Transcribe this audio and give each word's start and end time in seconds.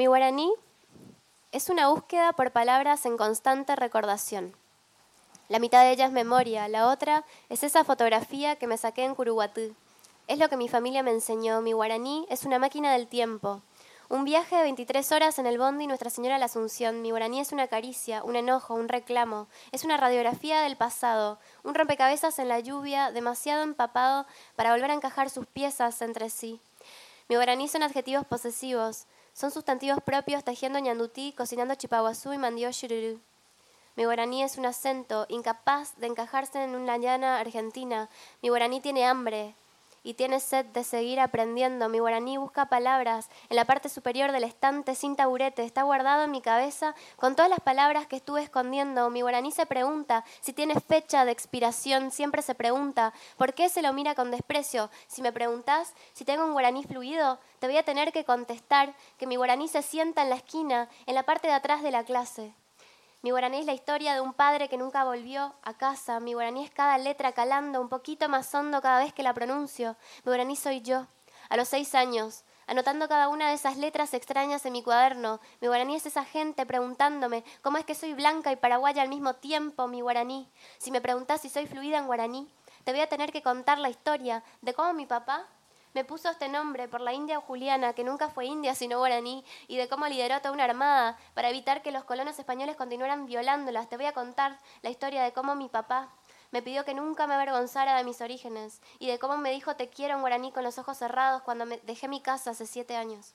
Mi 0.00 0.06
guaraní 0.06 0.50
es 1.52 1.68
una 1.68 1.88
búsqueda 1.88 2.32
por 2.32 2.52
palabras 2.52 3.04
en 3.04 3.18
constante 3.18 3.76
recordación. 3.76 4.56
La 5.50 5.58
mitad 5.58 5.82
de 5.82 5.90
ella 5.90 6.06
es 6.06 6.10
memoria, 6.10 6.68
la 6.68 6.88
otra 6.88 7.26
es 7.50 7.64
esa 7.64 7.84
fotografía 7.84 8.56
que 8.56 8.66
me 8.66 8.78
saqué 8.78 9.04
en 9.04 9.14
Curuguatú. 9.14 9.74
Es 10.26 10.38
lo 10.38 10.48
que 10.48 10.56
mi 10.56 10.70
familia 10.70 11.02
me 11.02 11.10
enseñó. 11.10 11.60
Mi 11.60 11.74
guaraní 11.74 12.24
es 12.30 12.46
una 12.46 12.58
máquina 12.58 12.94
del 12.94 13.08
tiempo. 13.08 13.60
Un 14.08 14.24
viaje 14.24 14.56
de 14.56 14.62
23 14.62 15.12
horas 15.12 15.38
en 15.38 15.44
el 15.44 15.58
bondi 15.58 15.86
Nuestra 15.86 16.08
Señora 16.08 16.38
la 16.38 16.46
Asunción. 16.46 17.02
Mi 17.02 17.10
guaraní 17.10 17.38
es 17.40 17.52
una 17.52 17.68
caricia, 17.68 18.24
un 18.24 18.36
enojo, 18.36 18.72
un 18.72 18.88
reclamo. 18.88 19.48
Es 19.70 19.84
una 19.84 19.98
radiografía 19.98 20.62
del 20.62 20.78
pasado, 20.78 21.38
un 21.62 21.74
rompecabezas 21.74 22.38
en 22.38 22.48
la 22.48 22.60
lluvia, 22.60 23.12
demasiado 23.12 23.62
empapado 23.62 24.24
para 24.56 24.72
volver 24.72 24.92
a 24.92 24.94
encajar 24.94 25.28
sus 25.28 25.44
piezas 25.44 26.00
entre 26.00 26.30
sí. 26.30 26.58
Mi 27.28 27.36
guaraní 27.36 27.68
son 27.68 27.82
adjetivos 27.82 28.24
posesivos. 28.24 29.04
Son 29.32 29.50
sustantivos 29.50 30.02
propios 30.02 30.44
tejiendo 30.44 30.78
ñandutí, 30.78 31.32
cocinando 31.36 31.74
chipaguazú 31.74 32.32
y 32.32 32.38
shururú. 32.70 33.20
Mi 33.96 34.04
guaraní 34.04 34.42
es 34.42 34.56
un 34.56 34.66
acento 34.66 35.26
incapaz 35.28 35.96
de 35.98 36.06
encajarse 36.06 36.62
en 36.62 36.74
una 36.74 36.96
llana 36.96 37.38
argentina. 37.38 38.08
Mi 38.42 38.48
guaraní 38.48 38.80
tiene 38.80 39.04
hambre 39.04 39.54
y 40.02 40.14
tiene 40.14 40.40
sed 40.40 40.66
de 40.66 40.84
seguir 40.84 41.20
aprendiendo. 41.20 41.88
Mi 41.88 41.98
guaraní 41.98 42.36
busca 42.36 42.66
palabras 42.66 43.28
en 43.48 43.56
la 43.56 43.64
parte 43.64 43.88
superior 43.88 44.32
del 44.32 44.44
estante 44.44 44.94
sin 44.94 45.16
taburete. 45.16 45.64
Está 45.64 45.82
guardado 45.82 46.24
en 46.24 46.30
mi 46.30 46.40
cabeza 46.40 46.94
con 47.16 47.36
todas 47.36 47.50
las 47.50 47.60
palabras 47.60 48.06
que 48.06 48.16
estuve 48.16 48.42
escondiendo. 48.42 49.10
Mi 49.10 49.22
guaraní 49.22 49.52
se 49.52 49.66
pregunta 49.66 50.24
si 50.40 50.52
tiene 50.52 50.78
fecha 50.80 51.24
de 51.24 51.32
expiración. 51.32 52.10
Siempre 52.10 52.42
se 52.42 52.54
pregunta 52.54 53.12
por 53.36 53.54
qué 53.54 53.68
se 53.68 53.82
lo 53.82 53.92
mira 53.92 54.14
con 54.14 54.30
desprecio. 54.30 54.90
Si 55.06 55.22
me 55.22 55.32
preguntas 55.32 55.94
si 56.12 56.24
tengo 56.24 56.44
un 56.44 56.52
guaraní 56.52 56.84
fluido, 56.84 57.38
te 57.58 57.66
voy 57.66 57.76
a 57.76 57.82
tener 57.82 58.12
que 58.12 58.24
contestar 58.24 58.94
que 59.18 59.26
mi 59.26 59.36
guaraní 59.36 59.68
se 59.68 59.82
sienta 59.82 60.22
en 60.22 60.30
la 60.30 60.36
esquina, 60.36 60.88
en 61.06 61.14
la 61.14 61.24
parte 61.24 61.48
de 61.48 61.54
atrás 61.54 61.82
de 61.82 61.90
la 61.90 62.04
clase. 62.04 62.54
Mi 63.22 63.32
guaraní 63.32 63.58
es 63.58 63.66
la 63.66 63.74
historia 63.74 64.14
de 64.14 64.22
un 64.22 64.32
padre 64.32 64.70
que 64.70 64.78
nunca 64.78 65.04
volvió 65.04 65.54
a 65.62 65.74
casa. 65.74 66.20
Mi 66.20 66.32
guaraní 66.32 66.64
es 66.64 66.70
cada 66.70 66.96
letra 66.96 67.32
calando 67.32 67.78
un 67.78 67.90
poquito 67.90 68.30
más 68.30 68.54
hondo 68.54 68.80
cada 68.80 69.00
vez 69.00 69.12
que 69.12 69.22
la 69.22 69.34
pronuncio. 69.34 69.94
Mi 70.24 70.30
guaraní 70.30 70.56
soy 70.56 70.80
yo, 70.80 71.06
a 71.50 71.58
los 71.58 71.68
seis 71.68 71.94
años, 71.94 72.44
anotando 72.66 73.08
cada 73.08 73.28
una 73.28 73.48
de 73.48 73.54
esas 73.56 73.76
letras 73.76 74.14
extrañas 74.14 74.64
en 74.64 74.72
mi 74.72 74.82
cuaderno. 74.82 75.38
Mi 75.60 75.68
guaraní 75.68 75.96
es 75.96 76.06
esa 76.06 76.24
gente 76.24 76.64
preguntándome 76.64 77.44
cómo 77.60 77.76
es 77.76 77.84
que 77.84 77.94
soy 77.94 78.14
blanca 78.14 78.52
y 78.52 78.56
paraguaya 78.56 79.02
al 79.02 79.10
mismo 79.10 79.34
tiempo, 79.34 79.86
mi 79.86 80.00
guaraní. 80.00 80.50
Si 80.78 80.90
me 80.90 81.02
preguntas 81.02 81.42
si 81.42 81.50
soy 81.50 81.66
fluida 81.66 81.98
en 81.98 82.06
guaraní, 82.06 82.50
te 82.84 82.92
voy 82.92 83.02
a 83.02 83.08
tener 83.10 83.32
que 83.32 83.42
contar 83.42 83.78
la 83.78 83.90
historia 83.90 84.42
de 84.62 84.72
cómo 84.72 84.94
mi 84.94 85.04
papá 85.04 85.46
me 85.92 86.04
puso 86.04 86.30
este 86.30 86.48
nombre 86.48 86.88
por 86.88 87.00
la 87.00 87.12
India 87.12 87.40
Juliana, 87.40 87.92
que 87.92 88.04
nunca 88.04 88.28
fue 88.28 88.46
india 88.46 88.74
sino 88.74 88.98
guaraní, 88.98 89.44
y 89.66 89.76
de 89.76 89.88
cómo 89.88 90.06
lideró 90.06 90.38
toda 90.40 90.52
una 90.52 90.64
armada 90.64 91.18
para 91.34 91.48
evitar 91.48 91.82
que 91.82 91.90
los 91.90 92.04
colonos 92.04 92.38
españoles 92.38 92.76
continuaran 92.76 93.26
violándolas. 93.26 93.88
Te 93.88 93.96
voy 93.96 94.06
a 94.06 94.12
contar 94.12 94.58
la 94.82 94.90
historia 94.90 95.22
de 95.22 95.32
cómo 95.32 95.54
mi 95.56 95.68
papá 95.68 96.08
me 96.52 96.62
pidió 96.62 96.84
que 96.84 96.94
nunca 96.94 97.26
me 97.26 97.34
avergonzara 97.34 97.96
de 97.96 98.04
mis 98.04 98.20
orígenes, 98.20 98.80
y 98.98 99.06
de 99.06 99.18
cómo 99.18 99.36
me 99.36 99.50
dijo 99.52 99.76
te 99.76 99.88
quiero 99.88 100.14
en 100.14 100.20
guaraní 100.20 100.52
con 100.52 100.64
los 100.64 100.78
ojos 100.78 100.98
cerrados 100.98 101.42
cuando 101.42 101.66
me 101.66 101.78
dejé 101.78 102.08
mi 102.08 102.20
casa 102.20 102.50
hace 102.50 102.66
siete 102.66 102.96
años. 102.96 103.34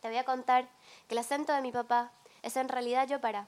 Te 0.00 0.08
voy 0.08 0.16
a 0.16 0.24
contar 0.24 0.68
que 1.08 1.14
el 1.14 1.18
acento 1.18 1.52
de 1.52 1.60
mi 1.60 1.72
papá 1.72 2.10
es 2.42 2.56
en 2.56 2.68
realidad 2.68 3.06
yo 3.06 3.20
para. 3.20 3.46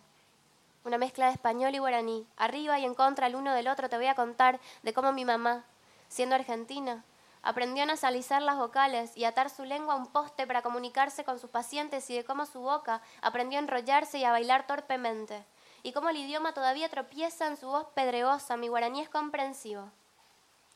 Una 0.85 0.99
mezcla 0.99 1.27
de 1.27 1.33
español 1.33 1.75
y 1.75 1.79
guaraní. 1.79 2.27
Arriba 2.37 2.79
y 2.79 2.85
en 2.85 2.95
contra 2.95 3.29
el 3.29 3.37
uno 3.37 3.55
del 3.55 3.69
otro 3.69 3.89
te 3.89 3.97
voy 3.97 4.07
a 4.07 4.15
contar 4.15 4.61
de 4.83 4.93
cómo 4.93 5.13
mi 5.13 5.25
mamá, 5.25 5.65
siendo 6.09 6.35
argentina, 6.35 7.05
Aprendió 7.43 7.83
a 7.83 7.87
nasalizar 7.87 8.41
las 8.41 8.57
vocales 8.57 9.17
y 9.17 9.25
atar 9.25 9.51
su 9.51 9.65
lengua 9.65 9.95
a 9.95 9.97
un 9.97 10.07
poste 10.07 10.47
para 10.47 10.63
comunicarse 10.63 11.25
con 11.25 11.39
sus 11.39 11.51
pacientes 11.51 12.09
y 12.09 12.17
de 12.17 12.25
cómo 12.25 12.47
su 12.47 12.61
boca 12.61 13.03
aprendió 13.21 13.59
a 13.59 13.63
enrollarse 13.63 14.19
y 14.19 14.25
a 14.25 14.31
bailar 14.31 14.67
torpemente. 14.67 15.45
Y 15.83 15.93
cómo 15.93 16.09
el 16.09 16.17
idioma 16.17 16.55
todavía 16.55 16.89
tropieza 16.89 17.49
en 17.49 17.57
su 17.57 17.67
voz 17.67 17.89
pedregosa, 17.95 18.57
mi 18.57 18.69
guaraní 18.69 19.01
es 19.01 19.09
comprensivo. 19.09 19.91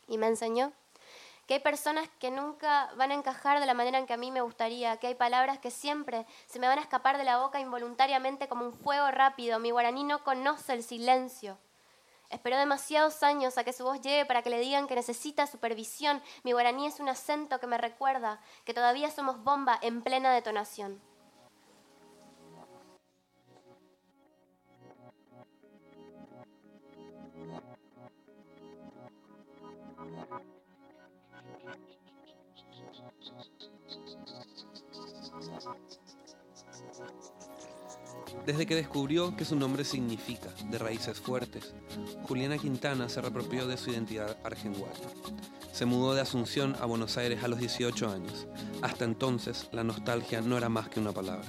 Y 0.09 0.19
me 0.19 0.27
enseñó 0.27 0.73
que 1.47 1.55
hay 1.55 1.61
personas 1.61 2.09
que 2.19 2.33
nunca 2.33 2.91
van 2.97 3.13
a 3.13 3.15
encajar 3.15 3.61
de 3.61 3.67
la 3.67 3.75
manera 3.75 3.99
en 3.99 4.07
que 4.07 4.15
a 4.15 4.17
mí 4.17 4.33
me 4.33 4.41
gustaría, 4.41 4.97
que 4.97 5.07
hay 5.07 5.15
palabras 5.15 5.61
que 5.61 5.71
siempre 5.71 6.27
se 6.47 6.59
me 6.59 6.67
van 6.67 6.79
a 6.79 6.83
escapar 6.83 7.19
de 7.19 7.25
la 7.25 7.39
boca 7.39 7.61
involuntariamente 7.61 8.49
como 8.49 8.65
un 8.65 8.73
fuego 8.73 9.09
rápido. 9.13 9.61
Mi 9.61 9.71
guaraní 9.71 10.03
no 10.03 10.25
conoce 10.25 10.73
el 10.73 10.83
silencio. 10.83 11.57
Esperó 12.31 12.59
demasiados 12.59 13.23
años 13.23 13.57
a 13.59 13.65
que 13.65 13.73
su 13.73 13.85
voz 13.85 14.01
llegue 14.01 14.27
para 14.27 14.43
que 14.43 14.51
le 14.51 14.61
digan 14.61 14.87
que 14.87 14.95
necesita 14.95 15.47
supervisión. 15.47 16.23
Mi 16.43 16.53
guaraní 16.53 16.87
es 16.87 17.01
un 17.01 17.09
acento 17.09 17.61
que 17.61 17.67
me 17.67 17.79
recuerda 17.79 18.41
que 18.65 18.75
todavía 18.75 19.11
somos 19.11 19.43
bomba 19.43 19.79
en 19.83 20.03
plena 20.03 20.33
detonación. 20.33 21.01
Desde 38.47 38.65
que 38.65 38.77
descubrió 38.77 39.37
que 39.37 39.45
su 39.45 39.57
nombre 39.57 39.85
significa 39.85 40.51
de 40.71 40.79
raíces 40.79 41.19
fuertes, 41.19 41.75
Juliana 42.29 42.59
Quintana 42.59 43.09
se 43.09 43.21
reapropió 43.21 43.67
de 43.67 43.77
su 43.77 43.91
identidad 43.91 44.37
argenguaya. 44.45 44.95
Se 45.73 45.85
mudó 45.85 46.15
de 46.15 46.21
Asunción 46.21 46.77
a 46.81 46.87
Buenos 46.87 47.17
Aires 47.19 47.43
a 47.43 47.49
los 47.49 47.59
18 47.59 48.09
años. 48.09 48.47
Hasta 48.83 49.05
entonces, 49.05 49.69
la 49.73 49.83
nostalgia 49.83 50.43
no 50.43 50.57
era 50.57 50.69
más 50.69 50.89
que 50.89 51.01
una 51.01 51.11
palabra. 51.11 51.47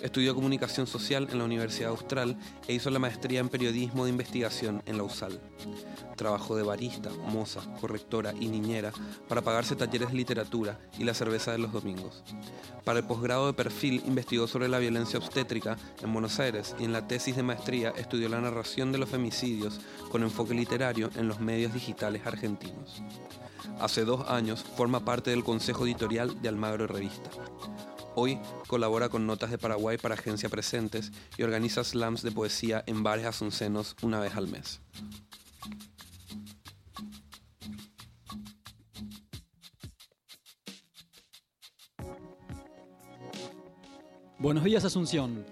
Estudió 0.00 0.34
comunicación 0.34 0.86
social 0.86 1.28
en 1.30 1.38
la 1.38 1.44
Universidad 1.44 1.90
Austral 1.90 2.36
e 2.68 2.74
hizo 2.74 2.90
la 2.90 2.98
maestría 2.98 3.40
en 3.40 3.48
periodismo 3.48 4.04
de 4.04 4.10
investigación 4.10 4.82
en 4.86 4.98
la 4.98 5.04
USAL. 5.04 5.40
Trabajó 6.16 6.56
de 6.56 6.62
barista, 6.62 7.10
moza, 7.10 7.60
correctora 7.80 8.34
y 8.38 8.48
niñera 8.48 8.92
para 9.28 9.42
pagarse 9.42 9.76
talleres 9.76 10.08
de 10.08 10.14
literatura 10.14 10.78
y 10.98 11.04
la 11.04 11.14
cerveza 11.14 11.52
de 11.52 11.58
los 11.58 11.72
domingos. 11.72 12.22
Para 12.84 12.98
el 12.98 13.06
posgrado 13.06 13.46
de 13.46 13.54
perfil 13.54 14.02
investigó 14.06 14.46
sobre 14.46 14.68
la 14.68 14.78
violencia 14.78 15.18
obstétrica 15.18 15.78
en 16.02 16.12
Buenos 16.12 16.38
Aires 16.38 16.76
y 16.78 16.84
en 16.84 16.92
la 16.92 17.08
tesis 17.08 17.36
de 17.36 17.42
maestría 17.42 17.94
estudió 17.96 18.28
la 18.28 18.40
narración 18.40 18.92
de 18.92 18.98
los 18.98 19.08
femicidios 19.08 19.80
con 20.10 20.22
enfoque 20.22 20.54
literario 20.54 21.10
en 21.16 21.28
los 21.28 21.40
medios 21.40 21.72
digitales 21.72 22.26
argentinos. 22.26 23.02
Hace 23.80 24.04
dos 24.04 24.28
años 24.28 24.62
forma 24.76 25.04
parte 25.04 25.30
del 25.30 25.44
consejo 25.44 25.86
editorial 25.86 26.40
de 26.40 26.48
Almagro 26.48 26.86
Revista. 26.86 27.30
Hoy 28.16 28.38
colabora 28.68 29.08
con 29.08 29.26
Notas 29.26 29.50
de 29.50 29.58
Paraguay 29.58 29.98
para 29.98 30.14
Agencia 30.14 30.48
Presentes 30.48 31.10
y 31.36 31.42
organiza 31.42 31.82
slams 31.82 32.22
de 32.22 32.30
poesía 32.30 32.84
en 32.86 33.02
bares 33.02 33.26
asuncenos 33.26 33.96
una 34.02 34.20
vez 34.20 34.36
al 34.36 34.46
mes. 34.46 34.80
Buenos 44.38 44.62
días 44.62 44.84
Asunción. 44.84 45.44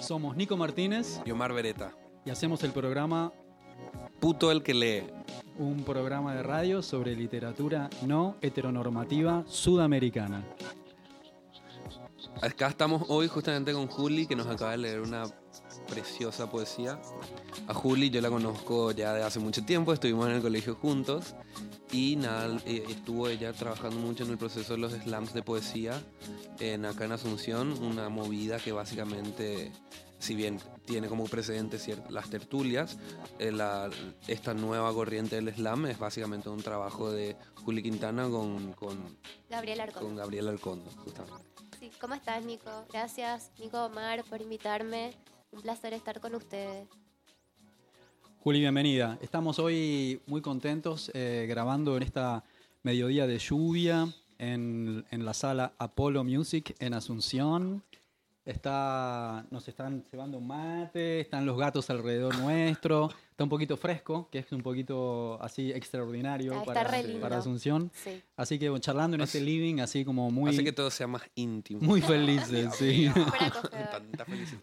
Somos 0.00 0.36
Nico 0.36 0.56
Martínez 0.56 1.20
y 1.24 1.30
Omar 1.30 1.54
Beretta. 1.54 1.94
y 2.26 2.30
hacemos 2.30 2.62
el 2.64 2.72
programa 2.72 3.32
Puto 4.20 4.50
el 4.50 4.62
que 4.62 4.74
lee. 4.74 5.02
un 5.58 5.84
programa 5.84 6.34
de 6.34 6.42
radio 6.42 6.82
sobre 6.82 7.14
literatura 7.14 7.88
no 8.04 8.36
heteronormativa 8.42 9.44
sudamericana. 9.46 10.44
Acá 12.44 12.68
estamos 12.68 13.06
hoy 13.08 13.26
justamente 13.26 13.72
con 13.72 13.86
Juli, 13.86 14.26
que 14.26 14.36
nos 14.36 14.46
acaba 14.46 14.72
de 14.72 14.76
leer 14.76 15.00
una 15.00 15.24
preciosa 15.88 16.50
poesía. 16.50 17.00
A 17.66 17.72
Juli 17.72 18.10
yo 18.10 18.20
la 18.20 18.28
conozco 18.28 18.90
ya 18.90 19.14
de 19.14 19.22
hace 19.22 19.38
mucho 19.38 19.64
tiempo, 19.64 19.94
estuvimos 19.94 20.28
en 20.28 20.34
el 20.34 20.42
colegio 20.42 20.74
juntos 20.74 21.34
y 21.90 22.16
nada, 22.16 22.60
eh, 22.66 22.84
estuvo 22.90 23.28
ella 23.28 23.54
trabajando 23.54 23.96
mucho 23.96 24.24
en 24.24 24.30
el 24.30 24.36
proceso 24.36 24.74
de 24.74 24.78
los 24.78 24.92
slams 24.92 25.32
de 25.32 25.42
poesía 25.42 26.02
en 26.60 26.84
acá 26.84 27.06
en 27.06 27.12
Asunción, 27.12 27.82
una 27.82 28.10
movida 28.10 28.58
que 28.58 28.72
básicamente, 28.72 29.72
si 30.18 30.34
bien 30.34 30.60
tiene 30.84 31.08
como 31.08 31.24
precedente 31.24 31.78
las 32.10 32.28
tertulias, 32.28 32.98
eh, 33.38 33.52
la- 33.52 33.88
esta 34.28 34.52
nueva 34.52 34.92
corriente 34.92 35.36
del 35.36 35.54
slam 35.54 35.86
es 35.86 35.98
básicamente 35.98 36.50
un 36.50 36.62
trabajo 36.62 37.10
de 37.10 37.36
Juli 37.64 37.82
Quintana 37.82 38.28
con, 38.28 38.74
con, 38.74 39.16
Gabriel 39.48 39.80
Arcón. 39.80 40.02
con 40.02 40.16
Gabriel 40.16 40.58
justamente. 40.58 41.54
¿Cómo 42.00 42.14
estás, 42.14 42.44
Nico? 42.44 42.70
Gracias, 42.92 43.50
Nico 43.58 43.84
Omar, 43.84 44.24
por 44.24 44.40
invitarme. 44.40 45.12
Un 45.50 45.62
placer 45.62 45.92
estar 45.92 46.20
con 46.20 46.34
ustedes. 46.34 46.88
Juli, 48.40 48.60
bienvenida. 48.60 49.18
Estamos 49.20 49.58
hoy 49.58 50.20
muy 50.26 50.40
contentos 50.40 51.10
eh, 51.14 51.46
grabando 51.48 51.96
en 51.96 52.02
esta 52.02 52.44
mediodía 52.82 53.26
de 53.26 53.38
lluvia 53.38 54.08
en, 54.38 55.04
en 55.10 55.24
la 55.24 55.34
sala 55.34 55.72
Apollo 55.78 56.24
Music 56.24 56.74
en 56.78 56.94
Asunción. 56.94 57.82
Está, 58.44 59.46
nos 59.50 59.66
están 59.68 60.04
cebando 60.10 60.38
un 60.38 60.46
mate, 60.46 61.20
están 61.20 61.46
los 61.46 61.56
gatos 61.56 61.88
alrededor 61.88 62.36
nuestro, 62.38 63.10
está 63.34 63.42
un 63.42 63.50
poquito 63.50 63.76
fresco, 63.76 64.28
que 64.30 64.38
es 64.38 64.52
un 64.52 64.62
poquito 64.62 65.42
así 65.42 65.72
extraordinario 65.72 66.54
Ah, 66.56 66.62
para, 66.64 67.36
Asunción. 67.36 67.90
Sí. 67.92 68.22
Así 68.36 68.60
que 68.60 68.68
bueno, 68.70 68.80
charlando 68.80 69.16
en 69.16 69.22
este 69.22 69.40
living, 69.40 69.80
así 69.80 70.04
como 70.04 70.30
muy, 70.30 70.50
Hace 70.50 70.62
que 70.62 70.70
todo 70.72 70.88
sea 70.88 71.08
más 71.08 71.22
íntimo. 71.34 71.80
muy 71.80 72.00
felices, 72.00 72.72
sí. 72.76 73.10
Tanta 73.90 74.24
felicidad. 74.24 74.62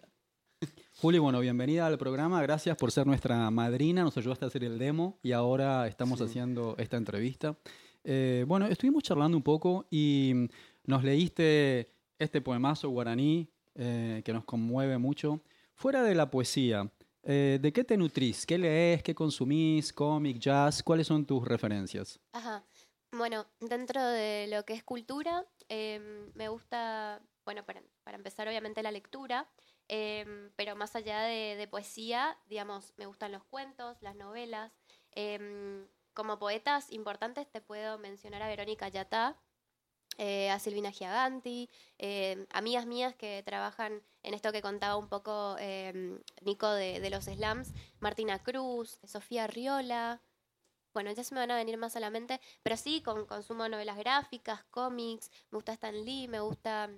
Juli, 1.02 1.20
bueno, 1.20 1.42
bienvenida 1.42 1.86
al 1.86 1.98
programa. 1.98 2.42
Gracias 2.42 2.78
por 2.78 2.94
ser 2.94 3.06
nuestra 3.08 3.52
madrina. 3.52 4.04
Nos 4.04 4.16
ayudaste 4.18 4.46
a 4.46 4.48
hacer 4.48 4.64
el 4.64 4.80
demo 4.80 5.20
y 5.22 5.34
ahora 5.34 5.86
estamos 5.88 6.20
Sí. 6.20 6.26
haciendo 6.26 6.76
esta 6.78 6.96
entrevista. 6.96 7.58
Eh, 8.06 8.46
bueno, 8.48 8.68
estuvimos 8.68 9.04
charlando 9.04 9.36
un 9.36 9.44
poco 9.44 9.86
y 9.92 10.48
nos 10.86 11.04
leíste 11.04 11.92
este 12.20 12.40
poemazo 12.40 12.88
guaraní 12.90 13.50
eh, 13.76 14.22
que 14.24 14.32
nos 14.32 14.46
conmueve 14.46 14.98
mucho. 14.98 15.42
Fuera 15.74 16.04
de 16.04 16.16
la 16.16 16.30
poesía, 16.32 16.90
eh, 17.24 17.60
¿de 17.62 17.74
qué 17.74 17.84
te 17.84 17.98
nutrís? 17.98 18.46
¿Qué 18.46 18.58
lees? 18.58 19.04
¿Qué 19.04 19.14
consumís? 19.16 19.94
¿Cómic, 19.94 20.40
jazz? 20.40 20.82
¿Cuáles 20.84 21.08
son 21.08 21.26
tus 21.26 21.48
referencias? 21.48 22.20
Ajá. 22.34 22.66
Bueno, 23.12 23.46
dentro 23.60 24.02
de 24.04 24.48
lo 24.50 24.64
que 24.64 24.74
es 24.74 24.84
cultura, 24.84 25.46
em, 25.68 26.32
me 26.34 26.48
gusta, 26.48 27.22
bueno, 27.46 27.66
para, 27.66 27.82
empezar 28.16 28.48
obviamente 28.48 28.82
la 28.84 28.92
lectura, 28.92 29.50
em, 29.88 30.52
pero 30.56 30.76
más 30.76 30.96
allá 30.96 31.22
de, 31.24 31.56
de 31.58 31.68
poesía, 31.68 32.38
digamos, 32.48 32.94
me 32.98 33.06
gustan 33.06 33.32
los 33.32 33.44
cuentos, 33.44 34.02
las 34.02 34.16
novelas. 34.16 34.72
em, 35.14 35.88
como 36.14 36.40
poetas 36.40 36.92
importantes 36.92 37.50
te 37.52 37.62
puedo 37.62 37.98
mencionar 37.98 38.42
a 38.42 38.48
Verónica 38.48 38.88
Yatá, 38.90 39.38
eh, 40.18 40.50
a 40.50 40.60
Silvina 40.60 40.92
Giaganti, 40.92 41.70
eh, 41.98 42.46
amigas 42.52 42.86
mías 42.86 43.16
que 43.16 43.42
trabajan 43.44 44.02
en 44.24 44.34
esto 44.34 44.52
que 44.52 44.62
contaba 44.62 44.98
un 44.98 45.08
poco 45.08 45.56
em, 45.60 46.20
Nico 46.42 46.70
de, 46.70 47.10
los 47.10 47.26
slams, 47.26 47.74
Martina 48.00 48.40
Cruz, 48.44 49.00
Sofía 49.04 49.48
Riola, 49.48 50.22
bueno, 50.94 51.12
ya 51.12 51.24
se 51.24 51.34
me 51.34 51.42
van 51.42 51.52
a 51.52 51.56
venir 51.56 51.78
más 51.78 51.96
a 51.96 52.00
la 52.00 52.10
mente, 52.10 52.42
pero 52.64 52.78
sí, 52.78 53.02
con, 53.02 53.26
consumo 53.26 53.68
novelas 53.70 53.98
gráficas, 53.98 54.64
cómics, 54.66 55.32
me 55.50 55.58
gusta 55.58 55.74
Stan 55.74 56.06
Lee, 56.06 56.28
me 56.28 56.42
gusta, 56.42 56.90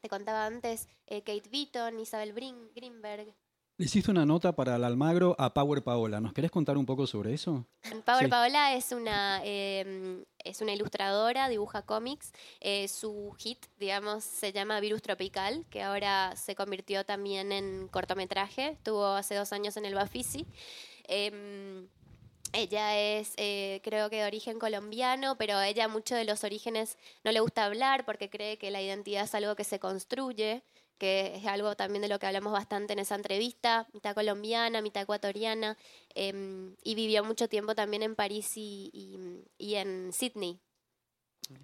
te 0.00 0.08
contaba 0.08 0.46
antes, 0.46 0.88
eh, 1.06 1.22
Kate 1.22 1.48
Beaton, 1.50 1.98
Isabel 2.00 2.34
Greenberg. 2.34 3.34
Le 3.76 3.86
hiciste 3.86 4.12
una 4.12 4.24
nota 4.24 4.54
para 4.54 4.76
el 4.76 4.84
Almagro 4.84 5.34
a 5.36 5.52
Power 5.52 5.82
Paola. 5.82 6.20
¿Nos 6.20 6.32
querés 6.32 6.52
contar 6.52 6.78
un 6.78 6.86
poco 6.86 7.08
sobre 7.08 7.34
eso? 7.34 7.66
Power 8.04 8.26
Sí. 8.26 8.30
Paola 8.30 8.72
es 8.74 8.92
una, 8.92 9.40
eh, 9.42 10.22
es 10.38 10.60
una 10.60 10.72
ilustradora, 10.72 11.48
dibuja 11.48 11.82
cómics. 11.82 12.30
Eh, 12.60 12.86
su 12.86 13.34
hit, 13.36 13.66
digamos, 13.80 14.22
se 14.22 14.52
llama 14.52 14.78
Virus 14.78 15.02
Tropical, 15.02 15.66
que 15.70 15.82
ahora 15.82 16.36
se 16.36 16.54
convirtió 16.54 17.04
también 17.04 17.50
en 17.50 17.88
cortometraje. 17.88 18.68
Estuvo 18.68 19.06
hace 19.06 19.34
dos 19.34 19.52
años 19.52 19.76
en 19.76 19.86
el 19.86 19.94
Bafisi. 19.96 20.46
Em, 21.08 21.88
ella 22.52 22.96
es, 22.96 23.34
eh, 23.38 23.80
creo 23.82 24.08
que 24.08 24.20
de 24.20 24.26
origen 24.26 24.60
colombiano, 24.60 25.36
pero 25.36 25.56
a 25.56 25.66
ella 25.66 25.88
mucho 25.88 26.14
de 26.14 26.24
los 26.24 26.44
orígenes 26.44 26.96
no 27.24 27.32
le 27.32 27.40
gusta 27.40 27.64
hablar 27.64 28.04
porque 28.04 28.30
cree 28.30 28.56
que 28.56 28.70
la 28.70 28.80
identidad 28.80 29.24
es 29.24 29.34
algo 29.34 29.56
que 29.56 29.64
se 29.64 29.80
construye, 29.80 30.62
que 30.98 31.36
es 31.36 31.46
algo 31.46 31.74
también 31.76 32.02
de 32.02 32.08
lo 32.08 32.18
que 32.18 32.26
hablamos 32.26 32.52
bastante 32.52 32.92
en 32.92 32.98
esa 33.00 33.14
entrevista, 33.16 33.86
mitad 33.92 34.14
colombiana, 34.14 34.82
mitad 34.82 35.02
ecuatoriana, 35.02 35.76
em, 36.14 36.74
y 36.82 36.94
vivió 36.94 37.24
mucho 37.24 37.48
tiempo 37.48 37.74
también 37.74 38.02
en 38.02 38.14
París 38.14 38.52
y, 38.56 38.90
y- 38.92 39.44
y 39.58 39.74
en 39.76 40.12
Sydney. 40.12 40.60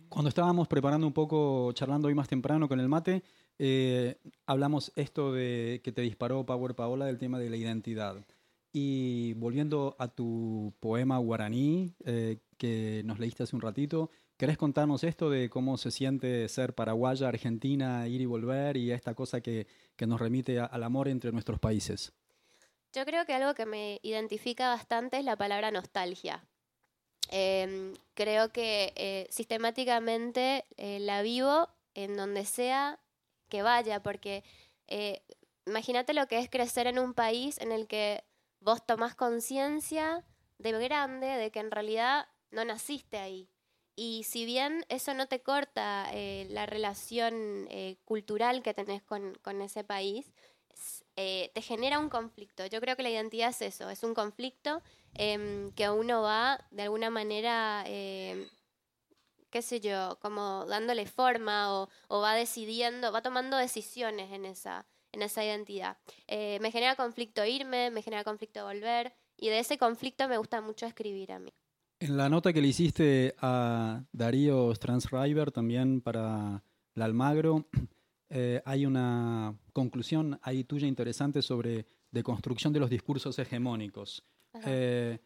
Cuando 0.08 0.28
estábamos 0.28 0.68
preparando 0.68 1.06
un 1.06 1.12
poco, 1.12 1.72
charlando 1.72 2.08
hoy 2.08 2.14
más 2.14 2.28
temprano 2.28 2.68
con 2.68 2.80
el 2.80 2.88
mate, 2.88 3.22
eh, 3.58 4.16
hablamos 4.46 4.92
esto 4.96 5.32
de 5.32 5.80
que 5.82 5.92
te 5.92 6.02
disparó 6.02 6.44
Power 6.44 6.74
Paola 6.74 7.06
del 7.06 7.18
tema 7.18 7.38
de 7.38 7.48
la 7.50 7.56
identidad. 7.56 8.24
Y 8.72 9.32
volviendo 9.34 9.96
a 9.98 10.08
tu 10.08 10.74
poema 10.80 11.18
guaraní 11.18 11.94
eh, 12.04 12.38
que 12.56 13.02
nos 13.04 13.18
leíste 13.18 13.42
hace 13.42 13.56
un 13.56 13.62
ratito, 13.62 14.10
¿querés 14.40 14.56
contarnos 14.56 15.04
esto 15.04 15.28
de 15.28 15.50
cómo 15.50 15.76
se 15.76 15.90
siente 15.90 16.48
ser 16.48 16.74
paraguaya, 16.74 17.28
argentina, 17.28 18.08
ir 18.08 18.22
y 18.22 18.24
volver 18.24 18.78
y 18.78 18.90
esta 18.90 19.14
cosa 19.14 19.42
que, 19.42 19.66
nos 19.98 20.18
remite 20.18 20.58
al 20.58 20.82
amor 20.82 21.08
entre 21.08 21.30
nuestros 21.30 21.60
países? 21.60 22.14
Yo 22.94 23.04
creo 23.04 23.26
que 23.26 23.34
algo 23.34 23.52
que 23.52 23.66
me 23.66 24.00
identifica 24.02 24.68
bastante 24.68 25.18
es 25.18 25.26
la 25.26 25.36
palabra 25.36 25.70
nostalgia. 25.70 26.42
Em, 27.28 27.92
creo 28.14 28.50
que 28.50 28.94
eh, 28.96 29.26
sistemáticamente 29.28 30.64
eh, 30.78 31.00
la 31.00 31.20
vivo 31.20 31.68
en 31.92 32.16
donde 32.16 32.46
sea 32.46 32.98
que 33.50 33.60
vaya, 33.60 34.02
porque 34.02 34.42
eh, 34.86 35.20
imagínate 35.66 36.14
lo 36.14 36.26
que 36.28 36.38
es 36.38 36.48
crecer 36.48 36.86
en 36.86 36.98
un 36.98 37.12
país 37.12 37.58
en 37.58 37.72
el 37.72 37.86
que 37.86 38.24
vos 38.60 38.86
tomás 38.86 39.14
conciencia 39.14 40.24
de 40.56 40.72
grande 40.72 41.26
de 41.26 41.50
que 41.50 41.60
en 41.60 41.70
realidad 41.70 42.26
no 42.50 42.64
naciste 42.64 43.18
ahí. 43.18 43.49
Y 44.02 44.22
si 44.24 44.46
bien 44.46 44.86
eso 44.88 45.12
no 45.12 45.26
te 45.28 45.42
corta 45.42 46.08
eh, 46.14 46.46
la 46.48 46.64
relación 46.64 47.66
eh, 47.68 47.98
cultural 48.06 48.62
que 48.62 48.72
tenés 48.72 49.02
con, 49.02 49.34
con 49.42 49.60
ese 49.60 49.84
país, 49.84 50.32
eh, 51.16 51.50
te 51.52 51.60
genera 51.60 51.98
un 51.98 52.08
conflicto. 52.08 52.64
Yo 52.64 52.80
creo 52.80 52.96
que 52.96 53.02
la 53.02 53.10
identidad 53.10 53.50
es 53.50 53.60
eso, 53.60 53.90
es 53.90 54.02
un 54.02 54.14
conflicto 54.14 54.80
em, 55.12 55.70
que 55.72 55.90
uno 55.90 56.22
va 56.22 56.66
de 56.70 56.84
alguna 56.84 57.10
manera, 57.10 57.84
qué 57.84 59.60
sé 59.60 59.80
yo, 59.80 60.18
como 60.22 60.64
dándole 60.64 61.04
forma 61.06 61.74
o, 61.74 61.90
o 62.08 62.20
va 62.22 62.34
decidiendo, 62.34 63.12
va 63.12 63.20
tomando 63.20 63.58
decisiones 63.58 64.32
en 64.32 64.46
esa, 64.46 64.86
en 65.12 65.20
esa 65.20 65.44
identidad. 65.44 65.98
Me 66.26 66.70
genera 66.70 66.96
conflicto 66.96 67.44
irme, 67.44 67.90
me 67.90 68.00
genera 68.00 68.24
conflicto 68.24 68.64
volver 68.64 69.12
y 69.36 69.50
de 69.50 69.58
ese 69.58 69.76
conflicto 69.76 70.26
me 70.26 70.38
gusta 70.38 70.62
mucho 70.62 70.86
escribir 70.86 71.32
a 71.32 71.38
mí. 71.38 71.52
En 72.02 72.16
la 72.16 72.30
nota 72.30 72.54
que 72.54 72.62
le 72.62 72.68
hiciste 72.68 73.34
a 73.42 74.02
Darío 74.10 74.74
Stransriver 74.74 75.52
también 75.52 76.00
para 76.00 76.64
la 76.94 77.04
Almagro, 77.04 77.66
eh, 78.30 78.62
hay 78.64 78.86
una 78.86 79.54
conclusión 79.74 80.40
ahí 80.42 80.64
tuya 80.64 80.86
interesante 80.86 81.42
sobre 81.42 81.86
deconstrucción 82.10 82.72
de 82.72 82.80
los 82.80 82.88
discursos 82.88 83.38
hegemónicos. 83.38 84.24
Eh, 84.64 85.18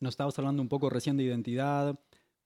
nos 0.00 0.14
estabas 0.14 0.36
hablando 0.40 0.60
un 0.60 0.68
poco 0.68 0.90
recién 0.90 1.16
de 1.16 1.22
identidad. 1.22 1.96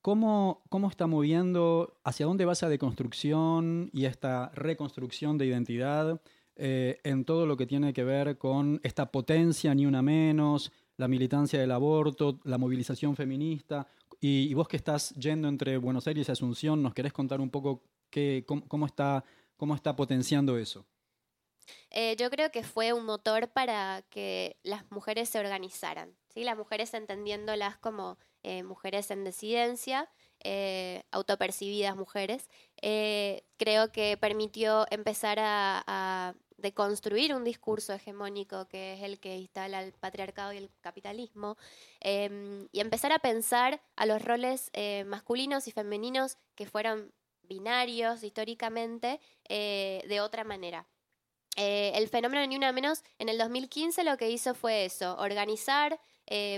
¿Cómo, 0.03 0.63
¿Cómo 0.69 0.91
está 0.91 1.07
moviendo, 1.07 1.99
hacia 2.05 2.27
dónde 2.27 2.45
va 2.45 2.53
esa 2.53 2.69
deconstrucción 2.69 3.89
y 3.95 4.05
esta 4.05 4.51
reconstrucción 4.55 5.39
de 5.39 5.47
identidad 5.47 6.21
eh, 6.57 7.01
en 7.05 7.25
todo 7.25 7.47
lo 7.47 7.57
que 7.57 7.67
tiene 7.67 7.95
que 7.95 8.05
ver 8.05 8.37
con 8.37 8.81
esta 8.83 9.11
potencia, 9.11 9.75
ni 9.75 9.87
una 9.87 10.03
menos, 10.03 10.73
la 11.02 11.08
militancia 11.08 11.60
del 11.60 11.72
aborto, 11.72 12.38
la 12.44 12.58
movilización 12.58 13.16
feminista? 13.16 13.88
Y, 14.20 14.54
vos 14.54 14.69
que 14.69 14.76
estás 14.76 15.10
yendo 15.16 15.49
entre 15.49 15.76
Buenos 15.78 16.06
Aires 16.06 16.28
y 16.28 16.32
Asunción, 16.32 16.81
¿nos 16.81 16.94
querés 16.94 17.12
contar 17.12 17.40
un 17.40 17.50
poco 17.50 17.82
qué, 18.08 18.44
cómo, 18.46 18.69
cómo 18.69 18.87
está, 18.87 19.25
cómo 19.56 19.75
está 19.75 19.97
potenciando 19.97 20.56
eso? 20.56 20.87
Eh, 21.90 22.14
yo 22.16 22.30
creo 22.30 22.52
que 22.52 22.62
fue 22.62 22.92
un 22.92 23.04
motor 23.04 23.49
para 23.49 24.02
que 24.11 24.56
las 24.62 24.88
mujeres 24.92 25.28
se 25.28 25.40
organizaran, 25.40 26.16
¿sí? 26.28 26.44
las 26.44 26.56
mujeres 26.56 26.94
entendiéndolas 26.94 27.78
como 27.78 28.16
eh, 28.44 28.62
mujeres 28.62 29.11
en 29.11 29.25
disidencia, 29.25 30.09
eh, 30.44 31.02
autopercibidas 31.11 31.97
mujeres, 31.97 32.49
creo 33.56 33.92
que 33.92 34.16
permitió 34.16 34.87
empezar 34.90 35.38
a 35.40 36.35
deconstruir 36.62 37.35
un 37.35 37.45
discurso 37.45 37.92
hegemónico 37.92 38.66
que 38.69 38.95
es 38.95 39.02
el 39.02 39.19
que 39.19 39.37
instala 39.37 39.83
el 39.83 39.92
patriarcado 39.92 40.52
y 40.52 40.59
el 40.59 40.71
capitalismo, 40.81 41.59
eh, 42.00 42.66
y 42.73 42.81
empezar 42.81 43.12
a 43.12 43.19
pensar 43.19 43.83
a 43.97 44.07
los 44.07 44.25
roles 44.25 44.71
eh, 44.73 45.04
masculinos 45.04 45.69
y 45.69 45.73
femeninos 45.73 46.38
que 46.54 46.66
fueron 46.66 47.12
binarios 47.42 48.23
históricamente 48.23 49.21
eh, 49.49 50.02
de 50.09 50.21
otra 50.21 50.45
manera. 50.45 50.87
Eh, 51.57 51.92
el 51.97 52.09
fenómeno 52.09 52.47
Ni 52.47 52.57
Una 52.57 52.73
Menos 52.73 53.02
en 53.19 53.28
el 53.28 53.37
2015 53.37 54.04
lo 54.04 54.16
que 54.16 54.31
hizo 54.31 54.54
fue 54.54 54.87
eso, 54.87 55.16
organizar, 55.19 56.00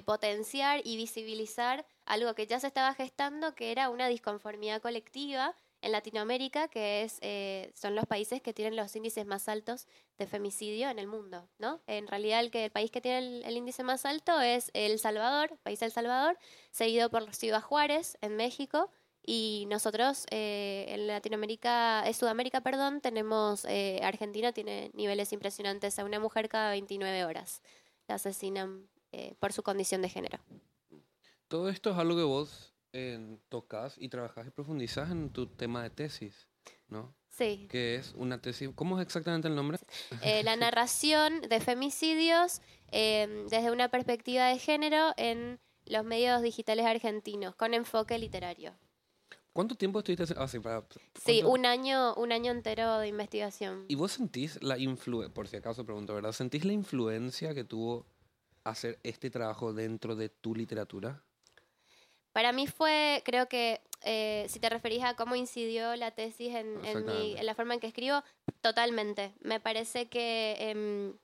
potenciar 0.05 0.83
y 0.85 0.97
visibilizar 0.97 1.85
algo 2.05 2.33
que 2.35 2.47
ya 2.47 2.61
se 2.61 2.69
estaba 2.69 2.95
gestando, 2.95 3.57
que 3.57 3.73
era 3.73 3.89
una 3.89 4.07
disconformidad 4.07 4.81
colectiva 4.81 5.57
en 5.85 5.93
Latinoamérica, 5.93 6.69
que 6.69 7.03
es, 7.03 7.19
eh, 7.21 7.71
son 7.75 7.95
los 7.95 8.07
países 8.07 8.43
que 8.43 8.53
tienen 8.53 8.77
los 8.77 8.95
índices 8.97 9.27
más 9.27 9.49
altos 9.49 9.87
de 10.19 10.27
femicidio 10.27 10.89
en 10.89 10.99
el 10.99 11.07
mundo, 11.07 11.49
¿no? 11.59 11.81
En 11.87 12.07
realidad 12.07 12.41
el, 12.41 12.51
que, 12.51 12.67
el 12.67 12.71
país 12.71 12.91
que 12.91 13.01
tiene 13.01 13.19
el, 13.19 13.45
el 13.45 13.57
índice 13.57 13.83
más 13.83 14.05
alto 14.05 14.41
es 14.41 14.71
El 14.75 14.99
Salvador, 14.99 15.59
país 15.63 15.83
El 15.83 15.93
Salvador, 15.93 16.39
seguido 16.71 17.11
por 17.11 17.35
Ciudad 17.35 17.63
Juárez 17.63 18.17
en 18.21 18.37
México, 18.37 18.91
y 19.27 19.67
nosotros 19.71 20.27
eh, 20.31 20.85
en 20.89 21.07
Latinoamérica, 21.07 22.07
eh, 22.07 22.13
Sudamérica, 22.13 22.61
perdón, 22.61 23.01
tenemos, 23.01 23.65
eh, 23.65 24.01
Argentina 24.03 24.53
tiene 24.53 24.91
niveles 24.93 25.33
impresionantes 25.33 25.99
a 25.99 26.05
una 26.05 26.21
mujer 26.21 26.49
cada 26.49 26.71
29 26.71 27.25
horas. 27.25 27.63
La 28.07 28.17
asesinan 28.17 28.87
eh, 29.13 29.35
por 29.41 29.55
su 29.55 29.63
condición 29.63 30.03
de 30.03 30.11
género. 30.11 30.41
Todo 31.49 31.71
esto 31.71 31.91
es 31.91 31.97
algo 31.97 32.17
que 32.17 32.23
vos 32.23 32.74
eh, 32.95 33.37
tocas 33.51 33.97
y 33.99 34.09
trabajas 34.09 34.47
y 34.47 34.51
profundizas 34.51 35.11
en 35.11 35.29
tu 35.31 35.47
tema 35.49 35.83
de 35.83 35.91
tesis, 35.91 36.49
¿no? 36.89 37.15
Sí. 37.29 37.67
que 37.69 37.97
es 37.97 38.15
una 38.17 38.41
tesis. 38.41 38.71
¿Cómo 38.77 38.99
es 39.01 39.05
exactamente 39.05 39.49
el 39.49 39.57
nombre? 39.57 39.79
Eh, 40.23 40.43
la 40.45 40.55
narración 40.57 41.41
de 41.43 41.61
femicidios 41.61 42.63
eh, 42.93 43.47
desde 43.51 43.73
una 43.73 43.89
perspectiva 43.91 44.47
de 44.47 44.59
género 44.61 45.13
en 45.17 45.59
los 45.87 46.05
medios 46.05 46.41
digitales 46.43 46.87
argentinos, 46.87 47.57
con 47.57 47.75
enfoque 47.75 48.17
literario. 48.19 48.73
¿Cuánto 49.53 49.75
tiempo 49.75 49.99
estuviste 49.99 50.23
haciendo? 50.25 50.43
Ah, 50.45 50.49
sí, 50.49 50.59
para- 50.61 50.87
Sí, 51.25 51.43
¿cuánto- 51.43 51.51
un 51.51 51.67
año, 51.67 52.15
un 52.15 52.31
año 52.33 52.53
entero 52.53 52.99
de 52.99 53.09
investigación. 53.09 53.85
¿Y 53.89 53.97
vos 53.97 54.13
sentís 54.13 54.63
la 54.63 54.79
influencia, 54.79 55.35
por 55.35 55.49
si 55.49 55.57
acaso 55.57 55.85
pregunto, 55.85 56.15
¿verdad? 56.15 56.33
¿Sentís 56.33 56.65
la 56.65 56.73
influencia 56.73 57.53
que 57.55 57.65
tuvo 57.65 58.07
hacer 58.65 58.99
este 59.03 59.29
trabajo 59.31 59.73
dentro 59.73 60.15
de 60.17 60.29
tu 60.29 60.55
literatura? 60.55 61.25
Para 62.35 62.51
mí 62.53 62.67
fue, 62.67 63.23
creo 63.25 63.49
que, 63.49 63.81
eh, 64.03 64.45
si 64.49 64.59
te 64.59 64.69
referís 64.69 65.05
a 65.05 65.15
cómo 65.15 65.37
incidió 65.37 65.95
la 65.95 66.11
tesis 66.11 66.53
en, 66.55 66.85
en 66.85 67.05
mi- 67.07 67.37
en 67.39 67.47
la 67.47 67.55
forma 67.55 67.75
en 67.75 67.81
que 67.81 67.87
escribo, 67.87 68.23
totalmente. 68.61 69.33
Me 69.41 69.61
parece 69.61 70.09
que, 70.09 70.57
em, 70.59 71.17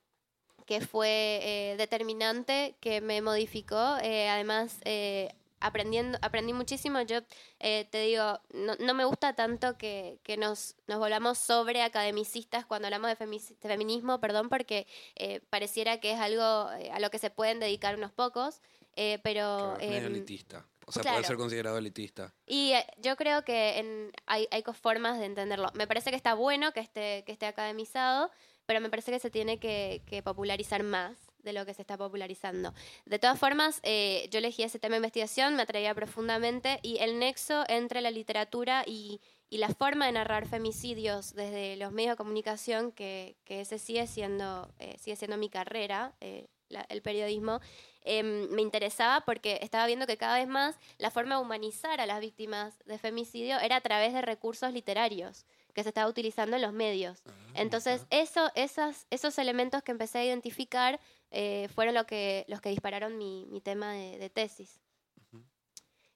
que 0.67 0.81
fue 0.81 1.41
eh, 1.43 1.75
determinante, 1.77 2.77
que 2.81 3.01
me 3.01 3.23
modificó. 3.23 3.97
eh, 4.03 4.29
además, 4.29 4.79
eh, 4.85 5.35
aprendiendo, 5.59 6.17
aprendí 6.23 6.53
muchísimo. 6.53 7.01
Yo 7.03 7.19
eh, 7.59 7.87
te 7.91 8.03
digo, 8.03 8.41
no, 8.55 8.77
no 8.79 8.95
me 8.95 9.05
gusta 9.05 9.35
tanto 9.35 9.77
que, 9.77 10.21
que 10.23 10.37
nos, 10.37 10.77
nos 10.87 11.01
volvamos 11.01 11.39
sobre 11.39 11.83
academicistas 11.83 12.65
cuando 12.67 12.87
hablamos 12.87 13.11
de, 13.11 13.17
femici- 13.19 13.59
de 13.59 13.69
feminismo, 13.69 14.21
perdón, 14.21 14.49
porque 14.49 14.87
eh, 15.17 15.41
pareciera 15.51 15.99
que 15.99 16.13
es 16.13 16.21
algo 16.21 16.43
a 16.45 17.01
lo 17.01 17.11
que 17.11 17.19
se 17.19 17.31
pueden 17.31 17.59
dedicar 17.59 17.97
unos 17.97 18.13
pocos. 18.13 18.61
eh, 18.97 19.19
pero 19.23 19.41
Claro, 19.59 19.81
es 19.81 19.89
medio 19.89 20.07
em, 20.07 20.13
elitista. 20.15 20.67
O 20.91 20.93
sea, 20.93 21.03
claro. 21.03 21.17
puede 21.17 21.27
ser 21.27 21.37
considerado 21.37 21.79
elitista. 21.79 22.35
y 22.47 22.73
eh, 22.73 22.87
yo 22.99 23.17
creo 23.17 23.45
que 23.45 23.79
en- 23.79 24.13
hay, 24.27 24.47
hay 24.51 24.63
formas 24.75 25.19
de 25.19 25.25
entenderlo. 25.25 25.71
Me 25.75 25.87
parece 25.87 26.11
que 26.11 26.17
está 26.17 26.35
bueno 26.35 26.73
que 26.73 26.81
esté, 26.81 27.25
que 27.25 27.33
esté 27.33 27.47
academizado, 27.47 28.31
pero 28.67 28.81
me 28.81 28.91
parece 28.91 29.11
que 29.11 29.19
se 29.19 29.31
tiene 29.31 29.59
que, 29.59 30.03
que 30.07 30.23
popularizar 30.23 30.83
más 30.83 31.17
de 31.43 31.53
lo 31.55 31.65
que 31.65 31.73
se 31.75 31.81
está 31.83 31.97
popularizando. 31.97 32.75
De 33.07 33.19
todas 33.19 33.39
formas, 33.39 33.81
eh, 33.83 34.29
yo 34.31 34.39
elegí 34.39 34.63
ese 34.63 34.79
tema 34.79 34.93
de 34.93 34.99
investigación, 34.99 35.57
me 35.57 35.63
atraía 35.63 35.95
profundamente 35.95 36.79
y 36.83 36.99
el 36.99 37.19
nexo 37.19 37.65
entre 37.69 38.01
la 38.03 38.11
literatura 38.11 38.85
y, 38.87 39.21
y 39.49 39.57
la 39.59 39.71
forma 39.71 40.07
de 40.07 40.13
narrar 40.13 40.47
femicidios 40.47 41.35
desde 41.35 41.77
los 41.77 41.93
medios 41.93 42.13
de 42.13 42.17
comunicación, 42.19 42.93
que, 42.93 43.37
que 43.45 43.63
ese 43.63 43.79
sigue 43.79 44.07
siendo, 44.07 44.73
eh, 44.79 44.97
sigue 44.99 45.17
siendo 45.17 45.37
mi 45.39 45.49
carrera, 45.49 46.15
eh, 46.21 46.47
la- 46.71 46.87
el 46.89 47.03
periodismo, 47.03 47.61
em, 48.03 48.49
me 48.51 48.63
interesaba 48.63 49.21
porque 49.27 49.59
estaba 49.63 49.87
viendo 49.87 50.07
que 50.07 50.17
cada 50.17 50.39
vez 50.39 50.49
más 50.49 50.79
la 50.99 51.11
forma 51.11 51.37
de 51.37 51.43
humanizar 51.43 52.01
a 52.01 52.07
las 52.07 52.21
víctimas 52.21 52.79
de 52.87 52.97
femicidio 52.99 53.59
era 53.61 53.77
a 53.77 53.81
través 53.83 54.15
de 54.15 54.23
recursos 54.23 54.73
literarios 54.73 55.45
que 55.75 55.83
se 55.83 55.91
estaba 55.91 56.09
utilizando 56.09 56.57
en 56.57 56.63
los 56.63 56.73
medios. 56.73 57.23
Ah, 57.27 57.31
Entonces, 57.55 58.07
eso, 58.11 58.51
esas, 58.55 59.07
esos 59.11 59.39
elementos 59.39 59.83
que 59.83 59.93
empecé 59.93 60.19
a 60.19 60.25
identificar 60.25 60.99
eh, 61.31 61.69
fueron 61.75 61.95
lo 61.95 62.07
que, 62.07 62.45
los 62.49 62.61
que 62.61 62.71
dispararon 62.71 63.19
mi, 63.19 63.47
mi 63.51 63.61
tema 63.61 63.93
de, 63.93 64.19
de 64.19 64.31
tesis. 64.31 64.81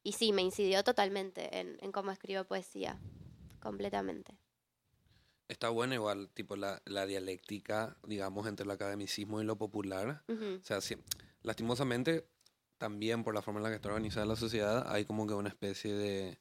Y 0.02 0.12
sí, 0.12 0.32
me 0.32 0.42
incidió 0.42 0.84
totalmente 0.84 1.58
en, 1.58 1.78
en 1.80 1.90
cómo 1.92 2.10
escribo 2.10 2.44
poesía, 2.44 2.98
completamente. 3.60 4.36
Está 5.48 5.68
bueno 5.68 5.94
igual, 5.94 6.30
tipo, 6.30 6.56
la, 6.56 6.80
la 6.86 7.04
dialéctica, 7.06 7.96
digamos, 8.06 8.46
entre 8.46 8.64
el 8.64 8.70
academicismo 8.70 9.40
y 9.40 9.44
lo 9.44 9.56
popular. 9.56 10.22
Ujú. 10.28 10.58
O 10.62 10.64
sea, 10.64 10.80
sí, 10.80 10.96
lastimosamente, 11.42 12.26
también 12.78 13.24
por 13.24 13.34
la 13.34 13.42
forma 13.42 13.60
en 13.60 13.64
la 13.64 13.68
que 13.70 13.76
está 13.76 13.88
organizada 13.88 14.26
la 14.26 14.36
sociedad, 14.36 14.90
hay 14.90 15.04
como 15.04 15.26
que 15.26 15.34
una 15.34 15.50
especie 15.50 15.92
de, 15.92 16.38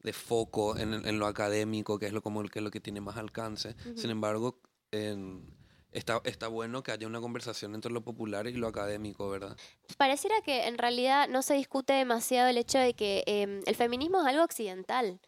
de 0.00 0.12
foco 0.12 0.76
en, 0.76 0.94
en 1.06 1.18
lo 1.18 1.26
académico, 1.26 1.98
que 1.98 2.06
es 2.06 2.12
lo, 2.12 2.22
como 2.22 2.40
el, 2.40 2.50
que 2.50 2.58
es 2.58 2.64
lo 2.64 2.70
que 2.70 2.80
tiene 2.80 3.00
más 3.00 3.16
alcance. 3.16 3.76
Ujú. 3.86 3.98
Sin 3.98 4.10
embargo, 4.10 4.60
en- 4.90 5.56
está, 5.92 6.20
está 6.24 6.48
bueno 6.48 6.82
que 6.82 6.90
haya 6.90 7.06
una 7.06 7.20
conversación 7.20 7.74
entre 7.76 7.92
lo 7.92 8.02
popular 8.02 8.48
y 8.48 8.52
lo 8.54 8.66
académico, 8.66 9.30
¿verdad? 9.30 9.56
Pareciera 9.96 10.40
que 10.42 10.66
en 10.66 10.76
realidad 10.76 11.28
no 11.28 11.42
se 11.42 11.54
discute 11.54 11.92
demasiado 11.92 12.48
el 12.48 12.58
hecho 12.58 12.78
de 12.78 12.94
que 12.94 13.22
eh, 13.26 13.62
el 13.64 13.74
feminismo 13.76 14.20
es 14.20 14.26
algo 14.26 14.42
occidental, 14.42 15.20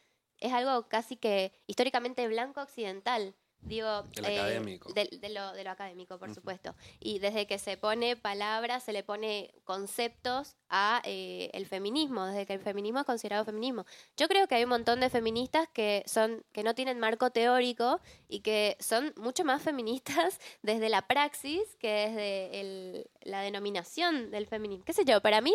es 0.42 0.52
algo 0.52 0.88
casi 0.88 1.16
que 1.16 1.52
históricamente 1.66 2.26
blanco 2.28 2.60
occidental. 2.60 3.34
Digo, 3.64 4.02
El 4.16 4.24
académico. 4.24 4.92
De, 4.92 5.04
de 5.20 5.28
lo, 5.28 5.52
de 5.52 5.62
lo 5.62 5.70
académico, 5.70 6.18
por 6.18 6.34
supuesto. 6.34 6.74
Y 6.98 7.20
desde 7.20 7.46
que 7.46 7.60
se 7.60 7.76
pone 7.76 8.16
palabras, 8.16 8.82
se 8.82 8.92
le 8.92 9.04
pone 9.04 9.54
conceptos 9.62 10.56
a 10.68 11.00
eh, 11.04 11.48
el 11.52 11.66
feminismo, 11.66 12.26
desde 12.26 12.44
que 12.44 12.54
el 12.54 12.58
feminismo 12.60 12.98
es 12.98 13.06
considerado 13.06 13.44
feminismo. 13.44 13.86
Yo 14.16 14.26
creo 14.26 14.48
que 14.48 14.56
hay 14.56 14.64
un 14.64 14.70
montón 14.70 14.98
de 14.98 15.10
feministas 15.10 15.68
que 15.72 16.02
son 16.06 16.42
que 16.50 16.64
no 16.64 16.74
tienen 16.74 16.98
marco 16.98 17.30
teórico 17.30 18.00
y 18.26 18.40
que 18.40 18.76
son 18.80 19.12
mucho 19.16 19.44
más 19.44 19.62
feministas 19.62 20.40
desde 20.62 20.88
la 20.88 21.06
praxis 21.06 21.62
que 21.78 22.08
desde 22.08 22.60
el- 22.60 23.10
la 23.20 23.42
denominación 23.42 24.32
del 24.32 24.48
feminismo. 24.48 24.84
¿Qué 24.84 24.92
sé 24.92 25.04
yo? 25.04 25.20
Para 25.20 25.40
mí, 25.40 25.54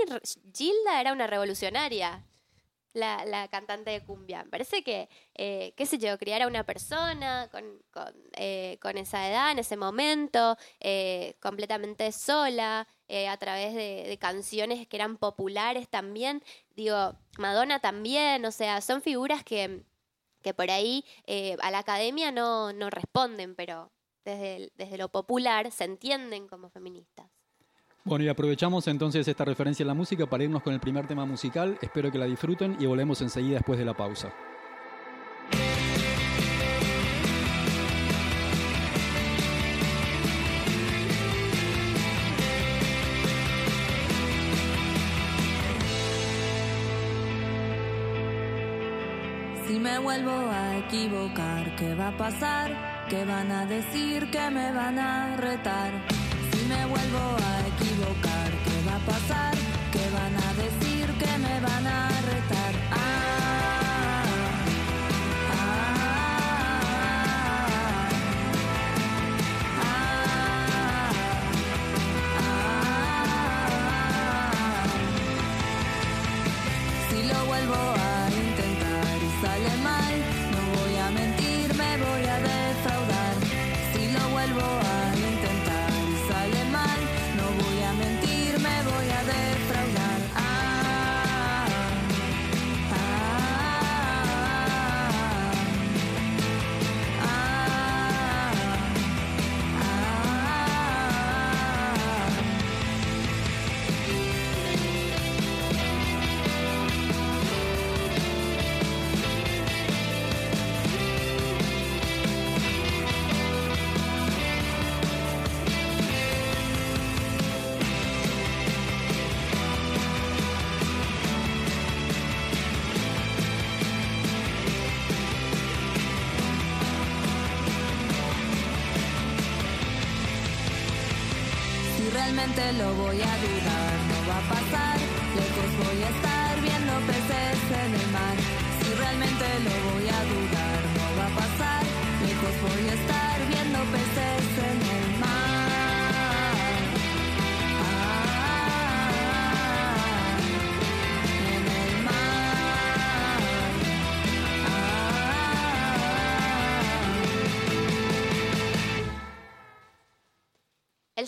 Gilda 0.55 1.01
era 1.01 1.11
una 1.11 1.27
revolucionaria. 1.27 2.23
La, 2.93 3.25
la 3.25 3.47
cantante 3.47 3.91
de 3.91 4.03
cumbia. 4.03 4.45
Parece 4.49 4.83
que, 4.83 5.07
eh, 5.35 5.73
qué 5.77 5.85
sé 5.85 5.99
yo, 5.99 6.17
criar 6.17 6.41
a 6.41 6.47
una 6.47 6.63
persona 6.63 7.47
con, 7.51 7.63
con, 7.91 8.13
eh, 8.33 8.79
con 8.81 8.97
esa 8.97 9.29
edad, 9.29 9.51
en 9.51 9.59
ese 9.59 9.77
momento, 9.77 10.57
eh, 10.79 11.35
completamente 11.39 12.11
sola, 12.11 12.87
eh, 13.09 13.29
a 13.29 13.37
través 13.37 13.73
de, 13.73 14.17
canciones 14.19 14.87
que 14.87 14.97
eran 14.97 15.17
populares 15.17 15.87
también. 15.89 16.43
Digo, 16.75 17.15
Madonna 17.37 17.79
también, 17.79 18.43
o 18.45 18.51
sea, 18.51 18.81
son 18.81 19.01
figuras 19.01 19.43
que, 19.43 19.83
que 20.41 20.53
por 20.53 20.69
ahí 20.71 21.05
eh, 21.25 21.55
a 21.61 21.71
la 21.71 21.79
academia 21.79 22.31
no, 22.31 22.73
no 22.73 22.89
responden, 22.89 23.55
pero 23.55 23.91
desde, 24.25 24.71
desde 24.75 24.97
lo 24.97 25.09
popular 25.09 25.71
se 25.71 25.85
entienden 25.85 26.47
como 26.47 26.69
feministas. 26.69 27.36
Bueno, 28.07 28.23
y 28.23 28.29
aprovechamos 28.29 28.87
entonces 28.87 29.27
esta 29.27 29.43
referencia 29.43 29.83
a 29.83 29.87
la 29.87 29.93
música 29.93 30.25
para 30.25 30.41
irnos 30.41 30.63
con 30.63 30.73
el 30.73 30.79
primer 30.79 31.05
tema 31.07 31.25
musical. 31.25 31.77
Espero 31.81 32.09
que 32.09 32.17
la 32.17 32.23
disfruten 32.23 32.77
y 32.79 32.85
volvemos 32.85 33.21
enseguida 33.21 33.55
después 33.55 33.77
de 33.77 33.83
la 33.83 33.93
pausa. 33.95 34.31
Si 49.67 49.77
me 49.77 49.99
vuelvo 49.99 50.31
a 50.31 50.77
equivocar, 50.77 51.75
¿qué 51.75 51.93
va 51.93 52.07
a 52.07 52.17
pasar? 52.17 53.05
¿Qué 53.09 53.25
van 53.25 53.51
a 53.51 53.65
decir? 53.65 54.31
¿Qué 54.31 54.49
me 54.49 54.71
van 54.71 54.97
a 54.97 55.35
retar? 55.35 56.26
Me 56.67 56.85
vuelvo 56.85 57.37
a 57.49 57.67
equivocar, 57.67 58.51
¿qué 58.65 58.83
va 58.85 58.95
a 58.97 59.05
pasar? 59.05 59.55
¿Qué 59.93 60.03
van 60.09 60.35
a 60.35 60.53
decir? 60.61 61.07
¿Qué 61.17 61.37
me 61.37 61.61
van 61.61 61.87
a 61.87 62.09
retar? 62.29 62.66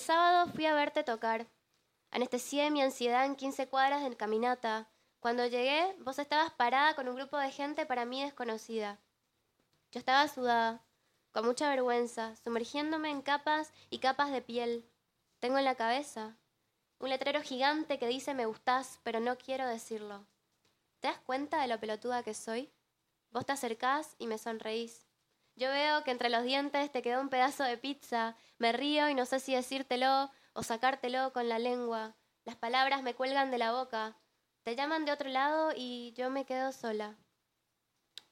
Sábado 0.10 0.52
fui 0.52 0.66
a 0.66 0.74
verte 0.74 1.04
tocar. 1.04 1.46
Anestesié 2.10 2.72
mi 2.72 2.82
ansiedad 2.82 3.28
en 3.28 3.36
15 3.36 3.68
cuadras 3.68 4.02
de 4.02 4.18
caminata. 4.18 4.90
Cuando 5.20 5.46
llegué, 5.46 5.96
vos 6.00 6.18
estabas 6.18 6.52
parada 6.52 6.96
con 6.96 7.08
un 7.08 7.16
grupo 7.16 7.38
de 7.38 7.52
gente 7.52 7.86
para 7.86 8.06
mí 8.06 8.24
desconocida. 8.24 8.98
Yo 9.92 10.00
estaba 10.00 10.28
sudada, 10.28 10.82
con 11.32 11.46
mucha 11.46 11.70
vergüenza, 11.70 12.36
sumergiéndome 12.38 13.12
en 13.12 13.22
capas 13.22 13.72
y 13.92 14.00
capas 14.00 14.32
de 14.32 14.42
piel. 14.42 14.84
Tengo 15.38 15.60
en 15.60 15.66
la 15.66 15.76
cabeza 15.76 16.36
un 16.98 17.10
letrero 17.10 17.44
gigante 17.44 18.00
que 18.00 18.08
dice 18.08 18.34
me 18.34 18.48
gustás, 18.48 19.00
pero 19.04 19.20
no 19.20 19.38
quiero 19.38 19.68
decirlo. 19.68 20.26
¿Te 21.02 21.10
das 21.10 21.20
cuenta 21.20 21.62
de 21.62 21.68
lo 21.68 21.80
pelotuda 21.80 22.24
que 22.24 22.34
soy? 22.34 22.72
Vos 23.30 23.46
te 23.46 23.52
acercás 23.52 24.16
y 24.18 24.26
me 24.26 24.40
sonreís. 24.40 25.06
Yo 25.60 25.70
veo 25.72 26.06
que 26.06 26.12
entre 26.12 26.30
los 26.30 26.44
dientes 26.44 26.90
te 26.90 27.02
quedó 27.02 27.20
un 27.20 27.28
pedazo 27.28 27.66
de 27.66 27.78
pizza. 27.78 28.38
Me 28.60 28.72
río 28.72 29.10
y 29.10 29.14
no 29.14 29.26
sé 29.26 29.42
si 29.42 29.54
decírtelo 29.54 30.32
o 30.54 30.64
sacártelo 30.64 31.34
con 31.34 31.50
la 31.50 31.60
lengua. 31.60 32.16
Las 32.46 32.56
palabras 32.56 33.04
me 33.04 33.14
cuelgan 33.14 33.52
de 33.52 33.58
la 33.58 33.74
boca. 33.74 34.16
Te 34.64 34.78
llaman 34.78 35.04
de 35.04 35.12
otro 35.12 35.28
lado 35.28 35.74
y 35.76 36.14
yo 36.14 36.30
me 36.30 36.46
quedo 36.46 36.72
sola. 36.72 37.18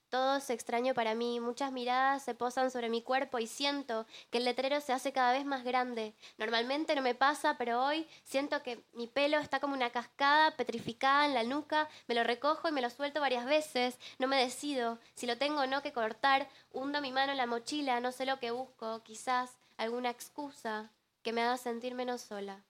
Todo 0.10 0.38
es 0.38 0.50
extraño 0.50 0.94
para 0.94 1.16
mí, 1.16 1.42
muchas 1.42 1.74
miradas 1.74 2.24
se 2.24 2.34
posan 2.34 2.72
sobre 2.72 2.88
mi 2.88 3.02
cuerpo 3.02 3.40
y 3.40 3.48
siento 3.48 4.06
que 4.30 4.38
el 4.38 4.46
letrero 4.46 4.80
se 4.80 4.94
hace 4.94 5.12
cada 5.12 5.34
vez 5.34 5.46
más 5.46 5.66
grande. 5.66 6.16
Normalmente 6.38 6.96
no 6.96 7.02
me 7.02 7.14
pasa, 7.14 7.58
pero 7.58 7.84
hoy 7.84 8.08
siento 8.24 8.64
que 8.64 8.82
mi 8.94 9.08
pelo 9.08 9.38
está 9.38 9.60
como 9.60 9.74
una 9.74 9.90
cascada 9.90 10.56
petrificada 10.56 11.26
en 11.26 11.34
la 11.34 11.44
nuca, 11.44 11.90
me 12.08 12.16
lo 12.16 12.24
recojo 12.24 12.70
y 12.70 12.72
me 12.72 12.82
lo 12.82 12.90
suelto 12.90 13.20
varias 13.20 13.46
veces, 13.46 14.00
no 14.18 14.28
me 14.28 14.42
decido 14.42 14.98
si 15.14 15.28
lo 15.28 15.38
tengo 15.38 15.62
o 15.62 15.68
no 15.68 15.82
que 15.82 15.92
cortar, 15.92 16.48
hundo 16.72 17.02
mi 17.02 17.12
mano 17.12 17.34
en 17.34 17.38
la 17.38 17.46
mochila, 17.46 18.00
no 18.00 18.14
sé 18.14 18.26
lo 18.26 18.40
que 18.40 18.52
busco, 18.52 19.04
quizás 19.04 19.58
alguna 19.76 20.10
excusa 20.10 20.90
que 21.22 21.34
me 21.34 21.42
haga 21.42 21.58
sentir 21.58 21.96
menos 21.96 22.22
sola. 22.22 22.64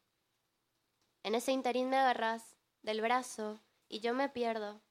En 1.21 1.35
ese 1.35 1.51
interín 1.51 1.89
me 1.89 1.97
agarras 1.97 2.55
del 2.81 3.01
brazo 3.01 3.59
y 3.89 3.99
yo 3.99 4.15
me 4.15 4.27
pierdo 4.27 4.81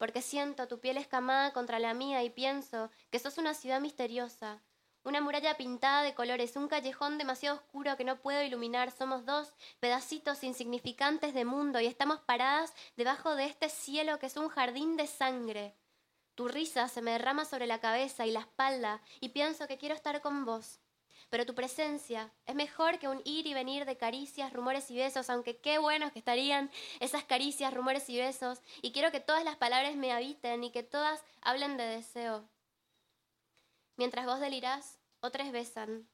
porque 0.00 0.22
siento 0.22 0.66
tu 0.66 0.80
piel 0.80 0.96
escamada 0.96 1.52
contra 1.52 1.78
la 1.78 1.92
mía 1.92 2.24
y 2.24 2.30
pienso 2.30 2.90
que 3.10 3.18
sos 3.18 3.36
una 3.36 3.52
ciudad 3.52 3.82
misteriosa, 3.82 4.62
una 5.04 5.20
muralla 5.20 5.58
pintada 5.58 6.02
de 6.02 6.14
colores, 6.14 6.56
un 6.56 6.68
callejón 6.68 7.18
demasiado 7.18 7.56
oscuro 7.56 7.98
que 7.98 8.04
no 8.04 8.16
puedo 8.16 8.42
iluminar. 8.42 8.92
Somos 8.92 9.26
dos 9.26 9.52
pedacitos 9.78 10.42
insignificantes 10.42 11.34
de 11.34 11.44
mundo 11.44 11.80
y 11.80 11.86
estamos 11.86 12.18
paradas 12.20 12.72
debajo 12.96 13.34
de 13.34 13.44
este 13.44 13.68
cielo 13.68 14.18
que 14.18 14.26
es 14.26 14.38
un 14.38 14.48
jardín 14.48 14.96
de 14.96 15.06
sangre. 15.06 15.76
Tu 16.34 16.48
risa 16.48 16.88
se 16.88 17.02
me 17.02 17.10
derrama 17.10 17.44
sobre 17.44 17.66
la 17.66 17.80
cabeza 17.80 18.24
y 18.24 18.30
la 18.30 18.40
espalda 18.40 19.02
y 19.20 19.28
pienso 19.28 19.66
que 19.66 19.76
quiero 19.76 19.94
estar 19.94 20.22
con 20.22 20.46
vos 20.46 20.80
pero 21.30 21.46
tu 21.46 21.54
presencia 21.54 22.32
es 22.44 22.54
mejor 22.54 22.98
que 22.98 23.08
un 23.08 23.22
ir 23.24 23.46
y 23.46 23.54
venir 23.54 23.86
de 23.86 23.96
caricias, 23.96 24.52
rumores 24.52 24.90
y 24.90 24.96
besos, 24.96 25.30
aunque 25.30 25.58
qué 25.58 25.78
buenos 25.78 26.12
que 26.12 26.18
estarían 26.18 26.70
esas 26.98 27.24
caricias, 27.24 27.72
rumores 27.72 28.10
y 28.10 28.18
besos, 28.18 28.60
y 28.82 28.92
quiero 28.92 29.12
que 29.12 29.20
todas 29.20 29.44
las 29.44 29.56
palabras 29.56 29.94
me 29.94 30.12
habiten 30.12 30.64
y 30.64 30.72
que 30.72 30.82
todas 30.82 31.24
hablen 31.40 31.76
de 31.76 31.84
deseo. 31.84 32.48
Mientras 33.96 34.26
vos 34.26 34.40
delirás, 34.40 34.98
otros 35.20 35.52
besan, 35.52 36.08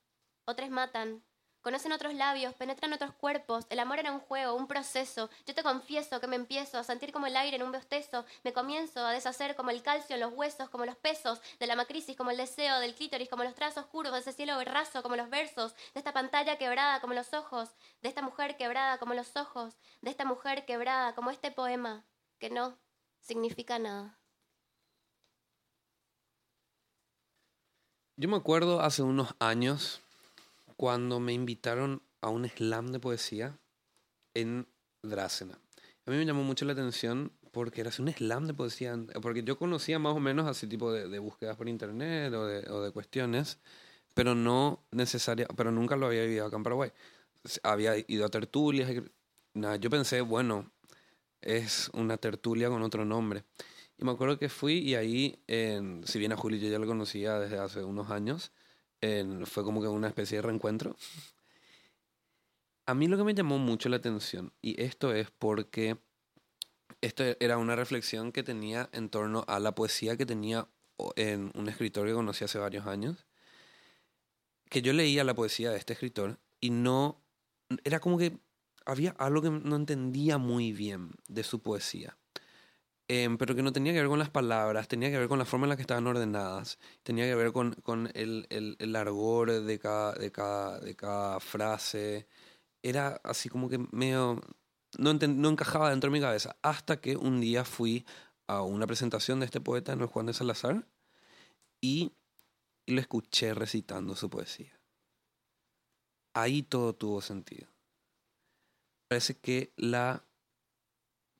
otros 0.44 0.70
matan, 0.70 1.23
Conocen 1.66 1.90
otros 1.90 2.14
labios, 2.14 2.54
penetran 2.54 2.92
otros 2.92 3.12
cuerpos. 3.14 3.66
El 3.70 3.80
amor 3.80 3.99
era 3.99 4.12
un 4.12 4.20
juego, 4.20 4.54
un 4.54 4.68
proceso. 4.68 5.28
Yo 5.46 5.52
te 5.52 5.64
confieso 5.64 6.20
que 6.20 6.28
me 6.28 6.37
empiezo 6.37 6.78
a 6.78 6.85
sentir 6.85 7.11
como 7.11 7.26
el 7.26 7.37
aire 7.37 7.56
en 7.56 7.64
un 7.64 7.73
bostezo. 7.73 8.25
Me 8.44 8.52
comienzo 8.52 9.04
a 9.04 9.11
deshacer 9.11 9.56
como 9.56 9.70
el 9.70 9.82
calcio 9.82 10.14
en 10.14 10.20
los 10.20 10.32
huesos, 10.32 10.70
como 10.70 10.87
los 10.87 10.94
pesos 10.94 11.40
de 11.58 11.66
la 11.66 11.75
macrisis, 11.75 12.16
como 12.16 12.30
el 12.30 12.37
deseo 12.37 12.78
del 12.78 12.94
clítoris, 12.94 13.28
como 13.28 13.42
los 13.42 13.56
trazos 13.56 13.85
curvos 13.87 14.12
de 14.12 14.20
ese 14.20 14.32
cielo 14.32 14.62
raso, 14.62 15.02
como 15.02 15.16
los 15.16 15.28
versos 15.28 15.75
de 15.92 15.98
esta 15.98 16.12
pantalla 16.12 16.57
quebrada, 16.57 17.00
como 17.00 17.14
los 17.14 17.35
ojos 17.35 17.70
de 18.00 18.11
esta 18.11 18.22
mujer 18.22 18.57
quebrada, 18.57 19.00
como 19.00 19.14
los 19.14 19.35
ojos 19.35 19.74
de 20.02 20.11
esta 20.11 20.24
mujer 20.24 20.66
quebrada, 20.66 21.16
como 21.16 21.33
este 21.33 21.50
poema 21.50 22.05
que 22.38 22.48
no 22.48 22.79
significa 23.22 23.81
nada. 23.81 24.20
Yo 28.14 28.29
me 28.29 28.37
acuerdo 28.37 28.81
hace 28.81 29.02
unos 29.02 29.35
años 29.40 30.06
cuando 30.77 31.21
me 31.21 31.33
invitaron 31.33 32.03
a 32.21 32.29
un 32.29 32.49
slam 32.49 32.93
de 32.93 33.01
poesía 33.01 33.59
en 34.35 34.67
Dracena. 35.03 35.59
A 36.05 36.11
mí 36.11 36.17
me 36.17 36.25
llamó 36.25 36.43
mucho 36.43 36.65
la 36.65 36.73
atención 36.73 37.33
porque 37.51 37.81
era 37.81 37.91
un 37.99 38.12
slam 38.12 38.47
de 38.47 38.55
poesía, 38.55 38.97
porque 39.23 39.43
yo 39.43 39.59
conocía 39.59 39.99
más 39.99 40.15
o 40.15 40.21
menos 40.21 40.47
así 40.47 40.67
tipo 40.67 40.93
de, 40.93 41.19
búsquedas 41.19 41.57
por 41.57 41.69
internet 41.69 42.33
o 42.35 42.83
de, 42.83 42.91
cuestiones, 42.93 43.59
pero 44.15 44.35
no 44.35 44.85
necesaria, 44.91 45.47
pero 45.57 45.73
nunca 45.73 45.97
lo 45.97 46.07
había 46.07 46.23
vivido 46.23 46.47
acá 46.47 46.57
en 46.57 46.62
Paraguay. 46.62 46.93
Había 47.62 47.95
ido 48.09 48.27
a 48.27 48.29
tertulias, 48.29 48.91
nada, 49.55 49.77
yo 49.77 49.89
pensé, 49.89 50.21
bueno, 50.21 50.71
es 51.41 51.91
una 51.95 52.19
tertulia 52.19 52.69
con 52.69 52.83
otro 52.83 53.05
nombre. 53.05 53.45
Y 53.99 54.05
me 54.05 54.11
acuerdo 54.11 54.39
que 54.39 54.51
fui 54.51 54.79
y 54.79 54.95
ahí, 54.95 55.43
si 56.05 56.19
bien 56.19 56.33
a 56.33 56.37
Julio 56.37 56.59
yo 56.59 56.69
ya 56.69 56.79
lo 56.79 56.87
conocía 56.87 57.39
desde 57.39 57.59
hace 57.59 57.83
unos 57.83 58.11
años, 58.11 58.53
fue 59.44 59.64
como 59.64 59.80
que 59.80 59.88
una 59.88 60.09
especie 60.09 60.38
de 60.38 60.42
reencuentro. 60.42 60.96
A 62.87 62.94
mí 62.94 63.09
lo 63.09 63.16
que 63.16 63.24
me 63.24 63.35
llamó 63.35 63.59
mucho 63.59 63.88
la 63.88 63.96
atención, 63.96 64.52
y 64.62 64.80
esto 64.80 65.12
es 65.12 65.30
porque 65.30 65.98
esto 67.00 67.24
era 67.40 67.59
una 67.59 67.76
reflexión 67.76 68.32
que 68.32 68.42
tenía 68.42 68.88
en 68.92 69.09
torno 69.09 69.44
a 69.48 69.59
la 69.59 69.74
poesía 69.74 70.16
que 70.16 70.26
tenía 70.26 70.68
en 71.16 71.50
un 71.54 71.68
escritor 71.68 72.06
que 72.06 72.14
conocí 72.14 72.44
hace 72.44 72.59
varios 72.59 72.87
años, 72.87 73.26
que 74.70 74.82
yo 74.82 74.92
leía 74.92 75.24
la 75.24 75.35
poesía 75.35 75.70
de 75.70 75.78
este 75.78 75.92
escritor 75.92 76.38
y 76.61 76.70
no, 76.70 77.20
era 77.85 78.00
como 78.00 78.18
que 78.18 78.38
había 78.85 79.11
algo 79.18 79.42
que 79.42 79.50
no 79.50 79.76
entendía 79.76 80.38
muy 80.38 80.72
bien 80.72 81.11
de 81.28 81.42
su 81.42 81.61
poesía. 81.61 82.16
Em, 83.09 83.38
pero 83.38 83.55
que 83.55 83.62
no 83.62 83.73
tenía 83.73 83.92
que 83.92 84.01
ver 84.01 84.09
con 84.09 84.19
las 84.19 84.31
palabras, 84.31 84.88
tenía 84.88 85.11
que 85.11 85.19
ver 85.19 85.29
con 85.29 85.38
la 85.38 85.45
forma 85.45 85.66
en 85.66 85.71
la 85.71 85.77
que 85.77 85.83
estaban 85.83 86.07
ordenadas, 86.09 86.79
tenía 87.05 87.25
que 87.27 87.37
ver 87.37 87.53
con, 87.53 87.75
con 87.75 88.11
el, 88.14 88.47
el, 88.51 88.77
el, 88.81 88.92
largor 88.92 89.62
de 89.62 89.79
cada, 89.79 90.12
de, 90.14 90.33
cada, 90.33 90.81
de 90.81 90.97
cada 90.97 91.38
frase. 91.38 92.27
Era 92.83 93.21
así 93.25 93.49
como 93.49 93.69
que 93.69 93.79
medio... 93.92 94.40
No, 94.99 95.12
no 95.14 95.49
encajaba 95.51 95.90
dentro 95.90 96.11
de 96.11 96.19
mi 96.19 96.21
cabeza, 96.21 96.57
hasta 96.62 97.01
que 97.01 97.16
un 97.16 97.40
día 97.40 97.64
fui 97.64 98.05
a 98.49 98.62
una 98.62 98.87
presentación 98.87 99.40
de 99.40 99.47
este 99.47 99.61
poeta, 99.61 99.95
no 99.95 100.09
Juan 100.09 100.27
de 100.27 100.33
Salazar, 100.33 100.87
y 101.81 102.12
lo 102.87 103.01
escuché 103.01 103.55
recitando 103.55 104.16
su 104.16 104.31
poesía. 104.31 104.81
Ahí 106.35 106.62
todo 106.62 106.95
tuvo 106.95 107.21
sentido. 107.21 107.69
Parece 109.09 109.38
que 109.38 109.73
la 109.77 110.26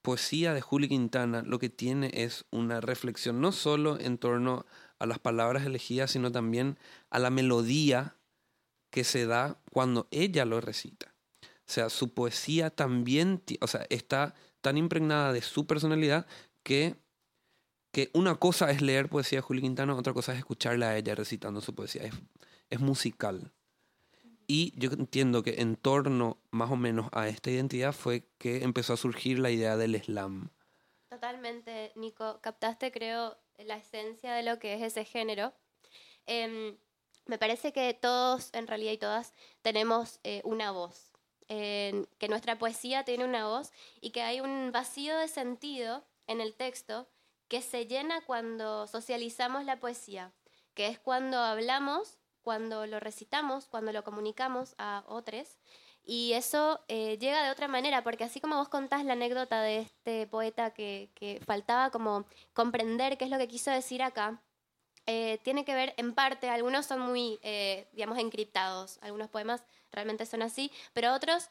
poesía 0.07 0.55
de 0.55 0.61
Julio 0.61 0.89
Quintana 0.89 1.43
lo 1.43 1.59
que 1.59 1.69
tiene 1.69 2.13
es 2.15 2.45
una 2.53 2.81
reflexión 2.81 3.41
no 3.41 3.51
solo 3.51 3.99
en 3.99 4.19
torno 4.19 4.65
a 5.01 5.07
las 5.07 5.19
palabras 5.19 5.67
elegidas, 5.67 6.13
sino 6.13 6.31
también 6.31 6.79
a 7.11 7.19
la 7.19 7.29
melodía 7.29 8.17
que 8.91 9.03
se 9.03 9.27
da 9.27 9.61
cuando 9.73 10.07
ella 10.13 10.45
lo 10.45 10.61
recita. 10.61 11.13
O 11.43 11.49
sea, 11.67 11.91
su 11.91 12.15
poesía 12.15 12.71
también 12.71 13.43
o 13.61 13.67
sea, 13.67 13.85
está 13.91 14.37
tan 14.61 14.77
impregnada 14.79 15.33
de 15.33 15.43
su 15.43 15.67
personalidad 15.67 16.29
que, 16.63 16.95
que 17.93 18.13
una 18.15 18.37
cosa 18.37 18.71
es 18.71 18.83
leer 18.83 19.09
poesía 19.09 19.39
de 19.39 19.43
Julio 19.43 19.63
Quintana, 19.63 19.97
otra 19.97 20.13
cosa 20.13 20.35
es 20.35 20.39
escucharla 20.39 20.91
a 20.91 20.97
ella 20.97 21.17
recitando 21.17 21.61
su 21.61 21.75
poesía. 21.75 22.05
Es, 22.05 22.15
es 22.71 22.79
musical. 22.79 23.53
Y 24.47 24.73
yo 24.77 24.91
entiendo 24.91 25.43
que 25.43 25.61
en 25.61 25.77
torno 25.77 26.39
más 26.51 26.71
o 26.71 26.77
menos 26.77 27.09
a 27.13 27.29
esta 27.29 27.51
identidad 27.51 27.93
fue 27.93 28.29
que 28.39 28.63
empezó 28.63 28.93
a 28.93 28.97
surgir 28.97 29.39
la 29.39 29.51
idea 29.51 29.77
del 29.77 30.01
slam. 30.01 30.51
Totalmente, 31.09 31.93
Nico. 31.97 32.41
Captaste, 32.41 32.93
creo, 32.93 33.37
la 33.59 33.77
esencia 33.77 34.35
de 34.35 34.43
lo 34.43 34.59
que 34.59 34.75
es 34.75 34.83
ese 34.83 35.05
género. 35.05 35.53
Em, 36.27 36.77
me 37.27 37.39
parece 37.39 37.73
que 37.73 37.93
todos, 37.95 38.51
en 38.53 38.67
realidad 38.67 38.93
y 38.93 38.99
todas, 38.99 39.35
tenemos 39.63 40.21
eh, 40.25 40.43
una 40.45 40.71
voz. 40.71 41.13
que 41.49 42.29
nuestra 42.29 42.59
poesía 42.59 43.05
tiene 43.05 43.25
una 43.25 43.47
voz 43.47 43.71
y 44.01 44.11
que 44.11 44.23
hay 44.23 44.41
un 44.41 44.73
vacío 44.73 45.17
de 45.17 45.29
sentido 45.29 46.05
en 46.27 46.41
el 46.41 46.55
texto 46.55 47.09
que 47.47 47.63
se 47.63 47.87
llena 47.87 48.21
cuando 48.23 48.89
socializamos 48.89 49.65
la 49.65 49.79
poesía, 49.79 50.33
que 50.75 50.89
es 50.89 50.99
cuando 50.99 51.39
hablamos 51.39 52.19
cuando 52.47 52.87
lo 52.87 53.01
recitamos, 53.01 53.67
cuando 53.67 53.91
lo 53.91 54.05
comunicamos 54.05 54.77
a 54.79 55.03
otros. 55.09 55.59
Y 56.05 56.35
eso 56.35 56.79
eh, 56.87 57.19
llega 57.19 57.43
de 57.43 57.51
otra 57.51 57.67
manera, 57.67 58.05
porque 58.05 58.23
así 58.23 58.41
como 58.41 58.55
vos 58.55 58.69
contás 58.69 59.05
la 59.05 59.15
anécdota 59.15 59.63
de 59.63 59.79
este 59.81 60.29
poeta 60.29 60.71
que, 60.71 61.11
faltaba 61.45 61.91
como 61.91 62.25
comprender 62.53 63.19
qué 63.19 63.25
es 63.25 63.33
lo 63.33 63.39
que 63.39 63.49
quiso 63.49 63.73
decir 63.73 64.01
acá, 64.01 64.41
eh, 65.07 65.41
tiene 65.43 65.65
que 65.65 65.75
ver 65.75 65.93
en 65.97 66.15
parte, 66.15 66.49
algunos 66.49 66.87
son 66.87 67.01
muy, 67.01 67.41
eh, 67.43 67.89
digamos, 67.95 68.17
encriptados, 68.19 69.01
algunos 69.03 69.29
poemas 69.29 69.65
realmente 69.91 70.25
son 70.25 70.43
así, 70.43 70.71
pero 70.93 71.15
otros 71.15 71.51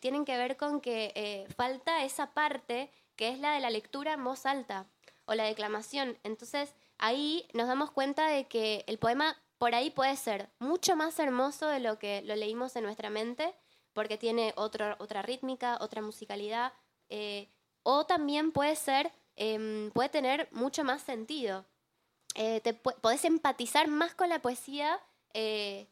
tienen 0.00 0.24
que 0.24 0.36
ver 0.36 0.56
con 0.56 0.80
que 0.80 1.46
falta 1.56 2.04
esa 2.04 2.34
parte 2.34 2.90
que 3.14 3.28
es 3.28 3.38
la 3.38 3.54
de 3.54 3.60
la 3.60 3.70
lectura 3.70 4.14
en 4.14 4.24
voz 4.24 4.44
alta 4.44 4.86
o 5.24 5.34
la 5.34 5.44
declamación. 5.44 6.18
Entonces 6.24 6.74
ahí 6.98 7.46
nos 7.54 7.68
damos 7.68 7.90
cuenta 7.92 8.26
de 8.26 8.48
que 8.48 8.84
el 8.86 8.98
poema 8.98 9.36
por 9.62 9.76
ahí 9.76 9.90
puede 9.90 10.16
ser 10.16 10.50
mucho 10.58 10.96
más 10.96 11.20
hermoso 11.20 11.68
de 11.68 11.78
lo 11.78 11.96
que 11.96 12.20
lo 12.22 12.34
leímos 12.34 12.74
en 12.74 12.82
nuestra 12.82 13.10
mente 13.10 13.54
porque 13.92 14.18
tiene 14.18 14.52
otra 14.56 15.22
rítmica, 15.22 15.78
otra 15.80 16.02
musicalidad, 16.02 16.72
eh, 17.08 17.48
o 17.84 18.04
también 18.04 18.50
puede 18.50 18.74
ser, 18.74 19.12
em, 19.36 19.92
puede 19.92 20.08
tener 20.08 20.48
mucho 20.50 20.82
más 20.82 21.02
sentido. 21.02 21.64
Eh, 22.34 22.60
te 22.62 22.74
podés 22.74 23.24
empatizar 23.24 23.86
más 23.86 24.16
con 24.16 24.28
la 24.28 24.42
poesía 24.42 24.98
eh, 25.32 25.86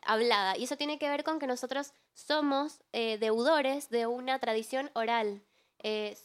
hablada, 0.00 0.56
y 0.56 0.64
eso 0.64 0.78
tiene 0.78 0.98
que 0.98 1.10
ver 1.10 1.22
con 1.22 1.38
que 1.38 1.46
nosotros 1.46 1.92
somos 2.14 2.80
deudores 2.90 3.90
de 3.90 4.06
una 4.06 4.38
tradición 4.38 4.90
oral. 4.94 5.42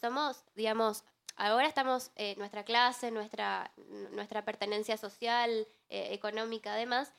somos, 0.00 0.44
digamos, 0.54 1.04
ahora 1.36 1.68
estamos, 1.68 2.10
nuestra 2.36 2.64
clase, 2.64 3.10
nuestra, 3.10 3.70
nuestra 4.12 4.44
pertenencia 4.44 4.96
social, 4.96 5.66
económica 5.88 6.74
además, 6.74 7.12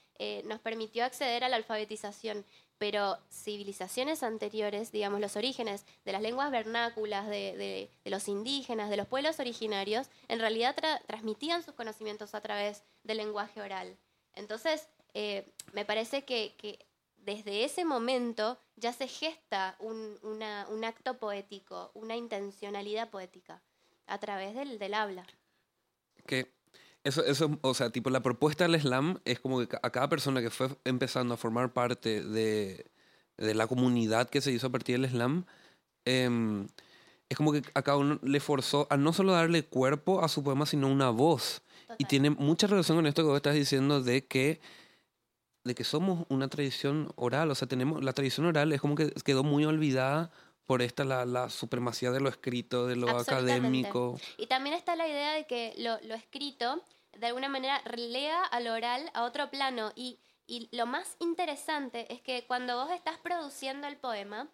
nos 0.46 0.60
permitió 0.60 1.06
acceder 1.06 1.44
a 1.44 1.50
la 1.50 1.56
alfabetización 1.56 2.46
pero 2.78 3.18
civilizaciones 3.32 4.24
anteriores, 4.24 4.92
digamos 4.92 5.20
los 5.20 5.36
orígenes 5.36 5.86
de 6.06 6.12
las 6.12 6.22
lenguas 6.22 6.52
vernáculas, 6.52 7.28
de, 7.28 7.90
los 8.06 8.28
indígenas, 8.28 8.90
de 8.90 8.98
los 8.98 9.08
pueblos 9.08 9.40
originarios, 9.40 10.10
en 10.28 10.40
realidad 10.40 10.76
transmitían 11.08 11.64
sus 11.64 11.74
conocimientos 11.74 12.36
a 12.36 12.42
través 12.42 12.84
del 13.04 13.18
lenguaje 13.18 13.62
oral. 13.62 13.98
Entonces, 14.34 14.88
eh, 15.14 15.52
me 15.74 15.86
parece 15.86 16.24
que, 16.24 16.86
desde 17.18 17.66
ese 17.66 17.84
momento 17.84 18.58
ya 18.76 18.94
se 18.94 19.08
gesta 19.08 19.76
un, 19.80 20.84
acto 20.86 21.18
poético, 21.18 21.92
una 21.94 22.16
intencionalidad 22.16 23.10
poética 23.10 23.62
a 24.08 24.18
través 24.18 24.56
del, 24.56 24.80
del 24.80 24.94
habla. 24.94 25.26
Que 26.26 26.52
eso, 27.04 27.24
eso, 27.24 27.58
o 27.62 27.74
sea, 27.74 27.90
tipo, 27.90 28.10
la 28.10 28.22
propuesta 28.22 28.68
del 28.68 28.80
slam 28.82 29.20
es 29.24 29.40
como 29.40 29.66
que 29.66 29.78
a 29.82 29.90
cada 29.90 30.10
persona 30.10 30.42
que 30.42 30.50
fue 30.50 30.70
empezando 30.84 31.34
a 31.34 31.38
formar 31.38 31.72
parte 31.72 32.22
de, 32.22 32.86
de 33.38 33.54
la 33.54 33.68
comunidad 33.68 34.30
que 34.30 34.42
se 34.42 34.52
hizo 34.52 34.68
a 34.68 34.72
partir 34.72 35.00
del 35.00 35.10
slam, 35.10 35.46
em, 36.06 36.68
es 37.30 37.38
como 37.38 37.52
que 37.52 37.62
a 37.74 37.82
cada 37.82 37.98
uno 37.98 38.20
le 38.24 38.40
forzó 38.40 38.88
a 38.90 38.98
no 38.98 39.14
solo 39.14 39.34
darle 39.34 39.64
cuerpo 39.64 40.24
a 40.24 40.28
su 40.28 40.44
poema, 40.44 40.66
sino 40.66 40.88
una 40.88 41.10
voz. 41.10 41.62
Y 41.98 42.06
tiene 42.06 42.30
mucha 42.30 42.68
relación 42.68 42.98
con 42.98 43.08
esto 43.08 43.22
que 43.22 43.30
vos 43.30 43.38
estás 43.38 43.56
diciendo 43.56 44.02
de 44.02 44.26
que, 44.26 44.60
de 45.64 45.76
que 45.76 45.84
somos 45.84 46.26
una 46.30 46.48
tradición 46.48 47.12
oral. 47.16 47.50
O 47.52 47.56
sea, 47.56 47.68
tenemos, 47.68 48.04
la 48.04 48.14
tradición 48.14 48.46
oral 48.46 48.72
es 48.74 48.82
como 48.82 48.96
que 48.96 49.12
quedó 49.24 49.44
muy 49.44 49.66
olvidada 49.66 50.32
por 50.68 50.82
esta 50.82 51.04
la, 51.04 51.26
la, 51.26 51.50
supremacía 51.50 52.12
de 52.12 52.20
lo 52.20 52.30
escrito, 52.30 52.86
de 52.86 52.98
lo 52.98 53.18
académico. 53.18 54.20
Y 54.38 54.48
también 54.48 54.76
está 54.76 54.96
la 54.96 55.08
idea 55.08 55.34
de 55.34 55.48
que 55.48 55.74
lo, 55.78 55.98
lo 56.02 56.14
escrito 56.14 56.84
de 57.18 57.28
alguna 57.28 57.50
manera 57.50 57.82
lea 57.96 58.44
al 58.44 58.68
oral 58.68 59.10
a 59.14 59.24
otro 59.24 59.50
plano. 59.50 59.92
Y, 59.96 60.20
lo 60.72 60.86
más 60.86 61.18
interesante 61.20 62.14
es 62.14 62.22
que 62.22 62.46
cuando 62.48 62.78
vos 62.78 62.90
estás 62.92 63.18
produciendo 63.18 63.86
el 63.86 63.98
poema, 63.98 64.48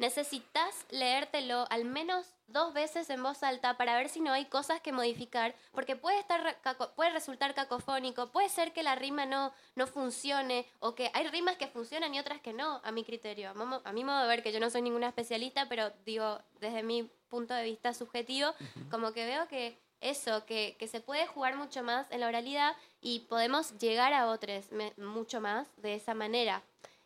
necesitas 0.00 0.86
leértelo 0.90 1.66
al 1.70 1.84
menos 1.84 2.34
dos 2.46 2.72
veces 2.72 3.10
en 3.10 3.22
voz 3.22 3.42
alta 3.42 3.76
para 3.76 3.94
ver 3.96 4.08
si 4.08 4.20
no 4.20 4.32
hay 4.32 4.46
cosas 4.46 4.80
que 4.80 4.92
modificar, 4.92 5.54
porque 5.72 5.94
puede, 5.94 6.18
estar, 6.18 6.58
puede 6.96 7.10
resultar 7.10 7.54
cacofónico, 7.54 8.32
puede 8.32 8.48
ser 8.48 8.72
que 8.72 8.82
la 8.82 8.94
rima 8.94 9.26
no, 9.26 9.52
no 9.76 9.86
funcione, 9.86 10.66
o 10.80 10.94
que 10.94 11.10
hay 11.12 11.28
rimas 11.28 11.56
que 11.56 11.68
funcionan 11.68 12.14
y 12.14 12.18
otras 12.18 12.40
que 12.40 12.52
no, 12.52 12.80
a 12.82 12.90
mi 12.92 13.04
criterio. 13.04 13.52
A 13.84 13.92
mi 13.92 14.02
modo 14.02 14.22
de 14.22 14.28
ver, 14.28 14.42
que 14.42 14.52
yo 14.52 14.58
no 14.58 14.70
soy 14.70 14.82
ninguna 14.82 15.08
especialista, 15.08 15.68
pero 15.68 15.92
digo, 16.04 16.40
desde 16.60 16.82
mi 16.82 17.10
punto 17.28 17.54
de 17.54 17.64
vista 17.64 17.92
subjetivo, 17.92 18.52
como 18.90 19.12
que 19.12 19.26
veo 19.26 19.46
que 19.48 19.78
eso, 20.00 20.46
que, 20.46 20.76
se 20.90 21.00
puede 21.00 21.26
jugar 21.26 21.56
mucho 21.56 21.82
más 21.82 22.10
en 22.10 22.20
la 22.20 22.28
oralidad 22.28 22.74
y 23.02 23.20
podemos 23.20 23.78
llegar 23.78 24.14
a 24.14 24.28
otros 24.28 24.66
mucho 24.96 25.42
más 25.42 25.68
de 25.76 25.94
esa 25.94 26.14
manera. 26.14 26.62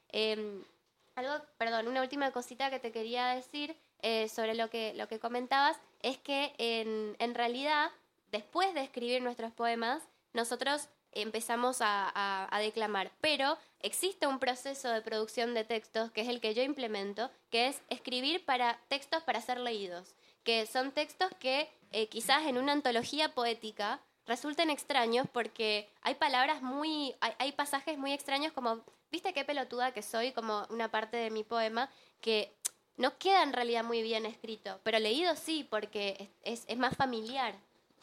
Em, 0.09 0.63
algo, 1.15 1.45
perdón, 1.59 1.89
una 1.89 2.03
última 2.03 2.31
cosita 2.31 2.71
que 2.71 2.79
te 2.79 2.93
quería 2.93 3.29
decir 3.29 3.77
eh, 4.03 4.29
sobre 4.29 4.55
lo 4.55 4.69
que, 4.71 4.95
lo 4.95 5.09
que 5.09 5.19
comentabas 5.19 5.79
es 6.03 6.19
que 6.19 6.55
en, 6.59 7.17
en, 7.19 7.35
realidad, 7.35 7.91
después 8.33 8.75
de 8.75 8.83
escribir 8.83 9.23
nuestros 9.23 9.53
poemas, 9.53 10.03
nosotros 10.33 10.89
empezamos 11.13 11.81
a, 11.81 12.11
a, 12.51 12.59
declamar, 12.59 13.13
pero 13.21 13.57
existe 13.81 14.27
un 14.27 14.41
proceso 14.41 14.89
de 14.91 15.01
producción 15.01 15.55
de 15.55 15.65
textos 15.65 16.11
que 16.11 16.23
es 16.23 16.29
el 16.29 16.41
que 16.41 16.55
yo 16.55 16.63
implemento, 16.63 17.31
que 17.51 17.69
es 17.69 17.81
escribir 17.89 18.45
para 18.45 18.81
textos 18.89 19.23
para 19.23 19.41
ser 19.41 19.61
leídos, 19.61 20.17
que 20.43 20.67
son 20.67 20.91
textos 20.91 21.31
que 21.39 21.71
eh, 21.93 22.09
quizás 22.09 22.47
en 22.47 22.59
una 22.59 22.73
antología 22.73 23.33
poética 23.33 24.01
resulten 24.27 24.71
extraños 24.71 25.27
porque 25.33 25.89
hay 26.03 26.15
palabras 26.15 26.63
muy, 26.63 27.15
hay, 27.21 27.53
pasajes 27.53 27.99
muy 27.99 28.13
extraños 28.13 28.53
como, 28.53 28.83
viste 29.15 29.33
qué 29.33 29.45
pelotuda 29.45 29.93
que 29.93 30.03
soy, 30.03 30.33
como 30.33 30.67
una 30.71 30.91
parte 30.91 31.17
de 31.17 31.31
mi 31.31 31.45
poema, 31.45 31.89
que 32.21 32.53
no 32.97 33.17
queda 33.17 33.45
en 33.45 33.53
realidad 33.53 33.85
muy 33.85 34.03
bien 34.03 34.27
escrito, 34.27 34.81
pero 34.83 34.99
leído 34.99 35.37
sí, 35.37 35.67
porque 35.71 36.31
es, 36.43 36.67
más 36.77 36.97
familiar. 36.97 37.55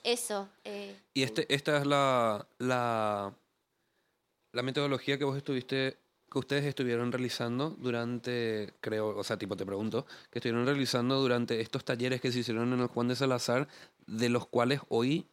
Eso. 0.04 0.50
Eh. 0.64 0.96
y 1.14 1.24
este, 1.24 1.54
esta 1.54 1.78
es 1.78 1.86
la, 1.86 2.48
la, 2.58 3.36
la 4.52 4.62
metodología 4.64 5.18
que 5.18 5.26
vos 5.26 5.38
estuviste 5.38 5.98
que 6.32 6.40
ustedes 6.40 6.64
estuvieron 6.64 7.12
realizando 7.12 7.72
durante, 7.72 8.74
creo, 8.80 9.10
o 9.18 9.24
sea, 9.24 9.38
tipo 9.38 9.58
te 9.58 9.66
pregunto, 9.66 10.06
que 10.32 10.40
estuvieron 10.40 10.66
realizando 10.66 11.20
durante 11.20 11.60
estos 11.60 11.84
talleres 11.84 12.22
que 12.22 12.32
se 12.32 12.40
hicieron 12.40 12.72
en 12.72 12.80
el 12.80 12.88
Juan 12.88 13.10
de 13.10 13.18
Salazar, 13.18 13.68
de 14.08 14.30
los 14.30 14.48
cuales 14.48 14.80
hoy, 14.88 15.28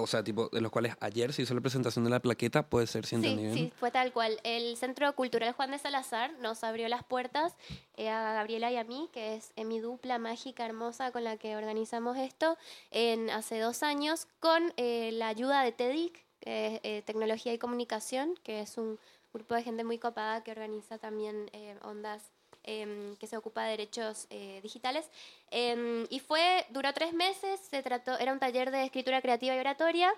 o 0.00 0.06
sea, 0.06 0.24
tipo, 0.24 0.48
de 0.50 0.60
los 0.60 0.70
cuales 0.70 0.94
ayer 1.00 1.32
se 1.32 1.42
hizo 1.42 1.54
la 1.54 1.60
presentación 1.60 2.04
de 2.04 2.10
la 2.10 2.20
plaqueta, 2.20 2.66
puede 2.66 2.86
ser, 2.86 3.06
si 3.06 3.16
Sí, 3.16 3.50
sí, 3.54 3.72
fue 3.78 3.90
tal 3.90 4.12
cual. 4.12 4.38
El 4.42 4.76
Centro 4.76 5.14
Cultural 5.14 5.52
Juan 5.52 5.70
de 5.70 5.78
Salazar 5.78 6.32
nos 6.40 6.64
abrió 6.64 6.88
las 6.88 7.04
puertas 7.04 7.54
eh, 7.96 8.08
a 8.08 8.32
Gabriela 8.32 8.70
y 8.72 8.76
a 8.76 8.84
mí, 8.84 9.08
que 9.12 9.36
es 9.36 9.52
mi 9.56 9.78
dupla 9.80 10.18
mágica 10.18 10.64
hermosa 10.66 11.12
con 11.12 11.24
la 11.24 11.36
que 11.36 11.56
organizamos 11.56 12.16
esto, 12.16 12.58
en 12.90 13.30
hace 13.30 13.58
dos 13.60 13.82
años, 13.82 14.26
con 14.40 14.72
eh, 14.76 15.10
la 15.12 15.28
ayuda 15.28 15.62
de 15.62 15.72
TEDIC, 15.72 16.24
que 16.40 16.66
es 16.66 16.80
eh, 16.82 17.02
Tecnología 17.06 17.52
y 17.52 17.58
Comunicación, 17.58 18.34
que 18.42 18.60
es 18.60 18.76
un 18.76 18.98
grupo 19.32 19.54
de 19.54 19.62
gente 19.62 19.84
muy 19.84 19.98
copada 19.98 20.42
que 20.42 20.52
organiza 20.52 20.98
también 20.98 21.50
eh, 21.52 21.76
ondas 21.82 22.22
em, 22.64 23.16
que 23.16 23.26
se 23.26 23.36
ocupa 23.36 23.64
de 23.64 23.70
derechos 23.70 24.26
eh, 24.30 24.60
digitales. 24.62 25.08
Em, 25.50 26.06
y 26.10 26.20
fue, 26.20 26.66
duró 26.70 26.92
tres 26.92 27.12
meses, 27.12 27.60
se 27.60 27.82
trató, 27.82 28.18
era 28.18 28.32
un 28.32 28.38
taller 28.38 28.70
de 28.70 28.84
escritura 28.84 29.20
creativa 29.22 29.54
y 29.54 29.58
oratoria, 29.58 30.12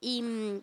y 0.00 0.22
mm, 0.22 0.60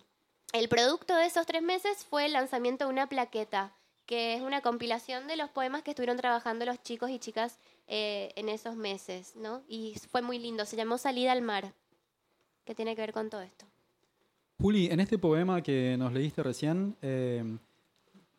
el 0.53 0.69
producto 0.69 1.15
de 1.15 1.25
esos 1.25 1.45
tres 1.45 1.61
meses 1.61 2.05
fue 2.05 2.25
el 2.25 2.33
lanzamiento 2.33 2.85
de 2.85 2.91
una 2.91 3.07
plaqueta, 3.07 3.73
que 4.05 4.33
es 4.33 4.41
una 4.41 4.61
compilación 4.61 5.27
de 5.27 5.35
los 5.37 5.49
poemas 5.49 5.83
que 5.83 5.91
estuvieron 5.91 6.17
trabajando 6.17 6.65
los 6.65 6.81
chicos 6.81 7.09
y 7.09 7.19
chicas 7.19 7.57
eh, 7.87 8.31
en 8.35 8.49
esos 8.49 8.75
meses, 8.75 9.35
¿no? 9.35 9.61
Y 9.67 9.95
fue 10.11 10.21
muy 10.21 10.39
lindo, 10.39 10.65
se 10.65 10.75
llamó 10.75 10.97
Salida 10.97 11.31
al 11.31 11.41
Mar, 11.41 11.73
que 12.65 12.75
tiene 12.75 12.95
que 12.95 13.01
ver 13.01 13.13
con 13.13 13.29
todo 13.29 13.41
esto. 13.41 13.65
Juli, 14.59 14.87
en 14.87 14.99
este 14.99 15.17
poema 15.17 15.61
que 15.61 15.95
nos 15.97 16.11
leíste 16.11 16.43
recién, 16.43 16.97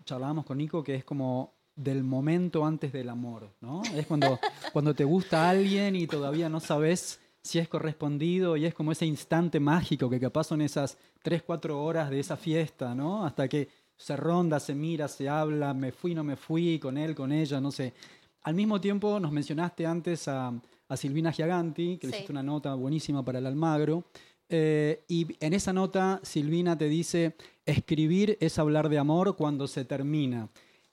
charlábamos 0.04 0.44
con 0.44 0.58
Nico 0.58 0.82
que 0.82 0.96
es 0.96 1.04
como 1.04 1.52
del 1.82 2.04
momento 2.04 2.64
antes 2.64 2.92
del 2.92 3.08
amor, 3.08 3.50
¿no? 3.60 3.82
Es 3.94 4.06
cuando, 4.06 4.38
cuando 4.72 4.94
te 4.94 5.04
gusta 5.04 5.48
alguien 5.48 5.96
y 5.96 6.06
todavía 6.06 6.48
no 6.48 6.60
sabes 6.60 7.20
si 7.42 7.58
es 7.58 7.68
correspondido 7.68 8.56
y 8.56 8.66
es 8.66 8.74
como 8.74 8.92
ese 8.92 9.06
instante 9.06 9.60
mágico 9.60 10.10
que 10.10 10.20
capaz 10.20 10.44
son 10.44 10.60
esas 10.60 10.98
3, 11.22 11.42
4 11.42 11.82
horas 11.82 12.10
de 12.10 12.20
esa 12.20 12.36
fiesta, 12.36 12.94
¿no? 12.94 13.24
Hasta 13.24 13.48
que 13.48 13.68
se 13.96 14.16
ronda, 14.16 14.60
se 14.60 14.74
mira, 14.74 15.08
se 15.08 15.28
habla, 15.28 15.72
me 15.72 15.92
fui, 15.92 16.14
no 16.14 16.22
me 16.22 16.36
fui, 16.36 16.78
con 16.78 16.98
él, 16.98 17.14
con 17.14 17.32
ella, 17.32 17.60
no 17.60 17.70
sé. 17.70 17.94
Al 18.42 18.54
mismo 18.54 18.80
tiempo 18.80 19.18
nos 19.18 19.32
mencionaste 19.32 19.86
antes 19.86 20.28
a, 20.28 20.52
a 20.88 20.96
Silvina 20.96 21.32
Giaganti, 21.32 21.98
que 21.98 22.06
le 22.06 22.14
hiciste 22.14 22.32
una 22.32 22.42
nota 22.42 22.74
buenísima 22.74 23.24
para 23.24 23.38
el 23.38 23.46
Almagro, 23.46 24.04
eh, 24.52 25.04
y 25.06 25.28
en 25.38 25.52
esa 25.52 25.72
nota 25.72 26.20
Silvina 26.24 26.76
te 26.76 26.88
dice, 26.88 27.36
escribir 27.64 28.36
es 28.40 28.58
hablar 28.58 28.88
de 28.88 28.98
amor 28.98 29.36
cuando 29.36 29.68
se 29.68 29.84
termina. 29.84 30.48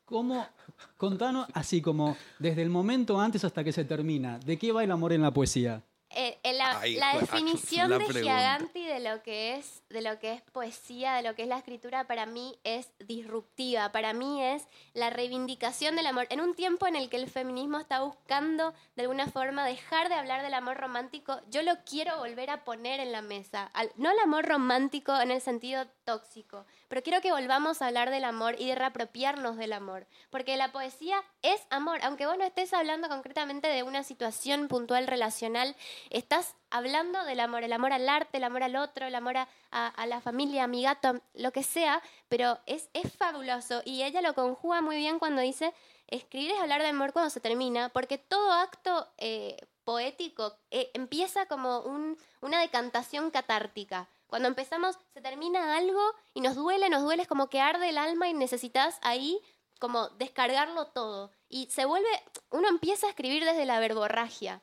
¿Cómo? 0.07 0.47
Contanos 0.95 1.47
así 1.53 1.81
como 1.81 2.15
desde 2.39 2.61
el 2.61 2.69
momento 2.69 3.19
antes 3.19 3.43
hasta 3.43 3.61
que 3.61 3.73
se 3.73 3.83
termina. 3.83 4.39
¿De 4.39 4.57
qué 4.57 4.71
va 4.71 4.85
el 4.85 4.91
amor 4.91 5.11
en 5.11 5.21
la 5.21 5.33
poesía? 5.33 5.83
Eh, 6.09 6.39
la, 6.53 6.79
definición 7.19 7.89
de 7.89 8.05
Giaganti 8.05 8.85
de 8.85 9.01
lo 9.01 9.21
que 9.23 9.55
es 9.55 9.83
de 9.89 10.01
lo 10.01 10.19
que 10.19 10.33
es 10.33 10.41
poesía, 10.41 11.15
de 11.15 11.21
lo 11.21 11.35
que 11.35 11.43
es 11.43 11.47
la 11.47 11.57
escritura 11.57 12.07
para 12.07 12.25
mí 12.25 12.57
es 12.63 12.89
disruptiva, 12.99 13.91
para 13.91 14.13
mí 14.13 14.43
es 14.43 14.63
la 14.93 15.09
reivindicación 15.09 15.95
del 15.95 16.07
amor. 16.07 16.27
En 16.29 16.41
un 16.41 16.55
tiempo 16.55 16.87
en 16.87 16.95
el 16.95 17.09
que 17.09 17.17
el 17.17 17.29
feminismo 17.29 17.79
está 17.79 18.01
buscando 18.01 18.73
de 18.95 19.03
alguna 19.03 19.27
forma 19.27 19.65
dejar 19.65 20.07
de 20.09 20.15
hablar 20.15 20.43
del 20.43 20.53
amor 20.53 20.77
romántico, 20.77 21.41
yo 21.49 21.61
lo 21.61 21.73
quiero 21.85 22.17
volver 22.17 22.49
a 22.49 22.63
poner 22.63 22.99
en 22.99 23.11
la 23.11 23.21
mesa. 23.21 23.71
no 23.95 24.11
el 24.11 24.19
amor 24.19 24.45
romántico 24.45 25.19
en 25.19 25.31
el 25.31 25.41
sentido 25.41 25.87
tóxico, 26.05 26.65
pero 26.87 27.03
quiero 27.03 27.21
que 27.21 27.31
volvamos 27.31 27.81
a 27.81 27.87
hablar 27.87 28.09
del 28.11 28.23
amor 28.23 28.55
y 28.57 28.67
de 28.67 28.75
reapropiarnos 28.75 29.57
del 29.57 29.73
amor, 29.73 30.07
porque 30.29 30.57
la 30.57 30.71
poesía 30.71 31.21
es 31.41 31.61
amor, 31.69 31.99
aunque 32.03 32.25
vos 32.25 32.37
no 32.37 32.43
estés 32.43 32.73
hablando 32.73 33.07
concretamente 33.09 33.67
de 33.67 33.83
una 33.83 34.03
situación 34.03 34.67
puntual 34.67 35.07
relacional, 35.07 35.75
estás 36.09 36.55
hablando 36.69 37.23
del 37.25 37.39
amor, 37.39 37.63
el 37.63 37.73
amor 37.73 37.93
al 37.93 38.09
arte, 38.09 38.37
el 38.37 38.43
amor 38.43 38.63
al 38.63 38.75
otro, 38.75 39.05
el 39.05 39.15
amor 39.15 39.37
a, 39.37 40.05
la 40.07 40.21
familia, 40.21 40.63
a 40.63 40.67
mi 40.67 40.83
gato, 40.83 41.21
lo 41.33 41.51
que 41.51 41.63
sea, 41.63 42.01
pero 42.27 42.59
es, 42.65 42.89
es 42.93 43.13
fabuloso 43.15 43.81
y 43.85 44.03
ella 44.03 44.21
lo 44.21 44.33
conjuga 44.33 44.81
muy 44.81 44.97
bien 44.97 45.19
cuando 45.19 45.41
dice, 45.41 45.73
escribir 46.07 46.51
es 46.51 46.59
hablar 46.59 46.81
de 46.81 46.87
amor 46.89 47.13
cuando 47.13 47.29
se 47.29 47.39
termina, 47.39 47.89
porque 47.89 48.17
todo 48.17 48.51
acto 48.51 49.07
eh, 49.17 49.57
poético 49.83 50.57
eh, 50.71 50.91
empieza 50.93 51.45
como 51.45 51.79
un- 51.81 52.17
una 52.41 52.59
decantación 52.59 53.31
catártica. 53.31 54.07
Cuando 54.27 54.49
empezamos, 54.49 54.97
se 55.13 55.21
termina 55.21 55.77
algo 55.77 56.01
y 56.33 56.41
nos 56.41 56.55
duele, 56.55 56.89
nos 56.89 57.01
duele, 57.03 57.21
es 57.21 57.27
como 57.29 57.49
que 57.49 57.61
arde 57.61 57.87
el 57.87 57.97
alma 57.97 58.27
y 58.27 58.33
necesitas 58.33 58.99
ahí 59.01 59.39
como 59.79 60.09
descargarlo 60.09 60.87
todo. 60.87 61.31
Y 61.49 61.67
se 61.71 61.85
vuelve, 61.85 62.09
uno 62.51 62.67
empieza 62.67 63.07
a 63.07 63.09
escribir 63.09 63.43
desde 63.45 63.65
la 63.65 63.79
verborragia. 63.79 64.61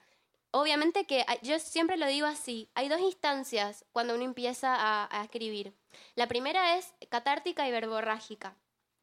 Obviamente 0.51 1.05
que 1.07 1.25
hay- 1.27 1.39
yo 1.43 1.59
siempre 1.59 1.97
lo 1.97 2.07
digo 2.07 2.27
así, 2.27 2.69
hay 2.75 2.89
dos 2.89 3.01
instancias 3.01 3.85
cuando 3.93 4.15
uno 4.15 4.25
empieza 4.25 4.75
a, 4.77 5.09
a 5.11 5.25
escribir. 5.25 5.75
La 6.15 6.29
primera 6.29 6.77
es 6.77 6.93
catártica 7.09 7.67
y 7.67 7.73
verborrágica. 7.73 8.57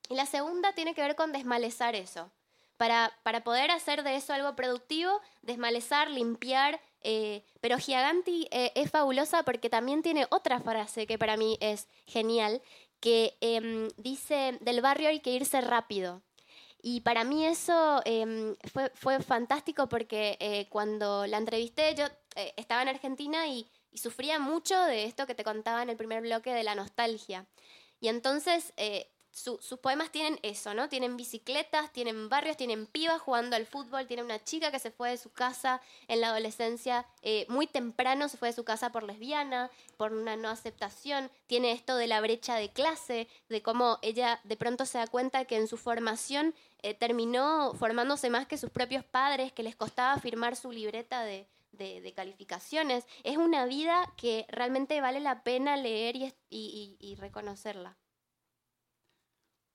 Y 0.10 0.16
la 0.16 0.26
segunda 0.26 0.74
tiene 0.74 0.94
que 0.94 1.02
ver 1.02 1.16
con 1.16 1.32
desmalezar 1.32 1.96
eso. 1.96 2.32
Para, 2.78 3.12
para 3.24 3.44
poder 3.44 3.70
hacer 3.70 4.02
de 4.04 4.16
eso 4.16 4.34
algo 4.34 4.56
productivo, 4.56 5.22
desmalezar, 5.44 6.10
limpiar. 6.10 6.82
eh, 7.04 7.44
pero 7.60 7.78
Giaganti 7.78 8.48
eh, 8.52 8.72
es 8.76 8.90
fabulosa 8.90 9.44
porque 9.44 9.70
también 9.70 10.02
tiene 10.02 10.26
otra 10.32 10.60
frase 10.62 11.06
que 11.06 11.18
para 11.20 11.38
mí 11.38 11.58
es 11.62 11.88
genial, 12.08 12.62
que 13.02 13.38
em, 13.42 13.90
dice, 13.98 14.58
del 14.62 14.82
barrio 14.82 15.10
hay 15.10 15.20
que 15.20 15.32
irse 15.34 15.60
rápido. 15.60 16.22
Y 16.82 17.02
para 17.02 17.24
mí 17.24 17.46
eso 17.46 18.02
em, 18.06 18.56
fue, 18.72 18.92
fue 18.96 19.22
fantástico 19.22 19.90
porque 19.90 20.38
eh, 20.40 20.68
cuando 20.70 21.28
la 21.28 21.38
entrevisté, 21.38 21.94
yo 21.96 22.06
eh, 22.36 22.54
estaba 22.58 22.82
en 22.82 22.90
Argentina 22.90 23.48
y, 23.48 23.68
y 23.92 23.98
sufría 23.98 24.40
mucho 24.40 24.80
de 24.86 25.04
esto 25.04 25.28
que 25.28 25.36
te 25.36 25.44
contaba 25.44 25.84
en 25.84 25.90
el 25.90 25.98
primer 25.98 26.22
bloque 26.22 26.54
de 26.54 26.64
la 26.64 26.76
nostalgia. 26.76 27.46
Y 28.00 28.08
entonces 28.08 28.74
eh, 28.78 29.12
su- 29.32 29.60
sus 29.62 29.80
poemas 29.80 30.12
tienen 30.12 30.40
eso, 30.44 30.74
¿no? 30.74 30.90
Tienen 30.90 31.18
bicicletas, 31.18 31.92
tienen 31.92 32.30
barrios, 32.30 32.58
tienen 32.58 32.86
pibas 32.86 33.22
jugando 33.22 33.56
al 33.56 33.66
fútbol, 33.66 34.08
tiene 34.08 34.24
una 34.24 34.44
chica 34.44 34.72
que 34.72 34.80
se 34.80 34.92
fue 34.92 35.10
de 35.12 35.18
su 35.18 35.32
casa 35.32 35.82
en 36.08 36.22
la 36.22 36.28
adolescencia 36.30 37.06
eh, 37.22 37.46
muy 37.50 37.66
temprano, 37.68 38.28
se 38.28 38.38
fue 38.38 38.50
de 38.50 38.54
su 38.54 38.64
casa 38.64 38.92
por 38.92 39.04
lesbiana, 39.04 39.72
por 39.98 40.14
una 40.14 40.36
no 40.36 40.50
aceptación, 40.50 41.32
tiene 41.48 41.72
esto 41.72 41.96
de 41.96 42.08
la 42.08 42.22
brecha 42.22 42.56
de 42.56 42.70
clase, 42.70 43.28
de 43.50 43.62
cómo 43.62 44.00
ella 44.02 44.40
de 44.44 44.58
pronto 44.58 44.86
se 44.86 44.98
da 44.98 45.08
cuenta 45.08 45.46
que 45.46 45.56
en 45.56 45.68
su 45.68 45.78
formación 45.78 46.54
eh, 46.84 46.94
terminó 46.94 47.74
formándose 47.76 48.30
más 48.30 48.48
que 48.48 48.58
sus 48.58 48.70
propios 48.70 49.06
padres, 49.06 49.54
que 49.54 49.64
les 49.64 49.76
costaba 49.76 50.20
firmar 50.20 50.56
su 50.56 50.72
libreta 50.72 51.24
de, 51.24 51.48
calificaciones. 52.16 53.06
Es 53.24 53.38
una 53.38 53.66
vida 53.66 54.14
que 54.16 54.46
realmente 54.50 55.02
vale 55.02 55.20
la 55.20 55.42
pena 55.44 55.78
leer 55.78 56.16
y 56.50 57.16
reconocerla. 57.20 57.98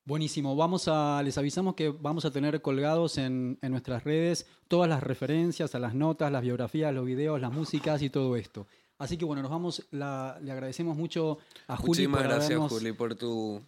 Buenísimo, 0.07 0.55
vamos 0.55 0.87
a, 0.87 1.21
les 1.25 1.37
avisamos 1.37 1.75
que 1.75 1.89
vamos 1.89 2.25
a 2.25 2.31
tener 2.31 2.63
colgados 2.63 3.19
en, 3.19 3.59
en 3.61 3.73
nuestras 3.73 4.05
redes 4.05 4.47
todas 4.69 4.89
las 4.89 5.03
referencias 5.03 5.75
a 5.75 5.81
las 5.81 5.95
notas, 5.97 6.31
las 6.31 6.43
biografías, 6.43 6.95
los 6.95 7.05
videos, 7.05 7.41
las 7.41 7.53
músicas 7.53 8.01
y 8.03 8.09
todo 8.11 8.37
esto. 8.37 8.69
Así 8.99 9.17
que 9.19 9.25
bueno, 9.25 9.43
nos 9.43 9.51
vamos, 9.51 9.85
la- 9.91 10.39
le 10.41 10.53
agradecemos 10.53 10.97
mucho 10.97 11.39
a 11.67 11.77
Juli 11.77 11.89
Muchísimas 11.89 12.21
por 12.23 12.29
gracias, 12.31 12.51
habernos- 12.53 12.69
Juli, 12.73 12.93
por 12.93 13.15
tu 13.17 13.61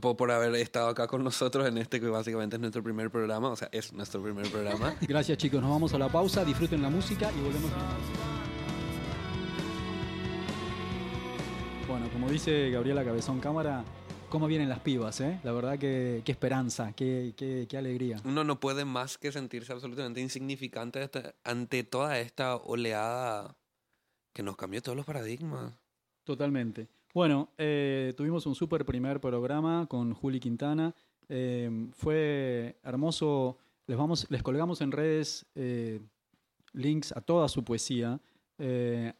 por, 0.00 0.16
por 0.16 0.30
haber 0.32 0.54
estado 0.56 0.88
acá 0.88 1.06
con 1.06 1.22
nosotros 1.22 1.68
en 1.68 1.76
este 1.78 2.00
que 2.00 2.08
básicamente 2.08 2.56
es 2.56 2.60
nuestro 2.60 2.82
primer 2.82 3.10
programa, 3.10 3.50
o 3.50 3.54
sea, 3.56 3.68
es 3.70 3.92
nuestro 3.92 4.22
primer 4.22 4.50
programa. 4.50 4.96
Gracias 5.06 5.36
chicos, 5.38 5.60
nos 5.60 5.70
vamos 5.70 5.92
a 5.94 5.98
la 5.98 6.08
pausa, 6.08 6.44
disfruten 6.44 6.80
la 6.82 6.88
música 6.90 7.30
y 7.30 7.40
volvemos. 7.44 7.70
Bueno, 11.88 12.08
como 12.12 12.28
dice 12.30 12.70
Gabriela 12.70 13.04
Cabezón 13.04 13.38
Cámara, 13.38 13.84
cómo 14.34 14.48
vienen 14.48 14.68
las 14.68 14.80
pibas, 14.80 15.20
¿eh? 15.20 15.38
La 15.44 15.52
verdad 15.52 15.78
que 15.78 16.20
qué 16.24 16.32
esperanza, 16.32 16.92
qué, 16.96 17.34
qué- 17.36 17.66
qué 17.68 17.76
alegría. 17.76 18.16
Uno 18.24 18.42
no 18.42 18.58
puede 18.58 18.84
más 18.84 19.16
que 19.16 19.30
sentirse 19.30 19.72
absolutamente 19.72 20.20
insignificante 20.20 21.00
ante- 21.04 21.34
ante 21.44 21.84
toda 21.84 22.18
esta 22.18 22.56
oleada 22.56 23.56
que 24.32 24.42
nos 24.42 24.56
cambió 24.56 24.82
todos 24.82 24.96
los 24.96 25.06
paradigmas. 25.06 25.72
Totalmente. 26.24 26.88
Bueno, 27.14 27.48
eh, 27.58 28.12
tuvimos 28.16 28.44
un 28.46 28.56
súper 28.56 28.84
primer 28.84 29.20
programa 29.20 29.86
con 29.88 30.12
Juli 30.14 30.40
Quintana. 30.40 30.92
Eh, 31.28 31.70
fue 31.92 32.76
hermoso. 32.82 33.56
Les, 33.86 33.96
vamos, 33.96 34.26
les 34.30 34.42
colgamos 34.42 34.80
en 34.80 34.90
redes 34.90 35.46
eh, 35.54 36.00
links 36.72 37.12
a 37.12 37.20
toda 37.20 37.48
su 37.48 37.62
poesía. 37.62 38.18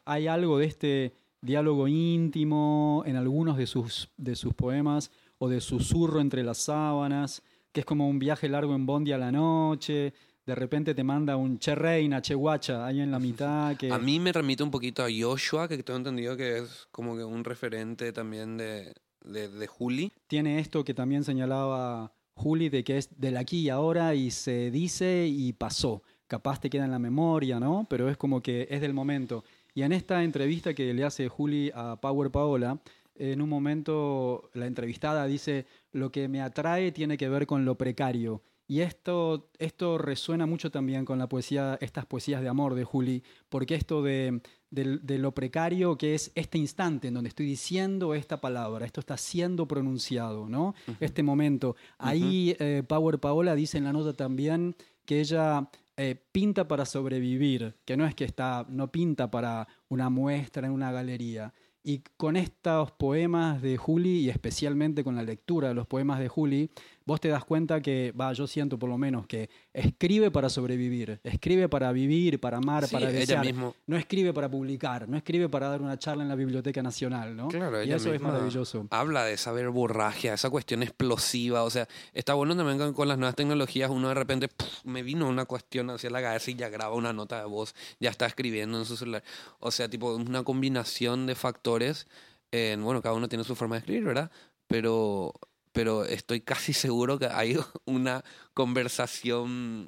Hay 0.05 0.27
algo 0.27 0.57
de 0.57 0.65
este 0.65 1.13
diálogo 1.41 1.87
íntimo 1.87 3.03
en 3.05 3.15
algunos 3.15 3.57
de 3.57 3.67
sus, 3.67 4.09
de 4.17 4.35
sus 4.35 4.53
poemas 4.53 5.11
o 5.37 5.49
de 5.49 5.61
susurro 5.61 6.21
entre 6.21 6.43
las 6.43 6.57
sábanas, 6.59 7.43
que 7.71 7.81
es 7.81 7.85
como 7.85 8.07
un 8.07 8.19
viaje 8.19 8.49
largo 8.49 8.75
en 8.75 8.85
Bondi 8.85 9.11
a 9.11 9.17
la 9.17 9.31
noche. 9.31 10.13
De 10.45 10.53
repente 10.53 10.93
te 10.93 11.03
manda 11.03 11.35
un 11.35 11.57
che 11.57 11.73
reina, 11.73 12.21
che 12.21 12.35
guacha, 12.35 12.85
ahí 12.85 13.01
en 13.01 13.11
la 13.11 13.19
mitad. 13.19 13.75
Que... 13.75 13.91
A 13.91 13.97
mí 13.97 14.19
me 14.19 14.31
remite 14.31 14.63
un 14.63 14.71
poquito 14.71 15.03
a 15.03 15.07
Joshua, 15.07 15.67
que 15.67 15.81
tengo 15.81 15.97
entendido 15.97 16.37
que 16.37 16.59
es 16.59 16.87
como 16.91 17.17
que 17.17 17.23
un 17.23 17.43
referente 17.43 18.13
también 18.13 18.55
de, 18.57 18.93
de, 19.23 19.49
de 19.49 19.67
Juli. 19.67 20.11
tiene 20.27 20.59
esto 20.59 20.83
que 20.83 20.93
también 20.93 21.23
señalaba 21.23 22.13
Juli, 22.35 22.69
de 22.69 22.83
que 22.83 22.97
es 22.97 23.09
del 23.19 23.37
aquí 23.37 23.61
y 23.61 23.69
ahora 23.69 24.13
y 24.13 24.29
se 24.31 24.69
dice 24.69 25.27
y 25.27 25.53
pasó. 25.53 26.03
Capaz 26.27 26.59
te 26.59 26.69
queda 26.69 26.85
en 26.85 26.91
la 26.91 26.99
memoria, 26.99 27.59
¿no? 27.59 27.85
Pero 27.89 28.09
es 28.09 28.17
como 28.17 28.41
que 28.41 28.67
es 28.69 28.81
del 28.81 28.93
momento. 28.93 29.43
Y 29.75 29.83
en 29.83 29.91
esta 29.91 30.23
entrevista 30.23 30.73
que 30.73 30.91
le 30.93 31.03
hace 31.03 31.27
Juli 31.27 31.71
a 31.75 31.97
Power 32.01 32.31
Paola, 32.31 32.79
en 33.17 33.41
un 33.41 33.49
momento 33.49 34.49
la 34.53 34.65
entrevistada 34.65 35.25
dice, 35.27 35.65
lo 35.91 36.11
que 36.11 36.27
me 36.27 36.41
atrae 36.41 36.91
tiene 36.91 37.17
que 37.17 37.29
ver 37.29 37.45
con 37.45 37.63
lo 37.65 37.75
precario. 37.77 38.41
Y 38.67 38.79
esto, 38.79 39.51
esto 39.59 39.99
resuena 39.99 40.47
mucho 40.47 40.71
también 40.71 41.05
con 41.05 41.19
la 41.19 41.29
poesía, 41.29 41.77
estas 41.81 42.07
poesías 42.07 42.41
de 42.41 42.47
amor 42.49 42.73
de 42.73 42.83
Juli, 42.83 43.21
porque 43.47 43.75
esto 43.75 44.01
de, 44.01 44.41
de- 44.71 44.97
de 44.97 45.19
lo 45.19 45.33
precario 45.33 45.97
que 45.99 46.15
es 46.15 46.31
este 46.33 46.57
instante 46.57 47.09
en 47.09 47.13
donde 47.13 47.27
estoy 47.29 47.45
diciendo 47.45 48.15
esta 48.15 48.41
palabra, 48.41 48.85
esto 48.85 49.01
está 49.01 49.17
siendo 49.17 49.67
pronunciado, 49.67 50.49
¿no? 50.49 50.73
Este 50.99 51.21
momento. 51.21 51.75
Ahí 51.99 52.55
eh, 52.59 52.81
Power 52.87 53.19
Paola 53.19 53.53
dice 53.53 53.77
en 53.77 53.83
la 53.83 53.93
nota 53.93 54.13
también 54.13 54.75
que 55.05 55.19
ella 55.19 55.69
eh, 55.97 56.15
pinta 56.31 56.67
para 56.67 56.85
sobrevivir, 56.85 57.77
que 57.85 57.95
no 57.95 58.05
es 58.05 58.13
que 58.15 58.25
está, 58.25 58.65
no 58.69 58.91
pinta 58.91 59.31
para 59.31 59.67
una 59.87 60.09
muestra 60.09 60.67
en 60.67 60.73
una 60.73 60.91
galería. 60.91 61.53
Y 61.83 62.03
con 62.17 62.35
estos 62.35 62.91
poemas 62.91 63.61
de 63.61 63.77
Juli, 63.77 64.19
y 64.19 64.29
especialmente 64.29 65.03
con 65.03 65.15
la 65.15 65.23
lectura 65.23 65.69
de 65.69 65.75
los 65.75 65.87
poemas 65.87 66.19
de 66.19 66.27
Juli, 66.27 66.71
vos 67.05 67.21
te 67.21 67.27
das 67.29 67.45
cuenta 67.45 67.81
que, 67.81 68.11
va, 68.19 68.33
yo 68.33 68.47
siento 68.47 68.79
por 68.79 68.89
lo 68.89 68.97
menos 68.97 69.27
que 69.27 69.49
escribe 69.73 70.31
para 70.31 70.49
sobrevivir, 70.49 71.19
escribe 71.23 71.69
para 71.69 71.91
vivir, 71.91 72.39
para 72.39 72.57
amar, 72.57 72.87
Sí, 72.87 72.93
para 72.95 73.09
ella 73.11 73.19
desear. 73.19 73.45
mismo. 73.45 73.75
No 73.85 73.95
escribe 73.95 74.33
para 74.33 74.49
publicar, 74.49 75.07
no 75.07 75.15
escribe 75.15 75.47
para 75.47 75.69
dar 75.69 75.81
una 75.81 75.97
charla 75.99 76.23
en 76.23 76.29
la 76.29 76.35
Biblioteca 76.35 76.81
Nacional, 76.81 77.35
¿no? 77.35 77.47
Claro, 77.49 77.79
y 77.81 77.85
ella 77.85 77.97
eso 77.97 78.11
es 78.13 78.19
maravilloso. 78.21 78.87
Habla 78.89 79.23
de 79.25 79.33
esa 79.33 79.51
verborragia, 79.51 80.33
esa 80.33 80.49
cuestión 80.49 80.81
explosiva. 80.83 81.63
O 81.63 81.69
sea, 81.69 81.87
está 82.13 82.33
bueno 82.33 82.55
también 82.55 82.77
con, 82.79 82.93
con 82.93 83.07
las 83.07 83.17
nuevas 83.17 83.35
tecnologías. 83.35 83.89
Uno 83.91 84.07
de 84.09 84.15
repente 84.15 84.47
¡puf! 84.47 84.83
me 84.83 85.03
vino 85.03 85.29
una 85.29 85.45
cuestión 85.45 85.89
hacia 85.91 86.09
la 86.09 86.21
cabeza 86.21 86.49
y 86.51 86.55
ya 86.55 86.69
graba 86.69 86.95
una 86.95 87.13
nota 87.13 87.39
de 87.39 87.45
voz, 87.45 87.75
ya 87.99 88.09
está 88.09 88.25
escribiendo 88.25 88.79
en 88.79 88.85
su 88.85 88.97
celular. 88.97 89.23
O 89.59 89.69
sea, 89.69 89.87
tipo, 89.87 90.15
una 90.15 90.43
combinación 90.43 91.27
de 91.27 91.35
factores. 91.35 92.07
en- 92.51 92.83
bueno, 92.83 93.01
cada 93.01 93.13
uno 93.15 93.27
tiene 93.27 93.43
su 93.43 93.55
forma 93.55 93.75
de 93.75 93.79
escribir, 93.79 94.03
¿verdad? 94.05 94.31
Pero, 94.67 95.33
pero 95.75 96.05
estoy 96.05 96.41
casi 96.41 96.73
seguro 96.73 97.19
que 97.19 97.27
hay 97.27 97.55
una 97.85 98.23
conversación 98.53 99.87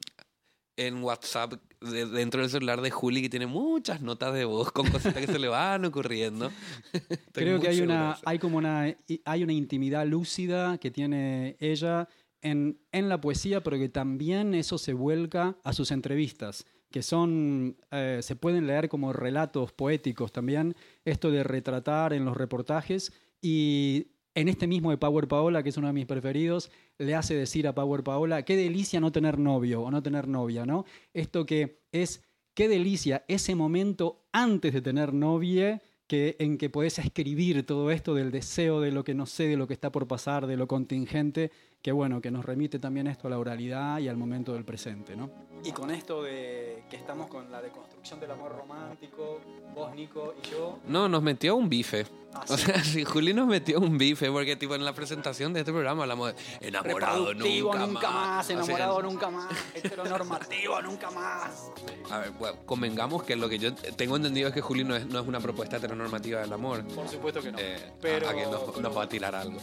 en 0.75 1.01
WhatsApp 1.03 1.53
de- 1.81 2.05
dentro 2.05 2.41
del 2.41 2.49
celular 2.51 2.81
de 2.81 2.91
Juli 2.91 3.21
que 3.23 3.29
tiene 3.29 3.47
muchas 3.47 4.01
notas 4.01 4.33
de 4.35 4.45
voz 4.45 4.71
con 4.71 4.87
cositas 4.89 5.25
que 5.25 5.31
se 5.31 5.39
le 5.39 5.47
van 5.47 5.85
ocurriendo. 5.85 6.51
Creo 7.33 7.59
que 7.59 7.69
hay 7.69 7.81
una, 7.81 8.17
hay 8.25 8.37
como 8.37 8.57
una, 8.57 8.95
hay 9.25 9.43
una 9.43 9.53
intimidad 9.53 10.05
lúcida 10.05 10.77
que 10.77 10.91
tiene 10.91 11.55
ella 11.59 12.07
en, 12.41 12.79
en 12.91 13.09
la 13.09 13.19
poesía, 13.19 13.63
pero 13.63 13.77
que 13.77 13.89
también 13.89 14.53
eso 14.53 14.77
se 14.77 14.93
vuelca 14.93 15.57
a 15.63 15.73
sus 15.73 15.89
entrevistas, 15.89 16.65
que 16.91 17.01
son, 17.01 17.77
eh, 17.91 18.19
se 18.21 18.35
pueden 18.35 18.67
leer 18.67 18.87
como 18.87 19.11
relatos 19.13 19.71
poéticos 19.73 20.31
también, 20.31 20.75
esto 21.05 21.31
de 21.31 21.43
retratar 21.43 22.13
en 22.13 22.23
los 22.23 22.37
reportajes 22.37 23.11
y 23.41 24.11
en 24.37 24.49
este 24.49 24.67
mismo 24.67 24.91
de 24.91 24.97
Power 24.97 25.27
Paola, 25.27 25.63
que 25.63 25.69
es 25.69 25.77
uno 25.77 25.87
de 25.87 25.93
mis 25.93 26.05
preferidos, 26.05 26.69
le 26.99 27.15
hace 27.15 27.33
decir 27.33 27.67
a 27.67 27.73
Power 27.73 28.03
Paola, 28.03 28.43
qué 28.43 28.55
delicia 28.55 28.99
no 28.99 29.11
tener 29.11 29.39
novio 29.39 29.81
o 29.81 29.89
no 29.89 30.03
tener 30.03 30.27
novia, 30.27 30.63
¿no? 30.63 30.85
Esto 31.11 31.47
que 31.47 31.79
es, 31.91 32.23
qué 32.53 32.67
delicia 32.67 33.25
ese 33.27 33.55
momento 33.55 34.27
antes 34.31 34.73
de 34.73 34.81
tener 34.81 35.11
novia 35.11 35.81
que, 36.05 36.35
en 36.37 36.59
que 36.59 36.69
podés 36.69 36.99
escribir 36.99 37.65
todo 37.65 37.89
esto 37.89 38.13
del 38.13 38.29
deseo, 38.29 38.79
de 38.79 38.91
lo 38.91 39.03
que 39.03 39.15
no 39.15 39.25
sé, 39.25 39.47
de 39.47 39.57
lo 39.57 39.65
que 39.65 39.73
está 39.73 39.91
por 39.91 40.07
pasar, 40.07 40.45
de 40.45 40.55
lo 40.55 40.67
contingente, 40.67 41.49
que 41.81 41.91
bueno, 41.91 42.19
que 42.21 42.31
nos 42.31 42.43
remite 42.43 42.79
también 42.79 43.07
esto 43.07 43.27
a 43.27 43.29
la 43.31 43.39
oralidad 43.39 43.99
y 43.99 44.07
al 44.09 44.17
momento 44.17 44.53
del 44.53 44.65
presente, 44.65 45.15
¿no? 45.15 45.29
Y 45.63 45.71
con 45.71 45.89
esto 45.91 46.21
de 46.21 46.83
que 46.89 46.95
estamos 46.97 47.27
con 47.29 47.51
la 47.51 47.61
deconstrucción 47.61 48.19
del 48.19 48.31
amor 48.31 48.55
romántico, 48.55 49.39
vos, 49.73 49.93
Nico 49.95 50.35
y 50.43 50.49
yo. 50.51 50.79
No, 50.87 51.07
nos 51.09 51.23
metió 51.23 51.55
un 51.55 51.67
bife. 51.69 52.05
Ah, 52.33 52.43
O 52.49 52.57
sea, 52.57 52.83
si 52.83 53.03
Juli 53.03 53.33
nos 53.33 53.47
metió 53.47 53.79
un 53.79 53.97
bife, 53.97 54.29
porque 54.29 54.55
tipo 54.55 54.75
en 54.75 54.85
la 54.85 54.93
presentación 54.93 55.53
de 55.53 55.61
este 55.61 55.71
programa 55.71 56.03
hablamos 56.03 56.33
de 56.33 56.67
enamorado 56.67 57.33
nunca, 57.33 57.79
nunca 57.85 58.11
más, 58.11 58.45
O 58.45 58.47
sea, 58.47 58.55
enamorado 58.57 59.01
nunca 59.01 59.29
más, 59.31 59.47
heteronormativo 59.73 60.81
nunca 60.83 61.09
más. 61.11 61.71
A 62.11 62.19
ver, 62.19 62.31
bueno, 62.31 62.57
convengamos 62.65 63.23
que 63.23 63.35
lo 63.35 63.49
que 63.49 63.57
yo 63.59 63.73
tengo 63.73 64.15
entendido 64.17 64.49
es 64.49 64.53
que 64.53 64.61
Juli 64.61 64.83
no 64.83 64.95
es, 64.95 65.07
no 65.07 65.19
es 65.19 65.27
una 65.27 65.39
propuesta 65.39 65.77
heteronormativa 65.77 66.41
del 66.41 66.53
amor. 66.53 66.83
Por 66.89 67.07
supuesto 67.07 67.41
que 67.41 67.51
no. 67.51 67.57
Eh, 67.59 67.93
pero, 67.99 68.27
a, 68.27 68.31
a 68.31 68.35
que 68.35 68.45
nos, 68.45 68.61
pero- 68.61 68.81
nos 68.81 68.95
va 68.97 69.03
a 69.03 69.09
tirar 69.09 69.33
algo. 69.33 69.59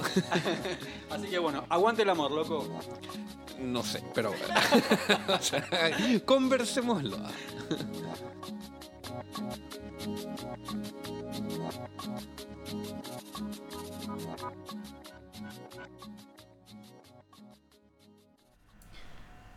Así 1.11 1.29
que 1.29 1.39
bueno, 1.39 1.65
aguante 1.69 2.04
el 2.05 2.11
amor, 2.11 2.31
loco. 2.31 2.67
No 3.61 3.83
sé, 3.83 4.05
pero 4.15 4.31
o 4.31 5.39
sea, 5.41 5.67
conversémoslo. 6.25 7.17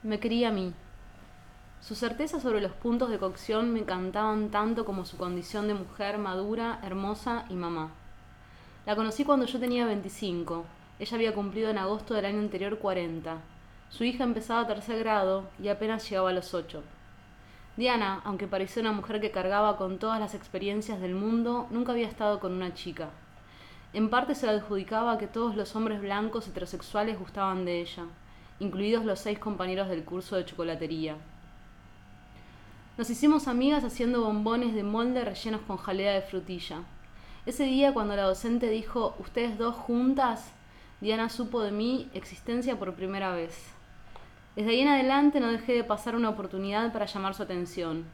Me 0.04 0.20
quería 0.20 0.50
a 0.50 0.52
mí. 0.52 0.74
Sus 1.82 1.98
certezas 2.00 2.42
sobre 2.42 2.62
los 2.62 2.72
puntos 2.72 3.10
de 3.10 3.20
cocción 3.20 3.74
me 3.74 3.80
encantaban 3.80 4.52
tanto 4.52 4.86
como 4.86 5.06
su 5.06 5.18
condición 5.18 5.68
de 5.68 5.74
mujer 5.74 6.18
madura, 6.18 6.80
hermosa 6.84 7.46
y 7.50 7.56
mamá. 7.56 7.92
La 8.86 8.96
conocí 8.96 9.26
cuando 9.26 9.46
yo 9.46 9.60
tenía 9.60 9.86
25. 9.86 10.77
Ella 11.00 11.16
había 11.16 11.34
cumplido 11.34 11.70
en 11.70 11.78
agosto 11.78 12.14
del 12.16 12.26
año 12.26 12.40
anterior 12.40 12.80
40. 12.80 13.38
Su 13.90 14.04
hija 14.04 14.24
empezaba 14.24 14.66
tercer 14.66 15.00
grado 15.00 15.48
y 15.62 15.68
apenas 15.68 16.10
llegaba 16.10 16.32
a 16.32 16.34
los 16.34 16.54
8. 16.54 16.84
Diana, 17.78 18.22
aunque 18.24 18.48
parecía 18.48 18.82
una 18.82 18.92
mujer 18.92 19.22
que 19.22 19.30
cargaba 19.30 19.78
con 19.78 20.00
todas 20.00 20.20
las 20.20 20.34
experiencias 20.34 21.00
del 21.00 21.14
mundo, 21.14 21.68
nunca 21.70 21.92
había 21.92 22.08
estado 22.08 22.40
con 22.40 22.54
una 22.54 22.74
chica. 22.74 23.10
En 23.94 24.10
parte 24.10 24.34
se 24.34 24.50
adjudicaba 24.50 25.20
que 25.20 25.28
todos 25.28 25.56
los 25.56 25.76
hombres 25.76 26.02
blancos 26.02 26.48
heterosexuales 26.48 27.20
gustaban 27.20 27.64
de 27.66 27.82
ella, 27.82 28.06
incluidos 28.60 29.06
los 29.06 29.20
seis 29.20 29.38
compañeros 29.38 29.90
del 29.90 30.04
curso 30.04 30.36
de 30.36 30.46
chocolatería. 30.46 31.16
Nos 32.98 33.12
hicimos 33.12 33.48
amigas 33.48 33.84
haciendo 33.84 34.24
bombones 34.24 34.74
de 34.74 34.82
molde 34.82 35.24
rellenos 35.24 35.62
con 35.62 35.78
jalea 35.78 36.14
de 36.14 36.24
frutilla. 36.24 36.82
Ese 37.46 37.66
día 37.66 37.94
cuando 37.94 38.16
la 38.16 38.24
docente 38.24 38.72
dijo, 38.72 39.16
ustedes 39.20 39.60
dos 39.60 39.76
juntas, 39.76 40.52
Diana 41.00 41.30
supo 41.30 41.62
de 41.62 41.72
mi 41.72 42.10
existencia 42.16 42.80
por 42.80 42.96
primera 42.96 43.32
vez. 43.32 43.72
Desde 44.56 44.72
ahí 44.72 44.80
en 44.80 44.88
adelante 44.88 45.40
no 45.40 45.52
dejé 45.52 45.74
de 45.74 45.84
pasar 45.84 46.16
una 46.16 46.30
oportunidad 46.30 46.92
para 46.92 47.06
llamar 47.06 47.36
su 47.36 47.44
atención. 47.44 48.06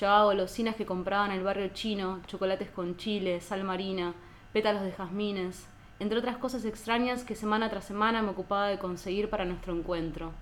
Llevaba 0.00 0.24
golosinas 0.24 0.74
que 0.74 0.84
compraba 0.84 1.26
en 1.26 1.30
el 1.30 1.44
barrio 1.44 1.68
chino, 1.68 2.20
chocolates 2.26 2.68
con 2.68 2.96
chile, 2.96 3.40
sal 3.40 3.62
marina, 3.62 4.14
pétalos 4.52 4.82
de 4.82 4.90
jazmines, 4.90 5.68
entre 6.00 6.18
otras 6.18 6.36
cosas 6.36 6.64
extrañas 6.64 7.22
que 7.22 7.36
semana 7.36 7.70
tras 7.70 7.84
semana 7.84 8.22
me 8.22 8.30
ocupaba 8.30 8.66
de 8.66 8.80
conseguir 8.80 9.30
para 9.30 9.44
nuestro 9.44 9.72
encuentro. 9.72 10.32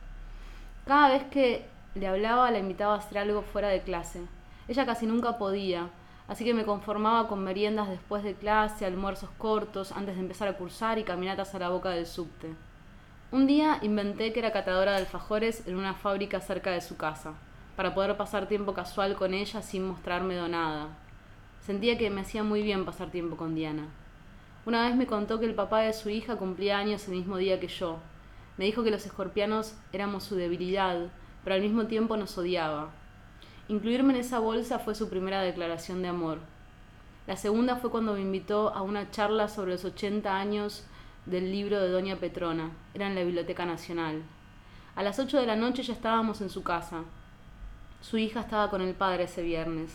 Cada 0.87 1.11
vez 1.11 1.25
que 1.25 1.67
le 1.95 2.07
hablaba 2.07 2.51
la 2.51 2.61
invitaba 2.61 2.95
a 2.95 2.99
hacer 2.99 3.19
algo 3.19 3.43
fuera 3.43 3.69
de 3.69 3.83
clase. 3.83 4.23
Ella 4.69 4.87
casi 4.87 5.05
nunca 5.05 5.37
podía, 5.37 5.91
así 6.31 6.45
que 6.45 6.55
me 6.55 6.65
conformaba 6.65 7.27
con 7.27 7.43
meriendas 7.43 7.89
después 7.89 8.23
de 8.23 8.35
clase, 8.35 8.87
almuerzos 8.87 9.31
cortos 9.37 9.91
antes 9.91 10.15
de 10.15 10.21
empezar 10.21 10.47
a 10.47 10.57
cursar 10.57 10.97
y 11.01 11.03
caminatas 11.03 11.57
a 11.57 11.59
la 11.59 11.71
boca 11.71 11.91
del 11.91 12.07
subte. 12.07 12.55
Un 13.33 13.49
día 13.49 13.81
inventé 13.83 14.33
que 14.33 14.39
era 14.39 14.53
catadora 14.53 14.93
de 14.93 14.99
alfajores 14.99 15.67
en 15.67 15.75
una 15.75 15.93
fábrica 15.93 16.41
cerca 16.41 16.71
de 16.71 16.83
su 16.83 16.97
casa, 16.97 17.35
para 17.75 17.95
poder 17.95 18.17
pasar 18.17 18.47
tiempo 18.47 18.75
casual 18.75 19.17
con 19.17 19.35
ella 19.35 19.61
sin 19.61 19.89
mostrarme 19.89 20.37
donada. 20.37 20.97
Sentía 21.67 21.99
que 21.99 22.11
me 22.11 22.21
hacía 22.21 22.45
muy 22.45 22.63
bien 22.63 22.85
pasar 22.85 23.11
tiempo 23.11 23.37
con 23.37 23.57
Diana. 23.57 23.89
Una 24.67 24.87
vez 24.87 24.95
me 24.95 25.09
contó 25.09 25.41
que 25.41 25.47
el 25.47 25.57
papá 25.57 25.81
de 25.81 25.93
su 25.93 26.11
hija 26.11 26.37
cumplía 26.37 26.79
años 26.79 27.09
el 27.09 27.15
mismo 27.15 27.39
día 27.39 27.59
que 27.59 27.67
yo. 27.67 27.99
Me 28.57 28.67
dijo 28.67 28.85
que 28.85 28.93
los 28.93 29.05
escorpianos 29.05 29.75
éramos 29.93 30.23
su 30.23 30.37
debilidad, 30.37 31.11
pero 31.43 31.57
al 31.57 31.63
mismo 31.63 31.87
tiempo 31.87 32.17
nos 32.17 32.39
odiaba. 32.39 33.00
Incluirme 33.71 34.15
en 34.15 34.19
esa 34.19 34.41
bolsa 34.41 34.81
fue 34.81 34.97
su 34.97 35.09
primera 35.09 35.43
declaración 35.43 36.03
de 36.03 36.09
amor. 36.09 36.41
La 37.29 37.37
segunda 37.37 37.77
fue 37.77 37.89
cuando 37.89 38.15
me 38.15 38.21
invitó 38.21 38.75
a 38.75 38.83
una 38.83 39.13
charla 39.13 39.47
sobre 39.47 39.71
los 39.71 39.85
80 39.85 40.37
años 40.37 40.85
del 41.25 41.53
libro 41.53 41.81
de 41.81 41.89
Doña 41.89 42.17
Petrona. 42.17 42.73
Era 42.95 43.07
en 43.07 43.15
la 43.15 43.23
Biblioteca 43.23 43.65
Nacional. 43.67 44.25
A 44.97 45.05
las 45.05 45.21
8 45.21 45.39
de 45.39 45.47
la 45.47 45.55
noche 45.55 45.85
ya 45.85 45.93
estábamos 45.93 46.41
en 46.41 46.51
su 46.51 46.65
casa. 46.65 47.05
Su 48.01 48.19
hija 48.19 48.41
estaba 48.41 48.71
con 48.71 48.83
el 48.83 48.93
padre 48.93 49.23
ese 49.23 49.43
viernes. 49.43 49.93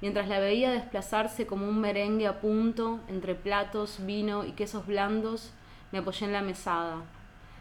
Mientras 0.00 0.28
la 0.28 0.38
veía 0.38 0.70
desplazarse 0.70 1.44
como 1.44 1.68
un 1.68 1.80
merengue 1.80 2.28
a 2.28 2.40
punto 2.40 3.00
entre 3.08 3.34
platos, 3.34 3.98
vino 4.06 4.44
y 4.44 4.52
quesos 4.52 4.86
blandos, 4.86 5.50
me 5.90 5.98
apoyé 5.98 6.26
en 6.26 6.34
la 6.34 6.42
mesada. 6.42 6.98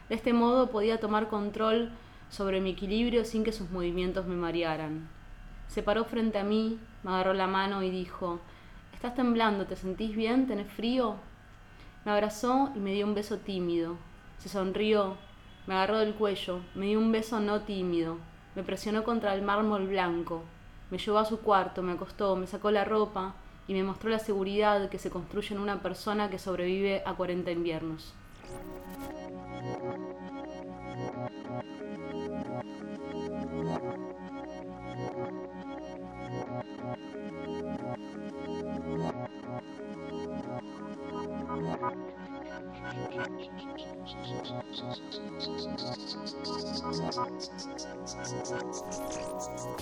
De 0.07 0.13
este 0.13 0.33
modo 0.33 0.69
podía 0.69 0.99
tomar 0.99 1.29
control 1.29 1.91
sobre 2.29 2.61
mi 2.61 2.69
equilibrio 2.69 3.25
sin 3.25 3.43
que 3.43 3.51
sus 3.51 3.71
movimientos 3.71 4.27
me 4.27 4.35
marearan. 4.35 5.09
Se 5.71 5.81
paró 5.81 6.03
frente 6.03 6.37
a 6.37 6.43
mí, 6.43 6.81
me 7.01 7.11
agarró 7.11 7.33
la 7.33 7.47
mano 7.47 7.81
y 7.81 7.89
dijo, 7.89 8.41
¿Estás 8.93 9.15
temblando? 9.15 9.65
¿Te 9.67 9.77
sentís 9.77 10.13
bien? 10.13 10.45
¿Tenés 10.45 10.69
frío? 10.69 11.15
Me 12.03 12.11
abrazó 12.11 12.73
y 12.75 12.79
me 12.79 12.91
dio 12.91 13.05
un 13.05 13.15
beso 13.15 13.37
tímido. 13.37 13.95
Se 14.37 14.49
sonrió, 14.49 15.15
me 15.67 15.75
agarró 15.75 15.99
del 15.99 16.13
cuello, 16.13 16.59
me 16.75 16.87
dio 16.87 16.99
un 16.99 17.13
beso 17.13 17.39
no 17.39 17.61
tímido, 17.61 18.17
me 18.53 18.63
presionó 18.63 19.05
contra 19.05 19.33
el 19.33 19.43
mármol 19.43 19.87
blanco, 19.87 20.43
me 20.89 20.97
llevó 20.97 21.19
a 21.19 21.25
su 21.25 21.39
cuarto, 21.39 21.81
me 21.81 21.93
acostó, 21.93 22.35
me 22.35 22.47
sacó 22.47 22.69
la 22.69 22.83
ropa 22.83 23.35
y 23.65 23.73
me 23.73 23.83
mostró 23.83 24.09
la 24.09 24.19
seguridad 24.19 24.89
que 24.89 24.99
se 24.99 25.09
construye 25.09 25.55
en 25.55 25.61
una 25.61 25.81
persona 25.81 26.29
que 26.29 26.37
sobrevive 26.37 27.01
a 27.05 27.13
40 27.13 27.49
inviernos. 27.49 28.13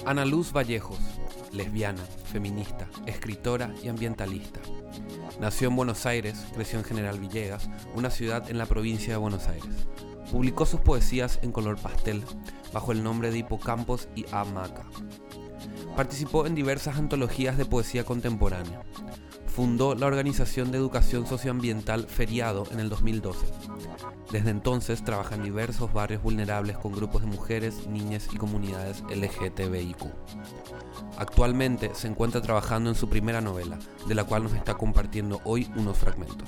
Ana 0.10 0.26
Luz 0.26 0.52
Vallejos, 0.52 0.98
lesbiana, 1.52 2.02
feminista, 2.32 2.88
escritora 3.06 3.76
y 3.84 3.90
ambientalista. 3.90 4.60
Nació 5.40 5.68
en 5.68 5.76
Buenos 5.76 6.08
Aires, 6.08 6.48
creció 6.56 6.80
en 6.80 6.86
General 6.86 7.20
Villegas, 7.20 7.70
una 7.94 8.10
ciudad 8.10 8.50
en 8.50 8.58
la 8.58 8.66
provincia 8.66 9.14
de 9.14 9.20
Buenos 9.20 9.48
Aires. 9.48 9.70
Publicó 10.32 10.66
sus 10.66 10.80
poesías 10.80 11.38
en 11.44 11.52
color 11.52 11.78
pastel, 11.78 12.24
bajo 12.74 12.92
el 12.92 13.04
nombre 13.04 13.30
de 13.30 13.38
Hipocampos 13.38 14.08
y 14.16 14.26
Amaca. 14.32 14.88
Participó 15.96 16.48
en 16.48 16.56
diversas 16.56 16.98
antologías 16.98 17.56
de 17.56 17.66
poesía 17.66 18.04
contemporánea. 18.04 18.82
Fundó 19.46 19.94
la 19.94 20.08
organización 20.08 20.72
de 20.72 20.80
educación 20.80 21.28
socioambiental 21.28 22.08
Feriado 22.08 22.66
en 22.72 22.80
el 22.80 22.90
2012. 22.90 23.46
Desde 24.32 24.52
entonces 24.52 25.04
trabaja 25.04 25.36
en 25.36 25.44
diversos 25.44 25.92
barrios 25.92 26.22
vulnerables 26.22 26.78
con 26.78 26.94
grupos 26.94 27.22
de 27.22 27.28
mujeres, 27.28 27.88
niñas 27.88 28.28
y 28.32 28.38
comunidades 28.38 29.04
LGTBIQ. 29.10 30.04
Actualmente 31.18 31.92
se 31.96 32.08
encuentra 32.08 32.42
trabajando 32.42 32.90
en 32.90 32.96
su 32.96 33.10
primera 33.10 33.42
novela, 33.42 33.80
de 34.08 34.16
la 34.16 34.24
cual 34.24 34.44
nos 34.44 34.54
está 34.54 34.76
compartiendo 34.76 35.42
hoy 35.46 35.72
unos 35.76 35.98
fragmentos. 35.98 36.48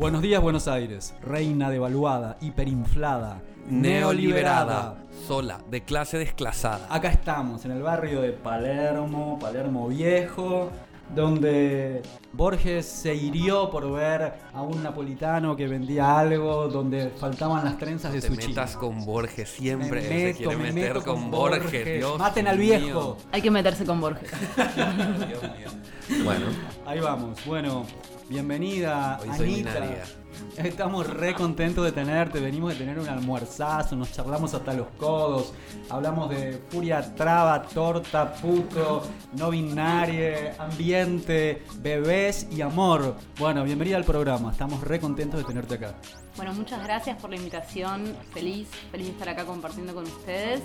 Buenos 0.00 0.22
días, 0.22 0.40
Buenos 0.42 0.66
Aires. 0.66 1.14
Reina 1.22 1.70
devaluada, 1.70 2.38
hiperinflada, 2.40 3.42
Neoliberada, 3.68 4.96
sola, 5.28 5.60
de 5.70 5.82
clase 5.84 6.16
desclasada. 6.18 6.86
Acá 6.88 7.10
estamos, 7.10 7.64
en 7.66 7.72
el 7.72 7.82
barrio 7.82 8.22
de 8.22 8.32
Palermo, 8.32 9.38
Palermo 9.38 9.88
Viejo, 9.88 10.70
donde 11.14 12.00
Borges 12.32 12.86
se 12.86 13.14
hirió 13.14 13.68
por 13.70 13.92
ver 13.92 14.32
a 14.54 14.62
un 14.62 14.82
napolitano 14.82 15.54
que 15.54 15.68
vendía 15.68 16.18
algo 16.18 16.68
donde 16.68 17.10
faltaban 17.10 17.62
las 17.64 17.76
trenzas 17.76 18.12
de 18.14 18.22
Te 18.22 18.28
su 18.28 18.32
metas 18.34 18.70
chico. 18.72 18.80
con 18.80 19.04
Borges 19.04 19.50
siempre. 19.50 20.00
Me 20.00 20.32
se 20.32 20.38
quiere 20.38 20.56
me 20.56 20.72
meter 20.72 20.94
meto 20.94 21.04
con, 21.04 21.20
con 21.22 21.30
Borges. 21.30 21.62
Borges. 21.64 21.98
Dios 21.98 22.18
Maten 22.18 22.48
al 22.48 22.58
mío. 22.58 22.78
viejo. 22.78 23.16
Hay 23.32 23.42
que 23.42 23.50
meterse 23.50 23.84
con 23.84 24.00
Borges. 24.00 24.30
Dios 24.56 25.42
mío. 25.42 26.24
Bueno, 26.24 26.46
Ahí 26.86 27.00
vamos. 27.00 27.38
Bueno, 27.44 27.84
bienvenida, 28.30 29.18
Hoy 29.20 29.36
soy 29.36 29.54
Anita. 29.54 29.74
binaria. 29.80 30.04
Estamos 30.56 31.06
re 31.06 31.34
contentos 31.34 31.84
de 31.84 31.92
tenerte. 31.92 32.40
Venimos 32.40 32.72
de 32.72 32.78
tener 32.78 32.98
un 32.98 33.08
almuerzazo, 33.08 33.96
nos 33.96 34.12
charlamos 34.12 34.54
hasta 34.54 34.72
los 34.74 34.88
codos. 34.98 35.52
Hablamos 35.88 36.30
de 36.30 36.60
furia, 36.68 37.14
traba, 37.14 37.62
torta, 37.62 38.32
puto, 38.34 39.02
no 39.36 39.50
binarie, 39.50 40.52
ambiente, 40.58 41.64
bebés 41.78 42.46
y 42.50 42.60
amor. 42.60 43.16
Bueno, 43.38 43.64
bienvenida 43.64 43.96
al 43.96 44.04
programa. 44.04 44.52
Estamos 44.52 44.82
re 44.82 45.00
contentos 45.00 45.40
de 45.40 45.46
tenerte 45.46 45.74
acá. 45.74 45.94
Bueno, 46.36 46.54
muchas 46.54 46.82
gracias 46.84 47.20
por 47.20 47.30
la 47.30 47.36
invitación. 47.36 48.16
Feliz, 48.32 48.68
feliz 48.90 49.08
de 49.08 49.12
estar 49.12 49.28
acá 49.28 49.44
compartiendo 49.44 49.94
con 49.94 50.04
ustedes 50.04 50.62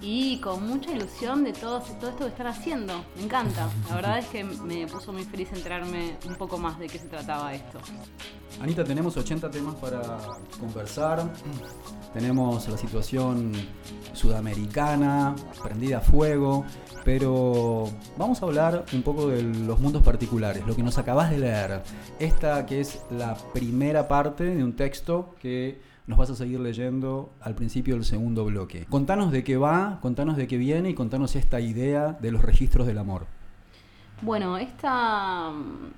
y 0.00 0.40
con 0.40 0.66
mucha 0.66 0.90
ilusión 0.90 1.44
de 1.44 1.52
todo, 1.52 1.80
todo 1.80 2.10
esto 2.10 2.24
que 2.24 2.30
están 2.30 2.46
haciendo. 2.48 3.04
Me 3.16 3.24
encanta. 3.24 3.68
La 3.88 3.96
verdad 3.96 4.18
es 4.18 4.26
que 4.26 4.42
me 4.42 4.86
puso 4.86 5.12
muy 5.12 5.24
feliz 5.24 5.48
enterarme 5.52 6.16
un 6.26 6.34
poco 6.36 6.58
más 6.58 6.78
de 6.78 6.88
qué 6.88 6.98
se 6.98 7.08
trataba 7.08 7.54
esto. 7.54 7.78
Anita, 8.60 8.84
tenemos 8.84 9.11
80 9.16 9.50
temas 9.50 9.74
para 9.76 10.00
conversar. 10.58 11.32
Tenemos 12.12 12.68
la 12.68 12.76
situación 12.76 13.52
sudamericana, 14.12 15.34
prendida 15.62 15.98
a 15.98 16.00
fuego, 16.00 16.64
pero 17.04 17.88
vamos 18.18 18.42
a 18.42 18.46
hablar 18.46 18.84
un 18.92 19.02
poco 19.02 19.28
de 19.28 19.42
los 19.42 19.80
mundos 19.80 20.02
particulares, 20.02 20.66
lo 20.66 20.76
que 20.76 20.82
nos 20.82 20.98
acabas 20.98 21.30
de 21.30 21.38
leer. 21.38 21.82
Esta 22.18 22.66
que 22.66 22.80
es 22.80 23.02
la 23.10 23.34
primera 23.54 24.08
parte 24.08 24.44
de 24.44 24.62
un 24.62 24.74
texto 24.74 25.34
que 25.40 25.80
nos 26.06 26.18
vas 26.18 26.30
a 26.30 26.34
seguir 26.34 26.60
leyendo 26.60 27.32
al 27.40 27.54
principio 27.54 27.94
del 27.94 28.04
segundo 28.04 28.44
bloque. 28.44 28.86
Contanos 28.90 29.32
de 29.32 29.44
qué 29.44 29.56
va, 29.56 29.98
contanos 30.02 30.36
de 30.36 30.46
qué 30.46 30.56
viene 30.56 30.90
y 30.90 30.94
contanos 30.94 31.36
esta 31.36 31.60
idea 31.60 32.12
de 32.20 32.30
los 32.30 32.42
registros 32.42 32.86
del 32.86 32.98
amor. 32.98 33.26
Bueno, 34.24 34.56
esta, 34.56 35.52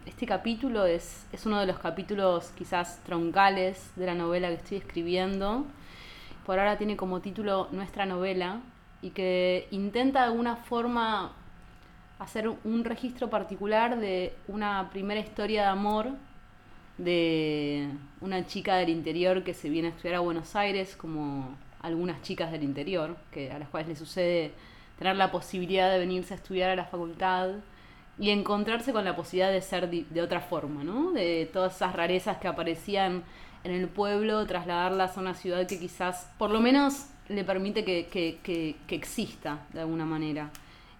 este 0.07 0.25
capítulo 0.25 0.87
es, 0.87 1.27
es 1.31 1.45
uno 1.45 1.61
de 1.61 1.67
los 1.67 1.79
capítulos 1.79 2.53
quizás 2.57 2.99
troncales 3.05 3.93
de 3.97 4.07
la 4.07 4.15
novela 4.15 4.49
que 4.49 4.55
estoy 4.55 4.79
escribiendo. 4.79 5.67
Por 6.47 6.59
ahora 6.59 6.79
tiene 6.79 6.97
como 6.97 7.21
título 7.21 7.69
Nuestra 7.71 8.07
novela 8.07 8.63
y 9.03 9.11
que 9.11 9.69
intenta 9.73 10.21
de 10.21 10.25
alguna 10.29 10.57
forma 10.57 11.33
hacer 12.19 12.49
un 12.49 12.85
registro 12.87 13.29
particular 13.29 14.01
de 14.01 14.33
una 14.49 14.89
primera 14.91 15.21
historia 15.21 15.65
de 15.65 15.69
amor 15.69 16.09
de 16.97 17.91
una 18.23 18.47
chica 18.47 18.77
del 18.77 18.89
interior 18.89 19.45
que 19.45 19.53
se 19.53 19.69
viene 19.69 19.89
a 19.89 19.91
estudiar 19.91 20.15
a 20.15 20.21
Buenos 20.21 20.57
Aires, 20.57 20.97
como 20.97 21.59
algunas 21.83 22.23
chicas 22.23 22.51
del 22.51 22.63
interior, 22.63 23.19
que, 23.31 23.53
a 23.53 23.59
las 23.59 23.69
cuales 23.69 23.89
les 23.91 23.99
sucede 23.99 24.53
tener 24.99 25.15
la 25.15 25.31
posibilidad 25.31 25.93
de 25.93 25.99
venirse 25.99 26.33
a 26.33 26.39
estudiar 26.39 26.71
a 26.71 26.77
la 26.77 26.87
facultad 26.87 27.51
y 28.19 28.31
encontrarse 28.31 28.93
con 28.93 29.05
la 29.05 29.17
posibilidad 29.17 29.51
de 29.51 29.61
ser 29.61 29.89
de 29.91 30.23
otra 30.23 30.41
forma, 30.41 30.85
¿no? 30.85 31.13
De 31.13 31.49
todas 31.53 31.77
esas 31.77 31.95
rarezas 31.95 32.39
que 32.39 32.49
aparecían 32.49 33.23
en 33.65 33.73
el 33.73 33.89
pueblo, 33.89 34.45
trasladarlas 34.47 35.17
a 35.17 35.21
una 35.21 35.35
ciudad 35.35 35.67
que 35.67 35.79
quizás, 35.81 36.31
por 36.39 36.51
lo 36.51 36.61
menos, 36.61 37.07
le 37.29 37.45
permite 37.45 37.85
que, 37.85 38.07
que- 38.07 38.39
que- 38.43 38.77
que 38.87 38.95
exista 38.95 39.61
de 39.73 39.81
alguna 39.81 40.05
manera. 40.05 40.51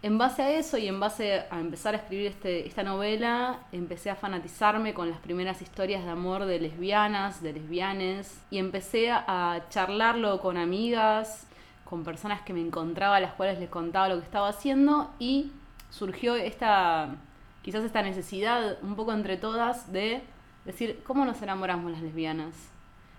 En 0.03 0.19
base 0.19 0.43
a 0.43 0.51
eso 0.51 0.77
y 0.77 0.87
en 0.89 1.01
base 1.01 1.45
a 1.51 1.61
empezar 1.61 1.95
a 1.95 1.99
escribir 1.99 2.27
este, 2.27 2.67
esta 2.67 2.83
novela, 2.83 3.61
empecé 3.73 4.11
a 4.11 4.17
fanatizarme 4.17 4.93
con 4.93 5.09
las 5.09 5.19
primeras 5.19 5.63
historias 5.63 6.05
de 6.05 6.11
amor 6.11 6.45
de 6.45 6.61
lesbianas, 6.61 7.43
de 7.43 7.53
lesbianes, 7.55 8.39
y 8.51 8.59
empecé 8.59 9.11
a 9.11 9.63
charlarlo 9.71 10.41
con 10.41 10.57
amigas, 10.59 11.47
con 11.85 12.05
personas 12.05 12.43
que 12.43 12.53
me 12.53 12.61
encontraba, 12.61 13.17
a 13.17 13.21
las 13.21 13.33
cuales 13.33 13.59
les 13.59 13.71
contaba 13.71 14.09
lo 14.09 14.19
que 14.19 14.25
estaba 14.25 14.49
haciendo, 14.49 15.11
y 15.19 15.53
surgió 15.95 16.35
esta, 16.35 17.15
quizás 17.63 17.85
esta 17.85 18.03
necesidad, 18.03 18.79
un 18.83 18.97
poco 18.97 19.13
entre 19.13 19.37
todas, 19.37 19.93
de 19.93 20.23
decir, 20.65 21.01
¿cómo 21.05 21.25
nos 21.25 21.41
enamoramos 21.41 21.93
las 21.93 22.03
lesbianas? 22.03 22.53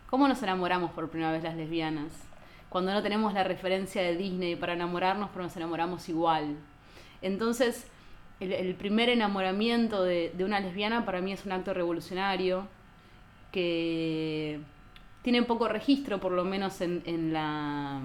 ¿Cómo 0.09 0.27
nos 0.27 0.43
enamoramos 0.43 0.91
por 0.91 1.09
primera 1.09 1.31
vez 1.31 1.41
las 1.41 1.55
lesbianas? 1.55 2.11
Cuando 2.67 2.91
no 2.91 3.01
tenemos 3.01 3.33
la 3.33 3.45
referencia 3.45 4.01
de 4.01 4.17
Disney 4.17 4.57
para 4.57 4.73
enamorarnos, 4.73 5.29
pero 5.29 5.45
nos 5.45 5.55
enamoramos 5.55 6.09
igual. 6.09 6.57
Entonces, 7.21 7.87
el, 8.41 8.75
primer 8.75 9.07
enamoramiento 9.07 10.03
de, 10.03 10.33
de 10.35 10.43
una 10.43 10.59
lesbiana 10.59 11.05
para 11.05 11.21
mí 11.21 11.31
es 11.31 11.45
un 11.45 11.53
acto 11.53 11.73
revolucionario 11.73 12.67
que 13.53 14.59
tiene 15.21 15.43
poco 15.43 15.69
registro, 15.69 16.19
por 16.19 16.33
lo 16.33 16.43
menos 16.43 16.81
en, 16.81 17.01
en 17.05 17.31
la 17.31 18.01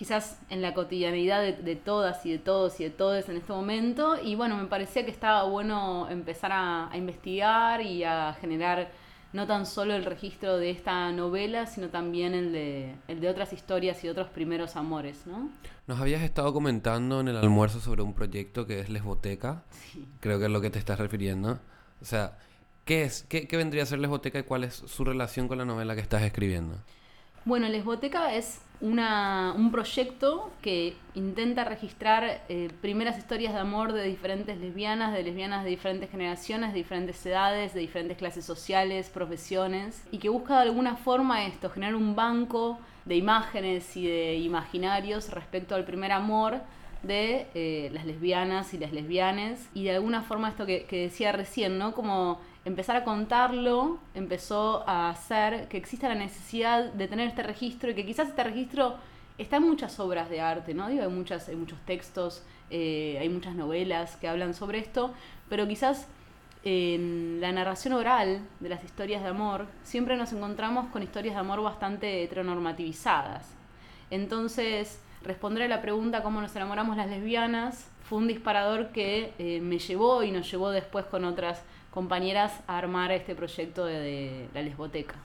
quizás 0.00 0.40
en 0.48 0.62
la 0.62 0.72
cotidianidad 0.72 1.42
de, 1.42 1.52
de 1.52 1.76
todas 1.76 2.24
y 2.24 2.32
de 2.32 2.38
todos 2.38 2.80
y 2.80 2.84
de 2.84 2.90
todos 2.90 3.28
en 3.28 3.36
este 3.36 3.52
momento. 3.52 4.16
Y 4.24 4.34
bueno, 4.34 4.56
me 4.56 4.64
parecía 4.64 5.04
que 5.04 5.10
estaba 5.10 5.42
bueno 5.42 6.08
empezar 6.08 6.52
a, 6.52 6.90
a 6.90 6.96
investigar 6.96 7.82
y 7.82 8.02
a 8.04 8.32
generar 8.40 8.90
no 9.34 9.46
tan 9.46 9.66
solo 9.66 9.94
el 9.94 10.06
registro 10.06 10.56
de 10.56 10.70
esta 10.70 11.12
novela, 11.12 11.66
sino 11.66 11.90
también 11.90 12.32
el 12.32 12.50
de, 12.50 12.94
el 13.08 13.20
de 13.20 13.28
otras 13.28 13.52
historias 13.52 14.02
y 14.02 14.08
otros 14.08 14.30
primeros 14.30 14.74
amores, 14.74 15.26
¿no? 15.26 15.50
nos 15.86 16.00
habías 16.00 16.22
estado 16.22 16.54
comentando 16.54 17.20
en 17.20 17.28
el 17.28 17.36
almuerzo 17.36 17.78
sobre 17.78 18.00
un 18.00 18.14
proyecto 18.14 18.66
que 18.66 18.80
es 18.80 18.88
Lesboteca. 18.88 19.64
Creo 20.20 20.38
que 20.38 20.46
es 20.46 20.50
lo 20.50 20.62
que 20.62 20.70
te 20.70 20.78
estás 20.78 20.98
refiriendo. 20.98 21.58
O 22.00 22.06
sea, 22.06 22.38
¿qué 22.86 23.02
es? 23.02 23.26
¿Qué, 23.28 23.46
qué 23.46 23.58
vendría 23.58 23.82
a 23.82 23.86
ser 23.86 23.98
Lesboteca 23.98 24.38
y 24.38 24.44
cuál 24.44 24.64
es 24.64 24.74
su 24.74 25.04
relación 25.04 25.46
con 25.46 25.58
la 25.58 25.66
novela 25.66 25.94
que 25.94 26.00
estás 26.00 26.22
escribiendo? 26.22 26.78
Bueno, 27.46 27.68
Lesboteca 27.68 28.34
es 28.34 28.60
una, 28.82 29.54
un 29.56 29.70
proyecto 29.70 30.50
que 30.60 30.94
intenta 31.14 31.64
registrar 31.64 32.42
eh, 32.50 32.68
primeras 32.82 33.16
historias 33.16 33.54
de 33.54 33.60
amor 33.60 33.94
de 33.94 34.04
diferentes 34.04 34.58
lesbianas, 34.58 35.14
de 35.14 35.22
lesbianas 35.22 35.64
de 35.64 35.70
diferentes 35.70 36.10
generaciones, 36.10 36.74
de 36.74 36.78
diferentes 36.78 37.24
edades, 37.24 37.72
de 37.72 37.80
diferentes 37.80 38.18
clases 38.18 38.44
sociales, 38.44 39.08
profesiones, 39.08 40.02
y 40.10 40.18
que 40.18 40.28
busca 40.28 40.56
de 40.56 40.68
alguna 40.68 40.96
forma 40.96 41.46
esto, 41.46 41.70
generar 41.70 41.94
un 41.94 42.14
banco 42.14 42.78
de 43.06 43.16
imágenes 43.16 43.96
y 43.96 44.06
de 44.06 44.36
imaginarios 44.36 45.30
respecto 45.30 45.74
al 45.74 45.86
primer 45.86 46.12
amor 46.12 46.60
de 47.02 47.46
eh, 47.54 47.88
las 47.94 48.04
lesbianas 48.04 48.74
y 48.74 48.78
las 48.78 48.92
lesbianes, 48.92 49.66
y 49.72 49.84
de 49.84 49.92
alguna 49.92 50.20
forma 50.20 50.50
esto 50.50 50.66
que, 50.66 50.84
que 50.84 51.04
decía 51.04 51.32
recién, 51.32 51.78
¿no? 51.78 51.92
Como 51.92 52.38
empezar 52.64 52.96
a 52.96 53.04
contarlo 53.04 53.98
empezó 54.14 54.84
a 54.86 55.10
hacer 55.10 55.68
que 55.68 55.76
exista 55.76 56.08
la 56.08 56.14
necesidad 56.14 56.92
de 56.92 57.08
tener 57.08 57.28
este 57.28 57.42
registro 57.42 57.90
y 57.90 57.94
que 57.94 58.04
quizás 58.04 58.28
este 58.28 58.44
registro 58.44 58.96
está 59.38 59.56
en 59.56 59.62
muchas 59.62 59.98
obras 59.98 60.28
de 60.28 60.40
arte, 60.40 60.74
¿no? 60.74 60.88
Digo, 60.88 61.02
hay, 61.02 61.08
muchas, 61.08 61.48
hay 61.48 61.56
muchos 61.56 61.78
textos, 61.86 62.42
eh, 62.68 63.16
hay 63.20 63.28
muchas 63.30 63.54
novelas 63.54 64.16
que 64.16 64.28
hablan 64.28 64.52
sobre 64.52 64.78
esto, 64.78 65.14
pero 65.48 65.66
quizás 65.66 66.06
en 66.62 67.38
la 67.40 67.50
narración 67.52 67.94
oral 67.94 68.42
de 68.60 68.68
las 68.68 68.84
historias 68.84 69.22
de 69.22 69.28
amor 69.30 69.66
siempre 69.82 70.18
nos 70.18 70.32
encontramos 70.34 70.88
con 70.90 71.02
historias 71.02 71.34
de 71.34 71.40
amor 71.40 71.62
bastante 71.62 72.22
heteronormativizadas. 72.22 73.48
Entonces, 74.10 75.00
responder 75.22 75.62
a 75.62 75.68
la 75.68 75.80
pregunta 75.80 76.22
cómo 76.22 76.42
nos 76.42 76.54
enamoramos 76.54 76.98
las 76.98 77.08
lesbianas 77.08 77.88
fue 78.02 78.18
un 78.18 78.26
disparador 78.26 78.88
que 78.88 79.32
eh, 79.38 79.60
me 79.60 79.78
llevó 79.78 80.22
y 80.22 80.32
nos 80.32 80.50
llevó 80.50 80.70
después 80.70 81.06
con 81.06 81.24
otras 81.24 81.62
compañeras 81.90 82.52
a 82.66 82.78
armar 82.78 83.10
este 83.12 83.34
proyecto 83.34 83.84
de, 83.84 83.98
de 84.00 84.48
la 84.54 84.62
lesboteca. 84.62 85.16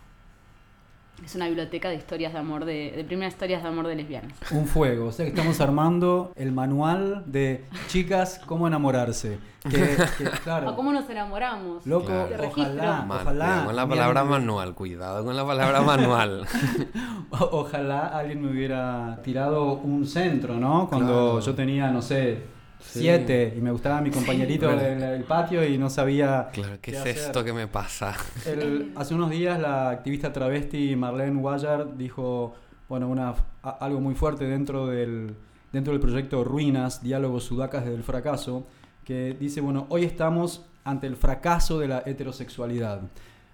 Es 1.24 1.34
una 1.34 1.46
biblioteca 1.48 1.88
de 1.88 1.96
historias 1.96 2.34
de 2.34 2.40
amor, 2.40 2.66
de, 2.66 2.92
de 2.94 3.04
primeras 3.06 3.34
historias 3.34 3.64
de 3.64 3.70
amor 3.70 3.88
de 3.88 3.96
lesbianas. 3.96 4.34
Un 4.52 4.68
fuego, 4.68 5.06
o 5.08 5.12
sea 5.14 5.24
que 5.24 5.30
estamos 5.30 5.62
armando 5.62 6.34
el 6.36 6.52
manual 6.52 7.24
de 7.26 7.64
chicas 7.88 8.42
cómo 8.46 8.68
enamorarse. 8.68 9.40
Que, 9.64 9.96
que, 10.18 10.26
claro, 10.44 10.70
¿O 10.72 10.76
cómo 10.76 10.92
nos 10.92 11.10
enamoramos? 11.10 11.88
loco, 11.88 12.08
Claro. 12.08 12.48
Ojalá, 12.50 13.02
Man- 13.04 13.22
ojalá. 13.22 13.46
cuidado 13.46 13.66
con 13.68 13.76
la 13.78 13.88
palabra 13.88 14.24
manual, 14.26 14.76
cuidado 14.76 15.24
con 15.26 15.36
la 15.38 15.46
palabra 15.46 15.82
manual. 15.82 16.46
o- 17.30 17.50
Ojalá 17.62 18.08
alguien 18.08 18.42
me 18.44 18.52
hubiera 18.52 19.22
tirado 19.24 19.72
un 19.76 20.06
centro, 20.06 20.56
¿no? 20.56 20.90
Cuando 20.90 21.14
Claro. 21.14 21.40
yo 21.40 21.56
tenía, 21.56 21.92
no 21.92 22.02
sé, 22.02 22.44
Sí. 22.92 23.00
siete 23.02 23.54
y 23.58 23.62
me 23.62 23.72
gustaba 23.72 24.00
mi 24.02 24.10
compañerito 24.12 24.68
del, 24.70 25.00
del 25.00 25.24
patio 25.24 25.66
y 25.68 25.78
no 25.78 25.90
sabía 25.90 26.50
Claro, 26.54 26.78
¿qué, 26.82 26.92
es 26.92 26.98
hacer. 26.98 27.18
esto 27.18 27.44
que 27.44 27.52
me 27.54 27.68
pasa? 27.68 28.16
El- 28.46 28.92
hace 28.96 29.14
unos 29.16 29.30
días 29.32 29.60
la 29.60 29.90
activista 29.90 30.32
travesti 30.32 30.96
Marlene 30.96 31.38
Wallard 31.42 31.96
dijo, 31.98 32.54
bueno, 32.88 33.08
una, 33.10 33.34
a- 33.64 33.70
algo 33.82 34.00
muy 34.00 34.16
fuerte 34.16 34.46
dentro 34.46 34.88
del, 34.88 35.36
dentro 35.74 35.92
del 35.94 36.00
proyecto 36.00 36.44
Ruinas, 36.44 37.02
Diálogos 37.04 37.44
Sudacas 37.44 37.84
del 37.86 38.04
Fracaso, 38.04 38.66
que 39.04 39.36
dice, 39.40 39.62
bueno, 39.62 39.88
hoy 39.90 40.04
estamos 40.04 40.66
ante 40.84 41.08
el 41.08 41.16
fracaso 41.16 41.80
de 41.80 41.88
la 41.88 42.04
heterosexualidad. 42.06 43.02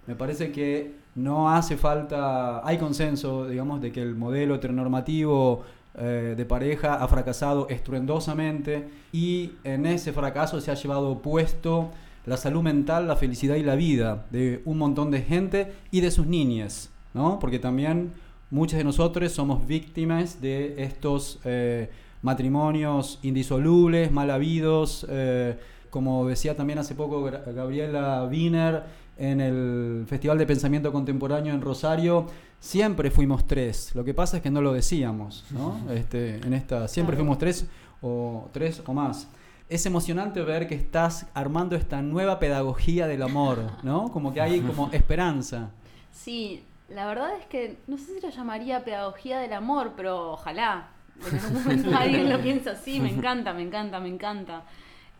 Me 0.06 0.14
parece 0.14 0.50
que 0.52 0.96
no 1.14 1.50
hace 1.50 1.76
falta, 1.76 2.66
hay 2.66 2.76
consenso, 2.78 3.46
digamos, 3.48 3.80
de 3.80 3.92
que 3.92 4.02
el 4.02 4.14
modelo 4.14 4.54
heteronormativo 4.56 5.64
eh, 5.94 6.34
de 6.36 6.44
pareja 6.46 6.94
ha 6.94 7.08
fracasado 7.08 7.68
estruendosamente 7.68 8.88
y 9.12 9.52
en 9.62 9.84
ese 9.84 10.12
fracaso 10.12 10.60
se 10.60 10.70
ha 10.70 10.74
llevado 10.74 11.20
puesto 11.20 11.90
la 12.24 12.36
salud 12.36 12.62
mental, 12.62 13.08
la 13.08 13.16
felicidad 13.16 13.56
y 13.56 13.62
la 13.62 13.74
vida 13.74 14.26
de 14.30 14.62
un 14.64 14.78
montón 14.78 15.10
de 15.10 15.22
gente 15.22 15.72
y 15.90 16.00
de 16.00 16.10
sus 16.10 16.26
niñas, 16.26 16.90
¿no? 17.12 17.38
Porque 17.38 17.58
también 17.58 18.12
muchos 18.50 18.78
de 18.78 18.84
nosotros 18.84 19.32
somos 19.32 19.66
víctimas 19.66 20.40
de 20.40 20.82
estos 20.82 21.40
eh, 21.44 21.90
matrimonios 22.22 23.18
indisolubles, 23.22 24.12
mal 24.12 24.30
habidos, 24.30 25.06
eh, 25.10 25.58
como 25.90 26.26
decía 26.26 26.56
también 26.56 26.78
hace 26.78 26.94
poco 26.94 27.22
Gabriela 27.22 28.26
Wiener 28.30 28.84
en 29.16 29.40
el 29.40 30.04
Festival 30.08 30.38
de 30.38 30.46
Pensamiento 30.46 30.92
Contemporáneo 30.92 31.54
en 31.54 31.60
Rosario, 31.60 32.26
siempre 32.60 33.10
fuimos 33.10 33.46
tres. 33.46 33.94
Lo 33.94 34.04
que 34.04 34.14
pasa 34.14 34.38
es 34.38 34.42
que 34.42 34.50
no 34.50 34.60
lo 34.60 34.72
decíamos, 34.72 35.44
¿no? 35.50 35.80
Este, 35.92 36.36
en 36.36 36.54
esta, 36.54 36.88
siempre 36.88 37.16
fuimos 37.16 37.38
tres 37.38 37.66
o 38.00 38.48
tres 38.52 38.82
o 38.86 38.92
más 38.92 39.28
es 39.72 39.86
emocionante 39.86 40.42
ver 40.42 40.68
que 40.68 40.74
estás 40.74 41.26
armando 41.32 41.76
esta 41.76 42.02
nueva 42.02 42.38
pedagogía 42.38 43.06
del 43.06 43.22
amor, 43.22 43.70
¿no? 43.82 44.12
Como 44.12 44.34
que 44.34 44.42
hay 44.42 44.60
como 44.60 44.90
esperanza. 44.92 45.70
Sí, 46.10 46.62
la 46.90 47.06
verdad 47.06 47.30
es 47.40 47.46
que 47.46 47.78
no 47.86 47.96
sé 47.96 48.14
si 48.14 48.20
lo 48.20 48.28
llamaría 48.28 48.84
pedagogía 48.84 49.38
del 49.38 49.54
amor, 49.54 49.94
pero 49.96 50.32
ojalá. 50.32 50.90
En 51.26 51.38
algún 51.38 51.62
momento 51.62 51.90
alguien 51.96 52.28
lo 52.28 52.38
piensa 52.42 52.72
así, 52.72 53.00
me 53.00 53.10
encanta, 53.10 53.54
me 53.54 53.62
encanta, 53.62 53.98
me 53.98 54.10
encanta. 54.10 54.64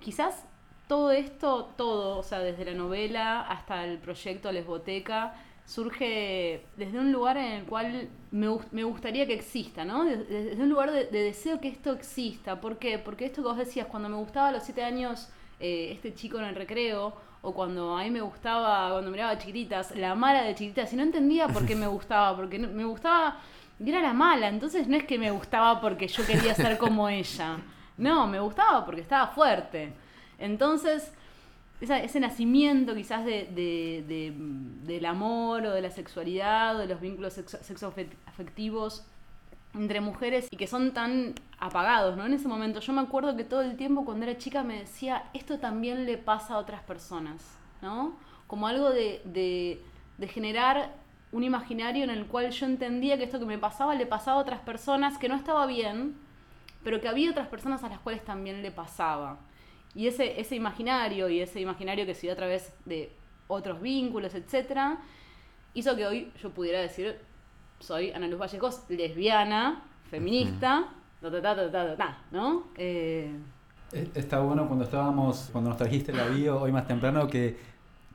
Quizás 0.01 0.45
todo 0.93 1.11
esto, 1.11 1.72
todo, 1.74 2.18
o 2.18 2.22
sea, 2.22 2.40
desde 2.40 2.66
la 2.66 2.74
novela 2.74 3.40
hasta 3.40 3.82
el 3.86 3.97
proyecto 3.97 4.53
Lesboteca, 4.53 5.34
surge 5.64 6.66
desde 6.76 6.99
un 6.99 7.11
lugar 7.11 7.38
en 7.38 7.53
el 7.53 7.64
cual 7.64 8.11
me, 8.30 8.49
me 8.72 8.84
gustaría 8.84 9.26
que 9.26 9.32
exista, 9.32 9.86
¿no? 9.86 10.05
Desde, 10.05 10.62
un 10.62 10.68
lugar 10.68 10.93
de, 10.93 11.07
deseo 11.07 11.62
que 11.62 11.68
esto 11.68 11.95
exista. 11.95 12.61
¿Por 12.61 12.76
qué? 12.76 12.99
Porque 12.99 13.24
esto 13.24 13.40
que 13.40 13.49
vos 13.49 13.57
decías, 13.57 13.86
cuando 13.86 14.11
me 14.11 14.16
gustaba 14.16 14.49
a 14.49 14.53
los 14.53 14.64
siete 14.64 14.84
años 14.84 15.30
eh, 15.61 15.93
este 15.93 16.12
chico 16.12 16.36
en 16.36 16.45
el 16.45 16.55
recreo, 16.55 17.14
o 17.40 17.55
cuando 17.55 17.97
a 17.97 18.03
mí 18.03 18.11
me 18.11 18.20
gustaba, 18.20 18.90
cuando 18.90 19.11
miraba 19.11 19.38
chiquititas, 19.38 19.97
la 19.97 20.14
mala 20.14 20.43
de 20.43 20.55
chiquititas, 20.55 20.93
y 20.93 20.97
no 20.97 21.05
entendía 21.05 21.49
por 21.49 21.64
qué 21.64 21.74
me 21.74 21.86
gustaba, 21.97 22.36
porque 22.36 22.59
me 22.59 22.84
gustaba, 22.84 23.38
y 23.80 23.88
era 23.88 24.03
la 24.03 24.12
mala, 24.12 24.49
entonces 24.49 24.86
no 24.88 24.99
es 24.99 25.05
que 25.05 25.18
me 25.18 25.30
gustaba 25.30 25.80
porque 25.80 26.07
yo 26.07 26.26
quería 26.26 26.55
ser 26.55 26.76
como 26.76 27.09
ella, 27.09 27.61
no, 27.97 28.26
me 28.26 28.40
gustaba 28.40 28.84
porque 28.84 29.01
estaba 29.01 29.28
fuerte. 29.28 30.02
Entonces, 30.43 31.12
ese 31.80 32.20
nacimiento 32.20 32.95
quizás 32.95 33.24
de, 33.24 34.34
del 34.84 35.07
amor 35.07 35.64
o 35.66 35.72
de 35.72 35.80
la 35.80 35.90
sexualidad 35.90 36.76
o 36.76 36.78
de 36.78 36.86
los 36.86 37.01
vínculos 37.01 37.34
sexo, 37.34 37.95
afectivos 38.26 39.05
entre 39.74 40.01
mujeres 40.01 40.49
y 40.51 40.57
que 40.57 40.66
son 40.66 40.93
tan 40.93 41.34
apagados, 41.59 42.16
¿no? 42.16 42.26
En 42.26 42.34
ese 42.34 42.49
momento 42.49 42.80
yo 42.80 42.93
me 42.93 43.01
acuerdo 43.01 43.36
que 43.36 43.45
todo 43.45 43.62
el 43.62 43.76
tiempo 43.76 44.05
cuando 44.05 44.26
era 44.26 44.36
chica 44.36 44.64
me 44.64 44.80
decía, 44.80 45.30
esto 45.32 45.59
también 45.61 46.07
le 46.07 46.18
pasa 46.18 46.55
a 46.55 46.59
otras 46.59 46.82
personas, 46.82 47.57
¿no? 47.80 48.16
Como 48.49 48.66
algo 48.66 48.90
de, 48.90 49.22
de 49.24 50.28
generar 50.28 50.93
un 51.30 51.45
imaginario 51.45 52.03
en 52.03 52.11
el 52.11 52.26
cual 52.26 52.51
yo 52.51 52.66
entendía 52.66 53.16
que 53.16 53.24
esto 53.24 53.38
que 53.38 53.47
me 53.47 53.59
pasaba 53.59 53.95
le 53.95 54.07
pasaba 54.07 54.38
a 54.38 54.43
otras 54.43 54.61
personas, 54.61 55.18
que 55.18 55.28
no 55.28 55.36
estaba 55.36 55.66
bien, 55.66 56.16
pero 56.82 57.01
que 57.01 57.09
había 57.09 57.30
otras 57.30 57.47
personas 57.47 57.84
a 57.84 57.88
las 57.88 58.01
cuales 58.01 58.24
también 58.24 58.61
le 58.61 58.72
pasaba. 58.72 59.38
Y 59.95 60.07
ese, 60.07 60.40
ese 60.40 60.57
imaginario 60.57 61.28
y 61.28 61.40
ese 61.40 61.61
imaginario 61.61 62.07
que 62.07 62.14
se 62.14 62.22
dio 62.22 62.32
a 62.32 62.36
través 62.36 62.72
de 62.86 63.12
otros 63.47 63.80
vínculos, 63.80 64.34
etcétera, 64.34 64.99
hizo 65.74 65.95
que 65.97 66.07
hoy 66.07 66.32
yo 66.43 66.51
pudiera 66.51 66.80
decir, 66.80 67.18
soy 67.78 68.11
Ana 68.11 68.28
Luz 68.28 68.40
Vallejos, 68.40 68.84
lesbiana, 68.88 69.82
feminista, 70.11 70.88
¿no? 72.30 72.64
Eh, 72.76 73.36
Está 74.14 74.40
bueno 74.40 74.66
cuando 74.66 74.84
estábamos, 74.84 75.51
cuando 75.53 75.68
nos 75.68 75.76
trajiste 75.76 76.12
la 76.12 76.26
bio 76.26 76.62
hoy 76.62 76.72
más 76.72 76.86
temprano 76.86 77.28
que 77.28 77.59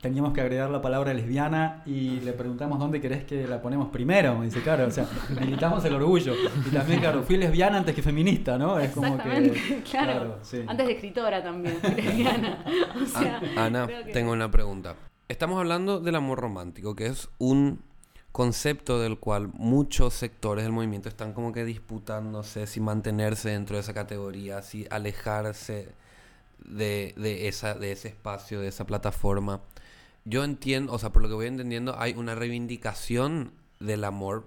teníamos 0.00 0.32
que 0.32 0.40
agregar 0.40 0.70
la 0.70 0.80
palabra 0.80 1.12
lesbiana 1.14 1.82
y 1.84 2.20
le 2.20 2.32
preguntamos 2.32 2.78
dónde 2.78 3.00
querés 3.00 3.24
que 3.24 3.46
la 3.46 3.60
ponemos 3.60 3.88
primero. 3.88 4.40
dice, 4.42 4.62
claro, 4.62 4.86
o 4.86 4.90
sea, 4.90 5.08
militamos 5.40 5.84
el 5.84 5.94
orgullo. 5.94 6.34
Y 6.66 6.70
también, 6.70 7.00
claro, 7.00 7.22
fui 7.22 7.36
lesbiana 7.36 7.78
antes 7.78 7.94
que 7.94 8.02
feminista, 8.02 8.58
¿no? 8.58 8.78
Es 8.78 8.90
como 8.90 9.16
que. 9.18 9.82
Claro, 9.88 10.38
antes 10.66 10.86
de 10.86 10.92
escritora 10.92 11.42
también, 11.42 11.78
lesbiana. 11.82 12.64
Ana, 13.56 13.88
tengo 14.12 14.32
una 14.32 14.50
pregunta. 14.50 14.96
Estamos 15.28 15.58
hablando 15.58 16.00
del 16.00 16.14
amor 16.14 16.40
romántico, 16.40 16.94
que 16.94 17.06
es 17.06 17.28
un 17.38 17.80
concepto 18.32 19.00
del 19.00 19.18
cual 19.18 19.48
muchos 19.54 20.14
sectores 20.14 20.64
del 20.64 20.72
movimiento 20.72 21.08
están 21.08 21.32
como 21.32 21.52
que 21.52 21.64
disputándose 21.64 22.66
si 22.66 22.80
mantenerse 22.80 23.50
dentro 23.50 23.76
de 23.76 23.80
esa 23.80 23.94
categoría, 23.94 24.62
si 24.62 24.86
alejarse 24.90 25.88
de, 26.64 27.14
de, 27.16 27.48
esa, 27.48 27.74
de 27.74 27.92
ese 27.92 28.08
espacio, 28.08 28.60
de 28.60 28.68
esa 28.68 28.86
plataforma 28.86 29.60
yo 30.28 30.44
entiendo, 30.44 30.92
o 30.92 30.98
sea, 30.98 31.10
por 31.10 31.22
lo 31.22 31.28
que 31.28 31.34
voy 31.34 31.46
entendiendo, 31.46 31.98
hay 31.98 32.14
una 32.14 32.34
reivindicación 32.34 33.52
del 33.80 34.04
amor 34.04 34.46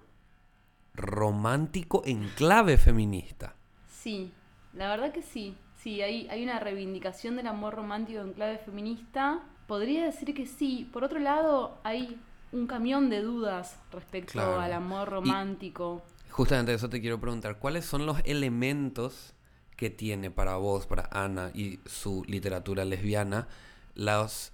romántico 0.93 2.03
en 2.05 2.29
clave 2.35 2.77
feminista. 2.77 3.55
Sí, 3.89 4.31
la 4.73 4.89
verdad 4.89 5.11
que 5.11 5.21
sí. 5.21 5.55
Sí, 5.77 6.01
hay, 6.01 6.27
hay 6.29 6.43
una 6.43 6.59
reivindicación 6.59 7.35
del 7.35 7.47
amor 7.47 7.73
romántico 7.73 8.21
en 8.21 8.33
clave 8.33 8.59
feminista. 8.59 9.41
Podría 9.67 10.05
decir 10.05 10.33
que 10.35 10.45
sí. 10.45 10.87
Por 10.93 11.03
otro 11.03 11.19
lado, 11.19 11.79
hay 11.83 12.19
un 12.51 12.67
camión 12.67 13.09
de 13.09 13.21
dudas 13.21 13.79
respecto 13.91 14.59
al 14.59 14.73
amor 14.73 15.09
romántico. 15.09 16.03
justamente 16.29 16.73
eso 16.73 16.89
te 16.89 17.01
quiero 17.01 17.19
preguntar. 17.19 17.57
¿Cuáles 17.57 17.85
son 17.85 18.05
los 18.05 18.19
elementos 18.25 19.33
que 19.75 19.89
tiene 19.89 20.29
para 20.29 20.57
vos, 20.57 20.85
para 20.85 21.09
Ana 21.11 21.49
y 21.55 21.79
su 21.87 22.23
literatura 22.27 22.85
lesbiana, 22.85 23.47
los 23.95 24.51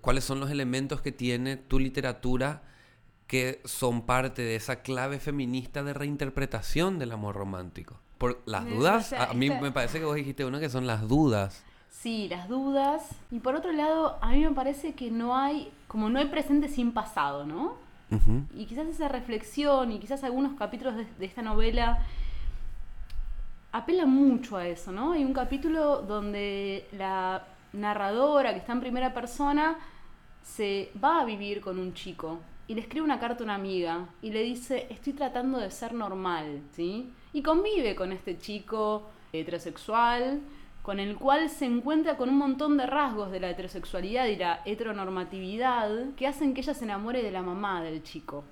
cuáles 0.00 0.24
son 0.24 0.40
los 0.40 0.50
elementos 0.50 1.00
que 1.00 1.12
tiene 1.12 1.56
tu 1.56 1.78
literatura 1.78 2.62
que 3.26 3.60
son 3.64 4.02
parte 4.02 4.42
de 4.42 4.56
esa 4.56 4.82
clave 4.82 5.18
feminista 5.18 5.82
de 5.82 5.92
reinterpretación 5.92 6.98
del 6.98 7.12
amor 7.12 7.34
romántico. 7.34 7.98
Por 8.18 8.42
las 8.46 8.64
dudas, 8.68 9.12
a 9.12 9.34
mí 9.34 9.50
me 9.50 9.72
parece 9.72 9.98
que 9.98 10.04
vos 10.04 10.14
dijiste 10.14 10.44
uno 10.44 10.60
que 10.60 10.70
son 10.70 10.86
las 10.86 11.06
dudas. 11.06 11.64
Sí, 11.90 12.28
las 12.28 12.48
dudas. 12.48 13.02
Y 13.30 13.40
por 13.40 13.54
otro 13.54 13.72
lado, 13.72 14.18
a 14.22 14.30
mí 14.30 14.42
me 14.42 14.52
parece 14.52 14.94
que 14.94 15.10
no 15.10 15.36
hay, 15.36 15.72
como 15.88 16.08
no 16.08 16.18
hay 16.18 16.26
presente 16.26 16.68
sin 16.68 16.92
pasado, 16.92 17.44
¿no? 17.44 17.84
Y 18.54 18.66
quizás 18.66 18.86
esa 18.86 19.08
reflexión 19.08 19.90
y 19.90 19.98
quizás 19.98 20.22
algunos 20.22 20.56
capítulos 20.56 20.94
de, 20.94 21.06
de 21.18 21.26
esta 21.26 21.42
novela 21.42 21.98
apelan 23.72 24.08
mucho 24.08 24.56
a 24.56 24.66
eso, 24.68 24.92
¿no? 24.92 25.12
Hay 25.12 25.24
un 25.24 25.32
capítulo 25.32 26.02
donde 26.02 26.86
la 26.92 27.44
narradora 27.76 28.52
que 28.52 28.58
está 28.58 28.72
en 28.72 28.80
primera 28.80 29.14
persona 29.14 29.78
se 30.42 30.90
va 31.02 31.20
a 31.20 31.24
vivir 31.24 31.60
con 31.60 31.78
un 31.78 31.94
chico 31.94 32.40
y 32.68 32.74
le 32.74 32.80
escribe 32.80 33.04
una 33.04 33.20
carta 33.20 33.42
a 33.42 33.44
una 33.44 33.54
amiga 33.54 34.08
y 34.22 34.30
le 34.30 34.42
dice, 34.42 34.86
estoy 34.90 35.12
tratando 35.12 35.58
de 35.58 35.70
ser 35.70 35.92
normal, 35.92 36.62
¿sí? 36.72 37.10
Y 37.32 37.42
convive 37.42 37.94
con 37.94 38.12
este 38.12 38.38
chico 38.38 39.08
heterosexual, 39.32 40.40
con 40.82 41.00
el 41.00 41.16
cual 41.16 41.50
se 41.50 41.66
encuentra 41.66 42.16
con 42.16 42.28
un 42.28 42.38
montón 42.38 42.76
de 42.76 42.86
rasgos 42.86 43.30
de 43.30 43.40
la 43.40 43.50
heterosexualidad 43.50 44.26
y 44.26 44.36
la 44.36 44.62
heteronormatividad 44.64 46.14
que 46.16 46.26
hacen 46.26 46.54
que 46.54 46.60
ella 46.60 46.74
se 46.74 46.84
enamore 46.84 47.22
de 47.22 47.30
la 47.30 47.42
mamá 47.42 47.82
del 47.82 48.02
chico, 48.02 48.44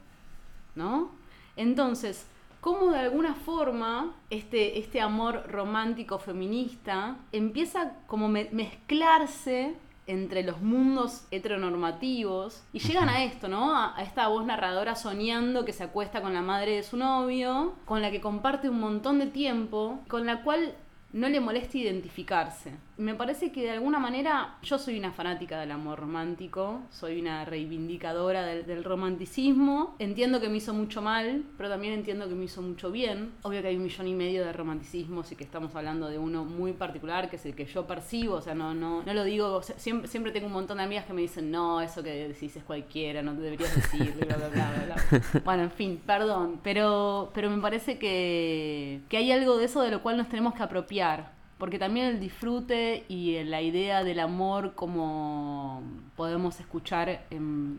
¿no? 0.75 1.11
Entonces, 1.57 2.27
cómo 2.65 2.93
de 2.93 2.99
alguna 2.99 3.35
forma 3.35 4.17
este, 4.31 4.79
este 4.79 5.03
amor 5.03 5.45
romántico 5.51 6.19
feminista 6.19 7.19
empieza 7.31 7.93
como 8.07 8.31
mezclarse 8.31 9.75
entre 10.07 10.43
los 10.43 10.63
mundos 10.63 11.27
heteronormativos 11.31 12.63
y 12.73 12.79
llegan 12.79 13.11
a 13.11 13.23
esto, 13.23 13.49
¿no? 13.49 13.77
A, 13.77 13.95
a, 13.95 14.03
esta 14.03 14.29
voz 14.29 14.47
narradora 14.47 14.95
soñando 14.95 15.67
que 15.67 15.75
se 15.75 15.85
acuesta 15.85 16.23
con 16.23 16.33
la 16.33 16.41
madre 16.41 16.77
de 16.77 16.85
su 16.85 16.97
novio, 16.97 17.75
con 17.85 18.01
la 18.01 18.11
que 18.11 18.23
comparte 18.23 18.71
un 18.71 18.81
montón 18.81 19.19
de 19.19 19.27
tiempo, 19.27 20.01
con 20.09 20.25
la 20.25 20.43
cual 20.43 20.75
no 21.13 21.29
le 21.29 21.41
molesta 21.41 21.77
identificarse. 21.77 22.73
Me 22.97 23.15
parece 23.15 23.51
que 23.51 23.63
de 23.63 23.71
alguna 23.71 23.99
manera 23.99 24.57
yo 24.63 24.79
soy 24.79 24.99
una 24.99 25.11
fanática 25.11 25.59
del 25.59 25.73
amor 25.73 25.99
romántico, 25.99 26.83
soy 26.91 27.21
una 27.21 27.45
reivindicadora 27.45 28.45
del, 28.45 28.85
romanticismo. 28.85 29.97
Entiendo 29.99 30.41
que 30.41 30.49
me 30.49 30.59
hizo 30.59 30.75
mucho 30.75 31.03
mal, 31.03 31.45
pero 31.57 31.69
también 31.69 31.95
entiendo 31.95 32.29
que 32.29 32.35
me 32.35 32.45
hizo 32.45 32.63
mucho 32.63 32.91
bien. 32.91 33.33
Obvio 33.43 33.63
que 33.63 33.69
hay 33.69 33.77
un 33.77 33.83
millón 33.83 34.07
y 34.07 34.15
medio 34.15 34.45
de 34.45 34.53
romanticismos 34.53 35.33
y 35.33 35.37
que 35.37 35.45
estamos 35.45 35.75
hablando 35.75 36.09
de 36.09 36.19
uno 36.19 36.45
muy 36.45 36.73
particular, 36.73 37.31
que 37.31 37.37
es 37.37 37.47
el 37.47 37.55
que 37.55 37.65
yo 37.65 37.87
percibo. 37.87 38.37
O 38.37 38.41
sea, 38.41 38.55
no, 38.55 38.75
no, 38.75 39.03
no 39.03 39.15
lo 39.15 39.25
digo, 39.25 39.63
siempre, 39.63 40.09
siempre 40.09 40.33
tengo 40.33 40.47
un 40.47 40.53
montón 40.53 40.79
de 40.79 40.85
amigas 40.85 41.07
que 41.07 41.13
me 41.13 41.23
dicen, 41.23 41.51
no, 41.51 41.81
eso 41.81 42.03
que 42.03 42.29
decís 42.29 42.55
es 42.57 42.63
cualquiera, 42.63 43.23
no 43.23 43.35
te 43.35 43.41
deberías 43.41 43.75
decir, 43.75 44.15
bla, 44.15 44.37
bla, 44.37 44.49
bla, 44.49 44.85
bla. 44.87 45.23
Bueno, 45.45 45.65
en 45.65 45.71
fin, 45.71 46.01
perdón, 46.05 46.61
pero, 46.63 47.31
pero 47.35 47.51
me 47.51 47.61
parece 47.61 47.99
que, 47.99 49.03
que 49.09 49.17
hay 49.17 49.33
algo 49.33 49.57
de 49.57 49.65
eso 49.65 49.83
de 49.83 49.91
lo 49.91 50.03
cual 50.03 50.17
nos 50.17 50.29
tenemos 50.29 50.55
que 50.55 50.63
apropiar 50.63 51.34
porque 51.59 51.79
también 51.79 52.07
el 52.07 52.21
disfrute 52.21 53.05
y 53.09 53.43
la 53.45 53.63
idea 53.63 54.05
del 54.05 54.21
amor 54.21 54.75
como 54.75 55.83
podemos 56.17 56.59
escuchar 56.61 57.25
en, 57.31 57.79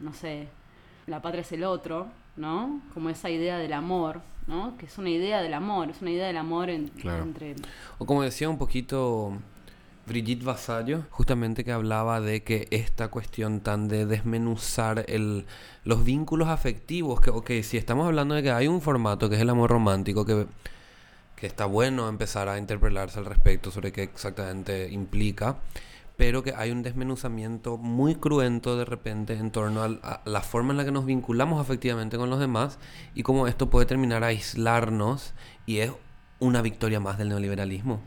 no 0.00 0.12
sé, 0.12 0.48
la 1.06 1.20
patria 1.20 1.42
es 1.42 1.52
el 1.52 1.64
otro, 1.64 2.08
¿no? 2.36 2.80
Como 2.94 3.10
esa 3.10 3.30
idea 3.30 3.58
del 3.58 3.72
amor, 3.72 4.22
¿no? 4.46 4.76
Que 4.78 4.86
es 4.86 4.98
una 4.98 5.10
idea 5.10 5.40
del 5.42 5.54
amor, 5.54 5.90
es 5.90 6.00
una 6.00 6.10
idea 6.10 6.26
del 6.26 6.36
amor 6.36 6.70
entre... 6.70 7.56
O 7.98 8.06
como 8.06 8.22
decía 8.22 8.48
un 8.48 8.58
poquito 8.58 9.32
Brigitte 10.06 10.44
Vasallo, 10.44 11.02
justamente 11.10 11.64
que 11.64 11.72
hablaba 11.72 12.20
de 12.20 12.44
que 12.44 12.68
esta 12.70 13.08
cuestión 13.08 13.60
tan 13.60 13.88
de 13.88 14.06
desmenuzar 14.06 15.04
el, 15.08 15.46
los 15.84 16.04
vínculos 16.04 16.48
afectivos, 16.48 17.20
que, 17.20 17.30
ok, 17.30 17.50
si 17.62 17.76
estamos 17.76 18.06
hablando 18.06 18.36
de 18.36 18.44
que 18.44 18.52
hay 18.52 18.68
un 18.68 18.80
formato 18.80 19.28
que 19.28 19.34
es 19.34 19.40
el 19.42 19.50
amor 19.50 19.70
romántico, 19.70 20.24
que, 20.24 20.46
que 21.36 21.46
está 21.46 21.66
bueno 21.66 22.08
empezar 22.08 22.48
a 22.48 22.58
interpelarse 22.58 23.18
al 23.18 23.26
respecto 23.26 23.70
sobre 23.70 23.92
qué 23.92 24.02
exactamente 24.02 24.90
implica, 24.90 25.58
pero 26.16 26.42
que 26.42 26.54
hay 26.56 26.70
un 26.70 26.82
desmenuzamiento 26.82 27.76
muy 27.76 28.14
cruento 28.14 28.76
de 28.78 28.86
repente 28.86 29.34
en 29.34 29.50
torno 29.50 29.82
a, 29.82 30.22
la 30.24 30.40
forma 30.40 30.72
en 30.72 30.78
la 30.78 30.84
que 30.86 30.92
nos 30.92 31.04
vinculamos 31.04 31.60
afectivamente 31.60 32.16
con 32.16 32.30
los 32.30 32.40
demás 32.40 32.78
y 33.14 33.22
cómo 33.22 33.46
esto 33.46 33.68
puede 33.68 33.84
terminar 33.84 34.24
a 34.24 34.28
aislarnos 34.28 35.34
y 35.66 35.78
es 35.78 35.92
una 36.40 36.62
victoria 36.62 37.00
más 37.00 37.18
del 37.18 37.28
neoliberalismo. 37.28 38.00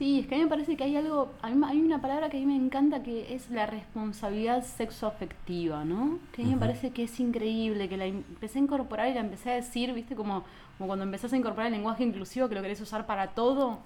Sí, 0.00 0.20
es 0.20 0.26
que 0.26 0.34
a 0.34 0.38
mí 0.38 0.44
me 0.44 0.48
parece 0.48 0.78
que 0.78 0.84
hay 0.84 0.96
algo, 0.96 1.34
hay 1.42 1.52
una 1.52 2.00
palabra 2.00 2.30
que 2.30 2.38
a 2.38 2.40
mí 2.40 2.46
me 2.46 2.56
encanta 2.56 3.02
que 3.02 3.34
es 3.34 3.50
la 3.50 3.66
responsabilidad 3.66 4.64
sexoafectiva, 4.64 5.84
¿no? 5.84 6.18
Que 6.32 6.40
a 6.40 6.46
mí 6.46 6.52
me 6.52 6.56
parece 6.56 6.90
que 6.90 7.02
es 7.02 7.20
increíble, 7.20 7.86
que 7.86 7.98
la 7.98 8.06
empecé 8.06 8.60
a 8.60 8.62
incorporar 8.62 9.10
y 9.10 9.12
la 9.12 9.20
empecé 9.20 9.50
a 9.50 9.54
decir, 9.56 9.92
viste, 9.92 10.16
como, 10.16 10.42
como 10.78 10.86
cuando 10.86 11.04
empezás 11.04 11.34
a 11.34 11.36
incorporar 11.36 11.66
el 11.66 11.74
lenguaje 11.74 12.02
inclusivo 12.02 12.48
que 12.48 12.54
lo 12.54 12.62
querés 12.62 12.80
usar 12.80 13.04
para 13.04 13.32
todo 13.34 13.80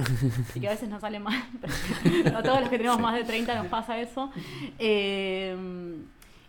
y 0.54 0.60
que 0.60 0.68
a 0.68 0.70
veces 0.70 0.88
no 0.88 1.00
sale 1.00 1.18
mal, 1.18 1.42
pero 2.22 2.38
a 2.38 2.44
todos 2.44 2.60
los 2.60 2.68
que 2.68 2.76
tenemos 2.76 3.00
más 3.00 3.16
de 3.16 3.24
30 3.24 3.56
nos 3.56 3.66
pasa 3.66 3.98
eso. 3.98 4.30
Eh, 4.78 5.56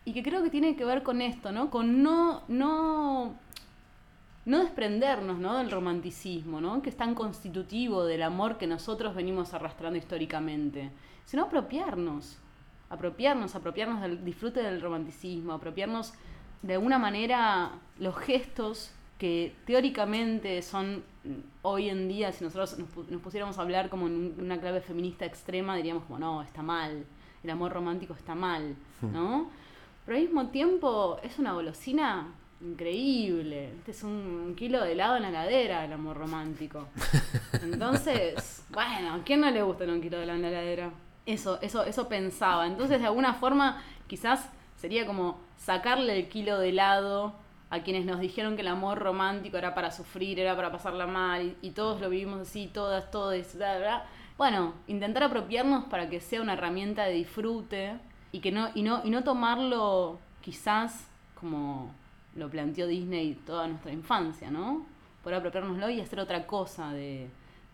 y 0.05 0.13
que 0.13 0.21
creo 0.21 0.43
que 0.43 0.51
tiene 0.51 0.75
que 0.75 0.85
ver 0.85 1.01
con 1.01 1.23
esto, 1.23 1.51
¿no? 1.51 1.71
Con 1.71 2.03
no, 2.03 2.43
no 2.47 3.33
no 4.45 4.59
desprendernos 4.59 5.39
¿no? 5.39 5.57
del 5.57 5.71
romanticismo, 5.71 6.61
¿no? 6.61 6.81
que 6.81 6.89
es 6.89 6.97
tan 6.97 7.15
constitutivo 7.15 8.05
del 8.05 8.23
amor 8.23 8.57
que 8.57 8.67
nosotros 8.67 9.15
venimos 9.15 9.53
arrastrando 9.53 9.97
históricamente, 9.97 10.91
sino 11.25 11.43
apropiarnos, 11.43 12.37
apropiarnos, 12.89 13.55
apropiarnos 13.55 14.01
del 14.01 14.23
disfrute 14.23 14.61
del 14.61 14.81
romanticismo, 14.81 15.53
apropiarnos 15.53 16.13
de 16.61 16.73
alguna 16.75 16.99
manera 16.99 17.71
los 17.99 18.15
gestos 18.17 18.91
que 19.17 19.55
teóricamente 19.65 20.61
son 20.61 21.03
mm, 21.23 21.33
hoy 21.63 21.89
en 21.89 22.07
día, 22.07 22.31
si 22.31 22.43
nosotros 22.43 22.77
nos, 22.77 23.21
pusiéramos 23.21 23.57
a 23.57 23.61
hablar 23.61 23.89
como 23.89 24.07
en 24.07 24.35
una 24.37 24.59
clave 24.59 24.81
feminista 24.81 25.25
extrema, 25.25 25.75
diríamos 25.75 26.03
como, 26.03 26.19
no, 26.19 26.41
está 26.43 26.61
mal, 26.61 27.05
el 27.43 27.49
amor 27.49 27.71
romántico 27.71 28.13
está 28.13 28.35
mal, 28.35 28.75
hmm. 29.01 29.11
¿no? 29.13 29.49
Pero 30.05 30.17
al 30.17 30.23
mismo 30.23 30.47
tiempo 30.49 31.17
es 31.23 31.39
una 31.39 31.53
golosina 31.53 32.27
increíble. 32.61 33.71
Este 33.77 33.91
es 33.91 34.03
un 34.03 34.53
kilo 34.55 34.83
de 34.83 34.93
helado 34.93 35.17
en 35.17 35.23
la 35.23 35.31
ladera, 35.31 35.85
el 35.85 35.93
amor 35.93 36.17
romántico. 36.17 36.87
Entonces, 37.61 38.63
bueno, 38.69 39.13
¿a 39.13 39.23
quién 39.23 39.41
no 39.41 39.51
le 39.51 39.61
gusta 39.61 39.85
un 39.85 40.01
kilo 40.01 40.17
de 40.17 40.23
helado 40.23 40.37
en 40.37 40.43
la 40.43 40.51
ladera? 40.51 40.91
Eso, 41.25 41.59
eso, 41.61 41.83
eso 41.83 42.07
pensaba. 42.07 42.67
Entonces, 42.67 42.99
de 42.99 43.07
alguna 43.07 43.33
forma, 43.33 43.81
quizás 44.07 44.49
sería 44.77 45.05
como 45.05 45.39
sacarle 45.57 46.17
el 46.17 46.29
kilo 46.29 46.59
de 46.59 46.69
helado 46.69 47.33
a 47.69 47.81
quienes 47.81 48.05
nos 48.05 48.19
dijeron 48.19 48.55
que 48.55 48.61
el 48.61 48.67
amor 48.67 48.99
romántico 48.99 49.57
era 49.57 49.73
para 49.73 49.91
sufrir, 49.91 50.39
era 50.39 50.55
para 50.55 50.71
pasarla 50.71 51.07
mal, 51.07 51.55
y, 51.61 51.71
todos 51.71 51.99
lo 51.99 52.09
vivimos 52.09 52.41
así, 52.41 52.67
todas, 52.67 53.09
todos, 53.11 53.55
bla, 53.55 53.77
bla. 53.77 54.05
Bueno, 54.37 54.73
intentar 54.87 55.23
apropiarnos 55.23 55.85
para 55.85 56.09
que 56.09 56.19
sea 56.19 56.41
una 56.41 56.53
herramienta 56.53 57.05
de 57.05 57.13
disfrute 57.13 57.97
y 58.31 58.39
que 58.39 58.51
no, 58.51 58.69
y 58.75 58.83
no, 58.83 59.01
y 59.03 59.09
no 59.09 59.23
tomarlo 59.23 60.19
quizás 60.41 61.07
como 61.39 61.91
lo 62.35 62.49
planteó 62.49 62.87
Disney 62.87 63.37
toda 63.45 63.67
nuestra 63.67 63.91
infancia, 63.91 64.51
¿no? 64.51 64.85
Poder 65.23 65.39
apropiárnoslo 65.39 65.89
y 65.89 66.01
hacer 66.01 66.19
otra 66.19 66.45
cosa 66.45 66.93
de, 66.93 67.29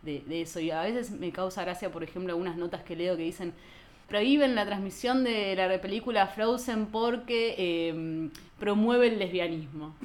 eso. 0.06 0.60
Y 0.60 0.72
a 0.72 0.82
veces 0.82 1.12
me 1.12 1.32
causa 1.32 1.64
gracia, 1.64 1.92
por 1.92 2.04
ejemplo, 2.04 2.32
algunas 2.34 2.58
notas 2.58 2.84
que 2.84 2.96
leo 2.96 3.18
que 3.18 3.24
dicen 3.24 3.54
prohíben 4.08 4.56
la 4.56 4.66
transmisión 4.66 5.24
de 5.24 5.56
la 5.56 5.80
película 5.80 6.28
Frozen 6.28 6.88
porque 6.88 7.88
em, 7.88 8.30
promueve 8.60 9.08
el 9.08 9.20
lesbianismo. 9.20 9.96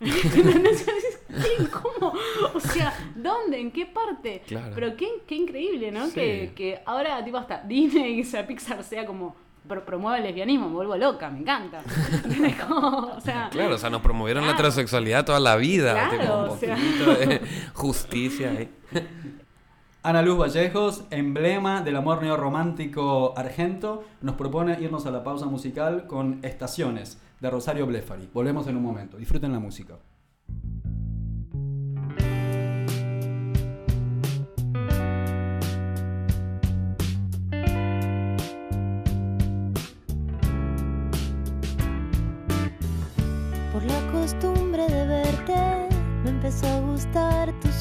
¿Cómo? 1.70 2.12
O 2.54 2.60
sea, 2.60 2.92
¿dónde? 3.14 3.60
¿En 3.60 3.70
qué 3.70 3.86
parte? 3.86 4.42
Pero 4.74 4.96
qué, 4.96 5.08
qué 5.28 5.36
increíble, 5.36 5.92
¿no? 5.92 6.12
Que, 6.12 6.50
que 6.56 6.80
ahora, 6.84 7.24
tipo, 7.24 7.36
hasta 7.36 7.62
Disney 7.62 8.20
y 8.20 8.42
Pixar 8.42 8.82
sea 8.82 9.06
como 9.06 9.36
promueve 9.66 10.18
el 10.18 10.24
lesbianismo, 10.24 10.68
me 10.68 10.74
vuelvo 10.74 10.96
loca, 10.96 11.30
me 11.30 11.40
encanta. 11.40 11.82
claro, 13.50 13.74
o 13.74 13.78
sea, 13.78 13.90
nos 13.90 14.02
promovieron 14.02 14.46
la 14.46 14.52
heterosexualidad 14.52 15.24
toda 15.24 15.40
la 15.40 15.56
vida. 15.56 16.08
Claro, 16.10 16.58
justicia 17.74 18.68
Ana 20.04 20.22
Luz 20.22 20.36
Vallejos, 20.36 21.04
emblema 21.10 21.80
del 21.80 21.94
amor 21.94 22.22
neorromántico 22.22 23.34
argento, 23.36 24.02
nos 24.20 24.34
propone 24.34 24.80
irnos 24.80 25.06
a 25.06 25.12
la 25.12 25.22
pausa 25.22 25.46
musical 25.46 26.08
con 26.08 26.40
Estaciones 26.42 27.20
de 27.38 27.50
Rosario 27.50 27.86
Blefari. 27.86 28.28
Volvemos 28.34 28.66
en 28.66 28.76
un 28.76 28.82
momento. 28.82 29.16
Disfruten 29.16 29.52
la 29.52 29.60
música. 29.60 29.94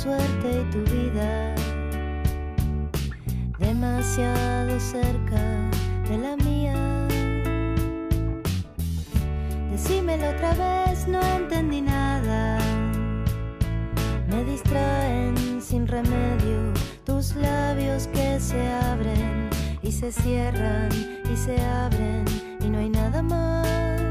Suerte 0.02 0.62
y 0.62 0.72
tu 0.72 0.80
vida. 0.92 1.54
Demasiado 3.60 4.80
cerca 4.80 5.70
de 6.10 6.18
la 6.18 6.36
mía. 6.38 6.74
Decímelo 9.72 10.30
otra 10.30 10.54
vez, 10.56 11.08
no 11.08 11.22
entendí 11.22 11.82
nada. 11.82 12.58
Me 14.28 14.44
distraen 14.44 15.62
sin 15.62 15.86
remedio 15.88 16.74
tus 17.06 17.36
labios 17.36 18.08
que 18.08 18.40
se 18.40 18.72
abren 18.92 19.52
y 19.84 19.92
se 19.92 20.12
cierran 20.12 20.90
y 21.32 21.38
se 21.38 21.62
abren 21.62 22.26
y 22.60 22.70
no 22.70 22.80
hay 22.80 22.90
nada 22.90 23.22
más. 23.22 24.11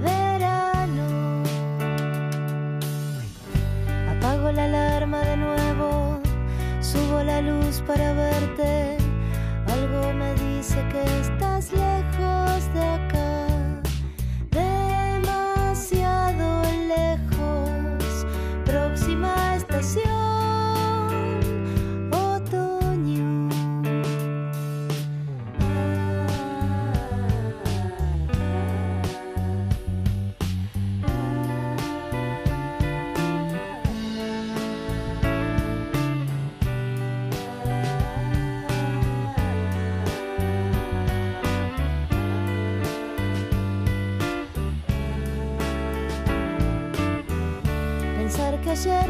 Verano. 0.00 1.42
Apago 4.10 4.50
la 4.52 4.64
alarma 4.64 5.20
de 5.20 5.36
nuevo, 5.36 6.20
subo 6.80 7.22
la 7.22 7.42
luz 7.42 7.82
para 7.86 8.14
verte. 8.14 8.96
Algo 9.66 10.12
me 10.14 10.32
dice 10.36 10.76
que 10.90 11.02
estás 11.20 11.45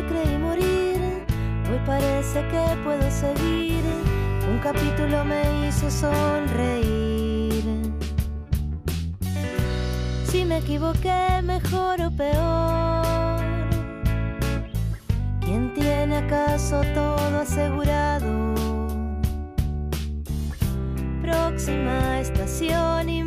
creí 0.08 0.38
morir, 0.38 1.24
hoy 1.70 1.80
parece 1.84 2.40
que 2.48 2.76
puedo 2.82 3.10
seguir. 3.10 3.82
Un 4.50 4.58
capítulo 4.58 5.24
me 5.24 5.68
hizo 5.68 5.90
sonreír. 5.90 7.64
Si 10.24 10.44
me 10.44 10.58
equivoqué, 10.58 11.42
mejor 11.42 12.00
o 12.00 12.10
peor. 12.10 13.44
¿Quién 15.40 15.72
tiene 15.74 16.16
acaso 16.18 16.80
todo 16.94 17.40
asegurado? 17.40 18.54
Próxima 21.22 22.20
estación 22.20 23.08
invierno. 23.08 23.25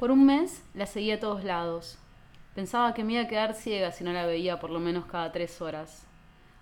Por 0.00 0.10
un 0.10 0.24
mes 0.24 0.64
la 0.72 0.86
seguía 0.86 1.16
a 1.16 1.20
todos 1.20 1.44
lados. 1.44 1.98
Pensaba 2.54 2.94
que 2.94 3.04
me 3.04 3.12
iba 3.12 3.22
a 3.24 3.28
quedar 3.28 3.52
ciega 3.52 3.92
si 3.92 4.02
no 4.02 4.14
la 4.14 4.24
veía 4.24 4.58
por 4.58 4.70
lo 4.70 4.80
menos 4.80 5.04
cada 5.04 5.30
tres 5.30 5.60
horas. 5.60 6.06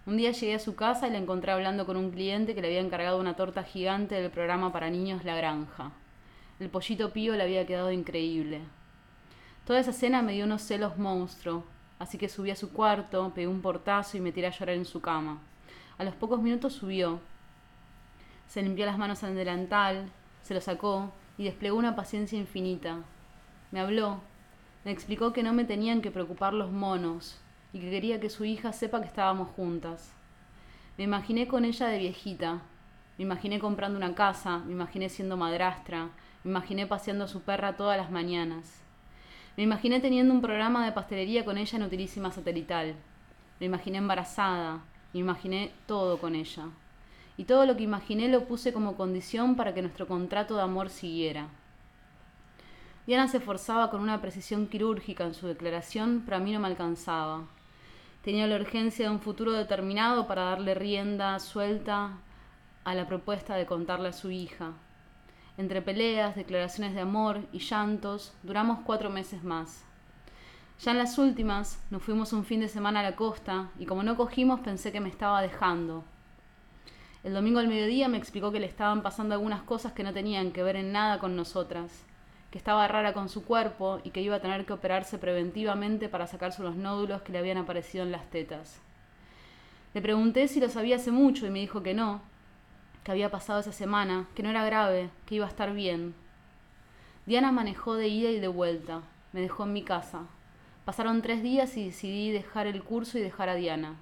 Un 0.06 0.16
día 0.16 0.32
llegué 0.32 0.56
a 0.56 0.58
su 0.58 0.74
casa 0.74 1.06
y 1.06 1.12
la 1.12 1.18
encontré 1.18 1.52
hablando 1.52 1.86
con 1.86 1.96
un 1.96 2.10
cliente 2.10 2.52
que 2.52 2.60
le 2.60 2.66
había 2.66 2.80
encargado 2.80 3.20
una 3.20 3.36
torta 3.36 3.62
gigante 3.62 4.16
del 4.16 4.32
programa 4.32 4.72
para 4.72 4.90
niños 4.90 5.24
La 5.24 5.36
Granja. 5.36 5.92
El 6.58 6.68
pollito 6.68 7.12
pío 7.12 7.36
le 7.36 7.44
había 7.44 7.64
quedado 7.64 7.92
increíble. 7.92 8.60
Toda 9.64 9.78
esa 9.78 9.92
cena 9.92 10.20
me 10.20 10.32
dio 10.32 10.44
unos 10.44 10.62
celos 10.62 10.98
monstruo, 10.98 11.62
así 12.00 12.18
que 12.18 12.28
subí 12.28 12.50
a 12.50 12.56
su 12.56 12.72
cuarto, 12.72 13.30
pegué 13.36 13.46
un 13.46 13.62
portazo 13.62 14.16
y 14.16 14.20
me 14.20 14.32
tiré 14.32 14.48
a 14.48 14.50
llorar 14.50 14.74
en 14.74 14.84
su 14.84 15.00
cama. 15.00 15.38
A 15.96 16.02
los 16.02 16.16
pocos 16.16 16.42
minutos 16.42 16.72
subió. 16.72 17.20
Se 18.48 18.62
limpió 18.62 18.84
las 18.84 18.98
manos 18.98 19.22
al 19.22 19.36
delantal, 19.36 20.10
se 20.42 20.54
lo 20.54 20.60
sacó 20.60 21.12
y 21.36 21.44
desplegó 21.44 21.78
una 21.78 21.94
paciencia 21.94 22.36
infinita. 22.36 23.04
Me 23.70 23.80
habló, 23.80 24.20
me 24.84 24.92
explicó 24.92 25.34
que 25.34 25.42
no 25.42 25.52
me 25.52 25.64
tenían 25.64 26.00
que 26.00 26.10
preocupar 26.10 26.54
los 26.54 26.72
monos 26.72 27.38
y 27.72 27.80
que 27.80 27.90
quería 27.90 28.20
que 28.20 28.30
su 28.30 28.46
hija 28.46 28.72
sepa 28.72 29.00
que 29.00 29.06
estábamos 29.06 29.50
juntas. 29.50 30.14
Me 30.96 31.04
imaginé 31.04 31.46
con 31.46 31.64
ella 31.66 31.88
de 31.88 31.98
viejita, 31.98 32.62
me 33.18 33.24
imaginé 33.24 33.58
comprando 33.58 33.98
una 33.98 34.14
casa, 34.14 34.58
me 34.60 34.72
imaginé 34.72 35.10
siendo 35.10 35.36
madrastra, 35.36 36.08
me 36.44 36.50
imaginé 36.50 36.86
paseando 36.86 37.24
a 37.24 37.28
su 37.28 37.42
perra 37.42 37.76
todas 37.76 37.98
las 37.98 38.10
mañanas. 38.10 38.80
Me 39.58 39.64
imaginé 39.64 40.00
teniendo 40.00 40.32
un 40.32 40.40
programa 40.40 40.86
de 40.86 40.92
pastelería 40.92 41.44
con 41.44 41.58
ella 41.58 41.76
en 41.76 41.82
utilísima 41.82 42.30
satelital. 42.30 42.94
Me 43.60 43.66
imaginé 43.66 43.98
embarazada, 43.98 44.80
me 45.12 45.20
imaginé 45.20 45.72
todo 45.86 46.18
con 46.18 46.34
ella. 46.34 46.66
Y 47.36 47.44
todo 47.44 47.66
lo 47.66 47.76
que 47.76 47.82
imaginé 47.82 48.28
lo 48.28 48.44
puse 48.44 48.72
como 48.72 48.96
condición 48.96 49.56
para 49.56 49.74
que 49.74 49.82
nuestro 49.82 50.06
contrato 50.06 50.56
de 50.56 50.62
amor 50.62 50.88
siguiera. 50.88 51.48
Diana 53.08 53.26
se 53.26 53.38
esforzaba 53.38 53.88
con 53.88 54.02
una 54.02 54.20
precisión 54.20 54.66
quirúrgica 54.66 55.24
en 55.24 55.32
su 55.32 55.46
declaración, 55.46 56.24
pero 56.26 56.36
a 56.36 56.40
mí 56.40 56.52
no 56.52 56.60
me 56.60 56.66
alcanzaba. 56.66 57.46
Tenía 58.22 58.46
la 58.46 58.56
urgencia 58.56 59.06
de 59.06 59.10
un 59.10 59.20
futuro 59.20 59.52
determinado 59.52 60.26
para 60.26 60.42
darle 60.42 60.74
rienda 60.74 61.38
suelta 61.38 62.18
a 62.84 62.94
la 62.94 63.06
propuesta 63.06 63.54
de 63.54 63.64
contarle 63.64 64.10
a 64.10 64.12
su 64.12 64.30
hija. 64.30 64.74
Entre 65.56 65.80
peleas, 65.80 66.36
declaraciones 66.36 66.94
de 66.94 67.00
amor 67.00 67.40
y 67.50 67.60
llantos, 67.60 68.34
duramos 68.42 68.80
cuatro 68.84 69.08
meses 69.08 69.42
más. 69.42 69.86
Ya 70.78 70.90
en 70.90 70.98
las 70.98 71.16
últimas, 71.16 71.82
nos 71.88 72.02
fuimos 72.02 72.34
un 72.34 72.44
fin 72.44 72.60
de 72.60 72.68
semana 72.68 73.00
a 73.00 73.04
la 73.04 73.16
costa 73.16 73.70
y 73.78 73.86
como 73.86 74.02
no 74.02 74.18
cogimos 74.18 74.60
pensé 74.60 74.92
que 74.92 75.00
me 75.00 75.08
estaba 75.08 75.40
dejando. 75.40 76.04
El 77.24 77.32
domingo 77.32 77.58
al 77.58 77.68
mediodía 77.68 78.06
me 78.06 78.18
explicó 78.18 78.52
que 78.52 78.60
le 78.60 78.66
estaban 78.66 79.00
pasando 79.00 79.34
algunas 79.34 79.62
cosas 79.62 79.94
que 79.94 80.04
no 80.04 80.12
tenían 80.12 80.52
que 80.52 80.62
ver 80.62 80.76
en 80.76 80.92
nada 80.92 81.18
con 81.18 81.36
nosotras, 81.36 82.04
que 82.50 82.58
estaba 82.58 82.88
rara 82.88 83.12
con 83.12 83.28
su 83.28 83.44
cuerpo 83.44 84.00
y 84.04 84.10
que 84.10 84.22
iba 84.22 84.36
a 84.36 84.40
tener 84.40 84.64
que 84.64 84.72
operarse 84.72 85.18
preventivamente 85.18 86.08
para 86.08 86.26
sacarse 86.26 86.62
los 86.62 86.76
nódulos 86.76 87.22
que 87.22 87.32
le 87.32 87.38
habían 87.38 87.58
aparecido 87.58 88.04
en 88.04 88.12
las 88.12 88.28
tetas. 88.30 88.80
Le 89.94 90.02
pregunté 90.02 90.48
si 90.48 90.60
lo 90.60 90.68
sabía 90.68 90.96
hace 90.96 91.10
mucho 91.10 91.46
y 91.46 91.50
me 91.50 91.60
dijo 91.60 91.82
que 91.82 91.94
no, 91.94 92.22
que 93.04 93.10
había 93.10 93.30
pasado 93.30 93.60
esa 93.60 93.72
semana, 93.72 94.28
que 94.34 94.42
no 94.42 94.50
era 94.50 94.64
grave, 94.64 95.10
que 95.26 95.34
iba 95.34 95.46
a 95.46 95.50
estar 95.50 95.72
bien. 95.72 96.14
Diana 97.26 97.52
manejó 97.52 97.94
de 97.94 98.08
ida 98.08 98.30
y 98.30 98.40
de 98.40 98.48
vuelta, 98.48 99.02
me 99.32 99.40
dejó 99.40 99.64
en 99.64 99.72
mi 99.74 99.82
casa. 99.82 100.22
Pasaron 100.84 101.20
tres 101.20 101.42
días 101.42 101.76
y 101.76 101.86
decidí 101.86 102.30
dejar 102.30 102.66
el 102.66 102.82
curso 102.82 103.18
y 103.18 103.22
dejar 103.22 103.50
a 103.50 103.54
Diana. 103.54 103.96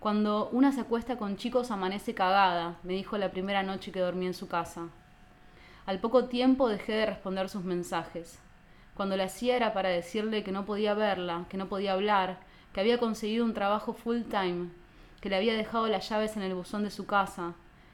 Cuando 0.00 0.48
una 0.50 0.72
se 0.72 0.80
acuesta 0.80 1.16
con 1.16 1.36
chicos 1.36 1.70
amanece 1.70 2.14
cagada, 2.14 2.78
me 2.82 2.94
dijo 2.94 3.16
la 3.16 3.30
primera 3.30 3.62
noche 3.62 3.92
que 3.92 4.00
dormí 4.00 4.26
en 4.26 4.34
su 4.34 4.48
casa. 4.48 4.88
Al 5.86 6.00
poco 6.00 6.24
tiempo 6.24 6.68
dejé 6.68 6.92
de 6.92 7.06
responder 7.06 7.50
sus 7.50 7.62
mensajes. 7.62 8.38
Cuando 8.94 9.18
la 9.18 9.24
hacía 9.24 9.54
era 9.54 9.74
para 9.74 9.90
decirle 9.90 10.42
que 10.42 10.50
no 10.50 10.64
podía 10.64 10.94
verla, 10.94 11.44
que 11.50 11.58
no 11.58 11.68
podía 11.68 11.92
hablar, 11.92 12.38
que 12.72 12.80
había 12.80 12.98
conseguido 12.98 13.44
un 13.44 13.52
trabajo 13.52 13.92
full 13.92 14.22
time, 14.22 14.70
que 15.20 15.28
le 15.28 15.36
había 15.36 15.52
dejado 15.52 15.86
las 15.88 16.08
llaves 16.08 16.38
en 16.38 16.42
el 16.42 16.54
buzón 16.54 16.84
de 16.84 16.90
su 16.90 17.04
casa, 17.04 17.52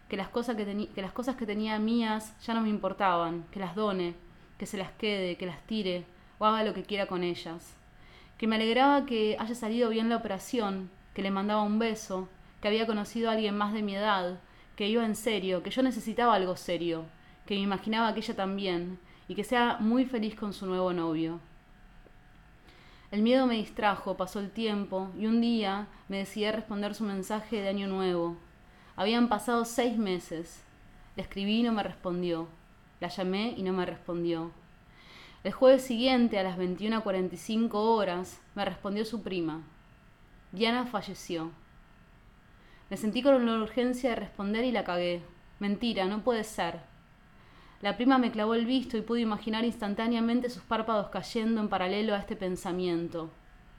que 0.09 0.16
las, 0.16 0.28
cosas 0.28 0.55
que, 0.55 0.88
que 0.95 1.03
las 1.03 1.11
cosas 1.11 1.34
que 1.34 1.47
tenía 1.47 1.80
mías 1.80 2.32
ya 2.47 2.55
no 2.55 2.61
me 2.61 2.68
importaban, 2.68 3.45
que 3.51 3.59
las 3.59 3.74
done, 3.74 4.14
que 4.57 4.66
se 4.66 4.76
las 4.76 4.93
quede, 4.93 5.36
que 5.36 5.47
las 5.47 5.66
tire 5.66 6.05
o 6.38 6.45
haga 6.45 6.62
lo 6.62 6.74
que 6.74 6.84
quiera 6.84 7.07
con 7.07 7.24
ellas. 7.24 7.74
Que 8.38 8.47
me 8.47 8.55
alegraba 8.55 9.05
que 9.05 9.36
haya 9.38 9.55
salido 9.57 9.91
bien 9.91 10.09
la 10.09 10.16
operación, 10.16 10.91
que 11.12 11.22
le 11.22 11.32
mandaba 11.32 11.62
un 11.62 11.80
beso, 11.80 12.28
que 12.62 12.68
había 12.68 12.86
conocido 12.86 13.30
a 13.30 13.32
alguien 13.32 13.57
más 13.57 13.72
de 13.72 13.82
mi 13.82 13.97
edad, 13.97 14.38
que 14.76 14.88
iba 14.88 15.05
en 15.05 15.16
serio, 15.16 15.64
que 15.64 15.70
yo 15.70 15.82
necesitaba 15.82 16.34
algo 16.34 16.57
serio, 16.57 17.05
que 17.51 17.57
me 17.57 17.62
imaginaba 17.62 18.14
que 18.14 18.20
ella 18.20 18.36
también, 18.36 19.01
y 19.26 19.34
que 19.34 19.42
sea 19.42 19.78
muy 19.80 20.05
feliz 20.05 20.36
con 20.36 20.53
su 20.53 20.66
nuevo 20.66 20.92
novio. 20.92 21.40
El 23.11 23.22
miedo 23.22 23.48
me 23.48 23.57
distrajo, 23.57 24.16
pasó 24.16 24.38
el 24.38 24.53
tiempo, 24.53 25.11
y 25.18 25.26
un 25.26 25.40
día 25.40 25.88
me 26.09 26.18
decidí 26.18 26.44
a 26.44 26.53
responder 26.53 26.94
su 26.94 27.03
mensaje 27.03 27.61
de 27.61 27.68
año 27.68 27.88
nuevo, 27.88 28.36
habían 28.94 29.28
pasado 29.28 29.64
seis 29.64 29.98
meses. 29.98 30.62
Le 31.16 31.24
escribí 31.24 31.59
y 31.59 31.62
no 31.64 31.72
me 31.72 31.82
respondió. 31.82 32.46
La 33.01 33.09
llamé 33.09 33.53
y 33.57 33.64
no 33.64 33.72
me 33.72 33.84
respondió. 33.84 34.53
El 35.42 35.51
jueves 35.51 35.82
siguiente, 35.82 36.38
a 36.38 36.44
las 36.44 36.57
21.45 36.57 37.70
horas, 37.72 38.40
me 38.55 38.64
respondió 38.64 39.05
su 39.05 39.24
prima. 39.24 39.64
Diana 40.53 40.86
falleció. 40.86 41.51
Me 42.90 42.96
sentí 42.96 43.24
con 43.24 43.44
la 43.44 43.59
urgencia 43.59 44.11
de 44.11 44.16
responder 44.16 44.64
y 44.64 44.70
la 44.70 44.84
cagué. 44.84 45.20
Mentira, 45.59 46.07
no 46.07 46.22
puede 46.22 46.44
ser. 46.44 46.89
La 47.81 47.97
prima 47.97 48.18
me 48.18 48.31
clavó 48.31 48.55
el 48.55 48.66
visto 48.66 48.99
y 48.99 49.01
pude 49.01 49.20
imaginar 49.20 49.64
instantáneamente 49.64 50.51
sus 50.51 50.62
párpados 50.62 51.09
cayendo 51.09 51.62
en 51.62 51.70
paralelo 51.70 52.14
a 52.14 52.18
este 52.18 52.37
pensamiento. 52.37 53.31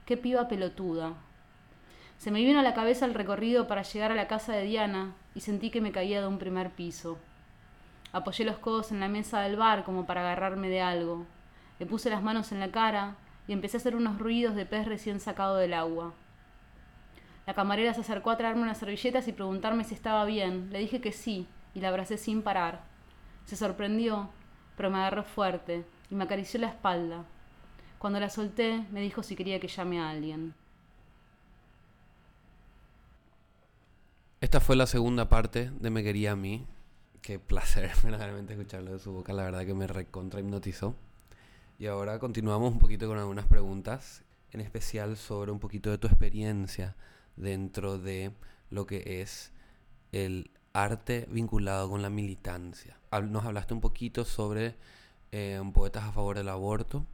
Qué 0.06 0.16
piba 0.16 0.48
pelotuda. 0.48 1.14
Se 2.18 2.32
me 2.32 2.42
vino 2.42 2.58
a 2.58 2.64
la 2.64 2.74
cabeza 2.74 3.04
el 3.04 3.14
recorrido 3.14 3.68
para 3.68 3.82
llegar 3.82 4.10
a 4.10 4.16
la 4.16 4.26
casa 4.26 4.54
de 4.54 4.64
Diana 4.64 5.14
y 5.36 5.40
sentí 5.40 5.70
que 5.70 5.80
me 5.80 5.92
caía 5.92 6.20
de 6.20 6.26
un 6.26 6.38
primer 6.38 6.70
piso. 6.70 7.16
Apoyé 8.12 8.44
los 8.44 8.58
codos 8.58 8.90
en 8.90 8.98
la 8.98 9.08
mesa 9.08 9.40
del 9.40 9.56
bar 9.56 9.84
como 9.84 10.04
para 10.04 10.22
agarrarme 10.22 10.68
de 10.68 10.80
algo. 10.80 11.24
Le 11.78 11.86
puse 11.86 12.10
las 12.10 12.24
manos 12.24 12.50
en 12.50 12.58
la 12.58 12.72
cara 12.72 13.14
y 13.46 13.52
empecé 13.52 13.76
a 13.76 13.80
hacer 13.80 13.94
unos 13.94 14.18
ruidos 14.18 14.56
de 14.56 14.66
pez 14.66 14.86
recién 14.86 15.20
sacado 15.20 15.56
del 15.56 15.74
agua. 15.74 16.12
La 17.46 17.54
camarera 17.54 17.94
se 17.94 18.00
acercó 18.00 18.30
a 18.30 18.36
traerme 18.36 18.62
unas 18.62 18.78
servilletas 18.78 19.28
y 19.28 19.32
preguntarme 19.32 19.84
si 19.84 19.94
estaba 19.94 20.24
bien. 20.24 20.70
Le 20.72 20.80
dije 20.80 21.00
que 21.00 21.12
sí 21.12 21.46
y 21.72 21.80
la 21.80 21.88
abracé 21.88 22.18
sin 22.18 22.42
parar. 22.42 22.91
Se 23.46 23.56
sorprendió, 23.56 24.30
pero 24.76 24.90
me 24.90 24.98
agarró 24.98 25.24
fuerte 25.24 25.84
y 26.10 26.14
me 26.14 26.24
acarició 26.24 26.60
la 26.60 26.68
espalda. 26.68 27.24
Cuando 27.98 28.18
la 28.18 28.30
solté, 28.30 28.84
me 28.90 29.00
dijo 29.00 29.22
si 29.22 29.36
quería 29.36 29.60
que 29.60 29.68
llame 29.68 30.00
a 30.00 30.10
alguien. 30.10 30.54
Esta 34.40 34.58
fue 34.58 34.74
la 34.74 34.86
segunda 34.86 35.28
parte 35.28 35.70
de 35.70 35.90
Me 35.90 36.02
Quería 36.02 36.32
a 36.32 36.36
mí. 36.36 36.66
Qué 37.20 37.38
placer 37.38 37.92
verdaderamente 38.02 38.54
escucharlo 38.54 38.92
de 38.92 38.98
su 38.98 39.12
boca, 39.12 39.32
la 39.32 39.44
verdad 39.44 39.64
que 39.64 39.72
me 39.72 39.86
recontra 39.86 40.40
hipnotizó. 40.40 40.96
Y 41.78 41.86
ahora 41.86 42.18
continuamos 42.18 42.72
un 42.72 42.80
poquito 42.80 43.06
con 43.06 43.18
algunas 43.18 43.46
preguntas, 43.46 44.24
en 44.50 44.60
especial 44.60 45.16
sobre 45.16 45.52
un 45.52 45.60
poquito 45.60 45.90
de 45.90 45.98
tu 45.98 46.08
experiencia 46.08 46.96
dentro 47.36 47.98
de 47.98 48.32
lo 48.70 48.84
que 48.86 49.20
es 49.22 49.52
el 50.10 50.50
arte 50.72 51.28
vinculado 51.30 51.88
con 51.88 52.02
la 52.02 52.10
militancia. 52.10 52.98
Nos 53.20 53.44
hablaste 53.44 53.74
un 53.74 53.82
poquito 53.82 54.24
sobre 54.24 54.74
eh, 55.32 55.60
poetas 55.74 56.04
a 56.04 56.12
favor 56.12 56.36
del 56.36 56.48
aborto 56.48 57.04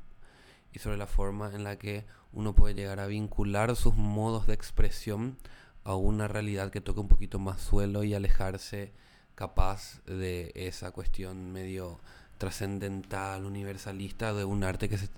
y 0.72 0.78
sobre 0.78 0.96
la 0.96 1.08
forma 1.08 1.50
en 1.52 1.64
la 1.64 1.76
que 1.76 2.04
uno 2.32 2.54
puede 2.54 2.74
llegar 2.74 3.00
a 3.00 3.06
vincular 3.06 3.74
sus 3.74 3.96
modos 3.96 4.46
de 4.46 4.54
expresión 4.54 5.36
a 5.82 5.96
una 5.96 6.28
realidad 6.28 6.70
que 6.70 6.80
toque 6.80 7.00
un 7.00 7.08
poquito 7.08 7.40
más 7.40 7.60
suelo 7.60 8.04
y 8.04 8.14
alejarse 8.14 8.92
capaz 9.34 10.00
de 10.04 10.52
esa 10.54 10.92
cuestión 10.92 11.50
medio 11.52 11.98
trascendental, 12.38 13.44
universalista 13.44 14.32
de 14.32 14.44
un 14.44 14.62
arte 14.62 14.88
que 14.88 14.98
se 14.98 15.08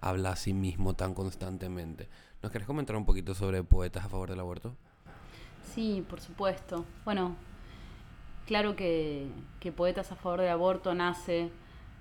habla 0.00 0.30
a 0.30 0.36
sí 0.36 0.52
mismo 0.52 0.94
tan 0.94 1.14
constantemente. 1.14 2.08
¿Nos 2.42 2.52
querés 2.52 2.66
comentar 2.68 2.94
un 2.94 3.04
poquito 3.04 3.34
sobre 3.34 3.64
poetas 3.64 4.04
a 4.04 4.08
favor 4.08 4.30
del 4.30 4.38
aborto? 4.38 4.76
Sí, 5.74 6.04
por 6.08 6.20
supuesto. 6.20 6.84
Bueno, 7.04 7.34
claro 8.48 8.74
que, 8.74 9.28
que 9.60 9.70
Poetas 9.70 10.10
a 10.10 10.16
favor 10.16 10.40
del 10.40 10.50
aborto 10.50 10.92
nace 10.94 11.50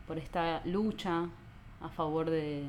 por 0.07 0.17
esta 0.17 0.61
lucha 0.65 1.27
a 1.81 1.89
favor 1.89 2.29
de, 2.31 2.63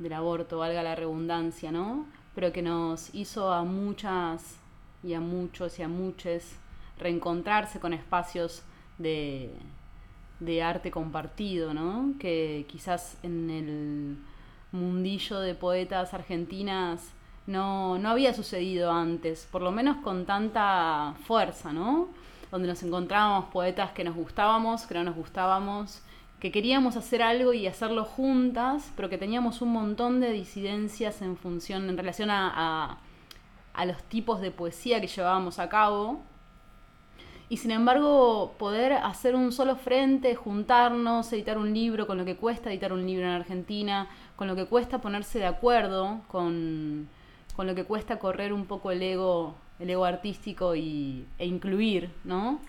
del 0.00 0.12
aborto, 0.12 0.58
valga 0.58 0.82
la 0.82 0.96
redundancia, 0.96 1.70
¿no? 1.70 2.06
pero 2.36 2.52
que 2.52 2.60
nos 2.60 3.14
hizo 3.14 3.50
a 3.50 3.64
muchas 3.64 4.58
y 5.02 5.14
a 5.14 5.20
muchos 5.20 5.78
y 5.78 5.82
a 5.82 5.88
muchas 5.88 6.58
reencontrarse 6.98 7.80
con 7.80 7.94
espacios 7.94 8.62
de, 8.98 9.50
de 10.38 10.62
arte 10.62 10.90
compartido, 10.90 11.72
¿no? 11.72 12.12
Que 12.20 12.66
quizás 12.68 13.16
en 13.22 13.48
el 13.48 14.18
mundillo 14.70 15.40
de 15.40 15.54
poetas 15.54 16.12
argentinas 16.12 17.10
no, 17.46 17.98
no 17.98 18.10
había 18.10 18.34
sucedido 18.34 18.92
antes, 18.92 19.48
por 19.50 19.62
lo 19.62 19.72
menos 19.72 19.96
con 20.04 20.26
tanta 20.26 21.14
fuerza, 21.26 21.72
¿no? 21.72 22.08
Donde 22.50 22.68
nos 22.68 22.82
encontrábamos 22.82 23.46
poetas 23.46 23.92
que 23.92 24.04
nos 24.04 24.14
gustábamos, 24.14 24.86
que 24.86 24.94
no 24.94 25.04
nos 25.04 25.16
gustábamos, 25.16 26.02
que 26.40 26.52
queríamos 26.52 26.96
hacer 26.96 27.22
algo 27.22 27.52
y 27.52 27.66
hacerlo 27.66 28.04
juntas, 28.04 28.92
pero 28.94 29.08
que 29.08 29.18
teníamos 29.18 29.62
un 29.62 29.70
montón 29.72 30.20
de 30.20 30.32
disidencias 30.32 31.22
en 31.22 31.36
función, 31.36 31.88
en 31.88 31.96
relación 31.96 32.30
a, 32.30 32.98
a, 33.74 33.84
los 33.86 34.02
tipos 34.04 34.40
de 34.40 34.50
poesía 34.50 35.00
que 35.00 35.06
llevábamos 35.06 35.58
a 35.58 35.68
cabo. 35.68 36.20
Y 37.48 37.58
sin 37.58 37.70
embargo, 37.70 38.54
poder 38.58 38.92
hacer 38.92 39.34
un 39.34 39.52
solo 39.52 39.76
frente, 39.76 40.34
juntarnos, 40.34 41.32
editar 41.32 41.58
un 41.58 41.72
libro, 41.72 42.06
con 42.06 42.18
lo 42.18 42.24
que 42.24 42.36
cuesta 42.36 42.70
editar 42.70 42.92
un 42.92 43.06
libro 43.06 43.24
en 43.24 43.32
Argentina, 43.32 44.08
con 44.34 44.48
lo 44.48 44.56
que 44.56 44.66
cuesta 44.66 45.00
ponerse 45.00 45.38
de 45.38 45.46
acuerdo, 45.46 46.20
con, 46.28 47.08
con 47.54 47.66
lo 47.66 47.74
que 47.74 47.84
cuesta 47.84 48.18
correr 48.18 48.52
un 48.52 48.66
poco 48.66 48.90
el 48.90 49.00
ego, 49.02 49.54
el 49.78 49.90
ego 49.90 50.04
artístico 50.04 50.74
y, 50.74 51.26
e 51.38 51.46
incluir, 51.46 52.10
¿no? 52.24 52.60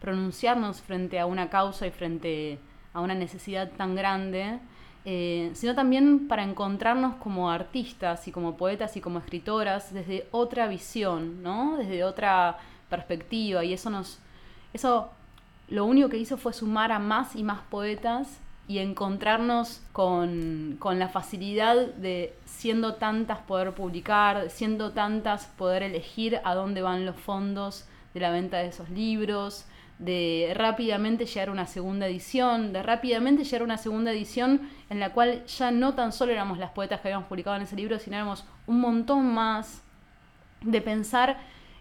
Pronunciarnos 0.00 0.80
frente 0.80 1.18
a 1.18 1.26
una 1.26 1.48
causa 1.48 1.86
y 1.86 1.90
frente 1.90 2.58
a 2.92 3.00
una 3.00 3.14
necesidad 3.14 3.70
tan 3.72 3.94
grande, 3.94 4.58
eh, 5.04 5.50
sino 5.54 5.74
también 5.74 6.28
para 6.28 6.42
encontrarnos 6.42 7.16
como 7.16 7.50
artistas 7.50 8.26
y 8.26 8.32
como 8.32 8.56
poetas 8.56 8.96
y 8.96 9.00
como 9.00 9.18
escritoras 9.18 9.92
desde 9.92 10.26
otra 10.32 10.66
visión, 10.66 11.42
¿no? 11.42 11.76
Desde 11.76 12.04
otra 12.04 12.58
perspectiva 12.90 13.64
y 13.64 13.72
eso 13.72 13.90
nos 13.90 14.20
eso 14.72 15.10
lo 15.68 15.84
único 15.84 16.08
que 16.08 16.18
hizo 16.18 16.36
fue 16.36 16.52
sumar 16.52 16.92
a 16.92 16.98
más 16.98 17.34
y 17.34 17.42
más 17.42 17.60
poetas 17.62 18.40
y 18.68 18.78
encontrarnos 18.78 19.80
con, 19.92 20.76
con, 20.78 20.98
la 20.98 21.08
facilidad 21.08 21.76
de, 21.94 22.34
siendo 22.44 22.94
tantas, 22.94 23.38
poder 23.38 23.72
publicar, 23.72 24.50
siendo 24.50 24.92
tantas, 24.92 25.46
poder 25.46 25.82
elegir 25.82 26.40
a 26.44 26.54
dónde 26.54 26.82
van 26.82 27.06
los 27.06 27.16
fondos 27.16 27.86
de 28.12 28.20
la 28.20 28.30
venta 28.30 28.58
de 28.58 28.68
esos 28.68 28.90
libros, 28.90 29.66
de 29.98 30.52
rápidamente 30.54 31.26
llegar 31.26 31.48
a 31.48 31.52
una 31.52 31.66
segunda 31.66 32.06
edición, 32.06 32.72
de 32.72 32.82
rápidamente 32.82 33.44
llegar 33.44 33.62
a 33.62 33.64
una 33.64 33.78
segunda 33.78 34.10
edición 34.10 34.68
en 34.90 35.00
la 35.00 35.12
cual 35.12 35.44
ya 35.46 35.70
no 35.70 35.94
tan 35.94 36.12
solo 36.12 36.32
éramos 36.32 36.58
las 36.58 36.70
poetas 36.70 37.00
que 37.00 37.08
habíamos 37.08 37.28
publicado 37.28 37.56
en 37.56 37.62
ese 37.62 37.76
libro, 37.76 37.98
sino 37.98 38.16
éramos 38.16 38.44
un 38.66 38.80
montón 38.80 39.32
más, 39.32 39.82
de 40.62 40.80
pensar 40.80 41.38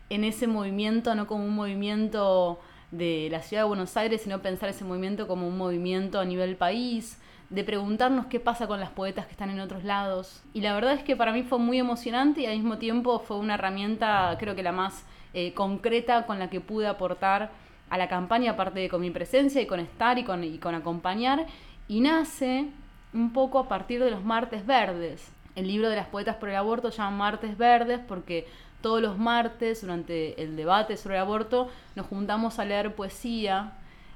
en 0.10 0.24
ese 0.24 0.48
movimiento 0.48 1.16
no 1.16 1.28
como 1.28 1.46
un 1.46 1.56
movimiento 1.56 2.60
de 2.92 3.28
la 3.32 3.42
ciudad 3.42 3.64
de 3.64 3.68
Buenos 3.68 3.98
Aires, 3.98 4.22
sino 4.22 4.42
pensar 4.42 4.70
ese 4.70 4.86
movimiento 4.86 5.28
como 5.28 5.48
un 5.48 5.58
movimiento 5.58 6.20
a 6.20 6.26
nivel 6.26 6.56
país, 6.56 7.20
de 7.50 7.64
preguntarnos 7.64 8.26
qué 8.26 8.40
pasa 8.40 8.68
con 8.68 8.80
las 8.80 8.90
poetas 8.90 9.26
que 9.26 9.32
están 9.32 9.50
en 9.50 9.60
otros 9.60 9.84
lados. 9.84 10.44
Y 10.54 10.62
la 10.62 10.74
verdad 10.74 10.94
es 10.94 11.04
que 11.04 11.16
para 11.16 11.32
mí 11.32 11.44
fue 11.44 11.60
muy 11.60 11.80
emocionante 11.80 12.42
y 12.42 12.46
al 12.46 12.56
mismo 12.56 12.78
tiempo 12.78 13.20
fue 13.20 13.38
una 13.38 13.56
herramienta, 13.56 14.36
creo 14.40 14.56
que 14.56 14.64
la 14.64 14.72
más 14.72 15.06
eh, 15.34 15.54
concreta 15.54 16.26
con 16.26 16.40
la 16.40 16.50
que 16.50 16.62
pude 16.62 16.88
aportar 16.88 17.52
a 17.90 17.98
la 17.98 18.08
campaña, 18.08 18.52
aparte 18.52 18.80
de 18.80 18.90
con 18.90 19.02
mi 19.02 19.12
presencia 19.12 19.62
y 19.62 19.68
con 19.68 19.80
estar 19.80 20.18
y 20.18 20.24
con, 20.24 20.44
y 20.44 20.58
con 20.58 20.76
acompañar, 20.76 21.46
y 21.88 22.02
nace 22.02 22.68
un 23.14 23.32
poco 23.32 23.60
a 23.60 23.68
partir 23.68 24.04
de 24.04 24.12
los 24.12 24.24
martes 24.24 24.66
verdes. 24.66 25.32
El 25.56 25.68
libro 25.68 25.90
de 25.90 25.96
las 25.96 26.08
poetas 26.08 26.36
por 26.36 26.50
el 26.50 26.56
aborto 26.56 26.92
se 26.92 26.98
llama 26.98 27.16
Martes 27.16 27.58
Verdes 27.58 28.02
porque 28.06 28.46
todos 28.86 29.02
los 29.02 29.18
martes, 29.18 29.82
durante 29.82 30.40
el 30.40 30.56
debate 30.56 30.96
sobre 30.96 31.16
el 31.16 31.22
aborto, 31.22 31.72
nos 31.96 32.06
juntamos 32.06 32.60
a 32.60 32.66
leer 32.66 32.94
poesía 32.94 33.72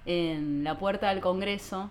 en 0.06 0.64
la 0.64 0.78
puerta 0.78 1.10
del 1.10 1.22
Congreso. 1.22 1.90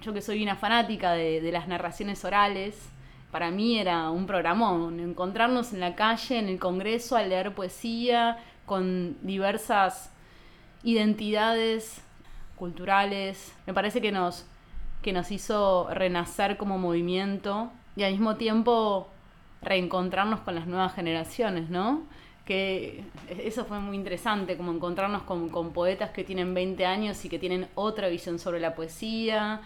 Yo 0.00 0.12
que 0.12 0.20
soy 0.20 0.42
una 0.42 0.56
fanática 0.56 1.12
de, 1.12 1.40
de 1.40 1.52
las 1.52 1.68
narraciones 1.68 2.24
orales, 2.24 2.90
para 3.30 3.52
mí 3.52 3.78
era 3.78 4.10
un 4.10 4.26
programón, 4.26 4.98
encontrarnos 4.98 5.72
en 5.72 5.78
la 5.78 5.94
calle, 5.94 6.40
en 6.40 6.48
el 6.48 6.58
Congreso, 6.58 7.14
a 7.14 7.22
leer 7.22 7.54
poesía 7.54 8.38
con 8.64 9.16
diversas 9.24 10.10
identidades 10.82 12.02
culturales. 12.56 13.54
Me 13.68 13.72
parece 13.72 14.00
que 14.00 14.10
nos, 14.10 14.46
que 15.00 15.12
nos 15.12 15.30
hizo 15.30 15.86
renacer 15.90 16.56
como 16.56 16.76
movimiento 16.76 17.70
y 17.94 18.02
al 18.02 18.10
mismo 18.10 18.34
tiempo 18.34 19.12
reencontrarnos 19.62 20.40
con 20.40 20.56
las 20.56 20.66
nuevas 20.66 20.92
generaciones, 20.92 21.70
¿no? 21.70 22.02
Que 22.46 23.02
eso 23.28 23.64
fue 23.64 23.80
muy 23.80 23.96
interesante, 23.96 24.56
como 24.56 24.72
encontrarnos 24.72 25.22
con, 25.24 25.48
con 25.48 25.72
poetas 25.72 26.10
que 26.10 26.24
tienen 26.24 26.54
20 26.54 26.86
años 26.86 27.22
y 27.24 27.28
que 27.28 27.38
tienen 27.38 27.66
otra 27.74 28.08
visión 28.08 28.38
sobre 28.38 28.60
la 28.60 28.74
poesía, 28.74 29.60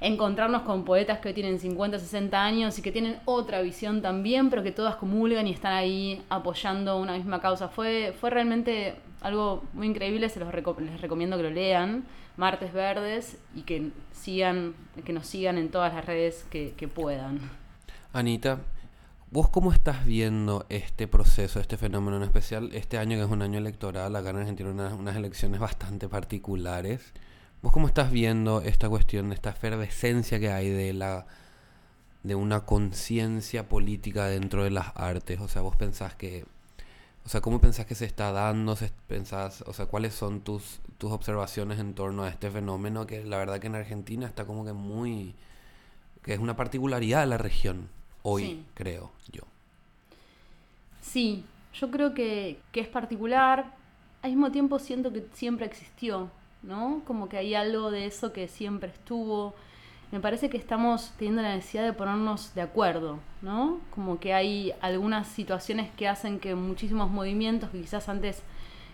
encontrarnos 0.00 0.62
con 0.62 0.84
poetas 0.84 1.20
que 1.20 1.32
tienen 1.32 1.58
50, 1.58 1.98
60 1.98 2.44
años 2.44 2.78
y 2.78 2.82
que 2.82 2.92
tienen 2.92 3.18
otra 3.24 3.62
visión 3.62 4.02
también, 4.02 4.50
pero 4.50 4.62
que 4.62 4.72
todas 4.72 4.96
comulgan 4.96 5.46
y 5.46 5.52
están 5.52 5.72
ahí 5.72 6.22
apoyando 6.28 6.98
una 6.98 7.14
misma 7.14 7.40
causa. 7.40 7.68
Fue, 7.68 8.14
fue 8.20 8.30
realmente 8.30 8.96
algo 9.22 9.64
muy 9.72 9.86
increíble, 9.86 10.28
se 10.28 10.40
los 10.40 10.52
les 10.52 11.00
recomiendo 11.00 11.36
que 11.36 11.42
lo 11.44 11.50
lean, 11.50 12.04
Martes 12.36 12.72
Verdes, 12.72 13.38
y 13.54 13.62
que 13.62 13.90
sigan, 14.12 14.74
que 15.04 15.12
nos 15.12 15.26
sigan 15.26 15.56
en 15.56 15.70
todas 15.70 15.94
las 15.94 16.04
redes 16.04 16.44
que, 16.50 16.74
que 16.76 16.88
puedan. 16.88 17.40
Anita, 18.12 18.58
¿Vos 19.34 19.48
cómo 19.48 19.72
estás 19.72 20.06
viendo 20.06 20.64
este 20.68 21.08
proceso, 21.08 21.58
este 21.58 21.76
fenómeno 21.76 22.18
en 22.18 22.22
especial, 22.22 22.70
este 22.72 22.98
año 22.98 23.16
que 23.16 23.24
es 23.24 23.28
un 23.28 23.42
año 23.42 23.58
electoral, 23.58 24.14
acá 24.14 24.30
en 24.30 24.36
Argentina 24.36 24.70
unas, 24.70 24.92
unas 24.92 25.16
elecciones 25.16 25.58
bastante 25.58 26.08
particulares? 26.08 27.12
¿Vos 27.60 27.72
cómo 27.72 27.88
estás 27.88 28.12
viendo 28.12 28.60
esta 28.60 28.88
cuestión, 28.88 29.32
esta 29.32 29.50
efervescencia 29.50 30.38
que 30.38 30.52
hay 30.52 30.70
de 30.70 30.92
la 30.92 31.26
de 32.22 32.36
una 32.36 32.60
conciencia 32.60 33.68
política 33.68 34.26
dentro 34.26 34.62
de 34.62 34.70
las 34.70 34.92
artes? 34.94 35.40
O 35.40 35.48
sea, 35.48 35.62
vos 35.62 35.74
pensás 35.74 36.14
que 36.14 36.44
o 37.24 37.28
sea, 37.28 37.40
¿cómo 37.40 37.60
pensás 37.60 37.86
que 37.86 37.96
se 37.96 38.04
está 38.04 38.30
dando? 38.30 38.78
Pensás, 39.08 39.62
o 39.62 39.72
sea, 39.72 39.86
¿cuáles 39.86 40.14
son 40.14 40.42
tus, 40.42 40.80
tus 40.96 41.10
observaciones 41.10 41.80
en 41.80 41.94
torno 41.94 42.22
a 42.22 42.28
este 42.28 42.52
fenómeno 42.52 43.04
que 43.04 43.24
la 43.24 43.38
verdad 43.38 43.58
que 43.58 43.66
en 43.66 43.74
Argentina 43.74 44.28
está 44.28 44.44
como 44.44 44.64
que 44.64 44.72
muy 44.74 45.34
que 46.22 46.34
es 46.34 46.38
una 46.38 46.54
particularidad 46.54 47.22
de 47.22 47.26
la 47.26 47.38
región 47.38 47.88
hoy, 48.24 48.64
creo 48.74 49.12
yo. 49.30 49.42
Sí, 51.00 51.44
yo 51.72 51.92
creo 51.92 52.12
que, 52.12 52.58
que 52.72 52.80
es 52.80 52.88
particular. 52.88 53.72
Al 54.22 54.30
mismo 54.30 54.50
tiempo 54.50 54.80
siento 54.80 55.12
que 55.12 55.24
siempre 55.34 55.66
existió. 55.66 56.28
¿no? 56.64 57.02
Como 57.06 57.28
que 57.28 57.38
hay 57.38 57.54
algo 57.54 57.90
de 57.90 58.06
eso 58.06 58.32
que 58.32 58.48
siempre 58.48 58.90
estuvo. 58.90 59.54
Me 60.10 60.20
parece 60.20 60.48
que 60.48 60.56
estamos 60.56 61.12
teniendo 61.18 61.42
la 61.42 61.54
necesidad 61.54 61.84
de 61.84 61.92
ponernos 61.92 62.54
de 62.54 62.62
acuerdo, 62.62 63.18
¿no? 63.42 63.80
Como 63.94 64.20
que 64.20 64.32
hay 64.32 64.72
algunas 64.80 65.26
situaciones 65.28 65.90
que 65.96 66.08
hacen 66.08 66.38
que 66.38 66.54
muchísimos 66.54 67.10
movimientos 67.10 67.70
que 67.70 67.80
quizás 67.80 68.08
antes 68.08 68.42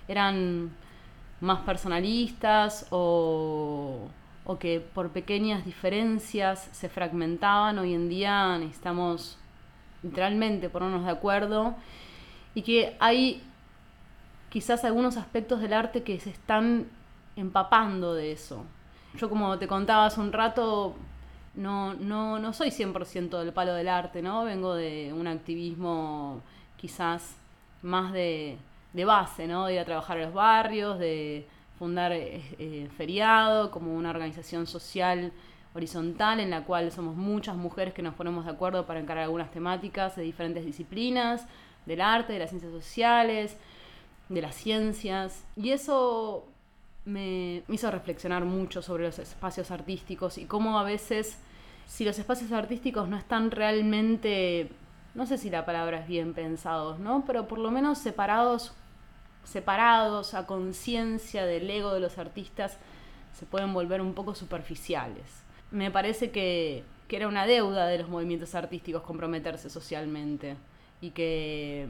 eran 0.08 0.70
más 1.40 1.60
personalistas 1.60 2.86
o, 2.90 4.08
o 4.50 4.58
que 4.58 4.80
por 4.80 5.10
pequeñas 5.10 5.64
diferencias 5.64 6.68
se 6.72 6.88
fragmentaban, 6.88 7.78
hoy 7.78 7.94
en 7.94 8.08
día 8.08 8.58
necesitamos 8.58 9.38
literalmente 10.02 10.68
ponernos 10.68 11.04
de 11.04 11.12
acuerdo 11.12 11.76
y 12.56 12.62
que 12.62 12.96
hay 12.98 13.44
quizás 14.48 14.84
algunos 14.84 15.16
aspectos 15.16 15.60
del 15.60 15.72
arte 15.72 16.02
que 16.02 16.18
se 16.18 16.30
están 16.30 16.88
empapando 17.36 18.12
de 18.12 18.32
eso. 18.32 18.64
Yo 19.14 19.30
como 19.30 19.56
te 19.56 19.68
contaba 19.68 20.06
hace 20.06 20.20
un 20.20 20.32
rato, 20.32 20.96
no, 21.54 21.94
no, 21.94 22.40
no 22.40 22.52
soy 22.52 22.70
100% 22.70 23.38
del 23.38 23.52
palo 23.52 23.72
del 23.74 23.86
arte, 23.86 24.20
¿no? 24.20 24.42
Vengo 24.42 24.74
de 24.74 25.12
un 25.12 25.28
activismo 25.28 26.42
quizás 26.76 27.36
más 27.82 28.12
de, 28.12 28.58
de 28.94 29.04
base, 29.04 29.46
¿no? 29.46 29.66
De 29.66 29.74
ir 29.74 29.78
a 29.78 29.84
trabajar 29.84 30.18
a 30.18 30.24
los 30.24 30.34
barrios, 30.34 30.98
de 30.98 31.46
fundar 31.80 32.12
eh, 32.12 32.42
eh, 32.58 32.90
Feriado 32.94 33.70
como 33.70 33.94
una 33.94 34.10
organización 34.10 34.66
social 34.66 35.32
horizontal 35.74 36.38
en 36.38 36.50
la 36.50 36.62
cual 36.64 36.92
somos 36.92 37.16
muchas 37.16 37.56
mujeres 37.56 37.94
que 37.94 38.02
nos 38.02 38.14
ponemos 38.14 38.44
de 38.44 38.50
acuerdo 38.50 38.84
para 38.84 39.00
encarar 39.00 39.24
algunas 39.24 39.50
temáticas 39.50 40.14
de 40.14 40.22
diferentes 40.22 40.66
disciplinas, 40.66 41.46
del 41.86 42.02
arte, 42.02 42.34
de 42.34 42.38
las 42.38 42.50
ciencias 42.50 42.70
sociales, 42.70 43.56
de 44.28 44.42
las 44.42 44.56
ciencias. 44.56 45.46
Y 45.56 45.70
eso 45.70 46.44
me 47.06 47.62
hizo 47.70 47.90
reflexionar 47.90 48.44
mucho 48.44 48.82
sobre 48.82 49.04
los 49.04 49.18
espacios 49.18 49.70
artísticos 49.70 50.36
y 50.36 50.44
cómo 50.44 50.78
a 50.78 50.84
veces, 50.84 51.38
si 51.86 52.04
los 52.04 52.18
espacios 52.18 52.52
artísticos 52.52 53.08
no 53.08 53.16
están 53.16 53.50
realmente, 53.50 54.70
no 55.14 55.24
sé 55.24 55.38
si 55.38 55.48
la 55.48 55.64
palabra 55.64 56.00
es 56.00 56.06
bien 56.06 56.34
pensados, 56.34 56.98
¿no? 56.98 57.24
Pero 57.26 57.48
por 57.48 57.58
lo 57.58 57.70
menos 57.70 57.96
separados, 57.96 58.74
separados 59.44 60.34
a 60.34 60.46
conciencia 60.46 61.46
del 61.46 61.68
ego 61.70 61.92
de 61.92 62.00
los 62.00 62.18
artistas, 62.18 62.78
se 63.32 63.46
pueden 63.46 63.72
volver 63.72 64.00
un 64.00 64.14
poco 64.14 64.34
superficiales. 64.34 65.24
Me 65.70 65.90
parece 65.90 66.30
que, 66.30 66.84
que 67.08 67.16
era 67.16 67.28
una 67.28 67.46
deuda 67.46 67.86
de 67.86 67.98
los 67.98 68.08
movimientos 68.08 68.54
artísticos 68.54 69.02
comprometerse 69.02 69.70
socialmente 69.70 70.56
y 71.00 71.10
que, 71.10 71.88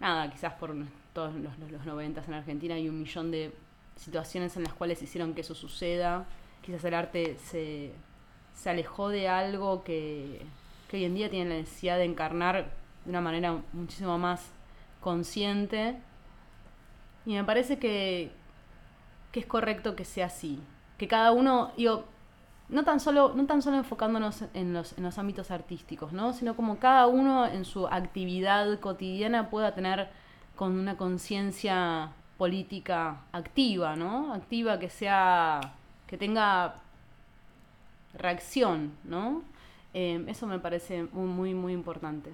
nada, 0.00 0.30
quizás 0.30 0.54
por 0.54 0.74
todos 1.12 1.34
los, 1.34 1.58
los, 1.58 1.70
los 1.70 1.86
90 1.86 2.24
en 2.26 2.34
Argentina 2.34 2.74
hay 2.74 2.88
un 2.88 2.98
millón 2.98 3.30
de 3.30 3.52
situaciones 3.96 4.56
en 4.56 4.64
las 4.64 4.72
cuales 4.74 5.00
hicieron 5.02 5.34
que 5.34 5.42
eso 5.42 5.54
suceda. 5.54 6.26
Quizás 6.62 6.84
el 6.84 6.94
arte 6.94 7.36
se, 7.44 7.92
se 8.54 8.70
alejó 8.70 9.08
de 9.08 9.28
algo 9.28 9.84
que, 9.84 10.42
que 10.88 10.96
hoy 10.96 11.04
en 11.04 11.14
día 11.14 11.30
tiene 11.30 11.50
la 11.50 11.56
necesidad 11.56 11.98
de 11.98 12.04
encarnar 12.04 12.72
de 13.04 13.10
una 13.10 13.20
manera 13.20 13.62
muchísimo 13.72 14.18
más 14.18 14.50
consciente. 15.00 15.96
Y 17.26 17.34
me 17.34 17.44
parece 17.44 17.78
que, 17.78 18.30
que 19.32 19.40
es 19.40 19.46
correcto 19.46 19.96
que 19.96 20.04
sea 20.04 20.26
así. 20.26 20.60
Que 20.98 21.08
cada 21.08 21.32
uno, 21.32 21.72
digo, 21.76 22.04
no 22.68 22.84
tan 22.84 23.00
solo, 23.00 23.32
no 23.34 23.46
tan 23.46 23.62
solo 23.62 23.76
enfocándonos 23.76 24.44
en 24.54 24.72
los, 24.72 24.96
en 24.96 25.04
los 25.04 25.18
ámbitos 25.18 25.50
artísticos, 25.50 26.12
¿no? 26.12 26.32
sino 26.32 26.56
como 26.56 26.78
cada 26.78 27.06
uno 27.06 27.46
en 27.46 27.64
su 27.64 27.86
actividad 27.86 28.78
cotidiana 28.80 29.50
pueda 29.50 29.74
tener 29.74 30.08
con 30.56 30.78
una 30.78 30.96
conciencia 30.96 32.12
política 32.38 33.22
activa, 33.32 33.96
¿no? 33.96 34.32
Activa 34.32 34.78
que 34.78 34.90
sea, 34.90 35.60
que 36.06 36.16
tenga 36.16 36.76
reacción, 38.14 38.92
¿no? 39.04 39.42
Eh, 39.92 40.24
eso 40.28 40.46
me 40.46 40.58
parece 40.58 41.04
muy, 41.12 41.26
muy, 41.26 41.54
muy 41.54 41.72
importante. 41.72 42.32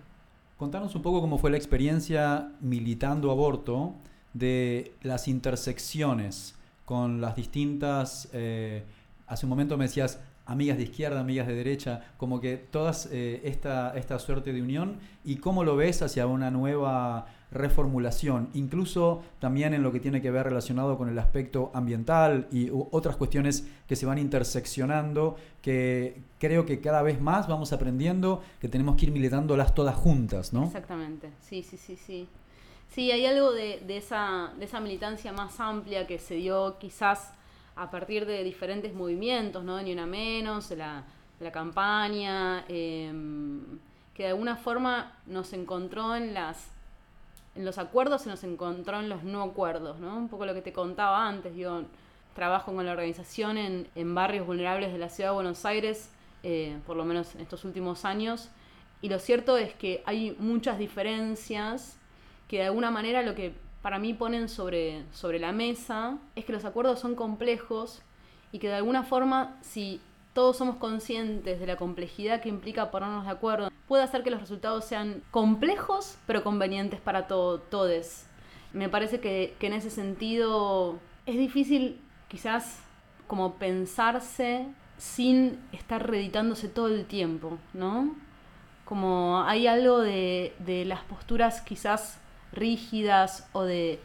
Contanos 0.57 0.95
un 0.95 1.03
poco 1.03 1.21
cómo 1.21 1.39
fue 1.39 1.51
la 1.51 1.57
experiencia 1.57 2.53
militando 2.61 3.31
aborto 3.31 3.95
de 4.33 4.93
las 5.03 5.29
intersecciones 5.29 6.55
con 6.85 7.21
las 7.21 7.37
distintas, 7.37 8.29
eh, 8.33 8.85
hace 9.27 9.47
un 9.47 9.51
momento 9.51 9.77
me 9.77 9.85
decías, 9.85 10.21
amigas 10.47 10.77
de 10.77 10.85
izquierda, 10.85 11.21
amigas 11.21 11.47
de 11.47 11.55
derecha, 11.55 12.13
como 12.17 12.41
que 12.41 12.57
todas 12.57 13.09
eh, 13.13 13.41
esta, 13.45 13.97
esta 13.97 14.19
suerte 14.19 14.53
de 14.53 14.61
unión 14.61 14.99
y 15.25 15.37
cómo 15.37 15.63
lo 15.63 15.77
ves 15.77 16.03
hacia 16.03 16.27
una 16.27 16.51
nueva 16.51 17.27
reformulación, 17.53 18.49
incluso 18.55 19.23
también 19.39 19.75
en 19.75 19.83
lo 19.83 19.93
que 19.93 20.01
tiene 20.01 20.21
que 20.21 20.31
ver 20.31 20.47
relacionado 20.47 20.97
con 20.97 21.09
el 21.09 21.19
aspecto 21.19 21.71
ambiental 21.75 22.49
y 22.53 22.71
otras 22.73 23.17
cuestiones 23.17 23.67
que 23.87 23.97
se 23.97 24.07
van 24.07 24.19
interseccionando, 24.19 25.37
que 25.63 26.21
creo 26.39 26.65
que 26.65 26.81
cada 26.81 27.03
vez 27.03 27.21
más 27.21 27.49
vamos 27.49 27.73
aprendiendo 27.73 28.43
que 28.61 28.69
tenemos 28.69 28.97
que 28.97 29.07
ir 29.07 29.13
militándolas 29.13 29.75
todas 29.75 29.97
juntas, 29.97 30.53
¿no? 30.53 30.65
Exactamente, 30.65 31.31
sí, 31.41 31.63
sí, 31.63 31.77
sí, 31.77 31.97
sí. 31.97 32.29
Sí, 32.91 33.13
hay 33.13 33.25
algo 33.25 33.53
de, 33.53 33.81
de, 33.87 33.99
esa, 33.99 34.53
de 34.59 34.65
esa 34.65 34.81
militancia 34.81 35.33
más 35.33 35.61
amplia 35.61 36.09
que 36.09 36.19
se 36.19 36.35
dio 36.35 36.77
quizás 36.79 37.33
a 37.77 37.89
partir 37.89 38.27
de 38.27 38.43
diferentes 38.43 38.93
movimientos, 38.95 39.63
¿no? 39.63 39.81
Ni 39.81 39.93
una 39.93 40.07
menos, 40.07 40.73
la, 40.73 41.05
la 41.39 41.53
campaña, 41.53 42.65
em, 42.69 43.79
que 44.13 44.25
de 44.25 44.29
alguna 44.31 44.57
forma 44.57 45.17
nos 45.27 45.53
encontró 45.53 46.17
en 46.17 46.35
las 46.35 46.69
en 47.57 47.65
los 47.65 47.79
acuerdos, 47.79 48.23
se 48.23 48.29
nos 48.29 48.45
encontró 48.45 49.01
en 49.01 49.09
los 49.09 49.25
no 49.25 49.43
acuerdos, 49.43 49.99
¿no? 49.99 50.17
Un 50.17 50.29
poco 50.29 50.47
lo 50.47 50.55
que 50.55 50.63
te 50.63 50.73
contaba 50.73 51.27
antes, 51.27 51.55
yo 51.57 51.83
trabajo 52.35 52.73
con 52.73 52.87
la 52.87 52.93
organización 52.93 53.59
en, 53.59 53.89
en 53.97 54.15
barrios 54.15 54.47
vulnerables 54.47 54.93
de 54.93 54.99
la 54.99 55.09
ciudad 55.09 55.31
de 55.31 55.35
Buenos 55.35 55.65
Aires, 55.65 56.11
eh, 56.45 56.79
por 56.87 56.97
lo 56.97 57.05
menos 57.05 57.35
en 57.35 57.41
estos 57.41 57.65
últimos 57.65 58.05
años, 58.05 58.49
y 59.03 59.09
lo 59.09 59.19
cierto 59.19 59.57
es 59.57 59.75
que 59.75 60.03
hay 60.07 60.37
muchas 60.39 60.79
diferencias 60.79 62.00
que 62.51 62.57
de 62.59 62.65
alguna 62.65 62.91
manera 62.91 63.23
lo 63.23 63.37
que 63.37 63.55
para 63.81 64.01
mí 64.01 64.13
ponen 64.13 64.49
sobre, 64.49 65.05
sobre 65.13 65.39
la 65.39 65.53
mesa 65.53 66.19
es 66.35 66.45
que 66.45 66.53
los 66.53 66.65
acuerdos 66.65 66.99
son 66.99 67.15
complejos 67.15 68.03
y 68.51 68.59
que 68.59 68.67
de 68.67 68.75
alguna 68.75 69.05
forma 69.05 69.57
si 69.63 70.01
todos 70.33 70.57
somos 70.57 70.75
conscientes 70.75 71.61
de 71.61 71.67
la 71.69 71.77
complejidad 71.77 72.41
que 72.41 72.49
implica 72.49 72.91
ponernos 72.91 73.25
de 73.25 73.31
acuerdo, 73.31 73.71
puede 73.87 74.03
hacer 74.03 74.25
que 74.25 74.33
los 74.33 74.41
resultados 74.41 74.85
sean 74.85 75.23
complejos 75.31 76.19
pero 76.27 76.43
convenientes 76.43 77.01
para 77.01 77.29
todos. 77.29 78.25
Me 78.73 78.89
parece 78.89 79.21
que, 79.21 79.55
que 79.61 79.69
en 79.69 79.75
ese 79.75 79.91
sentido 79.91 80.99
es 81.27 81.37
difícil 81.37 82.01
quizás 82.27 82.81
como 83.29 83.55
pensarse 83.55 84.67
sin 84.99 85.61
estar 85.71 86.05
reeditándose 86.11 86.69
todo 86.69 86.89
el 86.89 87.05
tiempo, 87.05 87.59
¿no? 87.75 88.13
Como 88.85 89.41
hay 89.47 89.69
algo 89.69 90.01
de, 90.01 90.53
de 90.59 90.85
las 90.85 91.05
posturas 91.05 91.61
quizás 91.61 92.21
rígidas 92.53 93.49
o 93.53 93.63
de 93.63 94.01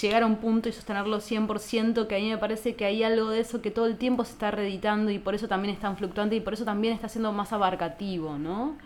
llegar 0.00 0.22
a 0.22 0.26
un 0.26 0.36
punto 0.36 0.68
y 0.68 0.72
sostenerlo 0.72 1.18
100%, 1.18 2.06
que 2.06 2.16
a 2.16 2.18
mí 2.18 2.30
me 2.30 2.38
parece 2.38 2.74
que 2.74 2.84
hay 2.84 3.02
algo 3.02 3.30
de 3.30 3.40
eso 3.40 3.62
que 3.62 3.70
todo 3.70 3.86
el 3.86 3.96
tiempo 3.96 4.24
se 4.24 4.32
está 4.32 4.50
reeditando 4.50 5.10
y 5.10 5.18
por 5.18 5.34
eso 5.34 5.48
también 5.48 5.74
es 5.74 5.80
tan 5.80 5.96
fluctuante 5.96 6.36
y 6.36 6.40
por 6.40 6.52
eso 6.54 6.64
también 6.64 6.94
está 6.94 7.08
siendo 7.08 7.32
más 7.32 7.52
abarcativo, 7.52 8.38
¿no? 8.38 8.76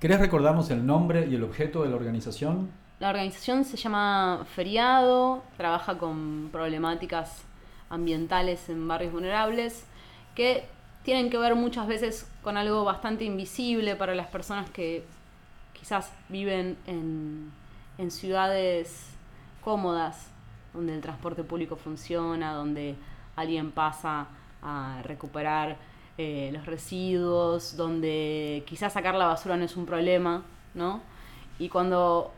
¿Querés 0.00 0.20
recordarnos 0.20 0.70
el 0.70 0.84
nombre 0.84 1.26
y 1.26 1.34
el 1.34 1.44
objeto 1.44 1.82
de 1.82 1.88
la 1.88 1.96
organización? 1.96 2.70
La 3.00 3.08
organización 3.08 3.64
se 3.64 3.76
llama 3.76 4.46
Feriado, 4.54 5.42
trabaja 5.56 5.96
con 5.96 6.50
problemáticas 6.52 7.42
ambientales 7.88 8.68
en 8.68 8.86
barrios 8.86 9.12
vulnerables 9.12 9.86
que 10.34 10.64
tienen 11.02 11.30
que 11.30 11.38
ver 11.38 11.54
muchas 11.54 11.86
veces 11.86 12.30
con 12.42 12.56
algo 12.56 12.84
bastante 12.84 13.24
invisible 13.24 13.96
para 13.96 14.14
las 14.14 14.26
personas 14.26 14.68
que 14.70 15.04
quizás 15.72 16.12
viven 16.28 16.76
en 16.86 17.50
en 17.98 18.10
ciudades 18.10 19.10
cómodas, 19.62 20.30
donde 20.72 20.94
el 20.94 21.00
transporte 21.00 21.44
público 21.44 21.76
funciona, 21.76 22.52
donde 22.52 22.96
alguien 23.36 23.70
pasa 23.70 24.26
a 24.62 25.00
recuperar 25.02 25.76
eh, 26.18 26.50
los 26.52 26.66
residuos, 26.66 27.76
donde 27.76 28.64
quizás 28.66 28.92
sacar 28.92 29.14
la 29.14 29.26
basura 29.26 29.56
no 29.56 29.64
es 29.64 29.76
un 29.76 29.86
problema, 29.86 30.42
¿no? 30.74 31.00
Y 31.58 31.68
cuando 31.68 32.32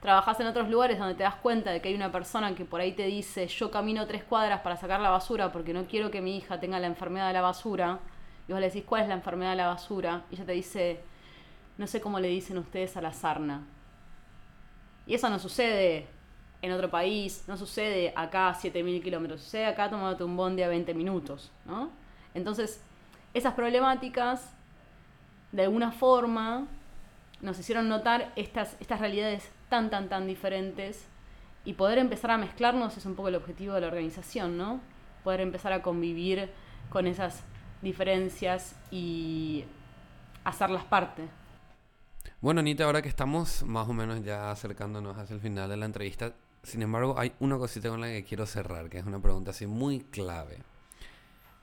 trabajas 0.00 0.40
en 0.40 0.46
otros 0.46 0.68
lugares 0.68 0.98
donde 0.98 1.14
te 1.14 1.22
das 1.22 1.34
cuenta 1.36 1.70
de 1.70 1.80
que 1.80 1.88
hay 1.88 1.94
una 1.94 2.10
persona 2.10 2.54
que 2.54 2.64
por 2.64 2.80
ahí 2.80 2.92
te 2.92 3.04
dice 3.04 3.46
yo 3.48 3.70
camino 3.70 4.06
tres 4.06 4.24
cuadras 4.24 4.60
para 4.62 4.76
sacar 4.76 5.00
la 5.00 5.10
basura 5.10 5.52
porque 5.52 5.74
no 5.74 5.84
quiero 5.84 6.10
que 6.10 6.22
mi 6.22 6.36
hija 6.38 6.58
tenga 6.58 6.78
la 6.78 6.86
enfermedad 6.86 7.28
de 7.28 7.34
la 7.34 7.42
basura, 7.42 7.98
y 8.48 8.52
vos 8.52 8.60
le 8.60 8.68
decís 8.68 8.84
cuál 8.84 9.02
es 9.02 9.08
la 9.08 9.14
enfermedad 9.14 9.50
de 9.50 9.56
la 9.56 9.66
basura, 9.68 10.24
y 10.30 10.34
ella 10.34 10.46
te 10.46 10.52
dice, 10.52 11.00
no 11.78 11.86
sé 11.86 12.00
cómo 12.00 12.18
le 12.18 12.28
dicen 12.28 12.58
ustedes 12.58 12.96
a 12.96 13.00
la 13.00 13.12
sarna, 13.12 13.64
y 15.06 15.14
eso 15.14 15.28
no 15.28 15.38
sucede 15.38 16.06
en 16.62 16.72
otro 16.72 16.90
país, 16.90 17.44
no 17.48 17.56
sucede 17.56 18.12
acá 18.16 18.50
a 18.50 18.54
7.000 18.54 19.02
kilómetros, 19.02 19.40
sucede 19.40 19.66
acá 19.66 19.88
tomándote 19.88 20.24
un 20.24 20.36
bondi 20.36 20.62
a 20.62 20.68
20 20.68 20.92
minutos, 20.94 21.50
¿no? 21.64 21.90
Entonces, 22.34 22.82
esas 23.32 23.54
problemáticas, 23.54 24.52
de 25.52 25.62
alguna 25.62 25.90
forma, 25.90 26.66
nos 27.40 27.58
hicieron 27.58 27.88
notar 27.88 28.32
estas, 28.36 28.76
estas 28.80 29.00
realidades 29.00 29.50
tan, 29.68 29.88
tan, 29.88 30.08
tan 30.08 30.26
diferentes 30.26 31.06
y 31.64 31.74
poder 31.74 31.98
empezar 31.98 32.30
a 32.30 32.38
mezclarnos 32.38 32.96
es 32.96 33.06
un 33.06 33.14
poco 33.14 33.28
el 33.28 33.36
objetivo 33.36 33.74
de 33.74 33.80
la 33.80 33.86
organización, 33.86 34.58
¿no? 34.58 34.80
Poder 35.24 35.40
empezar 35.40 35.72
a 35.72 35.82
convivir 35.82 36.50
con 36.90 37.06
esas 37.06 37.42
diferencias 37.82 38.76
y 38.90 39.64
hacerlas 40.44 40.84
parte. 40.84 41.28
Bueno, 42.40 42.60
Anita, 42.60 42.84
ahora 42.84 43.02
que 43.02 43.08
estamos 43.08 43.62
más 43.64 43.88
o 43.88 43.92
menos 43.92 44.24
ya 44.24 44.50
acercándonos 44.50 45.18
hacia 45.18 45.34
el 45.34 45.40
final 45.40 45.68
de 45.68 45.76
la 45.76 45.86
entrevista, 45.86 46.32
sin 46.62 46.82
embargo, 46.82 47.14
hay 47.18 47.32
una 47.40 47.58
cosita 47.58 47.88
con 47.88 48.00
la 48.00 48.08
que 48.08 48.24
quiero 48.24 48.46
cerrar, 48.46 48.88
que 48.88 48.98
es 48.98 49.04
una 49.04 49.20
pregunta 49.20 49.50
así 49.50 49.66
muy 49.66 50.00
clave. 50.00 50.58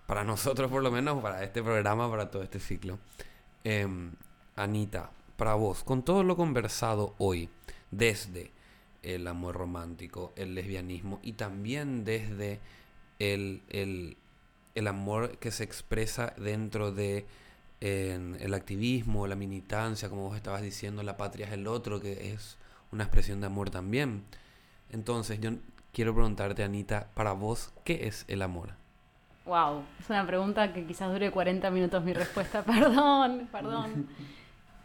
Para 0.06 0.24
nosotros, 0.24 0.70
por 0.72 0.84
lo 0.84 0.92
menos, 0.92 1.22
para 1.22 1.44
este 1.44 1.62
programa, 1.62 2.10
para 2.10 2.30
todo 2.32 2.44
este 2.44 2.60
ciclo. 2.60 3.00
Em, 3.64 4.12
Anita, 4.56 5.12
para 5.36 5.54
vos, 5.56 5.84
con 5.84 6.04
todo 6.04 6.24
lo 6.24 6.36
conversado 6.36 7.16
hoy, 7.18 7.50
desde 7.92 8.52
el 9.04 9.28
amor 9.28 9.56
romántico, 9.56 10.34
el 10.36 10.56
lesbianismo 10.56 11.20
y 11.24 11.34
también 11.34 12.04
desde 12.04 12.60
el, 13.20 13.62
el 14.78 14.88
amor 14.88 15.38
que 15.38 15.52
se 15.52 15.64
expresa 15.64 16.34
dentro 16.38 16.92
de 16.92 17.26
en 17.80 18.38
el 18.40 18.54
activismo, 18.54 19.28
la 19.28 19.36
militancia, 19.36 20.10
como 20.10 20.24
vos 20.24 20.36
estabas 20.36 20.62
diciendo, 20.62 21.04
la 21.04 21.18
patria 21.18 21.48
es 21.48 21.54
el 21.54 21.68
otro, 21.68 22.00
que 22.00 22.32
es 22.32 22.58
una 22.92 23.04
expresión 23.04 23.40
de 23.40 23.48
amor 23.48 23.70
también. 23.70 24.24
Entonces, 24.90 25.40
yo 25.40 25.52
quiero 25.94 26.14
preguntarte, 26.14 26.64
Anita, 26.64 27.10
para 27.14 27.34
vos, 27.34 27.74
¿qué 27.84 28.08
es 28.08 28.26
el 28.28 28.42
amor? 28.42 28.72
Wow, 29.46 29.84
es 30.00 30.10
una 30.10 30.26
pregunta 30.26 30.74
que 30.74 30.86
quizás 30.86 31.12
dure 31.12 31.32
40 31.32 31.70
minutos 31.72 32.04
mi 32.04 32.14
respuesta, 32.14 32.64
perdón, 32.66 33.48
perdón. 33.52 34.08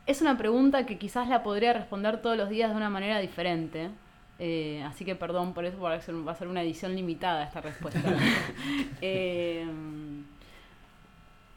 Es 0.07 0.21
una 0.21 0.37
pregunta 0.37 0.85
que 0.87 0.99
quizás 0.99 1.29
la 1.29 1.43
podría 1.43 1.73
responder 1.73 2.21
todos 2.21 2.37
los 2.37 2.49
días 2.49 2.71
de 2.71 2.77
una 2.77 2.91
manera 2.91 3.19
diferente. 3.19 3.91
Eh, 4.39 4.83
así 4.85 5.05
que 5.05 5.15
perdón 5.15 5.55
por 5.55 5.65
eso, 5.65 5.81
va 5.81 5.95
a 5.95 6.35
ser 6.35 6.49
una 6.49 6.63
edición 6.63 6.95
limitada 6.95 7.45
esta 7.45 7.61
respuesta. 7.61 8.01
eh, 9.01 9.67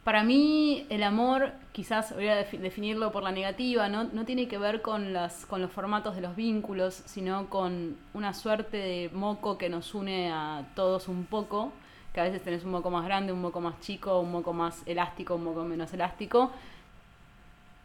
para 0.05 0.23
mí 0.23 0.85
el 0.91 1.01
amor, 1.01 1.51
quizás 1.71 2.13
voy 2.13 2.27
a 2.27 2.35
definirlo 2.35 3.11
por 3.11 3.23
la 3.23 3.31
negativa, 3.31 3.89
¿no? 3.89 4.05
tiene 4.23 4.47
que 4.47 4.59
ver 4.59 4.83
con, 4.83 5.13
los 5.13 5.47
formatos 5.73 6.15
de 6.15 6.21
los 6.21 6.35
vínculos, 6.35 7.01
sino 7.05 7.49
con 7.49 7.97
una 8.13 8.35
suerte 8.35 8.77
de 8.77 9.09
moco 9.11 9.57
que 9.57 9.67
nos 9.67 9.95
une 9.95 10.31
a 10.31 10.63
todos 10.75 11.07
un 11.07 11.25
poco, 11.25 11.73
que 12.13 12.21
a 12.21 12.23
veces 12.23 12.43
tenés 12.43 12.63
un 12.63 12.69
moco 12.69 12.91
más 12.91 13.03
grande, 13.03 13.33
un 13.33 13.41
moco 13.41 13.61
más 13.61 13.79
chico, 13.79 14.19
un 14.19 14.31
moco 14.31 14.53
más 14.53 14.83
elástico, 14.85 15.33
un 15.33 15.43
moco 15.43 15.63
menos 15.63 15.91
elástico, 15.91 16.51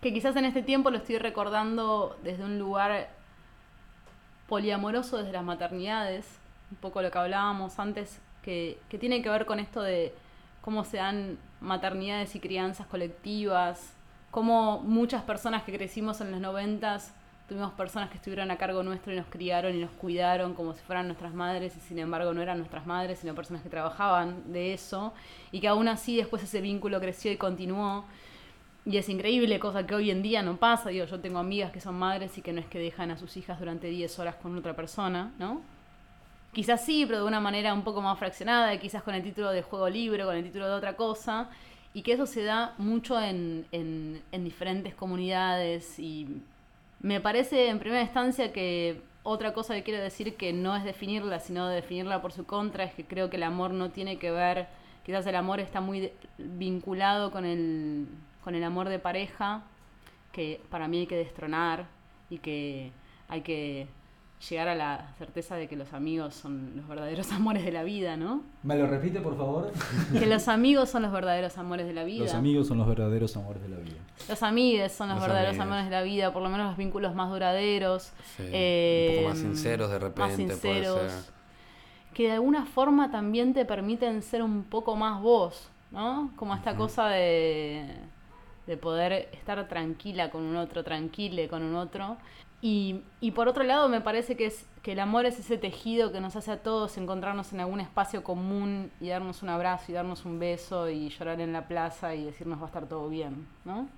que 0.03 0.13
quizás 0.13 0.37
en 0.37 0.45
este 0.45 0.61
tiempo 0.61 0.91
lo 0.91 0.99
estoy 0.99 1.17
recordando 1.17 2.19
desde 2.23 2.45
un 2.45 2.59
lugar 2.59 3.09
poliamoroso 4.47 5.17
desde 5.17 5.33
las 5.33 5.43
maternidades, 5.45 6.39
un 6.71 6.77
poco 6.77 7.01
lo 7.01 7.11
que 7.11 7.19
hablábamos 7.19 7.79
antes, 7.79 8.21
que 8.43 8.79
tiene 9.01 9.23
que 9.23 9.31
ver 9.31 9.47
con 9.47 9.59
esto 9.59 9.81
de 9.81 10.13
cómo 10.61 10.85
se 10.85 10.99
dan 10.99 11.39
maternidades 11.61 12.35
y 12.35 12.41
crianzas 12.41 12.87
colectivas, 12.87 13.95
cómo 14.31 14.81
muchas 14.81 15.23
personas 15.23 15.63
que 15.63 15.73
crecimos 15.73 16.21
en 16.21 16.31
los 16.31 16.41
noventas 16.41 17.13
tuvimos 17.51 17.73
personas 17.73 18.11
que 18.11 18.17
estuvieron 18.17 18.49
a 18.53 18.57
cargo 18.57 18.85
nuestro 18.85 19.13
y 19.13 19.17
nos 19.17 19.27
criaron 19.27 19.75
y 19.75 19.81
nos 19.81 19.91
cuidaron 19.91 20.55
como 20.55 20.73
si 20.73 20.81
fueran 20.83 21.09
nuestras 21.09 21.35
madres 21.35 21.77
y 21.77 21.81
sin 21.81 21.99
embargo 21.99 22.33
no 22.33 22.41
eran 22.41 22.59
nuestras 22.59 22.87
madres, 22.87 23.19
sino 23.19 23.35
personas 23.35 23.65
que 23.65 23.69
trabajaban 23.69 24.53
de 24.53 24.73
eso 24.73 25.13
y 25.51 25.59
que 25.59 25.67
aún 25.67 25.89
así 25.89 26.17
después 26.17 26.45
ese 26.45 26.61
vínculo 26.61 27.01
creció 27.01 27.33
y 27.33 27.37
continuó. 27.37 28.05
Y 28.87 28.99
es 28.99 29.09
increíble, 29.09 29.59
cosa 29.59 29.85
que 29.85 29.97
hoy 29.97 30.13
en 30.13 30.23
día 30.23 30.43
no 30.43 30.59
pasa. 30.59 30.91
Digo, 30.91 31.07
yo 31.07 31.19
tengo 31.19 31.41
amigas 31.41 31.73
que 31.73 31.81
son 31.81 31.97
madres 31.99 32.39
y 32.39 32.43
que 32.43 32.53
no 32.53 32.61
es 32.61 32.67
que 32.67 32.79
dejan 32.79 33.11
a 33.11 33.19
sus 33.19 33.37
hijas 33.37 33.59
durante 33.59 33.89
10 33.89 34.21
horas 34.21 34.37
con 34.37 34.57
otra 34.57 34.77
persona, 34.77 35.33
¿no? 35.41 35.61
Quizás 36.53 36.85
sí, 36.85 37.05
pero 37.07 37.21
de 37.21 37.25
una 37.27 37.41
manera 37.41 37.73
un 37.73 37.85
poco 37.85 38.03
más 38.03 38.19
fraccionada, 38.19 38.77
quizás 38.79 39.03
con 39.03 39.15
el 39.15 39.23
título 39.23 39.51
de 39.51 39.63
juego 39.63 39.89
libre, 39.89 40.25
con 40.25 40.37
el 40.37 40.45
título 40.45 40.69
de 40.69 40.75
otra 40.75 40.97
cosa. 40.97 41.49
Y 41.93 42.03
que 42.03 42.13
eso 42.13 42.27
se 42.27 42.43
da 42.43 42.75
mucho 42.79 43.21
en, 43.21 43.67
en, 43.73 44.23
en 44.33 44.45
diferentes 44.45 44.95
comunidades. 44.95 45.99
Y 45.99 46.43
me 47.01 47.21
parece 47.21 47.69
en 47.69 47.79
primera 47.79 48.03
instancia 48.03 48.53
que 48.53 49.03
otra 49.23 49.53
cosa 49.53 49.75
que 49.75 49.83
quiero 49.83 50.03
decir 50.03 50.37
que 50.37 50.53
no 50.53 50.75
es 50.77 50.85
definirla, 50.85 51.41
sino 51.41 51.69
definirla 51.69 52.23
por 52.23 52.33
su 52.33 52.47
contra, 52.47 52.85
es 52.85 52.95
que 52.95 53.05
creo 53.05 53.29
que 53.31 53.37
el 53.37 53.43
amor 53.43 53.73
no 53.73 53.91
tiene 53.91 54.19
que 54.19 54.31
ver, 54.31 54.69
quizás 55.05 55.27
el 55.27 55.37
amor 55.37 55.61
está 55.61 55.81
muy 55.81 56.13
vinculado 56.39 57.31
con 57.31 57.45
el 57.45 58.07
con 58.43 58.55
el 58.55 58.65
amor 58.65 58.89
de 58.89 58.99
pareja, 58.99 59.63
que 60.33 60.63
para 60.71 60.89
mí 60.89 61.01
hay 61.01 61.07
que 61.07 61.17
destronar 61.17 61.87
y 62.31 62.39
que 62.39 62.91
hay 63.29 63.43
que 63.43 63.87
llegar 64.49 64.69
a 64.69 64.75
la 64.75 65.13
certeza 65.19 65.57
de 65.57 65.69
que 65.69 65.77
los 65.77 65.93
amigos 65.93 66.35
son 66.35 66.73
los 66.77 66.89
verdaderos 66.89 67.31
amores 67.33 67.65
de 67.65 67.73
la 67.73 67.83
vida, 67.83 68.17
¿no? 68.17 68.43
¿Me 68.63 68.77
lo 68.77 68.87
repite, 68.87 69.21
por 69.21 69.37
favor? 69.37 69.73
Que 70.19 70.27
los 70.27 70.49
amigos 70.49 70.89
son 70.89 71.03
los 71.03 71.13
verdaderos 71.13 71.59
amores 71.59 71.87
de 71.87 71.93
la 71.93 72.05
vida. 72.05 72.25
Los 72.25 72.35
amigos 72.35 72.67
son 72.69 72.79
los 72.79 72.87
verdaderos 72.89 73.37
amores 73.37 73.63
de 73.63 73.69
la 73.69 73.77
vida. 73.77 73.97
Los 74.29 74.43
amigos 74.43 74.93
son 74.93 75.09
los, 75.09 75.19
Los 75.19 75.27
verdaderos 75.27 75.51
amigues. 75.51 75.67
amores 75.67 75.85
de 75.87 75.91
la 75.91 76.03
vida, 76.03 76.33
por 76.33 76.43
lo 76.43 76.49
menos 76.49 76.69
los 76.69 76.77
vínculos 76.77 77.15
más 77.15 77.31
duraderos. 77.31 78.13
Sí, 78.37 78.45
eh, 78.47 79.09
un 79.11 79.17
poco 79.25 79.29
más 79.31 79.39
sinceros 79.39 79.91
de 79.91 79.99
repente, 79.99 80.21
Más 80.21 80.33
puede 80.37 80.49
sinceros. 80.51 81.13
ser. 81.13 81.35
Que 82.15 82.25
de 82.25 82.33
alguna 82.33 82.65
forma 82.67 83.11
también 83.11 83.53
te 83.55 83.65
permiten 83.65 84.23
ser 84.23 84.43
un 84.43 84.65
poco 84.65 84.97
más 84.97 85.21
vos, 85.21 85.69
¿no? 85.91 86.33
Como 86.37 86.55
esta 86.55 86.75
cosa 86.77 87.09
de, 87.09 87.87
de 88.67 88.77
poder 88.77 89.29
estar 89.33 89.69
tranquila 89.69 90.31
con 90.31 90.43
un 90.43 90.57
otro, 90.57 90.83
tranquile 90.83 91.47
con 91.49 91.63
un 91.63 91.77
otro. 91.77 92.17
Y, 92.63 93.01
y 93.21 93.31
por 93.31 93.49
otro 93.49 93.65
lado, 93.65 93.89
me 93.89 94.03
parece 94.03 94.37
que, 94.37 94.47
es, 94.47 94.67
que 94.83 94.93
el 94.93 95.01
amor 95.01 95.25
es 95.25 95.39
ese 95.39 95.57
tejido 95.57 96.13
que 96.13 96.21
nos 96.21 96.37
hace 96.37 96.53
a 96.53 96.63
todos 96.63 96.99
encontrarnos 96.99 97.53
en 97.55 97.61
algún 97.61 97.81
espacio 97.81 98.23
común 98.23 98.91
y 99.01 99.09
darnos 99.09 99.43
un 99.43 99.49
abrazo 99.49 99.85
y 99.89 99.95
darnos 99.95 100.27
un 100.27 100.39
beso 100.39 100.91
y 100.91 101.09
llorar 101.09 101.41
en 101.41 101.55
la 101.55 101.67
plaza 101.67 102.15
y 102.15 102.25
decirnos 102.25 102.59
va 102.59 102.65
a 102.65 102.67
estar 102.67 102.87
todo 102.87 103.09
bien, 103.09 103.47
¿no? 103.65 103.89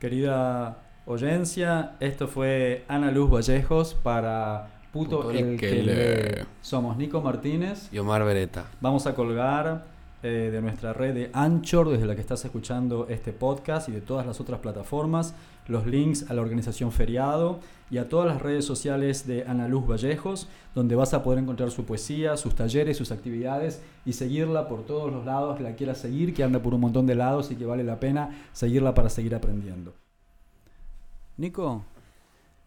Querida 0.00 0.78
audiencia, 1.06 1.96
esto 2.00 2.28
fue 2.28 2.84
Ana 2.88 3.10
Luz 3.10 3.30
Vallejos 3.30 3.94
para 3.94 4.68
Puto, 4.92 5.22
Puto 5.22 5.30
el, 5.30 5.36
el 5.38 5.58
que 5.58 5.68
que 5.70 5.82
lee. 5.82 5.92
lee. 6.40 6.46
Somos 6.60 6.96
Nico 6.98 7.20
Martínez. 7.22 7.88
Y 7.90 7.98
Omar 7.98 8.22
Beretta. 8.24 8.66
Vamos 8.80 9.06
a 9.06 9.14
colgar 9.14 9.84
eh, 10.22 10.50
de 10.52 10.60
nuestra 10.60 10.92
red 10.92 11.14
de 11.14 11.30
Anchor, 11.32 11.88
desde 11.90 12.06
la 12.06 12.16
que 12.16 12.20
estás 12.20 12.44
escuchando 12.44 13.06
este 13.08 13.32
podcast 13.32 13.88
y 13.88 13.92
de 13.92 14.00
todas 14.00 14.26
las 14.26 14.40
otras 14.40 14.58
plataformas, 14.58 15.32
los 15.68 15.86
links 15.86 16.28
a 16.28 16.34
la 16.34 16.42
organización 16.42 16.90
Feriado 16.90 17.60
y 17.88 17.98
a 17.98 18.08
todas 18.08 18.26
las 18.26 18.42
redes 18.42 18.64
sociales 18.64 19.28
de 19.28 19.44
Ana 19.46 19.68
Luz 19.68 19.86
Vallejos, 19.86 20.48
donde 20.74 20.96
vas 20.96 21.14
a 21.14 21.22
poder 21.22 21.38
encontrar 21.38 21.70
su 21.70 21.84
poesía, 21.84 22.36
sus 22.36 22.56
talleres, 22.56 22.96
sus 22.96 23.12
actividades 23.12 23.80
y 24.04 24.14
seguirla 24.14 24.66
por 24.66 24.84
todos 24.84 25.12
los 25.12 25.24
lados 25.24 25.56
que 25.56 25.62
la 25.62 25.76
quieras 25.76 25.98
seguir, 25.98 26.34
que 26.34 26.42
anda 26.42 26.60
por 26.60 26.74
un 26.74 26.80
montón 26.80 27.06
de 27.06 27.14
lados 27.14 27.52
y 27.52 27.54
que 27.56 27.64
vale 27.64 27.84
la 27.84 28.00
pena 28.00 28.48
seguirla 28.52 28.94
para 28.94 29.10
seguir 29.10 29.36
aprendiendo. 29.36 29.94
Nico, 31.36 31.84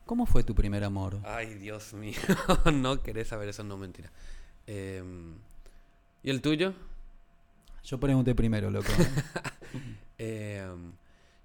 ¿cómo 0.05 0.25
fue 0.25 0.43
tu 0.43 0.55
primer 0.55 0.85
amor? 0.85 1.17
Ay, 1.25 1.55
Dios 1.55 1.93
mío. 1.93 2.15
no 2.73 3.03
querés 3.03 3.27
saber 3.27 3.49
eso, 3.49 3.65
no 3.65 3.75
mentira. 3.75 4.09
Em, 4.67 5.33
¿Y 6.23 6.29
el 6.29 6.41
tuyo? 6.41 6.73
Yo 7.83 7.99
pregunté 7.99 8.35
primero, 8.35 8.69
loco. 8.69 8.91
Em, 10.23 10.91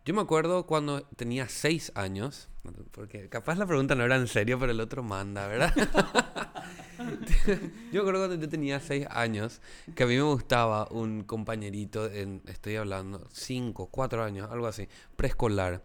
yo 0.05 0.12
me 0.12 0.20
acuerdo 0.20 0.66
cuando 0.66 1.01
tenía 1.16 1.49
seis 1.49 1.91
años, 1.95 2.51
porque 2.91 3.30
capaz 3.30 3.57
la 3.57 3.66
pregunta 3.66 3.95
no 3.95 4.05
era 4.05 4.16
en 4.16 4.28
serio, 4.28 4.59
pero 4.59 4.72
el 4.72 4.80
otro 4.80 5.03
manda, 5.03 5.47
¿verdad? 5.47 5.72
yo 7.91 8.03
acuerdo 8.03 8.26
cuando 8.26 8.34
yo 8.34 8.51
tenía 8.51 8.78
seis 8.80 9.07
años 9.09 9.62
que 9.95 10.03
a 10.03 10.07
mí 10.07 10.14
me 10.14 10.22
gustaba 10.22 10.89
un 10.91 11.24
compañerito, 11.24 12.12
en, 12.12 12.43
estoy 12.47 12.76
hablando, 12.76 13.26
cinco, 13.32 13.89
cuatro 13.91 14.22
años, 14.22 14.51
algo 14.51 14.66
así, 14.66 14.89
preescolar. 15.16 15.82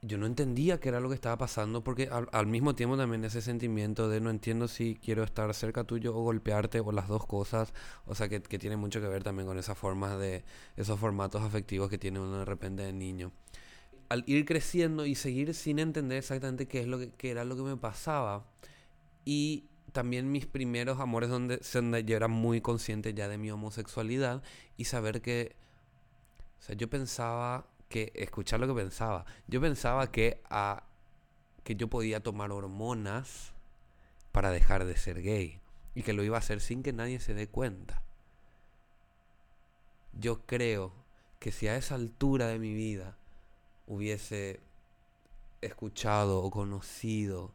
Yo 0.00 0.16
no 0.16 0.26
entendía 0.26 0.78
qué 0.78 0.90
era 0.90 1.00
lo 1.00 1.08
que 1.08 1.16
estaba 1.16 1.36
pasando 1.36 1.82
porque 1.82 2.08
al, 2.08 2.28
al 2.30 2.46
mismo 2.46 2.76
tiempo 2.76 2.96
también 2.96 3.24
ese 3.24 3.42
sentimiento 3.42 4.08
de 4.08 4.20
no 4.20 4.30
entiendo 4.30 4.68
si 4.68 4.94
quiero 4.94 5.24
estar 5.24 5.52
cerca 5.54 5.82
tuyo 5.82 6.14
o 6.16 6.22
golpearte 6.22 6.78
o 6.78 6.92
las 6.92 7.08
dos 7.08 7.26
cosas, 7.26 7.74
o 8.06 8.14
sea 8.14 8.28
que, 8.28 8.40
que 8.40 8.60
tiene 8.60 8.76
mucho 8.76 9.00
que 9.00 9.08
ver 9.08 9.24
también 9.24 9.48
con 9.48 9.58
esas 9.58 9.76
formas 9.76 10.16
de, 10.20 10.44
esos 10.76 11.00
formatos 11.00 11.42
afectivos 11.42 11.90
que 11.90 11.98
tiene 11.98 12.20
uno 12.20 12.38
de 12.38 12.44
repente 12.44 12.84
de 12.84 12.92
niño. 12.92 13.32
Al 14.08 14.22
ir 14.28 14.44
creciendo 14.44 15.04
y 15.04 15.16
seguir 15.16 15.52
sin 15.52 15.80
entender 15.80 16.18
exactamente 16.18 16.68
qué 16.68 16.80
es 16.80 16.86
lo 16.86 16.98
que, 16.98 17.30
era 17.30 17.44
lo 17.44 17.56
que 17.56 17.62
me 17.62 17.76
pasaba 17.76 18.46
y 19.24 19.64
también 19.90 20.30
mis 20.30 20.46
primeros 20.46 21.00
amores 21.00 21.28
donde, 21.28 21.60
donde 21.72 22.04
yo 22.04 22.14
era 22.14 22.28
muy 22.28 22.60
consciente 22.60 23.14
ya 23.14 23.26
de 23.26 23.36
mi 23.36 23.50
homosexualidad 23.50 24.44
y 24.76 24.84
saber 24.84 25.20
que, 25.22 25.56
o 26.60 26.62
sea, 26.62 26.76
yo 26.76 26.88
pensaba 26.88 27.66
que, 27.88 28.12
escuchar 28.14 28.60
lo 28.60 28.66
que 28.66 28.74
pensaba, 28.74 29.24
yo 29.46 29.60
pensaba 29.60 30.10
que, 30.10 30.40
a, 30.50 30.84
que 31.64 31.74
yo 31.76 31.88
podía 31.88 32.22
tomar 32.22 32.52
hormonas 32.52 33.52
para 34.32 34.50
dejar 34.50 34.84
de 34.84 34.96
ser 34.96 35.22
gay 35.22 35.60
y 35.94 36.02
que 36.02 36.12
lo 36.12 36.22
iba 36.22 36.36
a 36.36 36.40
hacer 36.40 36.60
sin 36.60 36.82
que 36.82 36.92
nadie 36.92 37.20
se 37.20 37.34
dé 37.34 37.48
cuenta. 37.48 38.02
Yo 40.12 40.44
creo 40.46 40.92
que 41.38 41.52
si 41.52 41.68
a 41.68 41.76
esa 41.76 41.94
altura 41.94 42.46
de 42.48 42.58
mi 42.58 42.74
vida 42.74 43.16
hubiese 43.86 44.60
escuchado 45.60 46.42
o 46.42 46.50
conocido 46.50 47.52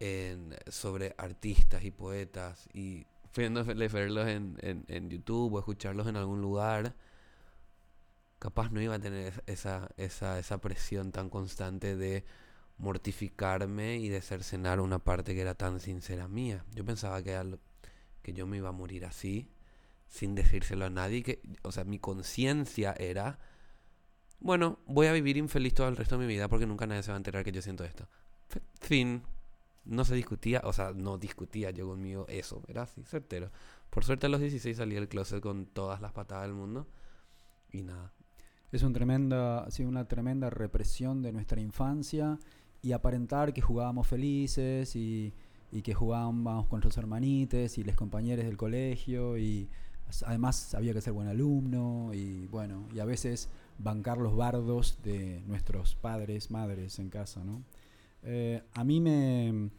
en- 0.00 0.56
sobre 0.68 1.14
artistas 1.18 1.84
y 1.84 1.90
poetas 1.90 2.68
y 2.72 3.06
verlos 3.34 4.28
en, 4.28 4.58
en, 4.60 4.84
en 4.88 5.08
YouTube 5.10 5.54
o 5.54 5.58
escucharlos 5.58 6.06
en 6.06 6.16
algún 6.16 6.40
lugar, 6.40 6.94
capaz 8.44 8.70
no 8.72 8.80
iba 8.82 8.94
a 8.96 9.00
tener 9.00 9.28
es- 9.28 9.42
esa, 9.46 9.88
esa, 9.96 10.38
esa 10.38 10.58
presión 10.60 11.12
tan 11.12 11.30
constante 11.30 11.96
de 11.96 12.24
mortificarme 12.78 13.98
y 13.98 14.08
de 14.08 14.20
cercenar 14.22 14.80
una 14.80 14.98
parte 14.98 15.34
que 15.34 15.42
era 15.42 15.54
tan 15.54 15.80
sincera 15.80 16.28
mía. 16.28 16.64
Yo 16.74 16.84
pensaba 16.84 17.22
que, 17.22 17.58
que 18.22 18.32
yo 18.32 18.46
me 18.46 18.58
iba 18.58 18.70
a 18.70 18.72
morir 18.72 19.04
así, 19.06 19.48
sin 20.08 20.34
decírselo 20.34 20.86
a 20.86 20.90
nadie, 20.90 21.22
que, 21.22 21.42
o 21.62 21.72
sea, 21.72 21.84
mi 21.84 21.98
conciencia 22.00 22.94
era, 22.98 23.38
bueno, 24.40 24.78
voy 24.86 25.06
a 25.06 25.12
vivir 25.12 25.36
infeliz 25.36 25.74
todo 25.74 25.88
el 25.88 25.96
resto 25.96 26.18
de 26.18 26.26
mi 26.26 26.32
vida 26.32 26.48
porque 26.48 26.66
nunca 26.66 26.86
nadie 26.86 27.02
se 27.02 27.10
va 27.12 27.16
a 27.16 27.18
enterar 27.18 27.44
que 27.44 27.52
yo 27.52 27.62
siento 27.62 27.84
esto. 27.84 28.08
Fin. 28.80 29.22
No 29.84 30.04
se 30.04 30.14
discutía, 30.16 30.62
o 30.64 30.72
sea, 30.72 30.92
no 30.94 31.18
discutía 31.18 31.70
yo 31.70 31.88
conmigo 31.88 32.26
eso, 32.28 32.62
era 32.68 32.82
así, 32.82 33.02
certero. 33.04 33.50
Por 33.90 34.04
suerte 34.04 34.26
a 34.26 34.30
los 34.30 34.40
16 34.40 34.76
salí 34.78 34.94
del 34.96 35.08
closet 35.08 35.40
con 35.42 35.66
todas 35.66 36.00
las 36.00 36.12
patadas 36.12 36.44
del 36.46 36.54
mundo 36.54 36.88
y 37.72 37.82
nada. 37.82 38.12
Es 38.72 38.82
un 38.82 38.92
tremenda, 38.92 39.68
una 39.86 40.06
tremenda 40.08 40.48
represión 40.50 41.22
de 41.22 41.32
nuestra 41.32 41.60
infancia 41.60 42.38
y 42.82 42.92
aparentar 42.92 43.52
que 43.52 43.60
jugábamos 43.60 44.06
felices 44.06 44.96
y, 44.96 45.32
y 45.70 45.82
que 45.82 45.94
jugábamos 45.94 46.66
con 46.68 46.78
nuestros 46.80 46.96
hermanites 46.96 47.76
y 47.78 47.84
los 47.84 47.94
compañeros 47.96 48.44
del 48.46 48.56
colegio 48.56 49.36
y 49.38 49.68
además 50.26 50.74
había 50.74 50.92
que 50.94 51.00
ser 51.00 51.12
buen 51.12 51.28
alumno 51.28 52.10
y 52.14 52.46
bueno, 52.48 52.86
y 52.94 52.98
a 53.00 53.04
veces 53.04 53.48
bancar 53.78 54.18
los 54.18 54.34
bardos 54.36 54.98
de 55.04 55.42
nuestros 55.46 55.94
padres, 55.94 56.50
madres 56.50 56.98
en 56.98 57.08
casa, 57.10 57.44
¿no? 57.44 57.62
Eh, 58.24 58.62
a 58.74 58.84
mí 58.84 59.00
me, 59.00 59.70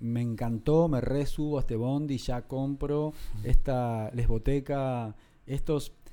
me 0.00 0.20
encantó, 0.20 0.88
me 0.88 1.00
resubo 1.00 1.58
a 1.58 1.60
este 1.60 1.76
bondi, 1.76 2.18
ya 2.18 2.42
compro 2.42 3.12
esta 3.42 4.10
lesboteca, 4.12 5.14
estos 5.46 5.92
es- 5.92 6.07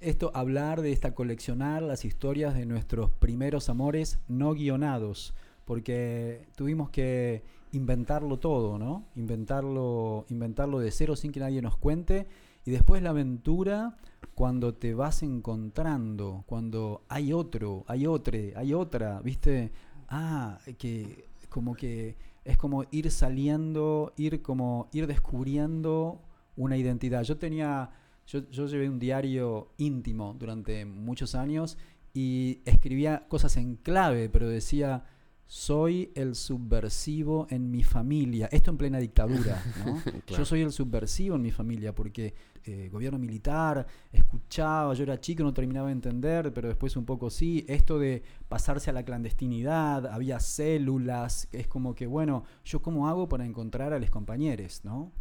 esto, 0.00 0.30
hablar 0.34 0.80
de 0.80 0.92
esta, 0.92 1.14
coleccionar 1.14 1.82
las 1.82 2.04
historias 2.04 2.54
de 2.54 2.64
nuestros 2.64 3.10
primeros 3.10 3.68
amores 3.68 4.18
no 4.26 4.54
guionados, 4.54 5.34
porque 5.66 6.46
tuvimos 6.56 6.88
que 6.88 7.42
inventarlo 7.72 8.38
todo, 8.38 8.78
¿no? 8.78 9.04
Inventarlo, 9.16 10.24
inventarlo 10.30 10.78
de 10.78 10.90
cero 10.90 11.14
sin 11.14 11.30
que 11.30 11.40
nadie 11.40 11.60
nos 11.60 11.76
cuente, 11.76 12.26
y 12.64 12.70
después 12.70 13.02
la 13.02 13.10
aventura 13.10 13.96
cuando 14.34 14.74
te 14.74 14.94
vas 14.94 15.22
encontrando, 15.22 16.44
cuando 16.46 17.02
hay 17.08 17.32
otro, 17.32 17.84
hay 17.86 18.06
otro, 18.06 18.38
hay 18.54 18.74
otra, 18.74 19.20
¿viste? 19.20 19.72
Ah, 20.08 20.58
que 20.78 21.28
como 21.48 21.74
que 21.74 22.16
es 22.44 22.56
como 22.56 22.84
ir 22.90 23.10
saliendo, 23.10 24.12
ir 24.16 24.40
como 24.40 24.88
ir 24.92 25.06
descubriendo 25.06 26.20
una 26.56 26.76
identidad. 26.76 27.22
Yo 27.22 27.36
tenía 27.36 27.90
yo, 28.26 28.48
yo 28.50 28.66
llevé 28.66 28.88
un 28.88 28.98
diario 28.98 29.72
íntimo 29.78 30.34
durante 30.38 30.84
muchos 30.84 31.34
años 31.34 31.78
y 32.12 32.60
escribía 32.64 33.26
cosas 33.28 33.56
en 33.56 33.76
clave, 33.76 34.28
pero 34.28 34.48
decía, 34.48 35.04
soy 35.46 36.10
el 36.14 36.34
subversivo 36.34 37.46
en 37.50 37.70
mi 37.70 37.84
familia. 37.84 38.48
Esto 38.50 38.70
en 38.70 38.78
plena 38.78 38.98
dictadura, 38.98 39.62
¿no? 39.84 40.00
Claro. 40.00 40.22
Yo 40.26 40.44
soy 40.44 40.62
el 40.62 40.72
subversivo 40.72 41.36
en 41.36 41.42
mi 41.42 41.52
familia 41.52 41.94
porque 41.94 42.34
eh, 42.64 42.88
gobierno 42.90 43.18
militar, 43.18 43.86
escuchaba, 44.12 44.92
yo 44.94 45.04
era 45.04 45.20
chico, 45.20 45.44
no 45.44 45.54
terminaba 45.54 45.86
de 45.86 45.92
entender, 45.92 46.52
pero 46.52 46.68
después 46.68 46.96
un 46.96 47.04
poco 47.04 47.30
sí. 47.30 47.64
Esto 47.68 47.98
de 47.98 48.22
pasarse 48.48 48.90
a 48.90 48.92
la 48.92 49.04
clandestinidad, 49.04 50.06
había 50.06 50.40
células, 50.40 51.48
es 51.52 51.68
como 51.68 51.94
que, 51.94 52.06
bueno, 52.06 52.44
¿yo 52.64 52.82
cómo 52.82 53.08
hago 53.08 53.28
para 53.28 53.46
encontrar 53.46 53.92
a 53.92 54.00
los 54.00 54.10
compañeros, 54.10 54.80
¿no? 54.84 55.12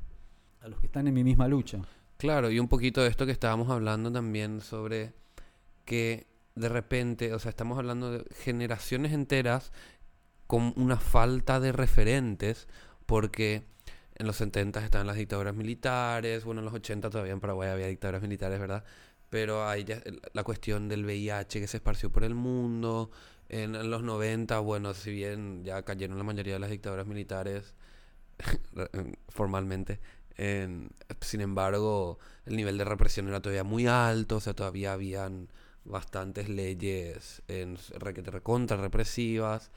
A 0.61 0.67
los 0.67 0.79
que 0.79 0.87
están 0.87 1.07
en 1.07 1.13
mi 1.13 1.23
misma 1.23 1.47
lucha. 1.47 1.81
Claro, 2.17 2.49
y 2.49 2.59
un 2.59 2.67
poquito 2.67 3.01
de 3.01 3.09
esto 3.09 3.25
que 3.25 3.31
estábamos 3.31 3.69
hablando 3.69 4.11
también 4.11 4.61
sobre 4.61 5.13
que 5.85 6.27
de 6.55 6.69
repente, 6.69 7.33
o 7.33 7.39
sea, 7.39 7.49
estamos 7.49 7.77
hablando 7.77 8.11
de 8.11 8.25
generaciones 8.35 9.11
enteras 9.13 9.71
con 10.47 10.73
una 10.77 10.97
falta 10.97 11.59
de 11.59 11.71
referentes, 11.71 12.67
porque 13.05 13.63
en 14.15 14.27
los 14.27 14.37
70 14.37 14.83
estaban 14.83 15.07
las 15.07 15.17
dictaduras 15.17 15.55
militares, 15.55 16.45
bueno, 16.45 16.61
en 16.61 16.65
los 16.65 16.73
80 16.73 17.09
todavía 17.09 17.33
en 17.33 17.41
Paraguay 17.41 17.69
había 17.69 17.87
dictaduras 17.87 18.21
militares, 18.21 18.59
¿verdad? 18.59 18.85
Pero 19.29 19.67
hay 19.67 19.83
ya 19.83 20.01
la 20.33 20.43
cuestión 20.43 20.87
del 20.87 21.05
VIH 21.05 21.59
que 21.59 21.67
se 21.67 21.77
esparció 21.77 22.11
por 22.11 22.23
el 22.23 22.35
mundo, 22.35 23.11
en, 23.49 23.75
en 23.75 23.91
los 23.91 24.03
90, 24.03 24.59
bueno, 24.59 24.93
si 24.93 25.11
bien 25.11 25.63
ya 25.65 25.83
cayeron 25.83 26.17
la 26.17 26.23
mayoría 26.23 26.53
de 26.53 26.59
las 26.59 26.69
dictaduras 26.69 27.07
militares 27.07 27.73
formalmente, 29.29 29.99
sin 30.37 31.41
embargo, 31.41 32.19
el 32.45 32.55
nivel 32.55 32.77
de 32.77 32.85
represión 32.85 33.27
era 33.27 33.41
todavía 33.41 33.63
muy 33.63 33.87
alto, 33.87 34.37
o 34.37 34.39
sea, 34.39 34.53
todavía 34.53 34.93
habían 34.93 35.49
bastantes 35.85 36.49
leyes 36.49 37.41
en 37.47 37.77
represivas. 38.79 39.71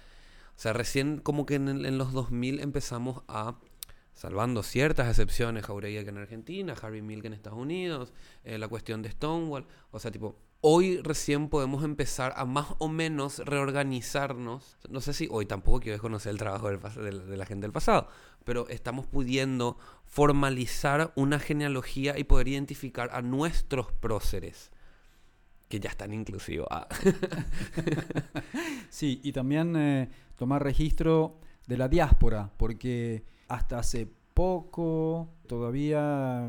O 0.56 0.60
sea, 0.60 0.72
recién 0.72 1.18
como 1.18 1.46
que 1.46 1.54
en, 1.54 1.68
en 1.68 1.98
los 1.98 2.12
2000 2.12 2.60
empezamos 2.60 3.22
a, 3.28 3.58
salvando 4.14 4.62
ciertas 4.64 5.08
excepciones, 5.08 5.64
Jauregui 5.64 6.02
que 6.02 6.10
en 6.10 6.18
Argentina, 6.18 6.74
Harvey 6.80 7.02
Milk 7.02 7.24
en 7.24 7.34
Estados 7.34 7.58
Unidos, 7.58 8.12
eh, 8.42 8.58
la 8.58 8.66
cuestión 8.66 9.00
de 9.02 9.10
Stonewall, 9.10 9.66
o 9.92 10.00
sea, 10.00 10.10
tipo, 10.10 10.36
hoy 10.60 11.00
recién 11.02 11.48
podemos 11.48 11.84
empezar 11.84 12.32
a 12.36 12.44
más 12.44 12.68
o 12.78 12.88
menos 12.88 13.38
reorganizarnos. 13.38 14.78
No 14.88 15.00
sé 15.00 15.12
si 15.12 15.28
hoy 15.30 15.46
tampoco 15.46 15.80
quiero 15.80 15.94
desconocer 15.94 16.30
el 16.30 16.38
trabajo 16.38 16.68
de 16.68 17.36
la 17.36 17.46
gente 17.46 17.62
del 17.62 17.72
pasado, 17.72 18.08
pero 18.44 18.68
estamos 18.68 19.06
pudiendo 19.06 19.78
formalizar 20.04 21.12
una 21.16 21.38
genealogía 21.38 22.18
y 22.18 22.24
poder 22.24 22.48
identificar 22.48 23.10
a 23.12 23.22
nuestros 23.22 23.92
próceres, 23.92 24.70
que 25.68 25.80
ya 25.80 25.90
están 25.90 26.12
inclusivos. 26.12 26.68
Ah. 26.70 26.88
Sí, 28.90 29.20
y 29.22 29.32
también 29.32 29.76
eh, 29.76 30.08
tomar 30.36 30.62
registro 30.62 31.38
de 31.66 31.76
la 31.76 31.88
diáspora, 31.88 32.50
porque 32.56 33.22
hasta 33.48 33.78
hace 33.78 34.08
poco 34.32 35.28
todavía 35.46 36.48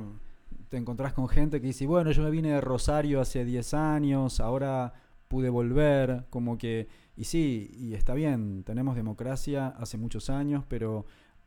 te 0.70 0.78
encontrás 0.78 1.14
con 1.14 1.28
gente 1.28 1.60
que 1.60 1.68
dice, 1.68 1.86
bueno, 1.88 2.12
yo 2.12 2.24
me 2.24 2.30
vine 2.30 2.52
de 2.52 2.62
Rosario 2.62 3.20
hace 3.20 3.44
10 3.44 3.74
años, 3.74 4.40
ahora 4.40 4.94
pude 5.28 5.50
volver, 5.50 6.26
como 6.30 6.58
que, 6.58 6.88
y 7.16 7.26
sí, 7.26 7.72
y 7.74 7.94
está 7.96 8.14
bien, 8.14 8.64
tenemos 8.64 8.96
democracia 8.96 9.68
hace 9.68 9.98
muchos 9.98 10.30
años, 10.30 10.64
pero 10.68 11.06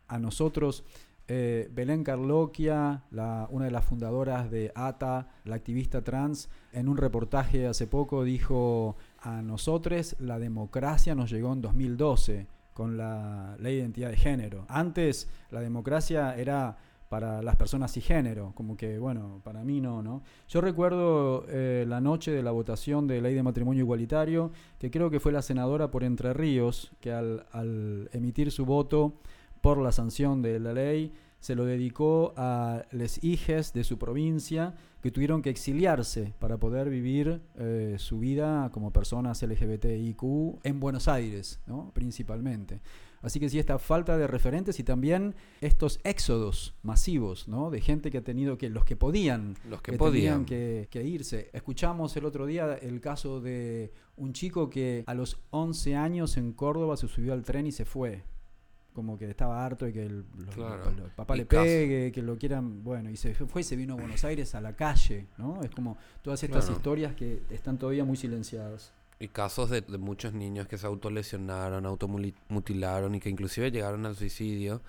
a 0.08 0.18
nosotros, 0.18 0.84
eh, 1.28 1.70
Belén 1.72 2.02
Carloquia, 2.02 3.04
una 3.50 3.64
de 3.64 3.70
las 3.70 3.84
fundadoras 3.84 4.50
de 4.50 4.72
ATA, 4.74 5.28
la 5.44 5.54
activista 5.54 6.02
trans, 6.02 6.48
en 6.72 6.88
un 6.88 6.96
reportaje 6.96 7.66
hace 7.66 7.86
poco 7.86 8.24
dijo, 8.24 8.96
a 9.20 9.40
nosotros 9.40 10.16
la 10.18 10.40
democracia 10.40 11.14
nos 11.14 11.30
llegó 11.30 11.52
en 11.52 11.62
2012 11.62 12.46
con 12.74 12.96
la 12.96 13.56
ley 13.60 13.76
de 13.76 13.80
identidad 13.82 14.10
de 14.10 14.16
género. 14.16 14.64
Antes 14.68 15.28
la 15.50 15.60
democracia 15.60 16.36
era 16.36 16.76
para 17.12 17.42
las 17.42 17.56
personas 17.56 17.92
cisgénero, 17.92 18.52
como 18.54 18.74
que, 18.74 18.98
bueno, 18.98 19.42
para 19.44 19.64
mí 19.64 19.82
no, 19.82 20.02
¿no? 20.02 20.22
Yo 20.48 20.62
recuerdo 20.62 21.44
eh, 21.46 21.84
la 21.86 22.00
noche 22.00 22.30
de 22.30 22.42
la 22.42 22.52
votación 22.52 23.06
de 23.06 23.20
ley 23.20 23.34
de 23.34 23.42
matrimonio 23.42 23.82
igualitario, 23.82 24.50
que 24.78 24.90
creo 24.90 25.10
que 25.10 25.20
fue 25.20 25.30
la 25.30 25.42
senadora 25.42 25.90
por 25.90 26.04
Entre 26.04 26.32
Ríos, 26.32 26.90
que 27.02 27.12
al, 27.12 27.44
al 27.52 28.08
emitir 28.14 28.50
su 28.50 28.64
voto 28.64 29.12
por 29.60 29.76
la 29.76 29.92
sanción 29.92 30.40
de 30.40 30.58
la 30.58 30.72
ley, 30.72 31.12
se 31.38 31.54
lo 31.54 31.66
dedicó 31.66 32.32
a 32.38 32.86
les 32.92 33.22
hijes 33.22 33.74
de 33.74 33.84
su 33.84 33.98
provincia 33.98 34.74
que 35.02 35.10
tuvieron 35.10 35.42
que 35.42 35.50
exiliarse 35.50 36.32
para 36.38 36.56
poder 36.56 36.88
vivir 36.88 37.42
eh, 37.56 37.96
su 37.98 38.20
vida 38.20 38.70
como 38.72 38.90
personas 38.90 39.42
LGBTIQ 39.42 40.60
en 40.62 40.80
Buenos 40.80 41.08
Aires, 41.08 41.60
¿no? 41.66 41.90
principalmente. 41.92 42.80
Así 43.22 43.38
que 43.40 43.48
sí, 43.48 43.58
esta 43.58 43.78
falta 43.78 44.18
de 44.18 44.26
referentes 44.26 44.78
y 44.80 44.84
también 44.84 45.34
estos 45.60 46.00
éxodos 46.04 46.74
masivos, 46.82 47.46
¿no? 47.48 47.70
De 47.70 47.80
gente 47.80 48.10
que 48.10 48.18
ha 48.18 48.22
tenido 48.24 48.58
que, 48.58 48.68
los 48.68 48.84
que 48.84 48.96
podían, 48.96 49.56
Los 49.70 49.80
que 49.80 49.92
que 49.92 49.98
podían. 49.98 50.44
que, 50.44 50.88
que 50.90 51.04
irse. 51.04 51.48
Escuchamos 51.52 52.16
el 52.16 52.24
otro 52.24 52.46
día 52.46 52.74
el 52.74 53.00
caso 53.00 53.40
de 53.40 53.92
un 54.16 54.32
chico 54.32 54.68
que 54.68 55.04
a 55.06 55.14
los 55.14 55.38
11 55.50 55.94
años 55.96 56.36
en 56.36 56.52
Córdoba 56.52 56.96
se 56.96 57.06
subió 57.08 57.32
al 57.32 57.42
tren 57.44 57.66
y 57.66 57.72
se 57.72 57.84
fue. 57.84 58.24
Como 58.92 59.16
que 59.16 59.30
estaba 59.30 59.64
harto 59.64 59.86
de 59.86 59.92
que 59.94 60.04
el, 60.04 60.24
Claro. 60.54 60.82
papá 61.16 61.34
Y 61.34 61.38
le 61.38 61.46
caso- 61.46 61.62
pegue, 61.62 62.12
que 62.12 62.20
lo 62.20 62.36
quieran, 62.36 62.84
bueno, 62.84 63.08
y 63.08 63.16
se 63.16 63.34
fue 63.34 63.62
y 63.62 63.64
se 63.64 63.74
vino 63.74 63.94
a 63.94 63.96
Buenos 63.96 64.22
Aires 64.24 64.54
a 64.54 64.60
la 64.60 64.74
calle, 64.76 65.28
¿no? 65.38 65.62
Es 65.62 65.70
como 65.70 65.96
todas 66.20 66.42
estas 66.42 66.64
Claro. 66.66 66.76
historias 66.76 67.14
que 67.14 67.40
están 67.50 67.78
todavía 67.78 68.04
muy 68.04 68.16
silenciadas. 68.18 68.92
Y 69.22 69.28
casos 69.28 69.70
de, 69.70 69.82
de 69.82 69.98
muchos 69.98 70.32
niños 70.32 70.66
que 70.66 70.78
se 70.78 70.86
autolesionaron, 70.86 71.86
automutilaron 71.86 73.14
y 73.14 73.20
que 73.20 73.30
inclusive 73.30 73.70
llegaron 73.70 74.04
al 74.04 74.16
suicidio, 74.16 74.82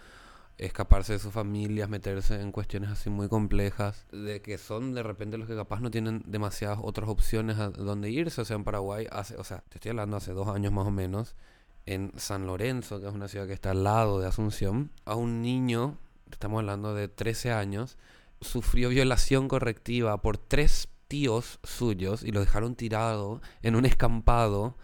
escaparse 0.58 1.14
de 1.14 1.20
sus 1.20 1.32
familias, 1.32 1.88
meterse 1.88 2.42
en 2.42 2.52
cuestiones 2.52 2.90
así 2.90 3.12
muy 3.12 3.28
complejas, 3.28 4.08
de 4.12 4.42
que 4.42 4.58
son 4.58 4.96
de 4.96 5.04
repente 5.04 5.38
los 5.38 5.48
que 5.48 5.56
capaz 5.56 5.82
no 5.82 5.92
tienen 5.92 6.24
demasiadas 6.26 6.80
otras 6.82 7.10
opciones 7.10 7.60
a 7.60 7.70
donde 7.70 8.10
irse. 8.10 8.42
O 8.42 8.46
sea, 8.46 8.56
en 8.56 8.64
Paraguay, 8.64 9.08
hace, 9.12 9.38
o 9.38 9.44
sea, 9.44 9.64
te 9.70 9.78
estoy 9.78 9.90
hablando 9.92 10.18
hace 10.18 10.34
dos 10.34 10.48
años 10.48 10.74
más 10.74 10.88
o 10.88 10.92
menos, 10.92 11.36
en 11.86 12.12
San 12.18 12.48
Lorenzo, 12.48 13.00
que 13.00 13.08
es 13.08 13.14
una 13.14 13.28
ciudad 13.28 13.46
que 13.46 13.54
está 13.54 13.72
al 13.72 13.84
lado 13.84 14.20
de 14.20 14.28
Asunción, 14.28 14.90
a 15.06 15.16
un 15.16 15.42
niño, 15.42 15.98
estamos 16.32 16.60
hablando 16.60 16.96
de 16.96 17.08
13 17.08 17.52
años, 17.52 17.98
sufrió 18.42 18.90
violación 18.90 19.48
correctiva 19.48 20.22
por 20.22 20.38
tres 20.38 20.88
tíos 21.08 21.60
suyos 21.64 22.24
y 22.24 22.32
lo 22.32 22.40
dejaron 22.40 22.76
tirado 22.76 23.42
en 23.62 23.76
un 23.76 23.86
escampado 23.86 24.78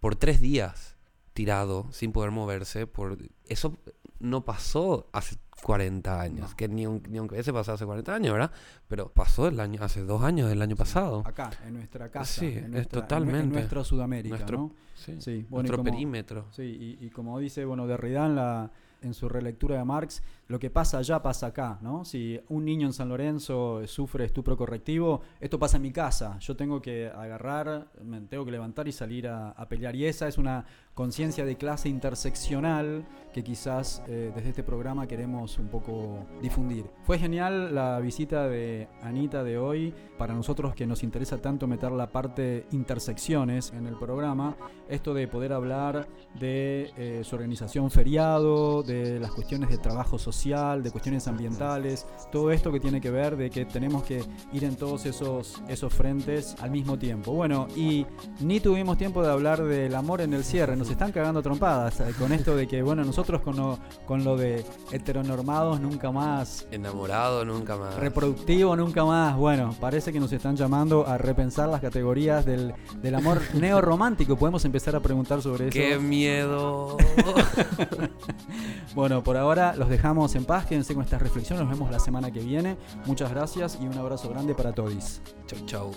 por 0.00 0.16
tres 0.16 0.40
días, 0.40 0.96
tirado, 1.34 1.86
sin 1.92 2.12
poder 2.12 2.30
moverse. 2.30 2.86
Por... 2.86 3.18
Eso 3.46 3.76
no 4.20 4.44
pasó 4.44 5.08
hace 5.12 5.36
40 5.64 6.20
años, 6.20 6.50
No. 6.50 6.56
que 6.56 6.68
ni, 6.68 6.86
un- 6.86 7.02
ni 7.08 7.18
aunque 7.18 7.34
hubiese 7.34 7.52
pasado 7.52 7.74
hace 7.76 7.84
40 7.86 8.14
años, 8.14 8.32
¿verdad? 8.32 8.50
Pero 8.88 9.12
pasó 9.12 9.48
el 9.48 9.58
año, 9.60 9.82
hace 9.82 10.04
dos 10.04 10.22
años 10.22 10.48
del 10.48 10.62
año 10.62 10.76
pasado. 10.76 11.22
Acá, 11.26 11.50
en 11.66 11.74
nuestra 11.74 12.08
casa. 12.10 12.40
Sí, 12.40 12.46
en 12.46 12.64
es 12.64 12.70
nuestra, 12.70 13.00
nue- 13.00 13.02
totalmente. 13.02 13.46
En 13.46 13.52
nuestra 13.52 13.84
Sudamérica, 13.84 14.36
Nuestro- 14.36 14.58
¿no? 14.58 14.72
Sí, 14.94 15.16
Sí, 15.20 15.46
bueno, 15.50 15.66
y 15.66 15.70
Nuestro 15.70 15.76
como- 15.78 15.90
perímetro. 15.90 16.46
Sí, 16.52 16.62
y, 17.00 17.04
y 17.06 17.10
como 17.10 17.38
dice, 17.38 17.64
bueno, 17.64 17.86
Derrida 17.86 18.26
en, 18.26 18.36
la, 18.36 18.70
en 19.02 19.14
su 19.14 19.28
relectura 19.28 19.76
de 19.78 19.84
Marx, 19.84 20.22
lo 20.48 20.58
que 20.58 20.70
pasa 20.70 20.98
allá 20.98 21.22
pasa 21.22 21.46
acá, 21.46 21.78
¿no? 21.80 22.04
Si 22.04 22.38
un 22.48 22.64
niño 22.64 22.86
en 22.86 22.92
San 22.92 23.08
Lorenzo 23.08 23.86
sufre 23.86 24.24
estupro 24.24 24.56
correctivo, 24.56 25.22
esto 25.40 25.58
pasa 25.58 25.76
en 25.76 25.82
mi 25.82 25.92
casa. 25.92 26.38
Yo 26.40 26.56
tengo 26.56 26.82
que 26.82 27.08
agarrar, 27.08 27.90
me 28.02 28.20
tengo 28.22 28.44
que 28.44 28.50
levantar 28.50 28.86
y 28.86 28.92
salir 28.92 29.28
a, 29.28 29.54
pelear. 29.68 29.96
Y 29.96 30.04
esa 30.04 30.28
es 30.28 30.36
una 30.36 30.66
conciencia 30.94 31.46
de 31.46 31.56
clase 31.56 31.88
interseccional 31.88 33.06
que 33.32 33.42
quizás 33.42 34.02
eh, 34.08 34.30
desde 34.34 34.50
este 34.50 34.62
programa 34.62 35.06
queremos 35.06 35.58
un 35.58 35.68
poco 35.68 36.26
difundir. 36.42 36.84
Fue 37.04 37.18
genial 37.18 37.74
la 37.74 37.98
visita 38.00 38.46
de 38.46 38.88
Anita 39.00 39.42
de 39.42 39.56
hoy. 39.56 39.94
Para 40.18 40.34
nosotros 40.34 40.74
que 40.74 40.86
nos 40.86 41.02
interesa 41.02 41.40
tanto 41.40 41.66
meter 41.66 41.92
la 41.92 42.08
parte 42.08 42.66
intersecciones 42.72 43.72
en 43.72 43.86
el 43.86 43.96
programa, 43.96 44.56
esto 44.88 45.14
de 45.14 45.26
poder 45.28 45.54
hablar 45.54 46.06
de 46.38 46.92
eh, 46.98 47.22
su 47.24 47.36
organización 47.36 47.90
feriado, 47.90 48.82
de 48.82 49.18
las 49.18 49.32
cuestiones 49.32 49.70
de 49.70 49.78
trabajo 49.78 50.18
social, 50.18 50.41
de 50.42 50.90
cuestiones 50.90 51.28
ambientales, 51.28 52.04
todo 52.32 52.50
esto 52.50 52.72
que 52.72 52.80
tiene 52.80 53.00
que 53.00 53.12
ver 53.12 53.36
de 53.36 53.48
que 53.48 53.64
tenemos 53.64 54.02
que 54.02 54.24
ir 54.52 54.64
en 54.64 54.74
todos 54.74 55.06
esos, 55.06 55.62
esos 55.68 55.94
frentes 55.94 56.56
al 56.60 56.72
mismo 56.72 56.98
tiempo. 56.98 57.32
Bueno, 57.32 57.68
y 57.76 58.04
ni 58.40 58.58
tuvimos 58.58 58.98
tiempo 58.98 59.22
de 59.22 59.30
hablar 59.30 59.62
del 59.62 59.94
amor 59.94 60.20
en 60.20 60.34
el 60.34 60.42
cierre, 60.42 60.76
nos 60.76 60.90
están 60.90 61.12
cagando 61.12 61.42
trompadas 61.42 62.00
eh, 62.00 62.12
con 62.18 62.32
esto 62.32 62.56
de 62.56 62.66
que, 62.66 62.82
bueno, 62.82 63.04
nosotros 63.04 63.40
con 63.40 63.56
lo, 63.56 63.78
con 64.04 64.24
lo 64.24 64.36
de 64.36 64.64
heteronormados 64.90 65.80
nunca 65.80 66.10
más 66.10 66.66
Enamorado 66.72 67.44
nunca 67.44 67.76
más. 67.76 67.94
Reproductivo 67.94 68.74
nunca 68.74 69.04
más. 69.04 69.36
Bueno, 69.36 69.76
parece 69.80 70.12
que 70.12 70.18
nos 70.18 70.32
están 70.32 70.56
llamando 70.56 71.06
a 71.06 71.18
repensar 71.18 71.68
las 71.68 71.80
categorías 71.80 72.44
del, 72.44 72.74
del 73.00 73.14
amor 73.14 73.40
neorromántico. 73.54 74.36
Podemos 74.36 74.64
empezar 74.64 74.96
a 74.96 75.00
preguntar 75.00 75.40
sobre 75.40 75.68
eso. 75.68 75.78
¡Qué 75.78 75.98
miedo! 76.00 76.96
Bueno, 78.94 79.22
por 79.22 79.36
ahora 79.38 79.74
los 79.74 79.88
dejamos 79.88 80.21
en 80.22 80.44
paz, 80.44 80.66
quédense 80.66 80.94
con 80.94 81.02
estas 81.02 81.20
reflexiones. 81.20 81.64
Nos 81.64 81.72
vemos 81.72 81.90
la 81.90 81.98
semana 81.98 82.30
que 82.30 82.38
viene. 82.38 82.76
Muchas 83.06 83.28
gracias 83.32 83.76
y 83.82 83.86
un 83.86 83.98
abrazo 83.98 84.28
grande 84.28 84.54
para 84.54 84.72
todos. 84.72 85.20
Chau, 85.46 85.66
chau. 85.66 85.90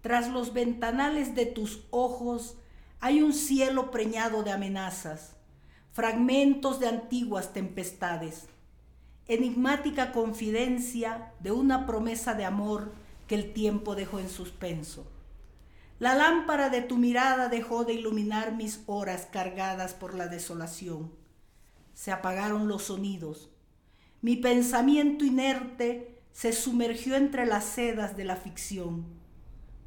Tras 0.00 0.28
los 0.28 0.52
ventanales 0.52 1.34
de 1.34 1.46
tus 1.46 1.80
ojos 1.90 2.56
hay 3.00 3.20
un 3.20 3.32
cielo 3.32 3.90
preñado 3.90 4.44
de 4.44 4.52
amenazas, 4.52 5.34
fragmentos 5.90 6.78
de 6.78 6.86
antiguas 6.86 7.52
tempestades, 7.52 8.46
enigmática 9.26 10.12
confidencia 10.12 11.32
de 11.40 11.50
una 11.50 11.84
promesa 11.84 12.34
de 12.34 12.44
amor 12.44 12.92
que 13.26 13.34
el 13.34 13.52
tiempo 13.52 13.96
dejó 13.96 14.20
en 14.20 14.28
suspenso. 14.28 15.04
La 15.98 16.14
lámpara 16.14 16.70
de 16.70 16.80
tu 16.80 16.96
mirada 16.96 17.48
dejó 17.48 17.84
de 17.84 17.94
iluminar 17.94 18.54
mis 18.54 18.82
horas 18.86 19.26
cargadas 19.32 19.94
por 19.94 20.14
la 20.14 20.28
desolación. 20.28 21.10
Se 21.92 22.12
apagaron 22.12 22.68
los 22.68 22.84
sonidos. 22.84 23.50
Mi 24.20 24.36
pensamiento 24.36 25.24
inerte 25.24 26.22
se 26.32 26.52
sumergió 26.52 27.16
entre 27.16 27.46
las 27.46 27.64
sedas 27.64 28.16
de 28.16 28.24
la 28.24 28.36
ficción. 28.36 29.06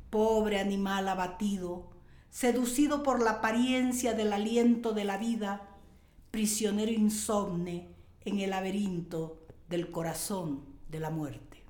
Pobre 0.09 0.59
animal 0.59 1.07
abatido, 1.07 1.89
seducido 2.29 3.03
por 3.03 3.21
la 3.21 3.31
apariencia 3.31 4.13
del 4.13 4.33
aliento 4.33 4.91
de 4.91 5.05
la 5.05 5.17
vida, 5.17 5.69
prisionero 6.29 6.91
insomne 6.91 7.87
en 8.25 8.39
el 8.41 8.49
laberinto 8.49 9.39
del 9.69 9.91
corazón 9.91 10.65
de 10.89 10.99
la 10.99 11.09
muerte. 11.09 11.63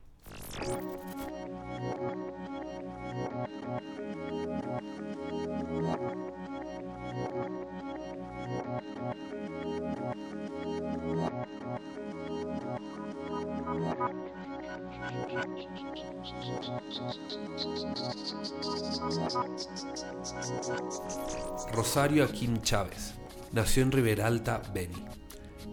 Rosario 21.73 22.23
Aquín 22.25 22.61
Chávez. 22.61 23.13
Nació 23.51 23.83
en 23.83 23.91
Riberalta, 23.91 24.61
Beni. 24.73 25.03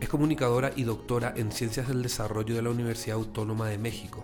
Es 0.00 0.08
comunicadora 0.08 0.72
y 0.74 0.84
doctora 0.84 1.34
en 1.36 1.52
Ciencias 1.52 1.88
del 1.88 2.02
Desarrollo 2.02 2.54
de 2.54 2.62
la 2.62 2.70
Universidad 2.70 3.16
Autónoma 3.16 3.68
de 3.68 3.78
México, 3.78 4.22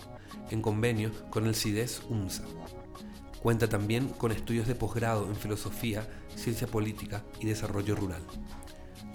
en 0.51 0.63
convenio 0.63 1.11
con 1.31 1.47
el 1.47 1.55
CIDES 1.55 2.03
UNSA. 2.09 2.45
Cuenta 3.45 3.69
también 3.69 4.09
con 4.09 4.33
estudios 4.33 4.67
de 4.67 4.75
posgrado 4.75 5.27
en 5.27 5.37
Filosofía, 5.37 6.09
Ciencia 6.35 6.67
Política 6.67 7.23
y 7.41 7.45
Desarrollo 7.45 7.95
Rural. 7.95 8.23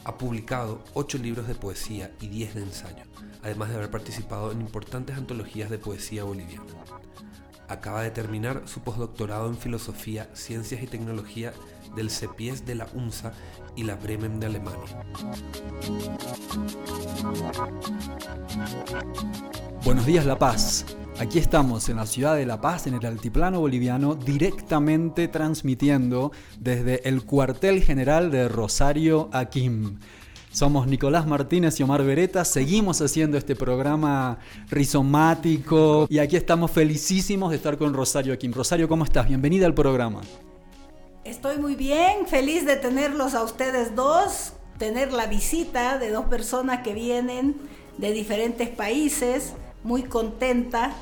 Ha 0.04 0.20
publicado 0.20 0.84
ocho 0.94 1.18
libros 1.18 1.48
de 1.48 1.56
poesía 1.56 2.12
y 2.22 2.28
diez 2.28 2.54
de 2.54 2.62
ensayo, 2.62 3.06
además 3.42 3.70
de 3.70 3.78
haber 3.78 3.90
participado 3.90 4.52
en 4.52 4.62
importantes 4.62 5.18
antologías 5.18 5.72
de 5.72 5.80
poesía 5.80 6.26
boliviana. 6.26 6.72
Acaba 7.70 8.04
de 8.04 8.12
terminar 8.12 8.62
su 8.68 8.82
postdoctorado 8.82 9.48
en 9.48 9.58
Filosofía, 9.58 10.30
Ciencias 10.36 10.84
y 10.84 10.86
Tecnología 10.86 11.52
del 11.96 12.12
CEPIES 12.12 12.68
de 12.68 12.76
la 12.76 12.88
UNSA 12.94 13.34
y 13.76 13.82
la 13.82 13.96
Bremen 13.96 14.40
de 14.40 14.46
Alemania. 14.46 15.06
Buenos 19.86 20.06
días 20.06 20.26
La 20.26 20.38
Paz. 20.38 20.86
Aquí 21.20 21.40
estamos 21.40 21.88
en 21.88 21.96
la 21.96 22.06
ciudad 22.06 22.36
de 22.36 22.46
La 22.46 22.60
Paz, 22.60 22.86
en 22.86 22.96
el 22.96 23.06
altiplano 23.06 23.62
boliviano, 23.62 24.14
directamente 24.14 25.30
transmitiendo 25.30 26.34
desde 26.60 27.08
el 27.08 27.24
cuartel 27.24 27.82
general 27.82 28.30
de 28.30 28.50
Rosario 28.50 29.30
Aquim. 29.32 29.98
Somos 30.52 30.86
Nicolás 30.86 31.26
Martínez 31.26 31.80
y 31.80 31.84
Omar 31.84 32.04
Beretta, 32.04 32.44
seguimos 32.44 33.02
haciendo 33.02 33.38
este 33.38 33.56
programa 33.56 34.40
rizomático 34.70 36.08
y 36.10 36.20
aquí 36.20 36.36
estamos 36.36 36.72
felicísimos 36.72 37.52
de 37.52 37.56
estar 37.56 37.78
con 37.78 37.94
Rosario 37.94 38.34
Aquim. 38.34 38.52
Rosario, 38.52 38.90
¿cómo 38.90 39.06
estás? 39.06 39.30
Bienvenida 39.30 39.66
al 39.66 39.74
programa. 39.74 40.22
Estoy 41.24 41.58
muy 41.58 41.76
bien, 41.76 42.28
feliz 42.28 42.66
de 42.66 42.76
tenerlos 42.76 43.34
a 43.34 43.44
ustedes 43.44 43.96
dos, 43.96 44.54
tener 44.78 45.14
la 45.14 45.28
visita 45.28 45.98
de 45.98 46.10
dos 46.10 46.26
personas 46.26 46.82
que 46.84 46.94
vienen 46.94 47.56
de 47.98 48.12
diferentes 48.14 48.70
países, 48.70 49.54
muy 49.84 50.04
contenta 50.04 50.94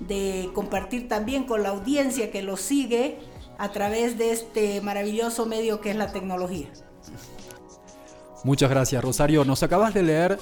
de 0.00 0.50
compartir 0.54 1.08
también 1.08 1.44
con 1.44 1.62
la 1.62 1.70
audiencia 1.70 2.30
que 2.30 2.42
los 2.42 2.60
sigue 2.60 3.18
a 3.58 3.70
través 3.70 4.16
de 4.16 4.32
este 4.32 4.80
maravilloso 4.80 5.46
medio 5.46 5.80
que 5.80 5.90
es 5.90 5.96
la 5.96 6.12
tecnología. 6.12 6.68
Muchas 8.42 8.70
gracias, 8.70 9.04
Rosario. 9.04 9.44
Nos 9.44 9.62
acabas 9.62 9.92
de 9.92 10.02
leer 10.02 10.38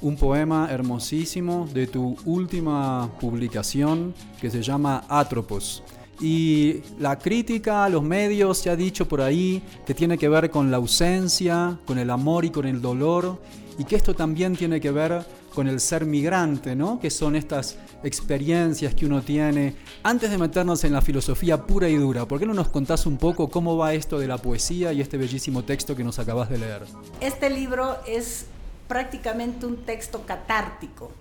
un 0.00 0.16
poema 0.16 0.68
hermosísimo 0.70 1.68
de 1.72 1.86
tu 1.86 2.16
última 2.24 3.10
publicación 3.20 4.14
que 4.40 4.50
se 4.50 4.62
llama 4.62 5.04
Atropos. 5.08 5.82
Y 6.20 6.80
la 6.98 7.18
crítica 7.18 7.84
a 7.84 7.88
los 7.88 8.02
medios 8.02 8.58
se 8.58 8.70
ha 8.70 8.76
dicho 8.76 9.06
por 9.06 9.20
ahí 9.20 9.62
que 9.84 9.92
tiene 9.92 10.16
que 10.16 10.28
ver 10.28 10.50
con 10.50 10.70
la 10.70 10.78
ausencia, 10.78 11.78
con 11.84 11.98
el 11.98 12.10
amor 12.10 12.44
y 12.44 12.50
con 12.50 12.66
el 12.66 12.80
dolor, 12.80 13.38
y 13.78 13.84
que 13.84 13.96
esto 13.96 14.14
también 14.14 14.56
tiene 14.56 14.80
que 14.80 14.90
ver 14.90 15.24
con 15.52 15.68
el 15.68 15.80
ser 15.80 16.04
migrante, 16.04 16.74
¿no? 16.74 16.98
Que 16.98 17.10
son 17.10 17.36
estas 17.36 17.78
experiencias 18.02 18.94
que 18.94 19.06
uno 19.06 19.22
tiene. 19.22 19.76
Antes 20.02 20.30
de 20.30 20.38
meternos 20.38 20.82
en 20.84 20.92
la 20.92 21.00
filosofía 21.00 21.66
pura 21.66 21.88
y 21.88 21.96
dura, 21.96 22.26
¿por 22.26 22.40
qué 22.40 22.46
no 22.46 22.54
nos 22.54 22.68
contás 22.68 23.06
un 23.06 23.18
poco 23.18 23.48
cómo 23.48 23.76
va 23.76 23.94
esto 23.94 24.18
de 24.18 24.26
la 24.26 24.38
poesía 24.38 24.92
y 24.92 25.00
este 25.00 25.16
bellísimo 25.16 25.64
texto 25.64 25.94
que 25.94 26.04
nos 26.04 26.18
acabas 26.18 26.48
de 26.48 26.58
leer? 26.58 26.82
Este 27.20 27.50
libro 27.50 27.98
es 28.06 28.46
prácticamente 28.88 29.66
un 29.66 29.78
texto 29.84 30.24
catártico, 30.26 31.12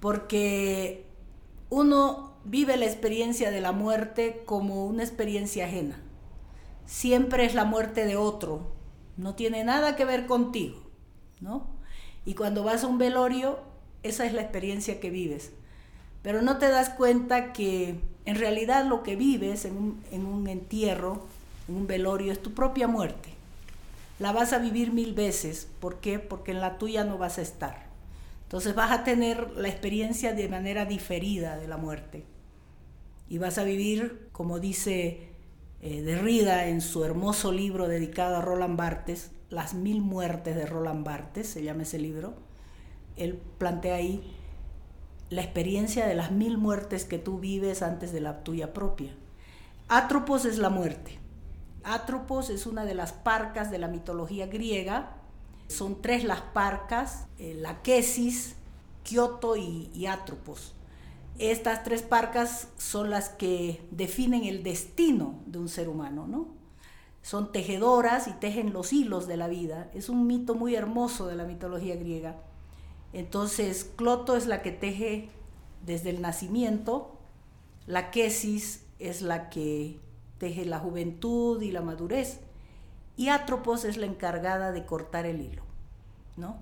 porque 0.00 1.06
uno 1.70 2.34
vive 2.44 2.76
la 2.76 2.86
experiencia 2.86 3.50
de 3.50 3.60
la 3.60 3.72
muerte 3.72 4.42
como 4.46 4.86
una 4.86 5.02
experiencia 5.02 5.66
ajena. 5.66 6.00
Siempre 6.86 7.44
es 7.44 7.54
la 7.54 7.64
muerte 7.64 8.04
de 8.04 8.16
otro, 8.16 8.72
no 9.16 9.34
tiene 9.34 9.64
nada 9.64 9.96
que 9.96 10.04
ver 10.04 10.26
contigo, 10.26 10.82
¿no? 11.40 11.73
Y 12.24 12.34
cuando 12.34 12.64
vas 12.64 12.84
a 12.84 12.86
un 12.86 12.98
velorio, 12.98 13.58
esa 14.02 14.26
es 14.26 14.32
la 14.32 14.42
experiencia 14.42 15.00
que 15.00 15.10
vives. 15.10 15.50
Pero 16.22 16.40
no 16.40 16.58
te 16.58 16.68
das 16.68 16.90
cuenta 16.90 17.52
que 17.52 18.00
en 18.24 18.36
realidad 18.36 18.86
lo 18.86 19.02
que 19.02 19.16
vives 19.16 19.64
en 19.64 19.76
un, 19.76 20.46
entierro, 20.48 21.26
en 21.68 21.76
un 21.76 21.86
velorio, 21.86 22.32
es 22.32 22.42
tu 22.42 22.52
propia 22.54 22.88
muerte. 22.88 23.30
La 24.18 24.32
vas 24.32 24.52
a 24.52 24.58
vivir 24.58 24.92
mil 24.92 25.12
veces. 25.12 25.68
¿Por 25.80 25.96
qué? 26.00 26.18
Porque 26.18 26.52
en 26.52 26.60
la 26.60 26.78
tuya 26.78 27.04
no 27.04 27.18
vas 27.18 27.38
a 27.38 27.42
estar. 27.42 27.86
Entonces 28.44 28.74
vas 28.74 28.92
a 28.92 29.04
tener 29.04 29.50
la 29.52 29.68
experiencia 29.68 30.32
de 30.32 30.48
manera 30.48 30.86
diferida 30.86 31.56
de 31.56 31.68
la 31.68 31.76
muerte. 31.76 32.24
Y 33.28 33.38
vas 33.38 33.58
a 33.58 33.64
vivir, 33.64 34.28
como 34.32 34.60
dice 34.60 35.28
eh, 35.82 36.02
Derrida 36.02 36.68
en 36.68 36.80
su 36.80 37.04
hermoso 37.04 37.52
libro 37.52 37.88
dedicado 37.88 38.36
a 38.36 38.40
Roland 38.40 38.78
Barthes, 38.78 39.30
las 39.54 39.74
mil 39.74 40.02
muertes 40.02 40.56
de 40.56 40.66
Roland 40.66 41.04
Barthes, 41.04 41.48
se 41.48 41.62
llama 41.62 41.82
ese 41.82 41.98
libro. 41.98 42.34
Él 43.16 43.40
plantea 43.58 43.96
ahí 43.96 44.34
la 45.30 45.42
experiencia 45.42 46.06
de 46.06 46.14
las 46.14 46.30
mil 46.30 46.58
muertes 46.58 47.04
que 47.04 47.18
tú 47.18 47.38
vives 47.38 47.82
antes 47.82 48.12
de 48.12 48.20
la 48.20 48.42
tuya 48.44 48.72
propia. 48.72 49.14
Atropos 49.88 50.44
es 50.44 50.58
la 50.58 50.70
muerte. 50.70 51.18
Atropos 51.84 52.50
es 52.50 52.66
una 52.66 52.84
de 52.84 52.94
las 52.94 53.12
parcas 53.12 53.70
de 53.70 53.78
la 53.78 53.88
mitología 53.88 54.46
griega. 54.46 55.16
Son 55.68 56.02
tres 56.02 56.24
las 56.24 56.40
parcas, 56.40 57.26
eh, 57.38 57.54
la 57.54 57.82
Quesis, 57.82 58.56
Kioto 59.02 59.56
y, 59.56 59.90
y 59.94 60.06
Atropos. 60.06 60.74
Estas 61.38 61.82
tres 61.82 62.02
parcas 62.02 62.68
son 62.78 63.10
las 63.10 63.28
que 63.28 63.84
definen 63.90 64.44
el 64.44 64.62
destino 64.62 65.40
de 65.46 65.58
un 65.58 65.68
ser 65.68 65.88
humano, 65.88 66.26
¿no? 66.26 66.63
Son 67.24 67.52
tejedoras 67.52 68.28
y 68.28 68.32
tejen 68.32 68.74
los 68.74 68.92
hilos 68.92 69.26
de 69.26 69.38
la 69.38 69.48
vida. 69.48 69.90
Es 69.94 70.10
un 70.10 70.26
mito 70.26 70.54
muy 70.54 70.74
hermoso 70.74 71.26
de 71.26 71.34
la 71.34 71.44
mitología 71.44 71.96
griega. 71.96 72.36
Entonces, 73.14 73.90
Cloto 73.96 74.36
es 74.36 74.46
la 74.46 74.60
que 74.60 74.72
teje 74.72 75.30
desde 75.86 76.10
el 76.10 76.20
nacimiento, 76.20 77.16
la 77.86 78.10
Quesis 78.10 78.84
es 78.98 79.22
la 79.22 79.48
que 79.48 79.98
teje 80.36 80.66
la 80.66 80.78
juventud 80.80 81.62
y 81.62 81.72
la 81.72 81.80
madurez, 81.80 82.40
y 83.16 83.30
Atropos 83.30 83.86
es 83.86 83.96
la 83.96 84.04
encargada 84.04 84.70
de 84.70 84.84
cortar 84.84 85.24
el 85.24 85.40
hilo, 85.40 85.62
¿no? 86.36 86.58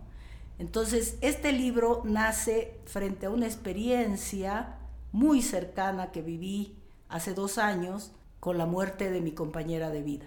Entonces, 0.60 1.18
este 1.22 1.51
libro 1.51 2.02
nace 2.05 2.78
frente 2.84 3.26
a 3.26 3.30
una 3.30 3.47
experiencia 3.47 4.76
muy 5.10 5.43
cercana 5.43 6.12
que 6.12 6.22
viví 6.22 6.76
hace 7.09 7.34
dos 7.34 7.59
años 7.59 8.12
con 8.39 8.59
la 8.59 8.66
muerte 8.66 9.10
de 9.10 9.20
mi 9.20 9.32
compañera 9.32 9.90
de 9.90 10.02
vida. 10.02 10.26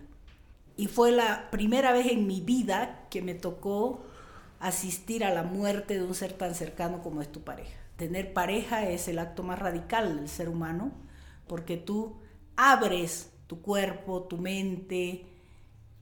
Y 0.77 0.87
fue 0.87 1.11
la 1.11 1.49
primera 1.51 1.91
vez 1.93 2.07
en 2.07 2.27
mi 2.27 2.41
vida 2.41 3.07
que 3.09 3.21
me 3.21 3.33
tocó 3.33 4.03
asistir 4.59 5.23
a 5.23 5.33
la 5.33 5.43
muerte 5.43 5.95
de 5.95 6.03
un 6.03 6.15
ser 6.15 6.33
tan 6.33 6.55
cercano 6.55 7.01
como 7.01 7.21
es 7.21 7.31
tu 7.31 7.41
pareja. 7.41 7.77
Tener 7.97 8.33
pareja 8.33 8.89
es 8.89 9.07
el 9.07 9.19
acto 9.19 9.43
más 9.43 9.59
radical 9.59 10.17
del 10.17 10.27
ser 10.27 10.49
humano, 10.49 10.91
porque 11.47 11.77
tú 11.77 12.17
abres 12.57 13.31
tu 13.47 13.61
cuerpo, 13.61 14.23
tu 14.23 14.37
mente, 14.37 15.25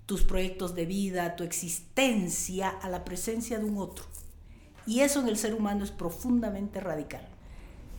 tus 0.06 0.24
proyectos 0.24 0.76
de 0.76 0.86
vida, 0.86 1.36
tu 1.36 1.44
existencia 1.44 2.70
a 2.70 2.90
la 2.90 3.04
presencia 3.04 3.60
de 3.60 3.66
un 3.66 3.78
otro. 3.78 4.06
Y 4.86 5.02
eso 5.02 5.22
en 5.22 5.30
el 5.30 5.38
ser 5.38 5.54
humano 5.54 5.84
es 5.84 5.92
profundamente 5.92 6.80
radical. 6.80 7.28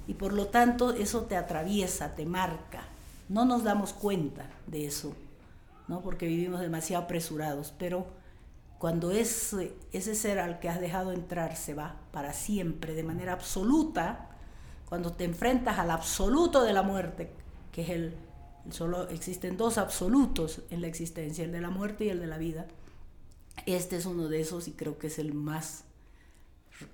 Y 0.07 0.15
por 0.15 0.33
lo 0.33 0.49
tanto 0.49 0.93
eso 0.93 1.23
te 1.23 1.37
atraviesa, 1.37 2.15
te 2.15 2.27
marca, 2.27 2.89
No 3.29 3.47
nos 3.47 3.65
damos 3.65 3.95
cuenta 3.95 4.51
de 4.67 4.87
eso, 4.87 5.15
¿no? 5.89 6.01
Porque 6.01 6.27
vivimos 6.27 6.61
demasiado 6.61 7.05
apresurados, 7.05 7.75
pero 7.79 8.07
cuando 8.79 9.11
ese, 9.11 9.75
ese 9.93 10.15
ser 10.15 10.39
al 10.39 10.59
que 10.59 10.69
has 10.69 10.81
dejado 10.81 11.13
entrar 11.13 11.57
se 11.57 11.75
va 11.75 11.97
para 12.13 12.33
siempre, 12.33 12.95
de 12.95 13.03
manera 13.03 13.33
absoluta, 13.33 14.31
cuando 14.89 15.13
te 15.13 15.25
enfrentas 15.25 15.79
al 15.79 15.91
absoluto 15.91 16.63
de 16.63 16.73
la 16.73 16.83
muerte, 16.83 17.31
que 17.73 17.83
es 17.83 17.91
el, 17.91 18.15
solo 18.71 19.09
existen 19.09 19.57
dos 19.57 19.79
absolutos 19.79 20.63
en 20.71 20.81
la 20.81 20.87
existencia, 20.87 21.45
el 21.45 21.53
de 21.53 21.61
la 21.61 21.71
muerte 21.71 22.05
y 22.05 22.09
el 22.11 22.21
de 22.21 22.27
la 22.27 22.39
vida. 22.39 22.67
Este 23.67 23.97
es 23.97 24.07
uno 24.07 24.29
de 24.29 24.41
esos 24.41 24.69
y 24.69 24.73
creo 24.73 24.99
que 24.99 25.07
es 25.07 25.19
el 25.19 25.33
más, 25.33 25.85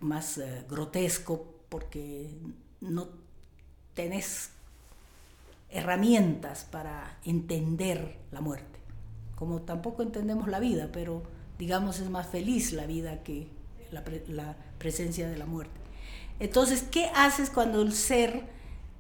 más 0.00 0.38
eh, 0.38 0.64
grotesco 0.68 1.54
porque 1.68 2.30
no 2.80 3.08
tenés 3.94 4.50
herramientas 5.70 6.64
para 6.64 7.18
entender 7.24 8.18
la 8.30 8.40
muerte, 8.40 8.69
como 9.40 9.62
tampoco 9.62 10.02
entendemos 10.02 10.48
la 10.48 10.60
vida, 10.60 10.90
pero 10.92 11.22
digamos 11.58 11.98
es 11.98 12.10
más 12.10 12.26
feliz 12.26 12.74
la 12.74 12.84
vida 12.84 13.22
que 13.22 13.48
la, 13.90 14.04
la 14.28 14.54
presencia 14.76 15.30
de 15.30 15.38
la 15.38 15.46
muerte. 15.46 15.80
Entonces, 16.40 16.82
¿qué 16.82 17.06
haces 17.14 17.48
cuando 17.48 17.80
el 17.80 17.94
ser 17.94 18.44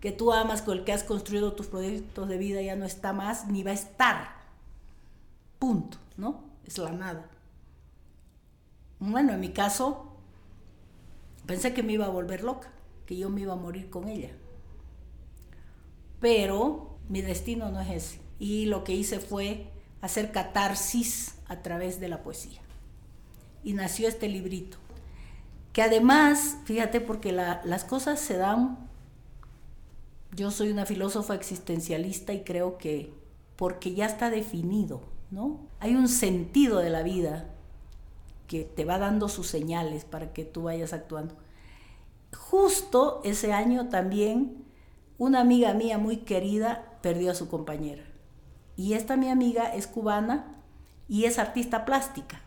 que 0.00 0.12
tú 0.12 0.32
amas, 0.32 0.62
con 0.62 0.78
el 0.78 0.84
que 0.84 0.94
has 0.94 1.04
construido 1.04 1.52
tus 1.52 1.66
proyectos 1.66 2.26
de 2.26 2.38
vida, 2.38 2.62
ya 2.62 2.74
no 2.74 2.86
está 2.86 3.12
más 3.12 3.48
ni 3.48 3.62
va 3.62 3.72
a 3.72 3.74
estar? 3.74 4.28
Punto, 5.58 5.98
¿no? 6.16 6.42
Es 6.64 6.78
la 6.78 6.90
nada. 6.90 7.28
Bueno, 8.98 9.34
en 9.34 9.40
mi 9.40 9.50
caso, 9.50 10.16
pensé 11.44 11.74
que 11.74 11.82
me 11.82 11.92
iba 11.92 12.06
a 12.06 12.10
volver 12.10 12.44
loca, 12.44 12.72
que 13.04 13.14
yo 13.14 13.28
me 13.28 13.42
iba 13.42 13.52
a 13.52 13.56
morir 13.56 13.90
con 13.90 14.08
ella. 14.08 14.30
Pero 16.18 16.96
mi 17.10 17.20
destino 17.20 17.68
no 17.70 17.78
es 17.82 17.90
ese. 17.90 18.20
Y 18.38 18.64
lo 18.64 18.84
que 18.84 18.94
hice 18.94 19.20
fue 19.20 19.70
hacer 20.00 20.32
catarsis 20.32 21.34
a 21.46 21.62
través 21.62 22.00
de 22.00 22.08
la 22.08 22.22
poesía. 22.22 22.60
Y 23.62 23.74
nació 23.74 24.08
este 24.08 24.28
librito 24.28 24.78
que 25.72 25.82
además, 25.82 26.56
fíjate, 26.64 27.00
porque 27.00 27.32
las 27.32 27.84
cosas 27.84 28.18
se 28.20 28.36
dan, 28.36 28.78
yo 30.34 30.50
soy 30.50 30.70
una 30.70 30.86
filósofa 30.86 31.34
existencialista 31.34 32.32
y 32.32 32.42
creo 32.42 32.78
que 32.78 33.12
porque 33.56 33.94
ya 33.94 34.06
está 34.06 34.30
definido, 34.30 35.02
¿no? 35.30 35.60
Hay 35.78 35.94
un 35.94 36.08
sentido 36.08 36.78
de 36.78 36.90
la 36.90 37.02
vida 37.02 37.50
que 38.46 38.64
te 38.64 38.84
va 38.84 38.98
dando 38.98 39.28
sus 39.28 39.46
señales 39.46 40.04
para 40.04 40.32
que 40.32 40.44
tú 40.44 40.62
vayas 40.62 40.92
actuando. 40.92 41.36
Justo 42.36 43.20
ese 43.22 43.52
año 43.52 43.88
también 43.88 44.64
una 45.18 45.40
amiga 45.40 45.74
mía 45.74 45.98
muy 45.98 46.18
querida 46.18 46.98
perdió 47.02 47.30
a 47.30 47.34
su 47.34 47.48
compañera. 47.48 48.02
Y 48.80 48.94
esta 48.94 49.18
mi 49.18 49.28
amiga 49.28 49.74
es 49.74 49.86
cubana 49.86 50.46
y 51.06 51.26
es 51.26 51.38
artista 51.38 51.84
plástica. 51.84 52.40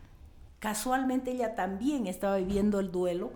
Casualmente 0.58 1.30
ella 1.30 1.54
también 1.54 2.08
estaba 2.08 2.38
viviendo 2.38 2.80
el 2.80 2.92
duelo 2.92 3.34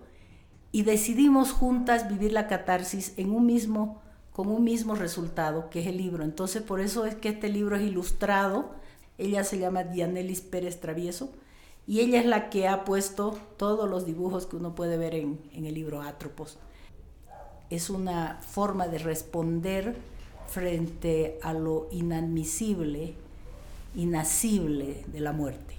y 0.72 0.82
decidimos 0.82 1.52
juntas 1.52 2.08
vivir 2.08 2.32
la 2.32 2.48
catarsis 2.48 3.14
en 3.16 3.30
un 3.30 3.46
mismo, 3.46 4.02
con 4.32 4.48
un 4.48 4.64
mismo 4.64 4.96
resultado, 4.96 5.70
que 5.70 5.82
es 5.82 5.86
el 5.86 5.96
libro. 5.96 6.24
Entonces 6.24 6.60
por 6.60 6.80
eso 6.80 7.06
es 7.06 7.14
que 7.14 7.28
este 7.28 7.48
libro 7.48 7.76
es 7.76 7.82
ilustrado. 7.82 8.72
Ella 9.16 9.44
se 9.44 9.60
llama 9.60 9.84
Dianelis 9.84 10.40
Pérez 10.40 10.80
Travieso 10.80 11.30
y 11.86 12.00
ella 12.00 12.18
es 12.18 12.26
la 12.26 12.50
que 12.50 12.66
ha 12.66 12.84
puesto 12.84 13.38
todos 13.56 13.88
los 13.88 14.06
dibujos 14.06 14.46
que 14.46 14.56
uno 14.56 14.74
puede 14.74 14.96
ver 14.96 15.14
en, 15.14 15.38
en 15.52 15.66
el 15.66 15.74
libro 15.74 16.02
Atropos. 16.02 16.58
Es 17.70 17.90
una 17.90 18.40
forma 18.40 18.88
de 18.88 18.98
responder 18.98 20.17
frente 20.48 21.38
a 21.42 21.52
lo 21.52 21.88
inadmisible, 21.92 23.14
inasible 23.94 25.04
de 25.06 25.20
la 25.20 25.32
muerte. 25.32 25.76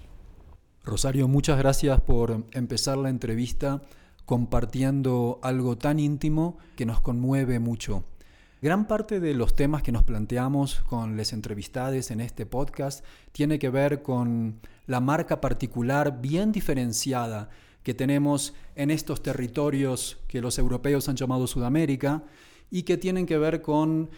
Rosario, 0.83 1.27
muchas 1.27 1.57
gracias 1.57 1.99
por 2.01 2.45
empezar 2.51 2.97
la 2.97 3.09
entrevista 3.09 3.81
compartiendo 4.25 5.39
algo 5.41 5.77
tan 5.77 5.99
íntimo 5.99 6.57
que 6.75 6.85
nos 6.85 7.01
conmueve 7.01 7.59
mucho. 7.59 8.03
Gran 8.61 8.87
parte 8.87 9.19
de 9.19 9.33
los 9.33 9.55
temas 9.55 9.83
que 9.83 9.91
nos 9.91 10.03
planteamos 10.03 10.81
con 10.81 11.15
les 11.17 11.33
entrevistades 11.33 12.11
en 12.11 12.19
este 12.19 12.45
podcast 12.45 13.03
tiene 13.31 13.57
que 13.57 13.69
ver 13.69 14.01
con 14.01 14.59
la 14.85 14.99
marca 14.99 15.39
particular 15.39 16.21
bien 16.21 16.51
diferenciada 16.51 17.49
que 17.83 17.93
tenemos 17.93 18.53
en 18.75 18.91
estos 18.91 19.23
territorios 19.23 20.17
que 20.27 20.41
los 20.41 20.59
europeos 20.59 21.07
han 21.07 21.15
llamado 21.15 21.47
Sudamérica 21.47 22.23
y 22.69 22.83
que 22.83 22.97
tienen 22.97 23.25
que 23.25 23.37
ver 23.37 23.61
con 23.61 24.09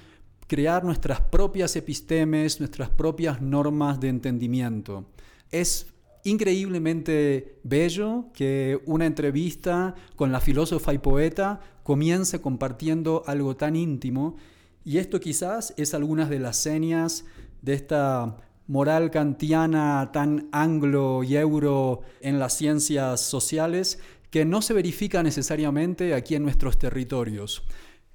crear 0.51 0.83
nuestras 0.83 1.21
propias 1.21 1.77
epistemes, 1.77 2.59
nuestras 2.59 2.89
propias 2.89 3.41
normas 3.41 4.01
de 4.01 4.09
entendimiento. 4.09 5.05
Es 5.49 5.87
increíblemente 6.25 7.55
bello 7.63 8.25
que 8.33 8.81
una 8.85 9.05
entrevista 9.05 9.95
con 10.17 10.33
la 10.33 10.41
filósofa 10.41 10.93
y 10.93 10.97
poeta 10.97 11.61
comience 11.83 12.41
compartiendo 12.41 13.23
algo 13.27 13.55
tan 13.55 13.77
íntimo 13.77 14.35
y 14.83 14.97
esto 14.97 15.21
quizás 15.21 15.73
es 15.77 15.93
algunas 15.93 16.29
de 16.29 16.39
las 16.39 16.57
señas 16.57 17.23
de 17.61 17.73
esta 17.73 18.35
moral 18.67 19.09
kantiana 19.09 20.09
tan 20.11 20.49
anglo 20.51 21.23
y 21.23 21.37
euro 21.37 22.01
en 22.19 22.39
las 22.39 22.57
ciencias 22.57 23.21
sociales 23.21 23.99
que 24.29 24.43
no 24.43 24.61
se 24.61 24.73
verifica 24.73 25.23
necesariamente 25.23 26.13
aquí 26.13 26.35
en 26.35 26.43
nuestros 26.43 26.77
territorios. 26.77 27.63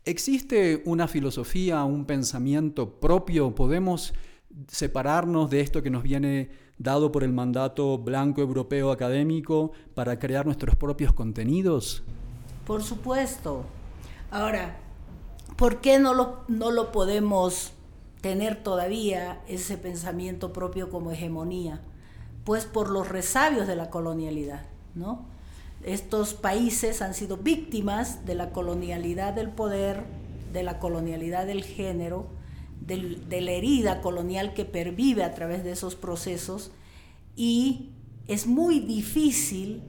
¿Existe 0.07 0.85
una 0.85 1.09
filosofía, 1.09 1.83
un 1.83 2.05
pensamiento 2.05 3.01
propio? 3.01 3.57
¿Podemos 3.57 4.15
separarnos 4.69 5.51
de 5.51 5.61
esto 5.61 5.83
que 5.83 5.91
nos 5.91 6.05
viene 6.05 6.49
dado 6.79 7.11
por 7.11 7.25
el 7.25 7.33
mandato 7.33 7.99
blanco 7.99 8.41
europeo 8.41 8.93
académico 8.93 9.73
para 9.97 10.21
crear 10.21 10.47
nuestros 10.47 10.77
propios 10.77 11.13
contenidos? 11.13 12.05
Por 12.65 12.85
supuesto. 12.85 13.65
Ahora, 14.31 14.79
¿por 15.57 15.81
qué 15.81 15.99
no 15.99 16.15
lo, 16.15 16.45
no 16.47 16.71
lo 16.71 16.93
podemos 16.93 17.73
tener 18.21 18.63
todavía 18.63 19.43
ese 19.49 19.77
pensamiento 19.77 20.53
propio 20.53 20.89
como 20.89 21.11
hegemonía? 21.11 21.81
Pues 22.45 22.65
por 22.65 22.91
los 22.91 23.09
resabios 23.09 23.67
de 23.67 23.75
la 23.75 23.91
colonialidad, 23.91 24.67
¿no? 24.95 25.27
Estos 25.87 26.35
países 26.35 27.01
han 27.01 27.15
sido 27.15 27.37
víctimas 27.37 28.27
de 28.27 28.35
la 28.35 28.51
colonialidad 28.51 29.33
del 29.35 29.51
poder, 29.51 30.03
de 30.53 30.65
la 30.65 30.81
colonialidad 30.81 31.47
del 31.47 31.63
género, 31.63 32.27
de 32.81 33.41
la 33.41 33.53
herida 33.53 34.01
colonial 34.01 34.53
que 34.53 34.65
pervive 34.65 35.23
a 35.23 35.33
través 35.33 35.63
de 35.63 35.71
esos 35.71 35.95
procesos 35.95 36.73
y 37.37 37.93
es 38.27 38.49
muy 38.49 38.81
difícil 38.81 39.85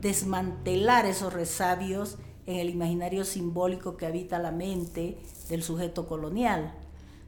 desmantelar 0.00 1.04
esos 1.04 1.32
resabios 1.32 2.18
en 2.46 2.56
el 2.56 2.70
imaginario 2.70 3.24
simbólico 3.24 3.96
que 3.96 4.06
habita 4.06 4.38
la 4.38 4.52
mente 4.52 5.18
del 5.48 5.64
sujeto 5.64 6.06
colonial. 6.06 6.74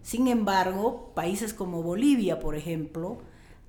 Sin 0.02 0.28
embargo, 0.28 1.10
países 1.16 1.52
como 1.54 1.82
Bolivia, 1.82 2.38
por 2.38 2.54
ejemplo, 2.54 3.18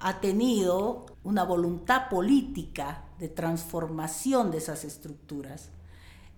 ha 0.03 0.19
tenido 0.19 1.05
una 1.23 1.43
voluntad 1.43 2.09
política 2.09 3.05
de 3.19 3.29
transformación 3.29 4.51
de 4.51 4.59
esas 4.59 4.83
estructuras 4.83 5.69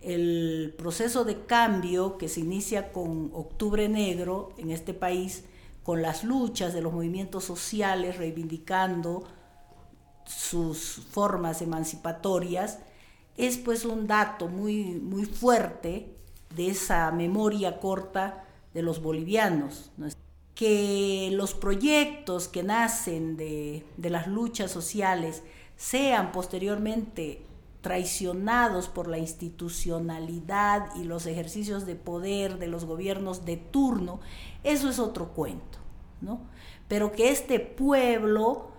el 0.06 0.76
proceso 0.78 1.26
de 1.26 1.46
cambio 1.46 2.20
que 2.20 2.30
se 2.30 2.40
inicia 2.40 2.92
con 2.92 3.32
Octubre 3.34 3.90
Negro 3.90 4.50
en 4.58 4.70
este 4.70 4.94
país, 4.94 5.46
con 5.82 6.04
las 6.04 6.24
luchas 6.24 6.74
de 6.74 6.82
los 6.84 6.94
movimientos 6.94 7.44
sociales 7.44 8.18
reivindicando 8.18 9.24
sus 10.26 11.02
formas 11.10 11.64
emancipatorias, 11.64 12.78
es 13.36 13.58
pues 13.58 13.84
un 13.84 14.06
dato 14.06 14.48
muy, 14.48 15.00
muy 15.02 15.26
fuerte 15.26 16.16
de 16.56 16.70
esa 16.70 17.12
memoria 17.12 17.80
corta 17.80 18.46
de 18.76 18.84
los 18.84 19.02
bolivianos. 19.02 19.90
Que 20.56 21.30
los 21.34 21.54
proyectos 21.54 22.48
que 22.48 22.64
nacen 22.64 23.38
de, 23.38 23.86
de 23.98 24.10
las 24.10 24.28
luchas 24.28 24.72
sociales 24.72 25.44
sean 25.76 26.32
posteriormente 26.32 27.46
traicionados 27.82 28.88
por 28.88 29.08
la 29.08 29.20
institucionalidad 29.20 30.96
y 30.96 31.04
los 31.04 31.28
ejercicios 31.28 31.86
de 31.86 31.96
poder 31.96 32.58
de 32.58 32.66
los 32.66 32.86
gobiernos 32.86 33.46
de 33.46 33.58
turno, 33.58 34.22
eso 34.64 34.90
es 34.90 34.98
otro 34.98 35.34
cuento, 35.34 35.78
¿no? 36.20 36.40
Pero 36.88 37.12
que 37.12 37.30
este 37.30 37.60
pueblo 37.60 38.72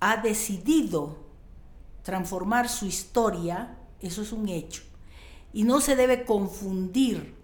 ha 0.00 0.16
decidido 0.16 1.16
transformar 2.02 2.68
su 2.68 2.86
historia, 2.86 3.76
eso 4.00 4.22
es 4.22 4.32
un 4.32 4.48
hecho. 4.48 4.82
Y 5.52 5.64
no 5.64 5.80
se 5.80 5.94
debe 5.94 6.24
confundir 6.24 7.36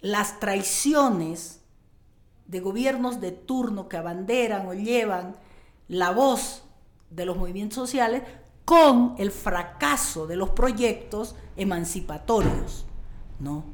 las 0.00 0.40
traiciones 0.40 1.59
de 2.50 2.60
gobiernos 2.60 3.20
de 3.20 3.30
turno 3.30 3.88
que 3.88 3.96
abanderan 3.96 4.66
o 4.66 4.74
llevan 4.74 5.36
la 5.86 6.10
voz 6.10 6.64
de 7.08 7.24
los 7.24 7.36
movimientos 7.36 7.76
sociales 7.76 8.22
con 8.64 9.14
el 9.18 9.30
fracaso 9.30 10.26
de 10.26 10.36
los 10.36 10.50
proyectos 10.50 11.36
emancipatorios, 11.56 12.86
¿no? 13.38 13.64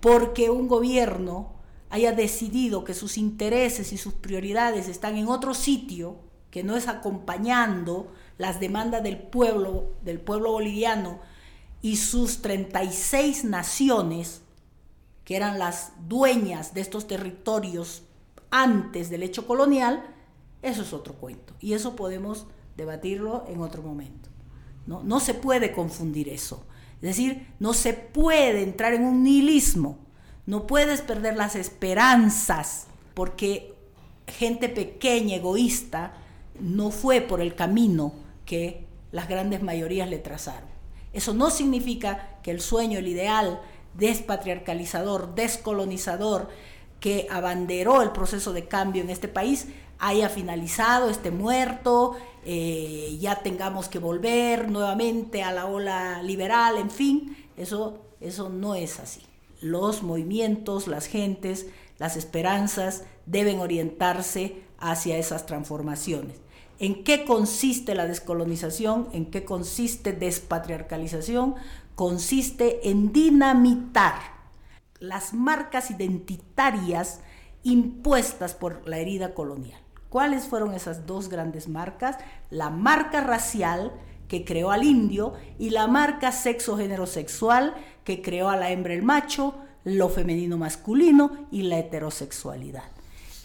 Porque 0.00 0.50
un 0.50 0.68
gobierno 0.68 1.52
haya 1.90 2.12
decidido 2.12 2.84
que 2.84 2.94
sus 2.94 3.18
intereses 3.18 3.92
y 3.92 3.98
sus 3.98 4.14
prioridades 4.14 4.88
están 4.88 5.16
en 5.16 5.28
otro 5.28 5.52
sitio, 5.52 6.16
que 6.50 6.62
no 6.62 6.76
es 6.76 6.88
acompañando 6.88 8.12
las 8.38 8.60
demandas 8.60 9.02
del 9.02 9.18
pueblo, 9.18 9.90
del 10.02 10.20
pueblo 10.20 10.52
boliviano 10.52 11.18
y 11.80 11.96
sus 11.96 12.40
36 12.40 13.44
naciones, 13.44 14.42
que 15.24 15.36
eran 15.36 15.58
las 15.58 15.92
dueñas 16.08 16.72
de 16.74 16.80
estos 16.80 17.06
territorios 17.06 18.04
antes 18.52 19.10
del 19.10 19.24
hecho 19.24 19.48
colonial, 19.48 20.04
eso 20.62 20.82
es 20.82 20.92
otro 20.92 21.14
cuento. 21.14 21.54
Y 21.58 21.72
eso 21.72 21.96
podemos 21.96 22.46
debatirlo 22.76 23.44
en 23.48 23.60
otro 23.60 23.82
momento. 23.82 24.28
No, 24.86 25.18
se 25.18 25.34
puede 25.34 25.72
confundir 25.72 26.28
eso. 26.28 26.64
Es 26.96 27.16
decir, 27.16 27.48
no 27.58 27.72
se 27.72 27.94
puede 27.94 28.62
entrar 28.62 28.94
en 28.94 29.04
un 29.04 29.24
nihilismo 29.24 29.98
no 30.46 30.66
puedes 30.66 31.02
perder 31.02 31.36
las 31.36 31.54
esperanzas 31.54 32.86
porque 33.14 33.74
gente 34.26 34.68
pequeña, 34.68 35.36
egoísta, 35.36 36.14
no 36.58 36.90
fue 36.90 37.20
por 37.20 37.40
el 37.40 37.54
camino 37.54 38.12
que 38.44 38.86
las 39.12 39.28
grandes 39.28 39.62
mayorías 39.62 40.08
le 40.08 40.18
trazaron. 40.18 40.68
Eso 41.12 41.34
no 41.34 41.50
significa 41.50 42.38
que 42.42 42.50
el 42.50 42.60
sueño, 42.60 42.98
el 42.98 43.08
ideal 43.08 43.60
despatriarcalizador, 43.94 45.34
descolonizador, 45.34 46.48
que 47.02 47.26
abanderó 47.30 48.00
el 48.00 48.12
proceso 48.12 48.54
de 48.54 48.66
cambio 48.66 49.02
en 49.02 49.10
este 49.10 49.28
país, 49.28 49.66
haya 49.98 50.30
finalizado, 50.30 51.10
esté 51.10 51.30
muerto, 51.30 52.16
eh, 52.46 53.18
ya 53.20 53.42
tengamos 53.42 53.88
que 53.88 53.98
volver 53.98 54.70
nuevamente 54.70 55.42
a 55.42 55.52
la 55.52 55.66
ola 55.66 56.22
liberal, 56.22 56.78
en 56.78 56.90
fin, 56.90 57.36
eso, 57.58 57.98
eso 58.20 58.48
no 58.48 58.74
es 58.74 58.98
así 58.98 59.20
los 59.62 60.02
movimientos, 60.02 60.88
las 60.88 61.06
gentes, 61.06 61.66
las 61.98 62.16
esperanzas 62.16 63.04
deben 63.24 63.60
orientarse 63.60 64.56
hacia 64.78 65.16
esas 65.16 65.46
transformaciones. 65.46 66.36
¿En 66.78 67.04
qué 67.04 67.24
consiste 67.24 67.94
la 67.94 68.06
descolonización? 68.06 69.08
¿En 69.12 69.26
qué 69.26 69.44
consiste 69.44 70.12
despatriarcalización? 70.12 71.54
Consiste 71.94 72.90
en 72.90 73.12
dinamitar 73.12 74.41
las 75.02 75.34
marcas 75.34 75.90
identitarias 75.90 77.20
impuestas 77.64 78.54
por 78.54 78.88
la 78.88 78.98
herida 78.98 79.34
colonial. 79.34 79.80
¿Cuáles 80.08 80.44
fueron 80.44 80.74
esas 80.74 81.06
dos 81.06 81.28
grandes 81.28 81.68
marcas? 81.68 82.18
La 82.50 82.70
marca 82.70 83.20
racial, 83.20 83.92
que 84.28 84.44
creó 84.44 84.70
al 84.70 84.84
indio, 84.84 85.34
y 85.58 85.70
la 85.70 85.88
marca 85.88 86.30
sexo-género 86.30 87.06
sexual, 87.06 87.74
que 88.04 88.22
creó 88.22 88.48
a 88.48 88.56
la 88.56 88.70
hembra 88.70 88.94
el 88.94 89.02
macho, 89.02 89.56
lo 89.82 90.08
femenino 90.08 90.56
masculino 90.56 91.48
y 91.50 91.62
la 91.62 91.80
heterosexualidad. 91.80 92.84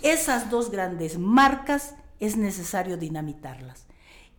Esas 0.04 0.52
dos 0.52 0.70
grandes 0.70 1.18
marcas 1.18 1.96
es 2.20 2.38
necesario 2.38 2.98
dinamitarlas 2.98 3.88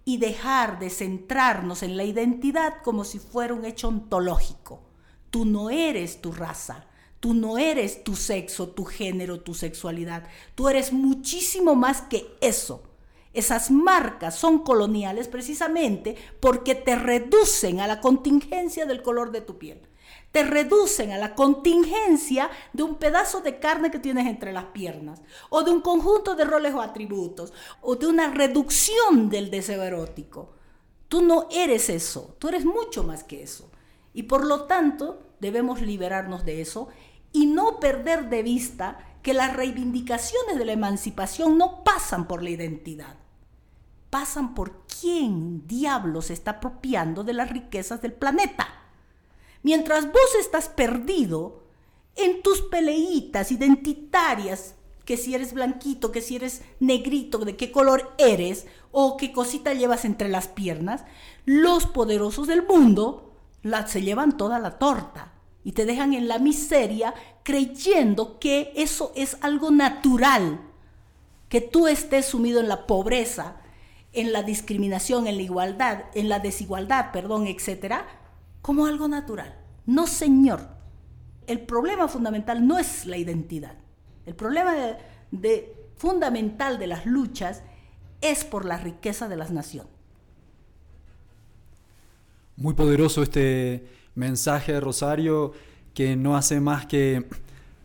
y 0.04 0.18
dejar 0.18 0.78
de 0.78 0.88
centrarnos 0.88 1.82
en 1.82 1.96
la 1.96 2.04
identidad 2.04 2.74
como 2.84 3.02
si 3.02 3.18
fuera 3.18 3.54
un 3.54 3.64
hecho 3.64 3.88
ontológico. 3.88 4.82
Tú 5.30 5.44
no 5.44 5.68
eres 5.68 6.22
tu 6.22 6.30
raza, 6.30 6.84
tú 7.20 7.34
no 7.34 7.58
eres 7.58 8.04
tu 8.04 8.16
sexo, 8.16 8.68
tu 8.68 8.84
género, 8.84 9.40
tu 9.40 9.54
sexualidad, 9.54 10.28
tú 10.54 10.68
eres 10.68 10.92
muchísimo 10.92 11.74
más 11.74 12.02
que 12.02 12.26
eso. 12.40 12.82
Esas 13.32 13.70
marcas 13.70 14.36
son 14.36 14.60
coloniales 14.60 15.28
precisamente 15.28 16.16
porque 16.40 16.74
te 16.74 16.96
reducen 16.96 17.80
a 17.80 17.86
la 17.86 18.00
contingencia 18.00 18.86
del 18.86 19.02
color 19.02 19.32
de 19.32 19.42
tu 19.42 19.58
piel. 19.58 19.80
Te 20.32 20.42
reducen 20.42 21.12
a 21.12 21.18
la 21.18 21.34
contingencia 21.34 22.50
de 22.72 22.82
un 22.82 22.96
pedazo 22.96 23.40
de 23.40 23.58
carne 23.58 23.90
que 23.90 23.98
tienes 23.98 24.26
entre 24.26 24.52
las 24.52 24.66
piernas, 24.66 25.22
o 25.50 25.62
de 25.62 25.70
un 25.70 25.80
conjunto 25.80 26.34
de 26.34 26.44
roles 26.44 26.74
o 26.74 26.80
atributos, 26.80 27.52
o 27.80 27.96
de 27.96 28.06
una 28.06 28.30
reducción 28.32 29.30
del 29.30 29.50
deseo 29.50 29.82
erótico. 29.82 30.54
Tú 31.08 31.22
no 31.22 31.48
eres 31.50 31.88
eso, 31.88 32.36
tú 32.38 32.48
eres 32.48 32.64
mucho 32.64 33.04
más 33.04 33.24
que 33.24 33.42
eso. 33.42 33.70
Y 34.12 34.24
por 34.24 34.44
lo 34.44 34.64
tanto, 34.64 35.22
debemos 35.40 35.80
liberarnos 35.80 36.44
de 36.44 36.60
eso 36.60 36.88
y 37.32 37.46
no 37.46 37.80
perder 37.80 38.28
de 38.28 38.42
vista 38.42 38.98
que 39.22 39.34
las 39.34 39.54
reivindicaciones 39.54 40.58
de 40.58 40.64
la 40.64 40.72
emancipación 40.72 41.58
no 41.58 41.84
pasan 41.84 42.26
por 42.26 42.42
la 42.42 42.50
identidad 42.50 43.16
pasan 44.10 44.54
por 44.54 44.82
quién 45.00 45.66
diablos 45.66 46.26
se 46.26 46.32
está 46.32 46.52
apropiando 46.52 47.24
de 47.24 47.34
las 47.34 47.50
riquezas 47.50 48.00
del 48.00 48.12
planeta. 48.12 48.68
Mientras 49.62 50.06
vos 50.06 50.34
estás 50.40 50.68
perdido 50.68 51.64
en 52.16 52.42
tus 52.42 52.62
peleitas 52.62 53.52
identitarias, 53.52 54.74
que 55.04 55.16
si 55.16 55.34
eres 55.34 55.54
blanquito, 55.54 56.12
que 56.12 56.20
si 56.20 56.36
eres 56.36 56.62
negrito, 56.80 57.38
de 57.38 57.56
qué 57.56 57.72
color 57.72 58.14
eres 58.18 58.66
o 58.92 59.16
qué 59.16 59.32
cosita 59.32 59.72
llevas 59.72 60.04
entre 60.04 60.28
las 60.28 60.48
piernas, 60.48 61.04
los 61.44 61.86
poderosos 61.86 62.46
del 62.46 62.66
mundo 62.66 63.32
se 63.86 64.02
llevan 64.02 64.36
toda 64.36 64.58
la 64.58 64.78
torta 64.78 65.32
y 65.64 65.72
te 65.72 65.84
dejan 65.86 66.14
en 66.14 66.28
la 66.28 66.38
miseria 66.38 67.14
creyendo 67.42 68.38
que 68.38 68.72
eso 68.76 69.12
es 69.16 69.36
algo 69.40 69.70
natural, 69.70 70.60
que 71.48 71.60
tú 71.60 71.86
estés 71.88 72.26
sumido 72.26 72.60
en 72.60 72.68
la 72.68 72.86
pobreza, 72.86 73.56
en 74.12 74.32
la 74.32 74.42
discriminación, 74.42 75.26
en 75.26 75.36
la 75.36 75.42
igualdad, 75.42 76.04
en 76.14 76.28
la 76.28 76.38
desigualdad, 76.38 77.12
perdón, 77.12 77.46
etcétera, 77.46 78.06
como 78.62 78.86
algo 78.86 79.08
natural. 79.08 79.58
No, 79.86 80.06
señor. 80.06 80.68
El 81.46 81.60
problema 81.60 82.08
fundamental 82.08 82.66
no 82.66 82.78
es 82.78 83.06
la 83.06 83.16
identidad. 83.16 83.74
El 84.26 84.34
problema 84.34 84.74
de, 85.30 85.74
fundamental 85.96 86.78
de 86.78 86.86
las 86.86 87.06
luchas 87.06 87.62
es 88.20 88.44
por 88.44 88.66
la 88.66 88.76
riqueza 88.76 89.28
de 89.28 89.36
las 89.36 89.50
naciones. 89.50 89.90
Muy 92.56 92.74
poderoso 92.74 93.22
este 93.22 93.97
mensaje, 94.18 94.78
Rosario, 94.80 95.52
que 95.94 96.16
no 96.16 96.36
hace 96.36 96.60
más 96.60 96.86
que 96.86 97.24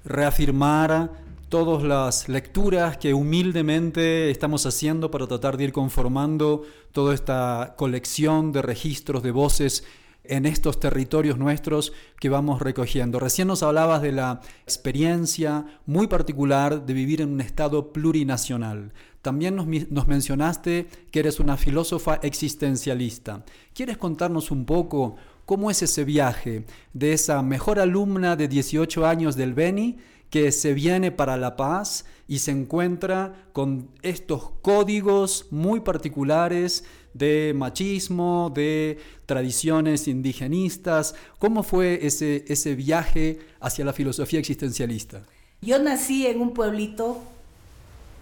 reafirmar 0.03 1.11
todas 1.49 1.83
las 1.83 2.29
lecturas 2.29 2.97
que 2.97 3.13
humildemente 3.13 4.31
estamos 4.31 4.65
haciendo 4.65 5.11
para 5.11 5.27
tratar 5.27 5.55
de 5.55 5.65
ir 5.65 5.71
conformando 5.71 6.63
toda 6.91 7.13
esta 7.13 7.75
colección 7.77 8.51
de 8.51 8.63
registros 8.63 9.21
de 9.21 9.31
voces 9.31 9.83
en 10.23 10.45
estos 10.45 10.79
territorios 10.79 11.37
nuestros 11.37 11.93
que 12.19 12.29
vamos 12.29 12.61
recogiendo. 12.61 13.19
Recién 13.19 13.47
nos 13.47 13.61
hablabas 13.61 14.01
de 14.01 14.13
la 14.13 14.41
experiencia 14.63 15.65
muy 15.85 16.07
particular 16.07 16.85
de 16.85 16.93
vivir 16.93 17.21
en 17.21 17.33
un 17.33 17.41
estado 17.41 17.91
plurinacional. 17.91 18.91
También 19.21 19.55
nos, 19.55 19.67
nos, 19.67 20.07
mencionaste 20.07 20.87
que 21.11 21.19
eres 21.19 21.39
una 21.39 21.55
filósofa 21.55 22.15
existencialista. 22.23 23.45
¿Quieres 23.73 23.97
contarnos 23.97 24.51
un 24.51 24.65
poco 24.65 25.15
cómo 25.45 25.69
es 25.71 25.81
ese 25.81 26.03
viaje 26.03 26.65
de 26.93 27.13
esa 27.13 27.41
mejor 27.41 27.79
alumna 27.79 28.35
de 28.35 28.47
18 28.47 29.05
años 29.05 29.35
del 29.35 29.53
Beni 29.53 29.97
que 30.29 30.51
se 30.51 30.73
viene 30.73 31.11
para 31.11 31.37
la 31.37 31.55
paz 31.55 32.05
y 32.27 32.39
se 32.39 32.51
encuentra 32.51 33.47
con 33.53 33.89
estos 34.01 34.49
códigos 34.61 35.47
muy 35.51 35.81
particulares 35.81 36.85
de 37.13 37.53
machismo, 37.55 38.51
de 38.53 38.97
tradiciones 39.27 40.07
indigenistas. 40.07 41.13
¿Cómo 41.37 41.61
fue 41.61 42.05
ese, 42.05 42.45
ese 42.47 42.73
viaje 42.73 43.39
hacia 43.59 43.85
la 43.85 43.93
filosofía 43.93 44.39
existencialista? 44.39 45.21
Yo 45.61 45.77
nací 45.77 46.25
en 46.25 46.41
un 46.41 46.53
pueblito 46.53 47.21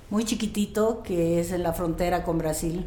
muy 0.10 0.26
chiquitito 0.26 1.04
que 1.04 1.40
es 1.40 1.52
en 1.54 1.64
la 1.64 1.72
frontera 1.72 2.24
con 2.24 2.38
Brasil. 2.38 2.86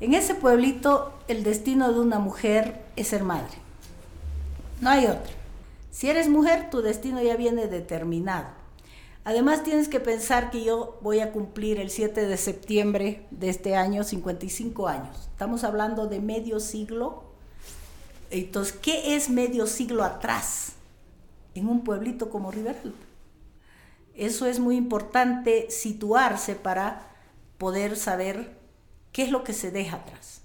En 0.00 0.14
ese 0.14 0.34
pueblito 0.34 1.12
el 1.26 1.42
destino 1.42 1.92
de 1.92 1.98
una 1.98 2.18
mujer 2.20 2.84
es 2.94 3.08
ser 3.08 3.24
madre. 3.24 3.56
No 4.80 4.90
hay 4.90 5.06
otro. 5.06 5.32
Si 5.90 6.08
eres 6.08 6.28
mujer, 6.28 6.70
tu 6.70 6.82
destino 6.82 7.20
ya 7.20 7.36
viene 7.36 7.66
determinado. 7.66 8.46
Además, 9.24 9.64
tienes 9.64 9.88
que 9.88 9.98
pensar 9.98 10.50
que 10.50 10.62
yo 10.62 10.98
voy 11.02 11.18
a 11.20 11.32
cumplir 11.32 11.80
el 11.80 11.90
7 11.90 12.26
de 12.26 12.36
septiembre 12.36 13.26
de 13.30 13.48
este 13.48 13.74
año 13.74 14.04
55 14.04 14.86
años. 14.86 15.28
Estamos 15.32 15.64
hablando 15.64 16.06
de 16.06 16.20
medio 16.20 16.60
siglo. 16.60 17.24
Entonces, 18.30 18.74
¿qué 18.80 19.16
es 19.16 19.28
medio 19.28 19.66
siglo 19.66 20.04
atrás 20.04 20.74
en 21.54 21.68
un 21.68 21.82
pueblito 21.82 22.30
como 22.30 22.52
Riveralba? 22.52 22.96
Eso 24.14 24.46
es 24.46 24.60
muy 24.60 24.76
importante 24.76 25.70
situarse 25.70 26.54
para 26.54 27.08
poder 27.58 27.96
saber 27.96 28.57
qué 29.18 29.24
es 29.24 29.32
lo 29.32 29.42
que 29.42 29.52
se 29.52 29.72
deja 29.72 29.96
atrás. 29.96 30.42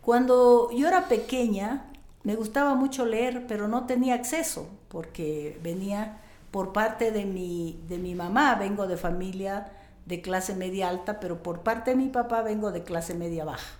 Cuando 0.00 0.70
yo 0.70 0.88
era 0.88 1.08
pequeña, 1.08 1.84
me 2.22 2.36
gustaba 2.36 2.74
mucho 2.74 3.04
leer, 3.04 3.44
pero 3.46 3.68
no 3.68 3.84
tenía 3.84 4.14
acceso 4.14 4.66
porque 4.88 5.60
venía 5.62 6.22
por 6.50 6.72
parte 6.72 7.12
de 7.12 7.26
mi, 7.26 7.82
de 7.86 7.98
mi 7.98 8.14
mamá, 8.14 8.54
vengo 8.54 8.86
de 8.86 8.96
familia 8.96 9.72
de 10.06 10.22
clase 10.22 10.54
media 10.54 10.88
alta, 10.88 11.20
pero 11.20 11.42
por 11.42 11.60
parte 11.60 11.90
de 11.90 11.98
mi 11.98 12.08
papá 12.08 12.40
vengo 12.40 12.72
de 12.72 12.82
clase 12.82 13.12
media 13.12 13.44
baja. 13.44 13.76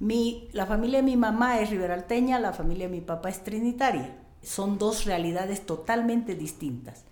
Mi, 0.00 0.48
la 0.50 0.66
familia 0.66 0.98
de 0.98 1.04
mi 1.04 1.16
mamá 1.16 1.60
es 1.60 1.70
riberalteña, 1.70 2.40
la 2.40 2.52
familia 2.52 2.88
de 2.88 2.96
mi 2.96 3.00
papá 3.00 3.28
es 3.28 3.44
trinitaria. 3.44 4.16
Son 4.42 4.76
dos 4.76 5.04
realidades 5.04 5.64
totalmente 5.64 6.34
distintas. 6.34 7.04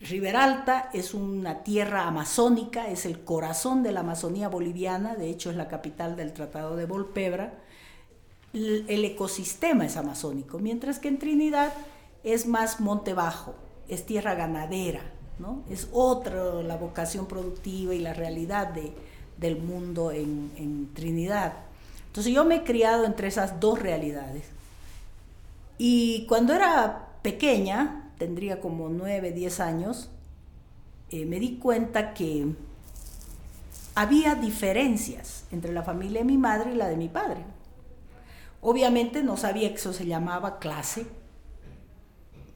Riberalta 0.00 0.90
es 0.92 1.14
una 1.14 1.62
tierra 1.62 2.06
amazónica, 2.06 2.88
es 2.88 3.06
el 3.06 3.20
corazón 3.20 3.82
de 3.82 3.92
la 3.92 4.00
Amazonía 4.00 4.48
boliviana, 4.48 5.14
de 5.14 5.30
hecho 5.30 5.50
es 5.50 5.56
la 5.56 5.68
capital 5.68 6.16
del 6.16 6.34
Tratado 6.34 6.76
de 6.76 6.84
Volpebra. 6.84 7.54
El 8.52 9.04
ecosistema 9.04 9.86
es 9.86 9.96
amazónico, 9.96 10.58
mientras 10.58 10.98
que 10.98 11.08
en 11.08 11.18
Trinidad 11.18 11.72
es 12.24 12.46
más 12.46 12.80
monte 12.80 13.14
bajo, 13.14 13.54
es 13.88 14.04
tierra 14.04 14.34
ganadera, 14.34 15.00
¿no? 15.38 15.62
Es 15.70 15.88
otra 15.92 16.62
la 16.62 16.76
vocación 16.76 17.26
productiva 17.26 17.94
y 17.94 17.98
la 17.98 18.14
realidad 18.14 18.68
de, 18.68 18.92
del 19.38 19.56
mundo 19.58 20.10
en, 20.10 20.50
en 20.56 20.92
Trinidad. 20.94 21.54
Entonces 22.06 22.32
yo 22.32 22.44
me 22.44 22.56
he 22.56 22.64
criado 22.64 23.04
entre 23.04 23.28
esas 23.28 23.60
dos 23.60 23.78
realidades. 23.78 24.44
Y 25.78 26.24
cuando 26.26 26.54
era 26.54 27.08
pequeña, 27.22 28.05
tendría 28.18 28.60
como 28.60 28.88
9, 28.88 29.32
10 29.32 29.60
años, 29.60 30.10
eh, 31.10 31.26
me 31.26 31.38
di 31.38 31.58
cuenta 31.58 32.14
que 32.14 32.54
había 33.94 34.34
diferencias 34.34 35.44
entre 35.50 35.72
la 35.72 35.82
familia 35.82 36.20
de 36.20 36.26
mi 36.26 36.38
madre 36.38 36.72
y 36.72 36.76
la 36.76 36.88
de 36.88 36.96
mi 36.96 37.08
padre. 37.08 37.44
Obviamente 38.60 39.22
no 39.22 39.36
sabía 39.36 39.68
que 39.70 39.76
eso 39.76 39.92
se 39.92 40.06
llamaba 40.06 40.58
clase, 40.58 41.06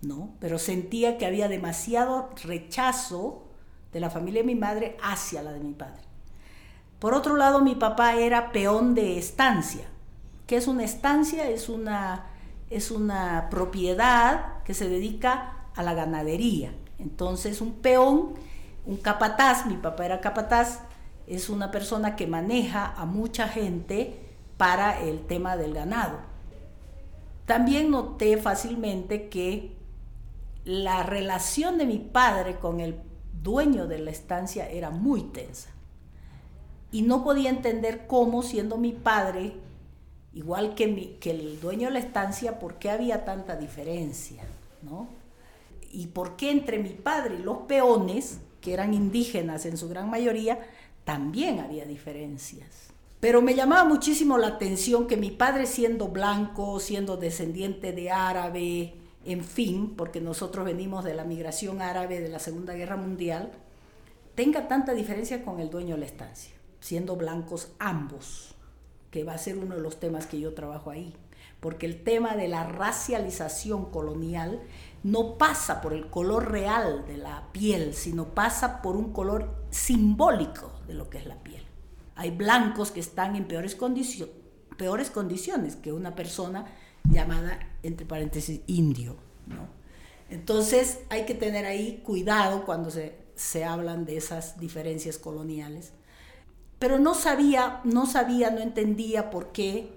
¿no? 0.02 0.30
Pero 0.40 0.58
sentía 0.58 1.18
que 1.18 1.26
había 1.26 1.48
demasiado 1.48 2.30
rechazo 2.42 3.44
de 3.92 4.00
la 4.00 4.10
familia 4.10 4.42
de 4.42 4.46
mi 4.46 4.54
madre 4.54 4.96
hacia 5.02 5.42
la 5.42 5.52
de 5.52 5.60
mi 5.60 5.72
padre. 5.72 6.02
Por 6.98 7.14
otro 7.14 7.36
lado, 7.36 7.60
mi 7.60 7.74
papá 7.74 8.16
era 8.16 8.52
peón 8.52 8.94
de 8.94 9.18
estancia. 9.18 9.86
¿Qué 10.46 10.56
es 10.56 10.66
una 10.68 10.84
estancia? 10.84 11.48
Es 11.48 11.68
una 11.68 12.26
es 12.70 12.92
una 12.92 13.48
propiedad 13.50 14.62
que 14.62 14.74
se 14.74 14.88
dedica 14.88 15.66
a 15.74 15.82
la 15.82 15.94
ganadería. 15.94 16.72
Entonces 16.98 17.60
un 17.60 17.74
peón, 17.74 18.34
un 18.86 18.96
capataz, 18.96 19.66
mi 19.66 19.74
papá 19.74 20.06
era 20.06 20.20
capataz, 20.20 20.80
es 21.26 21.48
una 21.50 21.70
persona 21.70 22.16
que 22.16 22.26
maneja 22.26 22.94
a 22.96 23.04
mucha 23.04 23.48
gente 23.48 24.20
para 24.56 25.00
el 25.00 25.26
tema 25.26 25.56
del 25.56 25.74
ganado. 25.74 26.18
También 27.46 27.90
noté 27.90 28.36
fácilmente 28.36 29.28
que 29.28 29.76
la 30.64 31.02
relación 31.02 31.78
de 31.78 31.86
mi 31.86 31.98
padre 31.98 32.58
con 32.58 32.80
el 32.80 33.00
dueño 33.42 33.86
de 33.86 33.98
la 33.98 34.10
estancia 34.10 34.68
era 34.68 34.90
muy 34.90 35.22
tensa. 35.22 35.70
Y 36.92 37.02
no 37.02 37.24
podía 37.24 37.50
entender 37.50 38.06
cómo, 38.06 38.42
siendo 38.42 38.76
mi 38.76 38.92
padre, 38.92 39.54
igual 40.34 40.74
que, 40.74 41.16
que 41.18 41.30
el 41.30 41.60
dueño 41.60 41.88
de 41.88 41.94
la 41.94 41.98
estancia, 41.98 42.58
por 42.58 42.74
qué 42.74 42.90
había 42.90 43.24
tanta 43.24 43.56
diferencia, 43.56 44.42
¿no? 44.82 45.08
Y 45.92 46.06
por 46.08 46.36
qué 46.36 46.50
entre 46.50 46.78
mi 46.78 46.90
padre 46.90 47.36
y 47.40 47.42
los 47.42 47.58
peones, 47.58 48.38
que 48.60 48.72
eran 48.72 48.94
indígenas 48.94 49.66
en 49.66 49.76
su 49.76 49.88
gran 49.88 50.08
mayoría, 50.08 50.60
también 51.04 51.58
había 51.58 51.84
diferencias. 51.84 52.68
Pero 53.18 53.42
me 53.42 53.54
llamaba 53.54 53.84
muchísimo 53.84 54.38
la 54.38 54.46
atención 54.46 55.06
que 55.06 55.16
mi 55.16 55.30
padre 55.30 55.66
siendo 55.66 56.08
blanco, 56.08 56.78
siendo 56.78 57.16
descendiente 57.16 57.92
de 57.92 58.10
árabe, 58.10 58.94
en 59.24 59.44
fin, 59.44 59.94
porque 59.96 60.20
nosotros 60.20 60.64
venimos 60.64 61.04
de 61.04 61.14
la 61.14 61.24
migración 61.24 61.82
árabe 61.82 62.20
de 62.20 62.28
la 62.28 62.38
Segunda 62.38 62.74
Guerra 62.74 62.96
Mundial, 62.96 63.50
tenga 64.34 64.68
tanta 64.68 64.94
diferencia 64.94 65.44
con 65.44 65.60
el 65.60 65.68
dueño 65.68 65.96
de 65.96 66.00
la 66.00 66.06
estancia, 66.06 66.54
siendo 66.80 67.16
blancos 67.16 67.72
ambos 67.78 68.49
que 69.10 69.24
va 69.24 69.34
a 69.34 69.38
ser 69.38 69.58
uno 69.58 69.74
de 69.74 69.80
los 69.80 69.98
temas 69.98 70.26
que 70.26 70.40
yo 70.40 70.54
trabajo 70.54 70.90
ahí, 70.90 71.14
porque 71.60 71.86
el 71.86 72.02
tema 72.02 72.36
de 72.36 72.48
la 72.48 72.64
racialización 72.64 73.90
colonial 73.90 74.60
no 75.02 75.38
pasa 75.38 75.80
por 75.80 75.92
el 75.92 76.08
color 76.08 76.50
real 76.50 77.06
de 77.06 77.16
la 77.16 77.48
piel, 77.52 77.94
sino 77.94 78.34
pasa 78.34 78.82
por 78.82 78.96
un 78.96 79.12
color 79.12 79.64
simbólico 79.70 80.72
de 80.86 80.94
lo 80.94 81.10
que 81.10 81.18
es 81.18 81.26
la 81.26 81.42
piel. 81.42 81.62
Hay 82.16 82.30
blancos 82.30 82.90
que 82.90 83.00
están 83.00 83.34
en 83.36 83.46
peores, 83.46 83.76
peores 84.76 85.10
condiciones 85.10 85.76
que 85.76 85.92
una 85.92 86.14
persona 86.14 86.66
llamada, 87.04 87.58
entre 87.82 88.06
paréntesis, 88.06 88.60
indio. 88.66 89.16
Entonces 90.28 91.00
hay 91.08 91.24
que 91.24 91.34
tener 91.34 91.64
ahí 91.64 92.02
cuidado 92.04 92.64
cuando 92.64 92.90
se, 92.90 93.16
se 93.34 93.64
hablan 93.64 94.04
de 94.04 94.16
esas 94.16 94.60
diferencias 94.60 95.18
coloniales 95.18 95.92
pero 96.80 96.98
no 96.98 97.14
sabía, 97.14 97.80
no 97.84 98.06
sabía, 98.06 98.50
no 98.50 98.60
entendía 98.60 99.30
por 99.30 99.52
qué, 99.52 99.92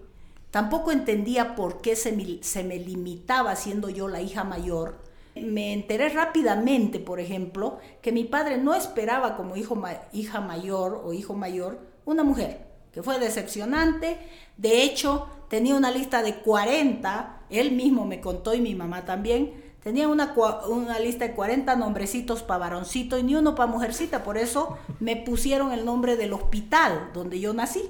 tampoco 0.51 0.91
entendía 0.91 1.55
por 1.55 1.81
qué 1.81 1.95
se 1.95 2.11
me, 2.11 2.43
se 2.43 2.65
me 2.65 2.77
limitaba 2.77 3.55
siendo 3.55 3.89
yo 3.89 4.09
la 4.09 4.21
hija 4.21 4.43
mayor. 4.43 5.01
Me 5.33 5.71
enteré 5.71 6.09
rápidamente, 6.09 6.99
por 6.99 7.21
ejemplo, 7.21 7.79
que 8.01 8.11
mi 8.11 8.25
padre 8.25 8.57
no 8.57 8.75
esperaba 8.75 9.37
como 9.37 9.55
hijo, 9.55 9.81
hija 10.11 10.41
mayor 10.41 11.01
o 11.05 11.13
hijo 11.13 11.33
mayor 11.33 11.79
una 12.03 12.25
mujer, 12.25 12.67
que 12.91 13.01
fue 13.01 13.17
decepcionante. 13.17 14.17
De 14.57 14.83
hecho, 14.83 15.29
tenía 15.47 15.75
una 15.75 15.89
lista 15.89 16.21
de 16.21 16.35
40, 16.35 17.43
él 17.49 17.71
mismo 17.71 18.05
me 18.05 18.19
contó 18.19 18.53
y 18.53 18.59
mi 18.59 18.75
mamá 18.75 19.05
también, 19.05 19.62
Tenía 19.83 20.07
una, 20.07 20.33
una 20.69 20.97
lista 20.99 21.27
de 21.27 21.33
40 21.33 21.75
nombrecitos 21.75 22.41
para 22.41 22.59
varoncito 22.59 23.17
y 23.17 23.23
ni 23.23 23.35
uno 23.35 23.53
para 23.53 23.69
mujercita. 23.69 24.23
Por 24.23 24.37
eso 24.37 24.77
me 25.01 25.17
pusieron 25.17 25.73
el 25.73 25.83
nombre 25.83 26.15
del 26.15 26.31
hospital 26.31 27.11
donde 27.13 27.41
yo 27.41 27.53
nací. 27.53 27.83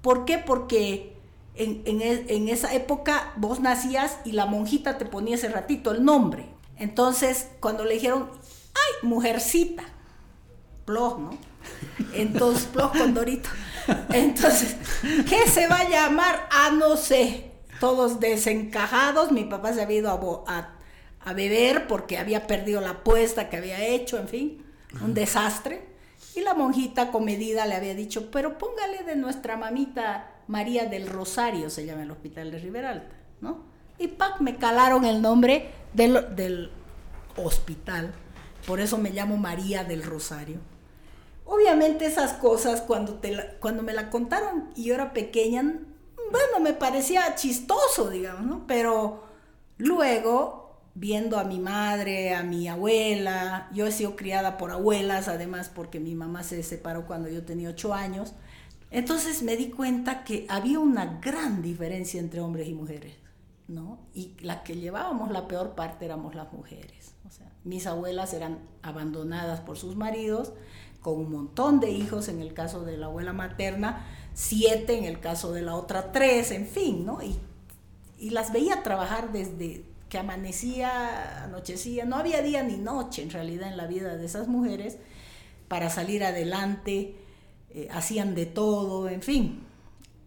¿Por 0.00 0.24
qué? 0.24 0.38
Porque 0.38 1.16
en, 1.54 1.82
en, 1.84 2.02
en, 2.02 2.48
esa 2.48 2.74
época 2.74 3.34
vos 3.36 3.60
nacías 3.60 4.18
y 4.24 4.32
la 4.32 4.46
monjita 4.46 4.98
te 4.98 5.04
ponía 5.04 5.36
ese 5.36 5.48
ratito 5.48 5.92
el 5.92 6.04
nombre. 6.04 6.48
Entonces, 6.76 7.50
cuando 7.60 7.84
le 7.84 7.94
dijeron, 7.94 8.28
¡ay, 8.74 9.08
mujercita! 9.08 9.84
Plos, 10.84 11.20
¿no? 11.20 11.30
Entonces, 12.14 12.64
Plos 12.64 12.90
con 12.90 13.14
Dorito. 13.14 13.48
Entonces, 14.12 14.76
¿qué 15.28 15.48
se 15.48 15.68
va 15.68 15.76
a 15.76 15.88
llamar? 15.88 16.48
Ah, 16.50 16.70
no 16.76 16.96
sé. 16.96 17.52
Todos 17.78 18.18
desencajados. 18.18 19.30
Mi 19.30 19.44
papá 19.44 19.72
se 19.72 19.82
había 19.82 19.98
ido 19.98 20.44
a 20.48 20.81
a 21.24 21.32
beber 21.32 21.86
porque 21.86 22.18
había 22.18 22.46
perdido 22.46 22.80
la 22.80 22.90
apuesta 22.90 23.48
que 23.48 23.56
había 23.56 23.84
hecho, 23.84 24.18
en 24.18 24.28
fin, 24.28 24.64
un 25.02 25.14
desastre. 25.14 25.92
Y 26.34 26.40
la 26.40 26.54
monjita 26.54 27.10
comedida 27.10 27.66
le 27.66 27.74
había 27.74 27.94
dicho, 27.94 28.30
pero 28.30 28.56
póngale 28.56 29.04
de 29.04 29.16
nuestra 29.16 29.56
mamita 29.56 30.32
María 30.46 30.86
del 30.86 31.06
Rosario, 31.08 31.70
se 31.70 31.86
llama 31.86 32.02
el 32.02 32.10
hospital 32.10 32.50
de 32.50 32.58
Riberalta, 32.58 33.14
¿no? 33.40 33.64
Y 33.98 34.08
¡pac! 34.08 34.40
me 34.40 34.56
calaron 34.56 35.04
el 35.04 35.20
nombre 35.20 35.70
del, 35.92 36.34
del 36.34 36.70
hospital, 37.36 38.12
por 38.66 38.80
eso 38.80 38.98
me 38.98 39.10
llamo 39.10 39.36
María 39.36 39.84
del 39.84 40.02
Rosario. 40.02 40.58
Obviamente 41.44 42.06
esas 42.06 42.32
cosas 42.34 42.80
cuando, 42.80 43.14
te 43.14 43.56
cuando 43.60 43.82
me 43.82 43.92
la 43.92 44.10
contaron 44.10 44.70
y 44.74 44.84
yo 44.84 44.94
era 44.94 45.12
pequeña, 45.12 45.62
bueno, 45.62 46.60
me 46.60 46.72
parecía 46.72 47.34
chistoso, 47.34 48.08
digamos, 48.08 48.46
¿no? 48.46 48.66
Pero 48.66 49.24
luego 49.76 50.61
viendo 50.94 51.38
a 51.38 51.44
mi 51.44 51.58
madre, 51.58 52.34
a 52.34 52.42
mi 52.42 52.68
abuela, 52.68 53.68
yo 53.72 53.86
he 53.86 53.92
sido 53.92 54.14
criada 54.14 54.58
por 54.58 54.70
abuelas, 54.70 55.28
además 55.28 55.70
porque 55.74 56.00
mi 56.00 56.14
mamá 56.14 56.42
se 56.42 56.62
separó 56.62 57.06
cuando 57.06 57.28
yo 57.28 57.44
tenía 57.44 57.70
ocho 57.70 57.94
años, 57.94 58.34
entonces 58.90 59.42
me 59.42 59.56
di 59.56 59.70
cuenta 59.70 60.22
que 60.22 60.46
había 60.50 60.78
una 60.78 61.18
gran 61.20 61.62
diferencia 61.62 62.20
entre 62.20 62.40
hombres 62.40 62.68
y 62.68 62.74
mujeres, 62.74 63.14
¿no? 63.66 64.00
Y 64.12 64.36
la 64.40 64.62
que 64.62 64.76
llevábamos 64.76 65.30
la 65.30 65.48
peor 65.48 65.74
parte 65.74 66.04
éramos 66.04 66.34
las 66.34 66.52
mujeres. 66.52 67.14
O 67.26 67.30
sea, 67.30 67.50
mis 67.64 67.86
abuelas 67.86 68.34
eran 68.34 68.58
abandonadas 68.82 69.60
por 69.60 69.78
sus 69.78 69.96
maridos, 69.96 70.52
con 71.00 71.18
un 71.18 71.32
montón 71.32 71.80
de 71.80 71.90
hijos, 71.90 72.28
en 72.28 72.40
el 72.40 72.52
caso 72.52 72.84
de 72.84 72.98
la 72.98 73.06
abuela 73.06 73.32
materna, 73.32 74.06
siete, 74.34 74.98
en 74.98 75.04
el 75.04 75.20
caso 75.20 75.52
de 75.52 75.62
la 75.62 75.74
otra 75.74 76.12
tres, 76.12 76.50
en 76.50 76.66
fin, 76.66 77.06
¿no? 77.06 77.22
Y, 77.22 77.38
y 78.18 78.30
las 78.30 78.52
veía 78.52 78.82
trabajar 78.82 79.32
desde 79.32 79.84
que 80.12 80.18
amanecía, 80.18 81.44
anochecía, 81.44 82.04
no 82.04 82.16
había 82.16 82.42
día 82.42 82.62
ni 82.62 82.76
noche 82.76 83.22
en 83.22 83.30
realidad 83.30 83.70
en 83.70 83.78
la 83.78 83.86
vida 83.86 84.18
de 84.18 84.26
esas 84.26 84.46
mujeres 84.46 84.98
para 85.68 85.88
salir 85.88 86.22
adelante, 86.22 87.16
eh, 87.70 87.88
hacían 87.90 88.34
de 88.34 88.44
todo, 88.44 89.08
en 89.08 89.22
fin, 89.22 89.60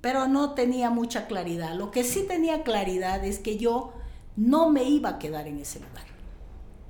pero 0.02 0.28
no 0.28 0.56
tenía 0.56 0.90
mucha 0.90 1.28
claridad. 1.28 1.76
Lo 1.76 1.91
que 1.91 2.03
sí 2.03 2.26
tenía 2.28 2.64
claridad 2.64 3.24
es 3.24 3.38
que 3.38 3.60
yo 3.60 3.94
no 4.36 4.72
me 4.72 4.86
iba 4.86 5.10
a 5.10 5.20
quedar 5.20 5.48
en 5.48 5.60
ese 5.60 5.80
lugar. 5.82 6.06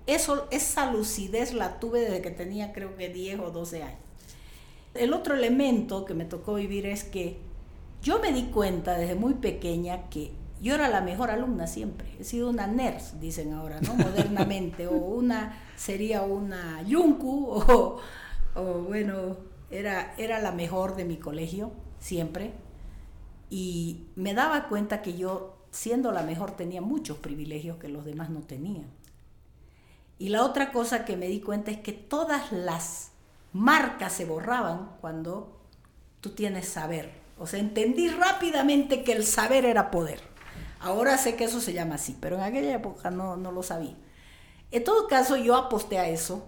Eso, 0.07 0.47
esa 0.49 0.89
lucidez 0.89 1.53
la 1.53 1.81
tuve 1.81 1.99
desde 1.99 2.21
que 2.21 2.31
tenía 2.31 2.71
creo 2.71 2.95
que 2.95 3.09
10 3.09 3.41
o 3.41 3.51
12 3.51 3.83
años. 3.83 3.99
El 4.93 5.13
otro 5.13 5.35
elemento 5.35 6.05
que 6.05 6.13
me 6.13 6.23
tocó 6.23 6.53
vivir 6.53 6.85
es 6.85 7.03
que 7.03 7.39
yo 8.01 8.19
me 8.19 8.31
di 8.31 8.43
cuenta 8.43 8.97
desde 8.97 9.15
muy 9.15 9.33
pequeña 9.33 10.07
que 10.07 10.44
yo 10.65 10.73
era 10.73 10.89
la 10.89 11.01
mejor 11.01 11.29
alumna 11.29 11.67
siempre, 11.67 12.07
he 12.19 12.23
sido 12.23 12.49
una 12.49 12.65
NERS, 12.65 13.19
dicen 13.19 13.53
ahora, 13.53 13.79
¿no? 13.81 13.93
Modernamente, 13.93 14.87
o 14.87 14.93
una, 14.93 15.61
sería 15.75 16.23
una 16.23 16.81
Yunku, 16.81 17.49
o, 17.51 17.99
o 18.55 18.63
bueno, 18.79 19.37
era, 19.69 20.15
era 20.17 20.39
la 20.39 20.51
mejor 20.51 20.95
de 20.95 21.05
mi 21.05 21.17
colegio, 21.17 21.71
siempre. 21.99 22.53
Y 23.51 24.07
me 24.15 24.33
daba 24.33 24.67
cuenta 24.67 25.03
que 25.03 25.15
yo, 25.15 25.55
siendo 25.69 26.11
la 26.11 26.23
mejor, 26.23 26.53
tenía 26.55 26.81
muchos 26.81 27.19
privilegios 27.19 27.77
que 27.77 27.87
los 27.87 28.03
demás 28.03 28.31
no 28.31 28.39
tenían. 28.39 28.87
Y 30.17 30.29
la 30.29 30.43
otra 30.43 30.71
cosa 30.71 31.05
que 31.05 31.15
me 31.15 31.27
di 31.27 31.41
cuenta 31.41 31.69
es 31.69 31.77
que 31.77 31.93
todas 31.93 32.51
las 32.51 33.11
marcas 33.53 34.13
se 34.13 34.25
borraban 34.25 34.93
cuando 34.99 35.61
tú 36.21 36.31
tienes 36.31 36.67
saber. 36.67 37.11
O 37.37 37.45
sea, 37.45 37.59
entendí 37.59 38.09
rápidamente 38.09 39.03
que 39.03 39.11
el 39.11 39.25
saber 39.25 39.65
era 39.65 39.91
poder. 39.91 40.33
Ahora 40.85 41.17
sé 41.17 41.35
que 41.35 41.45
eso 41.45 41.61
se 41.61 41.73
llama 41.73 41.95
así, 41.95 42.15
pero 42.21 42.35
en 42.35 42.43
aquella 42.43 42.75
época 42.75 43.09
no, 43.09 43.37
no 43.37 43.51
lo 43.51 43.63
sabía. 43.63 43.95
En 44.69 44.83
todo 44.83 45.07
caso, 45.07 45.35
yo 45.35 45.55
aposté 45.55 45.97
a 45.97 46.07
eso, 46.07 46.45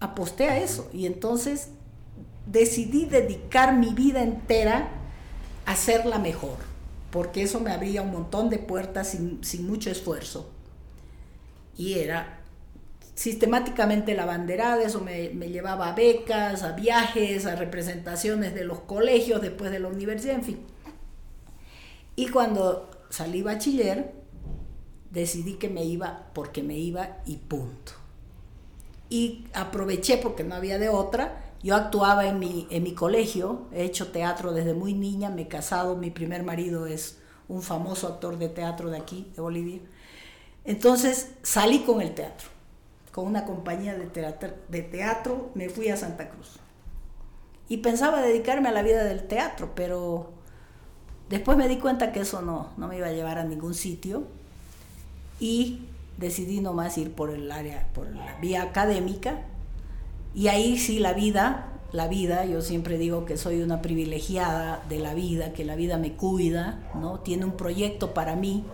aposté 0.00 0.48
a 0.48 0.58
eso, 0.58 0.88
y 0.94 1.04
entonces 1.04 1.68
decidí 2.46 3.04
dedicar 3.04 3.76
mi 3.76 3.92
vida 3.92 4.22
entera 4.22 4.88
a 5.66 5.72
hacerla 5.72 6.18
mejor, 6.18 6.56
porque 7.10 7.42
eso 7.42 7.60
me 7.60 7.70
abría 7.70 8.00
un 8.00 8.12
montón 8.12 8.48
de 8.48 8.58
puertas 8.58 9.08
sin, 9.08 9.44
sin 9.44 9.66
mucho 9.66 9.90
esfuerzo. 9.90 10.48
Y 11.76 11.98
era 11.98 12.40
sistemáticamente 13.14 14.14
la 14.14 14.24
banderada, 14.24 14.82
eso 14.84 15.02
me, 15.02 15.28
me, 15.34 15.50
llevaba 15.50 15.90
a 15.90 15.94
becas, 15.94 16.62
a 16.62 16.72
viajes, 16.72 17.44
a 17.44 17.56
representaciones 17.56 18.54
de 18.54 18.64
los 18.64 18.80
colegios 18.80 19.42
después 19.42 19.70
de 19.70 19.80
la 19.80 19.88
universidad, 19.88 20.36
en 20.36 20.44
fin. 20.44 20.60
Y 22.18 22.28
cuando 22.28 22.95
salí 23.10 23.42
bachiller, 23.42 24.14
decidí 25.10 25.54
que 25.54 25.68
me 25.68 25.84
iba 25.84 26.30
porque 26.34 26.62
me 26.62 26.76
iba 26.76 27.18
y 27.26 27.36
punto. 27.36 27.92
Y 29.08 29.46
aproveché 29.54 30.18
porque 30.18 30.44
no 30.44 30.54
había 30.54 30.78
de 30.78 30.88
otra. 30.88 31.42
Yo 31.62 31.74
actuaba 31.74 32.26
en 32.26 32.38
mi, 32.38 32.66
en 32.70 32.82
mi 32.82 32.92
colegio, 32.92 33.66
he 33.72 33.84
hecho 33.84 34.12
teatro 34.12 34.52
desde 34.52 34.74
muy 34.74 34.94
niña, 34.94 35.30
me 35.30 35.42
he 35.42 35.48
casado, 35.48 35.96
mi 35.96 36.10
primer 36.10 36.42
marido 36.42 36.86
es 36.86 37.18
un 37.48 37.62
famoso 37.62 38.08
actor 38.08 38.38
de 38.38 38.48
teatro 38.48 38.90
de 38.90 38.98
aquí, 38.98 39.32
de 39.34 39.42
Bolivia. 39.42 39.80
Entonces 40.64 41.32
salí 41.42 41.80
con 41.80 42.02
el 42.02 42.14
teatro 42.14 42.56
con 43.16 43.26
una 43.26 43.46
compañía 43.46 43.94
de 43.94 44.04
teatro, 44.08 44.52
de 44.68 44.82
teatro, 44.82 45.50
me 45.54 45.70
fui 45.70 45.88
a 45.88 45.96
Santa 45.96 46.28
Cruz. 46.28 46.58
Y 47.66 47.78
pensaba 47.78 48.20
dedicarme 48.20 48.68
a 48.68 48.72
la 48.72 48.82
vida 48.82 49.04
del 49.04 49.26
teatro, 49.26 49.72
pero 49.74 50.34
después 51.28 51.56
me 51.56 51.68
di 51.68 51.76
cuenta 51.76 52.12
que 52.12 52.20
eso 52.20 52.42
no, 52.42 52.70
no 52.76 52.88
me 52.88 52.98
iba 52.98 53.08
a 53.08 53.12
llevar 53.12 53.38
a 53.38 53.44
ningún 53.44 53.74
sitio 53.74 54.24
y 55.40 55.86
decidí 56.18 56.60
nomás 56.60 56.96
ir 56.98 57.12
por 57.12 57.30
el 57.30 57.50
área, 57.50 57.88
por 57.94 58.08
la 58.08 58.36
vía 58.40 58.62
académica. 58.62 59.42
Y 60.34 60.48
ahí 60.48 60.78
sí 60.78 60.98
la 60.98 61.12
vida, 61.12 61.80
la 61.92 62.08
vida, 62.08 62.44
yo 62.44 62.60
siempre 62.62 62.98
digo 62.98 63.24
que 63.24 63.36
soy 63.36 63.62
una 63.62 63.82
privilegiada 63.82 64.82
de 64.88 64.98
la 64.98 65.14
vida, 65.14 65.52
que 65.52 65.64
la 65.64 65.76
vida 65.76 65.98
me 65.98 66.12
cuida, 66.14 66.90
¿no? 66.94 67.20
Tiene 67.20 67.44
un 67.44 67.56
proyecto 67.56 68.12
para 68.14 68.36
mí. 68.36 68.64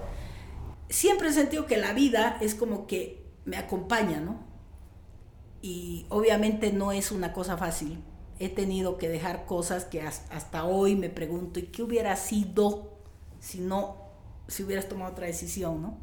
Siempre 0.88 1.28
he 1.28 1.32
sentido 1.32 1.66
que 1.66 1.76
la 1.76 1.92
vida 1.92 2.36
es 2.40 2.54
como 2.54 2.86
que 2.86 3.24
me 3.44 3.56
acompaña, 3.56 4.20
¿no? 4.20 4.36
Y 5.62 6.06
obviamente 6.08 6.72
no 6.72 6.92
es 6.92 7.12
una 7.12 7.32
cosa 7.32 7.56
fácil. 7.56 7.98
He 8.43 8.48
tenido 8.48 8.98
que 8.98 9.09
dejar 9.09 9.47
cosas 9.47 9.85
que 9.85 10.02
hasta 10.02 10.64
hoy 10.64 10.97
me 10.97 11.09
pregunto, 11.09 11.60
¿y 11.60 11.66
qué 11.66 11.85
hubiera 11.85 12.16
sido 12.16 12.90
si 13.39 13.60
no, 13.60 13.98
si 14.48 14.64
hubieras 14.64 14.89
tomado 14.89 15.12
otra 15.12 15.28
decisión, 15.28 15.81
¿no? 15.81 15.97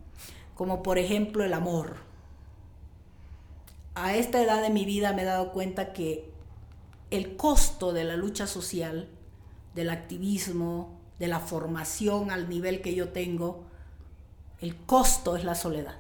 Como 0.56 0.82
por 0.82 0.98
ejemplo 0.98 1.44
el 1.44 1.53
amor. 1.53 1.98
A 3.94 4.16
esta 4.16 4.41
edad 4.41 4.61
de 4.61 4.70
mi 4.70 4.86
vida 4.86 5.11
me 5.11 5.24
he 5.24 5.26
dado 5.26 5.52
cuenta 5.52 5.91
que 5.91 6.32
el 7.11 7.36
costo 7.36 7.91
de 7.91 8.06
la 8.06 8.16
lucha 8.16 8.48
social, 8.48 9.10
del 9.76 9.90
activismo, 9.90 10.98
de 11.20 11.28
la 11.28 11.41
formación 11.41 12.32
al 12.32 12.48
nivel 12.48 12.82
que 12.82 12.95
yo 12.95 13.10
tengo, 13.10 13.66
el 14.61 14.78
costo 14.78 15.36
es 15.36 15.44
la 15.44 15.56
soledad. 15.56 15.98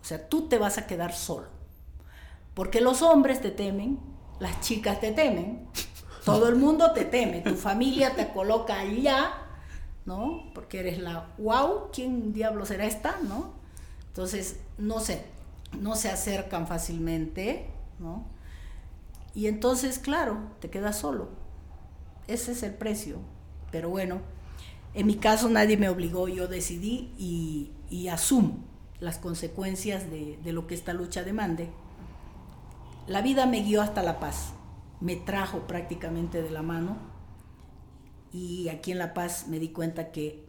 O 0.00 0.04
sea, 0.04 0.28
tú 0.28 0.46
te 0.48 0.58
vas 0.58 0.78
a 0.78 0.86
quedar 0.86 1.12
solo. 1.12 1.48
Porque 2.54 2.80
los 2.80 3.02
hombres 3.02 3.40
te 3.40 3.50
temen, 3.50 4.11
las 4.42 4.60
chicas 4.60 5.00
te 5.00 5.12
temen, 5.12 5.68
todo 6.24 6.48
el 6.48 6.56
mundo 6.56 6.92
te 6.92 7.04
teme, 7.04 7.42
tu 7.42 7.54
familia 7.54 8.16
te 8.16 8.28
coloca 8.32 8.80
allá, 8.80 9.34
¿no? 10.04 10.50
Porque 10.52 10.80
eres 10.80 10.98
la 10.98 11.28
wow, 11.38 11.90
¿quién 11.92 12.32
diablo 12.32 12.66
será 12.66 12.84
esta, 12.86 13.18
no? 13.22 13.52
Entonces, 14.08 14.58
no 14.78 14.98
sé, 14.98 15.24
no 15.80 15.94
se 15.94 16.10
acercan 16.10 16.66
fácilmente, 16.66 17.70
¿no? 18.00 18.26
Y 19.32 19.46
entonces, 19.46 20.00
claro, 20.00 20.38
te 20.58 20.70
quedas 20.70 20.98
solo. 20.98 21.28
Ese 22.26 22.50
es 22.52 22.64
el 22.64 22.74
precio. 22.74 23.18
Pero 23.70 23.90
bueno, 23.90 24.20
en 24.92 25.06
mi 25.06 25.14
caso 25.14 25.48
nadie 25.48 25.76
me 25.76 25.88
obligó, 25.88 26.26
yo 26.26 26.48
decidí 26.48 27.12
y, 27.16 27.70
y 27.88 28.08
asumo 28.08 28.58
las 28.98 29.18
consecuencias 29.18 30.10
de, 30.10 30.38
lo 30.52 30.66
que 30.66 30.74
esta 30.74 30.92
lucha 30.94 31.22
demande. 31.22 31.70
La 33.06 33.20
vida 33.20 33.46
me 33.46 33.62
guió 33.62 33.82
hasta 33.82 34.02
La 34.02 34.20
Paz, 34.20 34.52
me 35.00 35.16
trajo 35.16 35.66
prácticamente 35.66 36.42
de 36.42 36.50
la 36.50 36.62
mano. 36.62 36.96
Y 38.32 38.68
aquí 38.68 38.92
en 38.92 38.98
La 38.98 39.12
Paz 39.12 39.48
me 39.48 39.58
di 39.58 39.70
cuenta 39.70 40.12
que 40.12 40.48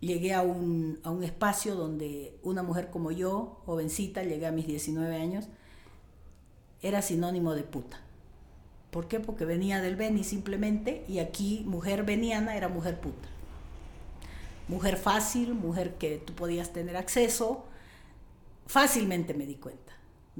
llegué 0.00 0.34
a 0.34 0.42
un, 0.42 0.98
a 1.04 1.10
un 1.10 1.22
espacio 1.22 1.76
donde 1.76 2.38
una 2.42 2.62
mujer 2.62 2.90
como 2.90 3.12
yo, 3.12 3.62
jovencita, 3.66 4.24
llegué 4.24 4.46
a 4.46 4.52
mis 4.52 4.66
19 4.66 5.14
años, 5.16 5.46
era 6.82 7.02
sinónimo 7.02 7.54
de 7.54 7.62
puta. 7.62 8.00
¿Por 8.90 9.06
qué? 9.06 9.20
Porque 9.20 9.44
venía 9.44 9.80
del 9.80 9.94
Beni 9.94 10.24
simplemente 10.24 11.04
y 11.08 11.20
aquí 11.20 11.62
mujer 11.66 12.04
veniana 12.04 12.56
era 12.56 12.68
mujer 12.68 13.00
puta. 13.00 13.28
Mujer 14.66 14.96
fácil, 14.96 15.54
mujer 15.54 15.94
que 15.94 16.18
tú 16.18 16.32
podías 16.32 16.72
tener 16.72 16.96
acceso, 16.96 17.64
fácilmente 18.66 19.34
me 19.34 19.46
di 19.46 19.56
cuenta, 19.56 19.79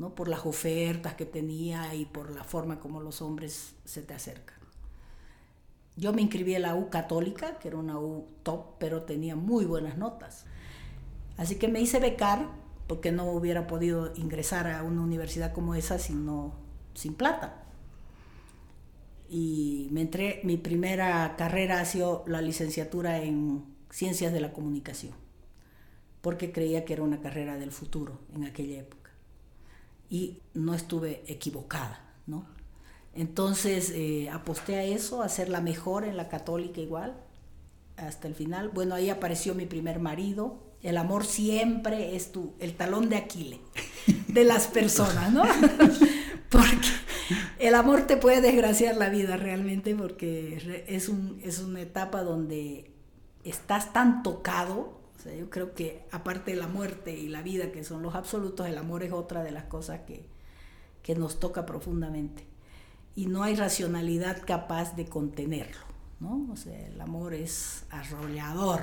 Por 0.01 0.29
las 0.29 0.47
ofertas 0.47 1.15
que 1.15 1.27
tenía 1.27 1.95
y 1.95 2.07
por 2.07 2.31
la 2.31 2.43
forma 2.43 2.81
como 2.81 3.01
los 3.01 3.21
hombres 3.21 3.75
se 3.85 4.03
te 4.03 4.15
acercan. 4.15 4.57
Yo 5.97 6.15
me 6.15 6.23
inscribí 6.23 6.55
en 6.55 6.63
la 6.63 6.75
U 6.75 6.89
católica, 6.89 7.59
que 7.59 7.69
era 7.69 7.77
una 7.77 7.99
U 7.99 8.27
top, 8.43 8.79
pero 8.79 9.03
tenía 9.03 9.37
muy 9.37 9.67
buenas 9.67 9.99
notas. 9.99 10.47
Así 11.37 11.57
que 11.57 11.69
me 11.69 11.81
hice 11.81 11.99
becar, 12.01 12.49
porque 12.87 13.13
no 13.13 13.31
hubiera 13.31 13.67
podido 13.67 14.13
ingresar 14.17 14.67
a 14.69 14.83
una 14.83 15.03
universidad 15.03 15.53
como 15.53 15.75
esa 15.75 15.99
sin 15.99 16.25
plata. 17.17 17.63
Y 19.29 19.89
me 19.93 20.01
entré, 20.01 20.41
mi 20.43 20.57
primera 20.57 21.37
carrera 21.37 21.81
ha 21.81 21.85
sido 21.85 22.25
la 22.27 22.41
licenciatura 22.41 23.23
en 23.23 23.65
ciencias 23.91 24.33
de 24.33 24.41
la 24.41 24.53
comunicación, 24.53 25.13
porque 26.21 26.51
creía 26.51 26.85
que 26.85 26.95
era 26.95 27.03
una 27.03 27.21
carrera 27.21 27.59
del 27.59 27.71
futuro 27.71 28.19
en 28.35 28.45
aquella 28.45 28.81
época. 28.81 29.00
Y 30.11 30.43
no 30.53 30.75
estuve 30.75 31.23
equivocada, 31.27 32.05
¿no? 32.27 32.45
Entonces 33.15 33.91
eh, 33.95 34.29
aposté 34.31 34.77
a 34.77 34.85
eso, 34.85 35.23
a 35.23 35.29
ser 35.29 35.49
la 35.49 35.61
mejor 35.61 36.05
en 36.05 36.17
la 36.17 36.29
católica 36.29 36.81
igual, 36.81 37.17
hasta 37.97 38.29
el 38.29 38.35
final. 38.35 38.69
Bueno, 38.69 38.95
ahí 38.95 39.11
apareció 39.11 39.55
mi 39.55 39.67
primer 39.67 40.01
marido. 40.01 40.59
El 40.83 40.97
amor 40.97 41.25
siempre 41.25 42.17
es 42.17 42.33
tu, 42.33 42.55
el 42.59 42.75
talón 42.75 43.09
de 43.09 43.17
Aquiles 43.17 43.61
de 44.29 44.45
las 44.45 44.67
personas, 44.67 45.33
¿no? 45.33 45.43
porque 46.49 46.89
el 47.59 47.75
amor 47.75 48.07
te 48.07 48.17
puede 48.17 48.41
desgraciar 48.41 48.97
la 48.97 49.09
vida 49.09 49.37
realmente, 49.37 49.95
porque 49.95 50.85
es, 50.89 51.09
un, 51.09 51.41
es 51.43 51.59
una 51.61 51.81
etapa 51.81 52.23
donde 52.23 52.91
estás 53.45 53.93
tan 53.93 54.23
tocado, 54.23 55.00
o 55.21 55.23
sea, 55.23 55.35
yo 55.35 55.51
creo 55.51 55.75
que 55.75 56.07
aparte 56.13 56.53
de 56.53 56.57
la 56.57 56.67
muerte 56.67 57.13
y 57.13 57.29
la 57.29 57.43
vida, 57.43 57.73
que 57.73 57.85
son 57.85 58.01
los 58.01 58.15
absolutos, 58.15 58.67
el 58.67 58.79
amor 58.79 59.03
es 59.03 59.13
otra 59.13 59.43
de 59.43 59.51
las 59.51 59.65
cosas 59.65 60.01
que, 60.07 60.25
que 61.03 61.15
nos 61.15 61.39
toca 61.39 61.67
profundamente. 61.67 62.47
Y 63.15 63.27
no 63.27 63.43
hay 63.43 63.55
racionalidad 63.55 64.41
capaz 64.47 64.97
de 64.97 65.05
contenerlo, 65.05 65.85
¿no? 66.21 66.51
O 66.51 66.57
sea, 66.57 66.87
el 66.87 66.99
amor 67.03 67.35
es 67.35 67.85
arrollador. 67.91 68.81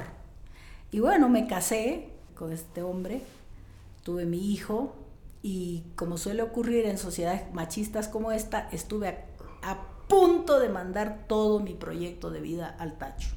Y 0.92 1.00
bueno, 1.00 1.28
me 1.28 1.48
casé 1.48 2.12
con 2.36 2.54
este 2.54 2.84
hombre, 2.84 3.24
tuve 4.04 4.28
mi 4.28 4.52
hijo 4.52 4.94
y 5.42 5.86
como 5.96 6.20
suele 6.20 6.44
ocurrir 6.44 6.86
en 6.86 7.00
sociedades 7.00 7.52
machistas 7.52 8.08
como 8.08 8.32
esta, 8.32 8.70
estuve 8.72 9.08
a, 9.08 9.72
a 9.72 9.88
punto 10.08 10.60
de 10.60 10.70
mandar 10.70 11.26
todo 11.28 11.60
mi 11.62 11.74
proyecto 11.74 12.30
de 12.30 12.42
vida 12.42 12.76
al 12.78 13.00
tacho 13.00 13.30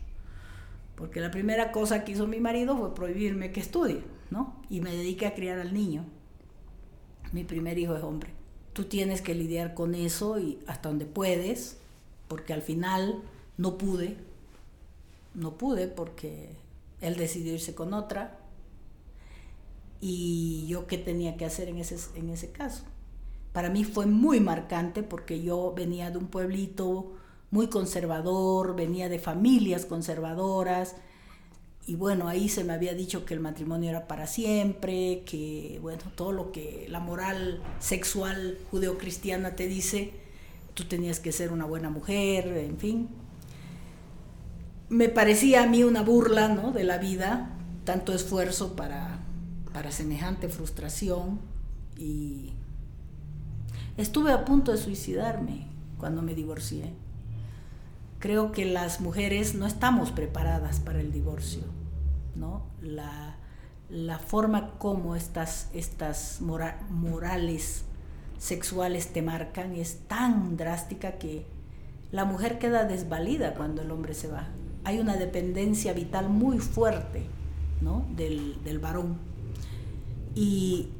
porque 1.00 1.20
la 1.20 1.30
primera 1.30 1.72
cosa 1.72 2.04
que 2.04 2.12
hizo 2.12 2.26
mi 2.26 2.40
marido 2.40 2.76
fue 2.76 2.94
prohibirme 2.94 3.52
que 3.52 3.60
estudie, 3.60 4.04
¿no? 4.28 4.60
Y 4.68 4.82
me 4.82 4.94
dediqué 4.94 5.26
a 5.26 5.34
criar 5.34 5.58
al 5.58 5.72
niño. 5.72 6.04
Mi 7.32 7.42
primer 7.42 7.78
hijo 7.78 7.96
es 7.96 8.02
hombre. 8.02 8.34
Tú 8.74 8.84
tienes 8.84 9.22
que 9.22 9.34
lidiar 9.34 9.72
con 9.72 9.94
eso 9.94 10.38
y 10.38 10.58
hasta 10.66 10.90
donde 10.90 11.06
puedes, 11.06 11.78
porque 12.28 12.52
al 12.52 12.60
final 12.60 13.22
no 13.56 13.78
pude, 13.78 14.18
no 15.32 15.56
pude 15.56 15.88
porque 15.88 16.50
él 17.00 17.16
decidió 17.16 17.54
irse 17.54 17.74
con 17.74 17.94
otra. 17.94 18.38
Y 20.02 20.66
yo 20.68 20.86
qué 20.86 20.98
tenía 20.98 21.38
que 21.38 21.46
hacer 21.46 21.70
en 21.70 21.78
ese, 21.78 21.96
en 22.14 22.28
ese 22.28 22.52
caso. 22.52 22.84
Para 23.54 23.70
mí 23.70 23.84
fue 23.84 24.04
muy 24.04 24.38
marcante 24.38 25.02
porque 25.02 25.40
yo 25.40 25.72
venía 25.74 26.10
de 26.10 26.18
un 26.18 26.26
pueblito 26.26 27.16
muy 27.50 27.68
conservador, 27.68 28.76
venía 28.76 29.08
de 29.08 29.18
familias 29.18 29.86
conservadoras, 29.86 30.96
y 31.90 31.96
bueno, 31.96 32.28
ahí 32.28 32.48
se 32.48 32.62
me 32.62 32.72
había 32.72 32.94
dicho 32.94 33.24
que 33.24 33.34
el 33.34 33.40
matrimonio 33.40 33.90
era 33.90 34.06
para 34.06 34.28
siempre, 34.28 35.24
que 35.26 35.78
bueno, 35.82 36.02
todo 36.14 36.30
lo 36.30 36.52
que 36.52 36.86
la 36.88 37.00
moral 37.00 37.60
sexual 37.80 38.58
judeocristiana 38.70 39.56
te 39.56 39.66
dice, 39.66 40.12
tú 40.74 40.84
tenías 40.84 41.18
que 41.18 41.32
ser 41.32 41.52
una 41.52 41.64
buena 41.64 41.90
mujer, 41.90 42.46
en 42.58 42.78
fin. 42.78 43.08
Me 44.88 45.08
parecía 45.08 45.64
a 45.64 45.66
mí 45.66 45.82
una 45.82 46.02
burla 46.02 46.48
¿no? 46.48 46.70
de 46.70 46.84
la 46.84 46.98
vida, 46.98 47.56
tanto 47.84 48.12
esfuerzo 48.12 48.76
para, 48.76 49.18
para 49.72 49.90
semejante 49.90 50.48
frustración 50.48 51.40
y 51.98 52.52
estuve 53.96 54.32
a 54.32 54.44
punto 54.44 54.70
de 54.70 54.78
suicidarme 54.78 55.66
cuando 55.98 56.22
me 56.22 56.34
divorcié. 56.34 56.92
Creo 58.20 58.52
que 58.52 58.66
las 58.66 59.00
mujeres 59.00 59.54
no 59.54 59.66
estamos 59.66 60.12
preparadas 60.12 60.78
para 60.78 61.00
el 61.00 61.10
divorcio, 61.10 61.62
¿no? 62.36 62.62
La, 62.82 63.36
forma 64.18 64.74
como 64.78 65.16
estas, 65.16 65.68
estas 65.74 66.40
morales 66.40 67.84
sexuales 68.38 69.12
te 69.12 69.22
marcan 69.22 69.74
es 69.74 70.00
tan 70.06 70.56
drástica 70.56 71.12
que 71.12 71.46
la 72.12 72.24
mujer 72.24 72.58
queda 72.58 72.84
desvalida 72.84 73.54
cuando 73.54 73.82
el 73.82 73.90
hombre 73.90 74.14
se 74.14 74.28
va. 74.28 74.48
Hay 74.84 74.98
una 74.98 75.16
dependencia 75.16 75.92
vital 75.92 76.28
muy 76.28 76.58
fuerte 76.58 77.24
¿no? 77.80 78.04
del, 78.16 78.78
varón. 78.80 79.16
Y, 80.34 80.90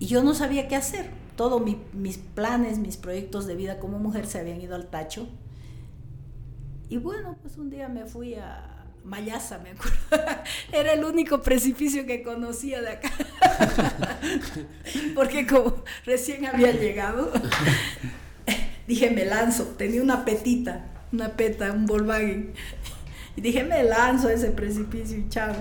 yo 0.00 0.22
no 0.22 0.34
sabía 0.34 0.66
qué 0.66 0.76
hacer. 0.76 1.10
Todos 1.36 1.62
mis 1.92 2.18
planes, 2.18 2.78
mis 2.78 2.96
proyectos 2.96 3.46
de 3.46 3.56
vida 3.56 3.78
como 3.78 3.98
mujer 3.98 4.26
se 4.26 4.38
habían 4.38 4.60
ido 4.60 4.74
al 4.74 4.86
tacho. 4.86 5.28
Y 6.88 6.98
bueno, 6.98 7.36
pues 7.42 7.58
un 7.58 7.70
día 7.70 7.88
me 7.88 8.06
fui 8.06 8.34
a, 8.34 8.76
Mayasa, 9.06 9.58
me 9.58 9.70
acuerdo. 9.70 9.96
Era 10.72 10.92
el 10.92 11.04
único 11.04 11.40
precipicio 11.40 12.06
que 12.06 12.22
conocía 12.22 12.82
de 12.82 12.90
acá. 12.90 13.10
Porque 15.14 15.46
como 15.46 15.76
recién 16.04 16.44
había 16.44 16.72
llegado, 16.72 17.32
dije, 18.88 19.10
me 19.10 19.24
lanzo. 19.24 19.64
Tenía 19.78 20.02
una 20.02 20.24
petita, 20.24 20.86
una 21.12 21.36
peta, 21.36 21.72
un 21.72 21.86
Volkswagen. 21.86 22.52
Y 23.36 23.40
dije, 23.40 23.64
me 23.64 23.84
lanzo 23.84 24.28
a 24.28 24.32
ese 24.32 24.50
precipicio 24.50 25.18
y 25.18 25.28
chao. 25.28 25.54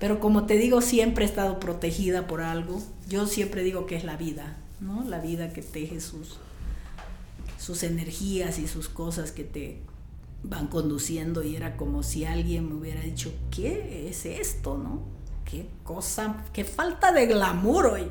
Pero 0.00 0.18
como 0.18 0.46
te 0.46 0.56
digo, 0.56 0.80
siempre 0.80 1.24
he 1.24 1.28
estado 1.28 1.60
protegida 1.60 2.26
por 2.26 2.40
algo. 2.40 2.82
Yo 3.08 3.26
siempre 3.26 3.62
digo 3.62 3.86
que 3.86 3.94
es 3.94 4.02
la 4.02 4.16
vida, 4.16 4.56
¿no? 4.80 5.04
La 5.04 5.20
vida 5.20 5.52
que 5.52 5.62
teje 5.62 6.00
sus, 6.00 6.40
sus 7.62 7.84
energías 7.84 8.58
y 8.58 8.66
sus 8.66 8.88
cosas 8.88 9.30
que 9.30 9.44
te 9.44 9.78
van 10.42 10.66
conduciendo 10.66 11.44
y 11.44 11.54
era 11.54 11.76
como 11.76 12.02
si 12.02 12.24
alguien 12.24 12.68
me 12.68 12.74
hubiera 12.74 13.00
dicho, 13.00 13.32
¿qué 13.52 14.08
es 14.08 14.26
esto, 14.26 14.76
no? 14.76 15.02
Qué 15.44 15.68
cosa, 15.84 16.44
qué 16.52 16.64
falta 16.64 17.12
de 17.12 17.26
glamour 17.26 17.86
hoy. 17.86 18.08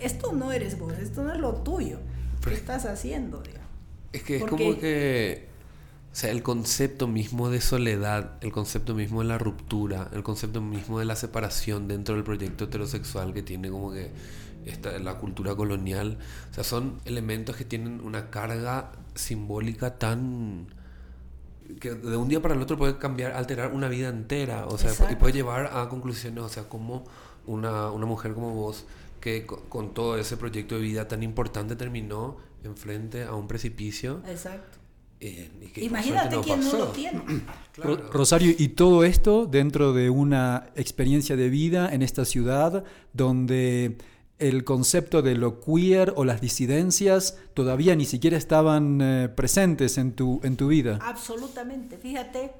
esto 0.00 0.32
no 0.32 0.50
eres 0.50 0.78
vos, 0.78 0.94
esto 0.94 1.22
no 1.22 1.34
es 1.34 1.38
lo 1.38 1.56
tuyo. 1.56 1.98
¿Qué 2.42 2.54
estás 2.54 2.86
haciendo? 2.86 3.42
Es 4.14 4.22
que 4.22 4.38
es 4.38 4.44
como 4.44 4.78
que, 4.78 5.46
o 6.10 6.16
sea, 6.16 6.30
el 6.30 6.42
concepto 6.42 7.06
mismo 7.06 7.50
de 7.50 7.60
soledad, 7.60 8.38
el 8.40 8.50
concepto 8.50 8.94
mismo 8.94 9.20
de 9.20 9.28
la 9.28 9.36
ruptura, 9.36 10.08
el 10.14 10.22
concepto 10.22 10.62
mismo 10.62 10.98
de 10.98 11.04
la 11.04 11.16
separación 11.16 11.86
dentro 11.86 12.14
del 12.14 12.24
proyecto 12.24 12.64
heterosexual 12.64 13.34
que 13.34 13.42
tiene 13.42 13.68
como 13.68 13.92
que 13.92 14.10
esta, 14.66 14.98
la 14.98 15.18
cultura 15.18 15.54
colonial, 15.54 16.18
o 16.50 16.54
sea, 16.54 16.64
son 16.64 17.00
elementos 17.04 17.56
que 17.56 17.64
tienen 17.64 18.00
una 18.00 18.30
carga 18.30 18.92
simbólica 19.14 19.98
tan 19.98 20.68
que 21.78 21.94
de 21.94 22.16
un 22.16 22.28
día 22.28 22.40
para 22.42 22.54
el 22.54 22.62
otro 22.62 22.76
puede 22.76 22.98
cambiar, 22.98 23.32
alterar 23.32 23.72
una 23.72 23.88
vida 23.88 24.08
entera, 24.08 24.66
o 24.66 24.76
sea, 24.78 24.92
y 25.10 25.16
puede 25.16 25.32
llevar 25.32 25.70
a 25.72 25.88
conclusiones, 25.88 26.42
o 26.42 26.48
sea, 26.48 26.68
como 26.68 27.04
una, 27.46 27.90
una 27.90 28.06
mujer 28.06 28.34
como 28.34 28.54
vos, 28.54 28.86
que 29.20 29.46
con, 29.46 29.94
todo 29.94 30.16
ese 30.18 30.36
proyecto 30.36 30.76
de 30.76 30.80
vida 30.80 31.06
tan 31.06 31.22
importante 31.22 31.76
terminó 31.76 32.38
enfrente 32.64 33.24
a 33.24 33.34
un 33.34 33.46
precipicio. 33.46 34.22
Exacto. 34.26 34.78
Eh, 35.20 35.50
Imagínate 35.76 36.40
quién 36.40 36.60
no 36.60 36.78
lo 36.78 36.88
tiene. 36.88 37.22
Rosario, 38.10 38.54
y 38.56 38.68
todo 38.68 39.04
esto 39.04 39.44
dentro 39.44 39.92
de 39.92 40.08
una 40.08 40.70
experiencia 40.76 41.36
de 41.36 41.50
vida 41.50 41.92
en 41.92 42.00
esta 42.00 42.24
ciudad 42.24 42.84
donde 43.12 43.98
el 44.40 44.64
concepto 44.64 45.22
de 45.22 45.34
lo 45.34 45.60
queer 45.60 46.14
o 46.16 46.24
las 46.24 46.40
disidencias 46.40 47.38
todavía 47.54 47.94
ni 47.94 48.06
siquiera 48.06 48.36
estaban 48.36 49.00
eh, 49.00 49.28
presentes 49.28 49.98
en 49.98 50.12
tu, 50.12 50.40
en 50.42 50.56
tu 50.56 50.68
vida. 50.68 50.98
Absolutamente. 51.02 51.98
Fíjate, 51.98 52.52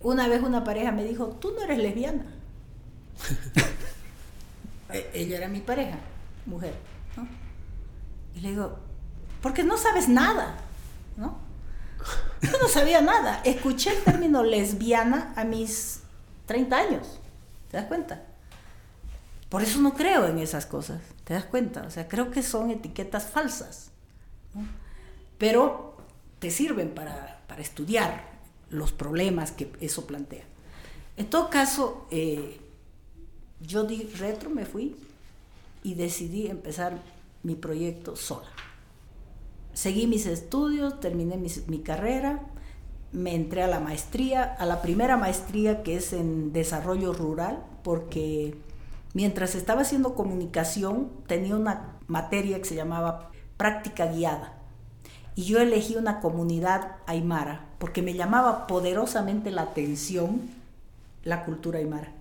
una 0.00 0.28
vez 0.28 0.42
una 0.42 0.64
pareja 0.64 0.92
me 0.92 1.04
dijo, 1.04 1.36
tú 1.40 1.52
no 1.52 1.62
eres 1.62 1.78
lesbiana. 1.78 2.24
E, 4.88 5.10
ella 5.14 5.38
era 5.38 5.48
mi 5.48 5.58
pareja, 5.58 5.98
mujer. 6.46 6.72
Y 8.36 8.40
le 8.40 8.50
digo, 8.50 8.78
porque 9.42 9.64
no 9.64 9.76
sabes 9.76 10.08
nada, 10.08 10.58
¿no? 11.16 11.38
Yo 12.40 12.56
no 12.62 12.68
sabía 12.68 13.00
nada. 13.00 13.40
Escuché 13.44 13.90
el 13.90 14.04
término 14.04 14.44
lesbiana 14.44 15.32
a 15.34 15.42
mis 15.42 16.02
30 16.46 16.76
años. 16.76 17.18
¿Te 17.68 17.78
das 17.78 17.86
cuenta? 17.86 18.25
Por 19.48 19.62
eso 19.62 19.80
no 19.80 19.94
creo 19.94 20.26
en 20.26 20.38
esas 20.38 20.66
cosas, 20.66 21.00
¿te 21.24 21.34
das 21.34 21.44
cuenta? 21.44 21.84
O 21.86 21.90
sea, 21.90 22.08
creo 22.08 22.30
que 22.30 22.42
son 22.42 22.70
etiquetas 22.70 23.26
falsas, 23.26 23.90
pero 25.38 25.96
te 26.38 26.50
sirven 26.50 26.90
para, 26.90 27.34
estudiar 27.58 28.36
los 28.68 28.92
problemas 28.92 29.52
que 29.52 29.72
eso 29.80 30.06
plantea. 30.06 30.44
En 31.16 31.30
todo 31.30 31.48
caso, 31.48 32.06
eh, 32.10 32.60
yo 33.60 33.84
di 33.84 34.02
retro, 34.18 34.50
me 34.50 34.66
fui 34.66 34.94
y 35.82 35.94
decidí 35.94 36.48
empezar 36.48 37.00
mi 37.42 37.54
proyecto 37.54 38.16
sola. 38.16 38.50
Seguí 39.72 40.06
mis 40.06 40.26
estudios, 40.26 41.00
terminé 41.00 41.38
mi 41.38 41.78
carrera, 41.78 42.42
me 43.12 43.34
entré 43.34 43.62
a 43.62 43.68
la 43.68 43.80
maestría, 43.80 44.42
a 44.42 44.66
la 44.66 44.82
primera 44.82 45.16
maestría 45.16 45.82
que 45.82 45.96
es 45.96 46.12
en 46.12 46.52
desarrollo 46.52 47.12
rural, 47.14 47.64
porque 47.82 48.54
Mientras 49.16 49.54
estaba 49.54 49.80
haciendo 49.80 50.14
comunicación, 50.14 51.10
tenía 51.26 51.56
una 51.56 51.96
materia 52.06 52.58
que 52.58 52.66
se 52.66 52.74
llamaba 52.74 53.30
práctica 53.56 54.12
guiada. 54.12 54.52
Y 55.34 55.44
yo 55.44 55.58
elegí 55.58 55.96
una 55.96 56.20
comunidad 56.20 56.96
aymara 57.06 57.64
porque 57.78 58.02
me 58.02 58.12
llamaba 58.12 58.66
poderosamente 58.66 59.50
la 59.50 59.62
atención 59.62 60.42
la 61.24 61.46
cultura 61.46 61.78
aymara. 61.78 62.12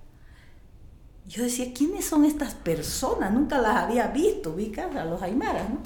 Yo 1.28 1.44
decía, 1.44 1.74
¿quiénes 1.74 2.06
son 2.06 2.24
estas 2.24 2.54
personas? 2.56 3.34
Nunca 3.34 3.58
las 3.58 3.76
había 3.76 4.08
visto, 4.08 4.52
ubicas 4.52 4.96
a 4.96 5.04
los 5.04 5.22
aymaras, 5.22 5.70
¿no? 5.70 5.80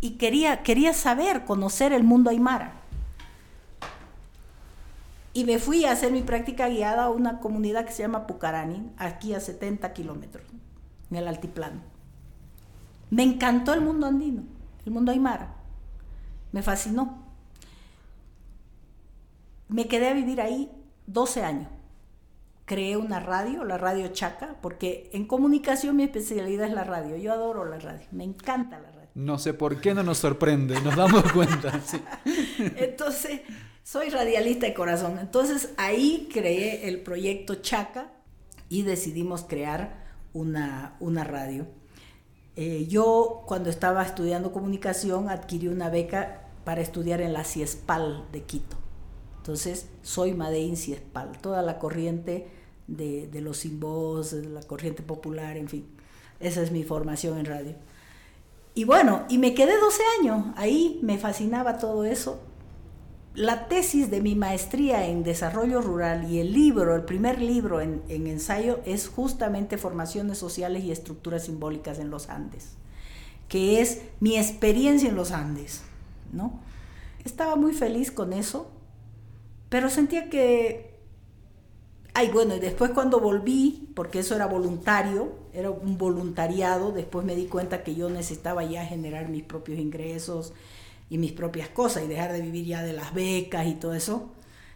Y 0.00 0.12
quería, 0.12 0.62
quería 0.62 0.94
saber, 0.94 1.44
conocer 1.44 1.92
el 1.92 2.04
mundo 2.04 2.30
aymara. 2.30 2.72
Y 5.34 5.44
me 5.44 5.58
fui 5.58 5.84
a 5.84 5.90
hacer 5.90 6.12
mi 6.12 6.22
práctica 6.22 6.68
guiada 6.68 7.04
a 7.04 7.10
una 7.10 7.40
comunidad 7.40 7.84
que 7.84 7.92
se 7.92 8.02
llama 8.02 8.28
Pucarani, 8.28 8.92
aquí 8.96 9.34
a 9.34 9.40
70 9.40 9.92
kilómetros, 9.92 10.46
en 11.10 11.16
el 11.16 11.26
altiplano. 11.26 11.80
Me 13.10 13.24
encantó 13.24 13.74
el 13.74 13.80
mundo 13.80 14.06
andino, 14.06 14.44
el 14.86 14.92
mundo 14.92 15.10
aymara. 15.10 15.56
Me 16.52 16.62
fascinó. 16.62 17.18
Me 19.68 19.88
quedé 19.88 20.08
a 20.08 20.14
vivir 20.14 20.40
ahí 20.40 20.70
12 21.08 21.42
años. 21.42 21.68
Creé 22.64 22.96
una 22.96 23.18
radio, 23.18 23.64
la 23.64 23.76
radio 23.76 24.08
Chaca, 24.08 24.56
porque 24.62 25.10
en 25.12 25.26
comunicación 25.26 25.96
mi 25.96 26.04
especialidad 26.04 26.68
es 26.68 26.74
la 26.74 26.84
radio. 26.84 27.16
Yo 27.16 27.32
adoro 27.32 27.64
la 27.64 27.80
radio, 27.80 28.06
me 28.12 28.22
encanta 28.22 28.78
la 28.78 28.90
radio. 28.92 29.10
No 29.16 29.38
sé 29.38 29.52
por 29.52 29.80
qué 29.80 29.94
no 29.94 30.04
nos 30.04 30.18
sorprende, 30.18 30.80
nos 30.80 30.94
damos 30.94 31.30
cuenta. 31.32 31.80
Entonces, 32.76 33.40
soy 33.84 34.08
radialista 34.08 34.66
de 34.66 34.74
corazón. 34.74 35.18
Entonces 35.20 35.70
ahí 35.76 36.28
creé 36.32 36.88
el 36.88 37.02
proyecto 37.02 37.56
Chaca 37.56 38.10
y 38.68 38.82
decidimos 38.82 39.42
crear 39.42 40.02
una, 40.32 40.96
una 40.98 41.22
radio. 41.22 41.66
Eh, 42.56 42.86
yo 42.88 43.42
cuando 43.46 43.68
estaba 43.70 44.02
estudiando 44.02 44.52
comunicación 44.52 45.28
adquirí 45.28 45.68
una 45.68 45.90
beca 45.90 46.48
para 46.64 46.80
estudiar 46.80 47.20
en 47.20 47.34
la 47.34 47.44
CIESPAL 47.44 48.26
de 48.32 48.42
Quito. 48.42 48.76
Entonces 49.36 49.86
soy 50.02 50.32
Madein 50.32 50.76
CIESPAL, 50.76 51.38
toda 51.38 51.60
la 51.60 51.78
corriente 51.78 52.48
de, 52.86 53.26
de 53.26 53.40
los 53.42 53.58
sin 53.58 53.80
voz, 53.80 54.32
la 54.32 54.62
corriente 54.62 55.02
popular, 55.02 55.58
en 55.58 55.68
fin. 55.68 55.86
Esa 56.40 56.62
es 56.62 56.72
mi 56.72 56.84
formación 56.84 57.38
en 57.38 57.44
radio. 57.44 57.74
Y 58.74 58.84
bueno, 58.84 59.26
y 59.28 59.36
me 59.36 59.52
quedé 59.52 59.78
12 59.78 60.02
años, 60.20 60.46
ahí 60.56 60.98
me 61.02 61.18
fascinaba 61.18 61.78
todo 61.78 62.04
eso 62.04 62.40
la 63.34 63.66
tesis 63.66 64.10
de 64.10 64.20
mi 64.20 64.36
maestría 64.36 65.08
en 65.08 65.24
desarrollo 65.24 65.80
rural 65.80 66.30
y 66.30 66.38
el 66.38 66.52
libro, 66.52 66.94
el 66.94 67.02
primer 67.02 67.40
libro 67.40 67.80
en, 67.80 68.02
ensayo, 68.08 68.80
es 68.84 69.08
justamente 69.08 69.76
Formaciones 69.76 70.38
Sociales 70.38 70.84
y 70.84 70.92
Estructuras 70.92 71.44
Simbólicas 71.46 71.98
en 71.98 72.10
los 72.10 72.28
Andes, 72.28 72.76
que 73.48 73.80
es 73.80 74.02
mi 74.20 74.36
experiencia 74.36 75.08
en 75.08 75.16
los 75.16 75.32
Andes, 75.32 75.82
¿no? 76.32 76.60
Estaba 77.24 77.56
muy 77.56 77.72
feliz 77.72 78.10
con 78.10 78.32
eso, 78.32 78.70
Pero 79.68 79.90
sentía 79.90 80.30
que... 80.30 80.94
Ay, 82.12 82.30
bueno, 82.30 82.54
y 82.54 82.60
después 82.60 82.92
cuando 82.92 83.18
volví, 83.18 83.88
porque 83.96 84.20
eso 84.20 84.36
era 84.36 84.46
voluntario, 84.46 85.32
era 85.52 85.70
un 85.70 85.98
voluntariado, 85.98 86.92
después 86.92 87.26
me 87.26 87.34
di 87.34 87.46
cuenta 87.46 87.82
que 87.82 87.96
yo 87.96 88.08
necesitaba 88.08 88.62
ya 88.62 88.86
generar 88.86 89.28
mis 89.28 89.42
propios 89.42 89.80
ingresos 89.80 90.52
mis 91.18 91.32
propias 91.32 91.68
cosas 91.68 92.04
y 92.04 92.08
dejar 92.08 92.32
de 92.32 92.40
vivir 92.40 92.66
ya 92.66 92.82
de 92.82 92.92
las 92.92 93.14
becas 93.14 93.66
y 93.66 93.74
todo 93.74 93.94
eso. 93.94 94.32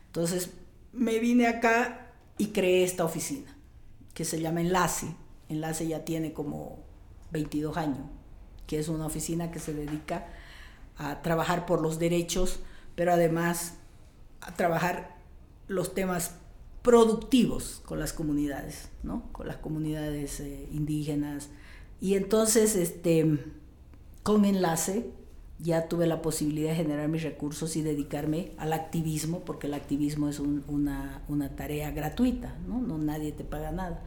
Entonces 0.06 0.52
me 0.92 1.18
vine 1.18 1.46
acá 1.46 2.12
y 2.38 2.48
creé 2.48 2.84
esta 2.84 3.04
oficina, 3.04 3.56
que 4.14 4.24
se 4.24 4.40
llama 4.40 4.60
Enlace. 4.60 5.14
Enlace 5.48 5.86
ya 5.86 6.04
tiene 6.04 6.32
como 6.32 6.78
22 7.32 7.76
años, 7.76 8.06
que 8.66 8.78
es 8.78 8.88
una 8.88 9.06
oficina 9.06 9.50
que 9.50 9.58
se 9.58 9.74
dedica 9.74 10.28
a 10.96 11.22
trabajar 11.22 11.66
por 11.66 11.80
los 11.80 11.98
derechos, 11.98 12.60
pero 12.94 13.12
además 13.12 13.74
a 14.40 14.54
trabajar 14.54 15.16
los 15.66 15.94
temas 15.94 16.34
productivos 16.82 17.82
con 17.84 17.98
las 17.98 18.12
comunidades, 18.12 18.88
¿no? 19.02 19.30
Con 19.32 19.46
las 19.46 19.56
comunidades 19.56 20.40
eh, 20.40 20.68
indígenas. 20.72 21.50
Y 22.00 22.14
entonces, 22.14 22.76
este, 22.76 23.38
con 24.22 24.44
enlace, 24.44 25.10
ya 25.60 25.88
tuve 25.88 26.06
la 26.06 26.22
posibilidad 26.22 26.70
de 26.70 26.76
generar 26.76 27.08
mis 27.08 27.22
recursos 27.22 27.74
y 27.76 27.82
dedicarme 27.82 28.52
al 28.58 28.72
activismo, 28.72 29.40
porque 29.40 29.66
el 29.66 29.74
activismo 29.74 30.28
es 30.28 30.38
una, 30.38 31.22
tarea 31.56 31.90
gratuita, 31.90 32.56
¿no? 32.66 32.80
Nadie 32.98 33.32
te 33.32 33.44
paga 33.44 33.72
nada. 33.72 34.00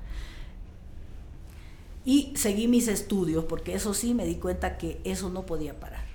Y 2.06 2.34
seguí 2.36 2.68
mis 2.68 2.88
estudios, 2.88 3.46
porque 3.46 3.74
eso 3.74 3.94
sí 3.94 4.14
me 4.14 4.26
di 4.26 4.36
cuenta 4.36 4.78
que 4.78 5.02
eso 5.04 5.30
no 5.30 5.46
podía 5.46 5.80
parar. 5.80 6.06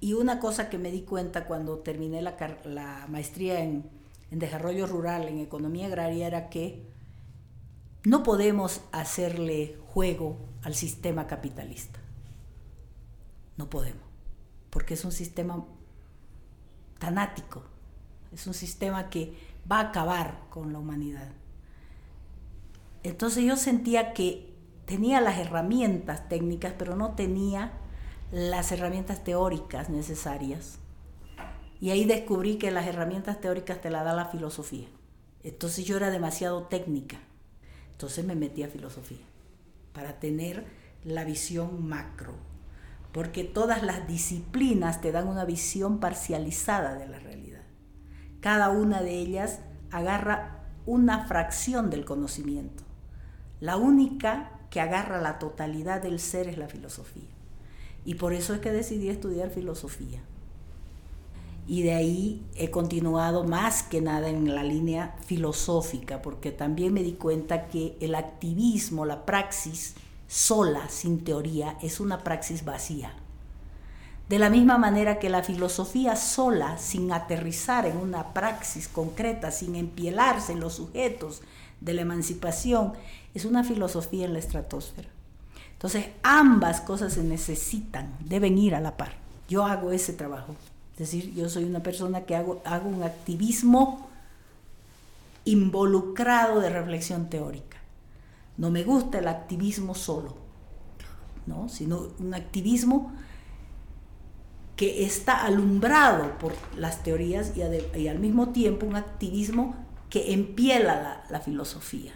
Y 0.00 0.14
una 0.14 0.38
cosa 0.38 0.70
que 0.70 0.78
me 0.78 0.92
di 0.92 1.02
cuenta 1.02 1.46
cuando 1.46 1.78
terminé 1.78 2.22
la, 2.22 3.06
maestría 3.08 3.60
en 3.60 3.90
desarrollo 4.30 4.86
rural, 4.86 5.28
en 5.28 5.40
economía 5.40 5.86
agraria, 5.86 6.28
era 6.28 6.48
que 6.48 6.86
no 8.04 8.22
podemos 8.22 8.80
hacerle 8.92 9.76
juego 9.88 10.36
al 10.62 10.74
sistema 10.74 11.26
capitalista. 11.26 11.98
No 13.58 13.68
podemos 13.68 14.09
porque 14.70 14.94
es 14.94 15.04
un 15.04 15.12
sistema 15.12 15.64
tanático, 16.98 17.62
es 18.32 18.46
un 18.46 18.54
sistema 18.54 19.10
que 19.10 19.36
va 19.70 19.78
a 19.78 19.88
acabar 19.88 20.40
con 20.50 20.72
la 20.72 20.78
humanidad. 20.78 21.28
Entonces 23.02 23.44
yo 23.44 23.56
sentía 23.56 24.12
que 24.12 24.54
tenía 24.84 25.20
las 25.20 25.38
herramientas 25.38 26.28
técnicas, 26.28 26.74
pero 26.78 26.96
no 26.96 27.14
tenía 27.14 27.72
las 28.30 28.70
herramientas 28.72 29.24
teóricas 29.24 29.88
necesarias. 29.88 30.78
Y 31.80 31.90
ahí 31.90 32.04
descubrí 32.04 32.56
que 32.56 32.70
las 32.70 32.86
herramientas 32.86 33.40
teóricas 33.40 33.80
te 33.80 33.90
las 33.90 34.04
da 34.04 34.12
la 34.12 34.26
filosofía. 34.26 34.88
Entonces 35.42 35.86
yo 35.86 35.96
era 35.96 36.10
demasiado 36.10 36.64
técnica. 36.64 37.18
Entonces 37.92 38.24
me 38.24 38.34
metí 38.34 38.62
a 38.62 38.68
filosofía 38.68 39.24
para 39.92 40.20
tener 40.20 40.66
la 41.04 41.24
visión 41.24 41.88
macro 41.88 42.34
porque 43.12 43.44
todas 43.44 43.82
las 43.82 44.06
disciplinas 44.06 45.00
te 45.00 45.12
dan 45.12 45.26
una 45.26 45.44
visión 45.44 45.98
parcializada 45.98 46.94
de 46.94 47.08
la 47.08 47.18
realidad. 47.18 47.62
Cada 48.40 48.70
una 48.70 49.02
de 49.02 49.18
ellas 49.18 49.60
agarra 49.90 50.60
una 50.86 51.26
fracción 51.26 51.90
del 51.90 52.04
conocimiento. 52.04 52.84
La 53.60 53.76
única 53.76 54.52
que 54.70 54.80
agarra 54.80 55.20
la 55.20 55.38
totalidad 55.38 56.02
del 56.02 56.20
ser 56.20 56.48
es 56.48 56.56
la 56.56 56.68
filosofía. 56.68 57.28
Y 58.04 58.14
por 58.14 58.32
eso 58.32 58.54
es 58.54 58.60
que 58.60 58.72
decidí 58.72 59.08
estudiar 59.08 59.50
filosofía. 59.50 60.20
Y 61.66 61.82
de 61.82 61.92
ahí 61.92 62.46
he 62.56 62.70
continuado 62.70 63.44
más 63.44 63.82
que 63.82 64.00
nada 64.00 64.28
en 64.28 64.54
la 64.54 64.64
línea 64.64 65.14
filosófica, 65.26 66.22
porque 66.22 66.50
también 66.50 66.94
me 66.94 67.02
di 67.02 67.12
cuenta 67.12 67.68
que 67.68 67.96
el 68.00 68.14
activismo, 68.14 69.04
la 69.04 69.24
praxis, 69.26 69.94
sola, 70.30 70.88
sin 70.88 71.24
teoría, 71.24 71.76
es 71.82 71.98
una 71.98 72.22
praxis 72.22 72.64
vacía. 72.64 73.12
De 74.28 74.38
la 74.38 74.48
misma 74.48 74.78
manera 74.78 75.18
que 75.18 75.28
la 75.28 75.42
filosofía 75.42 76.14
sola, 76.14 76.78
sin 76.78 77.10
aterrizar 77.10 77.84
en 77.84 77.96
una 77.96 78.32
praxis 78.32 78.86
concreta, 78.86 79.50
sin 79.50 79.74
empielarse 79.74 80.52
en 80.52 80.60
los 80.60 80.74
sujetos 80.74 81.42
de 81.80 81.94
la 81.94 82.02
emancipación, 82.02 82.92
es 83.34 83.44
una 83.44 83.64
filosofía 83.64 84.26
en 84.26 84.34
la 84.34 84.38
estratosfera. 84.38 85.08
Entonces, 85.72 86.06
ambas 86.22 86.80
cosas 86.80 87.14
se 87.14 87.24
necesitan, 87.24 88.14
deben 88.20 88.56
ir 88.56 88.76
a 88.76 88.80
la 88.80 88.96
par. 88.96 89.14
Yo 89.48 89.64
hago 89.64 89.90
ese 89.90 90.12
trabajo. 90.12 90.54
Es 90.92 90.98
decir, 90.98 91.34
yo 91.34 91.48
soy 91.48 91.64
una 91.64 91.82
persona 91.82 92.20
que 92.20 92.36
hago, 92.36 92.62
hago 92.64 92.88
un 92.88 93.02
activismo 93.02 94.08
involucrado 95.44 96.60
de 96.60 96.70
reflexión 96.70 97.28
teórica. 97.28 97.69
No 98.60 98.70
me 98.70 98.84
gusta 98.84 99.20
el 99.20 99.26
activismo 99.26 99.94
solo, 99.94 100.36
¿no? 101.46 101.70
sino 101.70 102.08
un 102.18 102.34
activismo 102.34 103.10
que 104.76 105.06
está 105.06 105.46
alumbrado 105.46 106.38
por 106.38 106.52
las 106.76 107.02
teorías 107.02 107.52
y, 107.56 108.06
al 108.06 108.18
mismo 108.18 108.50
tiempo 108.50 108.84
un 108.84 108.96
activismo 108.96 109.74
que 110.10 110.34
empiela 110.34 111.00
la, 111.00 111.24
la, 111.30 111.40
filosofía. 111.40 112.12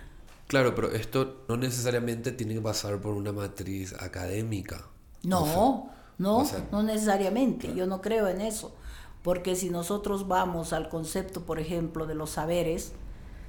Claro, 0.47 0.75
pero 0.75 0.93
esto 0.93 1.47
no 1.49 1.57
necesariamente 1.57 2.31
tiene 2.31 2.53
que 2.53 2.61
pasar 2.61 3.01
por 3.01 3.15
una 3.15 3.33
matriz 3.33 3.95
académica. 3.95 4.85
No, 5.23 5.91
no, 6.19 6.45
no 6.71 6.83
necesariamente. 6.83 7.75
Yo 7.75 7.87
no 7.87 8.03
creo 8.03 8.29
en 8.29 8.43
eso. 8.43 8.75
Porque 9.23 9.57
si 9.57 9.71
nosotros 9.71 10.29
vamos 10.29 10.75
al 10.75 10.91
concepto, 10.91 11.47
por 11.47 11.59
ejemplo, 11.59 12.05
de 12.05 12.15
los 12.15 12.29
saberes, 12.29 12.93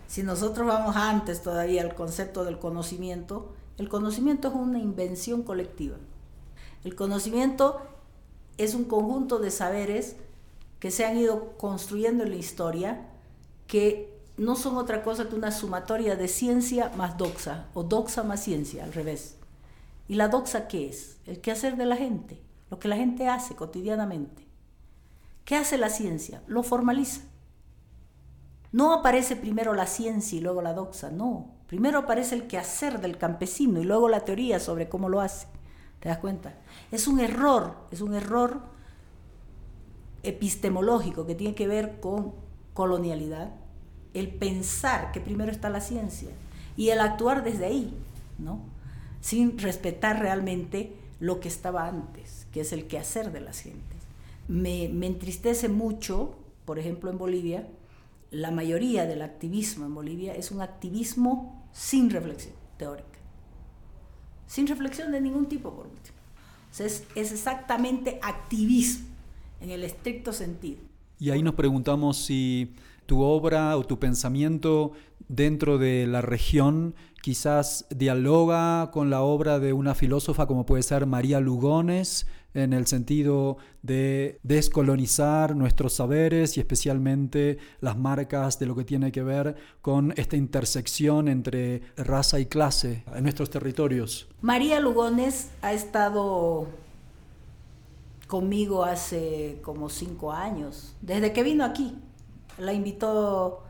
si 0.08 0.24
nosotros 0.24 0.68
vamos 0.68 0.96
antes 0.96 1.42
todavía 1.42 1.82
al 1.82 1.96
concepto 1.96 2.46
del 2.46 2.60
conocimiento, 2.60 3.54
el 3.78 3.90
conocimiento 3.90 4.48
es 4.48 4.54
una 4.54 4.80
invención 4.80 5.44
colectiva. 5.44 5.98
El 6.84 6.96
conocimiento 6.96 7.82
es 8.58 8.76
un 8.76 8.86
conjunto 8.86 9.40
de 9.40 9.52
saberes 9.52 10.16
que 10.80 10.92
se 10.92 11.06
han 11.06 11.18
ido 11.18 11.58
construyendo 11.58 12.24
en 12.24 12.30
la 12.30 12.36
historia 12.36 13.08
que 13.68 14.14
no 14.38 14.56
son 14.56 14.78
otra 14.78 15.04
cosa 15.04 15.28
que 15.28 15.36
una 15.36 15.52
sumatoria 15.52 16.16
de 16.16 16.28
ciencia 16.28 16.92
más 16.96 17.18
doxa 17.18 17.68
o 17.74 17.84
doxa 17.84 18.24
más 18.24 18.44
ciencia, 18.44 18.84
al 18.84 18.94
revés. 18.94 19.38
¿Y 20.08 20.16
la 20.16 20.28
doxa 20.28 20.68
qué 20.68 20.90
es? 20.90 21.18
El 21.26 21.42
quehacer 21.42 21.78
de 21.78 21.86
la 21.86 21.96
gente, 21.96 22.42
lo 22.70 22.80
que 22.80 22.88
la 22.88 22.98
gente 22.98 23.28
hace 23.28 23.56
cotidianamente. 23.56 24.46
¿Qué 25.46 25.56
hace 25.56 25.78
la 25.78 25.90
ciencia? 25.90 26.44
Lo 26.48 26.64
formaliza. 26.64 27.22
No 28.76 28.92
aparece 28.92 29.38
primero 29.38 29.74
la 29.74 29.88
ciencia 29.88 30.38
y 30.38 30.42
luego 30.42 30.62
la 30.62 30.74
doxa, 30.74 31.10
no. 31.10 31.46
Primero 31.66 32.00
aparece 32.00 32.36
el 32.36 32.46
quehacer 32.46 33.00
del 33.00 33.18
campesino 33.18 33.80
y 33.80 33.86
luego 33.86 34.10
la 34.10 34.26
teoría 34.26 34.60
sobre 34.60 34.90
cómo 34.90 35.08
lo 35.08 35.22
hace. 35.22 35.48
¿Te 36.02 36.10
das 36.10 36.18
cuenta? 36.18 36.56
Es 36.92 37.08
un 37.08 37.22
error, 37.22 37.74
es 37.92 38.02
un 38.02 38.14
error 38.14 38.64
epistemológico 40.24 41.26
que 41.26 41.36
tiene 41.36 41.56
que 41.56 41.70
ver 41.70 42.02
con 42.02 42.34
colonialidad, 42.74 43.54
el 44.14 44.28
pensar 44.28 45.14
que 45.14 45.22
primero 45.22 45.54
está 45.54 45.70
la 45.70 45.80
ciencia 45.80 46.32
y 46.76 46.90
el 46.90 47.00
actuar 47.00 47.46
desde 47.46 47.68
ahí, 47.68 47.94
¿no? 48.40 48.60
Sin 49.22 49.58
respetar 49.58 50.20
realmente 50.20 50.98
lo 51.22 51.40
que 51.40 51.48
estaba 51.48 51.88
antes, 51.88 52.46
que 52.52 52.60
es 52.60 52.74
el 52.74 52.88
quehacer 52.88 53.32
de 53.32 53.40
las 53.40 53.62
gentes. 53.62 54.02
Me, 54.50 54.90
me 54.90 55.08
entristece 55.08 55.70
mucho, 55.70 56.36
por 56.66 56.78
ejemplo 56.78 57.10
en 57.10 57.18
Bolivia, 57.18 57.66
la 58.36 58.52
mayoría 58.52 59.06
del 59.06 59.22
activismo 59.22 59.86
en 59.86 59.96
Bolivia 59.96 60.36
es 60.36 60.52
un 60.52 60.62
activismo 60.62 61.66
sin 61.72 62.10
reflexión 62.10 62.54
teórica. 62.78 63.08
Sin 64.46 64.68
reflexión 64.68 65.12
de 65.14 65.22
ningún 65.22 65.48
tipo, 65.48 65.74
por 65.74 65.88
último. 65.88 66.18
es, 66.78 67.06
es 67.16 67.32
exactamente 67.32 68.20
activismo 68.22 69.08
en 69.62 69.70
el 69.70 69.86
estricto 69.86 70.34
sentido. 70.34 70.82
Y 71.18 71.30
ahí 71.30 71.42
nos 71.42 71.56
preguntamos 71.56 72.18
si 72.18 72.76
tu 73.06 73.22
obra 73.22 73.78
o 73.78 73.86
tu 73.86 74.00
pensamiento 74.00 74.92
dentro 75.30 75.78
de 75.78 76.06
la 76.06 76.22
región 76.22 76.94
quizás 77.22 77.86
dialoga 77.90 78.92
con 78.92 79.10
la 79.10 79.22
obra 79.22 79.60
de 79.60 79.72
una 79.72 79.96
filósofa 79.96 80.46
como 80.46 80.66
puede 80.66 80.84
ser 80.84 81.06
María 81.06 81.40
Lugones, 81.40 82.28
en 82.56 82.74
el 82.74 82.88
sentido 82.88 83.58
de 83.84 84.40
descolonizar 84.42 85.56
nuestros 85.56 85.94
saberes 85.94 86.58
y 86.58 86.62
especialmente 86.62 87.60
las 87.82 87.98
marcas 87.98 88.58
de 88.58 88.66
lo 88.66 88.76
que 88.76 88.86
tiene 88.86 89.12
que 89.12 89.22
ver 89.22 89.56
con 89.82 90.14
esta 90.16 90.38
intersección 90.38 91.28
entre 91.28 91.82
raza 91.98 92.40
y 92.40 92.48
clase 92.48 93.04
en 93.14 93.24
nuestros 93.24 93.50
territorios. 93.50 94.28
María 94.42 94.80
Lugones 94.80 95.50
ha 95.62 95.74
estado 95.74 96.68
conmigo 98.28 98.84
hace 98.84 99.60
como 99.62 99.90
cinco 99.90 100.32
años, 100.32 100.96
desde 101.02 101.34
que 101.34 101.44
vino 101.44 101.64
aquí. 101.64 101.96
La 102.58 102.74
invitó 102.74 103.64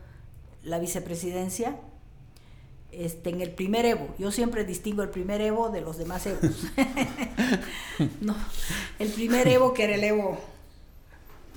la 0.64 0.80
vicepresidencia 0.80 1.76
este, 3.00 3.30
en 3.30 3.42
el 3.42 3.52
primer 3.52 3.86
Evo. 3.86 4.08
Yo 4.18 4.32
siempre 4.32 4.66
distingo 4.66 5.04
el 5.04 5.10
primer 5.10 5.42
Evo 5.42 5.70
de 5.70 5.82
los 5.82 5.98
demás 5.98 6.26
Evos. 6.26 6.42
no, 8.22 8.36
el 9.00 9.10
primer 9.12 9.48
Evo 9.48 9.74
que 9.74 9.84
era 9.84 9.96
el 9.96 10.04
Evo 10.04 10.40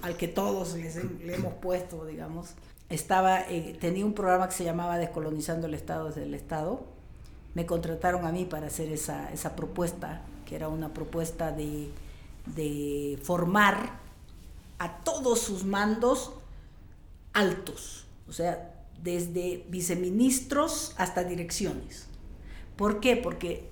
al 0.03 0.17
que 0.17 0.29
todos 0.29 0.75
le 0.75 1.35
hemos 1.35 1.55
puesto, 1.55 2.07
digamos, 2.07 2.51
estaba, 2.89 3.41
eh, 3.43 3.77
tenía 3.81 4.07
un 4.07 4.15
programa 4.15 4.49
que 4.49 4.55
se 4.55 4.65
llamaba 4.65 4.97
Descolonizando 4.99 5.67
el 5.67 5.75
Estado 5.75 6.09
desde 6.09 6.23
el 6.23 6.35
Estado. 6.35 6.85
Me 7.55 7.67
contrataron 7.67 8.25
a 8.25 8.33
mí 8.33 8.45
para 8.45 8.69
hacer 8.69 8.91
esa, 8.93 9.33
esa 9.33 9.57
propuesta, 9.57 10.23
que 10.47 10.57
era 10.57 10.69
una 10.69 10.95
propuesta 10.95 11.53
de, 11.53 11.91
de 12.47 13.19
formar 13.23 13.99
a 14.79 14.99
todos 14.99 15.41
sus 15.41 15.65
mandos 15.65 16.33
altos, 17.33 18.07
o 18.29 18.33
sea, 18.33 18.78
desde 19.03 19.65
viceministros 19.69 20.95
hasta 20.97 21.25
direcciones. 21.25 22.07
¿Por 22.77 23.01
qué? 23.01 23.17
Porque 23.17 23.69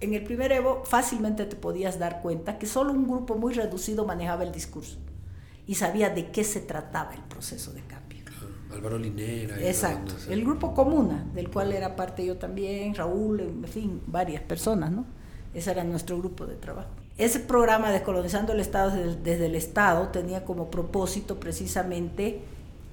en 0.00 0.14
el 0.14 0.24
primer 0.24 0.52
Evo 0.52 0.84
fácilmente 0.84 1.44
te 1.44 1.56
podías 1.56 1.98
dar 1.98 2.22
cuenta 2.22 2.58
que 2.58 2.66
solo 2.66 2.92
un 2.92 3.06
grupo 3.06 3.36
muy 3.36 3.54
reducido 3.54 4.04
manejaba 4.04 4.44
el 4.44 4.52
discurso 4.52 4.98
y 5.66 5.74
sabía 5.74 6.10
de 6.10 6.30
qué 6.30 6.44
se 6.44 6.60
trataba 6.60 7.14
el 7.14 7.22
proceso 7.22 7.72
de 7.72 7.82
cambio. 7.82 8.08
Álvaro 8.72 8.98
Linera. 8.98 9.58
Exacto. 9.60 10.14
El 10.28 10.44
grupo 10.44 10.74
Comuna, 10.74 11.26
del 11.34 11.50
cual 11.50 11.72
era 11.72 11.96
parte 11.96 12.24
yo 12.24 12.36
también, 12.36 12.94
Raúl, 12.94 13.40
en 13.40 13.64
fin, 13.64 14.02
varias 14.06 14.42
personas, 14.42 14.90
¿no? 14.90 15.06
Ese 15.54 15.70
era 15.70 15.84
nuestro 15.84 16.18
grupo 16.18 16.46
de 16.46 16.56
trabajo. 16.56 16.90
Ese 17.16 17.40
programa 17.40 17.90
Descolonizando 17.90 18.52
el 18.52 18.60
Estado 18.60 18.90
desde, 18.90 19.46
el 19.46 19.54
Estado 19.54 20.08
tenía 20.08 20.44
como 20.44 20.70
propósito 20.70 21.40
precisamente 21.40 22.42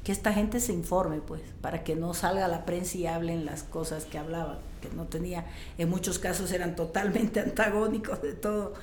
que 0.05 0.13
esta 0.13 0.31
gente 0.31 0.61
se 0.61 0.71
informe, 0.71 1.17
pues, 1.17 1.41
para 1.59 1.83
que 1.83 1.95
no 1.95 2.13
salga 2.13 2.45
a 2.45 2.47
la 2.47 2.65
prensa 2.65 2.97
y 2.97 3.07
hablen 3.07 3.45
las 3.45 3.63
cosas 3.63 4.05
que 4.05 4.17
hablaban, 4.17 4.59
que 4.81 4.89
no 4.95 5.07
tenía, 5.07 5.45
en 5.77 5.89
muchos 5.89 6.19
casos 6.19 6.51
eran 6.53 6.77
totalmente 6.77 7.39
antagónicos 7.41 8.21
de 8.21 8.33
todo, 8.33 8.73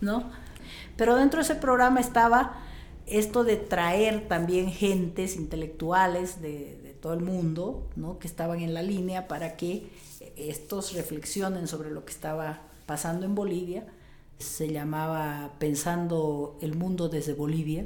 ¿no? 0.00 0.30
Pero 0.96 1.16
dentro 1.16 1.38
de 1.38 1.44
ese 1.44 1.56
programa 1.56 1.98
estaba 1.98 2.62
esto 3.06 3.42
de 3.42 3.56
traer 3.56 4.28
también 4.28 4.70
gentes 4.70 5.34
intelectuales 5.34 6.40
de, 6.40 6.78
de 6.82 6.92
todo 6.92 7.14
el 7.14 7.20
mundo, 7.20 7.88
¿no? 7.96 8.20
Que 8.20 8.28
estaban 8.28 8.60
en 8.60 8.72
la 8.74 8.82
línea 8.82 9.26
para 9.26 9.56
que 9.56 9.90
estos 10.36 10.92
reflexionen 10.92 11.66
sobre 11.66 11.90
lo 11.90 12.04
que 12.04 12.12
estaba 12.12 12.60
pasando 12.86 13.26
en 13.26 13.34
Bolivia 13.34 13.86
se 14.40 14.72
llamaba 14.72 15.52
Pensando 15.58 16.56
el 16.62 16.74
Mundo 16.74 17.08
desde 17.08 17.34
Bolivia, 17.34 17.84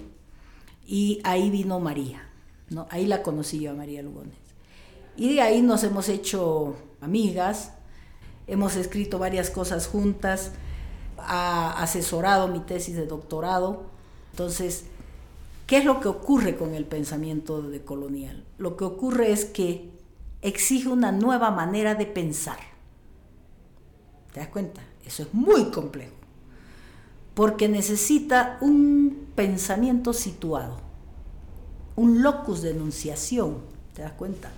y 0.87 1.21
ahí 1.25 1.51
vino 1.51 1.81
María, 1.81 2.29
¿no? 2.70 2.86
ahí 2.91 3.07
la 3.07 3.23
conocí 3.23 3.61
yo 3.61 3.70
a 3.70 3.74
María 3.74 4.03
Lugones. 4.03 4.35
Y 5.16 5.35
de 5.35 5.41
ahí 5.41 5.62
nos 5.62 5.85
hemos 5.85 6.09
hecho 6.09 6.77
amigas, 7.01 7.73
hemos 8.47 8.77
escrito 8.77 9.19
varias 9.19 9.51
cosas 9.51 9.86
juntas, 9.86 10.53
ha 11.19 11.81
asesorado 11.82 12.49
mi 12.49 12.61
tesis 12.61 12.97
de 12.97 13.07
doctorado. 13.07 13.85
Entonces, 14.32 14.86
¿qué 15.66 15.78
es 15.78 15.85
lo 15.85 16.01
que 16.01 16.09
ocurre 16.09 16.57
con 16.57 16.74
el 16.74 16.85
pensamiento 16.85 17.62
de 17.62 17.82
colonial? 17.82 18.45
Lo 18.59 18.77
que 18.77 18.85
ocurre 18.85 19.31
es 19.31 19.45
que 19.45 19.91
exige 20.43 20.89
una 20.89 21.12
nueva 21.12 21.51
manera 21.51 21.95
de 21.95 22.07
pensar. 22.07 22.59
¿Te 24.32 24.41
das 24.41 24.49
cuenta? 24.49 24.82
Eso 25.07 25.23
es 25.23 25.32
muy 25.32 25.70
complejo 25.70 26.24
porque 27.35 27.69
necesita 27.69 28.59
un 28.61 29.27
pensamiento 29.35 30.12
situado, 30.12 30.81
un 31.97 32.23
locus 32.23 32.62
de 32.62 32.71
enunciación, 32.71 33.59
¿te 33.95 34.03
das 34.03 34.12
cuenta? 34.12 34.51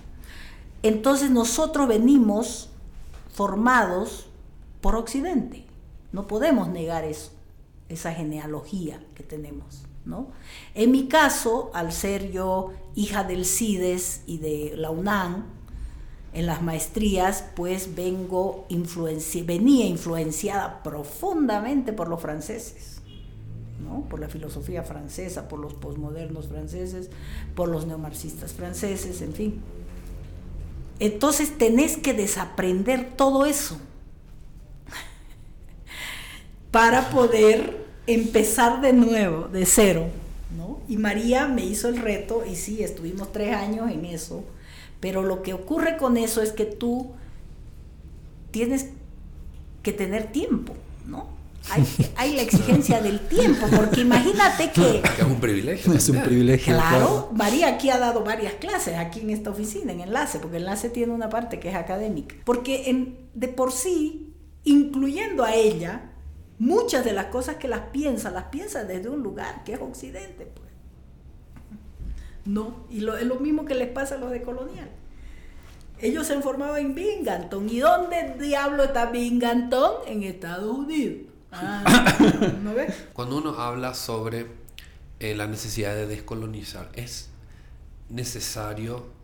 Entonces 0.83 1.29
nosotros 1.29 1.87
venimos 1.87 2.69
formados 3.33 4.27
por 4.81 4.95
Occidente, 4.95 5.65
no 6.11 6.27
podemos 6.27 6.69
negar 6.69 7.03
eso, 7.03 7.31
esa 7.89 8.13
genealogía 8.13 8.99
que 9.15 9.23
tenemos. 9.23 9.83
¿no? 10.05 10.27
En 10.73 10.91
mi 10.91 11.07
caso, 11.07 11.69
al 11.73 11.91
ser 11.91 12.31
yo 12.31 12.71
hija 12.95 13.23
del 13.23 13.45
CIDES 13.45 14.21
y 14.25 14.37
de 14.37 14.73
la 14.77 14.89
UNAM, 14.89 15.45
en 16.33 16.45
las 16.45 16.61
maestrías, 16.61 17.43
pues 17.55 17.95
vengo 17.95 18.65
influenci 18.69 19.41
venía 19.41 19.85
influenciada 19.85 20.83
profundamente 20.83 21.93
por 21.93 22.09
los 22.09 22.21
franceses, 22.21 22.96
¿no? 23.83 24.01
por 24.09 24.19
la 24.19 24.29
filosofía 24.29 24.83
francesa, 24.83 25.47
por 25.47 25.59
los 25.59 25.73
posmodernos 25.73 26.47
franceses, 26.47 27.09
por 27.55 27.69
los 27.69 27.85
neomarxistas 27.85 28.53
franceses, 28.53 29.21
en 29.21 29.33
fin. 29.33 29.61
Entonces 30.99 31.57
tenés 31.57 31.97
que 31.97 32.13
desaprender 32.13 33.15
todo 33.15 33.45
eso 33.45 33.77
para 36.71 37.09
poder 37.09 37.85
empezar 38.07 38.81
de 38.81 38.93
nuevo, 38.93 39.47
de 39.47 39.65
cero. 39.65 40.07
¿no? 40.55 40.79
Y 40.87 40.97
María 40.97 41.47
me 41.47 41.63
hizo 41.63 41.89
el 41.89 41.97
reto 41.97 42.43
y 42.45 42.55
sí, 42.55 42.81
estuvimos 42.81 43.31
tres 43.31 43.53
años 43.55 43.91
en 43.91 44.05
eso 44.05 44.43
pero 44.99 45.23
lo 45.23 45.43
que 45.43 45.53
ocurre 45.53 45.97
con 45.97 46.17
eso 46.17 46.41
es 46.41 46.51
que 46.51 46.65
tú 46.65 47.11
tienes 48.51 48.87
que 49.83 49.93
tener 49.93 50.31
tiempo, 50.31 50.73
¿no? 51.05 51.27
Hay, 52.15 52.35
la 52.35 52.41
exigencia 52.41 53.01
del 53.01 53.19
tiempo, 53.19 53.67
porque 53.75 54.01
imagínate 54.01 54.71
que... 54.71 55.01
Es 55.17 55.23
un 55.23 55.39
privilegio. 55.39 55.93
Es 55.93 56.09
un 56.09 56.21
privilegio. 56.21 56.73
Claro, 56.73 57.29
María 57.33 57.67
aquí 57.67 57.89
ha 57.89 57.97
dado 57.97 58.23
varias 58.23 58.53
clases, 58.55 58.97
aquí 58.97 59.21
en 59.21 59.31
esta 59.31 59.49
oficina, 59.49 59.91
en 59.91 60.01
Enlace, 60.01 60.39
porque 60.39 60.57
Enlace 60.57 60.89
tiene 60.89 61.13
una 61.13 61.29
parte 61.29 61.59
que 61.59 61.69
es 61.69 61.75
académica. 61.75 62.35
Porque 62.45 62.89
en, 62.89 63.17
de 63.33 63.47
por 63.47 63.71
sí, 63.71 64.33
incluyendo 64.63 65.43
a 65.43 65.53
ella, 65.53 66.11
muchas 66.59 67.03
de 67.05 67.13
las 67.13 67.25
cosas 67.27 67.57
que 67.57 67.67
las 67.67 67.81
piensa, 67.91 68.31
las 68.31 68.45
piensa 68.45 68.83
desde 68.83 69.09
un 69.09 69.21
lugar 69.21 69.63
que 69.63 69.73
es 69.73 69.81
Occidente, 69.81 70.45
pues. 70.45 70.67
No, 72.45 72.85
y 72.89 73.01
lo, 73.01 73.17
es 73.17 73.25
lo 73.25 73.35
mismo 73.35 73.65
que 73.65 73.75
les 73.75 73.89
pasa 73.89 74.15
a 74.15 74.17
los 74.19 74.31
de 74.31 74.41
colonial. 74.41 74.89
Ellos 75.99 76.27
se 76.27 76.33
han 76.33 76.43
formado 76.43 76.77
en 76.77 76.93
Binghamton. 76.93 77.67
¿Y 77.69 77.79
dónde 77.79 78.35
diablo 78.39 78.83
está 78.83 79.07
Binghamton? 79.07 79.93
En 80.07 80.23
Estados 80.23 80.77
Unidos. 80.77 81.26
Ah, 81.51 82.17
¿No 82.63 82.73
ves? 82.73 82.93
Cuando 83.13 83.37
uno 83.37 83.59
habla 83.59 83.93
sobre 83.93 84.47
eh, 85.19 85.35
la 85.35 85.47
necesidad 85.47 85.95
de 85.95 86.07
descolonizar, 86.07 86.89
es 86.93 87.29
necesario 88.09 89.17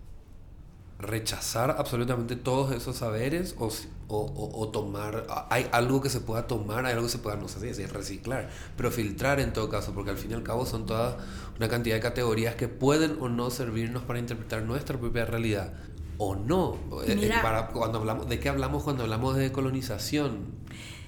rechazar 0.99 1.75
absolutamente 1.77 2.35
todos 2.35 2.71
esos 2.73 2.97
saberes 2.97 3.55
o, 3.59 3.69
o, 4.07 4.69
tomar, 4.69 5.25
hay 5.49 5.67
algo 5.71 6.01
que 6.01 6.09
se 6.09 6.21
pueda 6.21 6.47
tomar, 6.47 6.85
hay 6.85 6.93
algo 6.93 7.05
que 7.05 7.11
se 7.11 7.17
pueda, 7.17 7.35
no 7.35 7.47
sé 7.47 7.59
si 7.59 7.67
decir 7.67 7.91
reciclar, 7.91 8.49
pero 8.77 8.89
filtrar 8.89 9.39
en 9.39 9.53
todo 9.53 9.69
caso, 9.69 9.93
porque 9.93 10.11
al 10.11 10.17
fin 10.17 10.31
y 10.31 10.33
al 10.33 10.43
cabo 10.43 10.65
son 10.65 10.85
toda 10.85 11.17
una 11.57 11.67
cantidad 11.67 11.95
de 11.95 12.01
categorías 12.01 12.55
que 12.55 12.67
pueden 12.67 13.17
o 13.19 13.27
no 13.27 13.49
servirnos 13.49 14.03
para 14.03 14.19
interpretar 14.19 14.63
nuestra 14.63 14.97
propia 14.97 15.25
realidad 15.25 15.73
o 16.17 16.35
no. 16.35 16.75
Eh, 17.05 17.17
eh, 17.21 17.31
para, 17.41 17.67
cuando 17.67 17.99
hablamos, 17.99 18.29
¿De 18.29 18.39
qué 18.39 18.49
hablamos 18.49 18.83
cuando 18.83 19.03
hablamos 19.03 19.35
de 19.35 19.51
colonización? 19.51 20.62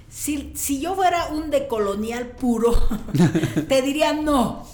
Si, 0.10 0.54
si 0.56 0.80
yo 0.80 0.96
fuera 0.96 1.28
un 1.28 1.50
decolonial 1.50 2.28
puro, 2.28 2.74
te 3.68 3.82
diría 3.82 4.14
no. 4.14 4.66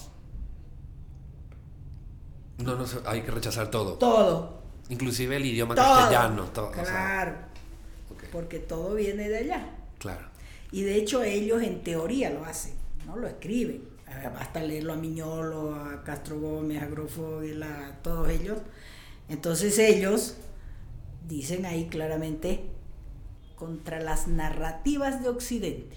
No, 2.57 2.75
no, 2.75 2.85
hay 3.05 3.21
que 3.21 3.31
rechazar 3.31 3.71
todo. 3.71 3.93
Todo. 3.95 4.61
Inclusive 4.89 5.37
el 5.37 5.45
idioma 5.45 5.75
castellano. 5.75 6.49
claro. 6.73 7.35
Porque 8.31 8.59
todo 8.59 8.95
viene 8.95 9.27
de 9.29 9.37
allá. 9.37 9.69
Claro. 9.97 10.27
Y 10.71 10.83
de 10.83 10.95
hecho 10.95 11.23
ellos 11.23 11.61
en 11.61 11.83
teoría 11.83 12.29
lo 12.29 12.45
hacen, 12.45 12.73
¿no? 13.05 13.17
Lo 13.17 13.27
escriben. 13.27 13.83
Basta 14.33 14.61
leerlo 14.61 14.93
a 14.93 14.95
Miñolo, 14.97 15.75
a 15.75 16.03
Castro 16.03 16.39
Gómez, 16.39 16.81
a 16.81 16.87
Grofogel, 16.87 17.63
a 17.63 17.97
todos 18.01 18.29
ellos. 18.29 18.59
Entonces 19.29 19.77
ellos 19.79 20.35
dicen 21.27 21.65
ahí 21.65 21.87
claramente 21.87 22.65
contra 23.61 23.99
las 23.99 24.27
narrativas 24.27 25.21
de 25.21 25.29
Occidente. 25.29 25.95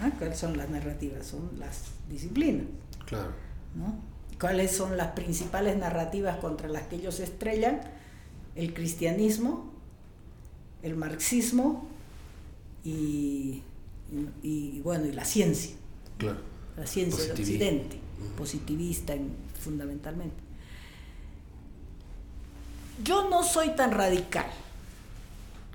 ¿Ah? 0.00 0.10
¿Cuáles 0.18 0.36
son 0.36 0.56
las 0.56 0.68
narrativas? 0.70 1.24
Son 1.24 1.50
las 1.56 1.82
disciplinas. 2.10 2.66
Claro. 3.06 3.30
¿no? 3.76 3.94
¿Cuáles 4.40 4.72
son 4.72 4.96
las 4.96 5.12
principales 5.12 5.76
narrativas 5.76 6.38
contra 6.38 6.68
las 6.68 6.88
que 6.88 6.96
ellos 6.96 7.20
estrellan? 7.20 7.80
El 8.56 8.74
cristianismo, 8.74 9.70
el 10.82 10.96
marxismo 10.96 11.86
y, 12.82 13.62
bueno, 14.82 15.06
y 15.06 15.12
la 15.12 15.24
ciencia. 15.24 15.76
Claro. 16.18 16.40
La 16.76 16.88
ciencia 16.88 17.22
del 17.22 17.40
occidente, 17.40 18.00
positivista 18.36 19.14
fundamentalmente. 19.60 20.42
Yo 23.04 23.30
no 23.30 23.44
soy 23.44 23.76
tan 23.76 23.92
radical. 23.92 24.50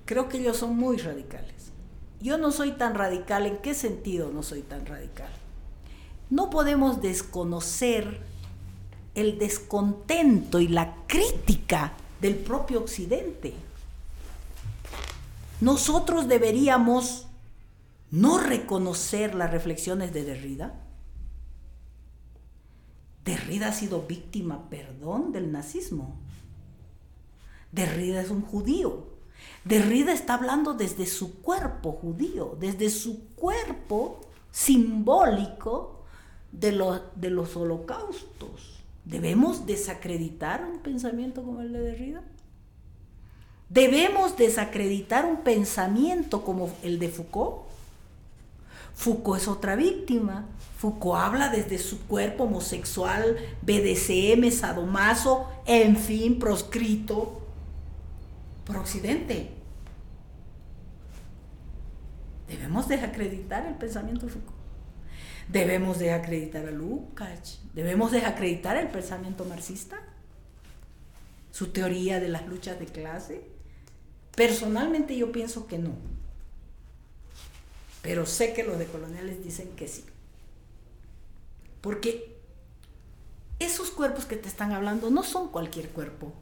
Creo 0.08 0.30
que 0.30 0.38
ellos 0.38 0.56
son 0.56 0.78
muy 0.78 0.96
radicales. 0.98 1.74
Yo 2.22 2.38
no 2.38 2.54
soy 2.54 2.72
tan 2.72 2.96
radical. 2.96 3.46
¿En 3.46 3.58
qué 3.58 3.76
sentido 3.76 4.32
no 4.32 4.42
soy 4.42 4.62
tan 4.62 4.86
radical? 4.86 5.30
No 6.30 6.50
podemos 6.50 7.02
desconocer 7.02 8.22
el 9.16 9.38
descontento 9.38 10.62
y 10.62 10.70
la 10.70 10.96
crítica 11.08 11.92
del 12.22 12.36
propio 12.36 12.80
Occidente. 12.80 13.54
Nosotros 15.60 16.30
deberíamos 16.30 17.28
no 18.10 18.38
reconocer 18.38 19.36
las 19.36 19.52
reflexiones 19.52 20.14
de 20.14 20.24
Derrida. 20.24 20.74
Derrida 23.26 23.68
ha 23.68 23.74
sido 23.74 24.04
víctima, 24.04 24.70
perdón, 24.70 25.34
del 25.34 25.52
nazismo. 25.52 26.18
Derrida 27.74 28.22
es 28.22 28.30
un 28.30 28.42
judío. 28.42 29.17
Derrida 29.64 30.14
está 30.14 30.36
hablando 30.36 30.74
desde 30.74 31.06
su 31.06 31.42
cuerpo 31.42 31.92
judío, 31.92 32.56
desde 32.60 32.90
su 32.90 33.28
cuerpo 33.36 34.22
simbólico 34.52 36.04
de, 36.52 36.72
de 37.16 37.30
los 37.30 37.56
holocaustos. 37.58 38.84
¿Debemos 39.04 39.66
desacreditar 39.66 40.66
un 40.66 40.80
pensamiento 40.80 41.44
como 41.44 41.62
el 41.62 41.74
de 41.74 41.80
Derrida? 41.80 42.24
¿Debemos 43.70 44.38
desacreditar 44.38 45.26
un 45.26 45.44
pensamiento 45.44 46.44
como 46.44 46.70
el 46.84 47.00
de 47.00 47.10
Foucault? 47.10 47.68
Foucault 48.96 49.42
es 49.42 49.48
otra 49.48 49.76
víctima. 49.76 50.46
Foucault 50.78 51.22
habla 51.22 51.50
desde 51.50 51.78
su 51.78 52.00
cuerpo 52.08 52.46
homosexual, 52.46 53.38
BDSM, 53.62 54.50
sadomaso, 54.52 55.48
en 55.66 55.98
fin, 55.98 56.40
proscrito 56.40 57.47
por 58.68 58.78
Occidente. 58.78 59.50
Debemos 62.48 62.88
desacreditar 62.90 63.66
el 63.66 63.76
pensamiento 63.76 64.28
Foucault. 64.28 64.58
Debemos 65.48 66.00
desacreditar 66.00 66.68
a 66.68 66.72
Lukács. 66.72 67.62
Debemos 67.74 68.12
desacreditar 68.12 68.76
el 68.76 68.90
pensamiento 68.90 69.46
marxista. 69.46 69.98
Su 71.52 71.68
teoría 71.68 72.20
de 72.20 72.28
las 72.28 72.46
luchas 72.48 72.78
de 72.78 72.86
clase. 72.86 73.48
Personalmente 74.36 75.18
yo 75.18 75.32
pienso 75.32 75.66
que 75.66 75.80
no. 75.80 75.94
Pero 78.02 78.26
sé 78.26 78.54
que 78.54 78.64
los 78.64 78.78
decoloniales 78.78 79.44
dicen 79.44 79.70
que 79.76 79.88
sí. 79.88 80.06
Porque 81.80 82.38
esos 83.60 83.92
cuerpos 83.92 84.26
que 84.26 84.36
te 84.36 84.50
están 84.50 84.74
hablando 84.74 85.10
no 85.10 85.24
son 85.24 85.50
cualquier 85.50 85.90
cuerpo. 85.90 86.34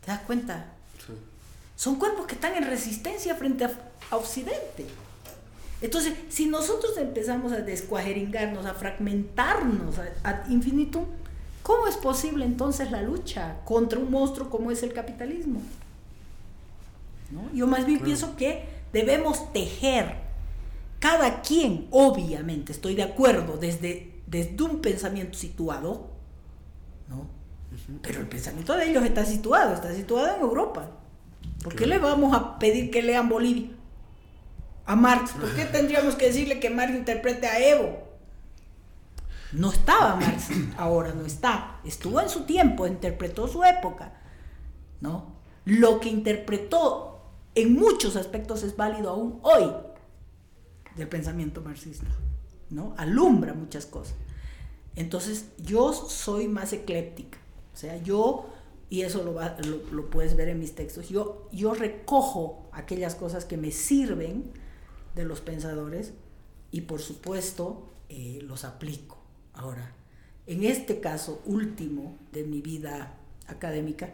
¿Te 0.00 0.08
das 0.08 0.20
cuenta? 0.22 0.77
Son 1.78 1.94
cuerpos 1.94 2.26
que 2.26 2.34
están 2.34 2.56
en 2.56 2.64
resistencia 2.64 3.36
frente 3.36 3.64
a, 3.64 3.70
Occidente. 4.10 4.84
Entonces, 5.80 6.12
si 6.28 6.46
nosotros 6.46 6.96
empezamos 6.98 7.52
a 7.52 7.60
descuajeringarnos, 7.60 8.66
a 8.66 8.74
fragmentarnos 8.74 9.94
ad 10.24 10.48
infinitum, 10.48 11.04
¿cómo 11.62 11.86
es 11.86 11.94
posible 11.96 12.44
entonces 12.44 12.90
la 12.90 13.02
lucha 13.02 13.58
contra 13.64 14.00
un 14.00 14.10
monstruo 14.10 14.50
como 14.50 14.72
es 14.72 14.82
el 14.82 14.92
capitalismo? 14.92 15.60
Yo 17.54 17.68
más 17.68 17.86
bien 17.86 18.00
pienso 18.00 18.34
que 18.34 18.64
debemos 18.92 19.52
tejer, 19.52 20.16
cada 20.98 21.42
quien, 21.42 21.86
obviamente, 21.92 22.72
estoy 22.72 22.96
de 22.96 23.04
acuerdo, 23.04 23.56
desde, 23.56 24.14
desde 24.26 24.60
un 24.64 24.80
pensamiento 24.80 25.38
situado, 25.38 26.08
¿no? 27.08 27.28
Pero 28.02 28.18
el 28.18 28.26
pensamiento 28.26 28.74
de 28.74 28.90
ellos 28.90 29.04
está 29.04 29.24
situado, 29.24 29.74
está 29.74 29.94
situado 29.94 30.34
en 30.34 30.40
Europa. 30.40 30.97
¿Por 31.62 31.74
qué 31.74 31.86
le 31.86 31.98
vamos 31.98 32.34
a 32.34 32.58
pedir 32.58 32.90
que 32.90 33.02
lean 33.02 33.28
Bolivia? 33.28 33.70
A 34.86 34.96
Marx. 34.96 35.32
¿Por 35.32 35.54
qué 35.54 35.64
tendríamos 35.64 36.14
que 36.14 36.26
decirle 36.26 36.60
que 36.60 36.70
Marx 36.70 36.94
interprete 36.94 37.46
a 37.46 37.58
Evo? 37.58 38.08
No 39.52 39.70
estaba 39.70 40.16
Marx, 40.16 40.48
ahora 40.76 41.12
no 41.14 41.24
está. 41.24 41.80
Estuvo 41.84 42.20
en 42.20 42.28
su 42.28 42.42
tiempo, 42.42 42.86
interpretó 42.86 43.48
su 43.48 43.64
época. 43.64 44.12
¿No? 45.00 45.36
Lo 45.64 46.00
que 46.00 46.08
interpretó 46.08 47.20
en 47.54 47.74
muchos 47.74 48.16
aspectos 48.16 48.62
es 48.62 48.76
válido 48.76 49.10
aún 49.10 49.40
hoy 49.42 49.70
del 50.96 51.08
pensamiento 51.08 51.60
marxista. 51.60 52.06
¿No? 52.70 52.94
Alumbra 52.96 53.54
muchas 53.54 53.86
cosas. 53.86 54.14
Entonces, 54.96 55.46
yo 55.58 55.92
soy 55.92 56.48
más 56.48 56.72
ecléptica. 56.72 57.38
O 57.72 57.76
sea, 57.76 57.96
yo 57.98 58.48
y 58.90 59.02
eso 59.02 59.22
lo, 59.22 59.38
lo, 59.92 60.10
puedes 60.10 60.34
ver 60.34 60.48
en 60.48 60.58
mis 60.58 60.74
textos. 60.74 61.08
Yo, 61.08 61.48
yo 61.52 61.74
recojo 61.74 62.68
aquellas 62.72 63.14
cosas 63.14 63.44
que 63.44 63.56
me 63.56 63.70
sirven 63.70 64.50
de 65.14 65.24
los 65.24 65.40
pensadores 65.40 66.14
y 66.70 66.82
por 66.82 67.00
supuesto 67.00 67.88
eh, 68.08 68.38
los 68.42 68.64
aplico. 68.64 69.18
Ahora, 69.52 69.92
en 70.46 70.64
este 70.64 71.00
caso 71.00 71.42
último 71.44 72.16
de 72.32 72.44
mi 72.44 72.62
vida 72.62 73.14
académica, 73.46 74.10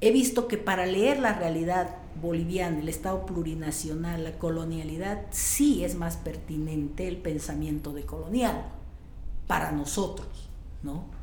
he 0.00 0.12
visto 0.12 0.46
que 0.46 0.58
para 0.58 0.86
leer 0.86 1.18
la 1.18 1.36
realidad 1.36 1.96
boliviana, 2.20 2.78
el 2.78 2.88
Estado 2.88 3.26
plurinacional, 3.26 4.22
la 4.22 4.38
colonialidad, 4.38 5.26
sí 5.30 5.84
es 5.84 5.96
más 5.96 6.16
pertinente 6.16 7.08
el 7.08 7.16
pensamiento 7.16 7.92
de 7.92 8.04
colonial 8.04 8.72
para 9.46 9.72
nosotros, 9.72 10.50
¿no? 10.82 11.15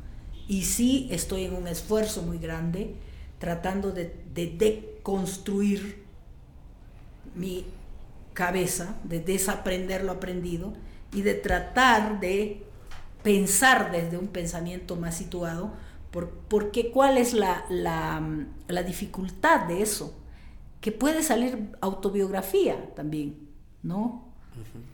Y 0.48 0.64
sí 0.64 1.08
estoy 1.12 1.46
en 1.46 1.56
un 1.56 1.68
esfuerzo 1.68 2.22
muy 2.22 2.38
grande 2.38 2.96
tratando 3.44 3.92
de, 3.92 4.16
deconstruir 4.34 6.04
mi 7.36 7.66
cabeza, 8.34 8.96
de 9.04 9.20
desaprender 9.20 10.04
lo 10.04 10.14
aprendido 10.14 10.74
y 11.12 11.24
de 11.24 11.34
tratar 11.34 12.22
de 12.22 12.64
pensar 13.22 13.92
desde 13.92 14.18
un 14.18 14.28
pensamiento 14.28 14.96
más 14.96 15.18
situado, 15.18 15.74
porque 16.48 16.92
cuál 16.92 17.18
es 17.18 17.34
la, 17.34 17.66
la, 17.70 18.84
dificultad 18.84 19.66
de 19.66 19.82
eso, 19.82 20.16
que 20.80 20.92
puede 20.92 21.24
salir 21.24 21.70
autobiografía 21.82 22.94
también, 22.96 23.50
¿no? 23.82 24.32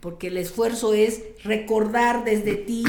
Porque 0.00 0.26
el 0.28 0.38
esfuerzo 0.38 0.94
es 0.94 1.22
recordar 1.44 2.24
desde 2.24 2.56
ti 2.56 2.84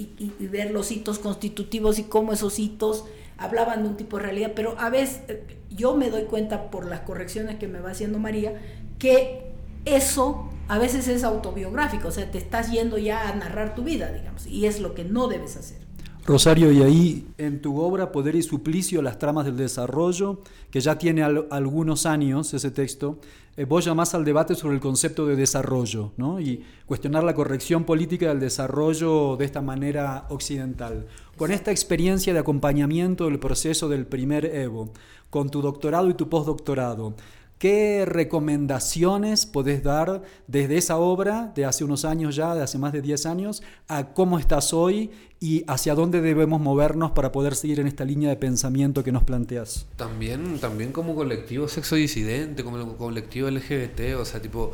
y, 0.00 0.46
ver 0.46 0.70
los 0.70 0.90
hitos 0.90 1.18
constitutivos 1.18 1.98
y 1.98 2.04
cómo 2.04 2.32
esos 2.32 2.58
hitos 2.58 3.04
hablaban 3.36 3.82
de 3.82 3.88
un 3.90 3.96
tipo 3.96 4.16
de 4.18 4.24
realidad, 4.24 4.52
pero 4.54 4.74
a 4.78 4.90
veces 4.90 5.22
eh, 5.28 5.58
yo 5.70 5.96
me 5.96 6.10
doy 6.10 6.24
cuenta 6.24 6.70
por 6.70 6.86
las 6.86 7.00
correcciones 7.00 7.56
que 7.56 7.68
me 7.68 7.80
va 7.80 7.90
haciendo 7.90 8.18
María, 8.18 8.60
que 8.98 9.52
eso 9.84 10.50
a 10.68 10.78
veces 10.78 11.08
es 11.08 11.24
autobiográfico, 11.24 12.08
o 12.08 12.12
sea, 12.12 12.30
te 12.30 12.38
estás 12.38 12.70
yendo 12.70 12.98
ya 12.98 13.28
a 13.28 13.34
narrar 13.34 13.74
tu 13.74 13.82
vida, 13.82 14.12
digamos, 14.12 14.46
y 14.46 14.66
es 14.66 14.80
lo 14.80 14.94
que 14.94 15.04
no 15.04 15.26
debes 15.26 15.56
hacer. 15.56 15.78
Rosario, 16.26 16.70
y 16.70 16.82
ahí 16.82 17.26
en 17.38 17.62
tu 17.62 17.80
obra 17.80 18.12
Poder 18.12 18.34
y 18.34 18.42
Suplicio, 18.42 19.02
las 19.02 19.18
tramas 19.18 19.46
del 19.46 19.56
desarrollo, 19.56 20.40
que 20.70 20.80
ya 20.80 20.98
tiene 20.98 21.22
algunos 21.22 22.06
años 22.06 22.52
ese 22.52 22.70
texto, 22.70 23.18
eh, 23.56 23.64
vos 23.64 23.84
llamás 23.84 24.14
al 24.14 24.24
debate 24.24 24.54
sobre 24.54 24.74
el 24.74 24.80
concepto 24.80 25.26
de 25.26 25.34
desarrollo 25.34 26.12
¿no? 26.16 26.40
y 26.40 26.64
cuestionar 26.86 27.24
la 27.24 27.34
corrección 27.34 27.84
política 27.84 28.28
del 28.28 28.38
desarrollo 28.38 29.36
de 29.36 29.44
esta 29.44 29.60
manera 29.60 30.26
occidental. 30.28 31.06
Con 31.36 31.50
esta 31.50 31.70
experiencia 31.70 32.32
de 32.32 32.38
acompañamiento 32.38 33.24
del 33.24 33.38
proceso 33.38 33.88
del 33.88 34.06
primer 34.06 34.44
Evo, 34.44 34.90
con 35.30 35.50
tu 35.50 35.62
doctorado 35.62 36.08
y 36.10 36.14
tu 36.14 36.28
postdoctorado, 36.28 37.14
¿Qué 37.60 38.06
recomendaciones 38.06 39.44
podés 39.44 39.82
dar 39.82 40.22
desde 40.46 40.78
esa 40.78 40.96
obra 40.96 41.52
de 41.54 41.66
hace 41.66 41.84
unos 41.84 42.06
años 42.06 42.34
ya, 42.34 42.54
de 42.54 42.62
hace 42.62 42.78
más 42.78 42.94
de 42.94 43.02
10 43.02 43.26
años, 43.26 43.62
a 43.86 44.14
cómo 44.14 44.38
estás 44.38 44.72
hoy 44.72 45.10
y 45.40 45.64
hacia 45.66 45.94
dónde 45.94 46.22
debemos 46.22 46.58
movernos 46.58 47.10
para 47.10 47.32
poder 47.32 47.54
seguir 47.54 47.78
en 47.78 47.86
esta 47.86 48.06
línea 48.06 48.30
de 48.30 48.36
pensamiento 48.36 49.04
que 49.04 49.12
nos 49.12 49.24
planteas? 49.24 49.84
También, 49.96 50.58
también 50.58 50.90
como 50.90 51.14
colectivo 51.14 51.68
sexo 51.68 51.96
disidente, 51.96 52.64
como 52.64 52.96
colectivo 52.96 53.50
LGBT, 53.50 54.14
o 54.18 54.24
sea, 54.24 54.40
tipo, 54.40 54.72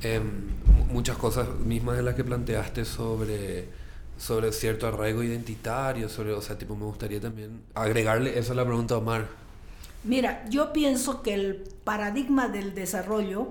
em, 0.00 0.22
muchas 0.90 1.18
cosas 1.18 1.46
mismas 1.66 1.98
de 1.98 2.02
las 2.02 2.14
que 2.14 2.24
planteaste 2.24 2.86
sobre 2.86 3.82
sobre 4.16 4.52
cierto 4.52 4.86
arraigo 4.86 5.22
identitario, 5.22 6.08
sobre, 6.08 6.32
o 6.32 6.40
sea, 6.40 6.56
tipo, 6.56 6.76
me 6.76 6.84
gustaría 6.84 7.20
también 7.20 7.60
agregarle 7.74 8.38
eso 8.38 8.52
a 8.52 8.56
la 8.56 8.64
pregunta 8.64 8.96
Omar 8.96 9.41
Mira, 10.04 10.44
yo 10.48 10.72
pienso 10.72 11.22
que 11.22 11.34
el 11.34 11.56
paradigma 11.84 12.48
del 12.48 12.74
desarrollo 12.74 13.48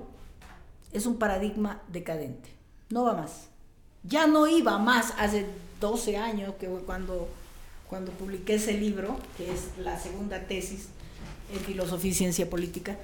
es 0.91 1.05
un 1.05 1.17
paradigma 1.17 1.81
decadente. 1.91 2.49
No 2.89 3.03
va 3.03 3.13
más. 3.13 3.47
Ya 4.03 4.27
no 4.27 4.47
iba 4.47 4.77
más 4.77 5.13
hace 5.17 5.45
12 5.79 6.17
años, 6.17 6.55
que 6.59 6.67
cuando, 6.67 7.29
cuando 7.87 8.11
publiqué 8.11 8.55
ese 8.55 8.73
libro, 8.73 9.17
que 9.37 9.51
es 9.51 9.77
la 9.77 9.97
segunda 9.97 10.47
tesis 10.47 10.87
en 11.53 11.59
filosofía 11.59 12.11
y 12.11 12.13
ciencia 12.13 12.49
política. 12.49 12.97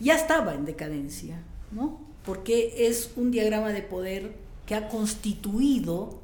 Ya 0.00 0.14
estaba 0.14 0.54
en 0.54 0.64
decadencia, 0.64 1.40
¿no? 1.72 2.00
Porque 2.24 2.86
es 2.88 3.12
un 3.16 3.30
diagrama 3.30 3.70
de 3.70 3.82
poder 3.82 4.34
que 4.66 4.74
ha 4.74 4.88
constituido 4.88 6.20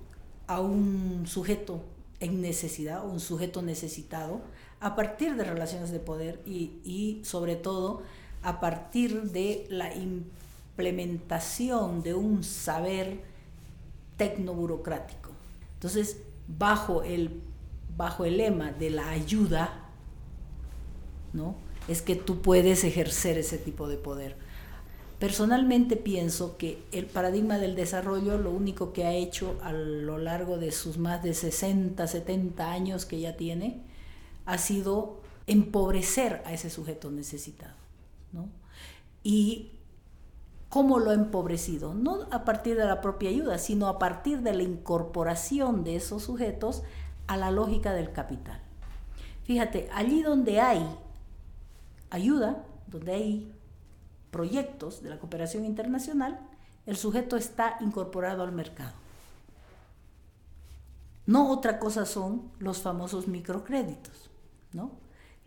a 0.47 0.61
un 0.61 1.25
sujeto 1.27 1.83
en 2.21 2.41
necesidad, 2.41 3.07
un 3.07 3.21
sujeto 3.21 3.63
necesitado, 3.63 4.41
a 4.81 4.97
partir 4.97 5.37
de 5.37 5.45
relaciones 5.45 5.91
de 5.91 6.01
poder 6.01 6.41
y, 6.47 7.21
sobre 7.25 7.57
todo 7.57 8.03
a 8.43 8.61
partir 8.61 9.31
de 9.33 9.67
la 9.69 9.95
implementación 9.95 12.03
de 12.03 12.15
un 12.15 12.43
saber 12.43 13.21
tecnoburocrático. 14.17 15.31
Entonces, 15.75 16.17
bajo 16.49 17.03
el, 17.03 17.43
bajo 17.97 18.25
el 18.25 18.39
lema 18.39 18.73
de 18.73 18.91
la 18.91 19.11
ayuda, 19.11 19.71
¿no? 21.35 21.55
es 21.89 22.03
que 22.03 22.17
tú 22.17 22.41
puedes 22.41 22.85
ejercer 22.85 23.39
ese 23.39 23.59
tipo 23.59 23.89
de 23.89 23.97
poder. 23.97 24.37
Personalmente 25.19 25.97
pienso 25.97 26.57
que 26.57 26.83
el 26.93 27.05
paradigma 27.05 27.59
del 27.59 27.75
desarrollo 27.75 28.39
lo 28.39 28.51
único 28.51 28.93
que 28.93 29.05
ha 29.05 29.13
hecho 29.13 29.59
a 29.63 29.73
lo 29.73 30.17
largo 30.17 30.57
de 30.57 30.73
sus 30.73 30.97
más 30.97 31.23
de 31.23 31.35
60, 31.35 32.07
70 32.07 32.71
años 32.71 33.05
que 33.05 33.21
ya 33.21 33.37
tiene, 33.37 33.83
ha 34.53 34.59
sido 34.59 35.21
empobrecer 35.47 36.43
a 36.45 36.53
ese 36.53 36.71
sujeto 36.71 37.11
necesitado. 37.11 37.75
¿no? 38.33 38.49
Y 39.23 39.73
¿Cómo 40.71 41.01
lo 41.01 41.11
ha 41.11 41.15
empobrecido? 41.15 41.95
No 41.95 42.29
a 42.31 42.45
partir 42.45 42.77
de 42.77 42.87
la 42.87 43.01
propia 43.01 43.29
ayuda, 43.29 43.59
sino 43.59 43.89
a 43.89 43.99
partir 43.99 44.43
de 44.43 44.55
la 44.55 44.63
incorporación 44.63 45.83
de 45.83 45.97
esos 45.97 46.23
sujetos 46.23 46.85
a 47.27 47.37
la 47.37 47.51
lógica 47.51 47.93
del 47.93 48.13
capital. 48.13 48.61
Fíjate, 49.43 49.91
allí 49.93 50.23
donde 50.23 50.61
hay 50.61 50.89
ayuda, 52.11 52.65
donde 52.87 53.13
hay 53.13 53.53
proyectos 54.31 55.03
de 55.03 55.11
la 55.11 55.19
cooperación 55.19 55.65
internacional, 55.65 56.39
el 56.87 56.97
sujeto 56.97 57.37
está 57.37 57.77
incorporado 57.81 58.45
al 58.45 58.53
mercado. 58.53 58.93
No 61.27 61.51
otra 61.51 61.81
cosa 61.81 62.07
son 62.07 62.53
los 62.61 62.79
famosos 62.79 63.27
microcréditos, 63.27 64.30
¿no? 64.73 64.93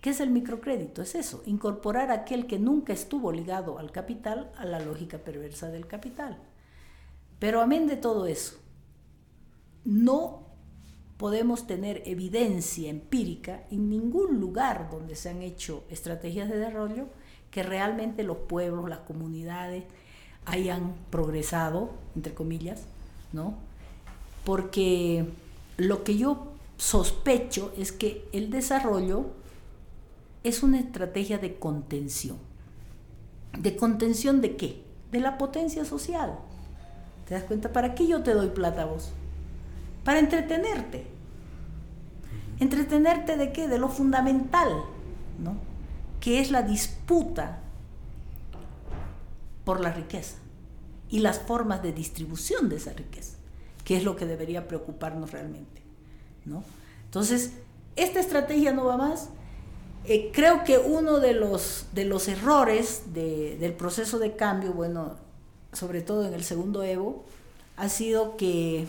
¿Qué 0.01 0.09
es 0.09 0.19
el 0.19 0.31
microcrédito? 0.31 1.01
Es 1.01 1.15
eso, 1.15 1.43
incorporar 1.45 2.11
aquel 2.11 2.45
que 2.45 2.59
nunca 2.59 2.91
estuvo 2.91 3.31
ligado 3.31 3.79
al 3.79 3.91
capital 3.91 4.51
a 4.57 4.65
la 4.65 4.79
lógica 4.79 5.17
perversa 5.17 5.69
del 5.69 5.87
capital. 5.87 6.37
Pero 7.39 7.61
amén 7.61 7.87
de 7.87 7.95
todo 7.95 8.25
eso, 8.25 8.57
no 9.85 10.43
podemos 11.17 11.67
tener 11.67 12.03
evidencia 12.05 12.89
empírica 12.89 13.63
en 13.71 13.89
ningún 13.89 14.39
lugar 14.39 14.89
donde 14.91 15.15
se 15.15 15.29
han 15.29 15.41
hecho 15.41 15.85
estrategias 15.89 16.49
de 16.49 16.57
desarrollo 16.57 17.07
que 17.49 17.63
realmente 17.63 18.23
los 18.23 18.37
pueblos, 18.37 18.89
las 18.89 18.99
comunidades 18.99 19.85
hayan 20.45 20.95
progresado, 21.09 21.91
entre 22.15 22.33
comillas, 22.33 22.83
¿no? 23.31 23.55
Porque 24.43 25.25
lo 25.77 26.03
que 26.03 26.17
yo 26.17 26.52
sospecho 26.77 27.73
es 27.77 27.91
que 27.91 28.27
el 28.33 28.49
desarrollo 28.49 29.27
es 30.43 30.63
una 30.63 30.79
estrategia 30.79 31.37
de 31.37 31.55
contención. 31.55 32.37
¿De 33.57 33.75
contención 33.75 34.41
de 34.41 34.55
qué? 34.55 34.83
De 35.11 35.19
la 35.19 35.37
potencia 35.37 35.85
social. 35.85 36.39
¿Te 37.27 37.35
das 37.35 37.43
cuenta? 37.43 37.71
¿Para 37.71 37.95
qué 37.95 38.07
yo 38.07 38.23
te 38.23 38.33
doy 38.33 38.49
plata 38.49 38.83
a 38.83 38.85
vos? 38.85 39.11
Para 40.03 40.19
entretenerte. 40.19 41.05
¿Entretenerte 42.59 43.37
de 43.37 43.51
qué? 43.51 43.67
De 43.67 43.77
lo 43.77 43.89
fundamental, 43.89 44.69
¿no? 45.41 45.55
Que 46.19 46.39
es 46.39 46.51
la 46.51 46.61
disputa 46.61 47.59
por 49.63 49.79
la 49.79 49.91
riqueza 49.91 50.37
y 51.09 51.19
las 51.19 51.39
formas 51.39 51.83
de 51.83 51.93
distribución 51.93 52.69
de 52.69 52.77
esa 52.77 52.91
riqueza, 52.93 53.37
que 53.83 53.97
es 53.97 54.03
lo 54.03 54.15
que 54.15 54.25
debería 54.25 54.67
preocuparnos 54.67 55.31
realmente, 55.31 55.82
¿no? 56.45 56.64
Entonces, 57.06 57.52
esta 57.95 58.20
estrategia 58.20 58.74
no 58.74 58.86
va 58.86 58.98
más 58.98 59.30
eh, 60.06 60.32
creo 60.34 60.65
que 60.65 60.78
uno 60.78 61.20
de 61.20 61.34
los, 61.34 61.86
de 61.94 62.03
los 62.03 62.28
errores 62.28 63.14
del 63.14 63.74
proceso 63.74 64.20
de 64.20 64.36
cambio, 64.36 64.74
bueno, 64.74 65.15
sobre 65.72 66.02
todo 66.02 66.28
en 66.28 66.34
el 66.34 66.44
segundo 66.44 66.84
Evo, 66.84 67.24
ha 67.78 67.88
sido 67.88 68.36
que 68.36 68.86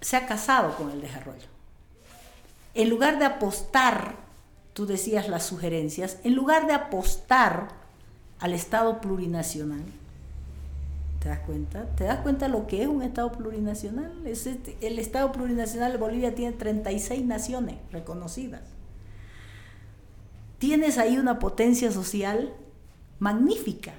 se 0.00 0.16
ha 0.16 0.26
casado 0.26 0.76
con 0.76 0.90
el 0.90 1.00
desarrollo. 1.00 1.46
En 2.74 2.90
lugar 2.90 3.18
de 3.18 3.24
apostar, 3.24 4.16
tú 4.74 4.86
decías 4.86 5.28
las 5.28 5.46
sugerencias, 5.46 6.18
en 6.24 6.34
lugar 6.34 6.66
de 6.66 6.74
apostar 6.74 7.68
al 8.38 8.52
Estado 8.52 9.00
plurinacional, 9.00 9.82
¿te 11.20 11.28
das 11.28 11.40
cuenta? 11.40 11.84
¿Te 11.96 12.04
das 12.04 12.20
cuenta 12.20 12.48
lo 12.48 12.66
que 12.66 12.82
es 12.82 12.88
un 12.88 13.02
Estado 13.02 13.32
plurinacional? 13.32 14.12
Este, 14.26 14.76
el 14.80 14.98
Estado 14.98 15.32
plurinacional 15.32 15.92
de 15.92 15.98
Bolivia 15.98 16.34
tiene 16.34 16.52
36 16.52 17.24
naciones 17.24 17.76
reconocidas 17.90 18.62
tienes 20.58 20.98
ahí 20.98 21.18
una 21.18 21.38
potencia 21.38 21.90
social 21.90 22.52
magnífica, 23.18 23.92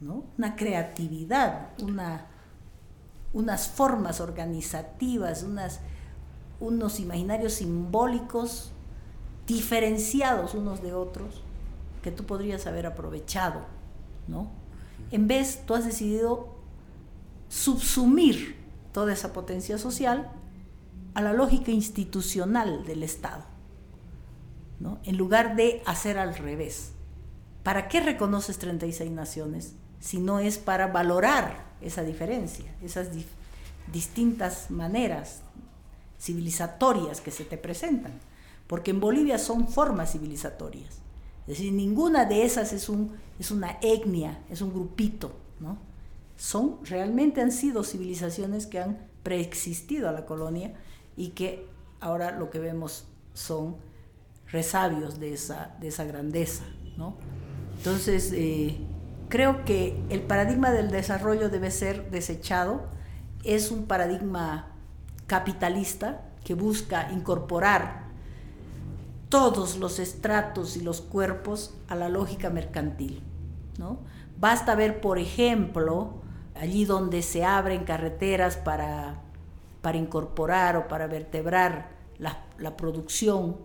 ¿no? 0.00 0.24
una 0.36 0.56
creatividad, 0.56 1.70
una, 1.82 2.26
unas 3.32 3.68
formas 3.68 4.20
organizativas, 4.20 5.44
unos 6.60 7.00
imaginarios 7.00 7.54
simbólicos 7.54 8.70
diferenciados 9.46 10.54
unos 10.54 10.82
de 10.82 10.94
otros 10.94 11.42
que 12.02 12.10
tú 12.10 12.24
podrías 12.24 12.66
haber 12.66 12.86
aprovechado, 12.86 13.60
¿no? 14.26 14.48
En 15.10 15.28
vez, 15.28 15.62
tú 15.66 15.74
has 15.74 15.84
decidido 15.84 16.54
subsumir 17.48 18.56
toda 18.92 19.12
esa 19.12 19.32
potencia 19.32 19.78
social 19.78 20.30
a 21.14 21.22
la 21.22 21.32
lógica 21.32 21.70
institucional 21.70 22.84
del 22.84 23.02
Estado 23.02 23.54
en 25.04 25.16
lugar 25.16 25.56
de 25.56 25.82
hacer 25.86 26.18
al 26.18 26.36
revés. 26.36 26.90
¿Para 27.62 27.88
qué 27.88 28.00
reconoces 28.00 28.58
36 28.58 29.10
naciones 29.10 29.74
si 30.00 30.18
no 30.18 30.40
es 30.40 30.58
para 30.58 30.88
valorar 30.88 31.64
esa 31.80 32.02
diferencia, 32.02 32.74
esas 32.82 33.08
distintas 33.92 34.70
maneras 34.70 35.40
civilizatorias 36.20 37.20
que 37.20 37.30
se 37.30 37.44
te 37.44 37.56
presentan? 37.56 38.12
Porque 38.66 38.90
en 38.90 39.00
Bolivia 39.00 39.38
son 39.38 39.68
formas 39.68 40.12
civilizatorias. 40.12 41.03
Es 41.46 41.58
decir, 41.58 41.72
ninguna 41.72 42.24
de 42.24 42.44
esas 42.44 42.72
es, 42.72 42.88
un, 42.88 43.12
es 43.38 43.50
una 43.50 43.78
etnia, 43.82 44.42
es 44.50 44.62
un 44.62 44.72
grupito, 44.72 45.32
¿no? 45.60 45.78
Son, 46.36 46.78
realmente 46.84 47.40
han 47.40 47.52
sido 47.52 47.84
civilizaciones 47.84 48.66
que 48.66 48.80
han 48.80 48.98
preexistido 49.22 50.08
a 50.08 50.12
la 50.12 50.26
colonia 50.26 50.74
y 51.16 51.28
que 51.28 51.66
ahora 52.00 52.32
lo 52.32 52.50
que 52.50 52.58
vemos 52.58 53.06
son 53.34 53.76
resabios 54.50 55.20
de 55.20 55.32
esa, 55.32 55.76
de 55.80 55.88
esa 55.88 56.04
grandeza. 56.04 56.64
¿no? 56.96 57.16
Entonces, 57.76 58.32
eh, 58.34 58.78
creo 59.28 59.64
que 59.64 60.00
el 60.10 60.22
paradigma 60.22 60.70
del 60.70 60.90
desarrollo 60.90 61.48
debe 61.48 61.70
ser 61.70 62.10
desechado. 62.10 62.82
Es 63.42 63.70
un 63.70 63.86
paradigma 63.86 64.72
capitalista 65.26 66.22
que 66.44 66.54
busca 66.54 67.10
incorporar 67.12 68.03
todos 69.28 69.76
los 69.78 69.98
estratos 69.98 70.76
y 70.76 70.80
los 70.82 71.00
cuerpos 71.00 71.74
a 71.88 71.94
la 71.94 72.08
lógica 72.08 72.50
mercantil. 72.50 73.22
¿no? 73.78 73.98
Basta 74.38 74.74
ver, 74.74 75.00
por 75.00 75.18
ejemplo, 75.18 76.14
allí 76.54 76.84
donde 76.84 77.22
se 77.22 77.44
abren 77.44 77.84
carreteras 77.84 78.56
para, 78.56 79.22
para 79.82 79.98
incorporar 79.98 80.76
o 80.76 80.88
para 80.88 81.06
vertebrar 81.06 81.90
la, 82.18 82.76
producción 82.76 83.56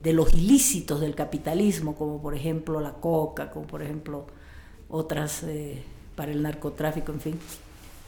de 0.00 0.12
los 0.12 0.32
ilícitos 0.32 1.00
del 1.00 1.14
capitalismo, 1.14 1.94
como 1.94 2.20
por 2.20 2.34
ejemplo 2.34 2.80
la 2.80 2.94
coca, 2.94 3.50
como 3.50 3.66
por 3.66 3.82
ejemplo 3.82 4.26
otras 4.88 5.42
eh, 5.42 5.82
para 6.16 6.32
el 6.32 6.42
narcotráfico, 6.42 7.12
en 7.12 7.20
fin. 7.20 7.40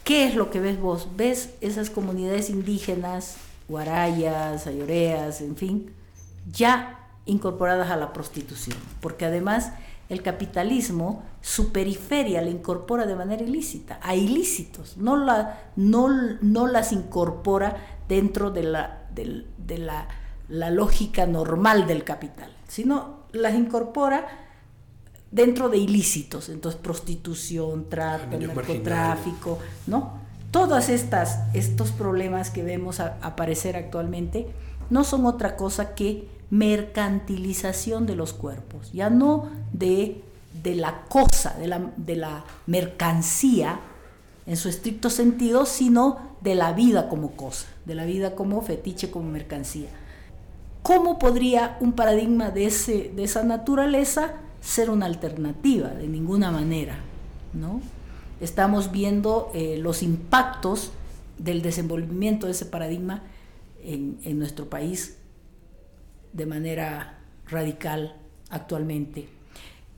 ¿Qué 0.03 0.27
es 0.27 0.35
lo 0.35 0.49
que 0.49 0.59
ves 0.59 0.79
vos? 0.79 1.09
¿Ves 1.15 1.55
esas 1.61 1.89
comunidades 1.89 2.49
indígenas, 2.49 3.37
guarayas, 3.69 4.67
ayoreas, 4.67 5.41
en 5.41 5.55
fin, 5.55 5.93
ya 6.51 7.09
incorporadas 7.25 7.89
a 7.91 7.97
la 7.97 8.13
prostitución? 8.13 8.77
Porque 9.01 9.25
además 9.25 9.71
el 10.09 10.21
capitalismo, 10.21 11.23
su 11.41 11.71
periferia 11.71 12.41
la 12.41 12.49
incorpora 12.49 13.05
de 13.05 13.15
manera 13.15 13.43
ilícita, 13.43 13.99
a 14.01 14.15
ilícitos, 14.15 14.97
no, 14.97 15.15
la, 15.17 15.71
no, 15.75 16.09
no 16.41 16.67
las 16.67 16.91
incorpora 16.91 17.77
dentro 18.07 18.51
de 18.51 18.63
la, 18.63 19.07
de 19.13 19.77
la 19.77 20.07
la 20.49 20.69
lógica 20.69 21.25
normal 21.25 21.87
del 21.87 22.03
capital, 22.03 22.51
sino 22.67 23.23
las 23.31 23.55
incorpora 23.55 24.27
dentro 25.31 25.69
de 25.69 25.77
ilícitos, 25.77 26.49
entonces 26.49 26.79
prostitución, 26.79 27.89
trata, 27.89 28.37
narcotráfico, 28.37 29.57
¿no? 29.87 30.21
Todos 30.51 30.89
estas, 30.89 31.39
estos 31.55 31.91
problemas 31.91 32.51
que 32.51 32.61
vemos 32.61 32.99
aparecer 32.99 33.75
actualmente 33.75 34.47
no 34.93 35.03
son 35.03 35.25
otra 35.25 35.55
cosa 35.55 35.95
que 35.95 36.27
mercantilización 36.51 38.05
de 38.05 38.15
los 38.15 38.31
cuerpos, 38.31 38.91
ya 38.93 39.09
no 39.09 39.49
de, 39.73 40.21
de 40.61 40.75
la 40.75 41.01
cosa, 41.09 41.55
de 41.57 41.67
la, 41.67 41.91
de 41.97 42.15
la 42.15 42.45
mercancía 42.67 43.79
en 44.45 44.55
su 44.55 44.69
estricto 44.69 45.09
sentido, 45.09 45.65
sino 45.65 46.35
de 46.41 46.53
la 46.53 46.73
vida 46.73 47.09
como 47.09 47.31
cosa, 47.31 47.65
de 47.85 47.95
la 47.95 48.05
vida 48.05 48.35
como 48.35 48.61
fetiche, 48.61 49.09
como 49.09 49.31
mercancía. 49.31 49.89
¿Cómo 50.83 51.17
podría 51.17 51.75
un 51.79 51.93
paradigma 51.93 52.51
de, 52.51 52.67
ese, 52.67 53.11
de 53.15 53.23
esa 53.23 53.41
naturaleza 53.43 54.33
ser 54.61 54.91
una 54.91 55.07
alternativa? 55.07 55.87
De 55.87 56.07
ninguna 56.07 56.51
manera. 56.51 56.97
¿no? 57.53 57.81
Estamos 58.41 58.91
viendo 58.91 59.49
eh, 59.55 59.77
los 59.79 60.03
impactos 60.03 60.91
del 61.39 61.63
desenvolvimiento 61.63 62.45
de 62.45 62.51
ese 62.51 62.65
paradigma 62.67 63.23
en, 63.85 64.39
nuestro 64.39 64.69
país 64.69 65.17
de 66.31 66.45
manera 66.45 67.19
radical 67.47 68.15
actualmente. 68.49 69.29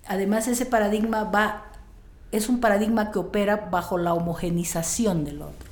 Además, 0.07 0.48
ese 0.48 0.66
paradigma 0.66 1.24
va 1.24 1.72
es 2.32 2.49
un 2.49 2.60
paradigma 2.60 3.12
que 3.12 3.20
opera 3.20 3.70
bajo 3.72 3.98
la 3.98 4.14
homogenización 4.14 5.24
del 5.24 5.41
otro. 5.41 5.70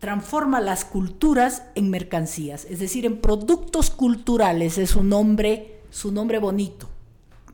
Transforma 0.00 0.60
las 0.60 0.84
culturas 0.84 1.62
en 1.74 1.88
mercancías, 1.88 2.66
es 2.66 2.80
decir, 2.80 3.06
en 3.06 3.20
productos 3.20 3.88
culturales, 3.90 4.76
es 4.76 4.96
un 4.96 5.08
nombre, 5.08 5.80
su 5.90 6.12
nombre 6.12 6.38
bonito, 6.38 6.88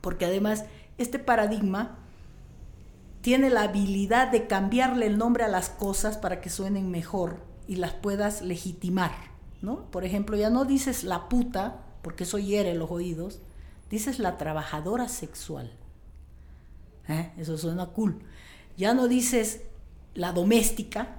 porque 0.01 0.25
además 0.25 0.65
este 0.97 1.19
paradigma 1.19 1.97
tiene 3.21 3.49
la 3.49 3.63
habilidad 3.63 4.29
de 4.29 4.47
cambiarle 4.47 5.05
el 5.05 5.17
nombre 5.17 5.43
a 5.43 5.47
las 5.49 5.69
cosas 5.69 6.17
para 6.17 6.41
que 6.41 6.49
suenen 6.49 6.89
mejor 6.89 7.37
y 7.67 7.75
las 7.75 7.93
puedas 7.93 8.41
legitimar, 8.41 9.11
¿no? 9.61 9.89
Por 9.91 10.05
ejemplo, 10.05 10.37
ya 10.37 10.49
no 10.49 10.65
dices 10.65 11.03
la 11.03 11.29
puta, 11.29 11.83
porque 12.01 12.23
eso 12.23 12.37
hiere 12.37 12.75
los 12.75 12.91
oídos, 12.91 13.39
dices 13.89 14.19
la 14.19 14.37
trabajadora 14.37 15.07
sexual. 15.07 15.71
¿Eh? 17.07 17.31
Eso 17.37 17.57
suena 17.57 17.87
cool. 17.87 18.19
Ya 18.77 18.93
no 18.93 19.07
dices 19.07 19.63
la 20.13 20.31
doméstica, 20.31 21.17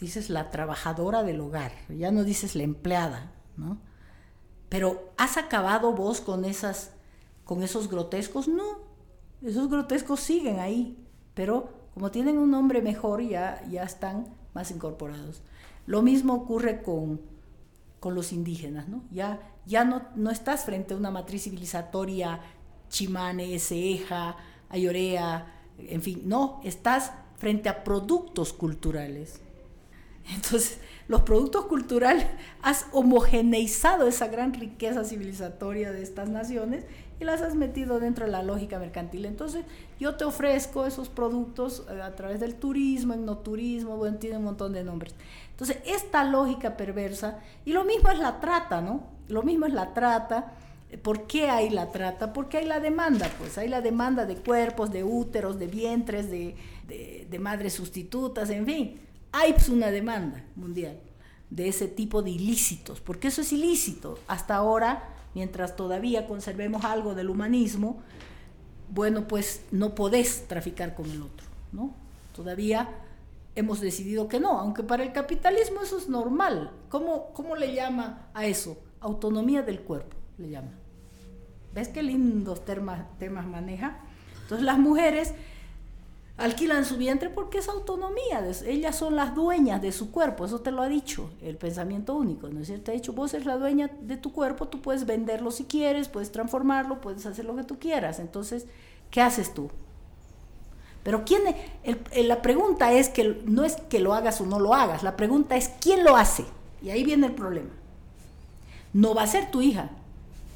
dices 0.00 0.30
la 0.30 0.50
trabajadora 0.50 1.22
del 1.22 1.40
hogar, 1.40 1.72
ya 1.88 2.10
no 2.10 2.24
dices 2.24 2.54
la 2.54 2.62
empleada, 2.62 3.32
¿no? 3.56 3.78
Pero 4.68 5.12
¿has 5.18 5.36
acabado 5.36 5.92
vos 5.92 6.20
con 6.20 6.44
esas 6.44 6.92
con 7.44 7.62
esos 7.62 7.90
grotescos? 7.90 8.48
No. 8.48 8.78
Esos 9.42 9.68
grotescos 9.68 10.20
siguen 10.20 10.60
ahí, 10.60 10.96
pero 11.34 11.68
como 11.94 12.10
tienen 12.10 12.38
un 12.38 12.50
nombre 12.50 12.80
mejor 12.80 13.20
ya 13.22 13.62
ya 13.68 13.82
están 13.82 14.34
más 14.54 14.70
incorporados. 14.70 15.42
Lo 15.86 16.00
mismo 16.02 16.34
ocurre 16.34 16.82
con, 16.82 17.20
con 18.02 18.16
los 18.16 18.32
indígenas, 18.32 18.88
¿no? 18.88 19.04
Ya, 19.12 19.38
ya 19.64 19.84
no, 19.84 20.02
no 20.16 20.32
estás 20.32 20.64
frente 20.64 20.92
a 20.92 20.96
una 20.96 21.12
matriz 21.12 21.44
civilizatoria 21.44 22.40
chimane, 22.88 23.56
ceja, 23.60 24.36
ayorea, 24.68 25.46
en 25.78 26.02
fin, 26.02 26.22
no, 26.24 26.60
estás 26.64 27.12
frente 27.38 27.68
a 27.68 27.84
productos 27.84 28.52
culturales. 28.52 29.40
Entonces, 30.34 30.80
los 31.06 31.22
productos 31.22 31.66
culturales, 31.66 32.26
has 32.60 32.86
homogeneizado 32.90 34.08
esa 34.08 34.26
gran 34.26 34.52
riqueza 34.52 35.04
civilizatoria 35.04 35.92
de 35.92 36.02
estas 36.02 36.28
naciones 36.28 36.84
y 37.20 37.24
las 37.24 37.40
has 37.40 37.54
metido 37.54 38.00
dentro 38.00 38.26
de 38.26 38.32
la 38.32 38.42
lógica 38.42 38.80
mercantil. 38.80 39.26
Entonces, 39.26 39.64
yo 40.00 40.16
te 40.16 40.24
ofrezco 40.24 40.86
esos 40.86 41.08
productos 41.08 41.84
eh, 41.88 42.02
a 42.02 42.16
través 42.16 42.40
del 42.40 42.56
turismo, 42.56 43.38
turismo, 43.38 43.96
bueno, 43.96 44.18
tiene 44.18 44.38
un 44.38 44.44
montón 44.44 44.72
de 44.72 44.82
nombres. 44.82 45.14
Entonces, 45.62 45.82
esta 45.86 46.24
lógica 46.24 46.76
perversa, 46.76 47.38
y 47.64 47.72
lo 47.72 47.84
mismo 47.84 48.10
es 48.10 48.18
la 48.18 48.40
trata, 48.40 48.80
¿no? 48.80 49.04
Lo 49.28 49.42
mismo 49.42 49.66
es 49.66 49.72
la 49.72 49.94
trata 49.94 50.52
¿Por 51.00 51.26
qué 51.26 51.48
hay 51.48 51.70
la 51.70 51.90
trata? 51.90 52.32
Porque 52.32 52.58
hay 52.58 52.66
la 52.66 52.78
demanda, 52.78 53.30
pues 53.38 53.56
hay 53.56 53.68
la 53.68 53.80
demanda 53.80 54.26
de 54.26 54.36
cuerpos, 54.36 54.92
de 54.92 55.02
úteros, 55.04 55.58
de 55.58 55.66
vientres, 55.66 56.30
de, 56.30 57.38
madres 57.40 57.72
sustitutas, 57.72 58.50
en 58.50 58.66
fin. 58.66 59.00
Hay 59.32 59.54
pues, 59.54 59.70
una 59.70 59.90
demanda 59.90 60.44
mundial 60.54 61.00
de 61.48 61.68
ese 61.68 61.88
tipo 61.88 62.22
de 62.22 62.30
ilícitos, 62.30 63.00
porque 63.00 63.28
eso 63.28 63.40
es 63.40 63.52
ilícito. 63.54 64.18
Hasta 64.28 64.54
ahora, 64.54 65.08
mientras 65.34 65.76
todavía 65.76 66.26
conservemos 66.26 66.84
algo 66.84 67.14
del 67.14 67.30
humanismo, 67.30 68.02
bueno, 68.90 69.26
pues 69.26 69.62
no 69.70 69.94
podés 69.94 70.46
traficar 70.46 70.94
con 70.94 71.10
el 71.10 71.22
otro, 71.22 71.46
¿no? 71.72 71.94
Todavía 72.34 72.90
hemos 73.54 73.80
decidido 73.80 74.28
que 74.28 74.40
no, 74.40 74.58
aunque 74.58 74.82
para 74.82 75.02
el 75.02 75.12
capitalismo 75.12 75.82
eso 75.82 75.98
es 75.98 76.08
normal. 76.08 76.72
¿Cómo, 76.88 77.32
cómo 77.32 77.56
le 77.56 77.74
llama 77.74 78.28
a 78.34 78.46
eso? 78.46 78.78
Autonomía 79.00 79.62
del 79.62 79.80
cuerpo, 79.80 80.16
le 80.38 80.50
llama. 80.50 80.72
¿Ves 81.74 81.88
qué 81.88 82.02
lindos 82.02 82.64
temas, 82.64 83.04
temas 83.18 83.46
maneja? 83.46 84.00
Entonces 84.42 84.64
las 84.64 84.78
mujeres 84.78 85.34
alquilan 86.36 86.84
su 86.84 86.96
vientre 86.96 87.30
porque 87.30 87.58
es 87.58 87.68
autonomía, 87.68 88.44
ellas 88.66 88.96
son 88.96 89.16
las 89.16 89.34
dueñas 89.34 89.82
de 89.82 89.92
su 89.92 90.10
cuerpo, 90.10 90.44
eso 90.44 90.60
te 90.60 90.70
lo 90.70 90.82
ha 90.82 90.88
dicho 90.88 91.30
el 91.42 91.56
pensamiento 91.56 92.14
único, 92.14 92.48
¿no 92.48 92.60
es 92.60 92.66
cierto? 92.66 92.84
Te 92.84 92.90
ha 92.92 92.94
dicho, 92.94 93.12
vos 93.12 93.34
eres 93.34 93.46
la 93.46 93.58
dueña 93.58 93.90
de 94.00 94.16
tu 94.16 94.32
cuerpo, 94.32 94.66
tú 94.66 94.80
puedes 94.80 95.06
venderlo 95.06 95.50
si 95.50 95.64
quieres, 95.64 96.08
puedes 96.08 96.32
transformarlo, 96.32 97.00
puedes 97.00 97.26
hacer 97.26 97.44
lo 97.44 97.54
que 97.54 97.64
tú 97.64 97.78
quieras, 97.78 98.18
entonces, 98.18 98.66
¿qué 99.10 99.20
haces 99.20 99.54
tú? 99.54 99.70
Pero 101.02 101.24
quién, 101.24 101.42
la 102.14 102.42
pregunta 102.42 102.92
es 102.92 103.08
que 103.08 103.42
no 103.44 103.64
es 103.64 103.76
que 103.76 103.98
lo 103.98 104.14
hagas 104.14 104.40
o 104.40 104.46
no 104.46 104.60
lo 104.60 104.74
hagas, 104.74 105.02
la 105.02 105.16
pregunta 105.16 105.56
es 105.56 105.70
quién 105.80 106.04
lo 106.04 106.16
hace, 106.16 106.44
y 106.80 106.90
ahí 106.90 107.02
viene 107.02 107.26
el 107.26 107.34
problema. 107.34 107.70
No 108.92 109.14
va 109.14 109.22
a 109.22 109.26
ser 109.26 109.50
tu 109.50 109.62
hija, 109.62 109.90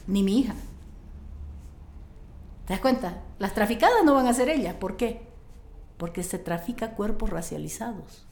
ni 0.07 0.23
mi 0.23 0.39
hija, 0.39 0.55
¿Te 2.67 2.73
das 2.73 2.81
cuenta? 2.81 3.23
Las 3.39 3.55
traficadas 3.55 4.05
no 4.05 4.15
van 4.15 4.27
a 4.27 4.35
ser 4.35 4.49
ellas. 4.49 4.75
¿Por 4.75 4.97
qué? 4.97 5.21
Porque 5.97 6.25
se 6.25 6.39
trafica 6.39 6.95
cuerpos 6.95 7.31
racializados. 7.31 8.27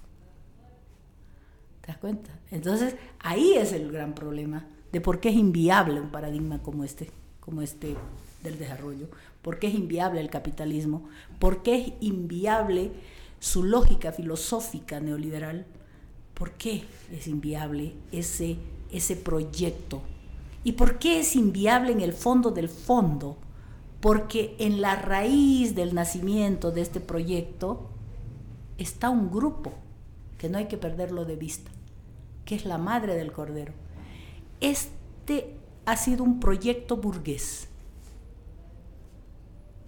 ¿Te 1.80 1.88
das 1.88 1.98
cuenta? 1.98 2.30
Entonces, 2.50 2.96
ahí 3.20 3.54
es 3.54 3.72
el 3.72 3.92
gran 3.92 4.14
problema 4.14 4.66
de 4.90 5.00
por 5.00 5.20
qué 5.20 5.28
es 5.28 5.36
inviable 5.36 6.00
un 6.00 6.10
paradigma 6.10 6.60
como 6.62 6.82
este, 6.82 7.10
como 7.40 7.62
este 7.62 7.96
del 8.42 8.58
desarrollo, 8.58 9.08
por 9.44 9.58
qué 9.58 9.66
es 9.66 9.74
inviable 9.74 10.20
el 10.22 10.30
capitalismo, 10.30 11.04
por 11.38 11.62
qué 11.62 11.74
es 11.76 11.92
inviable 12.00 12.90
su 13.40 13.62
lógica 13.62 14.10
filosófica 14.10 15.00
neoliberal, 15.00 15.66
por 16.32 16.52
qué 16.52 16.84
es 17.12 17.26
inviable 17.28 17.92
ese, 18.10 18.56
ese 18.90 19.16
proyecto 19.16 20.00
y 20.64 20.72
por 20.72 20.98
qué 20.98 21.20
es 21.20 21.36
inviable 21.36 21.92
en 21.92 22.00
el 22.00 22.14
fondo 22.14 22.52
del 22.52 22.70
fondo 22.70 23.36
porque 24.00 24.56
en 24.58 24.80
la 24.80 24.96
raíz 24.96 25.74
del 25.74 25.94
nacimiento 25.94 26.70
de 26.70 26.80
este 26.80 27.00
proyecto 27.00 27.90
está 28.78 29.10
un 29.10 29.30
grupo 29.30 29.74
que 30.38 30.48
no 30.48 30.56
hay 30.56 30.68
que 30.68 30.78
perderlo 30.78 31.26
de 31.26 31.36
vista, 31.36 31.70
que 32.46 32.54
es 32.54 32.64
la 32.64 32.78
madre 32.78 33.14
del 33.14 33.32
Cordero. 33.32 33.74
Este 34.62 35.54
ha 35.84 35.96
sido 35.98 36.24
un 36.24 36.40
proyecto 36.40 36.96
burgués. 36.96 37.68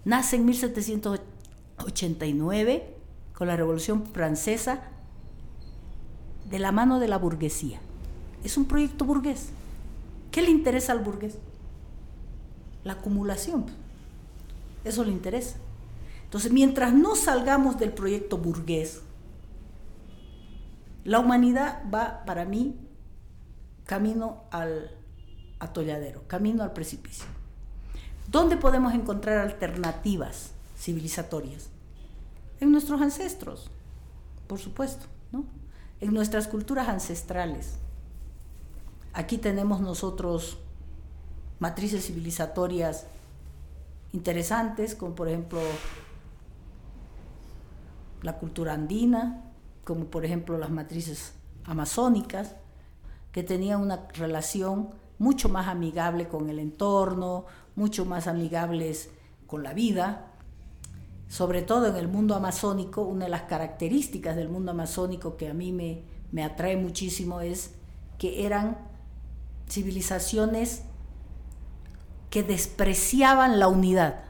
Nace 0.07 0.37
en 0.37 0.45
1789 0.45 2.95
con 3.33 3.47
la 3.47 3.57
Revolución 3.57 4.05
Francesa 4.05 4.83
de 6.49 6.59
la 6.59 6.71
mano 6.71 6.99
de 6.99 7.09
la 7.09 7.17
burguesía. 7.17 7.81
Es 8.41 8.55
un 8.55 8.63
proyecto 8.63 9.03
burgués. 9.03 9.49
¿Qué 10.31 10.41
le 10.41 10.49
interesa 10.49 10.93
al 10.93 10.99
burgués? 10.99 11.37
La 12.85 12.93
acumulación 12.93 13.65
eso 14.85 15.03
le 15.03 15.11
interesa. 15.11 15.57
Entonces, 16.23 16.53
mientras 16.53 16.93
no 16.93 17.15
salgamos 17.15 17.77
del 17.77 17.91
proyecto 17.91 18.37
burgués, 18.37 19.01
la 21.03 21.19
humanidad 21.19 21.83
va, 21.93 22.23
para 22.25 22.45
mí, 22.45 22.79
camino 23.83 24.45
al 24.51 24.89
atolladero, 25.59 26.25
camino 26.27 26.63
al 26.63 26.71
precipicio. 26.71 27.25
¿Dónde 28.27 28.57
podemos 28.57 28.93
encontrar 28.93 29.37
alternativas 29.37 30.51
civilizatorias? 30.77 31.69
En 32.59 32.71
nuestros 32.71 33.01
ancestros, 33.01 33.69
por 34.47 34.59
supuesto, 34.59 35.05
¿no? 35.31 35.45
En 36.01 36.13
nuestras 36.13 36.47
culturas 36.47 36.89
ancestrales. 36.89 37.77
Aquí 39.13 39.37
tenemos 39.37 39.79
nosotros 39.79 40.57
matrices 41.59 42.05
civilizatorias 42.05 43.05
interesantes, 44.11 44.93
como 44.93 45.15
por 45.15 45.29
ejemplo 45.29 45.59
la 48.21 48.37
cultura 48.37 48.73
andina, 48.73 49.43
como 49.83 50.05
por 50.05 50.25
ejemplo 50.25 50.57
las 50.57 50.69
matrices 50.69 51.33
amazónicas, 51.63 52.55
que 53.31 53.43
tenían 53.43 53.81
una 53.81 54.07
relación 54.13 54.89
mucho 55.19 55.49
más 55.49 55.67
amigable 55.67 56.27
con 56.27 56.49
el 56.49 56.59
entorno, 56.59 57.45
mucho 57.77 58.03
más 58.03 58.27
amigables 58.27 59.11
con 59.45 59.63
la 59.63 59.73
vida. 59.73 60.33
Sobre 61.29 61.61
todo 61.61 61.87
en 61.87 61.95
el 61.95 62.09
mundo 62.09 62.35
amazónico, 62.35 63.03
una 63.03 63.25
de 63.25 63.31
las 63.31 63.43
características 63.43 64.35
del 64.35 64.49
mundo 64.49 64.71
amazónico 64.71 65.37
que 65.37 65.47
a 65.47 65.53
mí 65.53 65.71
me, 65.71 66.03
me 66.31 66.43
atrae 66.43 66.75
muchísimo 66.75 67.39
es 67.39 67.75
que 68.17 68.45
eran 68.45 68.77
civilizaciones 69.69 70.83
que 72.29 72.43
despreciaban 72.43 73.59
la 73.59 73.67
unidad. 73.67 74.23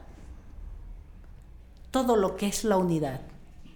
Todo 1.90 2.16
lo 2.16 2.36
que 2.36 2.46
es 2.46 2.64
la 2.64 2.76
unidad. 2.76 3.22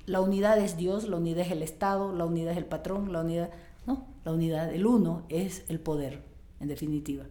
La 0.04 0.20
unidad 0.20 0.58
es 0.58 0.76
Dios, 0.76 1.08
la 1.08 1.16
unidad 1.16 1.46
es 1.46 1.52
el 1.52 1.62
Estado, 1.62 2.12
la 2.12 2.26
unidad 2.26 2.52
es 2.52 2.58
el 2.58 2.66
patrón, 2.66 3.12
la 3.12 3.20
unidad, 3.20 3.50
no, 3.86 4.04
la 4.24 4.32
unidad, 4.32 4.74
el 4.74 4.84
uno 4.84 5.22
es 5.28 5.64
el 5.68 5.80
poder, 5.80 6.22
en 6.60 6.68
definitiva. 6.68 7.24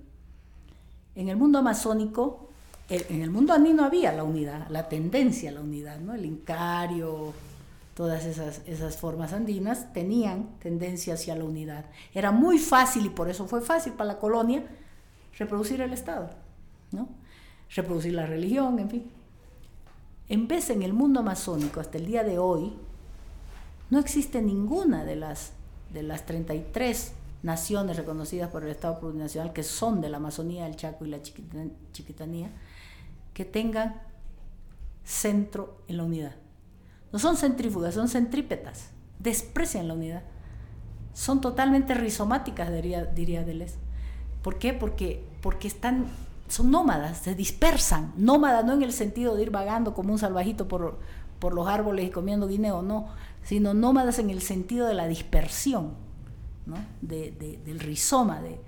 En 1.16 1.30
el 1.30 1.38
mundo 1.38 1.60
amazónico, 1.60 2.50
en 2.90 3.22
el 3.22 3.30
mundo 3.30 3.54
andino 3.54 3.86
había 3.86 4.12
la 4.12 4.24
unidad, 4.24 4.68
la 4.70 4.90
tendencia 4.90 5.50
a 5.50 5.54
la 5.54 5.62
unidad, 5.62 6.00
¿no? 6.00 6.14
El 6.14 6.26
incario, 6.26 7.34
todas 7.96 8.26
esas, 8.26 8.98
formas 8.98 9.32
andinas 9.34 9.94
tenían 9.94 10.50
tendencia 10.60 11.14
hacia 11.14 11.36
la 11.36 11.44
unidad. 11.44 11.86
Era 12.14 12.32
muy 12.32 12.60
fácil, 12.60 13.06
y 13.06 13.10
por 13.10 13.30
eso 13.30 13.48
fue 13.48 13.62
fácil 13.62 13.94
para 13.94 14.14
la 14.14 14.20
colonia, 14.20 14.64
reproducir 15.38 15.82
el 15.82 15.94
Estado. 15.94 16.30
Reproducir 17.74 18.14
la 18.14 18.26
religión, 18.26 18.80
en 18.80 18.90
fin. 18.90 19.12
En 20.28 20.48
vez 20.48 20.70
en 20.70 20.82
el 20.84 20.94
mundo 20.94 21.22
amazónico 21.22 21.80
hasta 21.80 21.98
el 21.98 22.06
día 22.06 22.24
de 22.24 22.40
hoy, 22.40 22.74
no 23.90 24.00
existe 24.00 24.42
ninguna 24.42 25.06
de 25.06 25.16
las, 25.16 25.52
de 25.94 26.04
las 26.04 26.26
33 26.26 27.14
naciones 27.44 27.98
reconocidas 27.98 28.50
por 28.50 28.64
el 28.64 28.70
Estado 28.70 29.00
Plurinacional, 29.00 29.54
que 29.54 29.64
son 29.64 30.02
de 30.02 30.10
la 30.10 30.18
Amazonía, 30.18 30.68
el 30.68 30.76
Chaco 30.76 31.06
y 31.06 31.10
la 31.10 31.22
Chiquitanía, 31.22 32.52
que 33.34 33.46
tengan 33.46 34.02
centro 35.04 35.82
en 35.88 35.98
la 35.98 36.04
unidad. 36.04 36.36
No 37.12 37.20
son 37.20 37.38
centrífugas, 37.38 37.94
son 37.94 38.08
centrípetas. 38.08 38.92
Desprecian 39.20 39.88
la 39.88 39.94
unidad. 39.94 40.24
Son 41.14 41.42
totalmente 41.42 41.94
rizomáticas, 41.94 42.72
diría, 42.72 43.06
diría 43.06 43.44
Deleuze. 43.44 43.78
¿Por 44.42 44.58
qué? 44.58 44.74
Porque, 44.74 45.24
porque 45.42 45.68
están, 45.68 46.08
son 46.48 46.72
nómadas, 46.72 47.18
se 47.18 47.36
dispersan. 47.36 48.14
Nómadas 48.16 48.66
no 48.66 48.74
en 48.74 48.84
el 48.84 48.94
sentido 48.94 49.36
de 49.36 49.44
ir 49.44 49.52
vagando 49.52 49.94
como 49.94 50.14
un 50.14 50.20
salvajito 50.20 50.68
por, 50.68 51.00
por 51.40 51.54
los 51.54 51.68
árboles 51.68 52.06
y 52.06 52.10
comiendo 52.10 52.48
guineo, 52.48 52.82
no, 52.82 53.08
sino 53.44 53.74
nómadas 53.74 54.20
en 54.20 54.30
el 54.30 54.42
sentido 54.42 54.88
de 54.88 54.94
la 54.94 55.08
dispersión, 55.08 55.96
¿no? 56.66 56.76
del 57.02 57.80
rizoma, 57.80 58.42
de, 58.42 58.60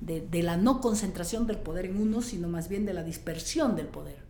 de, 0.00 0.42
la 0.42 0.56
no 0.56 0.80
concentración 0.80 1.46
del 1.46 1.58
poder 1.58 1.86
en 1.86 2.00
uno, 2.00 2.22
sino 2.22 2.48
más 2.48 2.68
bien 2.68 2.86
de 2.86 2.94
la 2.94 3.02
dispersión 3.02 3.76
del 3.76 3.88
poder. 3.88 4.22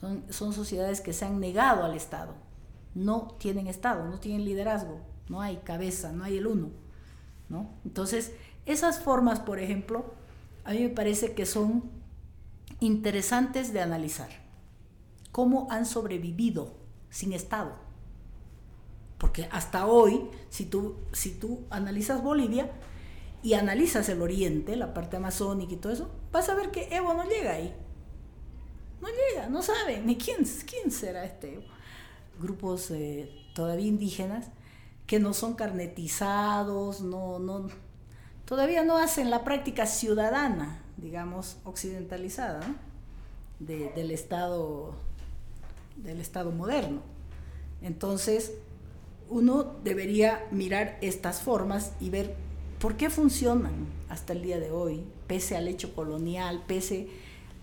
Son, 0.00 0.24
son 0.30 0.52
sociedades 0.52 1.00
que 1.00 1.12
se 1.12 1.24
han 1.24 1.40
negado 1.40 1.84
al 1.84 1.94
Estado, 1.94 2.34
no 2.94 3.36
tienen 3.38 3.66
Estado, 3.66 4.04
no 4.08 4.18
tienen 4.18 4.44
liderazgo, 4.44 5.00
no 5.28 5.40
hay 5.40 5.58
cabeza, 5.58 6.12
no 6.12 6.24
hay 6.24 6.38
el 6.38 6.46
uno. 6.46 6.70
¿no? 7.48 7.70
Entonces, 7.84 8.32
esas 8.66 9.00
formas, 9.00 9.40
por 9.40 9.58
ejemplo, 9.58 10.14
a 10.64 10.72
mí 10.72 10.80
me 10.80 10.88
parece 10.88 11.34
que 11.34 11.46
son 11.46 11.90
interesantes 12.80 13.72
de 13.72 13.80
analizar. 13.80 14.30
¿Cómo 15.30 15.66
han 15.70 15.86
sobrevivido 15.86 16.74
sin 17.10 17.32
Estado? 17.32 17.91
Porque 19.22 19.48
hasta 19.52 19.86
hoy, 19.86 20.28
si 20.50 20.66
tú, 20.66 20.96
si 21.12 21.30
tú 21.30 21.60
analizas 21.70 22.24
Bolivia 22.24 22.72
y 23.40 23.54
analizas 23.54 24.08
el 24.08 24.20
oriente, 24.20 24.74
la 24.74 24.92
parte 24.92 25.16
amazónica 25.16 25.74
y 25.74 25.76
todo 25.76 25.92
eso, 25.92 26.10
vas 26.32 26.48
a 26.48 26.56
ver 26.56 26.72
que 26.72 26.88
Evo 26.90 27.14
no 27.14 27.24
llega 27.24 27.52
ahí. 27.52 27.72
No 29.00 29.06
llega, 29.06 29.48
no 29.48 29.62
sabe 29.62 30.02
ni 30.02 30.16
quién, 30.16 30.38
quién 30.68 30.90
será 30.90 31.24
este 31.24 31.54
Evo. 31.54 31.62
Grupos 32.40 32.90
eh, 32.90 33.30
todavía 33.54 33.86
indígenas 33.86 34.48
que 35.06 35.20
no 35.20 35.34
son 35.34 35.54
carnetizados, 35.54 37.00
no, 37.00 37.38
no, 37.38 37.68
todavía 38.44 38.82
no 38.82 38.96
hacen 38.96 39.30
la 39.30 39.44
práctica 39.44 39.86
ciudadana, 39.86 40.82
digamos, 40.96 41.58
occidentalizada, 41.62 42.60
del, 43.60 44.10
Estado, 44.10 44.94
del 45.94 46.20
Estado 46.20 46.50
moderno. 46.50 47.02
Entonces, 47.82 48.52
uno 49.32 49.76
debería 49.82 50.46
mirar 50.50 50.98
estas 51.00 51.40
formas 51.40 51.92
y 52.00 52.10
ver 52.10 52.34
por 52.78 52.96
qué 52.96 53.10
funcionan 53.10 53.86
hasta 54.08 54.32
el 54.32 54.42
día 54.42 54.60
de 54.60 54.70
hoy, 54.70 55.04
pese 55.26 55.56
al 55.56 55.68
hecho 55.68 55.94
colonial, 55.94 56.64
pese 56.66 57.08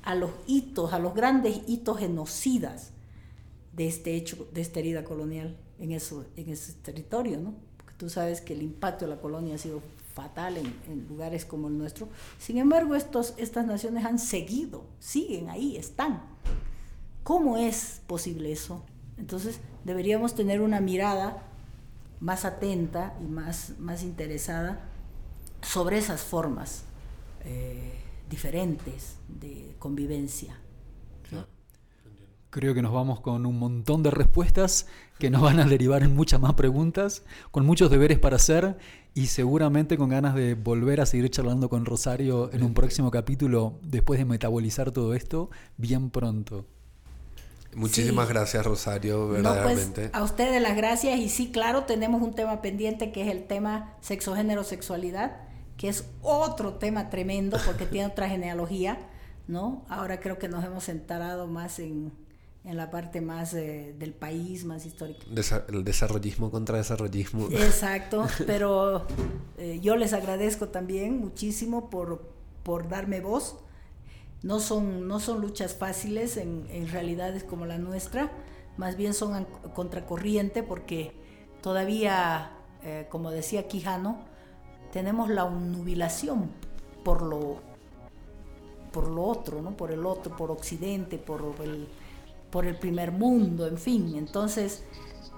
a 0.03 0.15
los 0.15 0.31
hitos, 0.47 0.93
a 0.93 0.99
los 0.99 1.13
grandes 1.13 1.61
hitos 1.67 1.99
genocidas 1.99 2.91
de 3.73 3.87
este 3.87 4.15
hecho, 4.15 4.47
de 4.53 4.61
esta 4.61 4.79
herida 4.79 5.03
colonial 5.03 5.55
en, 5.77 5.91
eso, 5.91 6.25
en 6.35 6.49
ese 6.49 6.73
territorio, 6.73 7.39
¿no? 7.39 7.53
Porque 7.77 7.93
tú 7.97 8.09
sabes 8.09 8.41
que 8.41 8.53
el 8.53 8.63
impacto 8.63 9.05
de 9.05 9.11
la 9.15 9.21
colonia 9.21 9.55
ha 9.55 9.57
sido 9.57 9.81
fatal 10.13 10.57
en, 10.57 11.07
lugares 11.07 11.45
como 11.45 11.67
el 11.67 11.77
nuestro. 11.77 12.09
Sin 12.39 12.57
embargo, 12.57 12.95
estos, 12.95 13.33
estas 13.37 13.65
naciones 13.65 14.05
han 14.05 14.19
seguido, 14.19 14.83
siguen 14.99 15.49
ahí, 15.49 15.77
están. 15.77 16.23
¿Cómo 17.23 17.57
es 17.57 18.01
posible 18.07 18.51
eso? 18.51 18.83
Entonces, 19.17 19.59
deberíamos 19.83 20.33
tener 20.33 20.61
una 20.61 20.81
mirada 20.81 21.48
más 22.19 22.45
atenta 22.45 23.15
y 23.21 23.27
más, 23.27 23.73
más 23.79 24.03
interesada 24.03 24.79
sobre 25.61 25.97
esas 25.97 26.21
formas 26.21 26.83
eh, 27.45 27.93
diferentes 28.29 29.17
de 29.27 29.75
convivencia. 29.79 30.57
Creo 32.51 32.73
que 32.73 32.81
nos 32.81 32.91
vamos 32.91 33.19
con 33.19 33.45
un 33.45 33.59
montón 33.59 34.01
de 34.01 34.09
respuestas 34.09 34.87
que 35.19 35.29
nos 35.29 35.43
van 35.43 35.59
a 35.59 35.65
derivar 35.65 36.01
en 36.01 36.15
muchas 36.15 36.41
más 36.41 36.55
preguntas, 36.55 37.23
con 37.51 37.63
muchos 37.63 37.91
deberes 37.91 38.17
para 38.17 38.37
hacer 38.37 38.75
y 39.13 39.27
seguramente 39.27 39.97
con 39.97 40.09
ganas 40.09 40.33
de 40.33 40.55
volver 40.55 40.99
a 40.99 41.05
seguir 41.05 41.29
charlando 41.29 41.69
con 41.69 41.85
Rosario 41.85 42.51
en 42.51 42.63
un 42.63 42.73
próximo 42.73 43.11
capítulo 43.11 43.77
después 43.83 44.17
de 44.17 44.25
metabolizar 44.25 44.89
todo 44.89 45.13
esto 45.13 45.51
bien 45.77 46.09
pronto. 46.09 46.65
Muchísimas 47.75 48.27
gracias 48.29 48.65
Rosario, 48.65 49.27
pues, 49.27 49.43
verdaderamente. 49.43 50.09
a 50.13 50.23
ustedes 50.23 50.61
las 50.61 50.75
gracias 50.75 51.19
y 51.19 51.29
sí, 51.29 51.51
claro, 51.51 51.83
tenemos 51.83 52.21
un 52.21 52.33
tema 52.33 52.61
pendiente 52.61 53.11
que 53.11 53.21
es 53.21 53.27
el 53.29 53.45
tema 53.45 53.95
sexo, 54.01 54.35
género, 54.35 54.63
sexualidad, 54.63 55.37
que 55.77 55.89
es 55.89 56.05
otro 56.21 56.73
tema 56.73 57.09
tremendo 57.09 57.57
porque 57.65 57.85
tiene 57.85 58.07
otra 58.07 58.27
genealogía, 58.29 58.97
¿no? 59.47 59.85
Ahora 59.89 60.19
creo 60.19 60.39
que 60.39 60.47
nos 60.47 60.63
hemos 60.65 60.89
enterado 60.89 61.47
más 61.47 61.79
en 61.79 62.11
en 62.65 62.77
la 62.77 62.91
parte 62.91 63.21
más 63.21 63.53
del 63.53 64.13
país, 64.13 64.65
más 64.65 64.85
histórica. 64.85 65.25
el 65.69 65.83
desarrollismo 65.83 66.51
contra 66.51 66.77
desarrollismo. 66.77 67.47
Exacto, 67.51 68.27
pero 68.45 69.07
eh, 69.57 69.79
yo 69.81 69.95
les 69.95 70.13
agradezco 70.13 70.67
también 70.67 71.19
muchísimo 71.19 71.89
por, 71.89 72.29
por 72.63 72.89
darme 72.89 73.21
voz. 73.21 73.57
No 74.41 74.59
son, 74.59 75.07
no 75.07 75.19
son 75.19 75.41
luchas 75.41 75.75
fáciles 75.75 76.37
en, 76.37 76.87
realidades 76.89 77.43
como 77.43 77.65
la 77.65 77.77
nuestra, 77.77 78.31
más 78.77 78.95
bien 78.95 79.13
son 79.13 79.45
contracorriente 79.73 80.63
porque 80.63 81.11
todavía, 81.61 82.51
eh, 82.83 83.07
como 83.09 83.31
decía 83.31 83.67
Quijano, 83.67 84.19
tenemos 84.93 85.29
la 85.29 85.49
nubilación 85.49 86.49
por 87.03 87.21
lo, 87.21 87.57
por 88.93 89.09
lo 89.09 89.23
otro, 89.23 89.61
¿no? 89.61 89.75
por 89.75 89.91
el 89.91 90.05
otro, 90.05 90.35
por 90.37 90.51
Occidente, 90.51 91.17
por 91.17 91.55
el 91.61 91.89
por 92.51 92.65
el 92.65 92.75
primer 92.75 93.11
mundo, 93.11 93.67
en 93.67 93.77
fin. 93.77 94.15
Entonces, 94.15 94.83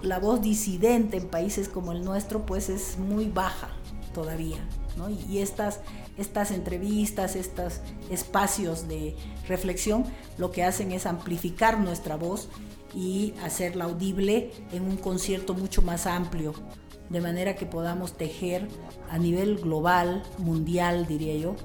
la 0.01 0.19
voz 0.19 0.41
disidente 0.41 1.17
en 1.17 1.27
países 1.27 1.67
como 1.67 1.91
el 1.91 2.03
nuestro, 2.03 2.45
pues 2.45 2.69
es 2.69 2.97
muy 2.97 3.25
baja 3.25 3.69
todavía. 4.13 4.59
¿no? 4.97 5.09
Y 5.09 5.39
estas, 5.39 5.81
estas 6.17 6.51
entrevistas, 6.51 7.35
estos 7.35 7.81
espacios 8.09 8.87
de 8.87 9.15
reflexión, 9.47 10.05
lo 10.37 10.51
que 10.51 10.63
hacen 10.63 10.91
es 10.91 11.05
amplificar 11.05 11.79
nuestra 11.79 12.15
voz 12.15 12.49
y 12.93 13.33
hacerla 13.43 13.85
audible 13.85 14.51
en 14.71 14.83
un 14.83 14.97
concierto 14.97 15.53
mucho 15.53 15.81
más 15.81 16.05
amplio, 16.07 16.53
de 17.09 17.21
manera 17.21 17.55
que 17.55 17.65
podamos 17.65 18.17
tejer 18.17 18.67
a 19.09 19.17
nivel 19.17 19.57
global, 19.57 20.23
mundial, 20.37 21.07
diría 21.07 21.35
yo, 21.35 21.55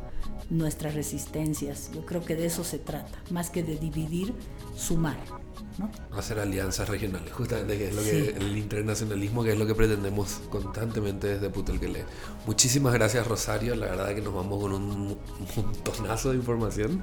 nuestras 0.51 0.94
resistencias. 0.94 1.90
Yo 1.94 2.05
creo 2.05 2.24
que 2.24 2.36
de 2.36 2.47
eso 2.47 2.64
se 2.64 2.78
trata, 2.78 3.18
más 3.31 3.51
que 3.51 3.62
de 3.62 3.77
dividir, 3.77 4.35
sumar. 4.77 5.16
¿No? 5.78 5.90
Hacer 6.16 6.38
alianzas 6.38 6.88
regionales, 6.88 7.32
justamente, 7.32 7.76
que 7.78 7.88
es 7.88 7.94
lo 7.94 8.02
que 8.02 8.30
el 8.30 8.56
internacionalismo, 8.56 9.42
que 9.44 9.52
es 9.52 9.58
lo 9.58 9.66
que 9.66 9.74
pretendemos 9.74 10.40
constantemente 10.50 11.26
desde 11.26 11.50
Putelquele. 11.50 12.04
Muchísimas 12.46 12.92
gracias, 12.94 13.26
Rosario. 13.26 13.74
La 13.74 13.86
verdad 13.86 14.14
que 14.14 14.22
nos 14.22 14.34
vamos 14.34 14.60
con 14.60 14.72
un 14.72 15.18
montonazo 15.56 16.30
de 16.30 16.36
información. 16.36 17.02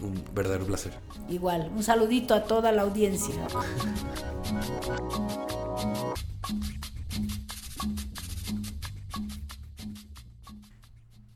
Un 0.00 0.22
verdadero 0.34 0.66
placer. 0.66 0.92
Igual, 1.28 1.72
un 1.74 1.82
saludito 1.82 2.34
a 2.34 2.44
toda 2.44 2.70
la 2.72 2.82
audiencia. 2.82 3.34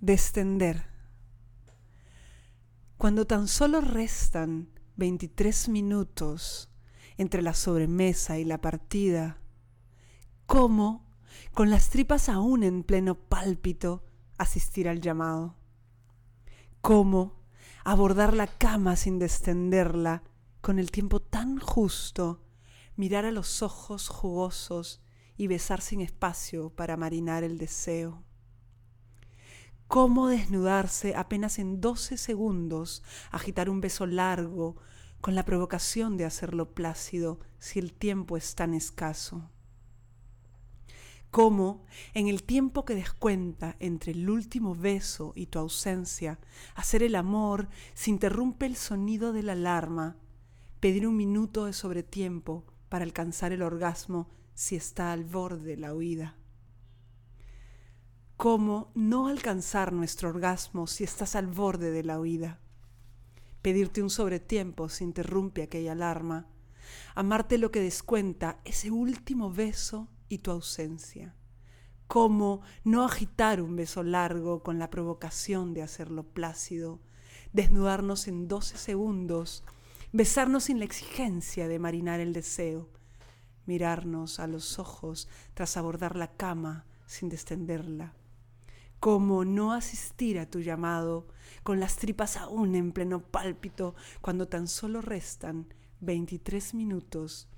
Descender. 0.01 0.85
Cuando 2.99 3.27
tan 3.27 3.49
solo 3.49 3.81
restan 3.81 4.69
23 4.97 5.69
minutos 5.69 6.71
entre 7.17 7.43
la 7.43 7.55
sobremesa 7.55 8.39
y 8.39 8.45
la 8.45 8.61
partida. 8.61 9.39
¿Cómo, 10.47 11.07
con 11.55 11.71
las 11.71 11.91
tripas 11.91 12.29
aún 12.29 12.63
en 12.63 12.83
pleno 12.83 13.15
pálpito, 13.15 14.05
asistir 14.39 14.89
al 14.89 15.01
llamado? 15.01 15.57
¿Cómo 16.81 17.43
abordar 17.85 18.35
la 18.35 18.47
cama 18.47 18.97
sin 18.97 19.19
descenderla, 19.19 20.23
con 20.61 20.79
el 20.79 20.91
tiempo 20.91 21.21
tan 21.21 21.59
justo, 21.59 22.43
mirar 22.97 23.25
a 23.25 23.33
los 23.33 23.63
ojos 23.63 24.09
jugosos 24.09 25.01
y 25.37 25.47
besar 25.47 25.81
sin 25.81 26.01
espacio 26.01 26.71
para 26.71 26.97
marinar 26.97 27.45
el 27.45 27.59
deseo? 27.59 28.25
Cómo 29.93 30.29
desnudarse 30.29 31.15
apenas 31.17 31.59
en 31.59 31.83
12 31.83 32.17
segundos, 32.17 33.03
agitar 33.31 33.69
un 33.69 33.83
beso 33.83 34.07
largo, 34.07 34.77
con 35.21 35.35
la 35.35 35.45
provocación 35.45 36.17
de 36.17 36.25
hacerlo 36.25 36.73
plácido 36.73 37.41
si 37.59 37.79
el 37.79 37.93
tiempo 37.93 38.39
es 38.39 38.55
tan 38.55 38.73
escaso. 38.73 39.51
Cómo, 41.31 41.85
en 42.15 42.29
el 42.29 42.43
tiempo 42.43 42.87
que 42.87 42.95
descuenta 42.95 43.77
entre 43.81 44.13
el 44.13 44.31
último 44.31 44.75
beso 44.75 45.35
y 45.37 45.49
tu 45.49 45.59
ausencia, 45.59 46.39
hacer 46.75 47.03
el 47.03 47.15
amor 47.15 47.69
se 47.93 48.09
interrumpe 48.09 48.65
el 48.65 48.77
sonido 48.77 49.35
de 49.35 49.43
la 49.43 49.53
alarma, 49.53 50.17
pedir 50.81 51.07
un 51.07 51.19
minuto 51.19 51.67
de 51.67 51.75
sobretiempo 51.75 52.65
para 52.89 53.05
alcanzar 53.05 53.53
el 53.53 53.61
orgasmo 53.61 54.31
si 54.55 54.75
está 54.75 55.13
al 55.13 55.25
borde 55.25 55.73
de 55.73 55.77
la 55.77 55.93
huida. 55.93 56.39
¿Cómo 58.43 58.91
no 58.97 59.29
alcanzar 59.29 59.93
nuestro 59.93 60.31
orgasmo 60.31 60.89
si 60.89 61.05
estás 61.05 61.37
al 61.37 61.47
borde 61.47 61.93
de 61.93 62.03
la 62.03 62.19
huida? 62.19 62.59
Pedirte 63.63 64.03
un 64.03 64.11
sobretiempo 64.11 64.89
si 64.89 65.05
interrumpe 65.05 65.63
aquella 65.63 65.93
alarma. 65.93 66.49
Amarte 67.15 67.57
lo 67.57 67.71
que 67.71 67.81
descuenta 67.81 68.59
ese 68.65 68.91
último 68.91 69.53
beso 69.53 70.09
y 70.29 70.39
tu 70.39 70.51
ausencia. 70.51 71.37
¿Cómo 72.09 72.63
no 72.83 73.05
agitar 73.05 73.63
un 73.63 73.77
beso 73.77 74.03
largo 74.03 74.65
con 74.65 74.81
la 74.81 74.91
provocación 74.91 75.73
de 75.73 75.83
hacerlo 75.83 76.25
plácido? 76.25 76.99
Desnudarnos 77.53 78.27
en 78.27 78.49
12 78.49 78.77
segundos, 78.77 79.63
besarnos 80.13 80.65
sin 80.65 80.81
la 80.81 80.85
exigencia 80.85 81.69
de 81.69 81.79
marinar 81.79 82.19
el 82.19 82.33
deseo, 82.33 82.89
mirarnos 83.67 84.41
a 84.41 84.49
los 84.49 84.81
ojos 84.81 85.29
tras 85.55 85.77
abordar 85.77 86.17
la 86.17 86.33
cama 86.33 86.87
sin 87.07 87.29
descenderla 87.29 88.17
cómo 89.03 89.45
no 89.45 89.73
asistir 89.73 90.39
a 90.39 90.49
tu 90.49 90.61
llamado 90.61 91.27
con 91.65 91.81
las 91.81 91.97
tripas 91.97 92.37
aún 92.37 92.77
en 92.77 92.93
pleno 92.93 93.19
pálpito 93.19 93.97
cuando 94.21 94.47
tan 94.47 94.69
solo 94.69 95.01
restan 95.01 95.67
23 96.03 96.75
minutos 96.75 97.49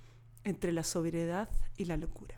entre 0.43 0.73
la 0.73 0.85
sobriedad 0.85 1.51
y 1.77 1.85
la 1.85 1.99
locura. 1.99 2.35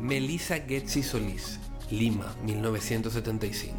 Melissa 0.00 0.60
Getzi 0.60 1.02
Solís, 1.02 1.58
Lima, 1.90 2.34
1975. 2.44 3.78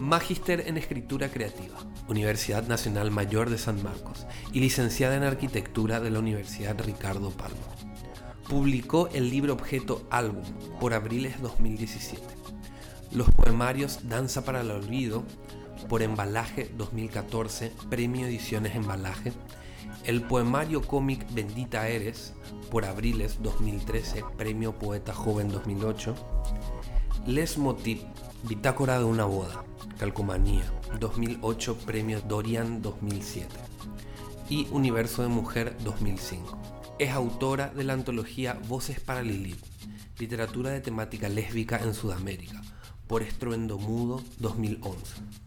Magíster 0.00 0.64
en 0.66 0.76
Escritura 0.76 1.28
Creativa, 1.28 1.78
Universidad 2.08 2.66
Nacional 2.66 3.10
Mayor 3.10 3.50
de 3.50 3.58
San 3.58 3.82
Marcos 3.82 4.26
y 4.52 4.60
licenciada 4.60 5.16
en 5.16 5.22
Arquitectura 5.22 6.00
de 6.00 6.10
la 6.10 6.18
Universidad 6.18 6.78
Ricardo 6.84 7.30
Palma. 7.30 7.56
Publicó 8.48 9.08
el 9.12 9.30
libro 9.30 9.52
objeto 9.52 10.06
Álbum 10.10 10.44
por 10.80 10.94
Abriles 10.94 11.40
2017. 11.40 12.22
Los 13.12 13.30
poemarios 13.30 14.08
Danza 14.08 14.44
para 14.44 14.62
el 14.62 14.70
Olvido 14.70 15.24
por 15.88 16.02
Embalaje 16.02 16.70
2014, 16.76 17.72
Premio 17.88 18.26
Ediciones 18.26 18.74
Embalaje, 18.74 19.32
el 20.04 20.22
poemario 20.22 20.82
cómic 20.82 21.26
Bendita 21.32 21.88
Eres, 21.88 22.34
por 22.70 22.84
Abriles 22.84 23.42
2013, 23.42 24.24
Premio 24.36 24.78
Poeta 24.78 25.14
Joven 25.14 25.48
2008, 25.48 26.14
Les 27.26 27.58
Motif, 27.58 28.02
Bitácora 28.42 28.98
de 28.98 29.04
una 29.04 29.24
boda, 29.24 29.64
Calcomanía, 29.98 30.64
2008, 31.00 31.78
Premio 31.86 32.20
Dorian 32.20 32.82
2007, 32.82 33.48
y 34.48 34.66
Universo 34.70 35.22
de 35.22 35.28
Mujer 35.28 35.76
2005. 35.84 36.58
Es 36.98 37.10
autora 37.10 37.68
de 37.68 37.84
la 37.84 37.94
antología 37.94 38.58
Voces 38.68 39.00
para 39.00 39.22
Lilith, 39.22 39.64
literatura 40.18 40.70
de 40.70 40.80
temática 40.80 41.28
lésbica 41.28 41.78
en 41.78 41.94
Sudamérica, 41.94 42.62
por 43.06 43.22
Estruendo 43.22 43.78
Mudo 43.78 44.22
2011. 44.38 45.43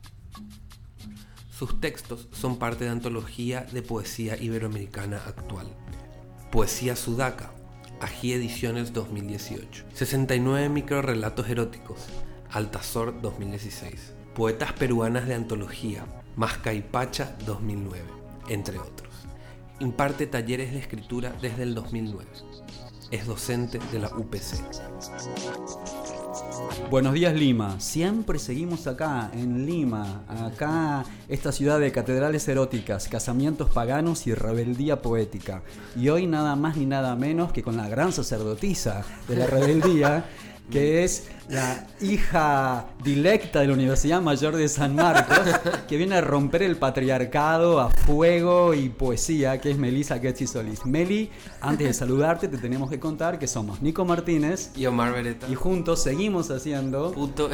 Sus 1.57 1.81
textos 1.81 2.27
son 2.33 2.59
parte 2.59 2.83
de 2.83 2.91
antología 2.91 3.61
de 3.71 3.81
poesía 3.81 4.39
iberoamericana 4.39 5.17
actual. 5.25 5.65
Poesía 6.51 6.95
Sudaca, 6.95 7.51
Ají 7.99 8.33
Ediciones 8.33 8.93
2018. 8.93 9.85
69 9.91 10.69
microrelatos 10.69 11.49
eróticos, 11.49 12.05
Altazor 12.51 13.23
2016. 13.23 14.13
Poetas 14.35 14.73
peruanas 14.73 15.25
de 15.25 15.33
antología, 15.33 16.05
Mascaipacha 16.35 17.35
2009, 17.47 18.03
entre 18.49 18.77
otros. 18.77 19.09
Imparte 19.79 20.27
talleres 20.27 20.73
de 20.73 20.77
escritura 20.77 21.35
desde 21.41 21.63
el 21.63 21.73
2009. 21.73 22.29
Es 23.09 23.25
docente 23.25 23.79
de 23.91 23.97
la 23.97 24.09
UPC. 24.09 24.61
Buenos 26.89 27.13
días 27.13 27.33
Lima, 27.33 27.79
siempre 27.79 28.39
seguimos 28.39 28.87
acá 28.87 29.29
en 29.33 29.65
Lima, 29.65 30.23
acá 30.27 31.03
esta 31.27 31.51
ciudad 31.51 31.79
de 31.79 31.91
catedrales 31.91 32.47
eróticas, 32.47 33.07
casamientos 33.09 33.69
paganos 33.69 34.25
y 34.25 34.33
rebeldía 34.33 35.01
poética. 35.01 35.63
Y 35.95 36.09
hoy 36.09 36.27
nada 36.27 36.55
más 36.55 36.77
ni 36.77 36.85
nada 36.85 37.15
menos 37.15 37.51
que 37.51 37.61
con 37.61 37.75
la 37.75 37.89
gran 37.89 38.13
sacerdotisa 38.13 39.03
de 39.27 39.35
la 39.35 39.47
rebeldía, 39.47 40.25
que 40.71 41.03
es 41.03 41.29
la 41.49 41.87
hija 42.01 42.87
directa 43.03 43.61
de 43.61 43.67
la 43.67 43.73
Universidad 43.73 44.21
Mayor 44.21 44.55
de 44.57 44.67
San 44.67 44.95
Marcos, 44.95 45.39
que 45.87 45.95
viene 45.95 46.15
a 46.15 46.21
romper 46.21 46.63
el 46.63 46.75
patriarcado 46.75 47.79
a 47.79 47.89
fuego 47.89 48.73
y 48.73 48.89
poesía, 48.89 49.59
que 49.61 49.71
es 49.71 49.77
Melissa 49.77 50.19
Getzi 50.19 50.45
Solís. 50.45 50.85
Meli, 50.85 51.29
antes 51.61 51.87
de 51.87 51.93
saludarte, 51.93 52.49
te 52.49 52.57
tenemos 52.57 52.89
que 52.89 52.99
contar 52.99 53.39
que 53.39 53.47
somos 53.47 53.81
Nico 53.81 54.03
Martínez 54.03 54.71
y 54.75 54.85
Omar 54.85 55.13
Beretta. 55.13 55.47
Y 55.47 55.55
juntos 55.55 56.03
seguimos 56.03 56.51
haciendo 56.51 57.11
Puto 57.13 57.49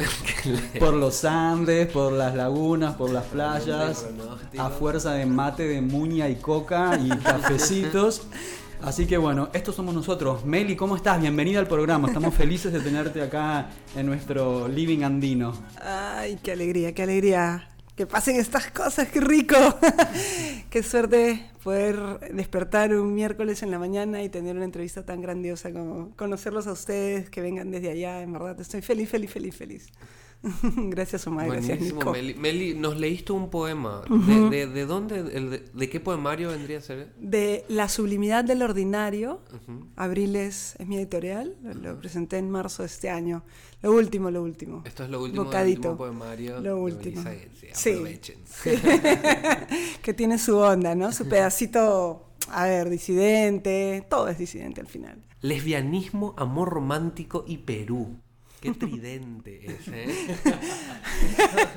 por 0.80 0.94
los 0.94 1.24
Andes, 1.24 1.86
por 1.86 2.12
las 2.12 2.34
lagunas, 2.34 2.94
por 2.96 3.10
las 3.10 3.24
playas, 3.24 4.06
a 4.58 4.70
fuerza 4.70 5.12
de 5.12 5.26
mate 5.26 5.68
de 5.68 5.80
muña 5.80 6.28
y 6.28 6.36
coca 6.36 6.98
y 7.00 7.08
cafecitos. 7.10 8.22
Así 8.84 9.06
que 9.06 9.16
bueno, 9.16 9.48
estos 9.54 9.76
somos 9.76 9.94
nosotros. 9.94 10.44
Meli, 10.44 10.76
¿cómo 10.76 10.94
estás? 10.94 11.18
Bienvenida 11.18 11.58
al 11.58 11.66
programa. 11.66 12.08
Estamos 12.08 12.34
felices 12.36 12.70
de 12.70 12.80
tenerte 12.80 13.22
acá 13.22 13.70
en 13.96 14.04
nuestro 14.04 14.68
living 14.68 15.02
andino. 15.02 15.54
Ay, 15.80 16.38
qué 16.42 16.52
alegría, 16.52 16.92
qué 16.92 17.02
alegría. 17.04 17.70
Que 17.96 18.06
pasen 18.06 18.36
estas 18.36 18.70
cosas, 18.72 19.08
qué 19.08 19.22
rico. 19.22 19.56
qué 20.70 20.82
suerte 20.82 21.50
poder 21.62 21.96
despertar 22.34 22.94
un 22.94 23.14
miércoles 23.14 23.62
en 23.62 23.70
la 23.70 23.78
mañana 23.78 24.22
y 24.22 24.28
tener 24.28 24.54
una 24.54 24.66
entrevista 24.66 25.02
tan 25.02 25.22
grandiosa 25.22 25.72
como 25.72 26.10
conocerlos 26.14 26.66
a 26.66 26.72
ustedes, 26.72 27.30
que 27.30 27.40
vengan 27.40 27.70
desde 27.70 27.88
allá. 27.88 28.20
En 28.20 28.34
verdad, 28.34 28.60
estoy 28.60 28.82
feliz, 28.82 29.08
feliz, 29.08 29.30
feliz, 29.30 29.56
feliz. 29.56 29.92
gracias, 30.76 31.26
Omar. 31.26 31.48
Gracias, 31.48 31.80
Nico. 31.80 32.12
Meli. 32.12 32.34
Meli, 32.34 32.74
nos 32.74 32.98
leíste 32.98 33.32
un 33.32 33.50
poema. 33.50 34.02
de, 34.50 34.66
de, 34.66 34.86
dónde, 34.86 35.18
el, 35.20 35.70
de, 35.72 35.90
qué 35.90 36.00
poemario 36.00 36.50
vendría 36.50 36.78
a 36.78 36.80
ser? 36.80 37.14
De 37.18 37.64
La 37.68 37.88
sublimidad 37.88 38.44
del 38.44 38.62
ordinario. 38.62 39.40
Abriles 39.96 40.76
es 40.78 40.86
mi 40.86 40.96
editorial. 40.96 41.56
Lo, 41.62 41.98
presenté 41.98 42.38
en 42.38 42.50
marzo 42.50 42.82
de 42.82 42.86
este 42.86 43.10
año. 43.10 43.44
Lo 43.82 43.92
último, 43.92 44.30
lo 44.30 44.42
último. 44.42 44.82
Esto 44.84 45.04
es 45.04 45.10
lo 45.10 45.22
último, 45.22 45.44
Bocadito. 45.44 45.90
último 45.90 45.96
poemario. 45.96 46.60
Lo 46.60 46.78
último. 46.78 47.22
sí. 47.72 48.02
que 50.02 50.14
tiene 50.14 50.38
su 50.38 50.56
onda, 50.56 50.94
¿no? 50.94 51.12
Su 51.12 51.28
pedacito, 51.28 52.34
a 52.50 52.66
ver, 52.66 52.90
disidente. 52.90 54.06
Todo 54.08 54.28
es 54.28 54.38
disidente 54.38 54.80
al 54.80 54.86
final. 54.86 55.22
Lesbianismo, 55.40 56.34
amor 56.38 56.70
romántico 56.70 57.44
y 57.46 57.58
Perú. 57.58 58.16
Qué 58.64 58.72
tridente 58.72 59.66
ese, 59.66 60.04
¿eh? 60.04 60.36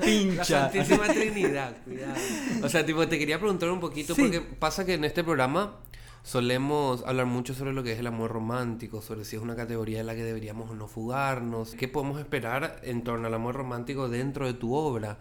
Pincha. 0.02 0.38
La 0.38 0.44
Santísima 0.44 1.06
Trinidad, 1.08 1.76
cuidado. 1.84 2.14
O 2.62 2.68
sea, 2.70 2.86
tipo, 2.86 3.06
te 3.06 3.18
quería 3.18 3.38
preguntar 3.38 3.70
un 3.70 3.78
poquito, 3.78 4.16
porque 4.16 4.40
pasa 4.40 4.86
que 4.86 4.94
en 4.94 5.04
este 5.04 5.22
programa 5.22 5.76
solemos 6.22 7.04
hablar 7.06 7.26
mucho 7.26 7.52
sobre 7.52 7.74
lo 7.74 7.82
que 7.82 7.92
es 7.92 7.98
el 7.98 8.06
amor 8.06 8.30
romántico, 8.30 9.02
sobre 9.02 9.26
si 9.26 9.36
es 9.36 9.42
una 9.42 9.54
categoría 9.54 10.00
en 10.00 10.06
la 10.06 10.14
que 10.14 10.24
deberíamos 10.24 10.70
o 10.70 10.74
no 10.74 10.88
fugarnos. 10.88 11.74
¿Qué 11.74 11.88
podemos 11.88 12.18
esperar 12.18 12.80
en 12.84 13.04
torno 13.04 13.26
al 13.26 13.34
amor 13.34 13.54
romántico 13.54 14.08
dentro 14.08 14.46
de 14.46 14.54
tu 14.54 14.74
obra? 14.74 15.18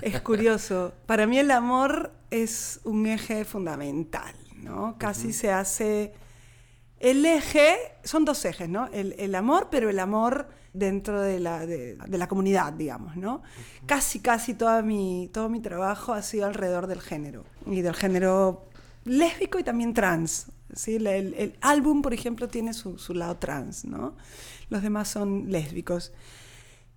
Es 0.00 0.20
curioso. 0.22 0.94
Para 1.04 1.26
mí 1.26 1.38
el 1.38 1.50
amor 1.50 2.12
es 2.30 2.80
un 2.84 3.06
eje 3.06 3.44
fundamental, 3.44 4.34
¿no? 4.56 4.96
Casi 4.98 5.34
se 5.34 5.50
hace... 5.50 6.14
El 6.98 7.24
eje, 7.26 7.76
son 8.04 8.24
dos 8.24 8.44
ejes, 8.44 8.68
¿no? 8.68 8.88
El, 8.92 9.14
el 9.18 9.34
amor, 9.34 9.68
pero 9.70 9.90
el 9.90 9.98
amor 9.98 10.48
dentro 10.76 11.22
de 11.22 11.40
la, 11.40 11.66
de, 11.66 11.96
la 12.08 12.28
comunidad, 12.28 12.72
digamos, 12.72 13.16
¿no? 13.16 13.42
Casi, 13.86 14.20
casi 14.20 14.54
toda 14.54 14.82
mi, 14.82 15.30
todo 15.32 15.48
mi 15.48 15.60
trabajo 15.60 16.12
ha 16.12 16.22
sido 16.22 16.46
alrededor 16.46 16.86
del 16.86 17.00
género, 17.00 17.44
y 17.66 17.80
del 17.80 17.94
género 17.94 18.66
lésbico 19.04 19.58
y 19.58 19.64
también 19.64 19.94
trans. 19.94 20.46
¿sí? 20.74 20.96
El, 20.96 21.06
el, 21.06 21.56
álbum, 21.62 22.02
por 22.02 22.12
ejemplo, 22.12 22.48
tiene 22.48 22.74
su, 22.74 22.98
su, 22.98 23.14
lado 23.14 23.36
trans, 23.36 23.84
¿no? 23.84 24.16
Los 24.68 24.82
demás 24.82 25.08
son 25.08 25.50
lésbicos. 25.50 26.12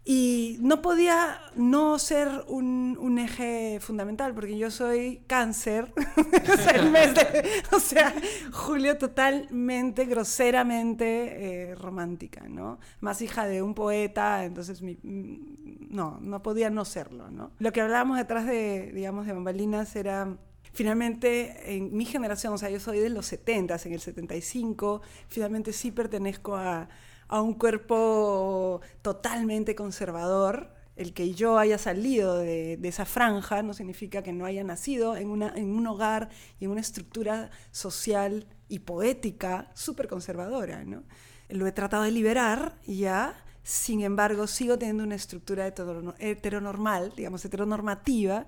Y 0.05 0.57
no 0.61 0.81
podía 0.81 1.39
no 1.55 1.99
ser 1.99 2.29
un, 2.47 3.19
eje 3.19 3.79
fundamental, 3.81 4.33
porque 4.33 4.57
yo 4.57 4.71
soy 4.71 5.23
cáncer, 5.27 5.93
o, 7.71 7.79
sea, 7.79 8.13
Julio 8.51 8.97
totalmente, 8.97 10.05
groseramente 10.05 11.71
eh, 11.71 11.75
romántica, 11.75 12.47
¿no? 12.47 12.79
Más 13.01 13.21
hija 13.21 13.45
de 13.45 13.61
un 13.61 13.75
poeta, 13.75 14.45
entonces 14.45 14.81
mi, 14.81 14.97
no, 15.03 16.17
no 16.21 16.41
podía 16.41 16.69
no 16.69 16.85
serlo, 16.85 17.29
¿no? 17.29 17.51
Lo 17.59 17.73
que 17.73 17.81
hablábamos 17.81 18.17
detrás 18.17 18.45
de, 18.45 18.91
digamos, 18.93 19.25
de 19.25 19.33
bambalinas 19.33 19.95
era 19.95 20.37
finalmente 20.71 21.75
en 21.75 21.95
mi 21.95 22.05
generación, 22.05 22.53
o 22.53 22.57
sea, 22.57 22.69
yo 22.69 22.79
soy 22.79 22.99
de 22.99 23.09
los 23.09 23.25
70, 23.25 23.75
en 23.83 23.93
el 23.93 23.99
75, 23.99 25.01
finalmente 25.27 25.73
sí 25.73 25.91
pertenezco 25.91 26.55
a, 26.55 26.87
a 27.29 27.41
un 27.41 27.53
cuerpo 27.53 28.81
totalmente 29.01 29.75
conservador. 29.75 30.73
El 30.95 31.13
que 31.13 31.33
yo 31.33 31.57
haya 31.57 31.77
salido 31.77 32.37
de, 32.37 32.75
de, 32.75 32.87
esa 32.89 33.05
franja 33.05 33.63
no 33.63 33.73
significa 33.73 34.21
que 34.21 34.33
no 34.33 34.45
haya 34.45 34.65
nacido 34.65 35.15
en, 35.15 35.29
una, 35.29 35.53
en 35.55 35.69
un 35.71 35.87
hogar 35.87 36.27
y 36.59 36.65
en 36.65 36.71
una 36.71 36.81
estructura 36.81 37.51
social 37.71 38.45
y 38.67 38.79
poética 38.79 39.71
súper 39.73 40.09
conservadora. 40.09 40.83
¿no? 40.83 41.03
Lo 41.47 41.67
he 41.67 41.71
tratado 41.71 42.03
de 42.03 42.11
liberar 42.11 42.77
ya, 42.85 43.33
sin 43.63 44.01
embargo, 44.01 44.45
sigo 44.45 44.77
teniendo 44.77 45.03
una 45.03 45.15
estructura 45.15 45.67
heteronormal, 45.67 47.13
digamos, 47.15 47.45
heteronormativa, 47.45 48.47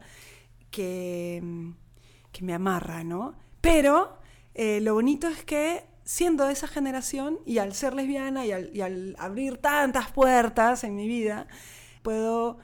que, 0.71 1.73
que 2.31 2.43
me 2.43 2.53
amarra, 2.53 3.03
¿no? 3.03 3.35
Pero 3.59 4.17
eh, 4.53 4.81
lo 4.81 4.93
bonito 4.93 5.27
es 5.27 5.43
que 5.43 5.83
siendo 6.03 6.45
de 6.45 6.53
esa 6.53 6.67
generación 6.67 7.39
y 7.45 7.59
al 7.59 7.73
ser 7.73 7.93
lesbiana 7.93 8.45
y 8.45 8.51
al, 8.51 8.71
al, 8.81 9.15
abrir 9.19 9.57
tantas 9.57 10.11
puertas 10.11 10.83
en 10.83 10.95
mi 10.95 11.07
vida, 11.07 11.47
puedo 12.01 12.57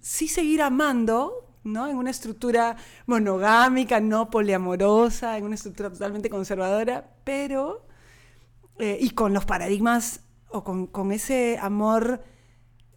sí 0.00 0.28
seguir 0.28 0.62
amando, 0.62 1.56
¿no? 1.64 1.88
En 1.88 1.96
una 1.96 2.10
estructura 2.10 2.76
monogámica, 3.06 4.00
no 4.00 4.30
poliamorosa, 4.30 5.38
en 5.38 5.44
una 5.44 5.54
estructura 5.54 5.90
totalmente 5.90 6.30
conservadora, 6.30 7.10
pero, 7.24 7.86
eh, 8.78 8.98
y 9.00 9.10
con 9.10 9.32
los 9.32 9.44
paradigmas 9.44 10.20
o 10.48 10.62
con, 10.62 10.86
con 10.86 11.10
ese 11.10 11.58
amor 11.60 12.22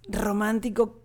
romántico 0.10 1.02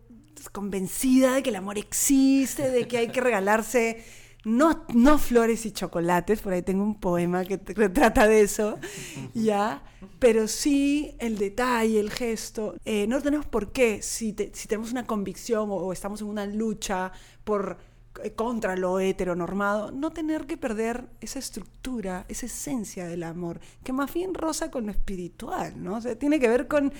convencida 0.50 1.34
de 1.34 1.42
que 1.42 1.50
el 1.50 1.56
amor 1.56 1.78
existe, 1.78 2.70
de 2.70 2.88
que 2.88 2.98
hay 2.98 3.08
que 3.08 3.20
regalarse 3.20 4.04
no, 4.44 4.84
no 4.92 5.18
flores 5.18 5.64
y 5.66 5.72
chocolates, 5.72 6.40
por 6.40 6.52
ahí 6.52 6.62
tengo 6.62 6.82
un 6.82 6.98
poema 6.98 7.44
que 7.44 7.58
trata 7.58 8.26
de 8.26 8.42
eso, 8.42 8.78
ya, 9.34 9.82
pero 10.18 10.48
sí 10.48 11.14
el 11.18 11.38
detalle, 11.38 12.00
el 12.00 12.10
gesto. 12.10 12.74
Eh, 12.84 13.06
no 13.06 13.20
tenemos 13.20 13.46
por 13.46 13.72
qué, 13.72 14.02
si, 14.02 14.32
te, 14.32 14.50
si 14.54 14.68
tenemos 14.68 14.90
una 14.90 15.06
convicción 15.06 15.70
o, 15.70 15.74
o, 15.74 15.92
estamos 15.92 16.20
en 16.22 16.28
una 16.28 16.46
lucha 16.46 17.12
por 17.44 17.78
eh, 18.22 18.32
contra 18.32 18.76
lo 18.76 18.98
heteronormado, 18.98 19.92
no 19.92 20.10
tener 20.10 20.46
que 20.46 20.56
perder 20.56 21.08
esa 21.20 21.38
estructura, 21.38 22.26
esa 22.28 22.46
esencia 22.46 23.06
del 23.06 23.22
amor, 23.22 23.60
que 23.84 23.92
más 23.92 24.12
bien 24.12 24.34
roza 24.34 24.70
con 24.70 24.86
lo 24.86 24.92
espiritual, 24.92 25.82
¿no? 25.82 25.96
O 25.96 26.00
sea, 26.00 26.18
tiene 26.18 26.40
que 26.40 26.48
ver 26.48 26.66
con 26.66 26.92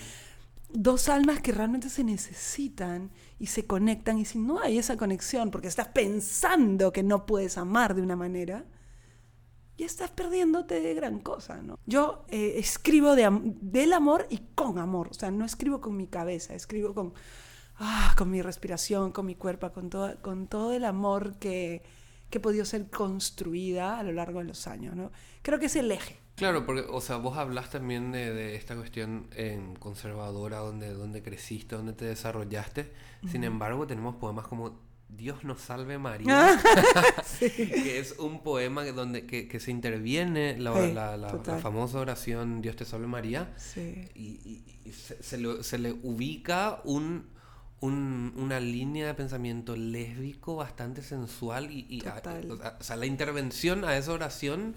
dos 0.73 1.09
almas 1.09 1.41
que 1.41 1.53
realmente 1.53 1.91
se 1.91 2.05
necesitan 2.05 3.11
y 3.43 3.49
se 3.49 3.67
conectan 3.67 4.21
y 4.21 4.25
si 4.25 4.39
no 4.39 4.61
hay 4.61 4.79
esa 4.79 4.97
conexión 4.97 5.51
porque 5.51 5.67
estás 5.67 5.89
pensando 5.89 6.93
que 6.93 7.03
no 7.03 7.27
puedes 7.27 7.59
amar 7.59 7.97
de 7.97 8.01
una 8.01 8.15
manera, 8.15 8.65
ya 9.77 9.85
estás 9.85 10.11
perdiéndote 10.11 10.81
de 10.81 10.95
gran 10.95 11.19
cosa, 11.19 11.61
¿no? 11.61 11.77
Yo 11.85 12.25
eh, 12.29 12.55
escribo 12.59 13.17
del 13.17 13.93
amor 13.95 14.29
y 14.31 14.39
con 14.55 14.79
amor, 14.79 15.09
o 15.11 15.15
sea, 15.15 15.33
no 15.33 15.45
escribo 15.45 15.81
con 15.81 15.97
mi 15.97 16.07
cabeza, 16.07 16.55
escribo 16.55 16.95
con, 16.95 17.15
ah, 17.81 18.15
con 18.17 18.31
mi 18.31 18.43
respiración, 18.43 19.11
con 19.11 19.27
mi 19.27 19.35
cuerpo, 19.35 19.73
con, 19.73 19.91
todo, 19.91 20.23
con 20.23 20.47
todo 20.47 20.73
el 20.73 20.85
amor 20.85 21.41
que, 21.41 21.83
que 22.31 22.39
he 22.39 22.41
podido 22.41 22.65
ser 22.65 22.91
construida 22.91 23.99
a 23.99 24.05
lo 24.05 24.13
largo 24.13 24.39
de 24.39 24.45
los 24.45 24.69
años, 24.69 24.95
¿no? 24.95 25.11
Creo 25.43 25.59
que 25.59 25.67
es 25.67 25.75
el 25.75 25.91
eje. 25.91 26.22
Claro, 26.35 26.65
porque, 26.65 26.87
o 26.89 27.01
sea, 27.01 27.17
vos 27.17 27.37
hablas 27.37 27.71
también 27.71 28.11
de, 28.11 28.33
de 28.33 28.57
esta 28.57 28.75
cuestión 28.75 29.29
conservadora, 29.79 30.59
donde, 30.59 30.93
donde 30.93 31.23
creciste, 31.23 31.77
donde 31.77 31.93
te 31.93 32.05
desarrollaste. 32.07 32.93
Sin 33.31 33.45
embargo, 33.45 33.87
tenemos 33.87 34.17
poemas 34.17 34.47
como 34.49 34.81
Dios 35.17 35.45
nos 35.45 35.61
salve 35.61 35.99
María, 35.99 36.59
sí. 37.25 37.51
que 37.51 37.99
es 37.99 38.19
un 38.19 38.43
poema 38.43 38.85
donde 38.87 39.27
que, 39.27 39.47
que 39.47 39.61
se 39.61 39.71
interviene 39.71 40.59
la, 40.59 40.73
sí, 40.73 40.93
la, 40.93 41.17
la, 41.17 41.33
la, 41.33 41.59
famosa 41.59 41.99
oración 41.99 42.63
Dios 42.63 42.77
te 42.77 42.85
salve 42.85 43.07
María, 43.07 43.53
sí. 43.57 44.09
y, 44.15 44.41
y, 44.45 44.81
y 44.85 44.93
se, 44.93 45.23
se, 45.23 45.39
le, 45.39 45.63
se, 45.63 45.79
le, 45.79 45.93
ubica 45.93 46.81
un, 46.85 47.29
un, 47.81 48.33
una 48.37 48.59
línea 48.59 49.07
de 49.07 49.15
pensamiento 49.15 49.77
lésbico 49.77 50.57
bastante 50.57 51.03
sensual 51.03 51.71
y, 51.71 51.87
y 51.89 52.07
a, 52.07 52.23
o 52.81 52.83
sea, 52.83 52.97
la 52.97 53.07
intervención 53.07 53.85
a 53.85 53.97
esa 53.97 54.13
oración 54.13 54.75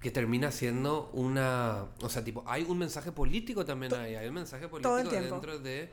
que 0.00 0.10
termina 0.10 0.50
siendo 0.50 1.10
una. 1.12 1.84
O 2.00 2.08
sea, 2.08 2.24
tipo, 2.24 2.42
hay 2.46 2.64
un 2.64 2.78
mensaje 2.78 3.12
político 3.12 3.64
también 3.64 3.94
ahí. 3.94 4.14
Hay 4.14 4.28
un 4.28 4.34
mensaje 4.34 4.66
político 4.68 5.10
dentro 5.10 5.58
de. 5.58 5.90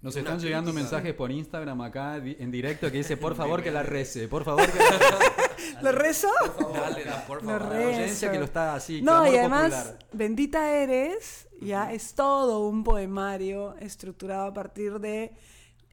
Nos 0.00 0.16
están 0.16 0.32
crítica. 0.32 0.48
llegando 0.48 0.72
mensajes 0.72 1.14
por 1.14 1.30
Instagram 1.30 1.80
acá 1.82 2.16
en 2.16 2.50
directo 2.50 2.90
que 2.90 2.98
dice, 2.98 3.16
por 3.16 3.34
favor 3.36 3.62
que 3.62 3.70
la 3.70 3.84
rece, 3.84 4.26
por 4.26 4.42
favor 4.42 4.68
que 4.68 4.78
la 4.78 4.98
rece. 4.98 5.76
¿Lo 5.82 5.92
rezo? 5.92 6.28
Por 6.40 6.54
favor, 6.56 6.80
Dale, 6.80 7.04
da, 7.04 7.24
por 7.24 7.40
favor. 7.40 7.62
Lo 7.62 7.68
rezo. 7.68 8.30
que 8.32 8.38
lo 8.38 8.46
está 8.46 8.74
así. 8.74 9.00
No, 9.00 9.24
y 9.24 9.36
además, 9.36 9.72
popular. 9.72 9.98
Bendita 10.12 10.72
eres, 10.72 11.46
ya 11.60 11.92
es 11.92 12.14
todo 12.14 12.66
un 12.66 12.82
poemario 12.82 13.76
estructurado 13.76 14.46
a 14.46 14.52
partir 14.52 14.98
de 14.98 15.32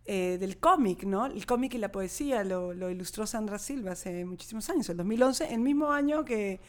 eh, 0.06 0.38
del 0.40 0.58
cómic, 0.58 1.04
¿no? 1.04 1.28
El 1.28 1.46
cómic 1.46 1.76
y 1.76 1.78
la 1.78 1.92
poesía 1.92 2.44
lo, 2.44 2.74
lo 2.74 2.90
ilustró 2.90 3.28
Sandra 3.28 3.60
Silva 3.60 3.92
hace 3.92 4.26
muchísimos 4.26 4.68
años, 4.72 4.90
el 4.90 4.98
2011, 4.98 5.54
el 5.54 5.60
mismo 5.60 5.92
año 5.92 6.26
que 6.26 6.60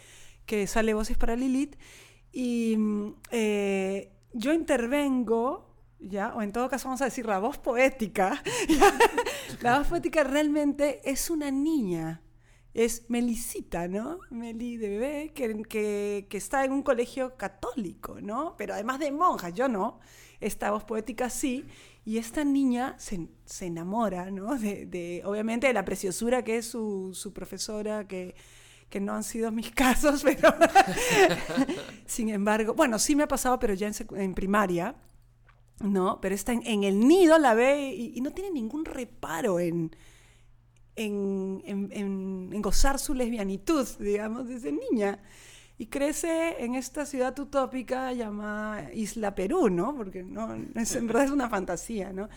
que 0.47 0.67
sale 0.67 0.95
Voces 0.95 1.17
para 1.17 1.37
Lilith, 1.37 1.77
y 2.33 2.77
eh, 3.31 4.13
yo 4.33 4.53
intervengo, 4.53 5.75
¿ya? 5.99 6.35
o 6.35 6.43
en 6.43 6.53
todo 6.53 6.69
caso 6.69 6.89
vamos 6.89 7.03
a 7.03 7.07
decir 7.07 7.27
la 7.27 7.39
voz 7.39 7.59
poética, 7.59 8.43
la 9.63 9.79
voz 9.79 9.89
poética 9.89 10.25
realmente 10.25 11.01
es 11.05 11.31
una 11.31 11.51
niña, 11.51 12.23
es 12.73 13.07
Melisita, 13.09 13.89
¿no? 13.89 14.21
Meli 14.31 14.77
de 14.77 14.89
bebé, 14.89 15.33
que, 15.35 15.63
que, 15.65 16.27
que, 16.31 16.37
está 16.37 16.65
en 16.65 16.73
un 16.73 16.83
colegio 16.83 17.37
católico, 17.37 18.21
¿no? 18.21 18.55
Pero 18.57 18.75
además 18.75 19.01
de 19.01 19.11
monjas, 19.11 19.53
yo 19.55 19.69
no, 19.69 19.99
esta 20.39 20.71
voz 20.71 20.85
poética 20.85 21.31
sí, 21.31 21.67
y 22.05 22.19
esta 22.19 22.45
niña 22.45 22.95
se, 22.99 23.29
se 23.45 23.67
enamora, 23.67 24.31
¿no? 24.31 24.57
De, 24.57 24.87
de, 24.87 25.23
obviamente 25.25 25.67
de 25.67 25.73
la 25.73 25.85
preciosura 25.85 26.45
que 26.45 26.59
es 26.59 26.67
su, 26.67 27.11
su 27.13 27.33
profesora, 27.33 28.07
que 28.07 28.37
que 28.91 29.01
no 29.01 29.15
han 29.15 29.25
sido 29.25 29.51
mis 29.51 29.71
casos, 29.75 30.23
pero 30.23 30.55
sin 32.07 32.29
embargo, 32.29 32.75
bueno, 32.75 32.99
sí 32.99 33.17
me 33.17 33.23
ha 33.23 33.29
pasado, 33.29 33.59
pero 33.59 33.73
ya 33.73 33.87
en, 33.87 33.95
en 34.17 34.35
primaria, 34.35 34.97
¿no? 35.81 36.21
Pero 36.21 36.35
está 36.35 36.53
en, 36.53 36.67
en, 36.67 36.85
el 36.85 37.01
nido, 37.01 37.39
la 37.39 37.55
ve 37.55 37.95
y, 37.95 38.13
y 38.19 38.21
no 38.21 38.33
tiene 38.33 38.51
ningún 38.51 38.85
reparo 38.85 39.59
en, 39.61 39.93
en, 40.97 41.91
en, 41.93 42.63
gozar 42.63 42.99
su 42.99 43.15
lesbianitud, 43.15 43.87
digamos, 43.99 44.49
desde 44.49 44.73
niña. 44.73 45.21
Y 45.79 45.87
crece 45.87 46.63
en 46.63 46.75
esta 46.75 47.07
ciudad 47.07 47.39
utópica 47.39 48.13
llamada 48.13 48.93
Isla 48.93 49.35
Perú, 49.35 49.71
¿no? 49.71 49.97
Porque 49.97 50.23
no, 50.23 50.55
es, 50.75 50.95
en 50.95 51.07
verdad 51.07 51.25
es 51.25 51.31
una 51.31 51.49
fantasía, 51.49 52.13
¿no? 52.13 52.29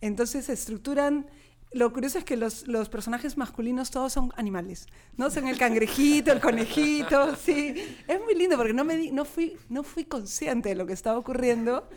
Entonces 0.00 0.44
se 0.44 0.52
estructuran 0.52 1.26
lo 1.74 1.92
curioso 1.92 2.18
es 2.18 2.24
que 2.24 2.36
los, 2.36 2.66
los, 2.68 2.88
personajes 2.88 3.36
masculinos 3.36 3.90
todos 3.90 4.12
son 4.12 4.32
animales, 4.36 4.86
¿no? 5.16 5.30
Son 5.30 5.48
el 5.48 5.56
cangrejito, 5.58 6.32
el 6.32 6.40
conejito, 6.40 7.34
sí. 7.42 7.74
Es 8.06 8.20
muy 8.20 8.34
lindo 8.34 8.56
porque 8.56 8.72
no, 8.72 8.84
me 8.84 8.96
di, 8.96 9.10
no, 9.10 9.24
fui, 9.24 9.56
no 9.68 9.82
fui 9.82 10.04
consciente 10.04 10.70
de 10.70 10.74
lo 10.74 10.86
que 10.86 10.92
estaba 10.92 11.18
ocurriendo, 11.18 11.88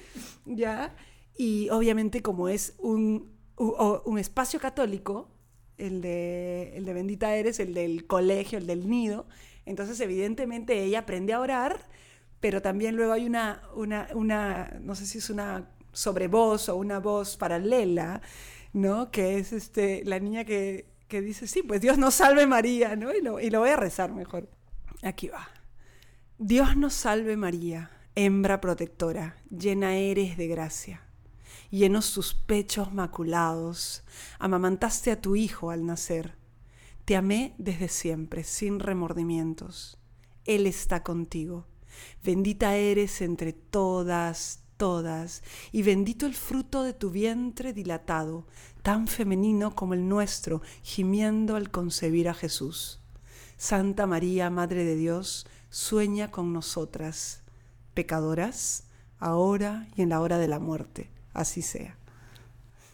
¿ya? 0.45 0.95
Y 1.37 1.69
obviamente 1.69 2.21
como 2.21 2.47
es 2.47 2.75
un, 2.79 3.31
un 3.57 4.19
espacio 4.19 4.59
católico, 4.59 5.29
el 5.77 6.01
de, 6.01 6.77
el 6.77 6.85
de 6.85 6.93
Bendita 6.93 7.35
Eres, 7.35 7.59
el 7.59 7.73
del 7.73 8.07
colegio, 8.07 8.57
el 8.57 8.67
del 8.67 8.89
nido, 8.89 9.27
entonces 9.65 9.99
evidentemente 9.99 10.83
ella 10.83 10.99
aprende 10.99 11.33
a 11.33 11.39
orar, 11.39 11.79
pero 12.39 12.61
también 12.61 12.95
luego 12.95 13.13
hay 13.13 13.25
una, 13.25 13.63
una, 13.75 14.07
una 14.13 14.77
no 14.81 14.95
sé 14.95 15.05
si 15.05 15.17
es 15.17 15.29
una 15.29 15.69
sobrevoz 15.91 16.69
o 16.69 16.75
una 16.75 16.99
voz 16.99 17.37
paralela, 17.37 18.21
¿no? 18.75 19.09
Que 19.09 19.37
es 19.39 19.53
este, 19.53 20.03
la 20.03 20.19
niña 20.19 20.43
que, 20.43 20.85
que 21.07 21.21
dice, 21.21 21.47
sí, 21.47 21.63
pues 21.63 21.79
Dios 21.79 21.97
nos 21.97 22.15
salve 22.15 22.45
María, 22.45 22.97
¿no? 22.97 23.13
Y 23.13 23.21
lo, 23.21 23.39
y 23.39 23.49
lo 23.49 23.61
voy 23.61 23.69
a 23.69 23.77
rezar 23.77 24.13
mejor. 24.13 24.49
Aquí 25.01 25.29
va. 25.29 25.47
Dios 26.37 26.75
nos 26.75 26.93
salve 26.93 27.37
María, 27.37 27.89
hembra 28.15 28.59
protectora, 28.59 29.37
llena 29.49 29.95
eres 29.95 30.35
de 30.35 30.47
gracia. 30.47 31.01
Llenos 31.71 32.13
tus 32.13 32.33
pechos 32.33 32.93
maculados, 32.93 34.03
amamantaste 34.39 35.09
a 35.09 35.21
tu 35.21 35.37
hijo 35.37 35.71
al 35.71 35.85
nacer. 35.85 36.35
Te 37.05 37.15
amé 37.15 37.55
desde 37.57 37.87
siempre, 37.87 38.43
sin 38.43 38.81
remordimientos. 38.81 39.97
Él 40.43 40.67
está 40.67 41.01
contigo. 41.01 41.65
Bendita 42.23 42.75
eres 42.75 43.21
entre 43.21 43.53
todas, 43.53 44.64
todas, 44.77 45.43
y 45.71 45.83
bendito 45.83 46.25
el 46.25 46.35
fruto 46.35 46.83
de 46.83 46.93
tu 46.93 47.09
vientre 47.09 47.73
dilatado, 47.73 48.45
tan 48.81 49.07
femenino 49.07 49.75
como 49.75 49.93
el 49.93 50.07
nuestro, 50.07 50.61
gimiendo 50.83 51.55
al 51.55 51.71
concebir 51.71 52.29
a 52.29 52.33
Jesús. 52.33 52.99
Santa 53.57 54.05
María, 54.05 54.49
Madre 54.49 54.83
de 54.83 54.95
Dios, 54.95 55.47
sueña 55.69 56.31
con 56.31 56.53
nosotras, 56.53 57.41
pecadoras, 57.93 58.83
ahora 59.19 59.87
y 59.95 60.01
en 60.01 60.09
la 60.09 60.21
hora 60.21 60.37
de 60.37 60.47
la 60.47 60.59
muerte. 60.59 61.09
Así 61.33 61.61
sea. 61.61 61.97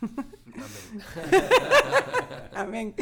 Amén. 2.53 2.93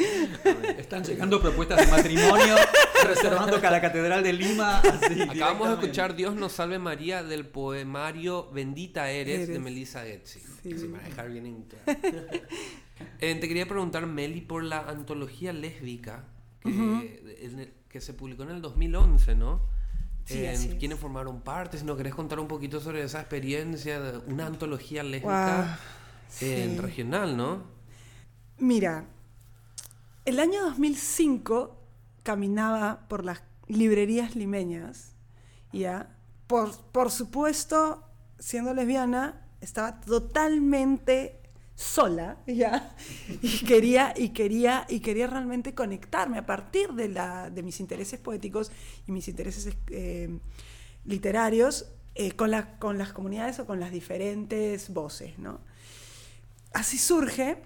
Están 0.78 1.04
llegando 1.04 1.40
propuestas 1.40 1.84
de 1.84 1.90
matrimonio, 1.90 2.56
reservando 3.04 3.60
cada 3.60 3.80
catedral 3.80 4.22
de 4.22 4.32
Lima. 4.32 4.78
así, 4.78 5.22
Acabamos 5.22 5.68
de 5.68 5.74
escuchar 5.74 6.14
Dios 6.14 6.34
nos 6.34 6.52
salve 6.52 6.78
María 6.78 7.22
del 7.22 7.46
poemario 7.46 8.50
Bendita 8.52 9.10
eres, 9.10 9.48
de. 9.48 9.58
Melissa 9.58 10.04
Getzi. 10.04 10.40
Sí. 10.62 10.78
Sí, 10.78 10.86
para 10.88 11.04
dejar 11.04 11.30
bien 11.30 11.46
en 11.46 11.62
claro. 11.62 11.98
Eh, 13.18 13.34
te 13.36 13.48
quería 13.48 13.66
preguntar, 13.66 14.04
Meli, 14.06 14.42
por 14.42 14.62
la 14.62 14.80
antología 14.80 15.54
lésbica 15.54 16.26
que, 16.62 17.38
en 17.40 17.60
el- 17.60 17.72
que 17.88 17.98
se 18.02 18.12
publicó 18.12 18.42
en 18.42 18.50
el 18.50 18.60
2011, 18.60 19.34
¿no? 19.36 19.62
Sí, 20.26 20.44
Eh. 20.44 20.76
¿Quiénes 20.78 20.98
formaron 20.98 21.40
parte? 21.40 21.78
Si 21.78 21.84
nos 21.86 21.96
querés 21.96 22.14
contar 22.14 22.38
un 22.40 22.46
poquito 22.46 22.78
sobre 22.78 23.02
esa 23.02 23.20
experiencia 23.20 24.00
de 24.00 24.18
una 24.30 24.44
antología 24.46 25.02
lésbica 25.02 25.78
En 26.38 26.76
regional, 26.76 27.36
¿no? 27.36 27.64
Mira, 28.58 29.06
el 30.24 30.38
año 30.40 30.62
2005 30.62 31.76
caminaba 32.22 33.06
por 33.08 33.24
las 33.24 33.42
librerías 33.66 34.36
limeñas, 34.36 35.12
¿ya? 35.72 36.16
Por, 36.46 36.76
por 36.92 37.10
supuesto, 37.10 38.04
siendo 38.38 38.74
lesbiana, 38.74 39.46
estaba 39.60 40.00
totalmente 40.00 41.40
sola, 41.74 42.38
¿ya? 42.46 42.94
Y 43.42 43.64
quería, 43.64 44.12
y 44.16 44.30
quería, 44.30 44.86
y 44.88 45.00
quería 45.00 45.26
realmente 45.26 45.74
conectarme 45.74 46.38
a 46.38 46.46
partir 46.46 46.90
de, 46.92 47.08
la, 47.08 47.50
de 47.50 47.62
mis 47.62 47.80
intereses 47.80 48.20
poéticos 48.20 48.70
y 49.06 49.12
mis 49.12 49.28
intereses 49.28 49.74
eh, 49.88 50.38
literarios 51.04 51.86
eh, 52.14 52.32
con, 52.32 52.50
la- 52.50 52.78
con 52.78 52.98
las 52.98 53.12
comunidades 53.12 53.58
o 53.60 53.66
con 53.66 53.80
las 53.80 53.92
diferentes 53.92 54.92
voces, 54.92 55.38
¿no? 55.38 55.60
Así 56.72 56.98
surge 56.98 57.58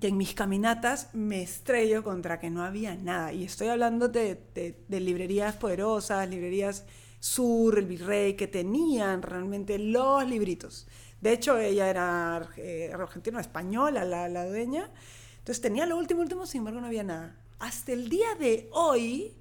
que 0.00 0.08
en 0.08 0.16
mis 0.16 0.34
caminatas 0.34 1.08
me 1.14 1.42
estrello 1.42 2.02
contra 2.04 2.38
que 2.38 2.50
no 2.50 2.62
había 2.62 2.94
nada. 2.96 3.32
Y 3.32 3.44
estoy 3.44 3.68
hablando 3.68 4.08
de, 4.08 4.40
de- 4.88 5.00
librerías 5.00 5.56
poderosas, 5.56 6.28
librerías 6.28 6.84
Sur, 7.18 7.78
el 7.78 7.86
Virrey, 7.86 8.34
que 8.36 8.46
tenían 8.46 9.22
realmente 9.22 9.78
los 9.78 10.26
libritos. 10.28 10.86
De 11.20 11.32
hecho, 11.32 11.58
ella 11.58 11.88
era 11.88 12.48
eh, 12.58 12.92
argentina, 12.92 13.40
española, 13.40 14.04
la, 14.04 14.28
la 14.28 14.46
dueña. 14.46 14.90
Entonces 15.38 15.62
tenía 15.62 15.86
lo 15.86 15.96
último, 15.96 16.20
último, 16.20 16.46
sin 16.46 16.58
embargo 16.60 16.80
no 16.80 16.86
había 16.86 17.04
nada. 17.04 17.36
Hasta 17.58 17.92
el 17.92 18.08
día 18.10 18.34
de 18.38 18.68
hoy 18.72 19.34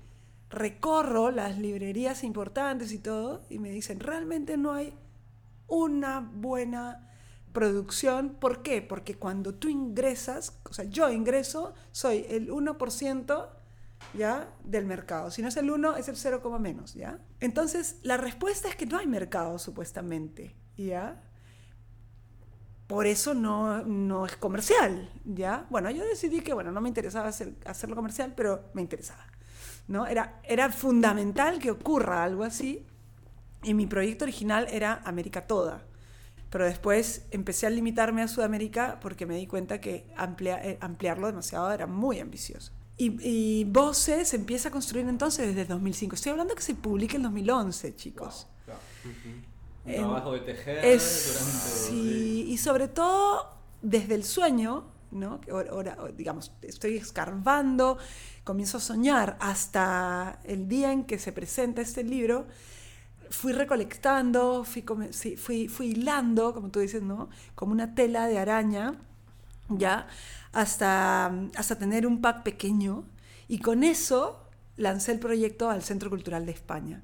recorro 0.50 1.32
las 1.32 1.58
librerías 1.58 2.24
importantes 2.24 2.94
y 2.94 3.00
todo 3.00 3.44
y 3.50 3.60
me 3.60 3.72
dicen, 3.72 4.00
realmente 4.00 4.56
no 4.58 4.72
hay 4.74 4.94
una 5.68 6.20
buena 6.22 7.10
producción. 7.56 8.36
¿Por 8.40 8.62
qué? 8.62 8.84
Porque 8.84 9.16
cuando 9.16 9.56
tú 9.56 9.70
ingresas, 9.70 10.60
o 10.70 10.74
sea, 10.74 10.86
yo 10.86 11.10
ingreso, 11.10 11.74
soy 11.92 12.28
el 12.30 12.52
1% 12.52 13.50
¿ya? 14.14 14.54
del 14.64 14.86
mercado. 14.86 15.32
Si 15.32 15.42
no 15.42 15.48
es 15.48 15.58
el 15.58 15.72
1, 15.72 15.96
es 15.96 16.08
el 16.08 16.18
0, 16.18 16.60
menos, 16.60 16.94
¿ya? 16.94 17.20
Entonces, 17.40 17.98
la 18.04 18.18
respuesta 18.18 18.68
es 18.70 18.76
que 18.76 18.86
no 18.86 19.00
hay 19.00 19.08
mercado, 19.08 19.58
supuestamente, 19.58 20.56
¿ya? 20.78 21.24
Por 22.86 23.08
eso 23.08 23.34
no, 23.34 23.84
no 23.84 24.28
es 24.28 24.36
comercial, 24.36 25.10
¿ya? 25.26 25.66
Bueno, 25.72 25.90
yo 25.90 26.04
decidí 26.04 26.42
que, 26.42 26.54
bueno, 26.54 26.72
no 26.72 26.82
me 26.82 26.90
interesaba 26.90 27.30
hacer, 27.30 27.56
hacerlo 27.66 27.96
comercial, 27.96 28.34
pero 28.36 28.70
me 28.74 28.82
interesaba, 28.84 29.26
¿no? 29.88 30.06
Era, 30.06 30.40
era 30.44 30.72
fundamental 30.72 31.58
que 31.58 31.72
ocurra 31.72 32.24
algo 32.24 32.44
así, 32.44 32.86
y 33.64 33.74
mi 33.74 33.88
proyecto 33.88 34.26
original 34.26 34.68
era 34.70 35.02
América 35.06 35.48
toda. 35.48 35.88
Pero 36.56 36.64
después 36.64 37.24
empecé 37.32 37.68
a 37.68 37.70
limitarme 37.70 38.22
a 38.22 38.30
Sudamérica 38.30 38.98
porque 39.02 39.26
me 39.26 39.36
di 39.36 39.46
cuenta 39.46 39.82
que 39.82 40.06
amplia- 40.16 40.62
eh, 40.64 40.78
ampliarlo 40.80 41.28
demasiado 41.28 41.70
era 41.70 41.86
muy 41.86 42.22
ambicioso. 42.22 42.72
Y, 42.96 43.18
y 43.30 43.66
Voces 43.66 44.30
se 44.30 44.38
empieza 44.38 44.70
a 44.70 44.72
construir 44.72 45.06
entonces 45.10 45.48
desde 45.54 45.66
2005. 45.66 46.16
Estoy 46.16 46.32
hablando 46.32 46.56
que 46.56 46.62
se 46.62 46.74
publica 46.74 47.18
en 47.18 47.24
2011, 47.24 47.94
chicos. 47.98 48.48
Un 49.84 49.92
En- 49.92 50.00
trabajo 50.04 50.32
de 50.32 50.40
tejer 50.40 50.86
Es, 50.86 51.28
durante... 51.28 51.60
sí, 51.90 52.46
y 52.48 52.58
sobre 52.58 52.88
todo 52.88 53.50
desde 53.82 54.16
el 54.16 54.24
sueño, 54.24 54.86
¿no? 55.12 55.42
Que 55.42 55.52
ahora- 55.52 55.72
ahora, 55.72 55.98
digamos, 56.16 56.54
estoy 56.62 56.96
escarbando, 56.96 57.98
comienzo 58.46 58.78
a 58.78 58.80
soñar 58.80 59.36
hasta 59.42 60.40
el 60.46 60.70
día 60.70 60.94
en 60.94 61.04
que 61.04 61.20
se 61.20 61.34
presenta 61.34 61.82
este 61.82 62.06
libro. 62.06 62.48
Fui 63.30 63.54
recolectando, 63.54 64.64
fui, 64.64 64.84
sí, 65.12 65.38
fui, 65.38 65.68
fui 65.68 65.88
hilando, 65.88 66.54
como 66.54 66.70
tú 66.70 66.80
dices, 66.80 67.02
¿no? 67.02 67.30
Como 67.56 67.72
una 67.72 67.96
tela 67.96 68.28
de 68.28 68.38
araña, 68.38 68.96
¿ya? 69.70 70.08
Hasta, 70.54 71.28
hasta 71.56 71.78
tener 71.78 72.08
un 72.08 72.22
pack 72.22 72.44
pequeño. 72.44 73.06
Y 73.48 73.60
con 73.60 73.84
eso 73.84 74.42
lancé 74.78 75.12
el 75.12 75.20
proyecto 75.20 75.70
al 75.70 75.84
Centro 75.84 76.10
Cultural 76.10 76.46
de 76.46 76.52
España 76.52 77.04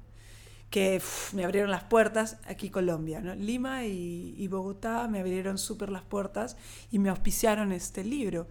que 0.70 1.02
me 1.34 1.44
abrieron 1.44 1.70
las 1.70 1.84
puertas 1.84 2.38
aquí 2.46 2.70
Colombia, 2.70 3.20
¿no? 3.20 3.34
Lima 3.34 3.84
y, 3.84 4.34
y 4.38 4.48
Bogotá 4.48 5.06
me 5.06 5.20
abrieron 5.20 5.58
súper 5.58 5.90
las 5.90 6.02
puertas 6.02 6.56
y 6.90 6.98
me 6.98 7.10
auspiciaron 7.10 7.72
este 7.72 8.02
libro. 8.04 8.48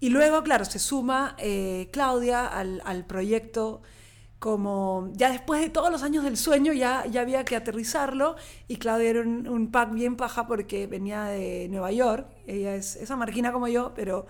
Y 0.00 0.08
luego, 0.08 0.42
claro, 0.42 0.64
se 0.64 0.78
suma 0.78 1.36
eh, 1.38 1.90
Claudia 1.92 2.46
al, 2.46 2.80
al 2.86 3.04
proyecto 3.04 3.82
como 4.40 5.10
ya 5.12 5.30
después 5.30 5.60
de 5.60 5.68
todos 5.68 5.92
los 5.92 6.02
años 6.02 6.24
del 6.24 6.38
sueño 6.38 6.72
ya, 6.72 7.04
ya 7.06 7.20
había 7.20 7.44
que 7.44 7.56
aterrizarlo 7.56 8.36
y 8.68 8.76
Claudia 8.76 9.10
era 9.10 9.20
un, 9.20 9.46
un 9.46 9.70
pack 9.70 9.92
bien 9.92 10.16
paja 10.16 10.46
porque 10.46 10.86
venía 10.86 11.24
de 11.24 11.68
Nueva 11.68 11.92
York, 11.92 12.26
ella 12.46 12.74
es 12.74 12.96
esa 12.96 13.16
marquina 13.16 13.52
como 13.52 13.68
yo, 13.68 13.92
pero 13.94 14.26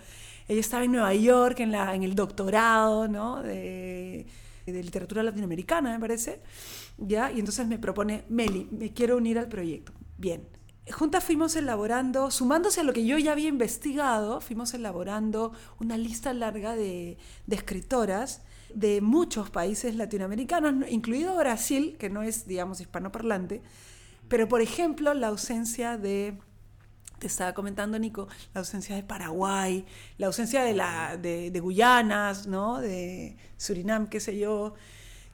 ella 0.49 0.61
estaba 0.61 0.83
en 0.83 0.91
Nueva 0.91 1.15
York 1.15 1.61
en, 1.61 1.71
la, 1.71 1.95
en 1.95 2.03
el 2.03 2.17
doctorado 2.17 3.07
¿no? 3.07 3.41
de, 3.41 4.27
de 4.67 4.83
literatura 4.83 5.23
latinoamericana, 5.23 5.93
me 5.93 6.01
parece, 6.01 6.41
¿ya? 6.99 7.31
y 7.31 7.39
entonces 7.39 7.69
me 7.69 7.79
propone, 7.79 8.25
Meli, 8.29 8.67
me 8.73 8.93
quiero 8.93 9.17
unir 9.17 9.39
al 9.39 9.49
proyecto. 9.49 9.93
Bien, 10.19 10.43
juntas 10.91 11.23
fuimos 11.23 11.55
elaborando, 11.55 12.33
sumándose 12.33 12.81
a 12.81 12.83
lo 12.83 12.93
que 12.93 13.07
yo 13.07 13.17
ya 13.17 13.31
había 13.31 13.49
investigado, 13.49 14.41
fuimos 14.41 14.75
elaborando 14.75 15.53
una 15.79 15.97
lista 15.97 16.35
larga 16.35 16.75
de, 16.75 17.17
de 17.47 17.57
escritoras 17.57 18.43
de 18.75 19.01
muchos 19.01 19.51
países 19.51 19.97
latinoamericanos, 19.97 20.75
¿no? 20.75 20.89
incluido 20.89 21.37
Brasil, 21.37 21.97
que 21.99 22.11
no 22.11 22.23
es, 22.23 22.47
digamos, 22.47 22.81
hispanoparlante, 22.81 23.63
pero 24.29 24.49
por 24.49 24.61
ejemplo 24.61 25.13
la 25.15 25.29
ausencia 25.29 25.99
de, 25.99 26.39
te 27.19 27.27
estaba 27.27 27.53
comentando 27.55 27.99
Nico, 27.99 28.29
la 28.55 28.61
ausencia 28.61 28.97
de 28.97 29.03
Paraguay, 29.03 29.85
la 30.19 30.29
ausencia 30.29 30.63
de, 30.63 30.75
la, 30.75 31.17
de, 31.17 31.61
Guyanas, 31.61 32.47
¿no? 32.47 32.81
de 32.81 33.37
Surinam, 33.57 34.07
qué 34.07 34.21
sé 34.21 34.39
yo, 34.39 34.75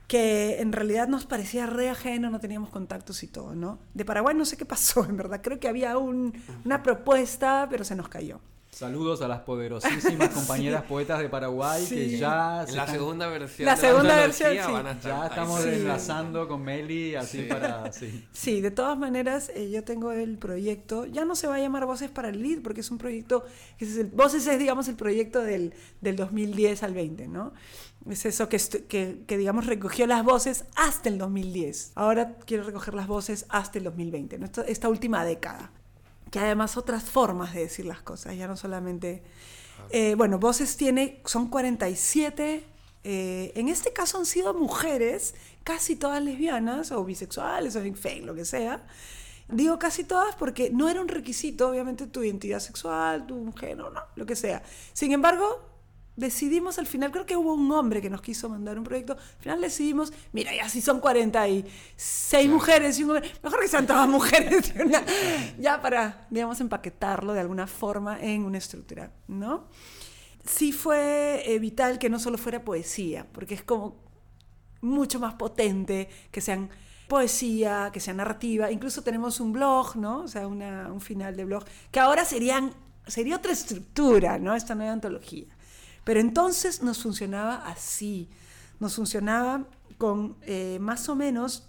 que 0.09 0.61
en 0.61 0.73
realidad 0.73 1.09
nos 1.09 1.27
parecía 1.27 1.67
re 1.67 1.91
ajeno, 1.91 2.31
no 2.31 2.41
teníamos 2.41 2.71
contactos 2.71 3.23
y 3.23 3.27
todo, 3.27 3.55
¿no? 3.55 3.79
De 3.93 4.05
Paraguay 4.05 4.37
no 4.37 4.45
sé 4.45 4.57
qué 4.57 4.65
pasó, 4.65 5.05
en 5.09 5.17
verdad, 5.17 5.41
creo 5.43 5.59
que 5.59 5.69
había 5.69 5.99
un, 5.99 6.33
una 6.65 6.83
propuesta, 6.83 7.67
pero 7.71 7.85
se 7.85 7.97
nos 7.97 8.09
cayó. 8.09 8.41
Saludos 8.77 9.23
a 9.23 9.29
las 9.29 9.41
poderosísimas 9.41 10.29
compañeras 10.35 10.83
poetas 10.83 11.19
de 11.21 11.31
Paraguay 11.31 11.83
que 11.89 12.11
Sí. 12.11 12.19
ya 12.19 12.63
se 12.67 12.73
En 12.73 12.77
la 12.77 12.83
están- 12.83 12.95
segunda 12.95 13.27
versión. 13.29 13.65
La 13.65 13.75
de 13.75 13.81
segunda 13.81 14.15
antología 14.17 14.49
versión, 14.49 14.67
sí. 14.67 14.73
van 14.75 14.87
a 14.87 14.91
estar 14.93 15.13
ya 15.13 15.23
ahí. 15.23 15.29
estamos 15.31 15.61
Sí. 15.63 15.69
enlazando 15.71 16.47
con 16.47 16.63
Meli 16.63 17.15
así 17.15 17.39
Sí. 17.39 17.45
para 17.49 17.91
sí. 17.93 18.29
Sí, 18.33 18.61
de 18.61 18.71
todas 18.71 18.99
maneras, 18.99 19.51
eh, 19.55 19.71
yo 19.71 19.83
tengo 19.83 20.13
el 20.13 20.37
proyecto, 20.37 21.07
ya 21.07 21.25
no 21.25 21.35
se 21.37 21.47
va 21.47 21.55
a 21.55 21.59
llamar 21.59 21.87
Voces 21.87 22.11
para 22.11 22.29
el 22.29 22.43
Lead, 22.43 22.61
porque 22.61 22.83
es 22.83 22.91
un 22.91 22.99
proyecto, 22.99 23.47
que 23.79 23.87
es 23.87 23.97
el- 23.97 24.09
Voces 24.09 24.47
es, 24.47 24.59
digamos, 24.59 24.89
el 24.89 24.97
proyecto 24.97 25.41
del, 25.43 25.73
del 26.03 26.17
2010 26.17 26.83
al 26.83 26.93
20, 26.93 27.29
¿no? 27.29 27.55
Es 28.11 28.27
eso 28.27 28.51
que, 28.51 28.59
que, 28.89 29.23
que, 29.27 29.39
digamos, 29.39 29.65
recogió 29.65 30.07
las 30.07 30.23
voces 30.23 30.67
hasta 30.77 31.09
el 31.09 31.17
2010. 31.17 31.93
Ahora 31.95 32.35
quiero 32.45 32.63
recoger 32.63 32.93
las 32.93 33.07
voces 33.07 33.47
hasta 33.49 33.79
el 33.79 33.85
2020, 33.85 34.39
¿no? 34.39 34.45
Esta, 34.45 34.61
esta 34.63 34.91
última 34.91 35.25
década. 35.25 35.71
Que 36.31 36.39
además 36.39 36.77
otras 36.77 37.05
formas 37.05 37.55
de 37.55 37.61
decir 37.61 37.87
las 37.87 38.03
cosas, 38.03 38.37
ya 38.37 38.47
no 38.47 38.57
solamente... 38.57 39.23
Eh, 39.91 40.15
bueno, 40.17 40.39
Voces 40.39 40.77
tiene, 40.77 41.21
son 41.27 41.49
47 41.49 42.65
eh, 43.09 43.53
en 43.55 43.69
este 43.69 43.93
caso 43.93 44.19
han 44.19 44.27
sido 44.27 44.53
mujeres, 44.53 45.37
casi 45.63 45.95
todas 45.95 46.21
lesbianas 46.21 46.91
o 46.91 47.05
bisexuales 47.05 47.77
o 47.77 47.81
en 47.81 47.95
fin, 47.95 48.27
lo 48.27 48.35
que 48.35 48.45
sea. 48.45 48.85
Digo 49.47 49.79
casi 49.79 50.03
todas 50.03 50.35
porque 50.35 50.71
no 50.71 50.89
era 50.89 51.01
un 51.01 51.07
requisito, 51.07 51.69
obviamente, 51.69 52.09
tu 52.09 52.25
identidad 52.25 52.59
sexual, 52.59 53.25
tu 53.29 53.53
género, 53.53 53.93
no, 53.93 54.01
lo 54.17 54.27
que 54.27 54.35
sea. 54.35 54.65
Sin 54.93 55.13
embargo, 55.13 55.76
decidimos 56.17 56.79
al 56.79 56.87
final, 56.87 57.13
creo 57.13 57.27
que 57.27 57.37
hubo 57.37 57.55
un 57.55 57.71
hombre 57.73 58.01
que 58.03 58.11
nos 58.11 58.23
quiso 58.23 58.49
mandar 58.49 58.79
un 58.79 58.85
proyecto, 58.85 59.13
al 59.15 59.43
final 59.43 59.61
decidimos, 59.61 60.13
mira, 60.33 60.55
ya 60.55 60.69
si 60.69 60.81
son 60.81 61.01
46 61.01 62.49
mujeres 62.49 62.99
y 62.99 63.05
un 63.05 63.11
hombre, 63.11 63.31
mejor 63.43 63.61
que 63.61 63.69
sean 63.69 63.87
todas 63.87 64.09
mujeres, 64.09 64.73
una- 64.85 65.05
ya 65.59 65.81
para, 65.83 66.27
digamos, 66.31 66.61
empaquetarlo 66.61 67.33
de 67.33 67.41
alguna 67.41 67.67
forma 67.67 68.19
en 68.21 68.45
una 68.45 68.59
estructura, 68.59 69.13
¿no? 69.29 69.69
sí 70.45 70.71
fue 70.71 71.43
eh, 71.45 71.59
vital 71.59 71.99
que 71.99 72.09
no 72.09 72.21
solo 72.21 72.39
fuera 72.39 72.65
poesía, 72.65 73.27
porque 73.33 73.55
es 73.55 73.65
como 73.65 73.97
mucho 74.81 75.19
más 75.19 75.35
potente 75.35 76.09
que 76.31 76.41
sean 76.41 76.71
poesía, 77.09 77.91
que 77.93 77.99
sea 77.99 78.15
narrativa. 78.15 78.71
Incluso 78.71 79.03
tenemos 79.03 79.41
un 79.41 79.53
blog, 79.53 79.97
¿no? 79.97 80.21
O 80.21 80.29
sea, 80.29 80.47
una- 80.47 80.93
un 80.93 81.01
final 81.01 81.35
de 81.37 81.45
blog, 81.45 81.65
que 81.91 81.99
ahora 81.99 82.25
serían 82.25 82.73
sería 83.09 83.37
otra 83.37 83.53
estructura, 83.53 84.39
¿no? 84.39 84.55
Esta 84.55 84.75
nueva 84.77 84.93
antología. 84.93 85.47
Pero 86.07 86.21
entonces 86.21 86.83
nos 86.83 87.03
funcionaba 87.03 87.57
así, 87.67 88.31
nos 88.81 88.95
funcionaba 88.95 89.67
con 89.99 90.37
eh, 90.43 90.79
más 90.81 91.09
o 91.11 91.17
menos 91.17 91.65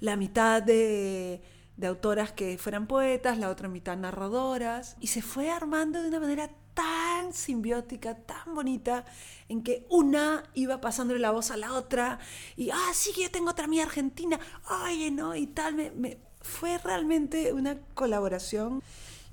la 0.00 0.16
mitad 0.16 0.62
de, 0.62 1.42
de 1.76 1.86
autoras 1.86 2.30
que 2.32 2.58
fueran 2.58 2.86
poetas, 2.86 3.38
la 3.38 3.48
otra 3.50 3.68
mitad 3.68 3.96
narradoras, 3.96 4.96
y 5.00 5.08
se 5.08 5.22
fue 5.22 5.50
armando 5.50 6.02
de 6.02 6.08
una 6.08 6.20
manera 6.20 6.50
tan 6.74 7.32
simbiótica, 7.32 8.14
tan 8.16 8.54
bonita, 8.54 9.04
en 9.48 9.62
que 9.62 9.86
una 9.90 10.44
iba 10.54 10.80
pasándole 10.80 11.18
la 11.18 11.32
voz 11.32 11.50
a 11.50 11.56
la 11.56 11.72
otra, 11.72 12.18
y, 12.56 12.70
ah, 12.70 12.90
sí, 12.92 13.12
que 13.14 13.22
yo 13.22 13.30
tengo 13.30 13.50
otra 13.50 13.66
mía 13.66 13.84
argentina, 13.84 14.38
oye, 14.84 15.10
no, 15.10 15.34
y 15.34 15.46
tal, 15.48 15.74
me, 15.74 15.90
me- 15.92 16.18
fue 16.42 16.78
realmente 16.78 17.52
una 17.52 17.78
colaboración. 17.94 18.82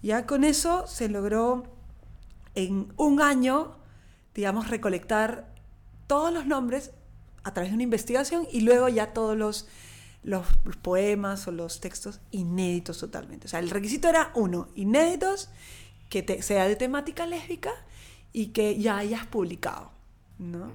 Ya 0.01 0.25
con 0.25 0.43
eso 0.43 0.87
se 0.87 1.09
logró 1.09 1.63
en 2.55 2.93
un 2.97 3.21
año, 3.21 3.75
digamos, 4.35 4.69
recolectar 4.69 5.47
todos 6.07 6.31
los 6.33 6.45
nombres 6.45 6.91
a 7.43 7.53
través 7.53 7.71
de 7.71 7.75
una 7.75 7.83
investigación 7.83 8.47
y 8.51 8.61
luego 8.61 8.89
ya 8.89 9.13
todos 9.13 9.37
los, 9.37 9.67
los 10.23 10.45
poemas 10.81 11.47
o 11.47 11.51
los 11.51 11.79
textos 11.79 12.19
inéditos 12.31 12.99
totalmente. 12.99 13.47
O 13.47 13.49
sea, 13.49 13.59
el 13.59 13.69
requisito 13.69 14.07
era 14.09 14.31
uno, 14.35 14.67
inéditos, 14.75 15.49
que 16.09 16.21
te- 16.21 16.41
sea 16.41 16.67
de 16.67 16.75
temática 16.75 17.25
lésbica 17.25 17.71
y 18.33 18.47
que 18.47 18.77
ya 18.79 18.97
hayas 18.97 19.25
publicado, 19.25 19.91
¿no? 20.37 20.71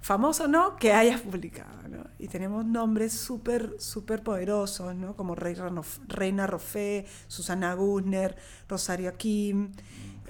Famoso 0.00 0.48
no, 0.48 0.76
que 0.76 0.92
hayas 0.92 1.20
publicado, 1.20 1.88
¿no? 1.88 2.04
Y 2.18 2.26
tenemos 2.26 2.64
nombres 2.64 3.12
súper, 3.12 3.76
súper 3.78 4.22
poderosos, 4.22 4.96
¿no? 4.96 5.14
Como 5.14 5.34
Reina, 5.36 5.70
Reina 6.08 6.46
Rofé, 6.48 7.06
Susana 7.28 7.74
Gusner, 7.74 8.36
Rosario 8.68 9.16
Kim, 9.16 9.70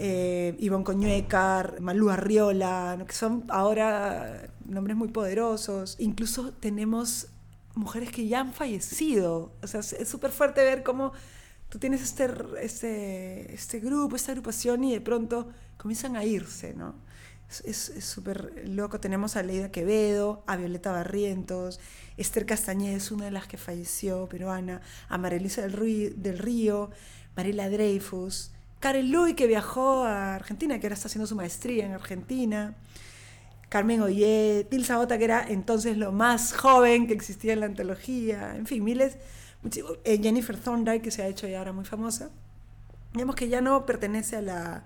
eh, 0.05 0.57
Ivonne 0.59 0.85
Coñuecar, 0.85 1.81
Malú 1.81 2.11
Arriola, 2.11 2.99
que 3.07 3.15
son 3.15 3.45
ahora 3.49 4.49
nombres 4.67 4.97
muy 4.97 5.09
poderosos. 5.09 5.95
Incluso 6.01 6.53
tenemos 6.53 7.29
mujeres 7.77 8.11
que 8.11 8.27
ya 8.27 8.41
han 8.41 8.53
fallecido. 8.53 9.53
O 9.63 9.67
sea, 9.69 9.81
es 9.81 10.09
súper 10.09 10.33
fuerte 10.33 10.63
ver 10.65 10.83
cómo 10.83 11.13
tú 11.69 11.79
tienes 11.79 12.03
este, 12.03 12.27
este, 12.61 13.55
este 13.55 13.79
grupo, 13.81 14.17
esta 14.17 14.33
agrupación 14.33 14.83
y 14.85 14.93
de 14.93 15.01
pronto 15.01 15.49
comienzan 15.79 16.17
a 16.17 16.25
irse, 16.25 16.75
¿no? 16.75 16.95
Es- 17.65 17.93
súper 18.01 18.65
loco. 18.67 18.99
Tenemos 18.99 19.37
a 19.37 19.43
Leida 19.43 19.71
Quevedo, 19.71 20.43
a 20.47 20.57
Violeta 20.57 20.91
Barrientos, 20.91 21.79
Esther 22.17 22.45
Castañeda 22.47 22.99
una 23.13 23.27
de 23.27 23.31
las 23.31 23.47
que 23.47 23.57
falleció, 23.59 24.27
peruana, 24.29 24.81
a 25.09 25.17
María 25.19 25.39
Elisa 25.39 25.63
del 25.63 26.39
Río, 26.39 26.91
Mariela 27.37 27.69
Dreyfus, 27.71 28.51
Karen 28.83 29.12
Luy, 29.12 29.35
que 29.35 29.47
viajó 29.47 30.02
a 30.02 30.35
Argentina, 30.35 30.81
que 30.81 30.89
ahora 30.89 30.94
está 30.94 31.07
haciendo 31.07 31.28
su 31.28 31.36
maestría 31.36 31.86
en 31.86 31.93
Argentina. 31.93 32.75
Carmen 33.69 34.02
Ollé, 34.02 34.67
Tilsa 34.69 34.99
Bota, 34.99 35.19
que 35.19 35.25
era 35.25 35.47
entonces 35.49 35.97
lo 35.97 36.11
más 36.11 36.52
joven 36.52 37.07
que 37.07 37.15
existía 37.15 37.52
en 37.52 37.61
la 37.61 37.67
antología, 37.67 38.57
en 38.57 38.67
fin, 38.67 38.83
miles. 38.83 39.19
eh, 40.05 40.19
Jennifer 40.20 40.57
Thorndike, 40.59 41.01
que 41.01 41.11
se 41.12 41.23
ha 41.23 41.28
hecho 41.28 41.47
ya 41.47 41.61
ahora 41.61 41.73
muy 41.73 41.85
famosa. 41.85 42.31
Digamos 43.12 43.36
que 43.36 43.49
ya 43.49 43.61
no 43.61 43.86
pertenece 43.86 44.36
a 44.36 44.43
la 44.43 44.85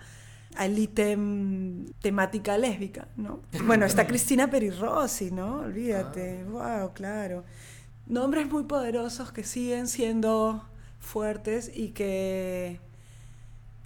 al 0.57 0.79
ítem 0.79 1.87
temática 2.03 2.59
lésbica, 2.59 3.09
¿no? 3.17 3.41
Bueno, 3.67 3.87
está 3.87 4.07
Cristina 4.07 4.51
Perirossi, 4.51 5.31
¿no? 5.31 5.61
Olvídate, 5.61 6.45
wow, 6.45 6.93
claro. 6.93 7.45
Nombres 8.07 8.47
muy 8.51 8.65
poderosos 8.65 9.33
que 9.33 9.43
siguen 9.43 9.89
siendo 9.89 10.69
fuertes 11.01 11.71
y 11.75 11.89
que, 11.89 12.81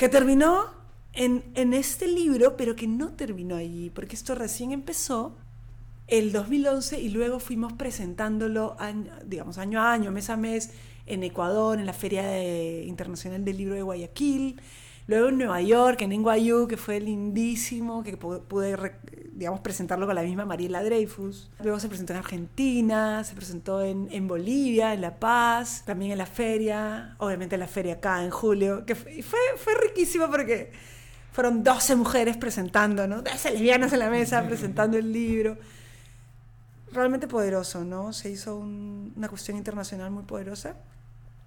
que 0.00 0.08
terminó 0.08 0.64
en, 1.12 1.44
en 1.54 1.74
este 1.74 2.06
libro, 2.06 2.56
pero 2.56 2.74
que 2.74 2.86
no 2.86 3.10
terminó 3.12 3.56
allí, 3.56 3.90
porque 3.90 4.16
esto 4.16 4.34
recién 4.34 4.72
empezó 4.72 5.36
el 6.06 6.32
2011 6.32 6.98
y 7.02 7.10
luego 7.10 7.38
fuimos 7.38 7.74
presentándolo, 7.74 8.76
año- 8.78 9.12
digamos, 9.26 9.58
año 9.58 9.78
a 9.78 9.92
año, 9.92 10.10
mes 10.10 10.30
a 10.30 10.38
mes, 10.38 10.70
en 11.04 11.22
Ecuador, 11.22 11.78
en 11.78 11.84
la 11.84 11.92
Feria 11.92 12.22
de- 12.22 12.84
Internacional 12.86 13.44
del 13.44 13.58
Libro 13.58 13.74
de 13.74 13.82
Guayaquil, 13.82 14.58
luego 15.06 15.28
en 15.28 15.38
Nueva 15.38 15.60
York, 15.60 16.00
en 16.02 16.10
NYU, 16.10 16.66
que 16.68 16.76
fue 16.76 17.00
lindísimo, 17.00 18.02
que 18.02 18.18
pu- 18.18 18.42
pude, 18.42 18.76
digamos, 19.32 19.60
presentarlo 19.60 20.06
con 20.06 20.14
la 20.14 20.22
misma 20.22 20.44
Mariela 20.44 20.82
Dreyfus. 20.84 21.50
Luego 21.62 21.80
se 21.80 21.88
presentó 21.88 22.12
en 22.12 22.18
Argentina, 22.18 23.24
se 23.24 23.34
presentó 23.34 23.82
en, 23.82 24.08
en 24.12 24.28
Bolivia, 24.28 24.94
en 24.94 25.00
La 25.00 25.18
Paz, 25.18 25.82
también 25.86 26.12
en 26.12 26.18
la 26.18 26.26
feria, 26.26 27.14
obviamente 27.18 27.56
en 27.56 27.60
la 27.60 27.66
feria 27.68 27.94
acá 27.94 28.22
en 28.24 28.30
julio, 28.30 28.84
que 28.86 28.94
fue, 28.94 29.22
fue, 29.22 29.38
fue 29.56 29.74
riquísimo 29.88 30.28
porque 30.30 30.72
fueron 31.32 31.62
12 31.64 31.96
mujeres 31.96 32.36
presentando, 32.36 33.06
¿no? 33.06 33.22
12 33.22 33.52
lesbianas 33.52 33.92
en 33.92 33.98
la 34.00 34.10
mesa 34.10 34.42
presentando 34.46 34.96
el 34.98 35.12
libro. 35.12 35.56
Realmente 36.92 37.28
poderoso, 37.28 37.84
¿no? 37.84 38.12
Se 38.12 38.30
hizo 38.30 38.56
un- 38.56 39.12
una 39.16 39.28
cuestión 39.28 39.56
internacional 39.56 40.10
muy 40.10 40.24
poderosa. 40.24 40.74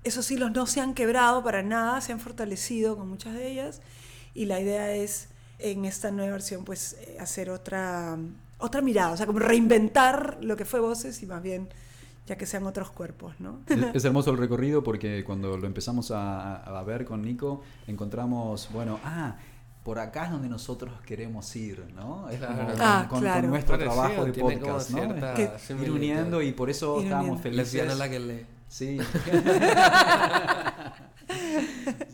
Esos 0.03 0.29
hilos 0.31 0.51
no 0.51 0.65
se 0.65 0.81
han 0.81 0.93
quebrado 0.93 1.43
para 1.43 1.63
nada, 1.63 2.01
se 2.01 2.11
han 2.11 2.19
fortalecido 2.19 2.97
con 2.97 3.07
muchas 3.09 3.33
de 3.33 3.47
ellas 3.51 3.81
y 4.33 4.45
la 4.45 4.59
idea 4.59 4.91
es 4.93 5.29
en 5.59 5.85
esta 5.85 6.11
nueva 6.11 6.31
versión 6.33 6.65
pues 6.65 6.97
eh, 6.99 7.17
hacer 7.21 7.49
otra, 7.49 8.17
otra 8.57 8.81
mirada, 8.81 9.11
o 9.13 9.17
sea, 9.17 9.25
como 9.25 9.39
reinventar 9.39 10.37
lo 10.41 10.57
que 10.57 10.65
fue 10.65 10.79
Voces 10.81 11.21
y 11.23 11.25
más 11.25 11.41
bien 11.41 11.69
ya 12.25 12.37
que 12.37 12.45
sean 12.45 12.65
otros 12.65 12.89
cuerpos, 12.89 13.35
¿no? 13.39 13.59
Es, 13.67 13.77
es 13.95 14.05
hermoso 14.05 14.31
el 14.31 14.37
recorrido 14.37 14.83
porque 14.83 15.23
cuando 15.25 15.55
lo 15.57 15.67
empezamos 15.67 16.11
a, 16.11 16.55
a 16.57 16.83
ver 16.83 17.05
con 17.05 17.21
Nico, 17.21 17.61
encontramos, 17.87 18.69
bueno, 18.73 18.99
ah, 19.05 19.35
por 19.83 19.99
acá 19.99 20.25
es 20.25 20.31
donde 20.31 20.47
nosotros 20.47 20.93
queremos 21.05 21.53
ir, 21.57 21.83
¿no? 21.95 22.29
Es 22.29 22.37
Claro. 22.39 22.65
con, 22.67 22.81
Ah, 22.81 23.07
con- 23.09 23.49
nuestro 23.49 23.77
Parecido, 23.77 24.01
trabajo 24.01 24.25
de 24.25 24.33
podcast, 24.33 24.89
¿no? 24.91 25.33
Que- 25.33 25.51
Ir 25.83 25.91
uniendo 25.91 26.41
y 26.41 26.53
por 26.53 26.69
eso 26.69 26.97
Ir 26.99 27.03
estábamos 27.05 27.27
uniendo. 27.39 27.43
felices. 27.43 27.73
Lesbiana 27.73 27.95
la 27.95 28.09
que 28.09 28.19
lee. 28.19 28.45
Sí. 28.67 28.97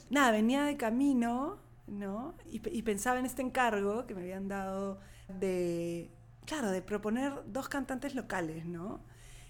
Nada, 0.09 0.31
venía 0.31 0.63
de 0.63 0.77
camino, 0.77 1.57
¿no? 1.87 2.35
Y, 2.51 2.59
pe- 2.59 2.71
y 2.73 2.81
pensaba 2.81 3.19
en 3.19 3.25
este 3.25 3.41
encargo 3.41 4.05
que 4.05 4.15
me 4.15 4.21
habían 4.21 4.47
dado 4.47 4.99
de, 5.39 6.09
claro, 6.45 6.71
de 6.71 6.81
proponer 6.81 7.33
dos 7.47 7.69
cantantes 7.69 8.15
locales, 8.15 8.65
¿no? 8.65 9.01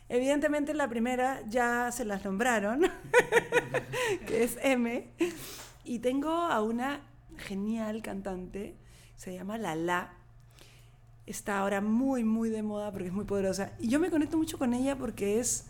Evidentemente 0.09 0.73
la 0.73 0.87
primera 0.89 1.41
ya 1.47 1.91
se 1.91 2.03
las 2.05 2.25
nombraron, 2.25 2.81
que 4.27 4.43
es 4.43 4.57
M, 4.63 5.07
y 5.83 5.99
tengo 5.99 6.29
a 6.31 6.61
una 6.61 7.01
genial 7.37 8.01
cantante, 8.01 8.75
se 9.15 9.33
llama 9.33 9.57
Lala, 9.57 10.13
está 11.27 11.59
ahora 11.59 11.79
muy, 11.79 12.23
muy 12.23 12.49
de 12.49 12.63
moda 12.63 12.91
porque 12.91 13.07
es 13.07 13.13
muy 13.13 13.25
poderosa, 13.25 13.71
y 13.79 13.87
yo 13.89 13.99
me 13.99 14.09
conecto 14.09 14.37
mucho 14.37 14.57
con 14.57 14.73
ella 14.73 14.97
porque 14.97 15.39
es- 15.39 15.67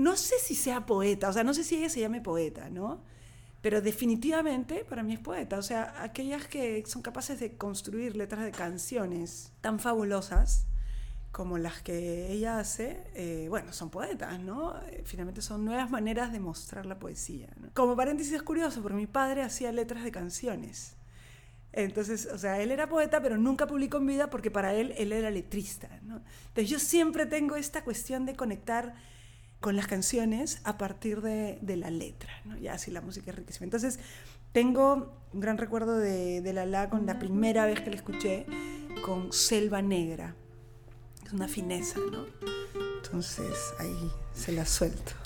no 0.00 0.16
sé 0.16 0.38
si 0.38 0.54
sea 0.54 0.86
poeta, 0.86 1.28
o 1.28 1.32
sea, 1.32 1.44
no 1.44 1.52
sé 1.52 1.62
si 1.62 1.76
ella 1.76 1.90
se 1.90 2.00
llame 2.00 2.22
poeta, 2.22 2.70
¿no? 2.70 3.02
Pero 3.60 3.82
definitivamente 3.82 4.86
para 4.86 5.02
mí 5.02 5.12
es 5.12 5.20
poeta, 5.20 5.58
o 5.58 5.62
sea, 5.62 6.02
aquellas 6.02 6.46
que 6.46 6.82
son 6.86 7.02
capaces 7.02 7.38
de 7.38 7.58
construir 7.58 8.16
letras 8.16 8.44
de 8.44 8.50
canciones 8.50 9.52
tan 9.60 9.78
fabulosas 9.78 10.66
como 11.32 11.58
las 11.58 11.82
que 11.82 12.32
ella 12.32 12.58
hace, 12.58 13.04
eh, 13.14 13.46
bueno, 13.50 13.74
son 13.74 13.90
poetas, 13.90 14.40
¿no? 14.40 14.74
Eh, 14.86 15.02
Finalmente 15.04 15.42
son 15.42 15.66
nuevas 15.66 15.90
maneras 15.90 16.32
de 16.32 16.40
mostrar 16.40 16.86
la 16.86 16.98
poesía. 16.98 17.48
Como 17.74 17.94
paréntesis 17.94 18.32
es 18.32 18.42
curioso, 18.42 18.80
porque 18.80 18.96
mi 18.96 19.06
padre 19.06 19.42
hacía 19.42 19.70
letras 19.70 20.02
de 20.02 20.10
canciones. 20.10 20.96
Entonces, 21.72 22.26
o 22.32 22.38
sea, 22.38 22.60
él 22.60 22.70
era 22.70 22.88
poeta, 22.88 23.20
pero 23.20 23.36
nunca 23.36 23.66
publicó 23.66 23.98
en 23.98 24.06
vida 24.06 24.30
porque 24.30 24.50
para 24.50 24.72
él 24.72 24.94
él 24.96 25.12
era 25.12 25.30
letrista. 25.30 26.00
¿no? 26.02 26.22
Entonces 26.48 26.70
yo 26.70 26.78
siempre 26.78 27.26
tengo 27.26 27.54
esta 27.54 27.84
cuestión 27.84 28.24
de 28.24 28.34
conectar 28.34 28.94
con 29.60 29.76
las 29.76 29.86
canciones 29.86 30.60
a 30.64 30.78
partir 30.78 31.20
de, 31.20 31.58
de 31.60 31.76
la 31.76 31.90
letra, 31.90 32.30
¿no? 32.44 32.56
Ya 32.56 32.74
así 32.74 32.90
la 32.90 33.00
música 33.00 33.30
es 33.30 33.36
riquísima. 33.36 33.64
Entonces, 33.64 33.98
tengo 34.52 35.12
un 35.32 35.40
gran 35.40 35.58
recuerdo 35.58 35.98
de, 35.98 36.40
de 36.40 36.52
Lala 36.52 36.90
con 36.90 37.06
la 37.06 37.18
primera 37.18 37.66
vez 37.66 37.80
que 37.80 37.90
la 37.90 37.96
escuché 37.96 38.46
con 39.04 39.32
Selva 39.32 39.82
Negra. 39.82 40.34
Es 41.24 41.32
una 41.32 41.46
fineza, 41.46 41.98
¿no? 42.10 42.26
Entonces, 43.02 43.56
ahí 43.78 44.10
se 44.32 44.52
la 44.52 44.64
suelto. 44.66 45.19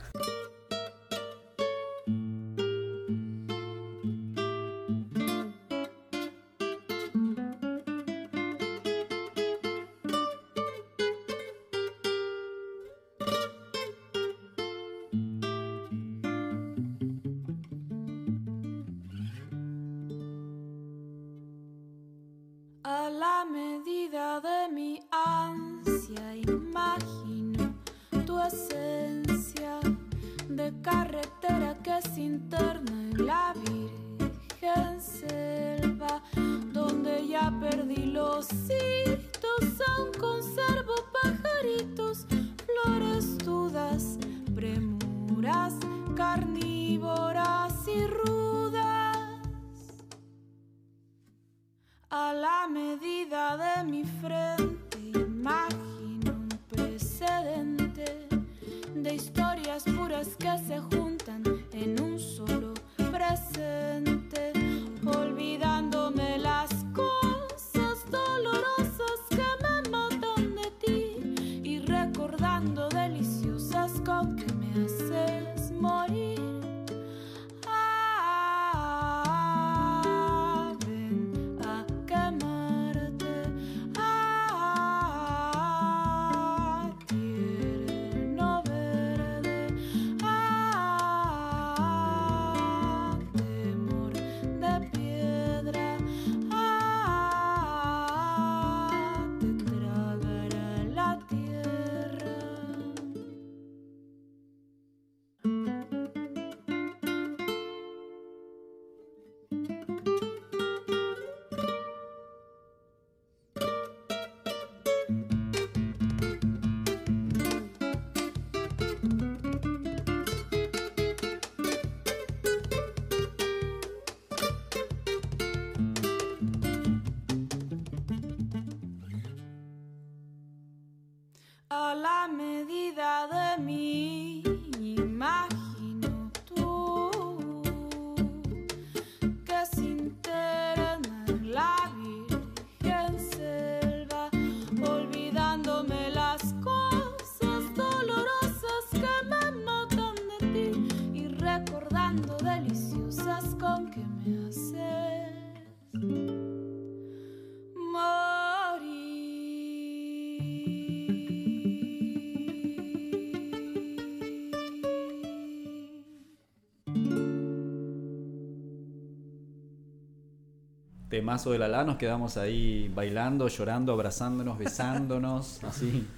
Temazo 171.15 171.53
de 171.53 171.61
la 171.61 171.69
la, 171.69 171.85
nos 171.85 171.97
quedamos 171.97 172.37
ahí 172.37 172.91
bailando, 172.93 173.47
llorando, 173.47 173.93
abrazándonos, 173.93 174.59
besándonos, 174.59 175.63
así, 175.63 176.09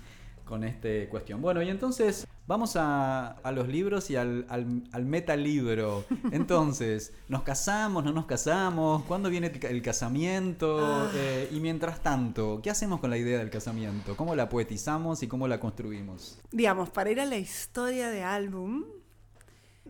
con 0.46 0.64
este 0.64 1.06
cuestión. 1.10 1.42
Bueno, 1.42 1.60
y 1.60 1.68
entonces 1.68 2.26
vamos 2.46 2.76
a, 2.76 3.32
a 3.32 3.52
los 3.52 3.68
libros 3.68 4.08
y 4.08 4.16
al, 4.16 4.46
al, 4.48 4.84
al 4.92 5.04
metalibro. 5.04 6.06
Entonces, 6.32 7.12
¿nos 7.28 7.42
casamos, 7.42 8.04
no 8.04 8.12
nos 8.12 8.24
casamos? 8.24 9.02
¿Cuándo 9.02 9.28
viene 9.28 9.48
el, 9.48 9.66
el 9.66 9.82
casamiento? 9.82 11.10
Eh, 11.14 11.50
y 11.52 11.60
mientras 11.60 12.02
tanto, 12.02 12.60
¿qué 12.62 12.70
hacemos 12.70 12.98
con 12.98 13.10
la 13.10 13.18
idea 13.18 13.38
del 13.38 13.50
casamiento? 13.50 14.16
¿Cómo 14.16 14.34
la 14.34 14.48
poetizamos 14.48 15.22
y 15.22 15.28
cómo 15.28 15.46
la 15.46 15.60
construimos? 15.60 16.38
Digamos, 16.52 16.88
para 16.88 17.10
ir 17.10 17.20
a 17.20 17.26
la 17.26 17.36
historia 17.36 18.08
de 18.08 18.22
álbum, 18.22 18.86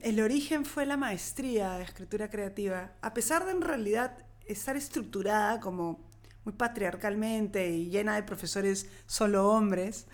el 0.02 0.20
origen 0.20 0.65
fue 0.65 0.85
la 0.85 0.97
maestría 0.97 1.75
de 1.78 1.85
escritura 1.85 2.28
creativa. 2.28 2.91
A 3.02 3.15
pesar 3.15 3.44
de 3.44 3.52
en 3.52 3.60
realidad 3.60 4.26
estar 4.49 4.76
estructurada 4.76 5.60
como 5.60 6.00
muy 6.44 6.55
patriarcalmente 6.55 7.70
y 7.70 7.91
llena 7.91 8.15
de 8.15 8.23
profesores 8.23 8.89
solo 9.07 9.49
hombres, 9.49 10.07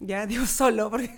ya 0.00 0.26
digo 0.26 0.46
solo 0.46 0.90
porque 0.90 1.10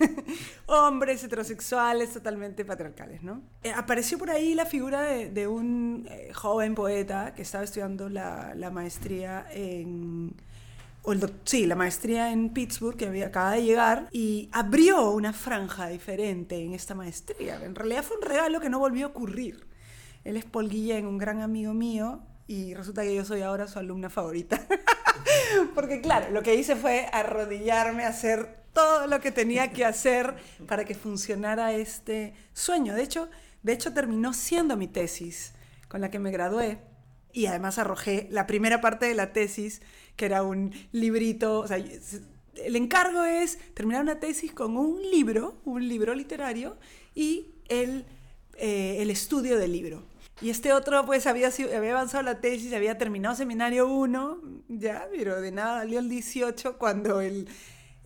hombres 0.67 1.23
heterosexuales 1.23 2.13
totalmente 2.13 2.65
patriarcales, 2.65 3.23
¿no? 3.23 3.41
Eh, 3.63 3.71
apareció 3.71 4.17
por 4.17 4.29
ahí 4.29 4.53
la 4.53 4.65
figura 4.65 5.01
de, 5.01 5.29
de 5.29 5.47
un 5.47 6.07
eh, 6.11 6.31
joven 6.33 6.75
poeta 6.75 7.33
que 7.33 7.41
estaba 7.41 7.63
estudiando 7.63 8.09
la, 8.09 8.53
la 8.55 8.69
maestría 8.69 9.45
en 9.51 10.35
o 11.07 11.13
el 11.13 11.21
sí, 11.45 11.65
la 11.65 11.77
maestría 11.77 12.33
en 12.33 12.49
Pittsburgh, 12.49 12.97
que 12.97 13.07
había, 13.07 13.27
acaba 13.27 13.51
de 13.51 13.63
llegar, 13.63 14.09
y 14.11 14.49
abrió 14.51 15.11
una 15.11 15.31
franja 15.31 15.87
diferente 15.87 16.61
en 16.61 16.73
esta 16.73 16.95
maestría. 16.95 17.63
En 17.63 17.75
realidad 17.75 18.03
fue 18.03 18.17
un 18.17 18.23
regalo 18.23 18.59
que 18.59 18.69
no 18.69 18.77
volvió 18.77 19.05
a 19.05 19.09
ocurrir. 19.11 19.65
Él 20.25 20.35
es 20.35 20.43
Paul 20.43 20.67
Guillén, 20.67 21.05
un 21.05 21.17
gran 21.17 21.39
amigo 21.39 21.73
mío, 21.73 22.19
y 22.47 22.73
resulta 22.73 23.03
que 23.03 23.13
yo 23.13 23.25
soy 23.25 23.41
ahora 23.41 23.67
su 23.67 23.77
alumna 23.77 24.09
favorita. 24.09 24.65
Porque 25.75 26.01
claro, 26.01 26.31
lo 26.31 26.41
que 26.41 26.55
hice 26.55 26.75
fue 26.75 27.07
arrodillarme 27.11 28.05
hacer 28.05 28.63
todo 28.73 29.07
lo 29.07 29.19
que 29.19 29.31
tenía 29.31 29.71
que 29.71 29.85
hacer 29.85 30.35
para 30.67 30.85
que 30.85 30.95
funcionara 30.95 31.73
este 31.73 32.33
sueño. 32.53 32.93
De 32.95 33.03
hecho, 33.03 33.29
de 33.63 33.73
hecho 33.73 33.93
terminó 33.93 34.33
siendo 34.33 34.77
mi 34.77 34.87
tesis 34.87 35.53
con 35.87 36.01
la 36.01 36.11
que 36.11 36.19
me 36.19 36.31
gradué 36.31 36.79
y 37.33 37.47
además 37.47 37.77
arrojé 37.77 38.27
la 38.31 38.47
primera 38.47 38.81
parte 38.81 39.05
de 39.05 39.13
la 39.13 39.33
tesis, 39.33 39.81
que 40.15 40.25
era 40.25 40.43
un 40.43 40.73
librito, 40.91 41.59
o 41.59 41.67
sea, 41.67 41.77
el 41.77 42.75
encargo 42.75 43.23
es 43.25 43.59
terminar 43.73 44.01
una 44.01 44.19
tesis 44.19 44.53
con 44.53 44.77
un 44.77 45.01
libro, 45.11 45.59
un 45.65 45.87
libro 45.87 46.15
literario 46.15 46.77
y 47.13 47.51
el, 47.69 48.05
eh, 48.57 48.97
el 48.99 49.09
estudio 49.11 49.57
del 49.57 49.71
libro. 49.71 50.03
Y 50.41 50.51
este 50.51 50.71
otro, 50.71 51.05
pues, 51.05 51.25
había, 51.25 51.47
había 51.47 51.91
avanzado 51.91 52.23
la 52.23 52.39
tesis, 52.39 52.71
había 52.73 52.97
terminado 52.97 53.35
seminario 53.35 53.87
1, 53.87 54.41
ya, 54.67 55.07
pero 55.11 55.41
de 55.41 55.51
nada 55.51 55.79
salió 55.79 55.99
el 55.99 56.09
18 56.09 56.77
cuando 56.77 57.21
el, 57.21 57.47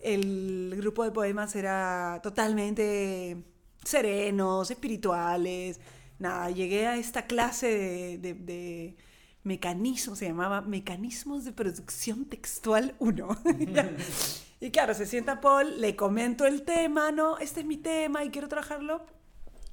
el 0.00 0.74
grupo 0.76 1.04
de 1.04 1.10
poemas 1.10 1.54
era 1.56 2.20
totalmente 2.22 3.36
serenos, 3.84 4.70
espirituales. 4.70 5.80
Nada, 6.18 6.50
llegué 6.50 6.86
a 6.86 6.96
esta 6.96 7.26
clase 7.26 7.66
de, 7.66 8.18
de, 8.18 8.34
de 8.34 8.96
mecanismos, 9.44 10.18
se 10.18 10.26
llamaba 10.26 10.62
Mecanismos 10.62 11.44
de 11.44 11.52
Producción 11.52 12.24
Textual 12.26 12.94
1. 12.98 13.38
y 14.60 14.70
claro, 14.70 14.94
se 14.94 15.04
sienta 15.04 15.40
Paul, 15.40 15.80
le 15.80 15.96
comento 15.96 16.46
el 16.46 16.62
tema, 16.62 17.12
no, 17.12 17.38
este 17.38 17.60
es 17.60 17.66
mi 17.66 17.76
tema 17.76 18.24
y 18.24 18.30
quiero 18.30 18.48
trabajarlo. 18.48 19.04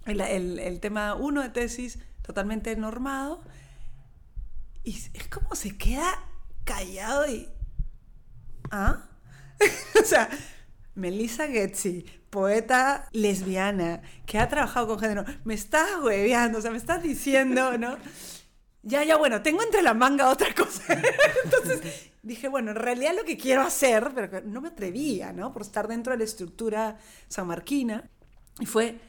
El, 0.06 0.22
el, 0.22 0.60
el 0.60 0.80
tema 0.80 1.16
1 1.16 1.42
de 1.44 1.50
tesis, 1.50 2.00
totalmente 2.30 2.75
normado. 2.75 3.41
Y 4.83 4.95
es 5.16 5.27
como 5.30 5.56
se 5.56 5.75
queda 5.75 6.24
callado 6.64 7.27
y... 7.27 7.49
¿Ah? 8.69 9.09
o 9.99 10.06
sea, 10.06 10.30
Melissa 10.93 11.48
Getzi, 11.48 12.06
poeta 12.30 13.09
lesbiana, 13.14 14.03
que 14.27 14.38
ha 14.38 14.48
trabajado 14.48 14.85
con 14.85 14.99
género, 14.99 15.25
me 15.43 15.56
estás 15.56 15.90
hueveando, 16.03 16.59
o 16.59 16.61
sea, 16.61 16.69
me 16.69 16.77
estás 16.77 17.01
diciendo, 17.01 17.80
¿no? 17.80 17.98
Ya, 18.83 19.03
ya, 19.03 19.17
bueno, 19.17 19.41
tengo 19.41 19.64
entre 19.64 19.82
la 19.82 19.95
manga 19.95 20.30
otra 20.30 20.53
cosa. 20.53 20.83
Entonces 21.45 22.11
dije, 22.22 22.48
bueno, 22.48 22.69
en 22.69 22.77
realidad 22.77 23.16
lo 23.16 23.25
que 23.25 23.38
quiero 23.38 23.61
hacer, 23.61 24.11
pero 24.14 24.43
no 24.45 24.61
me 24.61 24.67
atrevía, 24.67 25.33
¿no? 25.33 25.51
Por 25.51 25.64
estar 25.64 25.88
dentro 25.88 26.14
de 26.14 26.19
la 26.19 26.25
estructura 26.25 26.99
sanmarquina. 27.27 28.08
Y 28.59 28.67
fue, 28.67 28.99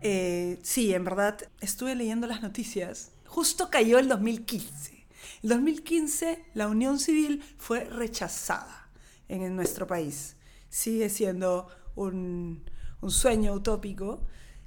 eh, 0.00 0.58
sí, 0.62 0.94
en 0.94 1.04
verdad, 1.04 1.38
estuve 1.60 1.94
leyendo 1.94 2.26
las 2.26 2.42
noticias. 2.42 3.12
Justo 3.26 3.70
cayó 3.70 3.98
el 3.98 4.08
2015. 4.08 5.06
El 5.42 5.50
2015 5.50 6.44
la 6.54 6.68
unión 6.68 6.98
civil 6.98 7.42
fue 7.58 7.84
rechazada 7.84 8.88
en, 9.28 9.42
en 9.42 9.56
nuestro 9.56 9.86
país. 9.86 10.36
Sigue 10.68 11.08
siendo 11.08 11.68
un, 11.94 12.64
sueño 13.08 13.52
utópico. 13.52 14.20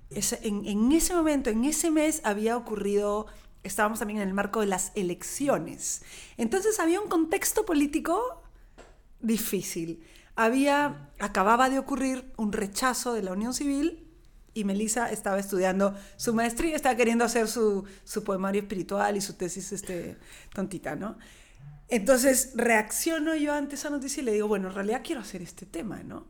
En, 0.10 0.66
en 0.66 0.92
ese 0.92 1.14
momento, 1.16 1.50
en 1.50 1.66
ese 1.66 1.92
mes, 1.92 2.22
había 2.24 2.58
ocurrido, 2.58 3.27
estábamos 3.64 4.00
también 4.00 4.22
en 4.22 4.27
el 4.27 4.34
marco 4.34 4.60
de 4.60 4.68
las 4.68 4.92
elecciones. 4.95 6.01
Entonces 6.38 6.80
había 6.80 7.00
un 7.00 7.08
contexto 7.08 7.66
político 7.66 8.42
difícil. 9.22 10.03
Había, 10.35 11.10
acababa 11.19 11.69
de 11.69 11.80
ocurrir 11.80 12.32
un 12.38 12.51
rechazo 12.51 13.14
de 13.14 13.24
la 13.24 13.32
unión 13.32 13.53
civil 13.53 14.01
y 14.54 14.64
Melissa 14.64 15.12
estaba 15.12 15.40
estudiando 15.40 15.96
su 16.18 16.34
maestría, 16.34 16.76
estaba 16.76 16.96
queriendo 16.96 17.24
hacer 17.26 17.48
su, 17.48 17.86
su 18.04 18.24
poemario 18.24 18.62
espiritual 18.62 19.16
y 19.18 19.22
su 19.22 19.34
tesis 19.34 19.72
este, 19.72 20.18
tontita, 20.54 20.96
¿no? 20.96 21.18
Entonces 21.88 22.52
reacciono 22.56 23.36
yo 23.36 23.54
ante 23.54 23.76
esa 23.76 23.90
noticia 23.90 24.22
y 24.22 24.26
le 24.26 24.32
digo, 24.34 24.48
bueno, 24.48 24.70
en 24.70 24.76
realidad 24.76 25.02
quiero 25.04 25.22
hacer 25.22 25.42
este 25.42 25.66
tema, 25.66 26.04
¿no? 26.04 26.26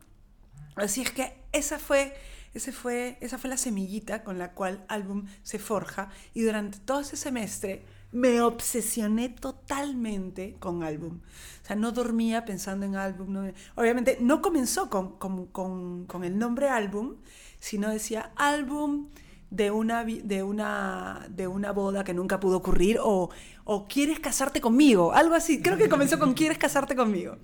Así 0.75 1.01
es 1.01 1.11
que 1.11 1.33
esa 1.51 1.77
fue, 1.77 2.13
ese 2.53 2.71
fue, 2.71 3.17
esa 3.21 3.37
fue 3.37 3.49
la 3.49 3.57
semillita 3.57 4.23
con 4.23 4.39
la 4.39 4.53
cual 4.53 4.83
álbum 4.87 5.25
se 5.43 5.59
forja 5.59 6.09
y 6.33 6.41
durante 6.41 6.79
todo 6.79 7.01
ese 7.01 7.15
semestre 7.17 7.83
me 8.11 8.41
obsesioné 8.41 9.29
totalmente 9.29 10.55
con 10.59 10.83
álbum. 10.83 11.19
O 11.63 11.65
sea, 11.65 11.75
no 11.75 11.91
dormía 11.91 12.43
pensando 12.45 12.85
en 12.85 12.95
álbum. 12.95 13.31
no- 13.31 13.53
obviamente 13.75 14.17
no 14.19 14.41
comenzó 14.41 14.89
con, 14.89 15.17
con, 15.17 15.45
con- 15.47 16.05
con 16.07 16.23
el 16.23 16.37
nombre 16.37 16.67
álbum, 16.69 17.17
sino 17.61 17.89
decía 17.89 18.31
álbum 18.35 19.07
de 19.51 19.69
una, 19.69 20.03
de 20.03 20.43
una, 20.43 21.27
de 21.29 21.47
una 21.47 21.71
boda 21.71 22.03
que 22.03 22.13
nunca 22.13 22.39
pudo 22.39 22.57
ocurrir 22.57 22.97
o, 23.01 23.29
o 23.63 23.87
quieres 23.87 24.19
casarte 24.19 24.59
conmigo, 24.59 25.13
algo 25.13 25.35
así. 25.35 25.61
Creo 25.61 25.77
que 25.77 25.87
comenzó 25.87 26.19
con 26.19 26.33
quieres 26.33 26.57
casarte 26.57 26.95
conmigo. 26.95 27.37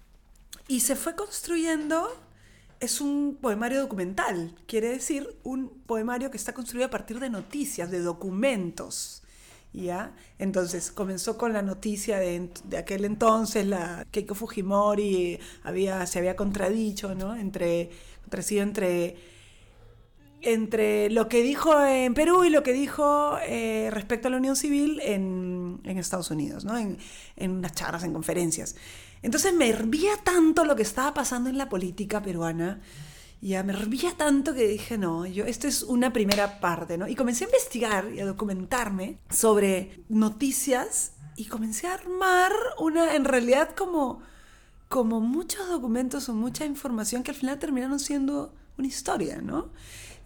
Y 0.68 0.82
se 0.82 0.96
fue 0.96 1.16
construyendo, 1.16 2.10
es 2.80 3.00
un 3.00 3.38
poemario 3.40 3.80
documental, 3.80 4.56
quiere 4.68 4.90
decir 4.90 5.38
un 5.44 5.70
poemario 5.86 6.32
que 6.32 6.38
está 6.38 6.54
construido 6.54 6.88
a 6.88 6.90
partir 6.90 7.20
de 7.20 7.30
noticias, 7.30 7.90
de 7.90 8.02
documentos. 8.02 9.24
¿Ya? 9.74 10.16
Entonces 10.40 10.92
comenzó 10.92 11.38
con 11.38 11.54
la 11.54 11.62
noticia 11.62 12.18
de, 12.18 12.50
de 12.64 12.78
aquel 12.78 13.06
entonces, 13.06 13.68
la 13.68 14.08
Keiko 14.10 14.34
Fujimori 14.34 15.40
había, 15.62 16.08
se 16.08 16.18
había 16.18 16.36
contradicho, 16.36 17.14
¿no? 17.14 17.36
Entre, 17.36 17.92
contradecido 18.24 18.64
entre 18.64 19.18
entre 20.42 21.10
lo 21.10 21.28
que 21.28 21.42
dijo 21.42 21.84
en 21.84 22.14
Perú 22.14 22.44
y 22.44 22.50
lo 22.50 22.64
que 22.64 22.74
dijo 22.74 23.38
eh, 23.48 23.90
respecto 23.92 24.28
a 24.28 24.32
la 24.32 24.38
unión 24.38 24.56
civil 24.56 25.00
en, 25.04 25.80
en 25.84 25.98
Estados 25.98 26.32
Unidos, 26.32 26.64
¿no? 26.66 26.78
en, 26.78 26.98
en 27.36 27.52
unas 27.52 27.74
charlas, 27.74 28.04
en 28.04 28.14
conferencias. 28.14 28.76
Entonces 29.22 29.54
me 29.54 29.70
hervía 29.70 30.12
tanto 30.24 30.64
lo 30.64 30.76
que 30.76 30.84
estaba 30.84 31.14
pasando 31.14 31.50
en 31.50 31.58
la 31.58 31.70
política 31.70 32.22
peruana, 32.22 32.82
ya 33.42 33.64
me 33.64 33.74
hervía 33.74 34.14
tanto 34.18 34.54
que 34.54 34.68
dije, 34.68 34.98
no, 34.98 35.26
yo, 35.26 35.46
esto 35.46 35.68
es 35.68 35.84
una 35.84 36.12
primera 36.12 36.60
parte, 36.60 36.98
¿no? 36.98 37.08
Y 37.08 37.16
comencé 37.16 37.44
a 37.44 37.48
investigar 37.48 38.12
y 38.12 38.20
a 38.20 38.26
documentarme 38.26 39.20
sobre 39.30 40.04
noticias 40.10 41.14
y 41.36 41.46
comencé 41.46 41.88
a 41.88 41.94
armar 41.94 42.52
una, 42.80 43.16
en 43.16 43.26
realidad 43.26 43.76
como 43.76 44.22
como 44.88 45.20
muchos 45.20 45.68
documentos 45.68 46.30
o 46.30 46.34
mucha 46.34 46.66
información 46.66 47.24
que 47.24 47.32
al 47.32 47.38
final 47.38 47.60
terminaron 47.60 48.00
siendo 48.00 48.54
una 48.78 48.88
historia, 48.88 49.42
¿no? 49.42 49.70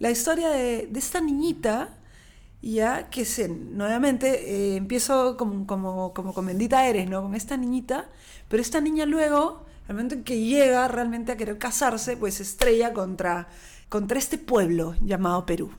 La 0.02 0.10
historia 0.10 0.50
de, 0.50 0.90
esta 0.96 1.20
niñita, 1.20 1.90
ya 2.60 3.08
que 3.08 3.24
se, 3.24 3.46
nuevamente 3.48 4.72
eh, 4.72 4.76
empiezo 4.76 5.36
como, 5.36 5.64
como, 5.64 6.12
como 6.12 6.34
con 6.34 6.44
Bendita 6.44 6.88
Eres, 6.88 7.08
¿no? 7.08 7.22
Con 7.22 7.36
esta 7.36 7.56
niñita, 7.56 8.10
pero 8.48 8.60
esta 8.60 8.80
niña 8.80 9.06
luego, 9.06 9.64
al 9.86 9.94
momento 9.94 10.16
en 10.16 10.24
que 10.24 10.40
llega 10.40 10.88
realmente 10.88 11.30
a 11.30 11.36
querer 11.36 11.56
casarse, 11.56 12.16
pues 12.16 12.40
estrella 12.40 12.92
contra, 12.92 13.46
contra 13.88 14.18
este 14.18 14.38
pueblo 14.38 14.96
llamado 15.02 15.46
Perú, 15.46 15.70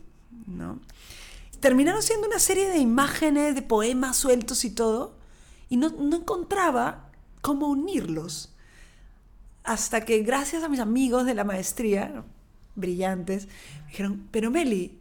¿no? 0.48 0.80
Terminaron 1.60 2.02
siendo 2.02 2.26
una 2.26 2.40
serie 2.40 2.70
de 2.70 2.78
imágenes, 2.78 3.56
de 3.56 3.62
poemas 3.62 4.16
sueltos 4.16 4.64
y 4.64 4.70
todo, 4.70 5.18
y 5.68 5.76
no, 5.76 5.90
no 5.90 6.16
encontraba 6.16 7.10
cómo 7.42 7.68
unirlos 7.68 8.56
hasta 9.66 10.06
que 10.06 10.20
gracias 10.20 10.64
a 10.64 10.70
mis 10.70 10.80
amigos 10.80 11.26
de 11.26 11.34
la 11.34 11.44
maestría. 11.44 12.24
Brillantes, 12.76 13.48
me 13.84 13.88
dijeron, 13.90 14.28
pero 14.32 14.50
Meli, 14.52 15.00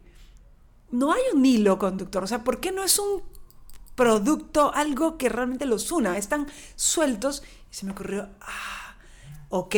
no 0.91 1.11
hay 1.11 1.21
un 1.33 1.45
hilo 1.45 1.79
conductor, 1.79 2.23
o 2.23 2.27
sea, 2.27 2.43
¿por 2.43 2.59
qué 2.59 2.71
no 2.71 2.83
es 2.83 2.99
un 2.99 3.21
producto, 3.95 4.73
algo 4.73 5.17
que 5.17 5.29
realmente 5.29 5.65
los 5.65 5.91
una? 5.91 6.17
Están 6.17 6.47
sueltos 6.75 7.43
y 7.71 7.75
se 7.75 7.85
me 7.85 7.91
ocurrió, 7.93 8.29
ah, 8.41 8.95
ok, 9.49 9.75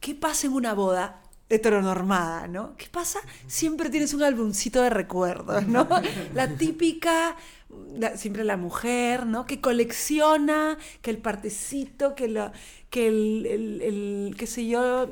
¿qué 0.00 0.14
pasa 0.20 0.46
en 0.46 0.52
una 0.54 0.74
boda? 0.74 1.22
heteronormada, 1.48 2.48
¿no? 2.48 2.76
¿Qué 2.76 2.88
pasa? 2.90 3.20
Siempre 3.46 3.88
tienes 3.88 4.12
un 4.14 4.24
álbumcito 4.24 4.82
de 4.82 4.90
recuerdos, 4.90 5.64
¿no? 5.68 5.86
La 6.34 6.48
típica, 6.56 7.36
la- 7.96 8.16
siempre 8.16 8.42
la 8.42 8.56
mujer, 8.56 9.26
¿no? 9.26 9.46
Que 9.46 9.60
colecciona, 9.60 10.76
que 11.02 11.10
el 11.10 11.18
partecito, 11.18 12.16
que, 12.16 12.26
lo, 12.26 12.50
que 12.90 13.06
el- 13.06 13.46
el- 13.80 14.34
qué 14.36 14.46
sé 14.48 14.66
yo, 14.66 15.08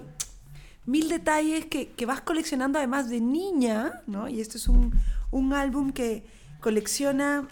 mil 0.87 1.09
detalles 1.09 1.67
que, 1.67 1.93
que 1.93 2.07
vas 2.07 2.21
coleccionando 2.21 2.79
además 2.79 3.09
de 3.09 3.21
niña, 3.21 4.03
¿no? 4.07 4.29
Y 4.29 4.41
este 4.41 4.59
es 4.59 4.69
un, 4.69 4.93
un 5.31 5.53
álbum 5.53 5.93
que 5.93 6.25
colecciona 6.61 7.49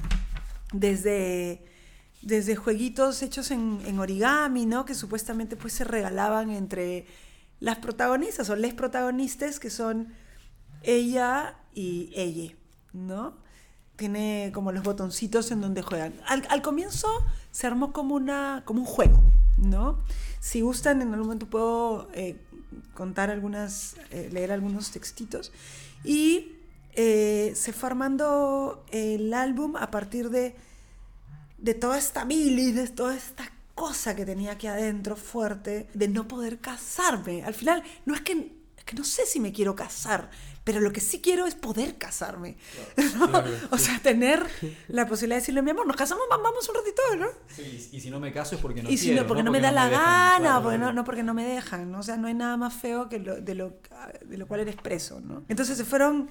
desde, 0.73 1.65
desde 2.23 2.57
jueguitos 2.57 3.23
hechos 3.23 3.51
en, 3.51 3.99
origami, 3.99 4.67
¿no? 4.67 4.85
Que 4.85 4.94
supuestamente 4.94 5.57
pues 5.57 5.73
se 5.73 5.85
regalaban 5.85 6.51
entre 6.51 7.07
las 7.61 7.78
protagonistas 7.78 8.49
o 8.51 8.57
les 8.57 8.75
protagonistas 8.75 9.61
que 9.61 9.70
son 9.70 10.12
ella 10.83 11.57
y 11.75 12.11
ella, 12.15 12.55
¿no? 12.93 13.36
Tiene 13.97 14.51
como 14.55 14.73
los 14.73 14.83
botoncitos 14.83 15.51
en 15.51 15.61
donde 15.61 15.83
juegan. 15.83 16.15
Al, 16.27 16.47
al 16.49 16.62
comienzo 16.62 17.09
se 17.51 17.67
armó 17.67 17.93
como, 17.93 18.15
una, 18.15 18.62
como 18.65 18.81
un 18.81 18.86
juego, 18.86 19.23
¿no? 19.59 19.99
Si 20.41 20.61
gustan, 20.61 21.02
en 21.02 21.09
algún 21.09 21.27
momento 21.27 21.47
puedo 21.47 22.09
eh, 22.15 22.41
contar 22.94 23.31
algunas, 23.31 23.97
eh, 24.10 24.28
leer 24.33 24.52
algunos 24.52 24.91
textitos. 24.91 25.52
Y 26.05 26.52
eh, 26.94 27.52
se 27.55 27.73
fue 27.73 27.89
armando 27.89 28.84
el 28.91 29.33
álbum 29.33 29.76
a 29.76 29.91
partir 29.91 30.31
de, 30.31 30.55
de 31.59 31.75
toda 31.75 31.99
esta 31.99 32.25
bilis, 32.25 32.75
de 32.75 32.89
toda 32.89 33.17
esta 33.17 33.51
cosa 33.75 34.15
que 34.15 34.26
tenía 34.26 34.52
aquí 34.52 34.67
adentro 34.67 35.17
fuerte, 35.17 35.89
de 35.94 36.09
no 36.09 36.28
poder 36.28 36.59
casarme. 36.59 37.42
Al 37.42 37.55
final, 37.55 37.83
no 38.05 38.15
es 38.15 38.20
que, 38.20 38.52
es 38.76 38.84
que 38.84 38.94
no 38.94 39.05
sé 39.05 39.26
si 39.26 39.41
me 39.41 39.52
quiero 39.52 39.75
casar, 39.75 40.31
pero 40.65 40.81
lo 40.81 40.92
que 40.92 41.00
sí 41.00 41.20
quiero 41.20 41.47
es 41.47 41.55
poder 41.55 41.97
casarme. 41.99 42.57
¿no? 43.16 43.42
O 43.70 43.78
sea, 43.78 43.99
tener 44.02 44.47
la 44.89 45.07
posibilidad 45.08 45.36
de 45.36 45.41
decirle, 45.41 45.62
mi 45.62 45.70
amor, 45.73 45.86
nos 45.86 45.97
casamos, 45.97 46.24
va- 46.31 46.36
vamos 46.39 46.68
un 46.68 46.74
ratito, 46.76 47.02
¿no? 47.18 47.26
y 47.92 48.00
si 48.00 48.10
no 48.10 48.20
me 48.20 48.32
caso 48.32 48.55
es 48.55 48.60
porque 48.60 48.82
no 48.82 48.89
y 48.91 48.97
si 48.97 49.07
quiero, 49.07 49.23
no, 49.23 49.28
porque 49.28 49.42
no, 49.42 49.50
me 49.50 49.60
da 49.60 49.73
la 49.73 49.89
gana, 49.89 50.62
porque 50.62 50.78
no, 50.78 50.92
no 50.92 51.05
porque 51.05 51.23
no 51.23 51.34
me 51.34 51.44
dejan, 51.44 51.91
¿no? 51.91 51.99
O 52.00 52.02
sea, 52.02 52.16
no 52.16 52.28
hay 52.28 52.34
nada 52.34 52.57
más 52.57 52.74
feo 52.74 53.08
que 53.08 53.18
lo, 53.18 53.41
de, 53.41 53.55
lo, 53.55 53.74
de 54.24 54.39
lo 54.39 54.47
cual 54.47 54.60
eres 54.60 54.76
preso, 54.76 55.20
¿no? 55.20 55.42
Entonces 55.49 55.76
se 55.76 55.84
fueron 55.84 56.28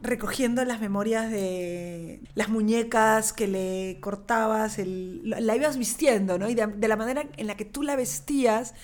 recogiendo 0.00 0.64
las 0.64 0.80
memorias 0.80 1.30
de 1.30 2.20
las 2.34 2.48
muñecas 2.48 3.32
que 3.32 3.46
le 3.46 3.98
cortabas, 4.00 4.78
el- 4.78 5.28
la 5.28 5.40
la 5.40 5.54
ibas 5.56 5.76
vistiendo, 5.76 6.38
¿no? 6.38 6.48
Y 6.48 6.54
de, 6.54 6.66
de 6.66 6.88
la 6.88 6.96
manera 6.96 7.24
en 7.36 7.46
la 7.46 7.56
que 7.56 7.64
tú 7.64 7.82
la 7.82 7.94
vestías, 7.96 8.74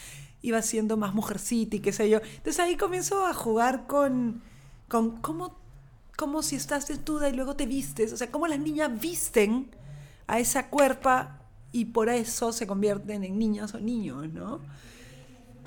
iba 0.42 0.62
siendo 0.62 0.96
más 0.96 1.14
mujercita 1.14 1.74
y 1.76 1.80
qué 1.80 1.92
sé 1.92 2.08
yo. 2.08 2.20
Entonces 2.36 2.60
ahí 2.60 2.76
comienzo 2.76 3.26
a 3.26 3.34
jugar 3.34 3.88
con, 3.88 4.42
con 4.88 5.20
cómo, 5.20 5.58
cómo 6.16 6.42
si 6.42 6.56
estás 6.56 6.88
desnuda 6.88 7.28
y 7.28 7.32
luego 7.34 7.54
te 7.56 7.66
vistes, 7.66 8.12
o 8.12 8.16
sea, 8.16 8.30
cómo 8.30 8.46
las 8.46 8.58
niñas 8.58 8.98
visten 9.00 9.70
a 10.26 10.38
esa 10.40 10.68
cuerpa 10.68 11.42
y 11.72 11.86
por 11.86 12.08
eso 12.08 12.52
se 12.52 12.66
convierten 12.66 13.24
en 13.24 13.38
niñas 13.38 13.74
o 13.74 13.80
niños, 13.80 14.28
¿no? 14.32 14.60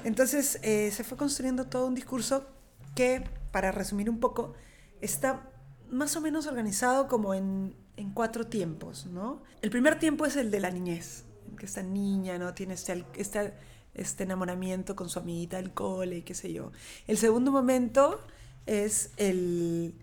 Entonces 0.04 0.60
eh, 0.64 0.92
se 0.92 1.04
fue 1.04 1.18
construyendo 1.18 1.68
todo 1.68 1.88
un 1.88 1.96
discurso 1.96 2.48
que, 2.96 3.24
para 3.52 3.72
resumir 3.72 4.10
un 4.10 4.20
poco, 4.20 4.54
está 5.00 5.48
más 5.90 6.16
o 6.16 6.22
menos 6.22 6.48
organizado 6.48 7.08
como 7.08 7.34
en, 7.34 7.76
en 7.98 8.12
cuatro 8.12 8.48
tiempos, 8.48 9.06
¿no? 9.06 9.44
El 9.62 9.70
primer 9.70 10.00
tiempo 10.00 10.26
es 10.26 10.36
el 10.36 10.50
de 10.50 10.60
la 10.60 10.72
niñez, 10.72 11.26
que 11.58 11.66
esta 11.66 11.84
niña, 11.84 12.38
¿no? 12.40 12.54
Tiene 12.54 12.74
este, 12.74 13.06
este, 13.16 13.54
este 13.94 14.24
enamoramiento 14.24 14.96
con 14.96 15.10
su 15.10 15.20
amiguita 15.20 15.58
del 15.58 15.72
cole 15.72 16.18
y 16.18 16.22
qué 16.24 16.34
sé 16.34 16.52
yo. 16.52 16.72
El 17.08 17.18
segundo 17.18 17.52
momento 17.52 18.22
es 18.66 19.12
el, 19.18 19.94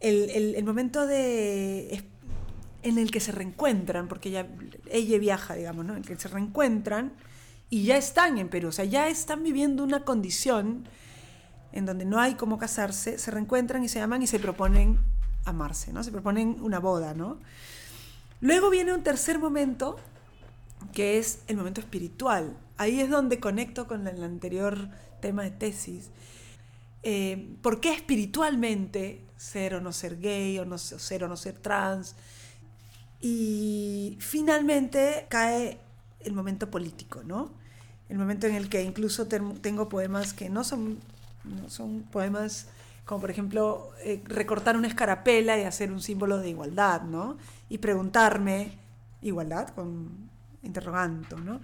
el, 0.00 0.54
el- 0.56 0.64
momento 0.64 1.06
de, 1.06 2.04
en 2.82 2.98
el 2.98 3.10
que 3.10 3.20
se 3.20 3.32
reencuentran, 3.32 4.08
porque 4.08 4.30
ella, 4.30 4.46
ella 4.90 5.18
viaja, 5.18 5.54
digamos, 5.54 5.84
¿no? 5.84 5.92
En 5.92 6.00
el 6.00 6.06
que 6.06 6.16
se 6.16 6.28
reencuentran 6.28 7.12
y 7.68 7.84
ya 7.84 7.96
están 7.96 8.38
en 8.38 8.48
Perú, 8.48 8.68
o 8.68 8.72
sea, 8.72 8.84
ya 8.84 9.08
están 9.08 9.42
viviendo 9.42 9.84
una 9.84 10.04
condición 10.04 10.84
en 11.72 11.86
donde 11.86 12.04
no 12.04 12.18
hay 12.18 12.34
cómo 12.34 12.58
casarse, 12.58 13.18
se 13.18 13.30
reencuentran 13.30 13.84
y 13.84 13.88
se 13.88 14.00
aman 14.00 14.22
y 14.22 14.26
se 14.26 14.40
proponen 14.40 14.98
amarse, 15.44 15.92
¿no? 15.92 16.02
Se 16.02 16.10
proponen 16.10 16.56
una 16.60 16.80
boda, 16.80 17.14
¿no? 17.14 17.38
Luego 18.40 18.70
viene 18.70 18.92
un 18.92 19.02
tercer 19.02 19.38
momento, 19.38 19.96
que 20.92 21.18
es 21.18 21.40
el 21.46 21.56
momento 21.56 21.80
espiritual. 21.80 22.56
Ahí 22.78 23.00
es 23.00 23.10
donde 23.10 23.38
conecto 23.38 23.86
con 23.86 24.08
el 24.08 24.24
anterior 24.24 24.88
tema 25.20 25.42
de 25.42 25.50
tesis. 25.50 26.08
Eh, 27.02 27.54
¿Por 27.62 27.80
qué 27.80 27.92
espiritualmente 27.94 29.24
ser 29.36 29.74
o 29.74 29.80
no 29.80 29.92
ser 29.92 30.18
gay, 30.20 30.58
o 30.58 30.64
no 30.64 30.76
ser, 30.78 31.24
o 31.24 31.28
no 31.28 31.36
ser 31.36 31.54
trans? 31.58 32.14
Y 33.20 34.16
finalmente 34.20 35.26
cae 35.28 35.78
el 36.20 36.32
momento 36.32 36.70
político, 36.70 37.22
¿no? 37.24 37.50
El 38.08 38.18
momento 38.18 38.46
en 38.46 38.54
el 38.54 38.68
que 38.68 38.82
incluso 38.82 39.26
ten- 39.26 39.58
tengo 39.60 39.88
poemas 39.88 40.32
que 40.32 40.48
no 40.48 40.64
son, 40.64 40.98
no 41.44 41.68
son 41.70 42.02
poemas 42.10 42.66
como 43.04 43.22
por 43.22 43.30
ejemplo 43.30 43.90
eh, 44.04 44.22
recortar 44.24 44.76
una 44.76 44.86
escarapela 44.86 45.58
y 45.58 45.62
hacer 45.64 45.90
un 45.90 46.00
símbolo 46.00 46.38
de 46.38 46.50
igualdad, 46.50 47.02
¿no? 47.02 47.36
Y 47.68 47.78
preguntarme, 47.78 48.72
¿igualdad? 49.20 49.68
Con 49.70 50.30
interroganto, 50.62 51.36
¿no? 51.38 51.60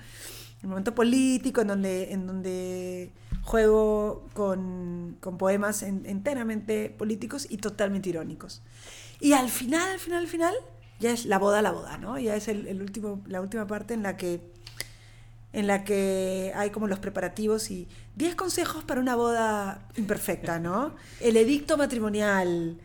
El 0.63 0.69
momento 0.69 0.95
político 0.95 1.61
en 1.61 1.69
donde, 1.69 2.13
en 2.13 2.27
donde 2.27 3.11
juego 3.47 4.27
con, 4.35 5.17
con 5.21 5.39
poemas 5.39 5.83
en- 5.83 6.05
enteramente 6.07 6.91
políticos 6.91 7.47
y 7.49 7.59
totalmente 7.59 8.09
irónicos. 8.09 8.61
Y 9.21 9.33
al 9.33 9.49
final, 9.49 9.89
al 9.89 9.99
final, 10.01 10.19
al 10.23 10.29
final, 10.29 10.55
ya 10.99 11.13
es 11.13 11.25
la 11.27 11.39
boda, 11.39 11.63
la 11.63 11.71
boda, 11.71 11.97
¿no? 11.97 12.19
Ya 12.19 12.35
es 12.37 12.49
el, 12.49 12.67
el 12.67 12.83
último, 12.83 13.23
la 13.27 13.41
última 13.41 13.67
parte 13.67 13.95
en 13.95 14.03
la 14.03 14.17
que 14.17 14.41
en 15.53 15.67
la 15.67 15.85
que 15.85 16.53
hay 16.55 16.69
como 16.71 16.87
los 16.87 16.99
preparativos 16.99 17.71
y 17.71 17.89
10 18.17 18.35
consejos 18.35 18.85
para 18.85 19.01
una 19.01 19.15
boda 19.17 19.89
imperfecta, 19.97 20.59
¿no? 20.59 20.95
El 21.21 21.37
edicto 21.39 21.79
matrimonial, 21.79 22.77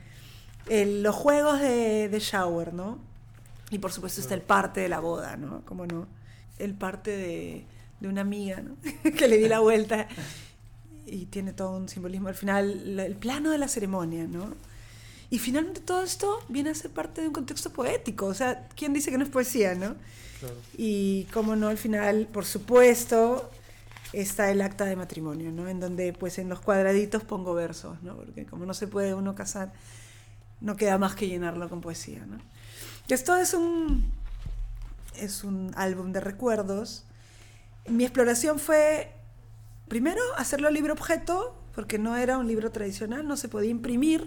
el- 0.69 1.03
los 1.03 1.15
juegos 1.15 1.59
de, 1.59 2.07
de 2.07 2.19
shower, 2.19 2.73
¿no? 2.73 2.97
Y 3.71 3.79
por 3.79 3.91
supuesto 3.91 4.21
está 4.21 4.35
el 4.35 4.41
parte 4.41 4.79
de 4.79 4.87
la 4.89 4.99
boda, 4.99 5.35
¿no? 5.35 5.63
¿Cómo 5.65 5.85
no? 5.85 6.07
El 6.59 6.73
parte 6.75 7.11
de, 7.11 7.65
de 7.99 8.07
una 8.07 8.21
amiga, 8.21 8.61
¿no? 8.61 8.77
que 9.17 9.27
le 9.27 9.37
di 9.37 9.49
la 9.49 9.59
vuelta 9.59 10.07
y 11.05 11.25
tiene 11.25 11.53
todo 11.53 11.77
un 11.77 11.89
simbolismo. 11.89 12.27
Al 12.27 12.35
final, 12.35 12.99
el 12.99 13.15
plano 13.15 13.51
de 13.51 13.57
la 13.57 13.67
ceremonia, 13.67 14.25
¿no? 14.27 14.53
Y 15.29 15.39
finalmente 15.39 15.79
todo 15.79 16.03
esto 16.03 16.39
viene 16.49 16.71
a 16.71 16.75
ser 16.75 16.91
parte 16.91 17.21
de 17.21 17.27
un 17.27 17.33
contexto 17.33 17.71
poético. 17.71 18.25
O 18.25 18.33
sea, 18.33 18.67
¿quién 18.75 18.93
dice 18.93 19.11
que 19.11 19.17
no 19.17 19.23
es 19.23 19.29
poesía, 19.29 19.75
no? 19.75 19.95
Y 20.77 21.25
cómo 21.25 21.55
no, 21.55 21.67
al 21.69 21.77
final, 21.77 22.27
por 22.31 22.45
supuesto, 22.45 23.49
está 24.13 24.51
el 24.51 24.61
acta 24.61 24.85
de 24.85 24.95
matrimonio, 24.95 25.51
¿no? 25.51 25.67
En 25.69 25.79
donde, 25.79 26.13
pues, 26.13 26.37
en 26.37 26.49
los 26.49 26.59
cuadraditos 26.59 27.23
pongo 27.23 27.53
versos, 27.53 28.01
¿no? 28.03 28.15
Porque 28.15 28.45
como 28.45 28.65
no 28.65 28.73
se 28.73 28.87
puede 28.87 29.13
uno 29.13 29.35
casar, 29.35 29.71
no 30.59 30.75
queda 30.75 30.97
más 30.97 31.15
que 31.15 31.27
llenarlo 31.27 31.69
con 31.69 31.81
poesía, 31.81 32.25
¿no? 32.25 32.37
Esto 33.07 33.35
es 33.35 33.53
un, 33.53 34.11
es 35.15 35.43
un 35.43 35.71
álbum 35.75 36.11
de 36.11 36.19
recuerdos. 36.19 37.03
Mi 37.87 38.03
exploración 38.03 38.59
fue, 38.59 39.11
primero, 39.91 40.21
hacerlo 40.37 40.69
libro 40.69 40.93
objeto, 40.93 41.53
porque 41.75 41.99
no 41.99 42.15
era 42.15 42.37
un 42.37 42.47
libro 42.47 42.71
tradicional, 42.71 43.27
no 43.27 43.35
se 43.35 43.49
podía 43.49 43.69
imprimir. 43.71 44.25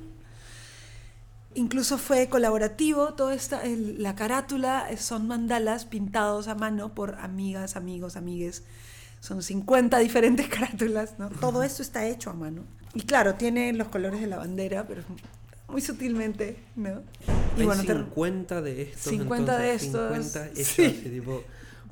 Incluso 1.54 1.96
fue 1.96 2.28
colaborativo, 2.28 3.14
toda 3.14 3.32
esta, 3.34 3.62
el- 3.62 4.02
la 4.02 4.14
carátula 4.14 4.86
son 4.98 5.26
mandalas 5.26 5.86
pintados 5.86 6.48
a 6.48 6.54
mano 6.54 6.94
por 6.94 7.14
amigas, 7.14 7.76
amigos, 7.76 8.16
amigues. 8.16 8.62
son 9.20 9.42
50 9.42 9.98
diferentes 10.00 10.48
carátulas, 10.56 11.18
¿no? 11.18 11.30
Todo 11.30 11.62
esto 11.62 11.80
está 11.80 12.06
hecho 12.06 12.28
a 12.28 12.34
mano. 12.34 12.62
Y 12.92 13.00
claro, 13.02 13.36
tiene 13.36 13.72
los 13.72 13.88
colores 13.88 14.20
de 14.20 14.26
la 14.26 14.36
bandera, 14.36 14.86
pero 14.86 15.00
muy 15.68 15.80
sutilmente, 15.80 16.58
¿no? 16.76 17.00
Y 17.56 17.60
Hay 17.60 17.66
bueno, 17.66 17.84
te- 17.84 17.94
50 17.94 18.60
de 18.60 18.82
estos. 18.82 19.00
50 19.12 19.58
de 19.58 19.72
entonces, 19.72 19.86
estos, 19.86 20.08
50 20.42 20.60
hechos 20.60 20.66
sí. 20.68 21.08
tipo, 21.10 21.42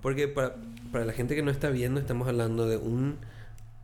porque 0.02 0.28
para, 0.28 0.56
para 0.92 1.06
la 1.06 1.14
gente 1.14 1.34
que 1.34 1.42
no 1.42 1.50
está 1.50 1.70
viendo, 1.70 2.00
estamos 2.00 2.28
hablando 2.28 2.66
de 2.68 2.76
un 2.76 3.16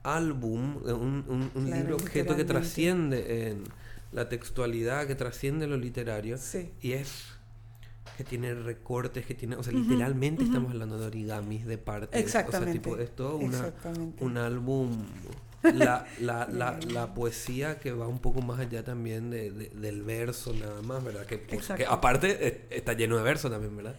álbum, 0.03 0.83
de 0.85 0.93
un, 0.93 1.25
un- 1.29 1.51
un 1.55 1.65
Claro, 1.67 1.77
libro 1.83 1.97
objeto 1.97 2.37
que 2.37 2.45
trasciende 2.45 3.49
en 3.51 3.65
la 4.13 4.29
textualidad, 4.29 5.07
que 5.07 5.15
trasciende 5.15 5.67
lo 5.67 5.77
literario. 5.77 6.39
Sí. 6.39 6.71
Y 6.81 6.93
es 6.93 7.25
que 8.17 8.25
tiene 8.25 8.53
recortes, 8.55 9.25
que 9.27 9.35
tiene, 9.35 9.55
o 9.57 9.63
sea, 9.63 9.73
literalmente 9.73 10.43
estamos 10.43 10.73
hablando 10.73 10.99
de 10.99 11.07
origamis, 11.07 11.67
de 11.67 11.79
partes. 11.79 12.21
Exactamente, 12.21 12.79
O 12.79 12.83
sea, 12.83 12.93
tipo, 12.93 12.97
es 13.03 13.15
todo 13.15 13.37
una- 13.37 13.73
un 14.21 14.37
álbum. 14.39 14.91
La, 15.63 16.07
la, 16.21 16.47
la, 16.53 16.79
la 16.93 17.15
poesía 17.15 17.79
que 17.81 17.93
va 17.93 18.07
un 18.09 18.21
poco 18.21 18.41
más 18.43 18.61
allá 18.61 18.85
también 18.85 19.31
de, 19.31 19.51
de- 19.51 19.69
del 19.71 20.03
verso 20.03 20.53
nada 20.55 20.83
más, 20.83 21.03
¿verdad? 21.05 21.27
Que, 21.27 21.39
pues, 21.39 21.67
que 21.77 21.85
aparte 21.85 22.47
eh, 22.47 22.67
está 22.71 22.93
lleno 22.93 23.17
de 23.17 23.23
verso 23.23 23.51
también, 23.51 23.77
¿verdad? 23.77 23.95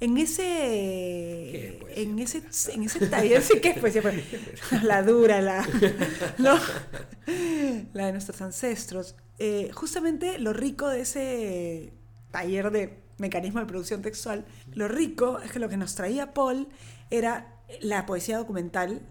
En 0.00 0.16
¿Qué 0.16 0.22
ese, 0.22 1.66
es 1.68 1.74
poesía? 1.74 2.02
en 2.02 2.18
ese, 2.18 2.42
en 2.72 2.82
ese 2.84 3.00
taller 3.00 3.42
sí 3.42 3.60
que 3.60 3.70
es 3.70 3.78
poesía, 3.78 4.02
pues, 4.02 4.16
la 4.82 5.02
dura, 5.02 5.40
la, 5.42 5.66
¿no? 6.38 6.58
la 7.92 8.06
de 8.06 8.12
nuestros 8.12 8.40
ancestros. 8.40 9.14
Eh, 9.38 9.70
justamente 9.72 10.38
lo 10.38 10.52
rico 10.52 10.88
de 10.88 11.02
ese 11.02 11.92
taller 12.30 12.70
de 12.70 13.02
mecanismo 13.18 13.60
de 13.60 13.66
producción 13.66 14.02
textual, 14.02 14.46
lo 14.72 14.88
rico 14.88 15.40
es 15.40 15.52
que 15.52 15.58
lo 15.58 15.68
que 15.68 15.76
nos 15.76 15.94
traía 15.94 16.32
Paul 16.32 16.68
era 17.10 17.56
la 17.80 18.06
poesía 18.06 18.38
documental, 18.38 19.02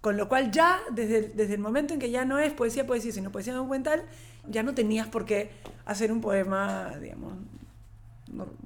con 0.00 0.16
lo 0.16 0.28
cual 0.28 0.50
ya 0.50 0.80
desde, 0.92 1.28
desde 1.28 1.54
el 1.54 1.60
momento 1.60 1.92
en 1.94 2.00
que 2.00 2.10
ya 2.10 2.24
no 2.24 2.38
es 2.38 2.52
poesía, 2.52 2.86
poesía, 2.86 3.12
sino 3.12 3.30
poesía 3.30 3.54
documental, 3.54 4.04
ya 4.48 4.62
no 4.62 4.74
tenías 4.74 5.08
por 5.08 5.26
qué 5.26 5.50
hacer 5.84 6.10
un 6.12 6.20
poema, 6.20 6.94
digamos, 7.00 7.34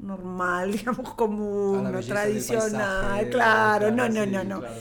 normal, 0.00 0.72
digamos, 0.78 1.14
común, 1.14 1.84
no 1.84 2.00
tradicional, 2.00 2.70
paisaje, 2.70 3.30
claro, 3.30 3.90
no, 3.90 4.08
no, 4.08 4.24
sí, 4.24 4.30
no, 4.30 4.44
no. 4.44 4.60
claro, 4.60 4.74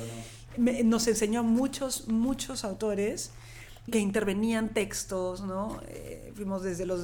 Me- 0.57 0.83
nos 0.83 1.07
enseñó 1.07 1.43
muchos, 1.43 2.07
muchos 2.07 2.63
autores 2.63 3.31
que 3.91 3.99
intervenían 3.99 4.69
textos, 4.69 5.41
¿no? 5.41 5.81
Eh, 5.87 6.31
fuimos 6.35 6.63
desde 6.63 6.85
los 6.85 7.01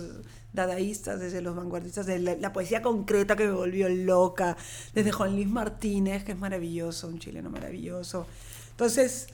dadaístas, 0.53 1.19
desde 1.19 1.41
los 1.41 1.56
vanguardistas, 1.56 2.06
de 2.06 2.19
la, 2.19 2.35
la 2.35 2.53
poesía 2.53 2.82
concreta 2.82 3.35
que 3.35 3.45
me 3.45 3.51
volvió 3.51 3.90
loca, 3.90 4.56
desde 4.93 5.11
Juan 5.11 5.35
Luis 5.35 5.48
Martínez, 5.48 6.24
que 6.24 6.32
es 6.33 6.40
maravilloso, 6.40 7.08
un 7.08 7.19
chileno 7.19 7.49
maravilloso. 7.49 8.25
Entonces, 8.72 9.27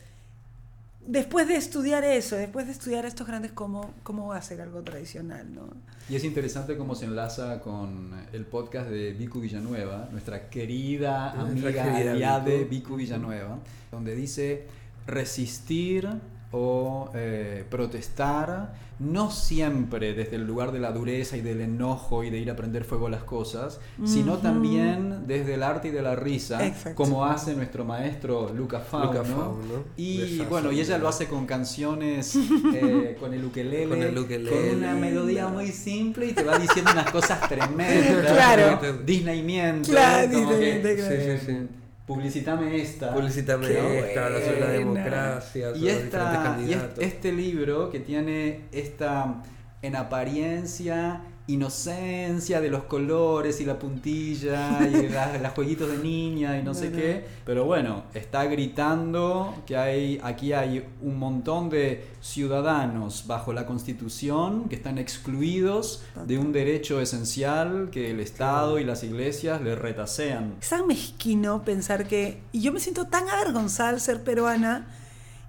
después 1.07 1.47
de 1.47 1.55
estudiar 1.55 2.03
eso, 2.03 2.35
después 2.35 2.65
de 2.65 2.71
estudiar 2.71 3.05
estos 3.05 3.27
grandes, 3.27 3.51
¿cómo, 3.51 3.93
cómo 4.03 4.33
hacer 4.33 4.61
algo 4.61 4.81
tradicional, 4.81 5.53
no? 5.53 5.69
Y 6.09 6.15
es 6.15 6.23
interesante 6.23 6.77
cómo 6.77 6.95
se 6.95 7.05
enlaza 7.05 7.61
con 7.61 8.11
el 8.33 8.45
podcast 8.45 8.89
de 8.89 9.13
Vicu 9.13 9.39
Villanueva, 9.39 10.09
nuestra 10.11 10.49
querida 10.49 11.33
Nuestra 11.33 11.69
amiga 11.69 11.83
querida 11.83 12.11
aliade 12.11 12.57
Vicu. 12.59 12.69
Vicu 12.69 12.95
Villanueva, 12.97 13.59
donde 13.91 14.15
dice 14.15 14.67
resistir 15.07 16.09
o 16.57 17.09
eh, 17.13 17.65
protestar, 17.69 18.73
no 18.97 19.29
siempre 19.29 20.13
desde 20.13 20.37
el 20.37 20.47
lugar 20.47 20.71
de 20.71 20.79
la 20.79 20.93
dureza 20.93 21.35
y 21.35 21.41
del 21.41 21.59
enojo 21.59 22.23
y 22.23 22.29
de 22.29 22.37
ir 22.37 22.49
a 22.49 22.55
prender 22.55 22.85
fuego 22.85 23.07
a 23.07 23.09
las 23.09 23.23
cosas, 23.23 23.81
sino 24.05 24.37
también 24.37 25.27
desde 25.27 25.55
el 25.55 25.63
arte 25.63 25.89
y 25.89 25.91
de 25.91 26.01
la 26.01 26.15
risa, 26.15 26.65
Exacto. 26.65 26.95
como 26.95 27.25
hace 27.25 27.55
nuestro 27.55 27.83
maestro 27.83 28.53
Luca 28.55 28.79
Fauno. 28.79 29.07
Luca 29.11 29.23
Fauno, 29.25 29.83
Y 29.97 30.39
bueno, 30.49 30.71
y 30.71 30.79
ella 30.79 30.97
lo 30.97 31.09
hace 31.09 31.27
con 31.27 31.45
canciones, 31.45 32.37
eh, 32.73 33.17
con 33.19 33.33
el 33.33 33.43
ukelele, 33.43 33.89
Con 33.89 34.01
el 34.01 34.17
ukelele. 34.17 34.49
con 34.69 34.77
una 34.77 34.93
melodía 34.93 35.49
muy 35.49 35.67
simple 35.73 36.27
y 36.27 36.31
te 36.31 36.43
va 36.45 36.57
diciendo 36.57 36.91
unas 36.93 37.11
cosas 37.11 37.49
tremendas. 37.49 38.31
Claro. 38.31 38.79
Disneymiento. 39.05 39.91
Claro, 39.91 40.31
como 40.31 40.49
que, 40.51 40.55
Disneymiento, 40.57 41.03
claro. 41.03 41.15
Sí, 41.21 41.37
sí, 41.39 41.45
sí. 41.45 41.67
Publicitame 42.05 42.81
esta. 42.81 43.13
Publicítame 43.13 43.67
esta, 43.99 44.27
sobre 44.27 44.59
la 44.59 44.69
democracia, 44.69 45.69
sobre 45.69 45.79
Y, 45.79 45.89
esta, 45.89 46.57
y 46.61 47.03
este 47.03 47.31
libro 47.31 47.89
que 47.89 47.99
tiene 47.99 48.61
esta, 48.71 49.41
en 49.81 49.95
apariencia, 49.95 51.21
inocencia 51.47 52.59
de 52.59 52.69
los 52.69 52.85
colores 52.85 53.61
y 53.61 53.65
la 53.65 53.77
puntilla 53.77 54.79
y 54.87 55.09
las, 55.09 55.39
las 55.41 55.53
jueguitos 55.53 55.89
de 55.91 55.97
niña 55.99 56.57
y 56.57 56.63
no 56.63 56.73
sé 56.73 56.91
qué, 56.91 57.25
pero 57.45 57.65
bueno, 57.65 58.03
está 58.13 58.45
gritando 58.45 59.53
que 59.67 59.77
hay, 59.77 60.19
aquí 60.23 60.53
hay 60.53 60.85
un 61.01 61.19
montón 61.19 61.69
de 61.69 62.07
ciudadanos 62.21 63.25
bajo 63.27 63.53
la 63.53 63.65
constitución 63.65 64.67
que 64.69 64.75
están 64.75 64.97
excluidos 64.97 66.03
de 66.25 66.37
un 66.37 66.51
derecho 66.51 66.99
esencial 66.99 67.89
que 67.91 68.11
el 68.11 68.19
Estado 68.19 68.79
y 68.79 68.83
las 68.83 69.03
iglesias 69.03 69.61
le 69.61 69.75
retasean. 69.75 70.55
Es 70.61 70.69
tan 70.69 70.87
mezquino 70.87 71.63
pensar 71.63 72.07
que. 72.07 72.41
Y 72.51 72.61
yo 72.61 72.71
me 72.73 72.79
siento 72.79 73.05
tan 73.07 73.29
avergonzada 73.29 73.89
al 73.89 74.01
ser 74.01 74.23
peruana 74.23 74.87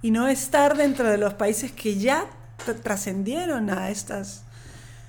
y 0.03 0.11
no 0.11 0.29
estar 0.29 0.77
dentro 0.77 1.09
de 1.09 1.17
los 1.19 1.35
países 1.35 1.73
que 1.73 1.97
ya 1.99 2.27
tr- 2.67 2.81
trascendieron 2.83 3.71
a 3.71 3.91
estas. 3.91 4.45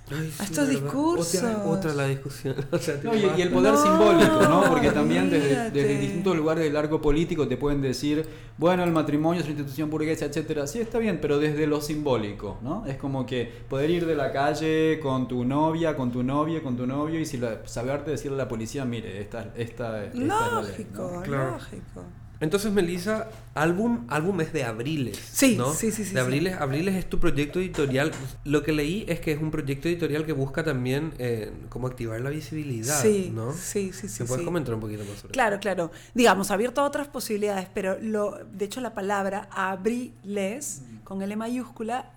Ay, 0.09 0.33
a 0.39 0.43
estos 0.43 0.67
¿verdad? 0.67 0.81
discursos. 0.81 1.35
Otra, 1.43 1.65
otra 1.65 1.93
la 1.93 2.07
discusión. 2.07 2.55
O 2.71 2.77
sea, 2.77 2.95
No, 3.03 3.11
tipo, 3.11 3.15
y, 3.35 3.39
y 3.39 3.41
el 3.41 3.49
poder 3.51 3.73
No, 3.73 3.81
simbólico, 3.83 4.41
¿no? 4.47 4.63
Porque 4.69 4.91
también 4.91 5.29
desde, 5.29 5.69
distintos 5.97 6.35
lugares 6.35 6.63
del 6.63 6.75
arco 6.77 7.01
político 7.01 7.47
te 7.47 7.57
pueden 7.57 7.81
decir, 7.81 8.25
bueno, 8.57 8.83
el 8.83 8.91
matrimonio 8.91 9.41
es 9.41 9.47
una 9.47 9.57
institución 9.57 9.89
burguesa, 9.89 10.25
etcétera. 10.25 10.65
Sí, 10.67 10.79
está 10.79 10.97
bien, 10.99 11.19
pero 11.21 11.39
desde 11.39 11.67
lo 11.67 11.81
simbólico, 11.81 12.57
¿no? 12.61 12.85
Es 12.85 12.97
como 12.97 13.25
que 13.25 13.51
poder 13.69 13.89
ir 13.89 14.05
de 14.05 14.15
la 14.15 14.31
calle 14.31 14.99
con 15.01 15.27
tu 15.27 15.43
novia, 15.43 15.95
con 15.95 16.11
tu 16.11 16.23
novia, 16.23 16.61
con 16.63 16.77
tu 16.77 16.87
novio 16.87 17.19
y 17.19 17.25
si 17.25 17.37
la, 17.37 17.67
saberte 17.67 18.11
decirle 18.11 18.35
a 18.35 18.43
la 18.45 18.47
policía, 18.47 18.85
mire, 18.85 19.19
esta, 19.21 19.51
esta, 19.57 20.05
esta 20.05 20.05
es 20.05 20.15
la 20.15 20.61
ley, 20.61 20.71
Lógico, 20.71 21.11
¿no? 21.15 21.21
Claro. 21.23 21.51
lógico. 21.51 22.03
Entonces, 22.39 22.71
Melissa, 22.71 23.29
álbum, 23.55 24.05
álbum 24.09 24.39
es 24.41 24.53
de 24.53 24.63
Abriles. 24.63 25.17
Sí, 25.17 25.55
¿no? 25.57 25.73
sí, 25.73 25.91
sí, 25.91 26.03
sí, 26.03 26.13
De 26.13 26.19
sí. 26.19 26.25
Abriles, 26.25 26.55
Abriles 26.55 26.95
es 26.95 27.09
tu 27.09 27.19
proyecto 27.19 27.59
editorial. 27.59 28.11
Lo 28.45 28.61
que 28.63 28.73
leí 28.73 29.05
es 29.07 29.19
que 29.19 29.31
es 29.31 29.41
un 29.41 29.49
proyecto 29.49 29.87
editorial 29.87 30.25
que 30.25 30.33
busca 30.33 30.63
también 30.63 31.13
eh, 31.17 31.51
cómo 31.69 31.87
activar 31.87 32.21
la 32.21 32.29
visibilidad, 32.29 33.01
Sí, 33.01 33.31
¿no? 33.33 33.53
sí, 33.53 33.91
sí, 33.93 34.07
sí. 34.07 34.21
¿Me 34.23 34.27
puedes 34.27 34.41
sí. 34.41 34.45
comentar 34.45 34.75
un 34.75 34.81
poquito 34.81 35.03
más 35.05 35.19
sobre 35.19 35.31
Claro, 35.33 35.59
claro. 35.59 35.91
Digamos, 36.13 36.51
abierto 36.51 36.81
a 36.81 36.85
otras 36.85 37.07
posibilidades, 37.07 37.67
pero 37.73 37.97
lo, 38.01 38.37
de 38.51 38.65
hecho 38.65 38.81
la 38.81 38.93
palabra 38.93 39.47
abriles, 39.51 40.81
con 41.03 41.21
L 41.21 41.35
mayúscula, 41.35 42.11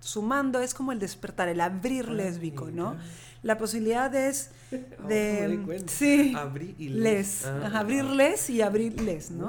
sumando 0.00 0.60
es 0.60 0.74
como 0.74 0.92
el 0.92 0.98
despertar, 0.98 1.48
el 1.48 1.60
abrir 1.60 2.08
lésbico, 2.08 2.70
¿no? 2.70 2.96
La 3.48 3.56
posibilidad 3.58 4.14
es 4.14 4.50
Ahora 5.00 5.08
de... 5.08 5.60
cuenta. 5.64 5.90
Sí. 5.92 6.34
Abrir 6.36 6.74
y 6.78 6.88
les. 6.90 7.02
les. 7.02 7.44
Ah, 7.46 7.70
abrirles 7.80 8.50
y 8.50 8.60
abrirles, 8.62 9.30
¿no? 9.30 9.48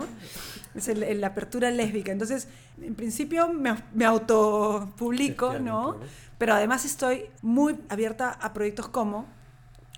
Es 0.74 0.88
el- 0.88 1.04
el- 1.04 1.20
la 1.22 1.28
apertura 1.28 1.70
lésbica. 1.70 2.12
Entonces, 2.12 2.48
en 2.82 2.96
principio 2.96 3.50
me, 3.54 3.76
me 3.94 4.06
autopublico, 4.06 5.60
¿no? 5.60 5.98
Pero 6.38 6.54
además 6.54 6.86
estoy 6.86 7.26
muy 7.42 7.78
abierta 7.90 8.30
a 8.32 8.54
proyectos 8.54 8.88
como 8.88 9.26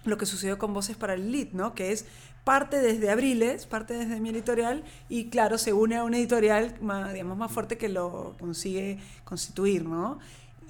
lo 0.05 0.17
que 0.17 0.25
sucedió 0.25 0.57
con 0.57 0.73
Voces 0.73 0.95
para 0.97 1.13
el 1.13 1.31
Lead, 1.31 1.49
¿no? 1.53 1.75
Que 1.75 1.91
es 1.91 2.05
parte 2.43 2.79
desde 2.81 3.11
Abriles, 3.11 3.67
parte 3.67 3.93
desde 3.93 4.19
mi 4.19 4.29
editorial 4.31 4.83
y 5.09 5.29
claro, 5.29 5.59
se 5.59 5.73
une 5.73 5.95
a 5.97 6.03
una 6.03 6.17
editorial 6.17 6.75
más, 6.81 7.13
digamos, 7.13 7.37
más 7.37 7.51
fuerte 7.51 7.77
que 7.77 7.87
lo 7.89 8.35
consigue 8.39 8.97
constituir, 9.23 9.85
¿no? 9.85 10.17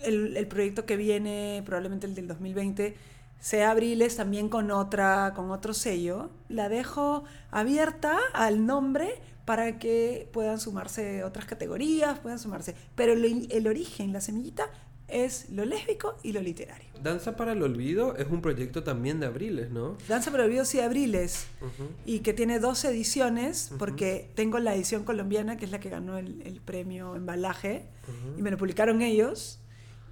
El, 0.04 0.36
el 0.36 0.48
proyecto 0.48 0.86
que 0.86 0.98
viene, 0.98 1.62
probablemente 1.66 2.08
el 2.08 2.16
del 2.16 2.28
2020, 2.28 2.98
sea 3.42 3.72
Abriles 3.72 4.16
también 4.16 4.48
con 4.48 4.72
otra, 4.72 5.34
con 5.36 5.52
otro 5.52 5.74
sello. 5.74 6.30
La 6.48 6.70
dejo 6.70 7.26
abierta 7.52 8.18
al 8.34 8.66
nombre 8.66 9.10
para 9.44 9.78
que 9.80 10.30
puedan 10.32 10.60
sumarse 10.60 11.24
otras 11.26 11.46
categorías, 11.46 12.20
puedan 12.20 12.40
sumarse. 12.40 12.76
Pero 12.96 13.16
lo- 13.16 13.28
el 13.28 13.68
origen, 13.68 14.14
la 14.14 14.22
semillita, 14.22 14.70
es 15.08 15.50
lo 15.50 15.66
lésbico 15.66 16.16
y 16.24 16.32
lo 16.32 16.42
literario. 16.42 16.88
Danza 17.04 17.36
para 17.36 17.52
el 17.52 17.62
Olvido 17.64 18.16
es 18.16 18.28
un 18.30 18.42
proyecto 18.42 18.84
también 18.84 19.20
de 19.20 19.26
Abriles, 19.26 19.70
¿no? 19.70 19.98
Danza 20.08 20.32
para 20.32 20.44
el 20.44 20.50
Olvido 20.52 20.64
sí 20.64 20.80
Abriles 20.80 21.48
Ujú. 21.60 21.90
y 22.06 22.20
que 22.20 22.32
tiene 22.34 22.60
dos 22.60 22.86
ediciones 22.86 23.72
porque 23.78 24.30
tengo 24.36 24.60
la 24.60 24.74
edición 24.74 25.04
colombiana 25.04 25.58
que 25.58 25.66
es 25.66 25.72
la 25.72 25.82
que 25.82 25.90
ganó 25.90 26.18
el, 26.18 26.42
el 26.44 26.62
premio 26.62 27.16
embalaje 27.18 27.88
y 28.38 28.42
me 28.42 28.52
lo 28.52 28.58
publicaron 28.58 29.02
ellos 29.02 29.60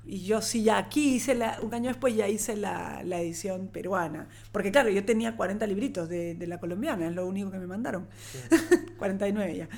y 0.09 0.25
yo 0.25 0.41
sí 0.41 0.63
ya 0.63 0.77
aquí 0.77 1.15
hice 1.15 1.35
la, 1.35 1.59
un 1.61 1.73
año 1.73 1.89
después 1.89 2.15
ya 2.15 2.27
hice 2.27 2.55
la, 2.57 3.01
la 3.03 3.21
edición 3.21 3.67
peruana. 3.67 4.27
Porque 4.51 4.71
claro 4.71 4.89
yo 4.89 5.05
tenía 5.05 5.35
40 5.35 5.67
libritos 5.67 6.09
de, 6.09 6.35
de 6.35 6.47
la 6.47 6.59
colombiana 6.59 7.07
es 7.07 7.13
lo 7.15 7.25
único 7.27 7.51
que 7.51 7.59
me 7.59 7.67
mandaron. 7.67 8.07
49 8.97 9.55
ya. 9.57 9.69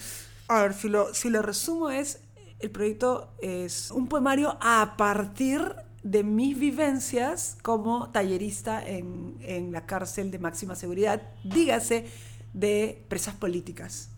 A 0.47 0.63
ver 0.63 0.73
si 0.73 0.89
lo, 0.89 1.13
si 1.13 1.29
lo 1.29 1.41
resumo 1.41 1.89
es 1.89 2.21
el 2.59 2.69
proyecto 2.71 3.33
es 3.41 3.91
un 3.91 4.07
poemario 4.07 4.57
a 4.61 4.95
partir 4.97 5.61
de 6.03 6.23
mis 6.23 6.57
vivencias 6.59 7.57
como 7.63 8.11
tallerista 8.11 8.85
en, 8.87 9.35
en 9.41 9.71
la 9.71 9.85
cárcel 9.85 10.31
de 10.31 10.39
máxima 10.39 10.75
seguridad, 10.75 11.21
dígase 11.43 12.05
de 12.53 13.03
presas 13.07 13.35
políticas. 13.35 14.09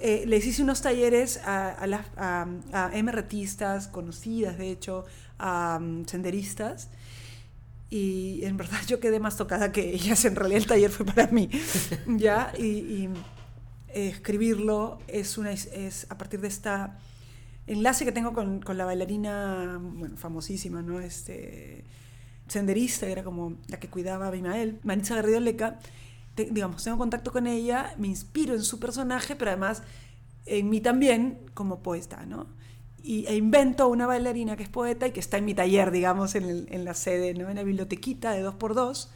eh, 0.00 0.24
les 0.26 0.46
hice 0.46 0.62
unos 0.62 0.82
talleres 0.82 1.38
a, 1.44 1.70
a, 1.70 1.86
las- 1.86 2.06
a, 2.16 2.46
a 2.72 2.90
MRTistas, 2.96 3.88
conocidas 3.88 4.58
de 4.58 4.70
hecho, 4.70 5.04
a 5.38 5.78
mm, 5.80 6.06
senderistas. 6.06 6.90
Y 7.90 8.44
en 8.44 8.56
verdad 8.56 8.78
yo 8.86 9.00
quedé 9.00 9.18
más 9.18 9.36
tocada 9.36 9.72
que 9.72 9.94
ellas, 9.94 10.24
en 10.24 10.36
realidad 10.36 10.62
el 10.62 10.66
taller 10.66 10.90
fue 10.90 11.06
para 11.06 11.26
mí. 11.28 11.48
¿Ya? 12.06 12.52
Y, 12.58 12.64
y, 12.64 13.08
eh, 13.88 14.08
escribirlo 14.08 14.98
es, 15.08 15.38
una, 15.38 15.52
es, 15.52 16.06
a 16.10 16.18
partir 16.18 16.40
de 16.40 16.48
esta 16.48 16.98
enlace 17.66 18.04
que 18.04 18.12
tengo 18.12 18.32
con, 18.34 18.60
con 18.60 18.78
la 18.78 18.84
bailarina, 18.84 19.78
bueno, 19.82 20.16
famosísima, 20.16 20.82
¿no? 20.82 21.00
Este, 21.00 21.84
senderista, 22.48 23.06
era 23.06 23.24
como 23.24 23.54
la 23.68 23.78
que 23.80 23.88
cuidaba 23.88 24.26
a 24.26 24.28
Abimael, 24.28 24.80
Maritza 24.84 25.16
Garrido 25.16 25.40
Leca, 25.40 25.78
te- 26.34 26.46
digamos, 26.46 26.84
tengo 26.84 26.98
contacto 26.98 27.32
con 27.32 27.46
ella, 27.46 27.94
me 27.98 28.08
inspiro 28.08 28.54
en 28.54 28.62
su 28.64 28.80
personaje, 28.80 29.36
pero 29.36 29.50
además 29.52 29.82
en 30.46 30.70
mí 30.70 30.80
también 30.80 31.40
como 31.54 31.82
poeta, 31.82 32.24
¿no? 32.26 32.46
Y, 33.02 33.26
e 33.26 33.36
invento 33.36 33.88
una 33.88 34.06
bailarina 34.06 34.56
que 34.56 34.64
es 34.64 34.68
poeta 34.68 35.06
y 35.06 35.12
que 35.12 35.20
está 35.20 35.38
en 35.38 35.44
mi 35.44 35.54
taller, 35.54 35.90
digamos, 35.90 36.34
en, 36.34 36.44
el- 36.44 36.68
en 36.70 36.84
la 36.84 36.94
sede, 36.94 37.34
¿no? 37.34 37.48
En 37.48 37.56
la 37.56 37.62
bibliotequita 37.62 38.32
de 38.32 38.42
2x2, 38.42 39.08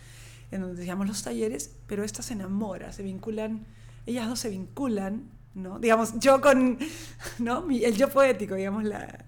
en 0.50 0.60
donde 0.62 0.80
digamos 0.80 1.06
los 1.08 1.22
talleres, 1.22 1.74
pero 1.86 2.04
esta 2.04 2.22
se 2.22 2.34
enamora, 2.34 2.92
se 2.92 3.02
vinculan, 3.02 3.66
ellas 4.06 4.28
dos 4.28 4.38
se 4.40 4.50
vinculan, 4.50 5.30
¿no? 5.54 5.78
Digamos, 5.78 6.18
yo 6.20 6.40
con, 6.40 6.78
¿no? 7.38 7.62
Mi- 7.62 7.84
el 7.84 7.96
yo 7.96 8.08
poético, 8.10 8.54
digamos, 8.54 8.84
la... 8.84 9.24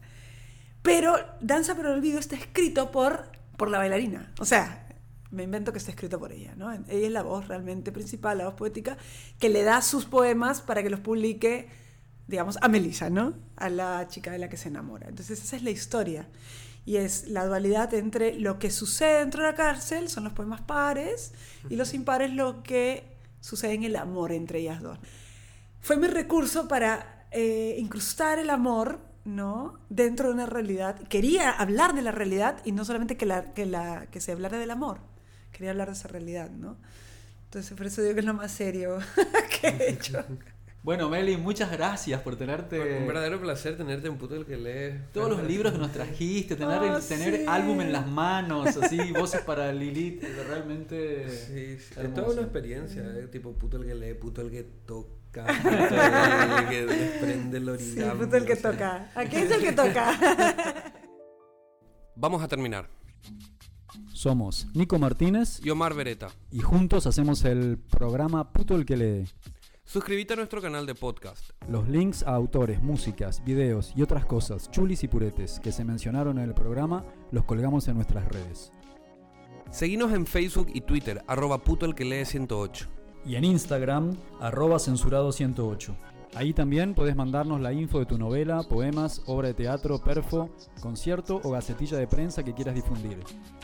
Pero 0.83 1.16
Danza 1.41 1.74
por 1.74 1.86
el 1.86 1.92
Olvido 1.92 2.18
está 2.18 2.36
escrito 2.36 2.91
por, 2.91 3.26
por 3.57 3.70
la 3.70 3.78
bailarina. 3.78 4.33
O 4.39 4.44
sea, 4.44 4.86
me 5.31 5.42
invento 5.42 5.73
que 5.73 5.78
está 5.78 5.91
escrito 5.91 6.18
por 6.18 6.33
ella, 6.33 6.55
¿no? 6.57 6.70
Ella 6.73 7.07
es 7.07 7.10
la 7.12 7.23
voz 7.23 7.49
realmente 7.49 7.91
principal, 7.91 8.39
la 8.39 8.44
voz 8.44 8.55
poética, 8.55 8.97
que 9.39 9.49
le 9.49 9.62
da 9.62 9.81
sus 9.83 10.05
poemas 10.05 10.60
para 10.60 10.83
que 10.83 10.91
los 10.91 11.00
publique, 11.00 11.68
digamos, 12.26 12.58
a 12.60 12.68
Melissa, 12.68 13.10
¿no? 13.10 13.34
A 13.56 13.68
la 13.68 14.06
chica 14.08 14.30
de 14.30 14.38
la 14.38 14.48
que 14.48 14.56
se 14.56 14.68
enamora. 14.68 15.08
Entonces 15.08 15.42
esa 15.42 15.56
es 15.56 15.62
la 15.62 15.70
historia. 15.70 16.28
Y 16.86 16.96
es 16.96 17.28
la 17.28 17.46
dualidad 17.46 17.94
entre 17.94 18.38
lo 18.38 18.58
que 18.58 18.70
sucede 18.70 19.20
dentro 19.20 19.42
de 19.42 19.50
la 19.50 19.54
cárcel, 19.56 20.08
son 20.08 20.24
los 20.24 20.32
poemas 20.34 20.60
pares, 20.60 21.32
y 21.70 21.76
los 21.76 21.94
impares 21.94 22.30
lo 22.32 22.62
que 22.62 23.04
sucede 23.40 23.72
en 23.72 23.84
el 23.84 23.96
amor 23.96 24.32
entre 24.32 24.60
ellas 24.60 24.82
dos. 24.82 24.98
Fue 25.80 25.96
mi 25.96 26.08
recurso 26.08 26.68
para 26.68 27.26
eh, 27.30 27.76
incrustar 27.78 28.38
el 28.38 28.50
amor, 28.50 29.00
¿no? 29.24 29.78
Dentro 29.88 30.28
de 30.28 30.34
una 30.34 30.46
realidad. 30.46 30.96
Quería 31.08 31.50
hablar 31.50 31.94
de 31.94 32.02
la 32.02 32.12
realidad 32.12 32.60
y 32.64 32.72
no 32.72 32.84
solamente 32.84 33.16
que, 33.16 33.26
la, 33.26 33.54
que, 33.54 33.66
la, 33.66 34.06
que 34.10 34.20
se 34.20 34.32
hablara 34.32 34.58
del 34.58 34.70
amor. 34.70 34.98
Quería 35.52 35.70
hablar 35.70 35.88
de 35.88 35.94
esa 35.94 36.08
realidad, 36.08 36.50
¿no? 36.50 36.76
Entonces, 37.44 37.76
por 37.76 37.86
eso 37.86 38.02
digo 38.02 38.14
que 38.14 38.20
es 38.20 38.26
lo 38.26 38.34
más 38.34 38.52
serio 38.52 38.98
que 39.60 39.68
he 39.68 39.90
hecho. 39.90 40.24
Bueno, 40.84 41.08
Meli, 41.08 41.38
muchas 41.38 41.70
gracias 41.72 42.20
por 42.20 42.36
tenerte. 42.36 42.98
Un 43.00 43.06
verdadero 43.06 43.40
placer 43.40 43.74
tenerte 43.74 44.06
en 44.06 44.18
puto 44.18 44.36
el 44.36 44.44
que 44.44 44.58
lee. 44.58 45.00
Todos 45.14 45.30
los 45.30 45.42
libros 45.42 45.72
que 45.72 45.78
nos 45.78 45.90
trajiste, 45.92 46.56
tener, 46.56 46.76
Ah, 46.78 47.00
tener 47.00 47.36
sí. 47.38 47.44
álbum 47.48 47.80
en 47.80 47.90
las 47.90 48.06
manos, 48.06 48.76
así, 48.76 49.10
voces 49.12 49.40
para 49.40 49.72
Lilith, 49.72 50.22
realmente. 50.46 51.26
Sí, 51.30 51.78
sí, 51.78 52.00
Es 52.00 52.12
toda 52.14 52.32
una 52.34 52.42
experiencia, 52.42 53.02
eh, 53.02 53.28
tipo 53.32 53.52
puto 53.54 53.78
el 53.78 53.86
que 53.86 53.94
lee, 53.94 54.12
puto 54.12 54.42
el 54.42 54.50
que 54.50 54.62
toca, 54.84 55.46
puto 55.62 56.58
el 56.60 56.68
que 56.68 56.84
desprende 56.86 57.56
el 57.58 57.78
Sí, 57.80 57.92
origami. 58.00 58.20
puto 58.26 58.36
el 58.36 58.44
que 58.44 58.56
toca. 58.56 59.10
Aquí 59.14 59.36
es 59.36 59.50
el 59.50 59.62
que 59.62 59.72
toca. 59.72 60.18
Vamos 62.16 62.42
a 62.42 62.48
terminar. 62.48 62.90
Somos 64.12 64.66
Nico 64.74 64.98
Martínez 64.98 65.60
Y 65.64 65.70
Omar 65.70 65.94
Beretta. 65.94 66.28
y 66.50 66.60
juntos 66.60 67.06
hacemos 67.06 67.44
el 67.44 67.78
programa 67.78 68.52
Puto 68.52 68.76
el 68.76 68.84
que 68.84 68.96
lee. 68.98 69.28
Suscríbete 69.86 70.32
a 70.32 70.36
nuestro 70.36 70.62
canal 70.62 70.86
de 70.86 70.94
podcast. 70.94 71.50
Los 71.68 71.88
links 71.88 72.22
a 72.22 72.34
autores, 72.34 72.82
músicas, 72.82 73.44
videos 73.44 73.92
y 73.94 74.02
otras 74.02 74.24
cosas, 74.24 74.70
chulis 74.70 75.04
y 75.04 75.08
puretes, 75.08 75.60
que 75.60 75.72
se 75.72 75.84
mencionaron 75.84 76.38
en 76.38 76.44
el 76.44 76.54
programa, 76.54 77.04
los 77.30 77.44
colgamos 77.44 77.86
en 77.86 77.96
nuestras 77.96 78.26
redes. 78.28 78.72
Seguinos 79.70 80.12
en 80.12 80.26
Facebook 80.26 80.68
y 80.72 80.80
Twitter, 80.80 81.22
arroba 81.26 81.62
puto 81.62 81.84
el 81.84 81.94
que 81.94 82.06
lee 82.06 82.24
108. 82.24 82.86
Y 83.26 83.36
en 83.36 83.44
Instagram, 83.44 84.16
arroba 84.40 84.76
censurado108. 84.76 85.94
Ahí 86.34 86.52
también 86.52 86.94
podés 86.94 87.14
mandarnos 87.14 87.60
la 87.60 87.72
info 87.72 88.00
de 88.00 88.06
tu 88.06 88.18
novela, 88.18 88.62
poemas, 88.62 89.22
obra 89.26 89.48
de 89.48 89.54
teatro, 89.54 90.02
perfo, 90.02 90.50
concierto 90.80 91.40
o 91.44 91.50
gacetilla 91.50 91.98
de 91.98 92.08
prensa 92.08 92.42
que 92.42 92.54
quieras 92.54 92.74
difundir. 92.74 93.18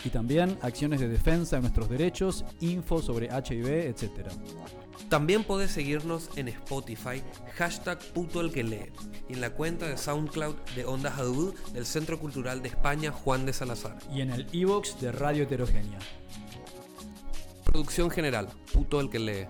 Y 0.04 0.10
también 0.10 0.58
acciones 0.60 1.00
de 1.00 1.08
defensa 1.08 1.56
de 1.56 1.62
nuestros 1.62 1.88
derechos, 1.88 2.44
info 2.60 3.00
sobre 3.00 3.26
HIV, 3.26 3.66
etc. 3.88 4.28
También 5.08 5.44
podés 5.44 5.72
seguirnos 5.72 6.30
en 6.36 6.48
Spotify, 6.48 7.22
hashtag 7.56 7.98
puto 8.12 8.40
el 8.40 8.52
que 8.52 8.62
lee, 8.62 8.92
y 9.28 9.34
en 9.34 9.40
la 9.40 9.50
cuenta 9.50 9.86
de 9.86 9.96
SoundCloud 9.96 10.54
de 10.76 10.84
Onda 10.84 11.12
Hadú 11.14 11.54
del 11.72 11.86
Centro 11.86 12.18
Cultural 12.18 12.62
de 12.62 12.68
España 12.68 13.10
Juan 13.10 13.46
de 13.46 13.52
Salazar. 13.52 13.98
Y 14.12 14.20
en 14.20 14.30
el 14.30 14.46
iVoox 14.52 15.00
de 15.00 15.12
Radio 15.12 15.44
Heterogénea. 15.44 15.98
Producción 17.64 18.10
general, 18.10 18.48
puto 18.72 19.00
el 19.00 19.10
que 19.10 19.18
lee. 19.18 19.46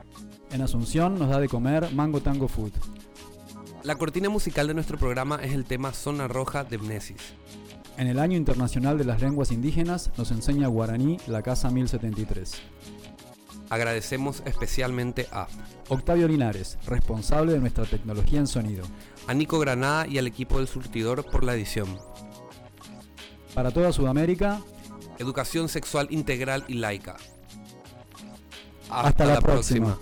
En 0.50 0.62
Asunción 0.62 1.18
nos 1.18 1.28
da 1.28 1.38
de 1.40 1.48
comer 1.48 1.92
Mango 1.92 2.20
Tango 2.20 2.48
Food. 2.48 2.72
La 3.82 3.96
cortina 3.96 4.28
musical 4.28 4.66
de 4.66 4.74
nuestro 4.74 4.98
programa 4.98 5.36
es 5.42 5.54
el 5.54 5.64
tema 5.64 5.92
Zona 5.92 6.28
Roja 6.28 6.64
de 6.64 6.76
Mnesis. 6.76 7.34
En 7.96 8.08
el 8.08 8.18
Año 8.18 8.36
Internacional 8.36 8.98
de 8.98 9.04
las 9.04 9.20
Lenguas 9.20 9.52
Indígenas 9.52 10.10
nos 10.16 10.30
enseña 10.30 10.68
guaraní 10.68 11.18
la 11.26 11.42
Casa 11.42 11.70
1073. 11.70 12.60
Agradecemos 13.70 14.42
especialmente 14.44 15.28
a, 15.32 15.46
Octavio 15.88 16.28
Linares, 16.28 16.76
responsable 16.86 17.52
de 17.52 17.60
nuestra 17.60 17.84
tecnología 17.84 18.40
en 18.40 18.46
sonido. 18.46 18.84
a 19.26 19.34
Nico 19.34 19.58
Granada 19.58 20.06
y 20.06 20.18
al 20.18 20.26
equipo 20.26 20.58
del 20.58 20.68
surtidor 20.68 21.24
por 21.30 21.44
la 21.44 21.54
edición. 21.54 21.98
Para 23.54 23.70
toda 23.70 23.92
Sudamérica, 23.92 24.60
Educación 25.18 25.68
sexual 25.68 26.08
integral 26.10 26.64
y 26.66 26.74
laica. 26.74 27.18
Hasta 28.88 29.26
la 29.26 29.40
próxima. 29.40 29.98